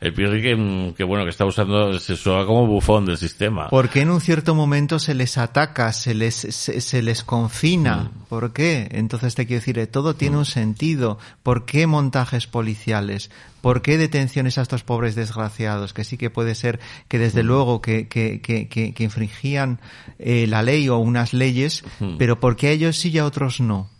El 0.00 0.12
Pirri 0.12 0.42
que, 0.42 0.56
mm, 0.56 0.94
que 0.94 1.04
bueno, 1.04 1.24
que 1.24 1.30
está 1.30 1.44
usando, 1.44 1.98
se 1.98 2.16
suena 2.16 2.44
como 2.44 2.66
bufón 2.66 3.06
del 3.06 3.16
sistema. 3.16 3.68
¿Por 3.68 3.88
qué 3.88 4.02
en 4.02 4.10
un 4.10 4.20
cierto 4.20 4.54
momento 4.54 4.98
se 4.98 5.14
les 5.14 5.38
ataca, 5.38 5.92
se 5.92 6.14
les, 6.14 6.34
se, 6.34 6.80
se 6.80 7.02
les 7.02 7.22
confina? 7.22 8.10
¿Por 8.28 8.52
qué? 8.52 8.88
Entonces 8.92 9.34
te 9.34 9.46
quiero 9.46 9.60
decir, 9.60 9.78
eh, 9.78 9.86
todo 9.86 10.14
tiene 10.14 10.36
un 10.36 10.44
sentido. 10.44 11.18
¿Por 11.42 11.64
qué 11.64 11.86
montajes 11.86 12.46
policiales? 12.46 13.30
¿Por 13.60 13.82
qué 13.82 13.98
detenciones 13.98 14.58
a 14.58 14.62
estos 14.62 14.84
pobres 14.84 15.14
desgraciados? 15.14 15.92
Que 15.92 16.04
sí 16.04 16.16
que 16.16 16.30
puede 16.30 16.54
ser 16.54 16.78
que 17.08 17.18
desde 17.18 17.42
luego 17.42 17.80
que, 17.80 18.06
que, 18.06 18.40
que, 18.40 18.68
que, 18.68 18.94
que 18.94 19.04
infringían 19.04 19.80
eh, 20.18 20.46
la 20.46 20.62
ley 20.62 20.88
o 20.88 20.98
unas 20.98 21.32
leyes, 21.32 21.82
pero 22.18 22.38
¿por 22.38 22.56
qué 22.56 22.68
a 22.68 22.70
ellos 22.70 22.96
sí 22.96 23.10
y 23.10 23.18
a 23.18 23.24
otros 23.24 23.60
no? 23.60 23.90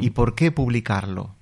¿Y 0.00 0.10
por 0.10 0.34
qué 0.34 0.50
publicarlo? 0.50 1.37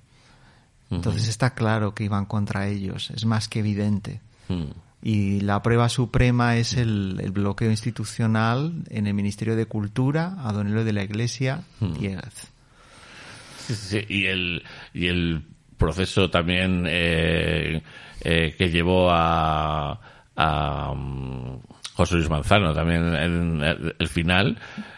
Entonces 0.89 1.27
está 1.27 1.53
claro 1.53 1.93
que 1.93 2.05
iban 2.05 2.25
contra 2.25 2.67
ellos, 2.67 3.11
es 3.11 3.25
más 3.25 3.47
que 3.47 3.59
evidente. 3.59 4.21
Mm. 4.47 4.71
Y 5.01 5.41
la 5.41 5.61
prueba 5.61 5.89
suprema 5.89 6.57
es 6.57 6.73
el, 6.73 7.19
el 7.21 7.31
bloqueo 7.31 7.69
institucional 7.69 8.83
en 8.89 9.07
el 9.07 9.13
Ministerio 9.13 9.55
de 9.55 9.65
Cultura 9.65 10.35
a 10.39 10.51
Don 10.53 10.67
Eloy 10.67 10.83
de 10.83 10.93
la 10.93 11.03
Iglesia 11.03 11.63
Dieguez. 11.79 12.51
Sí, 13.57 13.75
sí, 13.75 13.87
sí. 13.89 14.05
Y 14.07 14.25
el, 14.25 14.63
y 14.93 15.07
el 15.07 15.43
proceso 15.77 16.29
también 16.29 16.85
eh, 16.87 17.83
eh, 18.21 18.55
que 18.57 18.69
llevó 18.69 19.11
a, 19.11 19.99
a 20.35 20.93
mm, 20.95 21.59
José 21.97 22.15
Luis 22.15 22.29
Manzano 22.29 22.73
también 22.73 23.01
en 23.15 23.61
el, 23.63 23.95
el 23.97 24.07
final, 24.07 24.57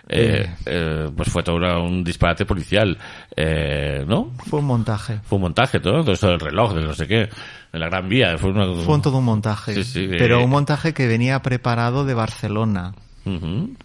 eh, 0.09 0.53
eh, 0.65 1.09
pues 1.15 1.29
fue 1.29 1.41
todo 1.43 1.55
una- 1.55 1.79
un 1.79 2.03
disparate 2.03 2.45
policial, 2.45 2.97
eh, 3.35 4.03
¿no? 4.05 4.33
Fue 4.45 4.59
un 4.59 4.65
montaje. 4.65 5.21
Fue 5.23 5.37
un 5.37 5.43
montaje, 5.43 5.79
todo, 5.79 6.01
todo 6.03 6.11
esto 6.11 6.27
del 6.27 6.39
reloj, 6.41 6.73
de 6.73 6.81
no 6.81 6.93
sé 6.93 7.07
qué, 7.07 7.29
de 7.71 7.79
la 7.79 7.87
Gran 7.87 8.09
Vía, 8.09 8.37
fue 8.37 8.51
una... 8.51 8.65
Fue 8.83 8.95
un 8.95 9.01
todo 9.01 9.19
un 9.19 9.25
montaje. 9.25 9.73
Sí, 9.75 9.83
sí, 9.85 10.07
pero 10.09 10.41
eh. 10.41 10.43
un 10.43 10.49
montaje 10.49 10.93
que 10.93 11.07
venía 11.07 11.41
preparado 11.41 12.03
de 12.03 12.13
Barcelona. 12.13 12.93
Ujú. 13.25 13.75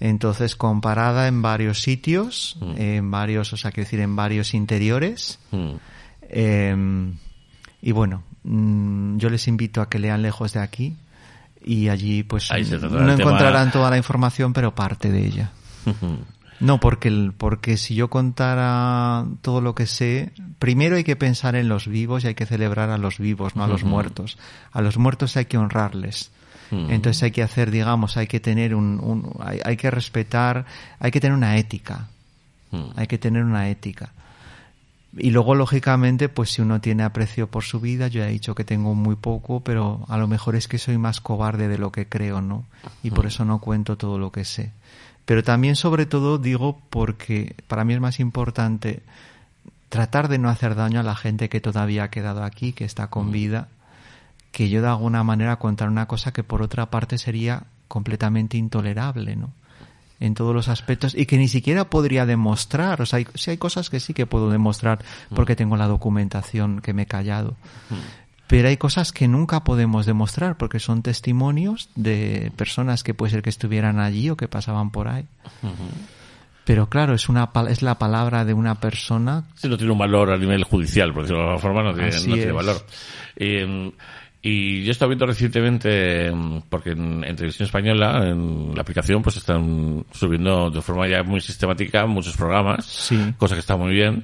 Entonces, 0.00 0.54
comparada 0.54 1.26
en 1.28 1.42
varios 1.42 1.80
sitios, 1.82 2.56
en 2.76 3.10
varios, 3.10 3.52
o 3.52 3.56
sea, 3.56 3.72
quiero 3.72 3.86
decir, 3.86 4.00
en 4.00 4.14
varios 4.16 4.54
interiores. 4.54 5.38
Eh, 6.22 6.76
y 7.82 7.92
bueno, 7.92 8.22
mm, 8.44 9.16
yo 9.18 9.30
les 9.30 9.46
invito 9.48 9.80
a 9.80 9.88
que 9.88 9.98
lean 9.98 10.22
lejos 10.22 10.52
de 10.52 10.60
aquí 10.60 10.96
y 11.64 11.88
allí 11.88 12.22
pues 12.22 12.50
no 13.00 13.16
tema- 13.16 13.30
encontrarán 13.30 13.72
toda 13.72 13.90
la 13.90 13.96
información, 13.96 14.52
pero 14.52 14.74
parte 14.74 15.10
de 15.10 15.26
ella. 15.26 15.50
No, 16.60 16.78
porque, 16.78 17.08
el- 17.08 17.32
porque 17.36 17.76
si 17.76 17.96
yo 17.96 18.08
contara 18.08 19.24
todo 19.42 19.60
lo 19.60 19.74
que 19.74 19.86
sé, 19.86 20.32
primero 20.60 20.94
hay 20.96 21.02
que 21.04 21.16
pensar 21.16 21.56
en 21.56 21.68
los 21.68 21.88
vivos 21.88 22.22
y 22.24 22.28
hay 22.28 22.34
que 22.36 22.46
celebrar 22.46 22.90
a 22.90 22.96
los 22.96 23.18
vivos, 23.18 23.56
no 23.56 23.64
a 23.64 23.66
los 23.66 23.82
muertos. 23.90 24.38
A 24.72 24.80
los 24.80 24.96
muertos 24.96 25.36
hay 25.36 25.46
que 25.46 25.58
honrarles. 25.58 26.30
Entonces 26.70 27.22
hay 27.24 27.30
que 27.32 27.42
hacer, 27.42 27.70
digamos, 27.72 28.16
hay 28.16 28.28
que 28.28 28.38
tener 28.40 28.74
un, 28.74 28.98
un- 29.00 29.32
hay, 29.40 29.60
hay 29.64 29.76
que 29.76 29.90
respetar, 29.90 30.64
hay 31.00 31.10
que 31.10 31.20
tener 31.20 31.36
una 31.36 31.56
ética. 31.56 32.06
Hay 32.96 33.06
que 33.08 33.18
tener 33.18 33.44
una 33.44 33.68
ética. 33.68 34.12
Y 35.16 35.30
luego, 35.30 35.54
lógicamente, 35.54 36.28
pues 36.28 36.50
si 36.50 36.62
uno 36.62 36.80
tiene 36.80 37.04
aprecio 37.04 37.48
por 37.48 37.62
su 37.62 37.80
vida, 37.80 38.08
yo 38.08 38.24
he 38.24 38.28
dicho 38.28 38.54
que 38.54 38.64
tengo 38.64 38.94
muy 38.94 39.16
poco, 39.16 39.60
pero 39.60 40.04
a 40.08 40.18
lo 40.18 40.26
mejor 40.26 40.56
es 40.56 40.66
que 40.66 40.78
soy 40.78 40.98
más 40.98 41.20
cobarde 41.20 41.68
de 41.68 41.78
lo 41.78 41.92
que 41.92 42.08
creo, 42.08 42.40
¿no? 42.40 42.64
Y 43.02 43.10
por 43.10 43.26
eso 43.26 43.44
no 43.44 43.60
cuento 43.60 43.96
todo 43.96 44.18
lo 44.18 44.32
que 44.32 44.44
sé. 44.44 44.72
Pero 45.24 45.42
también, 45.42 45.76
sobre 45.76 46.06
todo, 46.06 46.38
digo 46.38 46.80
porque 46.90 47.54
para 47.68 47.84
mí 47.84 47.94
es 47.94 48.00
más 48.00 48.20
importante 48.20 49.02
tratar 49.88 50.28
de 50.28 50.38
no 50.38 50.48
hacer 50.48 50.74
daño 50.74 51.00
a 51.00 51.04
la 51.04 51.14
gente 51.14 51.48
que 51.48 51.60
todavía 51.60 52.04
ha 52.04 52.10
quedado 52.10 52.42
aquí, 52.42 52.72
que 52.72 52.84
está 52.84 53.06
con 53.06 53.30
vida, 53.30 53.68
que 54.50 54.68
yo 54.68 54.82
de 54.82 54.88
alguna 54.88 55.22
manera 55.22 55.56
contar 55.56 55.88
una 55.88 56.06
cosa 56.06 56.32
que 56.32 56.42
por 56.42 56.62
otra 56.62 56.90
parte 56.90 57.18
sería 57.18 57.64
completamente 57.88 58.56
intolerable, 58.56 59.36
¿no? 59.36 59.50
En 60.20 60.34
todos 60.34 60.54
los 60.54 60.68
aspectos 60.68 61.14
y 61.14 61.26
que 61.26 61.36
ni 61.36 61.48
siquiera 61.48 61.90
podría 61.90 62.24
demostrar. 62.24 63.02
O 63.02 63.06
sea, 63.06 63.18
hay, 63.18 63.26
sí 63.34 63.50
hay 63.50 63.58
cosas 63.58 63.90
que 63.90 64.00
sí 64.00 64.14
que 64.14 64.26
puedo 64.26 64.48
demostrar 64.48 65.00
porque 65.34 65.56
tengo 65.56 65.76
la 65.76 65.86
documentación 65.86 66.80
que 66.80 66.94
me 66.94 67.02
he 67.02 67.06
callado. 67.06 67.56
Pero 68.46 68.68
hay 68.68 68.76
cosas 68.76 69.12
que 69.12 69.26
nunca 69.26 69.64
podemos 69.64 70.06
demostrar 70.06 70.56
porque 70.56 70.78
son 70.78 71.02
testimonios 71.02 71.88
de 71.94 72.52
personas 72.56 73.02
que 73.02 73.14
puede 73.14 73.32
ser 73.32 73.42
que 73.42 73.50
estuvieran 73.50 73.98
allí 73.98 74.30
o 74.30 74.36
que 74.36 74.48
pasaban 74.48 74.90
por 74.90 75.08
ahí. 75.08 75.26
Pero 76.64 76.88
claro, 76.88 77.14
es 77.14 77.28
una 77.28 77.50
es 77.68 77.82
la 77.82 77.98
palabra 77.98 78.44
de 78.44 78.54
una 78.54 78.76
persona. 78.76 79.44
Sí, 79.54 79.68
no 79.68 79.76
tiene 79.76 79.92
un 79.92 79.98
valor 79.98 80.30
a 80.30 80.38
nivel 80.38 80.64
judicial, 80.64 81.12
por 81.12 81.22
decirlo 81.22 81.42
de 81.42 81.48
alguna 81.48 81.60
forma, 81.60 81.82
no 81.82 81.94
tiene, 81.94 82.46
no 82.46 82.54
valor. 82.54 82.76
Eh, 83.36 83.92
y 84.46 84.82
yo 84.82 84.88
he 84.88 84.90
estado 84.90 85.08
viendo 85.08 85.24
recientemente, 85.24 86.30
mm, 86.30 86.64
porque 86.68 86.90
en, 86.90 87.24
en 87.24 87.34
televisión 87.34 87.64
española, 87.64 88.28
en 88.28 88.74
la 88.74 88.82
aplicación, 88.82 89.22
pues 89.22 89.38
están 89.38 90.04
subiendo 90.12 90.70
de 90.70 90.82
forma 90.82 91.08
ya 91.08 91.22
muy 91.22 91.40
sistemática 91.40 92.04
muchos 92.04 92.36
programas, 92.36 92.84
Sí. 92.84 93.18
cosa 93.38 93.54
que 93.54 93.60
está 93.60 93.76
muy 93.78 93.94
bien. 93.94 94.22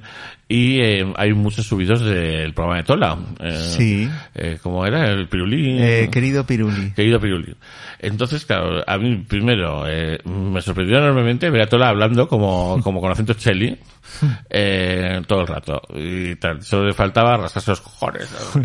Y 0.53 0.81
eh, 0.81 1.13
hay 1.15 1.31
muchos 1.33 1.65
subidos 1.65 2.01
del 2.01 2.53
programa 2.53 2.77
de 2.77 2.83
Tola. 2.83 3.17
Eh, 3.39 3.57
Sí. 3.77 4.09
eh, 4.35 4.57
¿Cómo 4.61 4.85
era? 4.85 5.09
El 5.09 5.29
Pirulí. 5.29 5.77
Eh, 5.79 6.09
querido 6.11 6.45
Piruli. 6.45 6.91
Querido 6.91 7.21
Piruli. 7.21 7.55
Entonces, 7.99 8.43
claro, 8.45 8.83
a 8.85 8.97
mí 8.97 9.23
primero 9.27 9.85
eh, 9.87 10.19
me 10.25 10.59
sorprendió 10.61 10.97
enormemente 10.97 11.49
ver 11.49 11.61
a 11.61 11.67
Tola 11.67 11.87
hablando 11.89 12.27
como, 12.27 12.81
como 12.83 12.99
con 12.99 13.11
acento 13.11 13.33
cheli 13.35 13.77
eh, 14.49 15.21
todo 15.27 15.41
el 15.41 15.47
rato. 15.47 15.81
Y 15.95 16.35
tal, 16.35 16.61
solo 16.63 16.87
le 16.87 16.93
faltaba 16.93 17.37
rascarse 17.37 17.71
los 17.71 17.81
cojones. 17.81 18.29
¿no? 18.55 18.63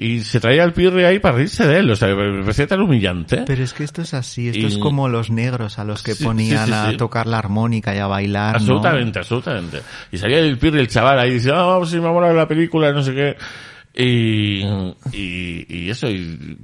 Y 0.00 0.20
se 0.20 0.38
traía 0.38 0.62
el 0.62 0.72
pirri 0.72 1.02
ahí 1.04 1.18
para 1.18 1.34
reírse 1.36 1.66
de 1.66 1.78
él. 1.80 1.90
O 1.90 1.96
sea, 1.96 2.14
me 2.14 2.40
parecía 2.42 2.66
tan 2.68 2.80
humillante. 2.80 3.42
Pero 3.46 3.64
es 3.64 3.72
que 3.72 3.82
esto 3.84 4.02
es 4.02 4.14
así, 4.14 4.48
esto 4.48 4.60
Y- 4.60 4.66
es 4.66 4.78
como 4.78 5.08
los 5.08 5.28
negros 5.30 5.78
a 5.80 5.84
los 5.84 6.02
que 6.04 6.14
Sí, 6.14 6.22
ponían 6.24 6.66
sí, 6.66 6.72
sí, 6.72 6.94
a 6.94 6.96
tocar 6.96 7.26
la 7.26 7.38
armónica 7.38 7.94
y 7.94 7.98
a 7.98 8.06
bailar. 8.06 8.52
¿no? 8.52 8.58
Absolutamente, 8.58 9.18
absolutamente. 9.18 9.80
Y 10.12 10.18
salía 10.18 10.38
el 10.38 10.56
pirri, 10.56 10.78
el 10.78 10.86
chaval 10.88 11.17
ahí, 11.18 11.32
dice, 11.32 11.50
ah, 11.50 11.62
vamos, 11.62 11.90
si 11.90 12.00
me 12.00 12.08
mola 12.08 12.32
la 12.32 12.48
película, 12.48 12.92
no 12.92 13.02
sé 13.02 13.14
qué. 13.14 13.36
Y, 13.94 14.62
y, 15.12 15.66
y 15.68 15.90
eso, 15.90 16.08
y, 16.08 16.58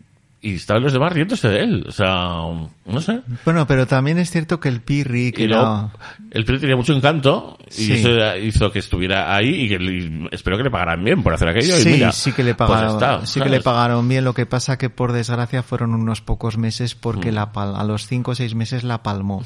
y 0.45 0.55
estaban 0.57 0.83
los 0.83 0.93
demás 0.93 1.13
riéndose 1.13 1.49
de 1.49 1.61
él. 1.61 1.85
O 1.89 1.93
sea, 1.93 2.43
no 2.87 3.01
sé. 3.01 3.21
Bueno, 3.45 3.67
pero 3.67 3.87
también 3.87 4.19
es 4.19 4.31
cierto 4.31 4.61
que 4.61 4.69
el 4.69 4.81
Pirri, 4.83 5.33
que 5.33 5.49
luego, 5.49 5.91
el 6.31 6.45
Pirri 6.45 6.61
tenía 6.61 6.77
mucho 6.77 6.93
encanto 6.93 7.57
y 7.71 7.73
Sí. 7.73 7.93
eso 7.95 8.37
hizo 8.37 8.71
que 8.71 8.79
estuviera 8.81 9.35
ahí 9.35 9.63
y 9.65 9.69
que 9.69 10.29
espero 10.33 10.57
que 10.59 10.65
le 10.65 10.71
pagaran 10.71 11.03
bien 11.03 11.23
por 11.23 11.33
hacer 11.33 11.49
aquello. 11.49 11.75
Sí, 11.77 11.89
y 11.89 11.93
mira, 11.93 12.13
sí 12.13 12.33
que 12.33 12.45
le 12.45 12.55
pues 12.55 12.69
pagaron, 12.69 12.95
está, 12.95 13.25
sí 13.27 13.41
que 13.41 13.49
le 13.49 13.61
pagaron 13.61 14.09
bien. 14.09 14.25
Lo 14.25 14.35
que 14.35 14.45
pasa 14.47 14.77
que 14.77 14.91
por 14.91 15.13
desgracia 15.13 15.63
fueron 15.63 15.95
unos 15.95 16.21
pocos 16.21 16.59
meses 16.59 16.95
porque 16.95 17.33
Mm. 17.33 17.35
la 17.35 17.51
a 17.55 17.85
los 17.85 18.07
cinco 18.07 18.33
o 18.33 18.35
seis 18.35 18.55
meses 18.55 18.85
la 18.85 19.03
palmó. 19.03 19.43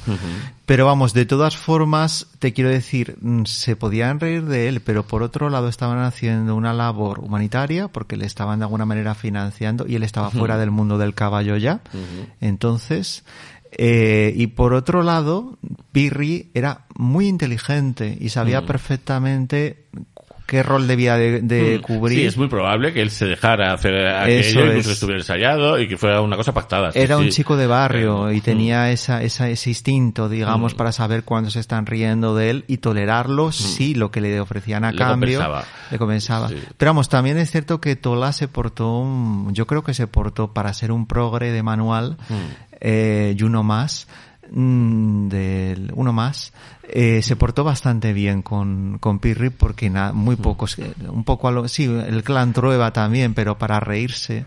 Pero 0.67 0.85
vamos, 0.87 1.15
de 1.15 1.25
todas 1.27 1.57
formas, 1.57 2.27
te 2.39 2.53
quiero 2.53 2.71
decir, 2.71 3.17
mm, 3.21 3.45
se 3.45 3.77
podían 3.77 4.21
reír 4.21 4.45
de 4.45 4.69
él, 4.69 4.81
pero 4.81 5.03
por 5.03 5.23
otro 5.23 5.49
lado 5.51 5.69
estaban 5.69 5.99
haciendo 6.01 6.57
una 6.57 6.73
labor 6.73 7.21
humanitaria 7.21 7.89
porque 7.89 8.17
le 8.17 8.27
estaban 8.27 8.59
de 8.59 8.65
alguna 8.65 8.85
manera 8.85 9.15
financiando 9.15 9.87
y 9.87 9.95
él 9.97 10.03
estaba 10.03 10.31
fuera 10.31 10.57
del 10.59 10.71
mundo 10.71 10.88
del 10.97 11.13
caballo 11.13 11.57
ya. 11.59 11.83
Entonces, 12.41 13.25
eh, 13.73 14.33
y 14.35 14.47
por 14.49 14.73
otro 14.73 15.03
lado, 15.03 15.59
Pirri 15.93 16.51
era 16.55 16.87
muy 16.97 17.29
inteligente 17.29 18.17
y 18.19 18.31
sabía 18.31 18.65
perfectamente 18.65 19.85
qué 20.49 20.63
rol 20.63 20.89
debía 20.89 21.17
de, 21.17 21.43
de 21.43 21.79
Mm, 21.79 21.83
cubrir. 21.83 22.19
Sí, 22.19 22.25
es 22.27 22.37
muy 22.39 22.49
probable 22.49 22.93
que 22.95 23.03
él 23.03 23.11
se 23.11 23.27
dejara 23.27 23.73
hacer 23.75 23.95
Eso 23.95 24.17
aquello, 24.19 24.61
incluso 24.67 24.79
es. 24.79 24.87
que 24.87 24.93
estuviera 24.95 25.21
ensayado 25.21 25.79
y 25.79 25.87
que 25.87 25.97
fuera 25.99 26.23
una 26.23 26.37
cosa 26.37 26.53
pactada. 26.55 26.91
sí, 26.91 26.99
Era 26.99 27.19
un 27.19 27.25
sí. 27.25 27.31
chico 27.33 27.57
de 27.57 27.67
barrio 27.67 28.31
Eh, 28.31 28.37
y 28.37 28.41
tenía 28.41 28.91
esa, 28.91 29.23
esa, 29.23 29.49
ese 29.51 29.69
instinto, 29.71 30.29
digamos, 30.31 30.73
Mm. 30.75 30.77
para 30.79 30.91
saber 30.93 31.23
cuándo 31.25 31.51
se 31.51 31.61
están 31.61 31.85
riendo 31.87 32.35
de 32.35 32.49
él 32.51 32.65
y 32.67 32.79
tolerarlo 32.79 33.53
si 33.53 33.95
lo 33.95 34.11
que 34.11 34.23
le 34.23 34.41
ofrecían 34.41 34.85
a 34.85 34.93
Le 34.93 34.99
cambio 34.99 35.39
compensaba. 35.41 35.65
le 35.91 35.99
compensaba. 35.99 36.49
Sí. 36.49 36.57
Pero 36.79 36.89
vamos, 36.91 37.09
también 37.11 37.37
es 37.37 37.51
cierto 37.51 37.81
que 37.81 37.95
Tola 37.95 38.33
se 38.33 38.49
portó, 38.49 39.05
mm, 39.05 39.53
yo 39.53 39.67
creo 39.67 39.85
que 39.85 39.93
se 39.93 40.07
portó 40.07 40.55
para 40.55 40.73
ser 40.73 40.93
un 40.93 41.07
progre 41.07 41.53
de 41.53 41.63
manual 41.63 42.17
Mm. 42.31 42.35
eh, 42.81 43.35
y 43.39 43.43
uno 43.43 43.63
más, 43.63 44.09
mm, 44.51 45.29
del 45.29 45.93
uno 45.95 46.13
más, 46.13 46.53
eh, 46.93 47.21
se 47.23 47.37
portó 47.37 47.65
bastante 47.65 48.13
bien 48.13 48.43
con, 48.43 48.99
con 49.01 49.19
Pirri 49.19 49.51
porque 49.51 49.91
na- 49.91 50.13
muy 50.13 50.37
pocos, 50.37 50.79
eh, 50.79 50.93
un 51.09 51.25
poco 51.25 51.49
a 51.49 51.51
lo, 51.53 51.69
sí, 51.69 51.85
el 51.85 52.23
clan 52.23 52.53
Trueba 52.53 52.93
también, 52.93 53.35
pero 53.35 53.59
para 53.59 53.81
reírse. 53.81 54.47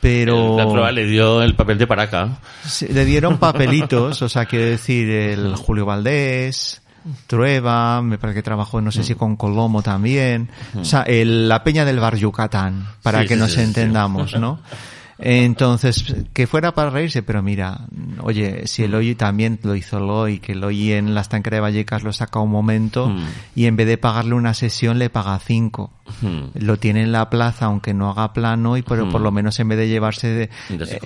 Pero 0.00 0.56
La 0.56 0.68
prueba 0.68 0.90
le 0.90 1.06
dio 1.06 1.42
el 1.42 1.54
papel 1.54 1.78
de 1.78 1.86
paraca. 1.86 2.38
Sí, 2.64 2.88
le 2.88 3.04
dieron 3.04 3.38
papelitos, 3.38 4.20
o 4.22 4.28
sea, 4.28 4.46
quiero 4.46 4.64
decir, 4.64 5.08
el 5.08 5.54
Julio 5.54 5.86
Valdés, 5.86 6.82
Trueba, 7.28 8.02
me 8.02 8.18
parece 8.18 8.38
que 8.38 8.42
trabajó, 8.42 8.80
no 8.80 8.90
sé 8.90 9.04
si 9.04 9.14
con 9.14 9.36
Colomo 9.36 9.80
también, 9.82 10.48
o 10.76 10.84
sea, 10.84 11.02
el- 11.02 11.48
la 11.48 11.62
Peña 11.62 11.84
del 11.84 12.00
Bar 12.00 12.16
Yucatán, 12.16 12.86
para 13.02 13.22
Sí, 13.22 13.28
que 13.28 13.34
sí, 13.34 13.40
nos 13.40 13.52
sí. 13.52 13.60
entendamos, 13.60 14.34
¿no? 14.36 14.58
Entonces, 15.18 16.14
que 16.32 16.46
fuera 16.46 16.72
para 16.74 16.90
reírse, 16.90 17.22
pero 17.22 17.42
mira, 17.42 17.86
oye, 18.20 18.66
si 18.66 18.84
Eloy 18.84 19.14
también 19.14 19.58
lo 19.62 19.74
hizo 19.74 19.98
Eloy, 19.98 20.38
que 20.40 20.52
Eloy 20.52 20.92
en 20.92 21.14
la 21.14 21.20
estanquera 21.20 21.56
de 21.56 21.60
Vallecas 21.60 22.02
lo 22.02 22.12
saca 22.12 22.40
un 22.40 22.50
momento 22.50 23.08
Mm. 23.08 23.24
y 23.54 23.66
en 23.66 23.76
vez 23.76 23.86
de 23.86 23.98
pagarle 23.98 24.34
una 24.34 24.54
sesión 24.54 24.98
le 24.98 25.10
paga 25.10 25.38
cinco. 25.38 25.92
Mm. 26.22 26.58
Lo 26.64 26.76
tiene 26.78 27.02
en 27.02 27.12
la 27.12 27.30
plaza, 27.30 27.66
aunque 27.66 27.94
no 27.94 28.10
haga 28.10 28.32
plano, 28.32 28.76
y 28.76 28.82
pero 28.82 29.08
por 29.10 29.20
Mm. 29.20 29.24
lo 29.24 29.32
menos 29.32 29.60
en 29.60 29.68
vez 29.68 29.78
de 29.78 29.88
llevarse 29.88 30.28
de, 30.28 30.50
se 30.86 30.96
eh, 30.96 31.00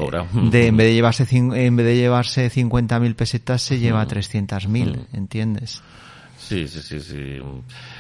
de- 0.50 0.66
en 0.68 0.76
vez 0.76 0.86
de 0.86 0.94
llevarse 0.94 1.26
en 1.36 1.76
vez 1.76 1.86
de 1.86 1.96
llevarse 1.96 2.48
50.000 2.50 3.14
pesetas 3.14 3.62
se 3.62 3.78
lleva 3.78 4.04
Mm. 4.04 4.08
300.000, 4.08 5.06
¿entiendes? 5.12 5.82
Sí, 6.38 6.68
sí, 6.68 6.80
sí, 6.82 7.00
sí. 7.00 7.38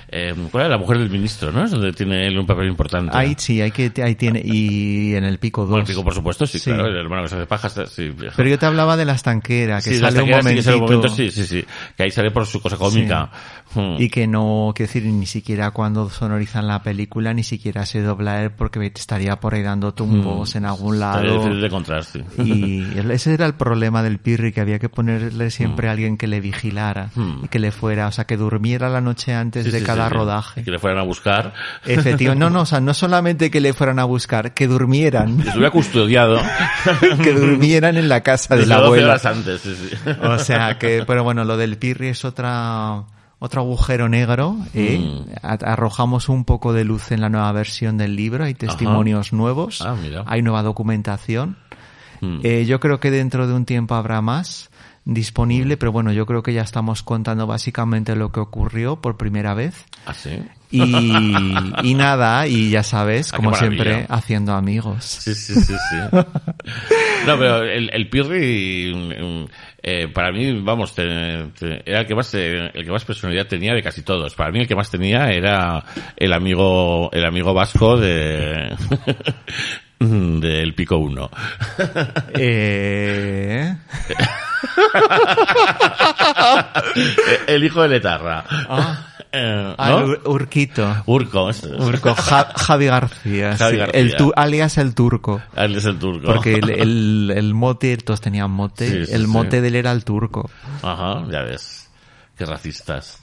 Eh, 0.08 0.34
¿Cuál 0.52 0.66
era 0.66 0.76
la 0.76 0.78
mujer 0.78 0.98
del 0.98 1.10
ministro, 1.10 1.50
no? 1.50 1.64
Es 1.64 1.70
donde 1.72 1.92
tiene 1.92 2.26
él 2.26 2.38
un 2.38 2.46
papel 2.46 2.68
importante. 2.68 3.10
Ahí 3.16 3.34
sí, 3.38 3.60
hay 3.60 3.70
que 3.72 3.90
ahí 4.02 4.14
tiene 4.14 4.40
y 4.44 5.14
en 5.14 5.24
el 5.24 5.38
pico 5.38 5.62
2. 5.62 5.70
Bueno, 5.70 5.82
el 5.82 5.88
pico, 5.88 6.04
por 6.04 6.14
supuesto, 6.14 6.46
sí, 6.46 6.58
Sí. 6.58 6.70
claro. 6.70 6.86
El 6.86 6.96
hermano 6.96 7.22
que 7.22 7.28
se 7.28 7.34
hace 7.36 7.46
pajas, 7.46 7.74
sí. 7.90 8.12
Pero 8.36 8.48
yo 8.48 8.58
te 8.58 8.66
hablaba 8.66 8.96
de 8.96 9.04
la 9.04 9.14
estanquera, 9.14 9.76
que 9.78 9.90
sí, 9.90 9.98
sale 9.98 10.20
un 10.20 10.26
sí 10.26 10.30
que 10.30 10.36
momentito 10.36 10.74
un 10.74 10.80
momento, 10.80 11.08
sí, 11.08 11.30
sí, 11.30 11.44
sí. 11.44 11.64
Que 11.96 12.04
ahí 12.04 12.10
sale 12.10 12.30
por 12.30 12.46
su 12.46 12.60
cosa 12.60 12.76
cómica. 12.76 13.30
Mm. 13.74 13.96
y 14.00 14.08
que 14.08 14.26
no, 14.28 14.72
quiero 14.74 14.86
decir, 14.88 15.04
ni 15.04 15.26
siquiera 15.26 15.72
cuando 15.72 16.08
sonorizan 16.08 16.68
la 16.68 16.82
película 16.82 17.34
ni 17.34 17.42
siquiera 17.42 17.84
se 17.84 18.00
dobla 18.00 18.44
él 18.44 18.52
porque 18.52 18.92
estaría 18.94 19.36
por 19.40 19.54
ahí 19.54 19.62
dando 19.62 19.92
tumbos 19.92 20.54
en 20.54 20.64
algún 20.66 21.00
lado. 21.00 21.20
difícil 21.40 21.60
de 21.60 21.66
encontrar, 21.66 22.04
sí. 22.04 22.20
Y 22.38 22.84
ese 23.10 23.34
era 23.34 23.44
el 23.44 23.54
problema 23.54 24.02
del 24.04 24.18
Pirri, 24.18 24.52
que 24.52 24.60
había 24.60 24.78
que 24.78 24.88
ponerle 24.88 25.50
siempre 25.50 25.88
a 25.88 25.92
alguien 25.92 26.16
que 26.16 26.26
le 26.28 26.40
vigilara 26.40 27.10
Mm. 27.16 27.44
y 27.44 27.48
que 27.48 27.58
le 27.58 27.72
fuera, 27.72 28.06
o 28.06 28.12
sea, 28.12 28.24
que 28.24 28.36
durmiera 28.36 28.88
la 28.88 29.00
noche 29.00 29.34
antes 29.34 29.64
Sí, 29.64 29.70
de 29.72 29.80
sí, 29.80 29.84
cada 29.84 29.95
sí, 30.04 30.08
sí. 30.10 30.14
rodaje. 30.14 30.64
Que 30.64 30.70
le 30.70 30.78
fueran 30.78 30.98
a 30.98 31.02
buscar. 31.02 31.52
Efectivamente, 31.84 32.44
no, 32.44 32.50
no, 32.50 32.60
o 32.62 32.66
sea, 32.66 32.80
no 32.80 32.94
solamente 32.94 33.50
que 33.50 33.60
le 33.60 33.72
fueran 33.72 33.98
a 33.98 34.04
buscar, 34.04 34.54
que 34.54 34.66
durmieran, 34.68 35.36
Que 35.38 35.48
estuviera 35.48 35.70
custodiado. 35.70 36.38
que 37.22 37.32
durmieran 37.32 37.96
en 37.96 38.08
la 38.08 38.22
casa 38.22 38.56
de 38.56 38.66
la 38.66 38.76
12 38.76 38.86
abuela. 38.86 39.06
horas 39.08 39.26
antes, 39.26 39.60
sí, 39.60 39.74
sí. 39.74 40.10
O 40.22 40.38
sea 40.38 40.78
que, 40.78 41.04
pero 41.06 41.24
bueno, 41.24 41.44
lo 41.44 41.56
del 41.56 41.76
Pirri 41.78 42.08
es 42.08 42.24
otra, 42.24 43.04
otro 43.38 43.60
agujero 43.62 44.08
negro, 44.08 44.56
¿eh? 44.74 44.98
Mm. 44.98 45.30
Arrojamos 45.42 46.28
un 46.28 46.44
poco 46.44 46.72
de 46.72 46.84
luz 46.84 47.12
en 47.12 47.20
la 47.20 47.28
nueva 47.28 47.50
versión 47.52 47.96
del 47.98 48.16
libro, 48.16 48.44
hay 48.44 48.54
testimonios 48.54 49.32
nuevos, 49.32 49.80
Ah, 49.82 49.94
mira. 50.00 50.24
hay 50.26 50.42
nueva 50.42 50.62
documentación. 50.62 51.56
Mm. 52.20 52.40
Eh, 52.42 52.64
yo 52.66 52.80
creo 52.80 52.98
que 52.98 53.10
dentro 53.10 53.46
de 53.46 53.52
un 53.54 53.64
tiempo 53.66 53.94
habrá 53.94 54.20
más 54.22 54.70
disponible, 55.06 55.76
pero 55.78 55.92
bueno, 55.92 56.12
yo 56.12 56.26
creo 56.26 56.42
que 56.42 56.52
ya 56.52 56.62
estamos 56.62 57.02
contando 57.02 57.46
básicamente 57.46 58.14
lo 58.16 58.32
que 58.32 58.40
ocurrió 58.40 58.96
por 59.00 59.16
primera 59.16 59.54
vez. 59.54 59.86
¿Ah, 60.04 60.12
sí? 60.12 60.30
Y, 60.68 60.82
y 61.84 61.94
nada, 61.94 62.48
y 62.48 62.70
ya 62.70 62.82
sabes, 62.82 63.32
Ah, 63.32 63.36
como 63.36 63.54
siempre, 63.54 64.04
haciendo 64.08 64.52
amigos. 64.52 65.04
Sí, 65.04 65.32
sí, 65.34 65.54
sí, 65.54 65.74
sí. 65.74 65.96
No, 67.24 67.38
pero 67.38 67.62
el, 67.62 67.88
el 67.92 68.10
Pirri, 68.10 68.92
eh, 69.80 70.08
para 70.12 70.32
mí, 70.32 70.60
vamos, 70.60 70.92
te- 70.92 71.46
te- 71.58 71.88
era 71.88 72.00
el 72.00 72.06
que 72.06 72.14
más, 72.16 72.34
el 72.34 72.72
que 72.72 72.90
más 72.90 73.04
personalidad 73.04 73.46
tenía 73.46 73.74
de 73.74 73.82
casi 73.82 74.02
todos. 74.02 74.34
Para 74.34 74.50
mí 74.50 74.58
el 74.58 74.66
que 74.66 74.74
más 74.74 74.90
tenía 74.90 75.30
era 75.30 75.84
el 76.16 76.32
amigo, 76.32 77.10
el 77.12 77.24
amigo 77.24 77.54
vasco 77.54 77.96
de, 77.96 78.74
del 80.40 80.74
Pico 80.74 80.98
1. 80.98 81.30
Eh, 82.38 83.74
el 87.46 87.64
hijo 87.64 87.82
de 87.82 87.88
Letarra. 87.88 88.44
Ah. 88.48 89.06
Eh, 89.32 89.74
ah, 89.76 89.90
¿no? 89.90 90.06
Ur- 90.06 90.20
Urquito. 90.26 91.02
Urco. 91.06 91.50
Urco, 91.78 92.14
Ja- 92.14 92.52
Javi 92.56 92.86
García. 92.86 93.56
Javi 93.56 93.72
sí. 93.72 93.78
García. 93.78 94.00
El 94.00 94.16
tu- 94.16 94.32
alias 94.34 94.78
el 94.78 94.94
turco. 94.94 95.42
El. 95.56 95.76
Porque 96.24 96.54
el, 96.54 96.70
el, 96.70 97.32
el 97.36 97.54
mote, 97.54 97.96
todos 97.98 98.20
tenían 98.20 98.50
mote, 98.50 98.88
Sí, 98.88 99.06
sí, 99.06 99.12
el 99.12 99.22
sí. 99.22 99.26
mote 99.26 99.60
de 99.60 99.68
él 99.68 99.74
era 99.76 99.92
el 99.92 100.04
turco. 100.04 100.50
Ajá, 100.82 101.24
ya 101.30 101.42
ves. 101.42 101.85
Qué 102.36 102.44
racistas. 102.46 103.18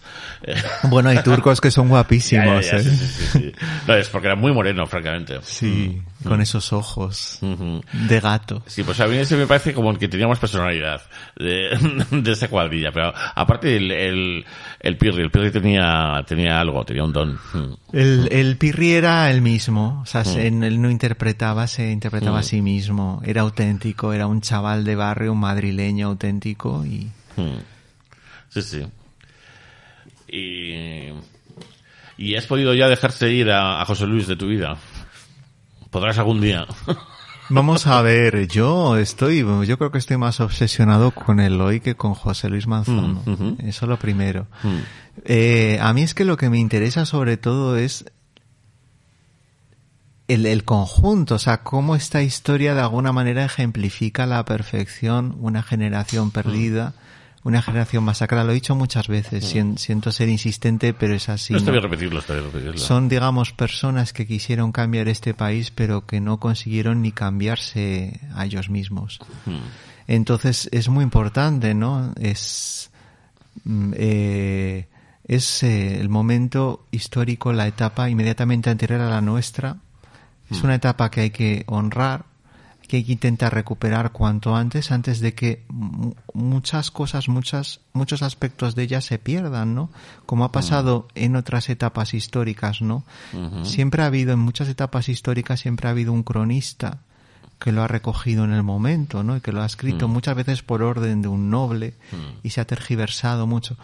Bueno, 0.83 1.09
hay 1.09 1.23
turcos 1.23 1.61
que 1.61 1.71
son 1.71 1.87
guapísimos, 1.89 2.65
ya, 2.65 2.71
ya, 2.73 2.77
¿eh? 2.77 2.83
sí, 2.83 2.89
sí, 2.97 3.07
sí, 3.07 3.25
sí. 3.31 3.51
No, 3.87 3.95
es 3.95 4.09
porque 4.09 4.27
era 4.27 4.35
muy 4.35 4.51
moreno, 4.51 4.85
francamente. 4.85 5.39
Sí, 5.43 6.01
con 6.23 6.41
esos 6.41 6.73
ojos 6.73 7.39
Ujú. 7.41 7.81
de 7.93 8.19
gato. 8.19 8.61
Sí, 8.67 8.83
pues 8.83 8.99
a 8.99 9.07
mí 9.07 9.17
ese 9.17 9.35
me 9.37 9.47
parece 9.47 9.73
como 9.73 9.93
que 9.97 10.07
tenía 10.09 10.27
más 10.27 10.39
personalidad 10.39 11.01
de, 11.37 11.69
de 12.11 12.31
esa 12.31 12.47
cuadrilla. 12.49 12.91
Pero 12.91 13.13
aparte 13.35 13.75
el, 13.77 13.91
el, 13.91 14.45
el 14.81 14.97
Pirri, 14.97 15.23
el 15.23 15.31
Pirri 15.31 15.51
tenía, 15.51 16.23
tenía 16.27 16.59
algo, 16.59 16.83
tenía 16.83 17.03
un 17.05 17.13
don. 17.13 17.33
Mm. 17.53 17.73
El, 17.93 18.27
el 18.31 18.57
Pirri 18.57 18.91
era 18.93 19.31
el 19.31 19.41
mismo, 19.41 20.01
o 20.03 20.05
sea, 20.05 20.25
se- 20.25 20.47
él 20.47 20.81
no 20.81 20.89
interpretaba, 20.91 21.67
se 21.67 21.89
interpretaba 21.91 22.39
a 22.39 22.43
sí 22.43 22.61
mismo, 22.61 23.21
era 23.25 23.41
auténtico, 23.41 24.11
era 24.13 24.27
un 24.27 24.41
chaval 24.41 24.83
de 24.83 24.95
barrio, 24.95 25.31
un 25.31 25.39
madrileño 25.39 26.07
auténtico 26.07 26.85
y 26.85 27.09
Mm. 27.35 27.57
Sí, 28.49 28.61
sí. 28.61 28.85
Y, 30.33 31.13
y 32.17 32.35
has 32.35 32.47
podido 32.47 32.73
ya 32.73 32.87
dejarse 32.87 33.31
ir 33.31 33.51
a, 33.51 33.81
a 33.81 33.85
José 33.85 34.07
Luis 34.07 34.27
de 34.27 34.35
tu 34.35 34.47
vida. 34.47 34.77
Podrás 35.91 36.17
algún 36.17 36.41
día. 36.41 36.65
Vamos 37.49 37.85
a 37.85 38.01
ver, 38.01 38.47
yo 38.47 38.97
estoy, 38.97 39.45
yo 39.67 39.77
creo 39.77 39.91
que 39.91 39.97
estoy 39.97 40.17
más 40.17 40.39
obsesionado 40.39 41.11
con 41.11 41.39
Eloy 41.39 41.81
que 41.81 41.95
con 41.95 42.15
José 42.15 42.49
Luis 42.49 42.65
Manzano. 42.65 43.21
Mm, 43.25 43.31
ujú. 43.31 43.57
Eso 43.59 43.85
lo 43.85 43.99
primero. 43.99 44.47
Mm. 44.63 44.77
Eh, 45.25 45.77
a 45.79 45.93
mí 45.93 46.01
es 46.01 46.15
que 46.15 46.25
lo 46.25 46.37
que 46.37 46.49
me 46.49 46.57
interesa 46.57 47.05
sobre 47.05 47.37
todo 47.37 47.77
es 47.77 48.05
el, 50.27 50.45
el 50.45 50.63
conjunto, 50.63 51.35
o 51.35 51.39
sea, 51.39 51.63
cómo 51.63 51.95
esta 51.95 52.23
historia 52.23 52.73
de 52.73 52.81
alguna 52.81 53.11
manera 53.11 53.45
ejemplifica 53.45 54.23
a 54.23 54.27
la 54.27 54.45
perfección 54.45 55.35
una 55.39 55.61
generación 55.61 56.31
perdida, 56.31 56.93
una 57.43 57.61
generación 57.61 58.03
masacrada. 58.03 58.43
Lo 58.45 58.51
he 58.51 58.55
dicho 58.55 58.75
muchas 58.75 59.07
veces, 59.07 59.43
sien- 59.45 59.77
siento 59.77 60.11
ser 60.11 60.29
insistente, 60.29 60.93
pero 60.93 61.13
es 61.13 61.27
así. 61.29 61.53
no 61.53 61.59
está 61.59 61.71
bien 61.71 61.83
repetirlo, 61.83 62.19
está 62.19 62.33
bien 62.33 62.45
repetirlo. 62.45 62.77
Son, 62.77 63.09
digamos, 63.09 63.51
personas 63.51 64.13
que 64.13 64.25
quisieron 64.25 64.71
cambiar 64.71 65.07
este 65.09 65.33
país, 65.33 65.71
pero 65.71 66.05
que 66.05 66.21
no 66.21 66.39
consiguieron 66.39 67.01
ni 67.01 67.11
cambiarse 67.11 68.19
a 68.33 68.45
ellos 68.45 68.69
mismos. 68.69 69.19
Mm. 69.45 69.57
Entonces 70.07 70.69
es 70.71 70.89
muy 70.89 71.03
importante, 71.03 71.73
¿no? 71.73 72.13
Es, 72.19 72.89
mm, 73.65 73.93
eh, 73.95 74.87
es 75.25 75.63
eh, 75.63 75.99
el 75.99 76.09
momento 76.09 76.85
histórico, 76.91 77.53
la 77.53 77.67
etapa 77.67 78.09
inmediatamente 78.09 78.69
anterior 78.69 79.01
a 79.01 79.09
la 79.09 79.21
nuestra. 79.21 79.77
Es 80.51 80.61
una 80.61 80.75
etapa 80.75 81.09
que 81.09 81.21
hay 81.21 81.29
que 81.31 81.63
honrar, 81.67 82.25
que 82.93 82.97
hay 82.97 83.03
que 83.05 83.11
intentar 83.13 83.51
recuperar 83.51 84.11
cuanto 84.11 84.55
antes, 84.55 84.91
antes 84.91 85.19
de 85.19 85.33
que 85.33 85.65
mu- 85.67 86.13
muchas 86.35 86.91
cosas, 86.91 87.27
muchas, 87.27 87.79
muchos 87.91 88.21
aspectos 88.21 88.75
de 88.75 88.83
ella 88.83 89.01
se 89.01 89.17
pierdan, 89.17 89.73
¿no? 89.73 89.89
Como 90.27 90.45
ha 90.45 90.51
pasado 90.51 91.07
en 91.15 91.35
otras 91.35 91.69
etapas 91.69 92.13
históricas, 92.13 92.83
¿no? 92.83 93.03
Siempre 93.65 94.03
ha 94.03 94.05
habido, 94.05 94.33
en 94.33 94.39
muchas 94.39 94.69
etapas 94.69 95.09
históricas, 95.09 95.61
siempre 95.61 95.87
ha 95.87 95.91
habido 95.91 96.13
un 96.13 96.21
cronista 96.21 96.99
que 97.57 97.71
lo 97.71 97.81
ha 97.81 97.87
recogido 97.87 98.43
en 98.43 98.51
el 98.53 98.61
momento, 98.61 99.23
¿no? 99.23 99.37
Y 99.37 99.41
que 99.41 99.51
lo 99.51 99.63
ha 99.63 99.65
escrito 99.65 100.07
muchas 100.07 100.35
veces 100.35 100.61
por 100.61 100.83
orden 100.83 101.23
de 101.23 101.29
un 101.29 101.49
noble 101.49 101.95
y 102.43 102.51
se 102.51 102.61
ha 102.61 102.65
tergiversado 102.65 103.47
mucho. 103.47 103.75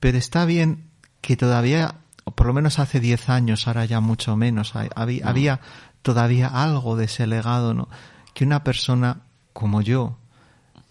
Pero 0.00 0.18
está 0.18 0.44
bien 0.44 0.84
que 1.22 1.38
todavía, 1.38 1.94
por 2.34 2.46
lo 2.46 2.52
menos 2.52 2.78
hace 2.78 3.00
10 3.00 3.30
años, 3.30 3.66
ahora 3.68 3.86
ya 3.86 4.00
mucho 4.00 4.36
menos, 4.36 4.74
había 4.94 5.60
todavía 6.02 6.48
algo 6.48 6.94
de 6.96 7.06
ese 7.06 7.26
legado, 7.26 7.72
¿no? 7.72 7.88
Que 8.34 8.44
una 8.44 8.64
persona 8.64 9.22
como 9.52 9.80
yo, 9.80 10.18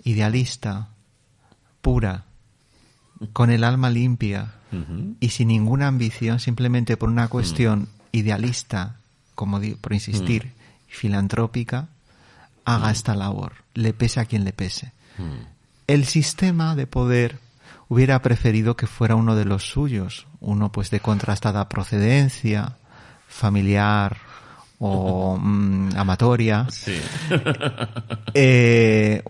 idealista, 0.04 0.90
pura, 1.82 2.26
con 3.32 3.52
el 3.52 3.64
alma 3.64 3.90
limpia 3.90 4.56
y 5.20 5.30
sin 5.30 5.50
ninguna 5.50 5.88
ambición, 5.88 6.40
simplemente 6.40 6.98
por 6.98 7.10
una 7.10 7.28
cuestión 7.28 7.90
idealista, 8.12 8.96
como 9.36 9.60
digo, 9.60 9.78
por 9.78 9.94
insistir, 9.94 10.54
filantrópica, 10.88 11.90
haga 12.66 12.90
esta 12.90 13.14
labor, 13.14 13.54
le 13.76 13.94
pese 13.94 14.20
a 14.20 14.26
quien 14.26 14.46
le 14.46 14.54
pese. 14.54 14.94
El 15.86 16.06
sistema 16.06 16.76
de 16.76 16.88
poder 16.88 17.40
hubiera 17.88 18.22
preferido 18.22 18.76
que 18.76 18.88
fuera 18.88 19.16
uno 19.16 19.36
de 19.36 19.46
los 19.46 19.70
suyos, 19.70 20.26
uno 20.40 20.72
pues 20.72 20.90
de 20.90 21.00
contrastada 21.00 21.70
procedencia, 21.70 22.78
familiar 23.28 24.18
o 24.86 25.38
mm, 25.40 25.96
amatoria, 25.96 26.68
Sí. 26.70 26.96
eh, 28.34 29.24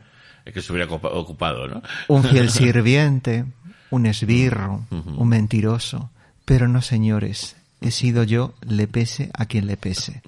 Es 0.46 0.54
que 0.54 0.62
se 0.62 0.72
hubiera 0.74 0.90
ocupa- 0.90 1.12
ocupado, 1.14 1.68
¿no? 1.68 1.82
un 2.08 2.24
fiel 2.24 2.50
sirviente, 2.52 3.46
un 3.92 4.06
esbirro, 4.08 4.86
un 4.90 5.28
mentiroso. 5.30 6.10
Pero 6.46 6.68
no, 6.68 6.82
señores, 6.82 7.56
he 7.82 7.92
sido 7.92 8.24
yo, 8.24 8.54
le 8.68 8.88
pese 8.88 9.30
a 9.34 9.46
quien 9.46 9.68
le 9.68 9.78
pese. 9.78 10.22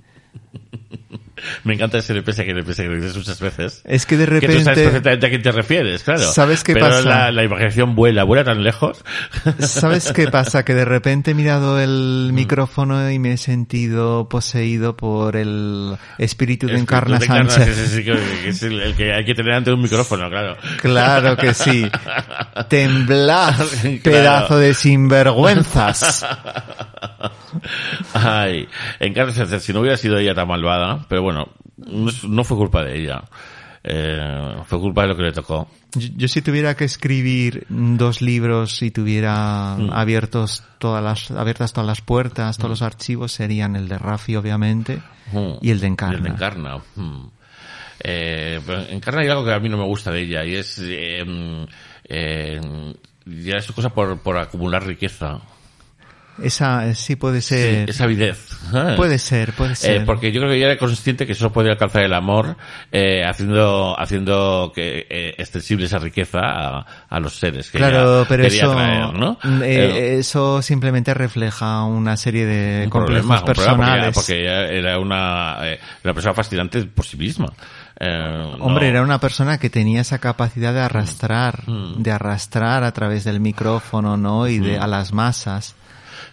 Me 1.64 1.74
encanta 1.74 1.98
ese 1.98 2.14
LPS 2.14 2.38
que 2.44 2.52
LPS 2.54 2.78
que 2.78 2.88
lo 2.88 2.96
dices 2.96 3.18
muchas 3.18 3.40
veces. 3.42 3.82
Es 3.86 4.06
que 4.06 4.18
de 4.18 4.26
Que 4.40 4.48
tú 4.48 4.54
sabes 4.54 4.66
repente, 4.66 4.84
perfectamente 4.84 5.26
a 5.26 5.30
quién 5.30 5.42
te 5.42 5.52
refieres, 5.52 6.04
claro. 6.04 6.22
¿Sabes 6.32 6.64
qué 6.64 6.74
Pero 6.74 6.88
pasa? 6.88 7.02
La, 7.02 7.32
la 7.32 7.44
imaginación 7.44 7.96
vuela, 7.96 8.24
vuela 8.24 8.44
tan 8.44 8.64
lejos. 8.64 9.04
¿sabes 9.60 10.12
qué 10.14 10.28
pasa? 10.30 10.64
Que 10.64 10.74
de 10.76 10.86
repente 10.86 11.32
he 11.32 11.34
mirado 11.34 11.80
el 11.82 12.32
micrófono 12.34 13.10
y 13.12 13.20
me 13.20 13.34
he 13.34 13.38
sentido 13.38 14.30
poseído 14.30 14.96
por 14.96 15.36
el 15.36 15.98
espíritu 16.18 16.68
de 16.68 16.74
que 16.74 16.80
Encarna 16.80 17.20
Sánchez. 17.20 17.76
sí, 17.76 17.86
sí, 17.88 17.96
sí, 17.98 18.04
que- 18.04 18.16
que 18.44 18.50
es 18.50 18.64
el, 18.64 18.80
el 18.80 18.96
que 18.96 19.14
hay 19.14 19.26
que 19.26 19.34
tener 19.36 19.54
ante 19.54 19.72
un 19.72 19.82
micrófono, 19.82 20.30
claro. 20.30 20.56
Claro 20.82 21.36
que 21.38 21.54
sí. 21.54 21.86
Temblad, 22.70 23.56
Claro. 23.56 24.00
pedazo 24.04 24.58
de 24.58 24.74
sinvergüenzas. 24.74 26.26
Ay, 28.14 28.68
Encarna 29.00 29.32
Sánchez, 29.34 29.64
si 29.64 29.74
no 29.74 29.80
hubiera 29.82 29.98
sido 29.98 30.18
ella 30.18 30.34
tan 30.36 30.48
malvada, 30.48 31.06
pero 31.08 31.22
bueno, 31.26 31.50
no, 31.78 32.44
fue 32.44 32.58
culpa 32.58 32.84
de 32.84 33.02
ella. 33.02 33.24
Eh, 33.84 34.56
fue 34.66 34.80
culpa 34.80 35.04
de 35.04 35.10
lo 35.10 35.16
que 35.16 35.24
le 35.24 35.32
tocó. 35.32 35.68
Yo, 35.94 36.10
yo 36.16 36.28
si 36.28 36.42
tuviera 36.42 36.76
que 36.76 36.86
escribir 36.86 37.66
dos 37.70 38.22
libros 38.22 38.82
y 38.82 38.90
tuviera 38.92 39.76
Mm. 39.78 39.92
abiertos 39.94 40.64
todas 40.80 41.04
las, 41.04 41.30
abiertas 41.32 41.72
todas 41.74 41.86
las 41.88 42.02
puertas, 42.02 42.58
todos 42.58 42.70
los 42.72 42.82
archivos, 42.82 43.32
serían 43.32 43.76
el 43.76 43.88
de 43.88 43.98
Rafi, 44.00 44.36
obviamente, 44.36 45.02
Mm. 45.32 45.54
y 45.62 45.70
el 45.70 45.80
de 45.80 45.88
Encarna. 45.88 46.18
el 46.18 46.24
de 46.24 46.30
Encarna. 46.30 46.78
mm. 46.96 47.28
Eh, 48.08 48.60
pero 48.66 48.82
Encarna 48.90 49.22
hay 49.22 49.28
algo 49.30 49.46
que 49.46 49.54
a 49.54 49.60
mí 49.60 49.70
no 49.70 49.78
me 49.78 49.86
gusta 49.86 50.12
de 50.12 50.22
ella 50.22 50.44
y 50.46 50.56
es 50.56 50.80
eh, 50.84 51.24
mm, 51.26 51.64
eh, 52.10 52.94
ya 53.26 53.58
es 53.58 53.72
cosa 53.72 53.90
por, 53.90 54.20
por 54.20 54.38
acumular 54.38 54.86
riqueza. 54.86 55.40
Esa 56.42 56.88
eh, 56.88 56.96
sí 56.96 57.16
puede 57.16 57.42
ser. 57.42 57.90
Esa 57.90 58.04
avidez. 58.04 58.38
¿eh? 58.74 58.94
Puede 58.98 59.18
ser, 59.20 59.54
puede 59.54 59.76
ser. 59.76 60.02
Eh, 60.02 60.04
porque 60.06 60.32
yo 60.32 60.42
creo 60.42 60.52
que 60.52 60.58
ella 60.58 60.68
era 60.72 60.78
consciente 60.78 61.26
que 61.26 61.32
eso 61.32 61.52
podía 61.52 61.72
alcanzar 61.72 62.04
el 62.04 62.14
amor 62.14 62.58
eh, 62.92 63.24
haciendo 63.26 63.96
haciendo 64.00 64.72
que 64.76 65.08
eh, 65.10 65.36
extensible 65.38 65.86
esa 65.86 66.00
riqueza 66.00 66.40
a, 66.42 66.86
a 67.10 67.20
los 67.20 67.38
seres 67.38 67.72
que 67.72 67.78
Claro, 67.78 68.20
ella 68.20 68.26
pero 68.28 68.44
quería 68.44 68.64
eso, 68.64 68.72
traer, 68.74 69.14
¿no? 69.14 69.38
mm, 69.44 69.62
eso 69.64 70.62
simplemente 70.62 71.14
refleja 71.14 71.84
una 71.84 72.18
serie 72.18 72.46
de 72.46 72.84
un 72.86 72.90
complejos 72.90 73.26
problema, 73.28 73.40
un 73.40 73.46
problema, 73.46 73.46
porque 73.46 73.62
ella- 73.64 73.76
personales. 73.86 74.16
porque, 74.16 74.42
ella 74.42 74.62
era 74.72 75.00
una, 75.00 75.58
una 76.04 76.14
persona 76.14 76.34
fascinante 76.34 76.84
por 76.86 77.06
sí 77.06 77.18
misma. 77.18 77.48
Eh, 77.98 78.56
Hombre, 78.60 78.88
no- 78.88 78.90
era 78.98 79.02
una 79.04 79.20
persona 79.20 79.58
que 79.58 79.70
tenía 79.70 80.02
esa 80.02 80.20
capacidad 80.20 80.74
de 80.74 80.82
arrastrar, 80.82 81.64
Mm. 81.68 82.02
de 82.04 82.12
arrastrar 82.12 82.84
a 82.84 82.92
través 82.92 83.24
del 83.24 83.40
micrófono, 83.40 84.18
¿no? 84.18 84.50
Y 84.50 84.60
Mm. 84.60 84.64
de 84.64 84.78
a 84.80 84.88
las 84.88 85.14
masas. 85.14 85.76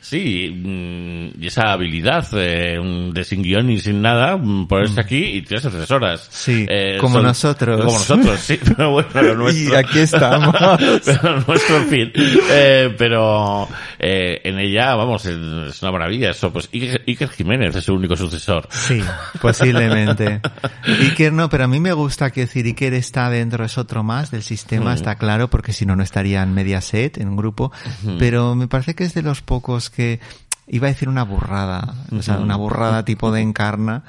Sí, 0.02 0.50
mm, 0.50 1.40
y 1.42 1.46
esa 1.46 1.72
habilidad 1.72 2.26
eh, 2.32 2.78
mm, 2.78 3.12
de 3.12 3.24
sin 3.24 3.40
guion 3.40 3.70
y 3.70 3.78
sin 3.78 4.02
nada, 4.02 4.36
mm, 4.36 4.66
ponerse 4.66 5.00
aquí 5.00 5.16
y 5.16 5.42
tirarse 5.42 5.70
tres 5.70 5.90
horas. 5.92 6.28
Sí, 6.28 6.66
Eh, 6.68 6.98
como 7.00 7.20
nosotros. 7.20 7.84
Como 7.84 7.92
nosotros, 7.98 8.40
sí, 8.40 8.58
pero 8.76 8.90
bueno, 8.90 9.22
lo 9.22 9.34
nuestro. 9.44 9.74
Y 9.74 9.76
aquí 9.76 10.00
estamos. 10.00 10.54
pero 11.04 11.40
nuestro 11.46 11.76
en 11.76 11.86
fin. 11.88 12.12
Eh, 12.14 12.94
pero 12.98 13.68
en 13.98 14.58
ella, 14.58 14.96
vamos, 14.96 15.24
es 15.24 15.82
una 15.82 15.92
maravilla 15.92 16.30
eso. 16.30 16.52
Pues 16.52 16.68
Iker, 16.72 17.04
Iker 17.06 17.28
Jiménez 17.28 17.76
es 17.76 17.84
su 17.84 17.94
único 17.94 18.16
sucesor. 18.16 18.68
Sí, 18.70 19.00
posiblemente. 19.40 20.40
Iker 20.84 21.32
no, 21.32 21.48
pero 21.48 21.64
a 21.64 21.68
mí 21.68 21.78
me 21.78 21.92
gusta 21.92 22.32
que 22.32 22.42
decir 22.42 22.66
Iker 22.66 22.94
está 22.94 23.30
dentro, 23.30 23.64
es 23.64 23.78
otro 23.78 24.02
más 24.02 24.32
del 24.32 24.42
sistema, 24.42 24.94
está 24.94 25.14
claro, 25.14 25.48
porque 25.48 25.72
si 25.72 25.86
no, 25.86 25.94
no 25.94 26.02
estaría 26.02 26.42
en 26.42 26.52
Mediaset, 26.54 27.18
en 27.18 27.28
un 27.28 27.36
grupo. 27.36 27.70
Pero 28.18 28.56
me 28.56 28.66
parece 28.66 28.94
que 28.94 29.04
es 29.04 29.14
de 29.14 29.22
los 29.22 29.42
pocos 29.42 29.91
que 29.94 30.20
iba 30.66 30.86
a 30.86 30.90
decir 30.90 31.08
una 31.08 31.24
burrada, 31.24 31.94
o 32.10 32.22
sea, 32.22 32.38
una 32.38 32.56
burrada 32.56 33.04
tipo 33.04 33.32
de 33.32 33.40
encarna, 33.40 34.04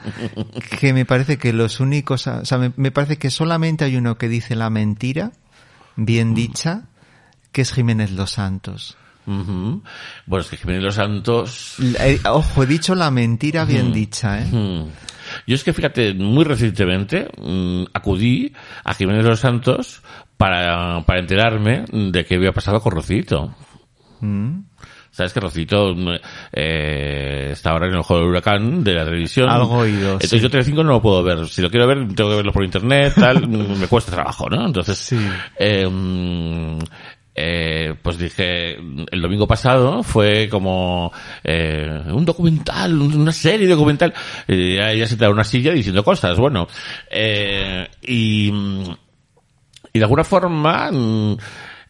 que 0.79 0.93
me 0.93 1.05
parece 1.05 1.37
que 1.37 1.51
los 1.51 1.79
únicos, 1.79 2.27
o 2.27 2.45
sea, 2.45 2.57
me, 2.57 2.71
me 2.77 2.91
parece 2.91 3.17
que 3.17 3.29
solamente 3.29 3.85
hay 3.85 3.95
uno 3.97 4.17
que 4.17 4.29
dice 4.29 4.55
la 4.55 4.69
mentira, 4.69 5.31
bien 5.95 6.33
dicha, 6.33 6.83
que 7.51 7.61
es 7.61 7.73
Jiménez 7.73 8.11
Los 8.11 8.31
Santos. 8.31 8.97
Ujú. 9.25 9.81
Bueno, 10.25 10.41
es 10.41 10.49
que 10.49 10.57
Jiménez 10.57 10.83
Los 10.83 10.95
Santos... 10.95 11.75
Eh, 11.99 12.19
ojo, 12.29 12.63
he 12.63 12.65
dicho 12.65 12.93
la 12.95 13.09
mentira 13.11 13.65
bien 13.65 13.93
dicha, 13.93 14.41
¿eh? 14.41 14.45
Mm. 14.45 14.89
Yo 15.47 15.55
es 15.55 15.63
que 15.63 15.73
fíjate, 15.73 16.13
muy 16.13 16.43
recientemente 16.43 17.27
mm, 17.37 17.85
acudí 17.93 18.53
a 18.83 18.93
Jiménez 18.93 19.25
los 19.25 19.39
Santos 19.39 20.01
para, 20.37 21.01
para 21.05 21.19
enterarme 21.19 21.85
de 21.91 22.25
qué 22.25 22.35
había 22.35 22.51
pasado 22.51 22.81
con 22.81 22.91
Rocito. 22.91 23.55
Sabes 25.15 25.31
que 25.31 25.39
Rocito 25.39 25.93
mm, 25.95 26.07
eh, 26.53 27.49
está 27.51 27.69
ahora 27.69 27.87
en 27.87 27.93
el 27.93 28.01
juego 28.01 28.21
del 28.23 28.31
huracán 28.31 28.83
de 28.83 28.93
la 28.95 29.05
televisión. 29.05 29.47
Algo 29.47 29.77
oído, 29.77 30.13
Entonces 30.13 30.29
sí. 30.31 30.39
yo 30.39 30.49
Telecinco 30.49 30.83
no 30.83 30.93
lo 30.93 31.01
puedo 31.03 31.21
ver. 31.21 31.47
Si 31.47 31.61
lo 31.61 31.69
quiero 31.69 31.85
ver, 31.85 31.99
tengo 32.15 32.31
que 32.31 32.35
verlo 32.37 32.51
por 32.51 32.63
internet, 32.65 33.13
tal. 33.15 33.47
mm, 33.47 33.79
me 33.79 33.87
cuesta 33.87 34.11
trabajo, 34.11 34.49
¿no? 34.49 34.65
Entonces, 34.65 34.97
Sí. 34.97 35.17
eh, 35.59 35.87
mm, 35.87 36.79
eh, 37.35 37.95
pues 38.01 38.17
dije, 38.17 38.73
el 38.75 39.21
domingo 39.21 39.45
pasado 39.47 40.01
fue 40.01 40.49
como 40.49 41.11
eh, 41.43 42.01
un 42.11 42.25
documental, 42.25 42.93
un- 42.99 43.15
una 43.21 43.31
serie 43.31 43.67
documental. 43.67 44.13
Ya 44.47 45.05
se 45.07 45.15
da 45.15 45.29
una 45.29 45.43
silla 45.43 45.73
diciendo 45.73 46.03
cosas, 46.03 46.37
bueno. 46.39 46.67
Eh, 47.11 47.87
y, 48.01 48.51
y 49.93 49.99
de 49.99 50.03
alguna 50.05 50.23
forma, 50.23 50.89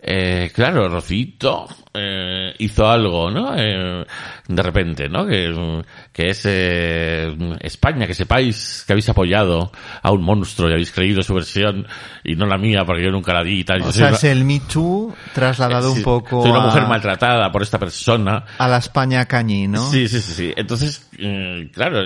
eh, 0.05 0.51
claro, 0.53 0.89
Rocito 0.89 1.65
eh, 1.93 2.53
hizo 2.59 2.87
algo, 2.89 3.31
¿no? 3.31 3.53
Eh, 3.57 4.05
de 4.47 4.61
repente, 4.63 5.07
¿no? 5.07 5.25
Que, 5.25 5.83
que 6.11 6.29
es 6.29 6.41
eh, 6.45 7.33
España, 7.61 8.05
que 8.05 8.11
ese 8.11 8.25
país 8.25 8.83
que 8.85 8.93
habéis 8.93 9.07
apoyado 9.09 9.71
a 10.01 10.11
un 10.11 10.21
monstruo 10.23 10.69
y 10.69 10.73
habéis 10.73 10.91
creído 10.91 11.23
su 11.23 11.33
versión 11.33 11.87
y 12.23 12.35
no 12.35 12.45
la 12.45 12.57
mía 12.57 12.83
porque 12.85 13.03
yo 13.03 13.11
nunca 13.11 13.33
la 13.33 13.43
di 13.43 13.59
y 13.59 13.63
tal. 13.63 13.81
O 13.83 13.91
sea, 13.91 14.07
una- 14.07 14.17
es 14.17 14.23
el 14.25 14.43
Me 14.43 14.59
Too 14.59 15.15
trasladado 15.33 15.91
sí, 15.91 15.99
un 15.99 16.03
poco 16.03 16.41
Soy 16.41 16.51
una 16.51 16.63
a, 16.63 16.65
mujer 16.65 16.85
maltratada 16.87 17.51
por 17.51 17.61
esta 17.63 17.79
persona. 17.79 18.43
a 18.57 18.67
la 18.67 18.77
España 18.77 19.25
cañí, 19.25 19.67
¿no? 19.67 19.89
Sí, 19.89 20.07
sí, 20.09 20.19
sí, 20.19 20.33
sí. 20.33 20.53
Entonces, 20.57 21.09
eh, 21.17 21.69
claro, 21.73 22.01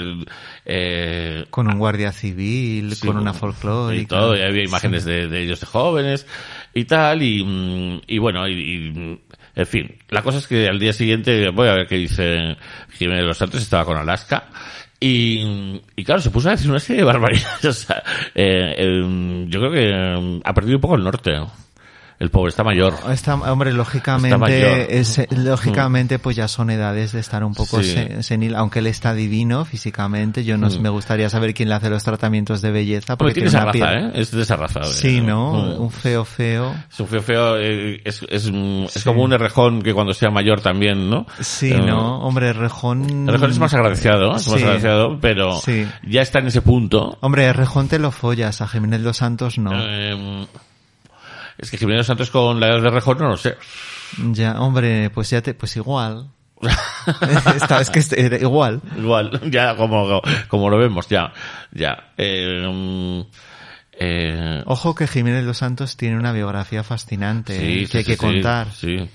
eh, 0.66 1.46
Con 1.50 1.68
un 1.68 1.80
guardia 1.80 2.12
civil, 2.12 2.94
Sí, 2.96 3.08
con 3.08 3.18
una 3.18 3.34
folclórica. 3.34 4.02
Y 4.04 4.06
todo, 4.06 4.36
y 4.38 4.42
había 4.42 4.64
imágenes 4.64 5.06
de, 5.06 5.28
de 5.28 5.42
ellos 5.44 5.60
de 5.60 5.66
jóvenes 5.66 6.26
y 6.74 6.86
tal, 6.86 7.24
y, 7.24 7.44
mm, 7.44 8.02
y 8.08 8.18
bueno, 8.18 8.48
y, 8.48 8.54
y, 8.54 9.22
en 9.56 9.66
fin. 9.66 9.96
La 10.10 10.22
cosa 10.22 10.38
es 10.38 10.48
que 10.48 10.68
al 10.68 10.80
día 10.80 10.94
siguiente, 10.94 11.50
voy 11.50 11.68
a 11.68 11.74
ver 11.74 11.88
qué 11.88 11.96
dice 11.96 12.56
Jiménez 12.94 13.26
los 13.26 13.38
Santos, 13.38 13.62
estaba 13.62 13.86
con 13.86 13.98
Alaska, 13.98 14.50
y, 15.00 15.82
y 15.96 16.04
claro, 16.04 16.22
se 16.22 16.32
puso 16.32 16.50
a 16.50 16.52
decir 16.52 16.70
una 16.70 16.80
serie 16.80 17.02
de 17.02 17.08
barbaridades. 17.08 17.66
O 17.66 17.74
sea, 17.74 18.04
eh, 18.34 18.76
eh, 18.78 19.46
yo 19.48 19.60
creo 19.60 19.72
que 19.72 19.90
eh, 19.90 20.42
ha 20.44 20.54
perdido 20.54 20.78
un 20.78 20.82
poco 20.82 20.96
el 20.96 21.04
norte. 21.04 21.40
El 22.20 22.32
pobre 22.32 22.50
está 22.50 22.64
mayor. 22.64 22.96
Está, 23.12 23.36
hombre, 23.36 23.70
Está 23.70 23.78
lógicamente, 23.78 24.38
mayor. 24.38 24.78
es, 24.90 25.20
lógicamente, 25.32 26.18
pues 26.18 26.36
ya 26.36 26.48
son 26.48 26.72
edades 26.72 27.12
de 27.12 27.20
estar 27.20 27.44
un 27.44 27.54
poco 27.54 27.84
Sí. 27.84 27.92
se- 27.94 28.24
senil, 28.24 28.56
aunque 28.56 28.80
él 28.80 28.88
está 28.88 29.14
divino 29.14 29.66
físicamente. 29.66 30.44
Yo 30.44 30.58
no, 30.58 30.68
me 30.80 30.90
gustaría 30.90 31.30
saber 31.30 31.54
quién 31.54 31.70
le 31.70 31.76
hace 31.76 31.90
los 31.92 32.04
tratamientos 32.04 32.62
de 32.62 32.72
belleza, 32.72 33.18
Porque 33.18 33.36
tiene 33.36 33.50
esa 33.50 33.64
una 33.64 33.66
raza, 33.72 33.78
piel- 33.94 34.08
¿eh? 34.08 34.12
Es 34.16 34.32
de 34.32 34.42
esa 34.42 34.56
raza. 34.56 34.84
Sí, 34.84 35.18
eh, 35.18 35.22
¿no? 35.22 35.54
mm. 35.54 35.82
Un 35.82 35.92
feo 35.92 36.26
feo. 36.26 36.74
Es 36.92 37.00
un 37.00 37.08
feo 37.08 37.22
feo, 37.22 37.58
eh, 37.60 38.02
es, 38.04 38.26
es, 38.30 38.52
mm, 38.52 38.86
es 38.86 39.04
como 39.04 39.22
un 39.24 39.34
errejón 39.34 39.84
que 39.84 39.94
cuando 39.94 40.14
sea 40.14 40.32
mayor 40.32 40.60
también, 40.62 41.10
¿no? 41.12 41.28
Sí, 41.40 41.72
Eh, 41.72 41.78
¿no? 41.80 42.20
Hombre, 42.22 42.52
Rejón... 42.54 43.28
El 43.28 43.34
Rejón 43.34 43.52
es 43.52 43.60
más 43.60 43.74
agradecido, 43.76 44.36
es 44.36 44.48
más 44.48 44.64
agradecido, 44.64 45.20
pero 45.22 45.60
Sí. 45.60 45.86
ya 46.08 46.22
está 46.24 46.40
en 46.40 46.48
ese 46.48 46.62
punto. 46.64 47.18
Hombre, 47.22 47.54
Rejón 47.54 47.88
te 47.88 48.00
lo 48.00 48.10
follas, 48.10 48.62
a 48.62 48.68
Jiménez 48.68 49.02
Los 49.02 49.18
Santos 49.18 49.60
no. 49.60 49.72
Eh, 49.76 50.48
es 51.58 51.72
que 51.72 51.78
Jiménez 51.78 52.06
Santos 52.08 52.30
con 52.32 52.60
la 52.60 52.68
edad 52.68 52.82
de 52.82 52.90
Rejón 52.90 53.18
no 53.20 53.30
lo 53.30 53.38
sé. 53.38 53.56
Ya, 54.32 54.60
hombre, 54.62 55.10
pues 55.10 55.30
ya 55.30 55.42
te, 55.42 55.54
pues 55.54 55.76
igual. 55.78 56.30
Esta- 57.56 57.82
es 57.82 57.90
que 57.90 58.00
es- 58.00 58.14
era 58.14 58.38
igual. 58.38 58.82
Igual, 58.98 59.40
ya 59.52 59.76
como, 59.76 60.22
como 60.48 60.70
lo 60.70 60.78
vemos, 60.78 61.08
ya, 61.08 61.32
ya. 61.72 62.12
Eh, 62.18 62.66
mm, 62.68 63.22
eh, 64.00 64.64
Ojo 64.66 64.96
que 64.96 65.08
Jiménez 65.08 65.44
Los 65.44 65.58
Santos 65.58 65.98
tiene 65.98 66.18
una 66.18 66.32
biografía 66.32 66.84
fascinante 66.84 67.58
sí, 67.60 67.66
eh, 67.84 67.86
sí, 67.86 67.92
que 67.92 67.98
hay 68.00 68.04
que 68.04 68.14
sí, 68.14 68.18
contar. 68.18 68.68
Sí, 68.72 69.10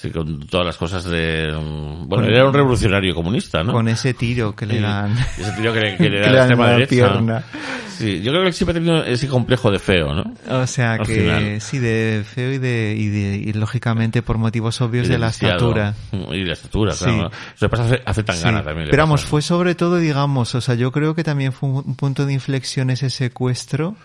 sí, 0.00 0.10
con 0.10 0.46
todas 0.46 0.66
las 0.66 0.76
cosas 0.76 1.04
de... 1.04 1.48
mm, 1.52 2.08
Bueno, 2.08 2.24
Con- 2.24 2.32
era 2.34 2.46
un 2.46 2.52
revolucionario 2.54 3.14
comunista, 3.14 3.62
¿no? 3.62 3.72
Con 3.72 3.88
ese 3.88 4.14
tiro 4.14 4.54
que 4.54 4.66
le 4.66 4.74
Sí, 4.76 4.80
dan. 4.80 5.16
Ese 5.38 5.52
tío 5.60 5.72
que, 5.72 5.80
le- 5.80 5.96
que 5.96 6.08
le 6.10 6.20
que 6.22 6.30
dan 6.30 6.52
en 6.52 6.58
la 6.58 6.70
derecha. 6.70 6.88
pierna. 6.90 7.44
Sí, 7.88 8.22
yo 8.22 8.32
creo 8.32 8.44
que 8.44 8.52
siempre 8.52 8.72
ha 8.78 8.80
tenido 8.82 9.04
ese 9.04 9.28
complejo 9.28 9.70
de 9.70 9.78
feo, 9.78 10.14
¿no? 10.14 10.24
O 10.48 10.66
sea 10.66 10.92
Al 10.94 11.06
que 11.06 11.14
final. 11.16 11.60
sí, 11.60 11.78
de 11.78 12.24
feo 12.24 12.52
y 12.52 12.56
de, 12.58 12.94
y 12.96 13.08
de, 13.08 13.36
y 13.36 13.52
lógicamente 13.52 14.22
por 14.22 14.38
motivos 14.38 14.80
obvios 14.80 15.06
de 15.08 15.18
la 15.18 15.28
estatura. 15.28 15.94
Y 16.12 16.38
de 16.40 16.46
la 16.46 16.52
estatura, 16.54 16.92
Sí. 16.92 17.04
claro. 17.04 17.26
Eso 17.28 17.66
le 17.66 17.68
pasa 17.68 17.84
hace, 17.84 18.02
hace 18.06 18.22
tan 18.22 18.36
Sí. 18.36 18.44
gana 18.44 18.62
también. 18.62 18.88
Pero 18.90 19.02
vamos, 19.02 19.24
fue 19.24 19.42
sobre 19.42 19.74
todo, 19.74 19.96
digamos, 19.98 20.54
o 20.54 20.60
sea, 20.62 20.74
yo 20.76 20.90
creo 20.92 21.14
que 21.14 21.24
también 21.24 21.52
fue 21.52 21.68
un, 21.68 21.76
un 21.86 21.94
punto 21.94 22.24
de 22.24 22.32
inflexión 22.32 22.88
ese 22.90 23.10
secuestro, 23.10 23.96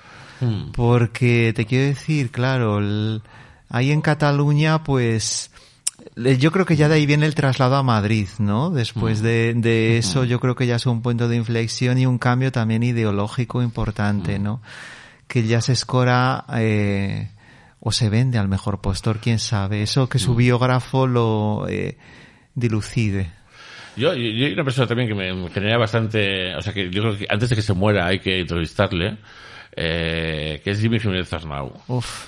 Mm. 0.41 0.71
porque 0.73 1.53
te 1.55 1.65
quiero 1.65 1.85
decir, 1.85 2.29
claro, 2.31 2.79
el- 2.79 3.21
ahí 3.69 3.91
en 3.91 4.01
Cataluña, 4.01 4.83
pues, 4.83 5.49
yo 6.15 6.51
creo 6.51 6.65
que 6.65 6.75
ya 6.75 6.87
de 6.87 6.95
ahí 6.95 7.05
viene 7.05 7.25
el 7.25 7.35
traslado 7.35 7.75
a 7.75 7.83
Madrid, 7.83 8.27
¿no? 8.39 8.69
Después 8.69 9.21
de, 9.21 9.53
de 9.53 9.97
eso, 9.97 10.23
yo 10.23 10.39
creo 10.39 10.55
que 10.55 10.67
ya 10.67 10.75
es 10.75 10.85
un 10.85 11.01
punto 11.01 11.27
de 11.27 11.35
inflexión 11.35 11.97
y 11.97 12.05
un 12.05 12.17
cambio 12.17 12.51
también 12.51 12.83
ideológico 12.83 13.61
importante, 13.61 14.39
¿no? 14.39 14.61
Que 15.27 15.43
ya 15.43 15.61
se 15.61 15.73
escora, 15.73 16.45
eh, 16.55 17.29
o 17.79 17.91
se 17.91 18.09
vende 18.09 18.37
al 18.37 18.47
mejor 18.47 18.81
postor, 18.81 19.19
quién 19.19 19.39
sabe. 19.39 19.83
Eso 19.83 20.09
que 20.09 20.17
su 20.17 20.35
biógrafo 20.35 21.05
lo 21.05 21.67
eh, 21.67 21.97
dilucide. 22.55 23.29
Yo, 23.95 24.13
yo, 24.13 24.45
hay 24.45 24.53
una 24.53 24.63
persona 24.63 24.87
también 24.87 25.07
que 25.07 25.15
me, 25.15 25.33
me 25.33 25.49
genera 25.49 25.77
bastante, 25.77 26.55
o 26.55 26.61
sea 26.61 26.73
que 26.73 26.89
yo 26.89 27.01
creo 27.01 27.17
que 27.17 27.27
antes 27.29 27.49
de 27.49 27.55
que 27.55 27.61
se 27.61 27.73
muera 27.73 28.07
hay 28.07 28.19
que 28.19 28.39
entrevistarle, 28.39 29.17
eh, 29.75 30.61
que 30.63 30.71
es 30.71 30.79
Jimmy 30.81 30.99
Jiménez 30.99 31.31
Arnau. 31.31 31.73
Uf, 31.87 32.25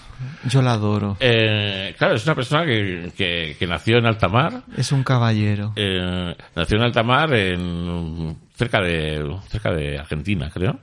yo 0.50 0.62
la 0.62 0.74
adoro. 0.74 1.18
Eh, 1.20 1.94
claro, 1.98 2.16
es 2.16 2.26
una 2.26 2.36
persona 2.36 2.66
que, 2.66 3.12
que, 3.16 3.56
que 3.58 3.68
nació 3.68 3.98
en 3.98 4.06
alta 4.06 4.28
mar, 4.28 4.64
Es 4.76 4.92
un 4.92 5.04
caballero. 5.04 5.74
eh, 5.76 6.36
nació 6.56 6.78
en 6.78 6.84
alta 6.84 7.04
mar 7.04 7.34
en, 7.34 8.38
cerca 8.56 8.82
de, 8.82 9.36
cerca 9.48 9.72
de 9.72 9.98
Argentina, 10.00 10.50
creo. 10.54 10.80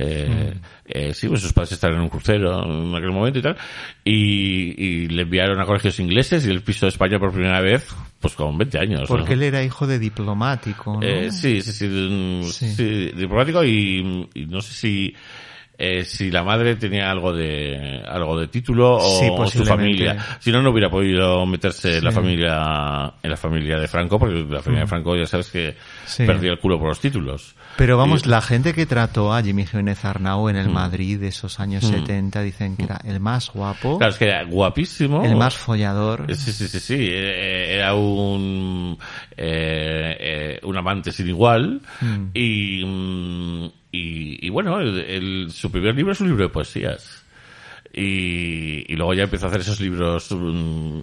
Eh, 0.00 0.54
eh, 0.84 1.14
sí, 1.14 1.26
pues 1.28 1.40
sus 1.40 1.52
padres 1.52 1.72
estaban 1.72 1.96
en 1.96 2.02
un 2.02 2.08
crucero 2.08 2.62
en 2.62 2.94
aquel 2.94 3.10
momento 3.10 3.38
y 3.38 3.42
tal, 3.42 3.56
y, 4.04 4.74
y 4.84 5.08
le 5.08 5.22
enviaron 5.22 5.58
a 5.60 5.64
colegios 5.64 5.98
ingleses 5.98 6.46
y 6.46 6.50
él 6.50 6.60
pisó 6.62 6.86
España 6.86 7.18
por 7.18 7.32
primera 7.32 7.60
vez, 7.60 7.88
pues 8.20 8.34
con 8.34 8.56
20 8.58 8.78
años. 8.78 9.00
¿no? 9.00 9.06
Porque 9.06 9.32
él 9.32 9.42
era 9.42 9.62
hijo 9.64 9.86
de 9.86 9.98
diplomático, 9.98 11.00
¿no? 11.00 11.02
Eh, 11.02 11.32
sí, 11.32 11.62
sí, 11.62 11.72
sí, 11.72 11.88
mm, 11.88 12.44
Sí. 12.44 12.74
sí, 12.74 13.12
diplomático 13.16 13.64
y, 13.64 14.28
y 14.34 14.46
no 14.46 14.60
sé 14.60 14.74
si 14.74 15.16
eh, 15.80 16.04
si 16.04 16.30
la 16.32 16.42
madre 16.42 16.74
tenía 16.74 17.08
algo 17.10 17.32
de 17.32 18.02
algo 18.06 18.38
de 18.40 18.48
título 18.48 18.96
o, 18.96 19.20
Sí, 19.20 19.28
o 19.30 19.46
su 19.46 19.64
familia. 19.64 20.16
Si 20.40 20.50
no, 20.50 20.60
no 20.60 20.70
hubiera 20.70 20.90
podido 20.90 21.46
meterse 21.46 21.98
en 21.98 22.04
la 22.04 22.10
familia 22.12 23.14
en 23.22 23.30
la 23.30 23.36
familia 23.36 23.78
de 23.78 23.86
Franco, 23.86 24.18
porque 24.18 24.44
la 24.50 24.60
familia 24.60 24.82
de 24.84 24.88
Franco 24.88 25.16
ya 25.16 25.26
sabes 25.26 25.48
que 25.50 25.76
Sí. 26.04 26.26
perdía 26.26 26.50
el 26.50 26.58
culo 26.58 26.78
por 26.80 26.88
los 26.88 27.00
títulos. 27.00 27.54
Pero 27.76 27.96
vamos, 27.96 28.26
Y- 28.26 28.28
la 28.28 28.40
gente 28.40 28.74
que 28.74 28.86
trató 28.86 29.32
a 29.32 29.40
Jimmy 29.40 29.64
Jiménez 29.64 30.04
Arnau 30.04 30.48
en 30.48 30.56
el 30.56 30.68
Madrid 30.68 31.20
de 31.20 31.28
esos 31.28 31.60
años 31.60 31.84
Mm. 31.84 31.90
70 31.92 32.42
dicen 32.42 32.76
que 32.76 32.82
era 32.84 33.00
el 33.04 33.20
más 33.20 33.50
guapo, 33.52 33.98
Claro, 33.98 34.10
es 34.12 34.18
que 34.18 34.24
era 34.24 34.42
guapísimo. 34.44 35.24
el 35.24 35.36
más 35.36 35.56
follador. 35.56 36.26
Sí, 36.34 36.50
sí, 36.52 36.66
sí, 36.66 36.80
sí. 36.80 37.08
Era 37.12 37.94
un, 37.94 38.98
eh, 39.38 40.16
eh, 40.20 40.60
un 40.64 40.76
amante 40.76 41.12
sin 41.12 41.28
igual. 41.28 41.80
Mm. 42.00 42.24
Y, 42.34 42.84
mm, 42.84 43.64
y, 43.92 44.46
y 44.46 44.50
bueno, 44.50 44.80
el, 44.80 44.98
el- 44.98 45.50
su 45.50 45.70
primer 45.70 45.94
libro 45.94 46.12
es 46.12 46.20
un 46.20 46.28
libro 46.28 46.42
de 46.44 46.50
poesías. 46.50 47.24
Y, 47.94 48.84
y 48.92 48.96
luego 48.96 49.14
ya 49.14 49.24
empezó 49.24 49.46
a 49.46 49.48
hacer 49.48 49.62
esos 49.62 49.80
libros 49.80 50.30
mm, 50.30 51.00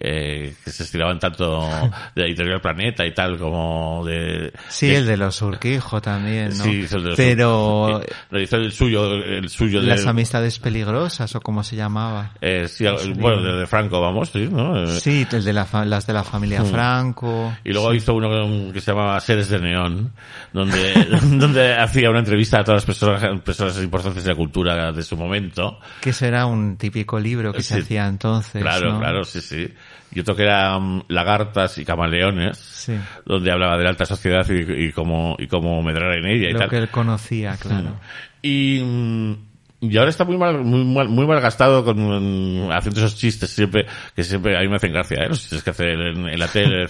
eh, 0.00 0.54
que 0.64 0.70
se 0.70 0.84
estiraban 0.84 1.18
tanto 1.18 1.68
de 2.14 2.22
editorial 2.24 2.60
Planeta 2.60 3.04
y 3.04 3.12
tal 3.12 3.36
como 3.38 4.04
de... 4.06 4.52
Sí, 4.68 4.86
de- 4.88 4.96
el 4.98 5.06
de 5.06 5.16
los 5.16 5.40
Urquijo 5.42 6.00
también, 6.00 6.48
¿no? 6.56 6.64
Sí, 6.64 6.86
el 6.90 7.02
de 7.02 7.08
los- 7.08 7.16
Pero 7.16 8.00
realizó 8.30 8.56
el 8.56 8.72
suyo, 8.72 9.14
el 9.14 9.48
suyo 9.48 9.80
de... 9.80 9.88
las 9.88 10.06
amistades 10.06 10.58
peligrosas 10.58 11.34
o 11.34 11.40
como 11.40 11.62
se 11.64 11.76
llamaba. 11.76 12.32
eh, 12.40 12.66
sí, 12.68 12.84
bueno, 13.16 13.42
de, 13.42 13.52
de 13.60 13.66
Franco, 13.66 14.00
vamos, 14.00 14.30
sí, 14.30 14.48
¿no? 14.50 14.82
Eh, 14.84 14.86
Sí, 15.00 15.26
el 15.32 15.44
de 15.44 15.52
la 15.52 15.64
fa- 15.64 15.84
las 15.84 16.06
de 16.06 16.12
la 16.12 16.24
familia 16.24 16.64
Franco. 16.64 17.54
Y 17.64 17.72
luego 17.72 17.92
hizo 17.94 18.14
uno 18.14 18.72
que 18.72 18.80
se 18.80 18.92
llamaba 18.92 19.18
Seres 19.20 19.48
de 19.48 19.58
Neón, 19.60 20.12
donde, 20.52 20.94
donde 21.22 21.74
hacía 21.74 22.10
una 22.10 22.20
entrevista 22.20 22.60
a 22.60 22.64
todas 22.64 22.86
las 22.86 22.86
personas, 22.86 23.40
personas 23.42 23.82
importantes 23.82 24.24
de 24.24 24.30
la 24.30 24.36
cultura 24.36 24.92
de 24.92 25.02
su 25.02 25.16
momento. 25.16 25.78
Que 26.00 26.10
ese 26.10 26.28
era 26.28 26.46
un 26.46 26.76
típico 26.76 27.18
libro 27.18 27.52
que 27.52 27.62
se 27.62 27.74
Sí. 27.76 27.80
hacía 27.80 28.06
entonces. 28.06 28.62
Claro, 28.62 28.92
¿no? 28.92 28.98
claro, 29.00 29.24
sí, 29.24 29.40
sí. 29.40 29.68
Y 30.10 30.20
otro 30.20 30.34
que 30.34 30.42
era 30.44 30.78
Lagartas 31.08 31.76
y 31.78 31.84
Camaleones, 31.84 32.56
Sí. 32.58 32.94
donde 33.26 33.52
hablaba 33.52 33.76
de 33.76 33.84
la 33.84 33.90
alta 33.90 34.06
sociedad 34.06 34.46
y, 34.48 34.86
y 34.86 34.92
cómo, 34.92 35.36
y 35.38 35.46
cómo 35.46 35.82
medrar 35.82 36.16
en 36.16 36.24
ella 36.26 36.48
y 36.48 36.52
Lo 36.52 36.60
tal. 36.60 36.70
que 36.70 36.76
él 36.78 36.88
conocía, 36.88 37.56
claro. 37.56 37.96
Y, 38.42 38.80
mm, 38.82 39.32
Y 39.80 39.96
ahora 39.96 40.10
está 40.10 40.24
muy 40.24 40.36
mal, 40.36 40.64
muy 40.64 40.84
mal, 40.84 41.08
muy 41.08 41.24
mal 41.24 41.40
gastado 41.40 41.84
con 41.84 41.98
mm, 41.98 42.72
haciendo 42.72 42.98
esos 43.00 43.14
chistes 43.16 43.48
siempre, 43.50 43.86
que 44.16 44.24
siempre 44.24 44.56
a 44.56 44.60
mí 44.60 44.66
me 44.68 44.74
hacen 44.74 44.92
gracia, 44.92 45.22
¿eh? 45.22 45.28
Los 45.28 45.40
chistes 45.42 45.62
que 45.62 45.70
hace 45.70 45.92
en, 45.92 46.28
en 46.28 46.38
la 46.38 46.48
tele 46.48 46.86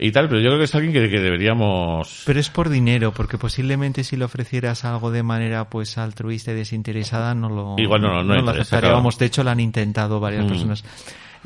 y 0.00 0.10
tal, 0.10 0.28
pero 0.28 0.40
yo 0.40 0.46
creo 0.48 0.58
que 0.58 0.64
es 0.64 0.74
alguien 0.74 0.92
que, 0.92 1.08
que 1.08 1.20
deberíamos... 1.20 2.24
Pero 2.26 2.40
es 2.40 2.50
por 2.50 2.68
dinero, 2.68 3.12
porque 3.12 3.38
posiblemente 3.38 4.02
si 4.02 4.16
le 4.16 4.24
ofrecieras 4.24 4.84
algo 4.84 5.12
de 5.12 5.22
manera 5.22 5.68
pues 5.68 5.98
altruista 5.98 6.50
y 6.50 6.54
desinteresada 6.54 7.32
no 7.36 7.48
lo, 7.48 7.76
Igual 7.78 8.00
no, 8.02 8.08
no, 8.08 8.22
no 8.24 8.34
lo 8.34 8.40
interesa, 8.40 8.60
aceptaría. 8.62 8.80
claro. 8.80 8.96
Vamos, 8.96 9.18
de 9.18 9.26
hecho 9.26 9.44
lo 9.44 9.50
han 9.50 9.60
intentado 9.60 10.18
varias 10.18 10.46
Mm. 10.46 10.48
personas. 10.48 10.84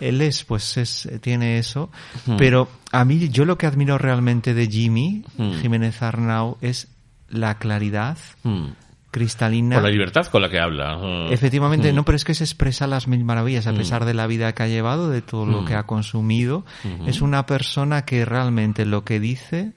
Él 0.01 0.21
es, 0.23 0.45
pues 0.45 0.77
es, 0.77 1.09
tiene 1.21 1.59
eso, 1.59 1.91
pero 2.39 2.69
a 2.93 3.05
mí 3.05 3.29
yo 3.29 3.45
lo 3.45 3.57
que 3.59 3.67
admiro 3.67 3.99
realmente 3.99 4.55
de 4.55 4.67
Jimmy 4.67 5.25
Mm. 5.37 5.53
Jiménez 5.61 6.03
Arnau 6.03 6.57
es 6.61 6.89
la 7.29 7.59
claridad 7.59 8.19
Mm. 8.43 8.69
cristalina. 9.11 9.77
Por 9.77 9.85
la 9.85 9.91
libertad 9.91 10.27
con 10.27 10.41
la 10.43 10.49
que 10.49 10.59
habla. 10.61 11.27
Efectivamente, 11.31 11.93
no, 11.93 12.05
pero 12.05 12.17
es 12.17 12.25
que 12.25 12.35
se 12.35 12.45
expresa 12.45 12.87
las 12.87 13.09
mil 13.09 13.25
maravillas, 13.25 13.67
a 13.67 13.73
pesar 13.73 14.05
de 14.05 14.15
la 14.15 14.27
vida 14.27 14.53
que 14.55 14.63
ha 14.63 14.69
llevado, 14.69 15.11
de 15.11 15.21
todo 15.23 15.47
lo 15.47 15.65
que 15.65 15.75
ha 15.75 15.83
consumido. 15.85 16.65
Es 17.07 17.21
una 17.21 17.45
persona 17.47 18.05
que 18.05 18.25
realmente 18.25 18.85
lo 18.87 19.05
que 19.05 19.19
dice, 19.21 19.73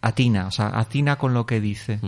atina, 0.00 0.46
o 0.46 0.50
sea, 0.50 0.68
atina 0.78 1.16
con 1.16 1.34
lo 1.34 1.46
que 1.46 1.60
dice. 1.60 2.00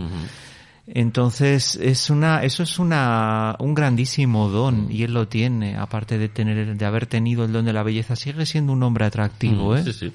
Entonces, 0.87 1.75
es 1.77 2.11
una, 2.11 2.43
eso 2.43 2.61
es 2.61 2.77
una, 2.77 3.55
un 3.59 3.73
grandísimo 3.73 4.49
don, 4.49 4.87
y 4.91 5.03
él 5.03 5.13
lo 5.13 5.27
tiene, 5.27 5.77
aparte 5.77 6.19
de 6.19 6.29
tener, 6.29 6.75
de 6.75 6.85
haber 6.85 7.07
tenido 7.07 7.43
el 7.43 7.51
don 7.51 7.65
de 7.65 7.73
la 7.73 7.81
belleza, 7.81 8.15
sigue 8.15 8.45
siendo 8.45 8.71
un 8.71 8.83
hombre 8.83 9.05
atractivo, 9.05 9.75
¿eh? 9.75 9.83
Sí, 9.83 9.93
sí. 9.93 10.13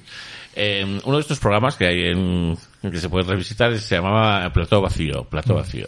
Eh, 0.55 1.01
uno 1.05 1.17
de 1.17 1.23
estos 1.23 1.41
programas 1.41 1.77
que 1.77 1.87
hay 1.87 2.01
en, 2.09 2.57
que 2.83 2.99
se 2.99 3.09
puede 3.09 3.29
revisitar 3.29 3.77
se 3.79 3.97
llamaba 3.97 4.53
Plató 4.53 4.81
Vacío, 4.81 5.25
Plató 5.25 5.55
Vacío. 5.55 5.87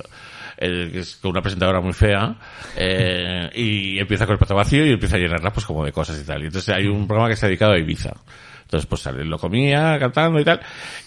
El, 0.56 0.92
que 0.92 1.00
es 1.00 1.16
con 1.16 1.32
una 1.32 1.42
presentadora 1.42 1.80
muy 1.80 1.92
fea 1.92 2.36
eh, 2.76 3.50
y 3.54 3.98
empieza 3.98 4.26
con 4.26 4.34
el 4.34 4.38
plato 4.38 4.54
vacío 4.54 4.86
y 4.86 4.90
empieza 4.92 5.16
a 5.16 5.18
llenarla 5.18 5.52
pues 5.52 5.66
como 5.66 5.84
de 5.84 5.90
cosas 5.90 6.20
y 6.20 6.24
tal. 6.24 6.42
Y 6.42 6.46
entonces 6.46 6.72
hay 6.72 6.86
un 6.86 7.08
programa 7.08 7.28
que 7.28 7.34
está 7.34 7.46
dedicado 7.48 7.72
a 7.72 7.78
Ibiza. 7.78 8.12
Entonces 8.72 8.88
pues 8.88 9.02
sale, 9.02 9.22
lo 9.26 9.36
comía 9.36 9.98
cantando 9.98 10.40
y 10.40 10.44
tal. 10.44 10.58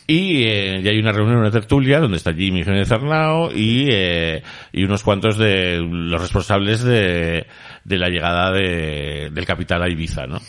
Y, 0.05 0.43
eh, 0.43 0.81
y 0.83 0.87
hay 0.87 0.99
una 0.99 1.11
reunión, 1.11 1.37
una 1.39 1.49
tertulia 1.49 1.99
donde 1.99 2.17
está 2.17 2.31
Jimmy 2.31 2.63
Jiménez 2.63 2.91
Arnao 2.91 3.51
y, 3.51 3.87
eh, 3.89 4.43
y 4.71 4.83
unos 4.83 5.01
cuantos 5.01 5.35
de 5.39 5.79
los 5.81 6.21
responsables 6.21 6.83
de, 6.83 7.47
de 7.83 7.97
la 7.97 8.09
llegada 8.09 8.51
de, 8.51 9.31
del 9.33 9.45
capital 9.47 9.81
a 9.81 9.89
Ibiza, 9.89 10.27
¿no? 10.27 10.39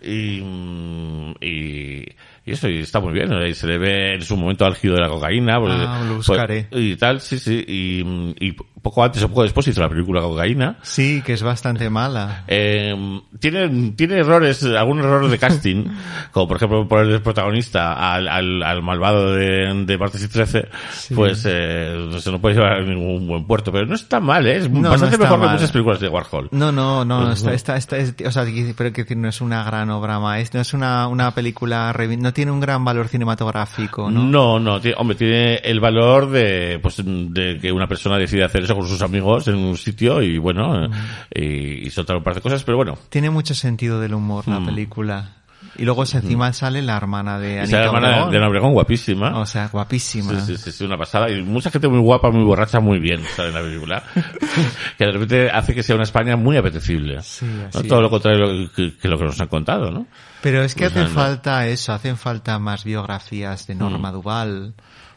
y, 0.00 0.40
mm, 0.40 1.34
y, 1.40 2.04
y 2.46 2.52
eso, 2.52 2.68
y 2.68 2.78
está 2.78 3.00
muy 3.00 3.14
bien, 3.14 3.28
¿no? 3.30 3.44
Y 3.44 3.52
se 3.54 3.66
le 3.66 3.76
ve 3.76 4.14
en 4.14 4.22
su 4.22 4.36
momento 4.36 4.64
álgido 4.64 4.94
de 4.94 5.00
la 5.00 5.08
cocaína. 5.08 5.58
pues, 5.58 5.74
Ah, 5.76 6.00
lo 6.06 6.14
pues, 6.14 6.26
buscaré. 6.28 6.68
y 6.70 6.94
tal, 6.94 7.20
sí, 7.20 7.38
sí. 7.40 7.64
Y, 7.66 8.00
y 8.46 8.56
poco 8.82 9.04
antes 9.04 9.22
o 9.22 9.28
poco 9.28 9.42
después 9.42 9.66
hizo 9.68 9.80
la 9.80 9.88
película 9.88 10.20
Cocaína. 10.20 10.76
Sí, 10.82 11.22
que 11.24 11.34
es 11.34 11.42
bastante 11.42 11.88
mala. 11.90 12.44
Eh, 12.48 13.20
tiene, 13.38 13.92
tiene 13.96 14.18
errores, 14.18 14.62
algunos 14.64 15.04
errores 15.04 15.30
de 15.30 15.38
casting, 15.38 15.84
como 16.32 16.48
por 16.48 16.56
ejemplo 16.56 16.86
poner 16.88 17.06
de 17.08 17.20
protagonista 17.20 17.92
al, 18.14 18.28
al, 18.28 18.62
al 18.62 18.82
malvado 18.82 19.32
de, 19.34 19.84
de 19.86 19.98
Martes 19.98 20.24
y 20.24 20.28
13, 20.28 20.68
pues 21.14 21.44
eh, 21.48 22.08
se 22.18 22.30
no 22.30 22.40
puede 22.40 22.54
llevar 22.56 22.72
a 22.78 22.82
ningún 22.82 23.26
buen 23.26 23.46
puerto, 23.46 23.70
pero 23.72 23.86
no 23.86 23.94
está 23.94 24.20
mal, 24.20 24.46
¿eh? 24.46 24.56
es 24.56 24.70
No, 24.70 24.80
no 24.82 24.90
bastante 24.90 25.14
está 25.16 25.24
mejor 25.26 25.40
que 25.40 25.46
mal. 25.46 25.54
muchas 25.56 25.70
películas 25.72 26.00
de 26.00 26.08
Warhol. 26.08 26.48
No, 26.52 26.72
no, 26.72 27.04
no, 27.04 27.22
Ujú. 27.24 27.32
está, 27.32 27.54
está, 27.54 27.76
está, 27.76 27.96
es- 27.98 28.14
o 28.24 28.30
sea, 28.30 28.44
que- 28.44 28.74
pero 28.76 28.92
que 28.92 29.02
decir, 29.02 29.16
no 29.16 29.28
es 29.28 29.40
una 29.40 29.62
gran 29.64 29.90
obra 29.90 30.18
maestra, 30.20 30.58
no 30.58 30.62
es 30.62 30.72
una, 30.74 31.06
una 31.08 31.34
película, 31.34 31.94
no 32.18 32.32
tiene 32.32 32.50
un 32.50 32.60
gran 32.60 32.84
valor 32.84 33.08
cinematográfico, 33.08 34.10
¿no? 34.10 34.22
No, 34.24 34.58
no, 34.60 34.80
tiene- 34.80 34.96
hombre, 34.98 35.16
tiene 35.16 35.54
el 35.56 35.80
valor 35.80 36.30
de, 36.30 36.78
pues, 36.82 36.96
de 37.04 37.58
que 37.60 37.72
una 37.72 37.86
persona 37.86 38.18
decide 38.18 38.44
hacer 38.44 38.69
con 38.74 38.86
sus 38.88 39.02
amigos 39.02 39.46
en 39.48 39.56
un 39.56 39.76
sitio 39.76 40.22
y 40.22 40.38
bueno, 40.38 40.86
eh, 41.30 41.80
y, 41.82 41.86
y 41.86 41.90
soltar 41.90 42.16
un 42.16 42.22
par 42.22 42.34
de 42.34 42.40
cosas, 42.40 42.62
pero 42.64 42.76
bueno. 42.76 42.98
Tiene 43.08 43.30
mucho 43.30 43.54
sentido 43.54 44.00
del 44.00 44.14
humor 44.14 44.46
la 44.48 44.60
Mm. 44.60 44.66
película. 44.66 45.30
Y 45.76 45.84
luego 45.84 46.02
encima 46.02 46.52
sale 46.52 46.82
la 46.82 46.96
hermana 46.96 47.38
de 47.38 47.60
Anita 47.60 47.84
hermana 47.84 48.08
Obregón. 48.08 48.30
de 48.30 48.36
Ana 48.38 48.48
Obregón, 48.48 48.72
guapísima. 48.72 49.38
O 49.38 49.46
sea, 49.46 49.68
guapísima. 49.68 50.40
Sí, 50.40 50.56
sí, 50.56 50.72
sí, 50.72 50.84
una 50.84 50.96
pasada. 50.98 51.30
Y 51.30 51.42
mucha 51.42 51.70
gente 51.70 51.86
muy 51.88 52.00
guapa, 52.00 52.30
muy 52.30 52.42
borracha, 52.44 52.80
muy 52.80 52.98
bien 52.98 53.22
sale 53.36 53.48
en 53.50 53.54
la 53.54 53.60
película. 53.60 54.02
que 54.98 55.04
de 55.06 55.12
repente 55.12 55.50
hace 55.50 55.74
que 55.74 55.82
sea 55.82 55.94
una 55.94 56.04
España 56.04 56.36
muy 56.36 56.56
apetecible. 56.56 57.22
Sí, 57.22 57.46
¿no? 57.46 57.68
así 57.72 57.86
Todo 57.88 57.98
es. 58.00 58.02
lo 58.02 58.10
contrario 58.10 58.70
que, 58.74 58.96
que 58.96 59.08
lo 59.08 59.16
que 59.18 59.24
nos 59.24 59.40
han 59.40 59.48
contado, 59.48 59.90
¿no? 59.90 60.06
Pero 60.42 60.62
es 60.62 60.74
que 60.74 60.84
Pues 60.84 60.92
hace 60.92 61.00
nada. 61.02 61.14
falta 61.14 61.66
eso, 61.68 61.92
hacen 61.92 62.16
falta 62.16 62.58
más 62.58 62.84
biografías 62.84 63.66
de 63.66 63.74
Norma 63.74 64.10
Duval, 64.10 64.74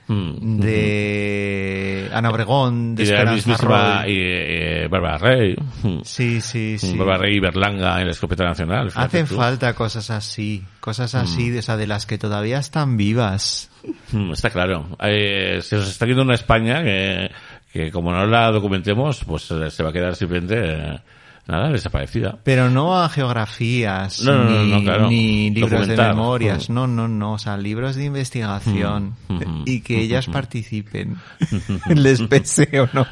Mm. 0.07 0.59
de 0.59 2.09
Ana 2.13 2.29
Obregón, 2.29 2.93
de 2.95 3.03
y 3.03 3.05
de 3.05 3.13
Esperanza 3.13 3.57
Roy. 4.03 4.11
y, 4.11 4.17
eh, 4.19 4.87
Bárbara 4.89 5.17
Rey. 5.17 5.55
Mm. 5.83 5.99
Sí, 6.03 6.41
sí, 6.41 6.77
sí. 6.77 6.97
Bárbara 6.97 7.19
Rey 7.19 7.37
y 7.37 7.39
Berlanga 7.39 7.99
en 7.99 8.07
la 8.07 8.11
escopeta 8.11 8.43
nacional. 8.43 8.91
Hacen 8.95 9.25
tú. 9.27 9.35
falta 9.35 9.73
cosas 9.73 10.09
así, 10.09 10.63
cosas 10.79 11.15
así, 11.15 11.49
de, 11.49 11.59
o 11.59 11.61
sea, 11.61 11.77
de 11.77 11.87
las 11.87 12.05
que 12.05 12.17
todavía 12.17 12.59
están 12.59 12.97
vivas. 12.97 13.69
Mm, 14.11 14.31
Está 14.33 14.49
claro. 14.49 14.89
Eh, 15.01 15.59
se 15.61 15.77
nos 15.77 15.87
está 15.87 16.05
viendo 16.05 16.23
una 16.23 16.35
España 16.35 16.83
que, 16.83 17.31
que 17.71 17.91
como 17.91 18.11
no 18.11 18.25
la 18.27 18.51
documentemos, 18.51 19.23
pues 19.25 19.49
eh, 19.51 19.69
se 19.71 19.83
va 19.83 19.89
a 19.89 19.93
quedar 19.93 20.15
simplemente, 20.15 20.55
eh, 20.59 20.99
nada, 21.47 21.69
desaparecida. 21.71 22.37
Pero 22.43 22.69
no 22.69 23.01
a 23.01 23.09
geografías, 23.09 24.21
No, 24.23 24.33
no, 24.33 24.43
no, 24.49 24.61
ni, 24.63 24.71
no, 24.71 24.81
claro. 24.83 25.09
ni 25.09 25.49
libros 25.49 25.87
de 25.87 25.97
memorias, 25.97 26.69
Mm. 26.69 26.73
no, 26.73 26.87
no, 26.87 27.07
no, 27.07 27.33
o 27.33 27.37
sea, 27.37 27.57
libros 27.57 27.95
de 27.95 28.05
investigación 28.05 29.15
Mm, 29.27 29.35
mm, 29.35 29.63
y 29.65 29.81
que 29.81 29.99
ellas 30.01 30.27
participen, 30.27 31.17
les 31.95 32.21
pese 32.21 32.79
o 32.79 32.89
no. 32.93 33.05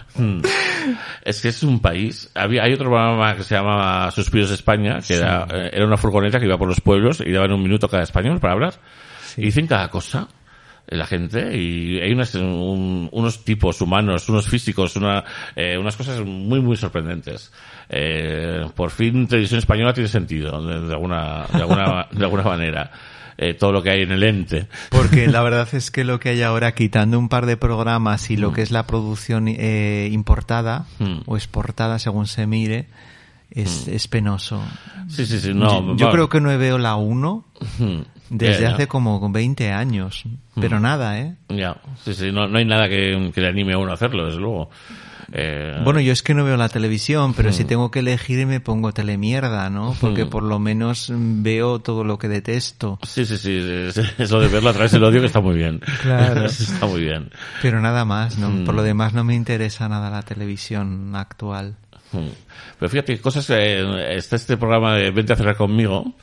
Es 1.23 1.41
que 1.41 1.49
es 1.49 1.63
un 1.63 1.79
país. 1.79 2.29
Había, 2.35 2.63
hay 2.63 2.73
otro 2.73 2.85
programa 2.89 3.35
que 3.35 3.43
se 3.43 3.55
llama 3.55 4.09
Suspiros 4.11 4.49
de 4.49 4.55
España, 4.55 4.99
que 5.05 5.15
era, 5.15 5.45
eh, 5.51 5.69
era 5.73 5.85
una 5.85 5.97
furgoneta 5.97 6.39
que 6.39 6.45
iba 6.45 6.57
por 6.57 6.67
los 6.67 6.81
pueblos 6.81 7.21
y 7.25 7.31
daban 7.31 7.51
un 7.51 7.61
minuto 7.63 7.87
cada 7.87 8.03
español 8.03 8.39
para 8.39 8.53
hablar. 8.53 8.73
Y 9.37 9.43
dicen 9.43 9.67
cada 9.67 9.89
cosa 9.89 10.27
la 10.91 11.05
gente 11.07 11.57
y 11.57 11.99
hay 11.99 12.11
unas, 12.11 12.35
un- 12.35 13.09
unos 13.11 13.43
tipos 13.43 13.81
humanos, 13.81 14.29
unos 14.29 14.47
físicos, 14.47 14.95
una, 14.95 15.23
eh, 15.55 15.77
unas 15.77 15.95
cosas 15.95 16.23
muy, 16.25 16.59
muy 16.61 16.75
sorprendentes. 16.77 17.51
Eh, 17.89 18.65
por 18.75 18.91
fin 18.91 19.27
televisión 19.27 19.57
española 19.59 19.93
tiene 19.93 20.07
sentido, 20.09 20.65
de, 20.65 20.81
de 20.87 20.93
alguna, 20.93 21.45
de 21.53 21.61
alguna, 21.61 22.07
de 22.11 22.23
alguna 22.23 22.43
manera. 22.43 22.91
Eh, 23.37 23.55
todo 23.55 23.71
lo 23.71 23.81
que 23.81 23.89
hay 23.89 24.01
en 24.03 24.11
el 24.11 24.21
ente. 24.21 24.67
Porque 24.89 25.25
la 25.27 25.41
verdad 25.43 25.67
es 25.73 25.89
que 25.89 26.03
lo 26.03 26.19
que 26.19 26.29
hay 26.29 26.41
ahora, 26.43 26.73
quitando 26.75 27.17
un 27.17 27.27
par 27.27 27.47
de 27.47 27.57
programas 27.57 28.29
y 28.29 28.37
Mm. 28.37 28.41
lo 28.41 28.53
que 28.53 28.61
es 28.61 28.69
la 28.71 28.85
producción 28.85 29.47
eh, 29.47 30.09
importada 30.11 30.85
Mm. 30.99 31.21
o 31.25 31.37
exportada 31.37 31.97
según 31.97 32.27
se 32.27 32.45
mire, 32.45 32.87
es, 33.49 33.87
es 33.87 34.07
penoso. 34.07 34.61
Sí, 35.07 35.25
sí, 35.25 35.39
sí, 35.39 35.53
no. 35.53 35.95
yo, 35.95 35.95
yo 35.97 36.11
creo 36.11 36.29
que 36.29 36.39
no 36.39 36.55
veo 36.57 36.77
la 36.77 36.95
1 36.95 37.45
Hmm. 37.79 38.01
Desde 38.31 38.65
hace 38.67 38.87
como 38.87 39.29
20 39.31 39.71
años, 39.71 40.23
pero 40.59 40.79
Mm. 40.79 40.81
nada, 40.81 41.19
¿eh? 41.19 41.35
Ya, 41.49 41.75
sí, 42.03 42.13
sí, 42.13 42.31
no, 42.31 42.47
no 42.47 42.57
hay 42.57 42.65
nada 42.65 42.87
que, 42.89 43.31
que 43.33 43.41
le 43.41 43.47
anime 43.49 43.73
a 43.73 43.77
uno 43.77 43.91
a 43.91 43.95
hacerlo, 43.95 44.25
desde 44.25 44.39
luego. 44.39 44.69
Eh, 45.33 45.79
Bueno, 45.85 46.01
yo 46.01 46.11
es 46.11 46.23
que 46.23 46.33
no 46.33 46.43
veo 46.43 46.57
la 46.57 46.67
televisión, 46.67 47.33
pero 47.33 47.49
Mm. 47.49 47.53
si 47.53 47.63
tengo 47.65 47.89
que 47.91 47.99
elegir 47.99 48.45
me 48.47 48.59
pongo 48.59 48.91
telemierda, 48.93 49.69
¿no? 49.69 49.95
Porque 50.01 50.25
Mm. 50.25 50.29
por 50.29 50.43
lo 50.43 50.59
menos 50.59 51.09
mm, 51.09 51.41
veo 51.43 51.79
todo 51.79 52.03
lo 52.03 52.17
que 52.17 52.27
detesto. 52.27 52.99
Sí, 53.03 53.25
sí, 53.25 53.37
sí, 53.37 53.57
es- 53.57 53.97
eso 54.19 54.39
de 54.41 54.47
verlo 54.49 54.69
a 54.69 54.73
través 54.73 54.91
del 54.91 55.03
odio 55.03 55.19
que 55.21 55.27
está 55.27 55.39
muy 55.39 55.55
bien. 55.55 55.79
Claro. 56.01 56.45
está 56.45 56.85
muy 56.85 57.01
bien. 57.01 57.29
Pero 57.61 57.79
nada 57.81 58.03
más, 58.05 58.37
¿no? 58.37 58.49
Mm. 58.49 58.65
Por 58.65 58.75
lo 58.75 58.83
demás 58.83 59.13
no 59.13 59.23
me 59.23 59.35
interesa 59.35 59.87
nada 59.87 60.09
la 60.09 60.21
televisión 60.21 61.15
actual. 61.15 61.75
Mm. 62.11 62.27
Pero 62.79 62.89
fíjate, 62.89 63.17
cosas, 63.21 63.49
eh, 63.51 64.15
está 64.17 64.35
este 64.35 64.57
programa 64.57 64.95
de 64.95 65.11
Vente 65.11 65.31
a 65.31 65.37
cenar 65.37 65.55
conmigo, 65.55 66.13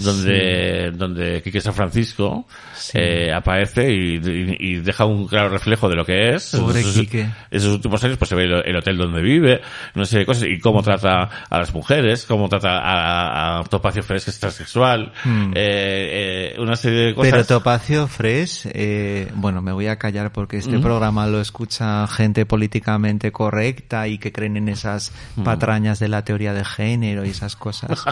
donde, 0.00 0.90
donde 0.94 1.42
Quique 1.42 1.60
San 1.60 1.74
Francisco 1.74 2.46
eh, 2.94 3.32
aparece 3.32 3.92
y, 3.92 4.16
y- 4.16 4.56
y 4.58 4.76
deja 4.80 5.04
un 5.04 5.26
claro 5.28 5.48
reflejo 5.50 5.88
de 5.88 5.96
lo 5.96 6.04
que 6.04 6.34
es. 6.34 6.56
Pobre 6.58 6.82
Quique. 6.82 7.28
En 7.50 7.60
sus 7.60 7.74
últimos 7.74 8.02
años 8.04 8.16
pues 8.18 8.28
se 8.28 8.34
ve 8.34 8.44
el, 8.44 8.62
el 8.66 8.76
hotel 8.76 8.96
donde 8.96 9.20
vive, 9.22 9.60
no 9.94 10.04
sé 10.04 10.24
cosas, 10.26 10.44
y 10.48 10.58
cómo 10.58 10.82
trata 10.82 11.28
a 11.48 11.58
las 11.58 11.72
mujeres, 11.74 12.24
cómo 12.26 12.48
trata 12.48 12.78
a, 12.78 13.58
a 13.60 13.64
Topacio 13.64 14.02
Fres, 14.02 14.24
que 14.24 14.30
es 14.30 14.40
transexual, 14.40 15.12
Mm. 15.24 15.52
eh, 15.54 16.52
eh, 16.54 16.60
una 16.60 16.76
serie 16.76 17.00
de 17.06 17.14
cosas. 17.14 17.30
Pero 17.32 17.44
Topacio 17.44 18.06
Fres, 18.08 18.66
eh, 18.72 19.30
bueno, 19.34 19.60
me 19.62 19.72
voy 19.72 19.86
a 19.86 19.96
callar 19.96 20.32
porque 20.32 20.56
este 20.58 20.78
Mm. 20.78 20.82
programa 20.82 21.26
lo 21.26 21.40
escucha 21.40 22.06
gente 22.06 22.46
políticamente 22.46 23.32
correcta 23.32 24.08
y 24.08 24.18
que 24.18 24.32
creen 24.32 24.56
en 24.56 24.68
esas 24.68 25.12
Mm. 25.36 25.42
patrañas 25.44 25.98
de 25.98 26.08
la 26.08 26.24
teoría 26.24 26.54
de 26.54 26.64
género 26.64 27.24
y 27.24 27.30
esas 27.30 27.56
cosas. 27.56 28.04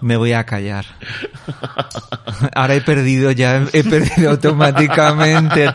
me 0.00 0.16
voy 0.16 0.32
a 0.32 0.44
callar. 0.44 0.84
Ahora 2.54 2.74
he 2.74 2.80
perdido 2.80 3.30
ya, 3.32 3.66
he 3.72 3.84
perdido 3.84 4.30
automáticamente 4.30 5.66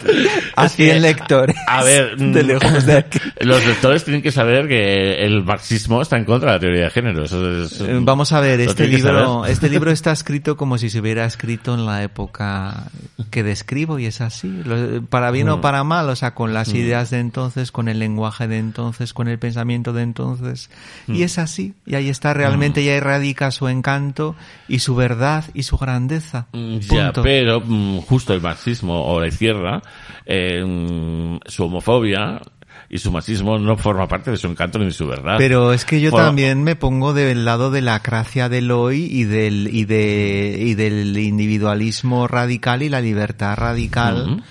a 0.55 0.65
Es 0.65 0.73
que, 0.73 0.85
100 0.91 1.01
lectores. 1.01 1.55
A 1.67 1.83
ver, 1.83 2.17
de 2.17 2.43
mm, 2.43 2.47
lejos 2.47 2.85
de 2.85 2.97
aquí. 2.97 3.19
los 3.41 3.65
lectores 3.65 4.03
tienen 4.03 4.21
que 4.21 4.31
saber 4.31 4.67
que 4.67 5.25
el 5.25 5.43
marxismo 5.43 6.01
está 6.01 6.17
en 6.17 6.25
contra 6.25 6.51
de 6.51 6.55
la 6.55 6.59
teoría 6.59 6.83
de 6.85 6.89
género. 6.89 7.23
Eso 7.25 7.63
es- 7.63 7.81
Eh, 7.81 7.99
Vamos 8.01 8.31
a 8.31 8.39
ver, 8.39 8.59
este 8.61 8.83
que 8.89 8.97
libro, 8.97 9.45
este 9.45 9.69
libro 9.69 9.91
está 9.91 10.11
escrito 10.11 10.57
como 10.57 10.77
si 10.77 10.89
se 10.89 10.99
hubiera 10.99 11.25
escrito 11.25 11.73
en 11.73 11.85
la 11.85 12.03
época 12.03 12.83
que 13.31 13.43
describo 13.43 13.99
y 13.99 14.05
es 14.05 14.21
así, 14.21 14.61
para 15.09 15.31
bien 15.31 15.47
Mm. 15.47 15.51
o 15.51 15.61
para 15.61 15.83
mal, 15.83 16.09
o 16.09 16.15
sea, 16.15 16.33
con 16.33 16.53
las 16.53 16.69
ideas 16.73 17.09
de 17.09 17.19
entonces, 17.19 17.71
con 17.71 17.87
el 17.87 17.99
lenguaje 17.99 18.47
de 18.47 18.57
entonces, 18.57 19.13
con 19.13 19.27
el 19.27 19.37
pensamiento 19.39 19.93
de 19.93 20.03
entonces, 20.03 20.69
Mm. 21.07 21.15
y 21.15 21.23
es 21.23 21.37
así, 21.37 21.73
y 21.85 21.95
ahí 21.95 22.09
está 22.09 22.33
realmente 22.33 22.83
ya 22.83 22.99
radica 22.99 23.51
su 23.51 23.67
encanto 23.67 24.35
y 24.67 24.79
su 24.79 24.95
verdad 24.95 25.26
y 25.53 25.63
su 25.63 25.77
grandeza. 25.77 26.47
Mm, 26.53 26.79
Ya, 26.79 27.11
pero 27.13 27.61
mm, 27.61 27.99
justo 28.01 28.33
el 28.33 28.41
marxismo 28.41 29.05
o 29.05 29.19
la 29.19 29.27
izquierda, 29.27 29.81
eh, 30.25 30.63
mm, 30.65 31.39
su 31.45 31.65
homofobia 31.65 32.41
y 32.89 32.97
su 32.99 33.11
machismo 33.11 33.57
no 33.57 33.75
forma 33.77 34.07
parte 34.07 34.31
de 34.31 34.37
su 34.37 34.47
encanto 34.47 34.79
ni 34.79 34.85
de 34.85 34.91
su 34.91 35.07
verdad. 35.07 35.35
Pero 35.37 35.73
es 35.73 35.83
que 35.85 35.99
yo 35.99 36.11
también 36.11 36.63
me 36.63 36.75
pongo 36.75 37.13
del 37.13 37.45
lado 37.45 37.69
de 37.69 37.81
la 37.81 38.01
cracia 38.01 38.49
del 38.49 38.71
hoy 38.71 39.07
y 39.11 39.25
del 39.25 39.69
y 39.71 39.85
de 39.85 40.57
y 40.59 40.73
del 40.75 41.17
individualismo 41.17 42.27
radical 42.27 42.83
y 42.83 42.89
la 42.89 43.01
libertad 43.01 43.57
radical. 43.57 44.43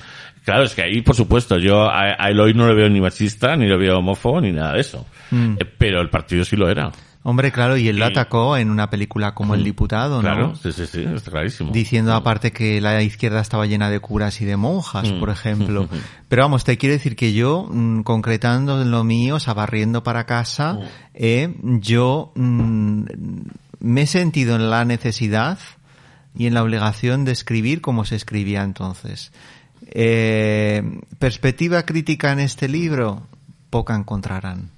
Claro, 0.45 0.63
es 0.63 0.75
que 0.75 0.83
ahí, 0.83 1.03
por 1.03 1.17
supuesto, 1.17 1.59
yo 1.59 1.91
a, 1.91 2.13
Eloy 2.29 2.55
no 2.55 2.69
lo 2.69 2.77
veo 2.77 2.89
ni 2.89 3.01
machista, 3.01 3.57
ni 3.57 3.67
lo 3.67 3.79
veo 3.79 3.99
homófobo, 3.99 4.41
ni 4.41 4.53
nada 4.53 4.75
de 4.75 4.81
eso. 4.81 5.05
Mm. 5.33 5.55
Eh, 5.59 5.65
pero 5.77 6.01
el 6.01 6.09
partido 6.09 6.45
sí 6.45 6.55
lo 6.55 6.71
era. 6.71 6.93
Hombre, 7.29 7.51
claro, 7.51 7.77
y 7.77 7.89
él 7.89 7.97
lo 7.99 8.05
Y- 8.07 8.11
atacó 8.13 8.57
en 8.57 8.71
una 8.71 8.89
película 8.89 9.35
como 9.35 9.57
El 9.57 9.65
Diputado, 9.65 10.17
¿no? 10.17 10.21
Claro, 10.23 10.55
sí, 10.55 10.71
sí, 10.71 10.87
sí, 10.87 11.05
está 11.13 11.33
clarísimo. 11.33 11.73
Diciendo 11.73 12.15
aparte 12.15 12.53
que 12.53 12.81
la 12.81 13.03
izquierda 13.03 13.41
estaba 13.41 13.67
llena 13.67 13.91
de 13.91 13.99
curas 13.99 14.41
y 14.41 14.45
de 14.45 14.57
monjas, 14.57 15.11
Mm. 15.11 15.19
por 15.19 15.31
ejemplo. 15.31 15.89
Pero 16.29 16.43
vamos, 16.43 16.63
te 16.63 16.79
quiero 16.79 16.93
decir 16.93 17.17
que 17.17 17.33
yo, 17.33 17.67
mm, 17.69 18.03
concretando 18.03 18.81
en 18.81 18.93
lo 18.93 19.03
mío, 19.03 19.35
o 19.35 19.41
sea, 19.41 19.55
barriendo 19.55 20.05
para 20.05 20.25
casa, 20.25 20.75
Mm. 20.75 20.81
eh, 21.15 21.55
yo 21.81 22.31
mm, 22.37 23.03
me 23.81 24.03
he 24.03 24.07
sentido 24.07 24.55
en 24.55 24.71
la 24.71 24.85
necesidad 24.85 25.59
y 26.39 26.47
en 26.47 26.55
la 26.55 26.63
obligación 26.63 27.25
de 27.25 27.33
escribir 27.33 27.81
como 27.81 28.05
se 28.05 28.15
escribía 28.15 28.63
entonces. 28.63 29.33
Eh, 29.89 31.01
perspectiva 31.19 31.83
crítica 31.85 32.31
en 32.31 32.39
este 32.39 32.69
libro, 32.69 33.23
poca 33.71 33.97
encontrarán. 33.97 34.71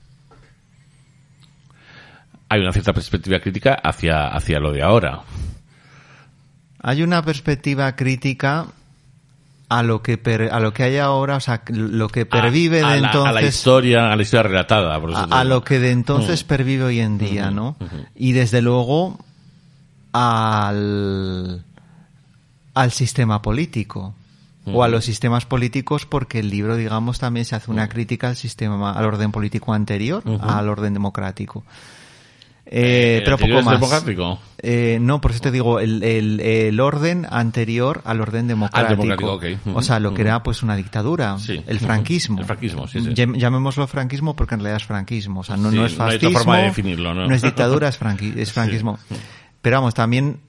Hay 2.48 2.60
una 2.60 2.72
cierta 2.72 2.92
perspectiva 2.92 3.40
crítica 3.40 3.74
hacia, 3.74 4.28
hacia 4.28 4.58
lo 4.60 4.72
de 4.72 4.82
ahora. 4.82 5.20
Hay 6.82 7.02
una 7.02 7.22
perspectiva 7.22 7.94
crítica 7.96 8.66
a 9.68 9.82
lo 9.82 10.00
que 10.02 10.16
per- 10.16 10.50
a 10.52 10.60
lo 10.60 10.72
que 10.72 10.82
hay 10.84 10.96
ahora, 10.96 11.36
o 11.36 11.40
sea, 11.40 11.62
lo 11.68 12.08
que 12.08 12.24
pervive 12.24 12.80
a, 12.82 12.88
a 12.88 12.94
de 12.94 13.00
la, 13.02 13.06
entonces 13.08 13.28
a 13.30 13.32
la 13.32 13.42
historia, 13.42 14.12
a 14.12 14.16
la 14.16 14.22
historia 14.22 14.42
relatada. 14.44 14.98
por 15.00 15.14
a, 15.14 15.24
a 15.24 15.44
lo 15.44 15.62
que 15.62 15.78
de 15.78 15.90
entonces 15.90 16.42
pervive 16.44 16.84
hoy 16.84 17.00
en 17.00 17.18
día, 17.18 17.50
¿no? 17.50 17.76
Y 18.14 18.32
desde 18.32 18.62
luego 18.62 19.18
al 20.12 21.62
al 22.74 22.92
sistema 22.92 23.42
político 23.42 24.14
o 24.66 24.82
a 24.84 24.88
los 24.88 25.04
sistemas 25.04 25.46
políticos 25.46 26.06
porque 26.06 26.38
el 26.40 26.50
libro 26.50 26.76
digamos 26.76 27.18
también 27.18 27.44
se 27.46 27.56
hace 27.56 27.70
una 27.70 27.88
crítica 27.88 28.28
al 28.28 28.36
sistema 28.36 28.92
al 28.92 29.04
orden 29.06 29.32
político 29.32 29.72
anterior 29.72 30.22
al 30.42 30.68
orden 30.68 30.92
democrático 30.94 31.64
Eh, 32.70 33.16
¿El 33.18 33.24
pero 33.24 33.38
poco 33.38 33.62
más 33.62 33.80
democrático? 33.80 34.38
Eh, 34.58 34.98
no 35.00 35.20
por 35.22 35.30
eso 35.30 35.40
te 35.40 35.50
digo 35.50 35.80
el, 35.80 36.02
el, 36.02 36.38
el 36.40 36.80
orden 36.80 37.26
anterior 37.30 38.02
al 38.04 38.20
orden 38.20 38.46
democrático, 38.46 39.02
democrático, 39.02 39.32
ok. 39.70 39.76
o 39.76 39.80
sea 39.82 39.98
lo 40.00 40.12
que 40.12 40.20
era 40.22 40.42
pues 40.42 40.62
una 40.62 40.76
dictadura 40.76 41.38
Sí. 41.38 41.62
el 41.66 41.78
franquismo 41.80 42.40
El 42.40 42.44
franquismo, 42.44 42.86
sí, 42.86 43.00
sí. 43.00 43.08
Llam- 43.14 43.36
llamémoslo 43.38 43.86
franquismo 43.86 44.36
porque 44.36 44.56
en 44.56 44.60
realidad 44.60 44.82
es 44.82 44.86
franquismo 44.86 45.40
o 45.40 45.44
sea 45.44 45.56
no, 45.56 45.70
no 45.70 45.86
es 45.86 45.96
no 45.96 46.04
hay 46.04 46.10
fascismo 46.18 46.38
forma 46.38 46.58
de 46.58 46.64
definirlo, 46.64 47.14
¿no? 47.14 47.32
es 47.32 47.40
dictadura 47.40 47.88
es, 47.88 47.98
franqui- 47.98 48.34
es 48.36 48.52
franquismo 48.52 48.98
pero 49.62 49.76
vamos 49.78 49.94
también 49.94 50.40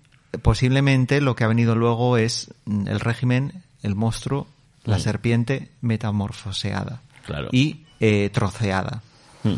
posiblemente 0.41 1.21
lo 1.21 1.35
que 1.35 1.43
ha 1.43 1.47
venido 1.47 1.75
luego 1.75 2.17
es 2.17 2.53
mm, 2.65 2.87
el 2.87 2.99
régimen 2.99 3.63
el 3.83 3.95
monstruo 3.95 4.47
la 4.83 4.97
Mm. 4.97 5.01
serpiente 5.01 5.69
metamorfoseada 5.81 7.01
Claro. 7.25 7.49
y 7.51 7.81
eh, 7.99 8.29
troceada 8.33 9.01
Mm. 9.43 9.53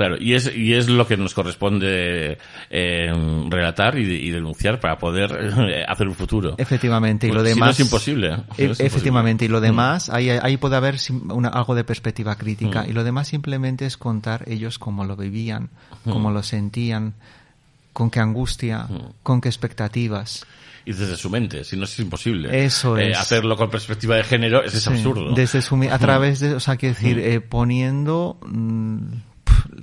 Claro, 0.00 0.16
y 0.18 0.32
es, 0.32 0.50
y 0.56 0.72
es 0.72 0.88
lo 0.88 1.06
que 1.06 1.18
nos 1.18 1.34
corresponde 1.34 2.38
eh, 2.70 3.12
relatar 3.50 3.98
y, 3.98 4.04
y 4.10 4.30
denunciar 4.30 4.80
para 4.80 4.96
poder 4.96 5.52
eh, 5.70 5.84
hacer 5.86 6.08
un 6.08 6.14
futuro. 6.14 6.54
Efectivamente, 6.56 7.26
y 7.26 7.30
lo 7.30 7.40
si 7.44 7.50
no 7.50 7.54
demás. 7.56 7.78
es 7.78 7.80
imposible. 7.84 8.28
¿eh? 8.28 8.30
Si 8.30 8.36
no 8.36 8.40
E- 8.40 8.46
es 8.46 8.58
imposible. 8.60 8.86
efectivamente, 8.86 9.44
y 9.44 9.48
lo 9.48 9.58
Mm. 9.58 9.62
demás, 9.62 10.08
ahí, 10.08 10.30
ahí 10.30 10.56
puede 10.56 10.76
haber 10.76 10.96
una- 11.28 11.50
algo 11.50 11.74
de 11.74 11.84
perspectiva 11.84 12.34
crítica, 12.36 12.84
Mm. 12.84 12.88
y 12.88 12.92
lo 12.94 13.04
demás 13.04 13.28
simplemente 13.28 13.84
es 13.84 13.98
contar 13.98 14.44
ellos 14.48 14.78
cómo 14.78 15.04
lo 15.04 15.16
vivían, 15.16 15.68
cómo 16.04 16.30
lo 16.30 16.42
sentían, 16.42 17.12
con 17.92 18.10
qué 18.10 18.20
angustia, 18.20 18.84
Mm. 18.88 18.98
con 19.22 19.42
qué 19.42 19.50
expectativas. 19.50 20.46
Y 20.86 20.92
desde 20.94 21.18
su 21.18 21.28
mente, 21.28 21.62
si 21.64 21.76
no 21.76 21.84
es 21.84 21.98
imposible. 22.00 22.64
Eso 22.64 22.96
Eh, 22.96 23.10
es. 23.10 23.18
hacerlo 23.18 23.54
con 23.54 23.68
perspectiva 23.68 24.16
de 24.16 24.24
género 24.24 24.64
es, 24.64 24.72
Sí, 24.72 24.88
absurdo. 24.88 25.34
Desde 25.34 25.60
su, 25.60 25.76
a 25.90 25.98
través 25.98 26.40
de, 26.40 26.54
o 26.54 26.60
sea, 26.60 26.76
quiero 26.78 26.94
decir, 26.94 27.18
Mm. 27.18 27.20
eh, 27.20 27.40
poniendo, 27.42 28.38
mm, 28.46 28.98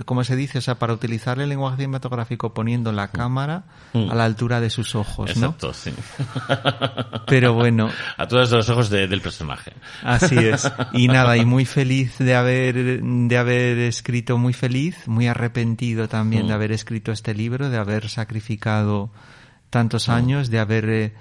¿cómo 0.06 0.24
se 0.24 0.36
dice? 0.36 0.58
O 0.58 0.62
sea, 0.62 0.76
para 0.76 0.94
utilizar 0.94 1.40
el 1.40 1.50
lenguaje 1.50 1.78
cinematográfico, 1.78 2.54
poniendo 2.54 2.92
la 2.92 3.10
cámara 3.10 3.64
Mm. 3.94 4.12
a 4.12 4.16
la 4.16 4.26
altura 4.26 4.60
de 4.62 4.70
sus 4.70 4.96
ojos, 4.96 5.36
¿no? 5.38 5.48
Exacto, 5.48 5.74
sí. 5.74 5.92
Pero 7.28 7.54
bueno, 7.54 7.90
A 8.18 8.28
todos 8.28 8.52
los 8.52 8.70
ojos 8.70 8.90
de- 8.90 9.08
del 9.08 9.22
personaje. 9.22 9.74
Así 10.04 10.36
es. 10.38 10.72
Y 10.94 11.08
nada, 11.08 11.38
y 11.38 11.46
muy 11.46 11.66
feliz 11.66 12.18
de 12.20 12.36
haber, 12.36 13.02
de 13.02 13.38
haber 13.38 13.78
escrito, 13.80 14.38
muy 14.38 14.54
feliz, 14.54 15.08
muy 15.08 15.28
arrepentido 15.28 16.08
también 16.08 16.46
Mm. 16.46 16.48
de 16.50 16.54
haber 16.54 16.72
escrito 16.72 17.12
este 17.12 17.34
libro, 17.34 17.70
de 17.70 17.78
haber 17.78 18.10
sacrificado 18.10 19.08
Mm. 19.08 19.70
tantos 19.70 20.10
años, 20.10 20.50
de 20.50 20.60
haber 20.60 20.90
eh, 20.90 21.14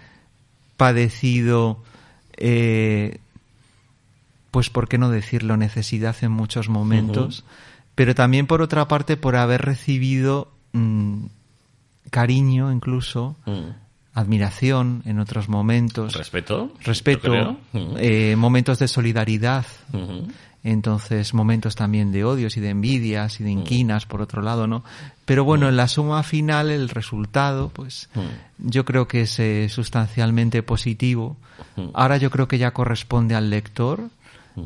padecido, 0.77 1.83
eh, 2.37 3.19
pues 4.51 4.71
por 4.71 4.89
qué 4.89 4.99
no 4.99 5.11
decirlo, 5.11 5.57
necesidad 5.57 6.17
en 6.23 6.33
muchos 6.33 6.69
momentos, 6.69 7.45
pero 7.97 8.15
también 8.15 8.47
por 8.47 8.63
otra 8.63 8.87
parte 8.87 9.17
por 9.17 9.35
haber 9.35 9.63
recibido 9.63 10.53
mm, 10.73 11.25
cariño 12.11 12.71
incluso, 12.71 13.35
Mm. 13.47 13.71
admiración 14.15 15.03
en 15.05 15.19
otros 15.19 15.49
momentos 15.49 16.15
Respeto. 16.15 16.71
respeto. 16.85 17.57
Mm. 17.73 17.79
eh, 17.99 18.35
momentos 18.37 18.79
de 18.79 18.89
solidaridad, 18.89 19.67
Ujú. 19.93 20.29
entonces 20.65 21.35
momentos 21.35 21.75
también 21.77 22.13
de 22.13 22.25
odios 22.25 22.57
y 22.57 22.61
de 22.61 22.71
envidias 22.71 23.41
y 23.41 23.45
de 23.45 23.51
inquinas 23.51 24.07
por 24.07 24.23
otro 24.23 24.41
lado, 24.43 24.67
¿no? 24.67 24.85
Pero 25.27 25.45
bueno, 25.45 25.69
en 25.69 25.77
la 25.77 25.87
suma 25.89 26.23
final 26.23 26.71
el 26.71 26.89
resultado, 26.89 27.69
pues 27.71 28.09
Mm. 28.15 28.71
yo 28.71 28.85
creo 28.85 29.07
que 29.09 29.23
es 29.23 29.39
eh, 29.39 29.69
sustancialmente 29.69 30.63
positivo. 30.63 31.37
Mm. 31.77 31.89
Ahora 31.95 32.17
yo 32.17 32.31
creo 32.31 32.49
que 32.49 32.59
ya 32.59 32.71
corresponde 32.73 33.35
al 33.35 33.51
lector 33.51 34.09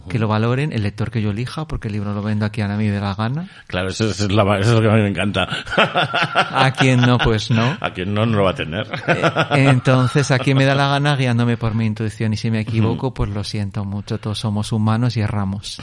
que 0.09 0.19
lo 0.19 0.29
valoren, 0.29 0.73
el 0.73 0.83
lector 0.83 1.11
que 1.11 1.21
yo 1.23 1.31
elija, 1.31 1.67
porque 1.67 1.89
el 1.89 1.95
libro 1.95 2.15
lo 2.15 2.23
vendo 2.23 2.47
a 2.47 2.51
quien 2.51 2.71
a 2.71 2.77
mí 2.77 2.85
me 2.87 2.93
dé 2.93 3.01
la 3.01 3.15
gana. 3.15 3.49
Claro, 3.67 3.89
eso, 3.89 4.09
es 4.09 4.21
la- 4.31 4.59
eso 4.59 4.71
es 4.71 4.75
lo 4.77 4.81
que 4.83 4.89
a 4.89 4.93
mí 4.97 5.03
me 5.03 5.09
encanta. 5.09 5.49
A 5.77 6.73
quien 6.77 7.01
no, 7.01 7.19
pues 7.19 7.51
no. 7.51 7.77
A 7.81 7.91
quien 7.93 8.15
no, 8.15 8.27
no 8.27 8.39
lo 8.39 8.45
va 8.45 8.51
a 8.51 8.55
tener. 8.55 8.87
Eh, 9.09 9.67
Entonces, 9.69 10.31
a 10.31 10.39
quien 10.39 10.57
me 10.57 10.65
da 10.65 10.75
la 10.75 10.89
gana 10.89 11.17
guiándome 11.17 11.57
por 11.57 11.75
mi 11.75 11.87
intuición 11.87 12.33
y 12.33 12.37
si 12.37 12.51
me 12.51 12.61
equivoco, 12.61 13.13
pues 13.15 13.31
lo 13.31 13.45
siento 13.45 13.85
mucho, 13.85 14.19
todos 14.19 14.39
somos 14.39 14.73
humanos 14.73 15.17
y 15.17 15.21
erramos. 15.21 15.83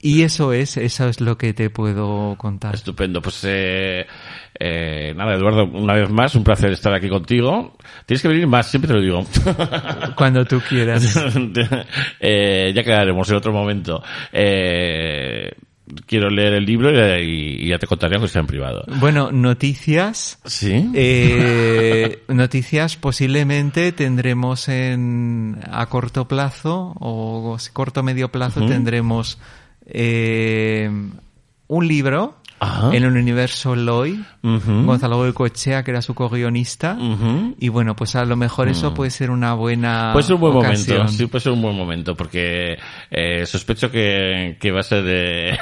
Y 0.00 0.22
eso 0.22 0.52
es, 0.52 0.76
eso 0.76 1.08
es 1.08 1.20
lo 1.20 1.38
que 1.38 1.54
te 1.54 1.70
puedo 1.70 2.36
contar. 2.36 2.74
Estupendo. 2.74 3.22
Pues 3.22 3.40
eh, 3.44 4.06
eh, 4.58 5.14
nada, 5.16 5.34
Eduardo, 5.34 5.64
una 5.64 5.94
vez 5.94 6.10
más, 6.10 6.34
un 6.34 6.44
placer 6.44 6.72
estar 6.72 6.92
aquí 6.94 7.08
contigo. 7.08 7.76
Tienes 8.06 8.22
que 8.22 8.28
venir 8.28 8.46
más, 8.46 8.68
siempre 8.68 8.88
te 8.88 8.94
lo 8.94 9.00
digo. 9.00 9.26
Cuando 10.16 10.44
tú 10.44 10.60
quieras. 10.68 11.18
Eh, 12.20 12.72
ya 12.74 12.82
quedaremos 12.84 13.28
en 13.30 13.36
otro 13.36 13.52
momento. 13.52 14.02
Eh, 14.32 15.50
quiero 16.06 16.30
leer 16.30 16.54
el 16.54 16.64
libro 16.64 16.90
y, 17.18 17.64
y 17.64 17.68
ya 17.68 17.78
te 17.78 17.86
contaré 17.86 18.16
aunque 18.16 18.28
sea 18.28 18.40
en 18.40 18.46
privado. 18.46 18.84
Bueno, 18.98 19.32
noticias. 19.32 20.38
¿Sí? 20.44 20.90
Eh, 20.94 22.22
noticias 22.28 22.96
posiblemente 22.96 23.92
tendremos 23.92 24.68
en 24.68 25.58
a 25.70 25.86
corto 25.86 26.28
plazo 26.28 26.94
o 27.00 27.56
corto 27.72 28.02
medio 28.02 28.30
plazo 28.30 28.66
tendremos 28.66 29.38
eh, 29.86 30.90
un 31.68 31.88
libro 31.88 32.36
Ajá. 32.62 32.94
en 32.94 33.02
el 33.04 33.16
universo 33.16 33.74
Loy 33.74 34.24
Ujú. 34.42 34.84
Gonzalo 34.84 35.16
Goicoechea 35.16 35.82
que 35.82 35.90
era 35.90 36.00
su 36.02 36.14
co-guionista 36.14 36.96
y 37.58 37.68
bueno 37.68 37.96
pues 37.96 38.14
a 38.16 38.24
lo 38.24 38.36
mejor 38.36 38.68
eso 38.68 38.94
puede 38.94 39.10
ser 39.10 39.30
una 39.30 39.54
buena 39.54 40.10
Puede 40.12 40.24
ser 40.24 40.34
un 40.36 40.40
buen 40.40 40.56
ocasión. 40.56 40.98
momento, 40.98 41.12
sí, 41.18 41.26
puede 41.26 41.42
ser 41.42 41.52
un 41.52 41.62
buen 41.62 41.76
momento, 41.76 42.14
porque 42.16 42.78
eh, 43.10 43.46
sospecho 43.46 43.90
que, 43.90 44.56
que 44.60 44.70
va 44.70 44.80
a 44.80 44.84
ser 44.84 45.02
de 45.02 45.58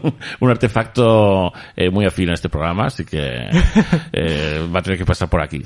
un 0.40 0.50
artefacto 0.50 1.52
eh, 1.76 1.90
muy 1.90 2.04
afín 2.04 2.30
a 2.30 2.34
este 2.34 2.48
programa, 2.48 2.86
así 2.86 3.04
que 3.04 3.18
eh, 4.12 4.68
va 4.74 4.80
a 4.80 4.82
tener 4.82 4.98
que 4.98 5.04
pasar 5.04 5.28
por 5.28 5.42
aquí. 5.42 5.62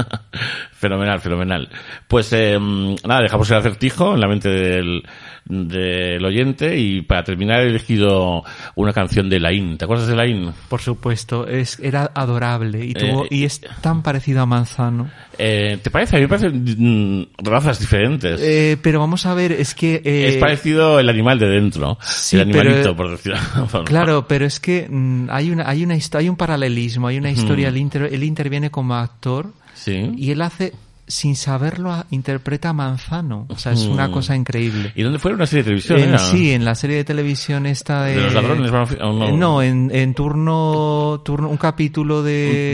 fenomenal, 0.72 1.20
fenomenal. 1.20 1.68
Pues 2.06 2.32
eh, 2.32 2.58
nada, 2.58 3.22
dejamos 3.22 3.50
el 3.50 3.56
acertijo 3.56 4.14
en 4.14 4.20
la 4.20 4.28
mente 4.28 4.48
del, 4.48 5.02
del 5.44 6.24
oyente 6.24 6.76
y 6.76 7.02
para 7.02 7.24
terminar 7.24 7.60
he 7.60 7.68
elegido 7.68 8.42
una 8.74 8.92
canción 8.92 9.28
de 9.28 9.40
Laín. 9.40 9.78
¿Te 9.78 9.84
acuerdas 9.84 10.08
de 10.08 10.16
Laín? 10.16 10.52
Por 10.68 10.80
supuesto, 10.80 11.46
es, 11.46 11.78
era 11.80 12.10
adorable 12.14 12.84
y, 12.84 12.94
tuvo, 12.94 13.26
y 13.30 13.44
es 13.44 13.60
tan 13.80 14.02
parecido 14.02 14.42
a 14.42 14.46
Manzano. 14.46 15.10
Eh, 15.38 15.78
¿Te 15.82 15.90
parece? 15.90 16.16
A 16.16 16.18
mí 16.18 16.24
me 16.24 16.28
parecen 16.28 16.64
mm, 16.78 17.26
razas 17.44 17.78
diferentes. 17.78 18.40
Eh, 18.42 18.76
pero 18.82 19.00
vamos 19.00 19.26
a 19.26 19.34
ver, 19.34 19.52
es 19.52 19.74
que... 19.74 19.96
eh, 20.04 20.28
es 20.28 20.36
parecido 20.36 20.98
el 21.00 21.08
animal 21.08 21.38
de 21.38 21.48
dentro. 21.48 21.98
sí, 22.02 22.36
el 22.36 22.42
animalito, 22.42 22.82
pero- 22.82 22.96
por 22.96 23.10
decirlo. 23.10 23.38
Claro, 23.84 24.26
pero 24.28 24.46
es 24.46 24.60
que 24.60 24.86
mm, 24.88 25.26
hay 25.30 25.50
una 25.50 25.68
hay 25.68 25.84
una 25.84 25.94
hay 26.14 26.28
un 26.28 26.36
paralelismo, 26.36 27.08
hay 27.08 27.18
una 27.18 27.30
historia. 27.30 27.68
Él, 27.68 27.76
inter- 27.76 28.08
él 28.12 28.24
interviene 28.24 28.70
como 28.70 28.94
actor 28.94 29.52
Sí. 29.74 30.12
y 30.16 30.30
él 30.30 30.40
hace 30.42 30.72
sin 31.08 31.36
saberlo 31.36 31.92
a- 31.92 32.06
interpreta 32.10 32.70
a 32.70 32.72
Manzano. 32.72 33.46
O 33.48 33.56
sea, 33.56 33.72
es 33.72 33.86
una 33.86 34.08
Mm. 34.08 34.12
cosa 34.12 34.34
increíble. 34.34 34.92
¿Y 34.96 35.02
dónde 35.02 35.18
fue 35.20 35.32
una 35.32 35.46
serie 35.46 35.62
de 35.62 35.80
televisión? 35.82 36.00
En- 36.00 36.18
sí, 36.18 36.52
en 36.52 36.64
la 36.64 36.74
serie 36.74 36.96
de 36.96 37.04
televisión 37.04 37.64
esta 37.66 38.02
de, 38.04 38.16
¿De 38.16 38.22
los 38.22 38.34
ladrones? 38.34 38.70
van 38.70 38.86
a- 39.00 39.06
o 39.06 39.12
no? 39.12 39.36
No, 39.36 39.62
en, 39.62 39.90
en 39.94 40.14
turno, 40.14 41.22
turno, 41.24 41.48
un 41.48 41.56
capítulo 41.58 42.22
de, 42.24 42.32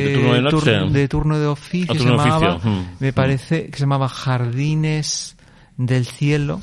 ¿De 0.08 0.14
turno 0.14 0.34
de 0.34 0.40
noche? 0.42 0.56
tur- 0.56 0.90
de 0.90 1.08
turno 1.08 1.38
de 1.38 1.46
oficio, 1.46 1.94
Ah, 1.94 1.98
se 1.98 2.04
llamaba, 2.08 2.54
oficio, 2.54 2.70
mm. 2.70 2.86
me 3.00 3.12
parece 3.12 3.66
que 3.66 3.72
se 3.76 3.80
llamaba 3.80 4.08
Jardines 4.08 5.36
del 5.76 6.06
Cielo, 6.06 6.60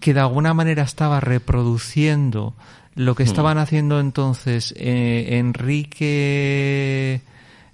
que 0.00 0.14
de 0.14 0.20
alguna 0.20 0.54
manera 0.54 0.82
estaba 0.82 1.20
reproduciendo 1.20 2.54
lo 2.94 3.12
Mm. 3.12 3.14
que 3.16 3.22
estaban 3.22 3.58
haciendo 3.58 4.00
entonces 4.00 4.74
eh, 4.76 5.38
Enrique, 5.38 7.20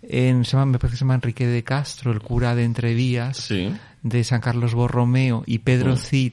en, 0.08 0.44
se 0.44 0.52
llama, 0.52 0.66
me 0.66 0.78
parece 0.78 0.94
que 0.94 0.98
se 0.98 1.04
llama 1.04 1.14
Enrique 1.14 1.46
de 1.46 1.62
Castro, 1.64 2.12
el 2.12 2.20
cura 2.20 2.54
de 2.54 2.64
Entrevías, 2.64 3.36
Sí. 3.36 3.72
de 4.02 4.24
San 4.24 4.40
Carlos 4.40 4.74
Borromeo 4.74 5.42
y 5.46 5.58
Pedro 5.58 5.94
Mm. 5.94 5.98
Cid 5.98 6.32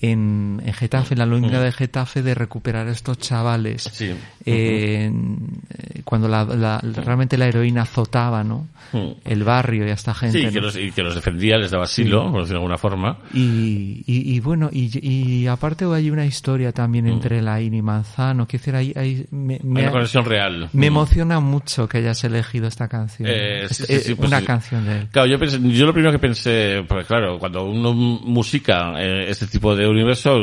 en, 0.00 0.62
en 0.64 0.72
Getafe, 0.74 1.14
en 1.14 1.18
la 1.18 1.26
lógica 1.26 1.60
de 1.60 1.72
Getafe, 1.72 2.22
de 2.22 2.34
recuperar 2.34 2.86
a 2.88 2.92
estos 2.92 3.18
chavales. 3.18 3.82
Sí. 3.92 4.10
eh, 4.44 5.10
eh, 5.12 6.02
cuando 6.04 6.28
la, 6.28 6.44
la- 6.44 6.80
realmente 6.80 7.36
la 7.36 7.46
heroína 7.48 7.82
azotaba, 7.82 8.42
¿no? 8.44 8.68
Mm. 8.92 9.08
El 9.24 9.44
barrio 9.44 9.86
y 9.86 9.90
a 9.90 9.94
esta 9.94 10.14
gente. 10.14 10.38
Sí, 10.38 10.46
¿no? 10.46 10.52
que 10.52 10.60
los, 10.60 10.76
y 10.76 10.90
que 10.92 11.02
los 11.02 11.14
defendía, 11.14 11.58
les 11.58 11.70
daba 11.70 11.84
asilo, 11.84 12.22
por 12.30 12.40
decirlo 12.42 12.60
de 12.60 12.64
alguna 12.64 12.78
forma. 12.78 13.18
Y, 13.34 14.02
y, 14.06 14.34
y 14.34 14.40
bueno, 14.40 14.70
y, 14.72 14.90
y 15.06 15.46
aparte 15.46 15.84
hay 15.84 16.10
una 16.10 16.24
historia 16.24 16.72
también 16.72 17.06
entre 17.06 17.42
Laín 17.42 17.74
y 17.74 17.82
Manzano, 17.82 18.46
que 18.46 18.56
decir, 18.58 18.72
me, 18.74 18.78
Hay 18.96 19.26
me- 19.30 19.60
una 19.62 19.90
conexión 19.90 20.24
real. 20.24 20.70
me 20.72 20.86
Mm. 20.88 20.92
emociona 20.98 21.40
mucho 21.40 21.86
que 21.88 21.98
hayas 21.98 22.22
elegido 22.24 22.66
esta 22.68 22.88
canción. 22.88 23.28
Eh, 23.28 23.64
Es- 23.64 23.76
sí, 23.76 23.84
sí, 23.86 23.92
es 23.92 24.04
sí, 24.04 24.14
pues 24.14 24.28
una 24.28 24.42
canción 24.42 24.86
de 24.86 25.00
él. 25.00 25.08
Claro, 25.10 25.28
yo, 25.28 25.38
pensé- 25.38 25.60
yo 25.70 25.84
lo 25.84 25.92
primero 25.92 26.12
que 26.12 26.18
pensé, 26.18 26.82
pues 26.88 27.06
claro, 27.06 27.38
cuando 27.38 27.64
uno 27.64 27.92
musica 27.92 28.94
eh, 28.98 29.26
este 29.28 29.46
tipo 29.46 29.74
de 29.76 29.86
universo, 29.90 30.38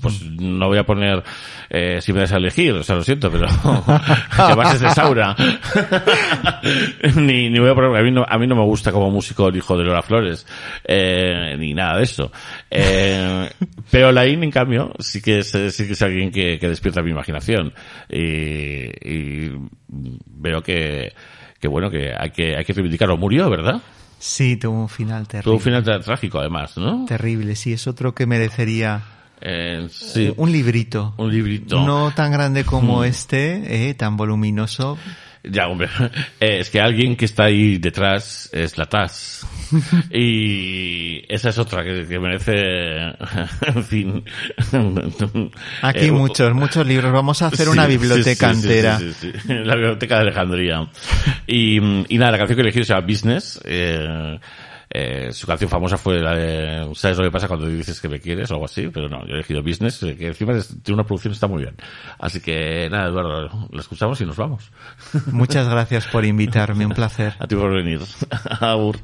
pues 0.00 0.22
no 0.22 0.68
voy 0.68 0.78
a 0.78 0.84
poner 0.84 1.22
eh, 1.68 2.00
si 2.00 2.12
me 2.12 2.20
das 2.20 2.32
a 2.32 2.36
elegir, 2.36 2.72
o 2.72 2.82
sea, 2.82 2.96
lo 2.96 3.02
siento, 3.02 3.30
pero 3.30 3.46
que 4.48 4.54
bases 4.54 4.80
de 4.80 4.90
Saura. 4.90 5.36
ni, 7.16 7.48
ni 7.48 7.58
voy 7.58 7.70
a 7.70 7.74
poner, 7.74 7.96
a 7.96 8.02
mí 8.02 8.10
no, 8.10 8.24
a 8.28 8.38
mí 8.38 8.46
no 8.46 8.56
me 8.56 8.64
gusta 8.64 8.90
como 8.92 9.10
músico 9.10 9.48
el 9.48 9.56
hijo 9.56 9.76
de 9.76 9.84
Lola 9.84 10.02
Flores, 10.02 10.46
eh, 10.84 11.54
ni 11.58 11.74
nada 11.74 11.98
de 11.98 12.02
eso. 12.02 12.32
Eh, 12.70 13.48
pero 13.90 14.12
Laín, 14.12 14.42
en 14.42 14.50
cambio, 14.50 14.92
sí 14.98 15.22
que 15.22 15.38
es, 15.38 15.50
sí 15.50 15.86
que 15.86 15.92
es 15.92 16.02
alguien 16.02 16.30
que, 16.30 16.58
que 16.58 16.68
despierta 16.68 17.02
mi 17.02 17.10
imaginación. 17.10 17.72
Y, 18.08 18.90
y 19.08 19.52
veo 19.88 20.62
que, 20.62 21.12
que 21.60 21.68
bueno, 21.68 21.90
que 21.90 22.12
hay 22.16 22.30
que, 22.30 22.56
hay 22.56 22.64
que 22.64 22.72
reivindicarlo. 22.72 23.16
Murió, 23.16 23.48
¿verdad? 23.50 23.80
Sí, 24.22 24.56
tuvo 24.58 24.82
un 24.82 24.88
final 24.90 25.26
terrible. 25.26 25.44
Tuvo 25.44 25.54
un 25.54 25.60
final 25.60 26.02
trágico, 26.04 26.38
además, 26.38 26.76
¿no? 26.76 27.06
Terrible, 27.06 27.56
sí, 27.56 27.72
es 27.72 27.86
otro 27.86 28.14
que 28.14 28.26
merecería 28.26 29.00
Eh, 29.40 29.88
sí, 29.90 30.30
un 30.36 30.52
librito. 30.52 31.14
un 31.16 31.32
librito. 31.32 31.82
No 31.86 32.12
tan 32.14 32.30
grande 32.30 32.64
como 32.64 33.00
Mm. 33.00 33.04
este, 33.04 33.88
eh, 33.88 33.94
tan 33.94 34.18
voluminoso. 34.18 34.98
Ya, 35.42 35.68
hombre. 35.68 35.88
Eh, 36.40 36.60
es 36.60 36.70
que 36.70 36.80
alguien 36.80 37.16
que 37.16 37.26
está 37.26 37.44
ahí 37.44 37.76
detrás 37.78 38.48
es 38.52 38.78
la 38.78 38.86
TAS. 38.86 39.46
y 40.10 41.22
esa 41.32 41.50
es 41.50 41.58
otra 41.58 41.84
que, 41.84 42.06
que 42.06 42.18
merece, 42.18 42.54
en 43.66 43.84
fin. 43.84 44.24
Aquí 45.82 46.06
Eh, 46.06 46.10
muchos, 46.12 46.54
muchos 46.54 46.86
libros. 46.86 47.12
Vamos 47.12 47.42
a 47.42 47.46
hacer 47.48 47.66
Sí, 47.66 47.72
una 47.72 47.86
biblioteca 47.86 48.54
sí, 48.54 48.60
sí, 48.60 48.66
entera. 48.66 49.00
La 49.64 49.74
biblioteca 49.74 50.16
de 50.16 50.20
Alejandría. 50.22 50.88
Y, 51.46 51.76
y 52.14 52.18
nada, 52.18 52.32
la 52.32 52.38
canción 52.38 52.56
que 52.56 52.60
he 52.62 52.64
elegido 52.64 52.84
se 52.84 52.94
llama 52.94 53.06
Business. 53.06 53.60
Eh, 53.64 54.38
eh, 54.92 55.32
su 55.32 55.46
canción 55.46 55.70
famosa 55.70 55.96
fue 55.96 56.18
la 56.18 56.34
de 56.34 56.90
¿Sabes 56.94 57.16
lo 57.16 57.24
que 57.24 57.30
pasa 57.30 57.46
cuando 57.46 57.66
dices 57.66 58.00
que 58.00 58.08
me 58.08 58.18
quieres? 58.18 58.50
o 58.50 58.54
algo 58.54 58.64
así, 58.64 58.88
pero 58.92 59.08
no, 59.08 59.24
yo 59.24 59.32
he 59.32 59.34
elegido 59.34 59.62
Business, 59.62 60.02
eh, 60.02 60.16
que 60.16 60.26
encima 60.26 60.52
tiene 60.82 60.94
una 60.94 61.04
producción 61.04 61.32
está 61.32 61.46
muy 61.46 61.62
bien. 61.62 61.76
Así 62.18 62.40
que 62.40 62.88
nada, 62.90 63.08
Eduardo, 63.08 63.68
la 63.70 63.80
escuchamos 63.80 64.20
y 64.20 64.26
nos 64.26 64.36
vamos. 64.36 64.72
Muchas 65.30 65.68
gracias 65.68 66.08
por 66.08 66.24
invitarme, 66.24 66.86
un 66.86 66.92
placer. 66.92 67.34
A 67.38 67.46
ti 67.46 67.54
por 67.54 67.72
venir. 67.72 68.00
Agur. 68.60 68.98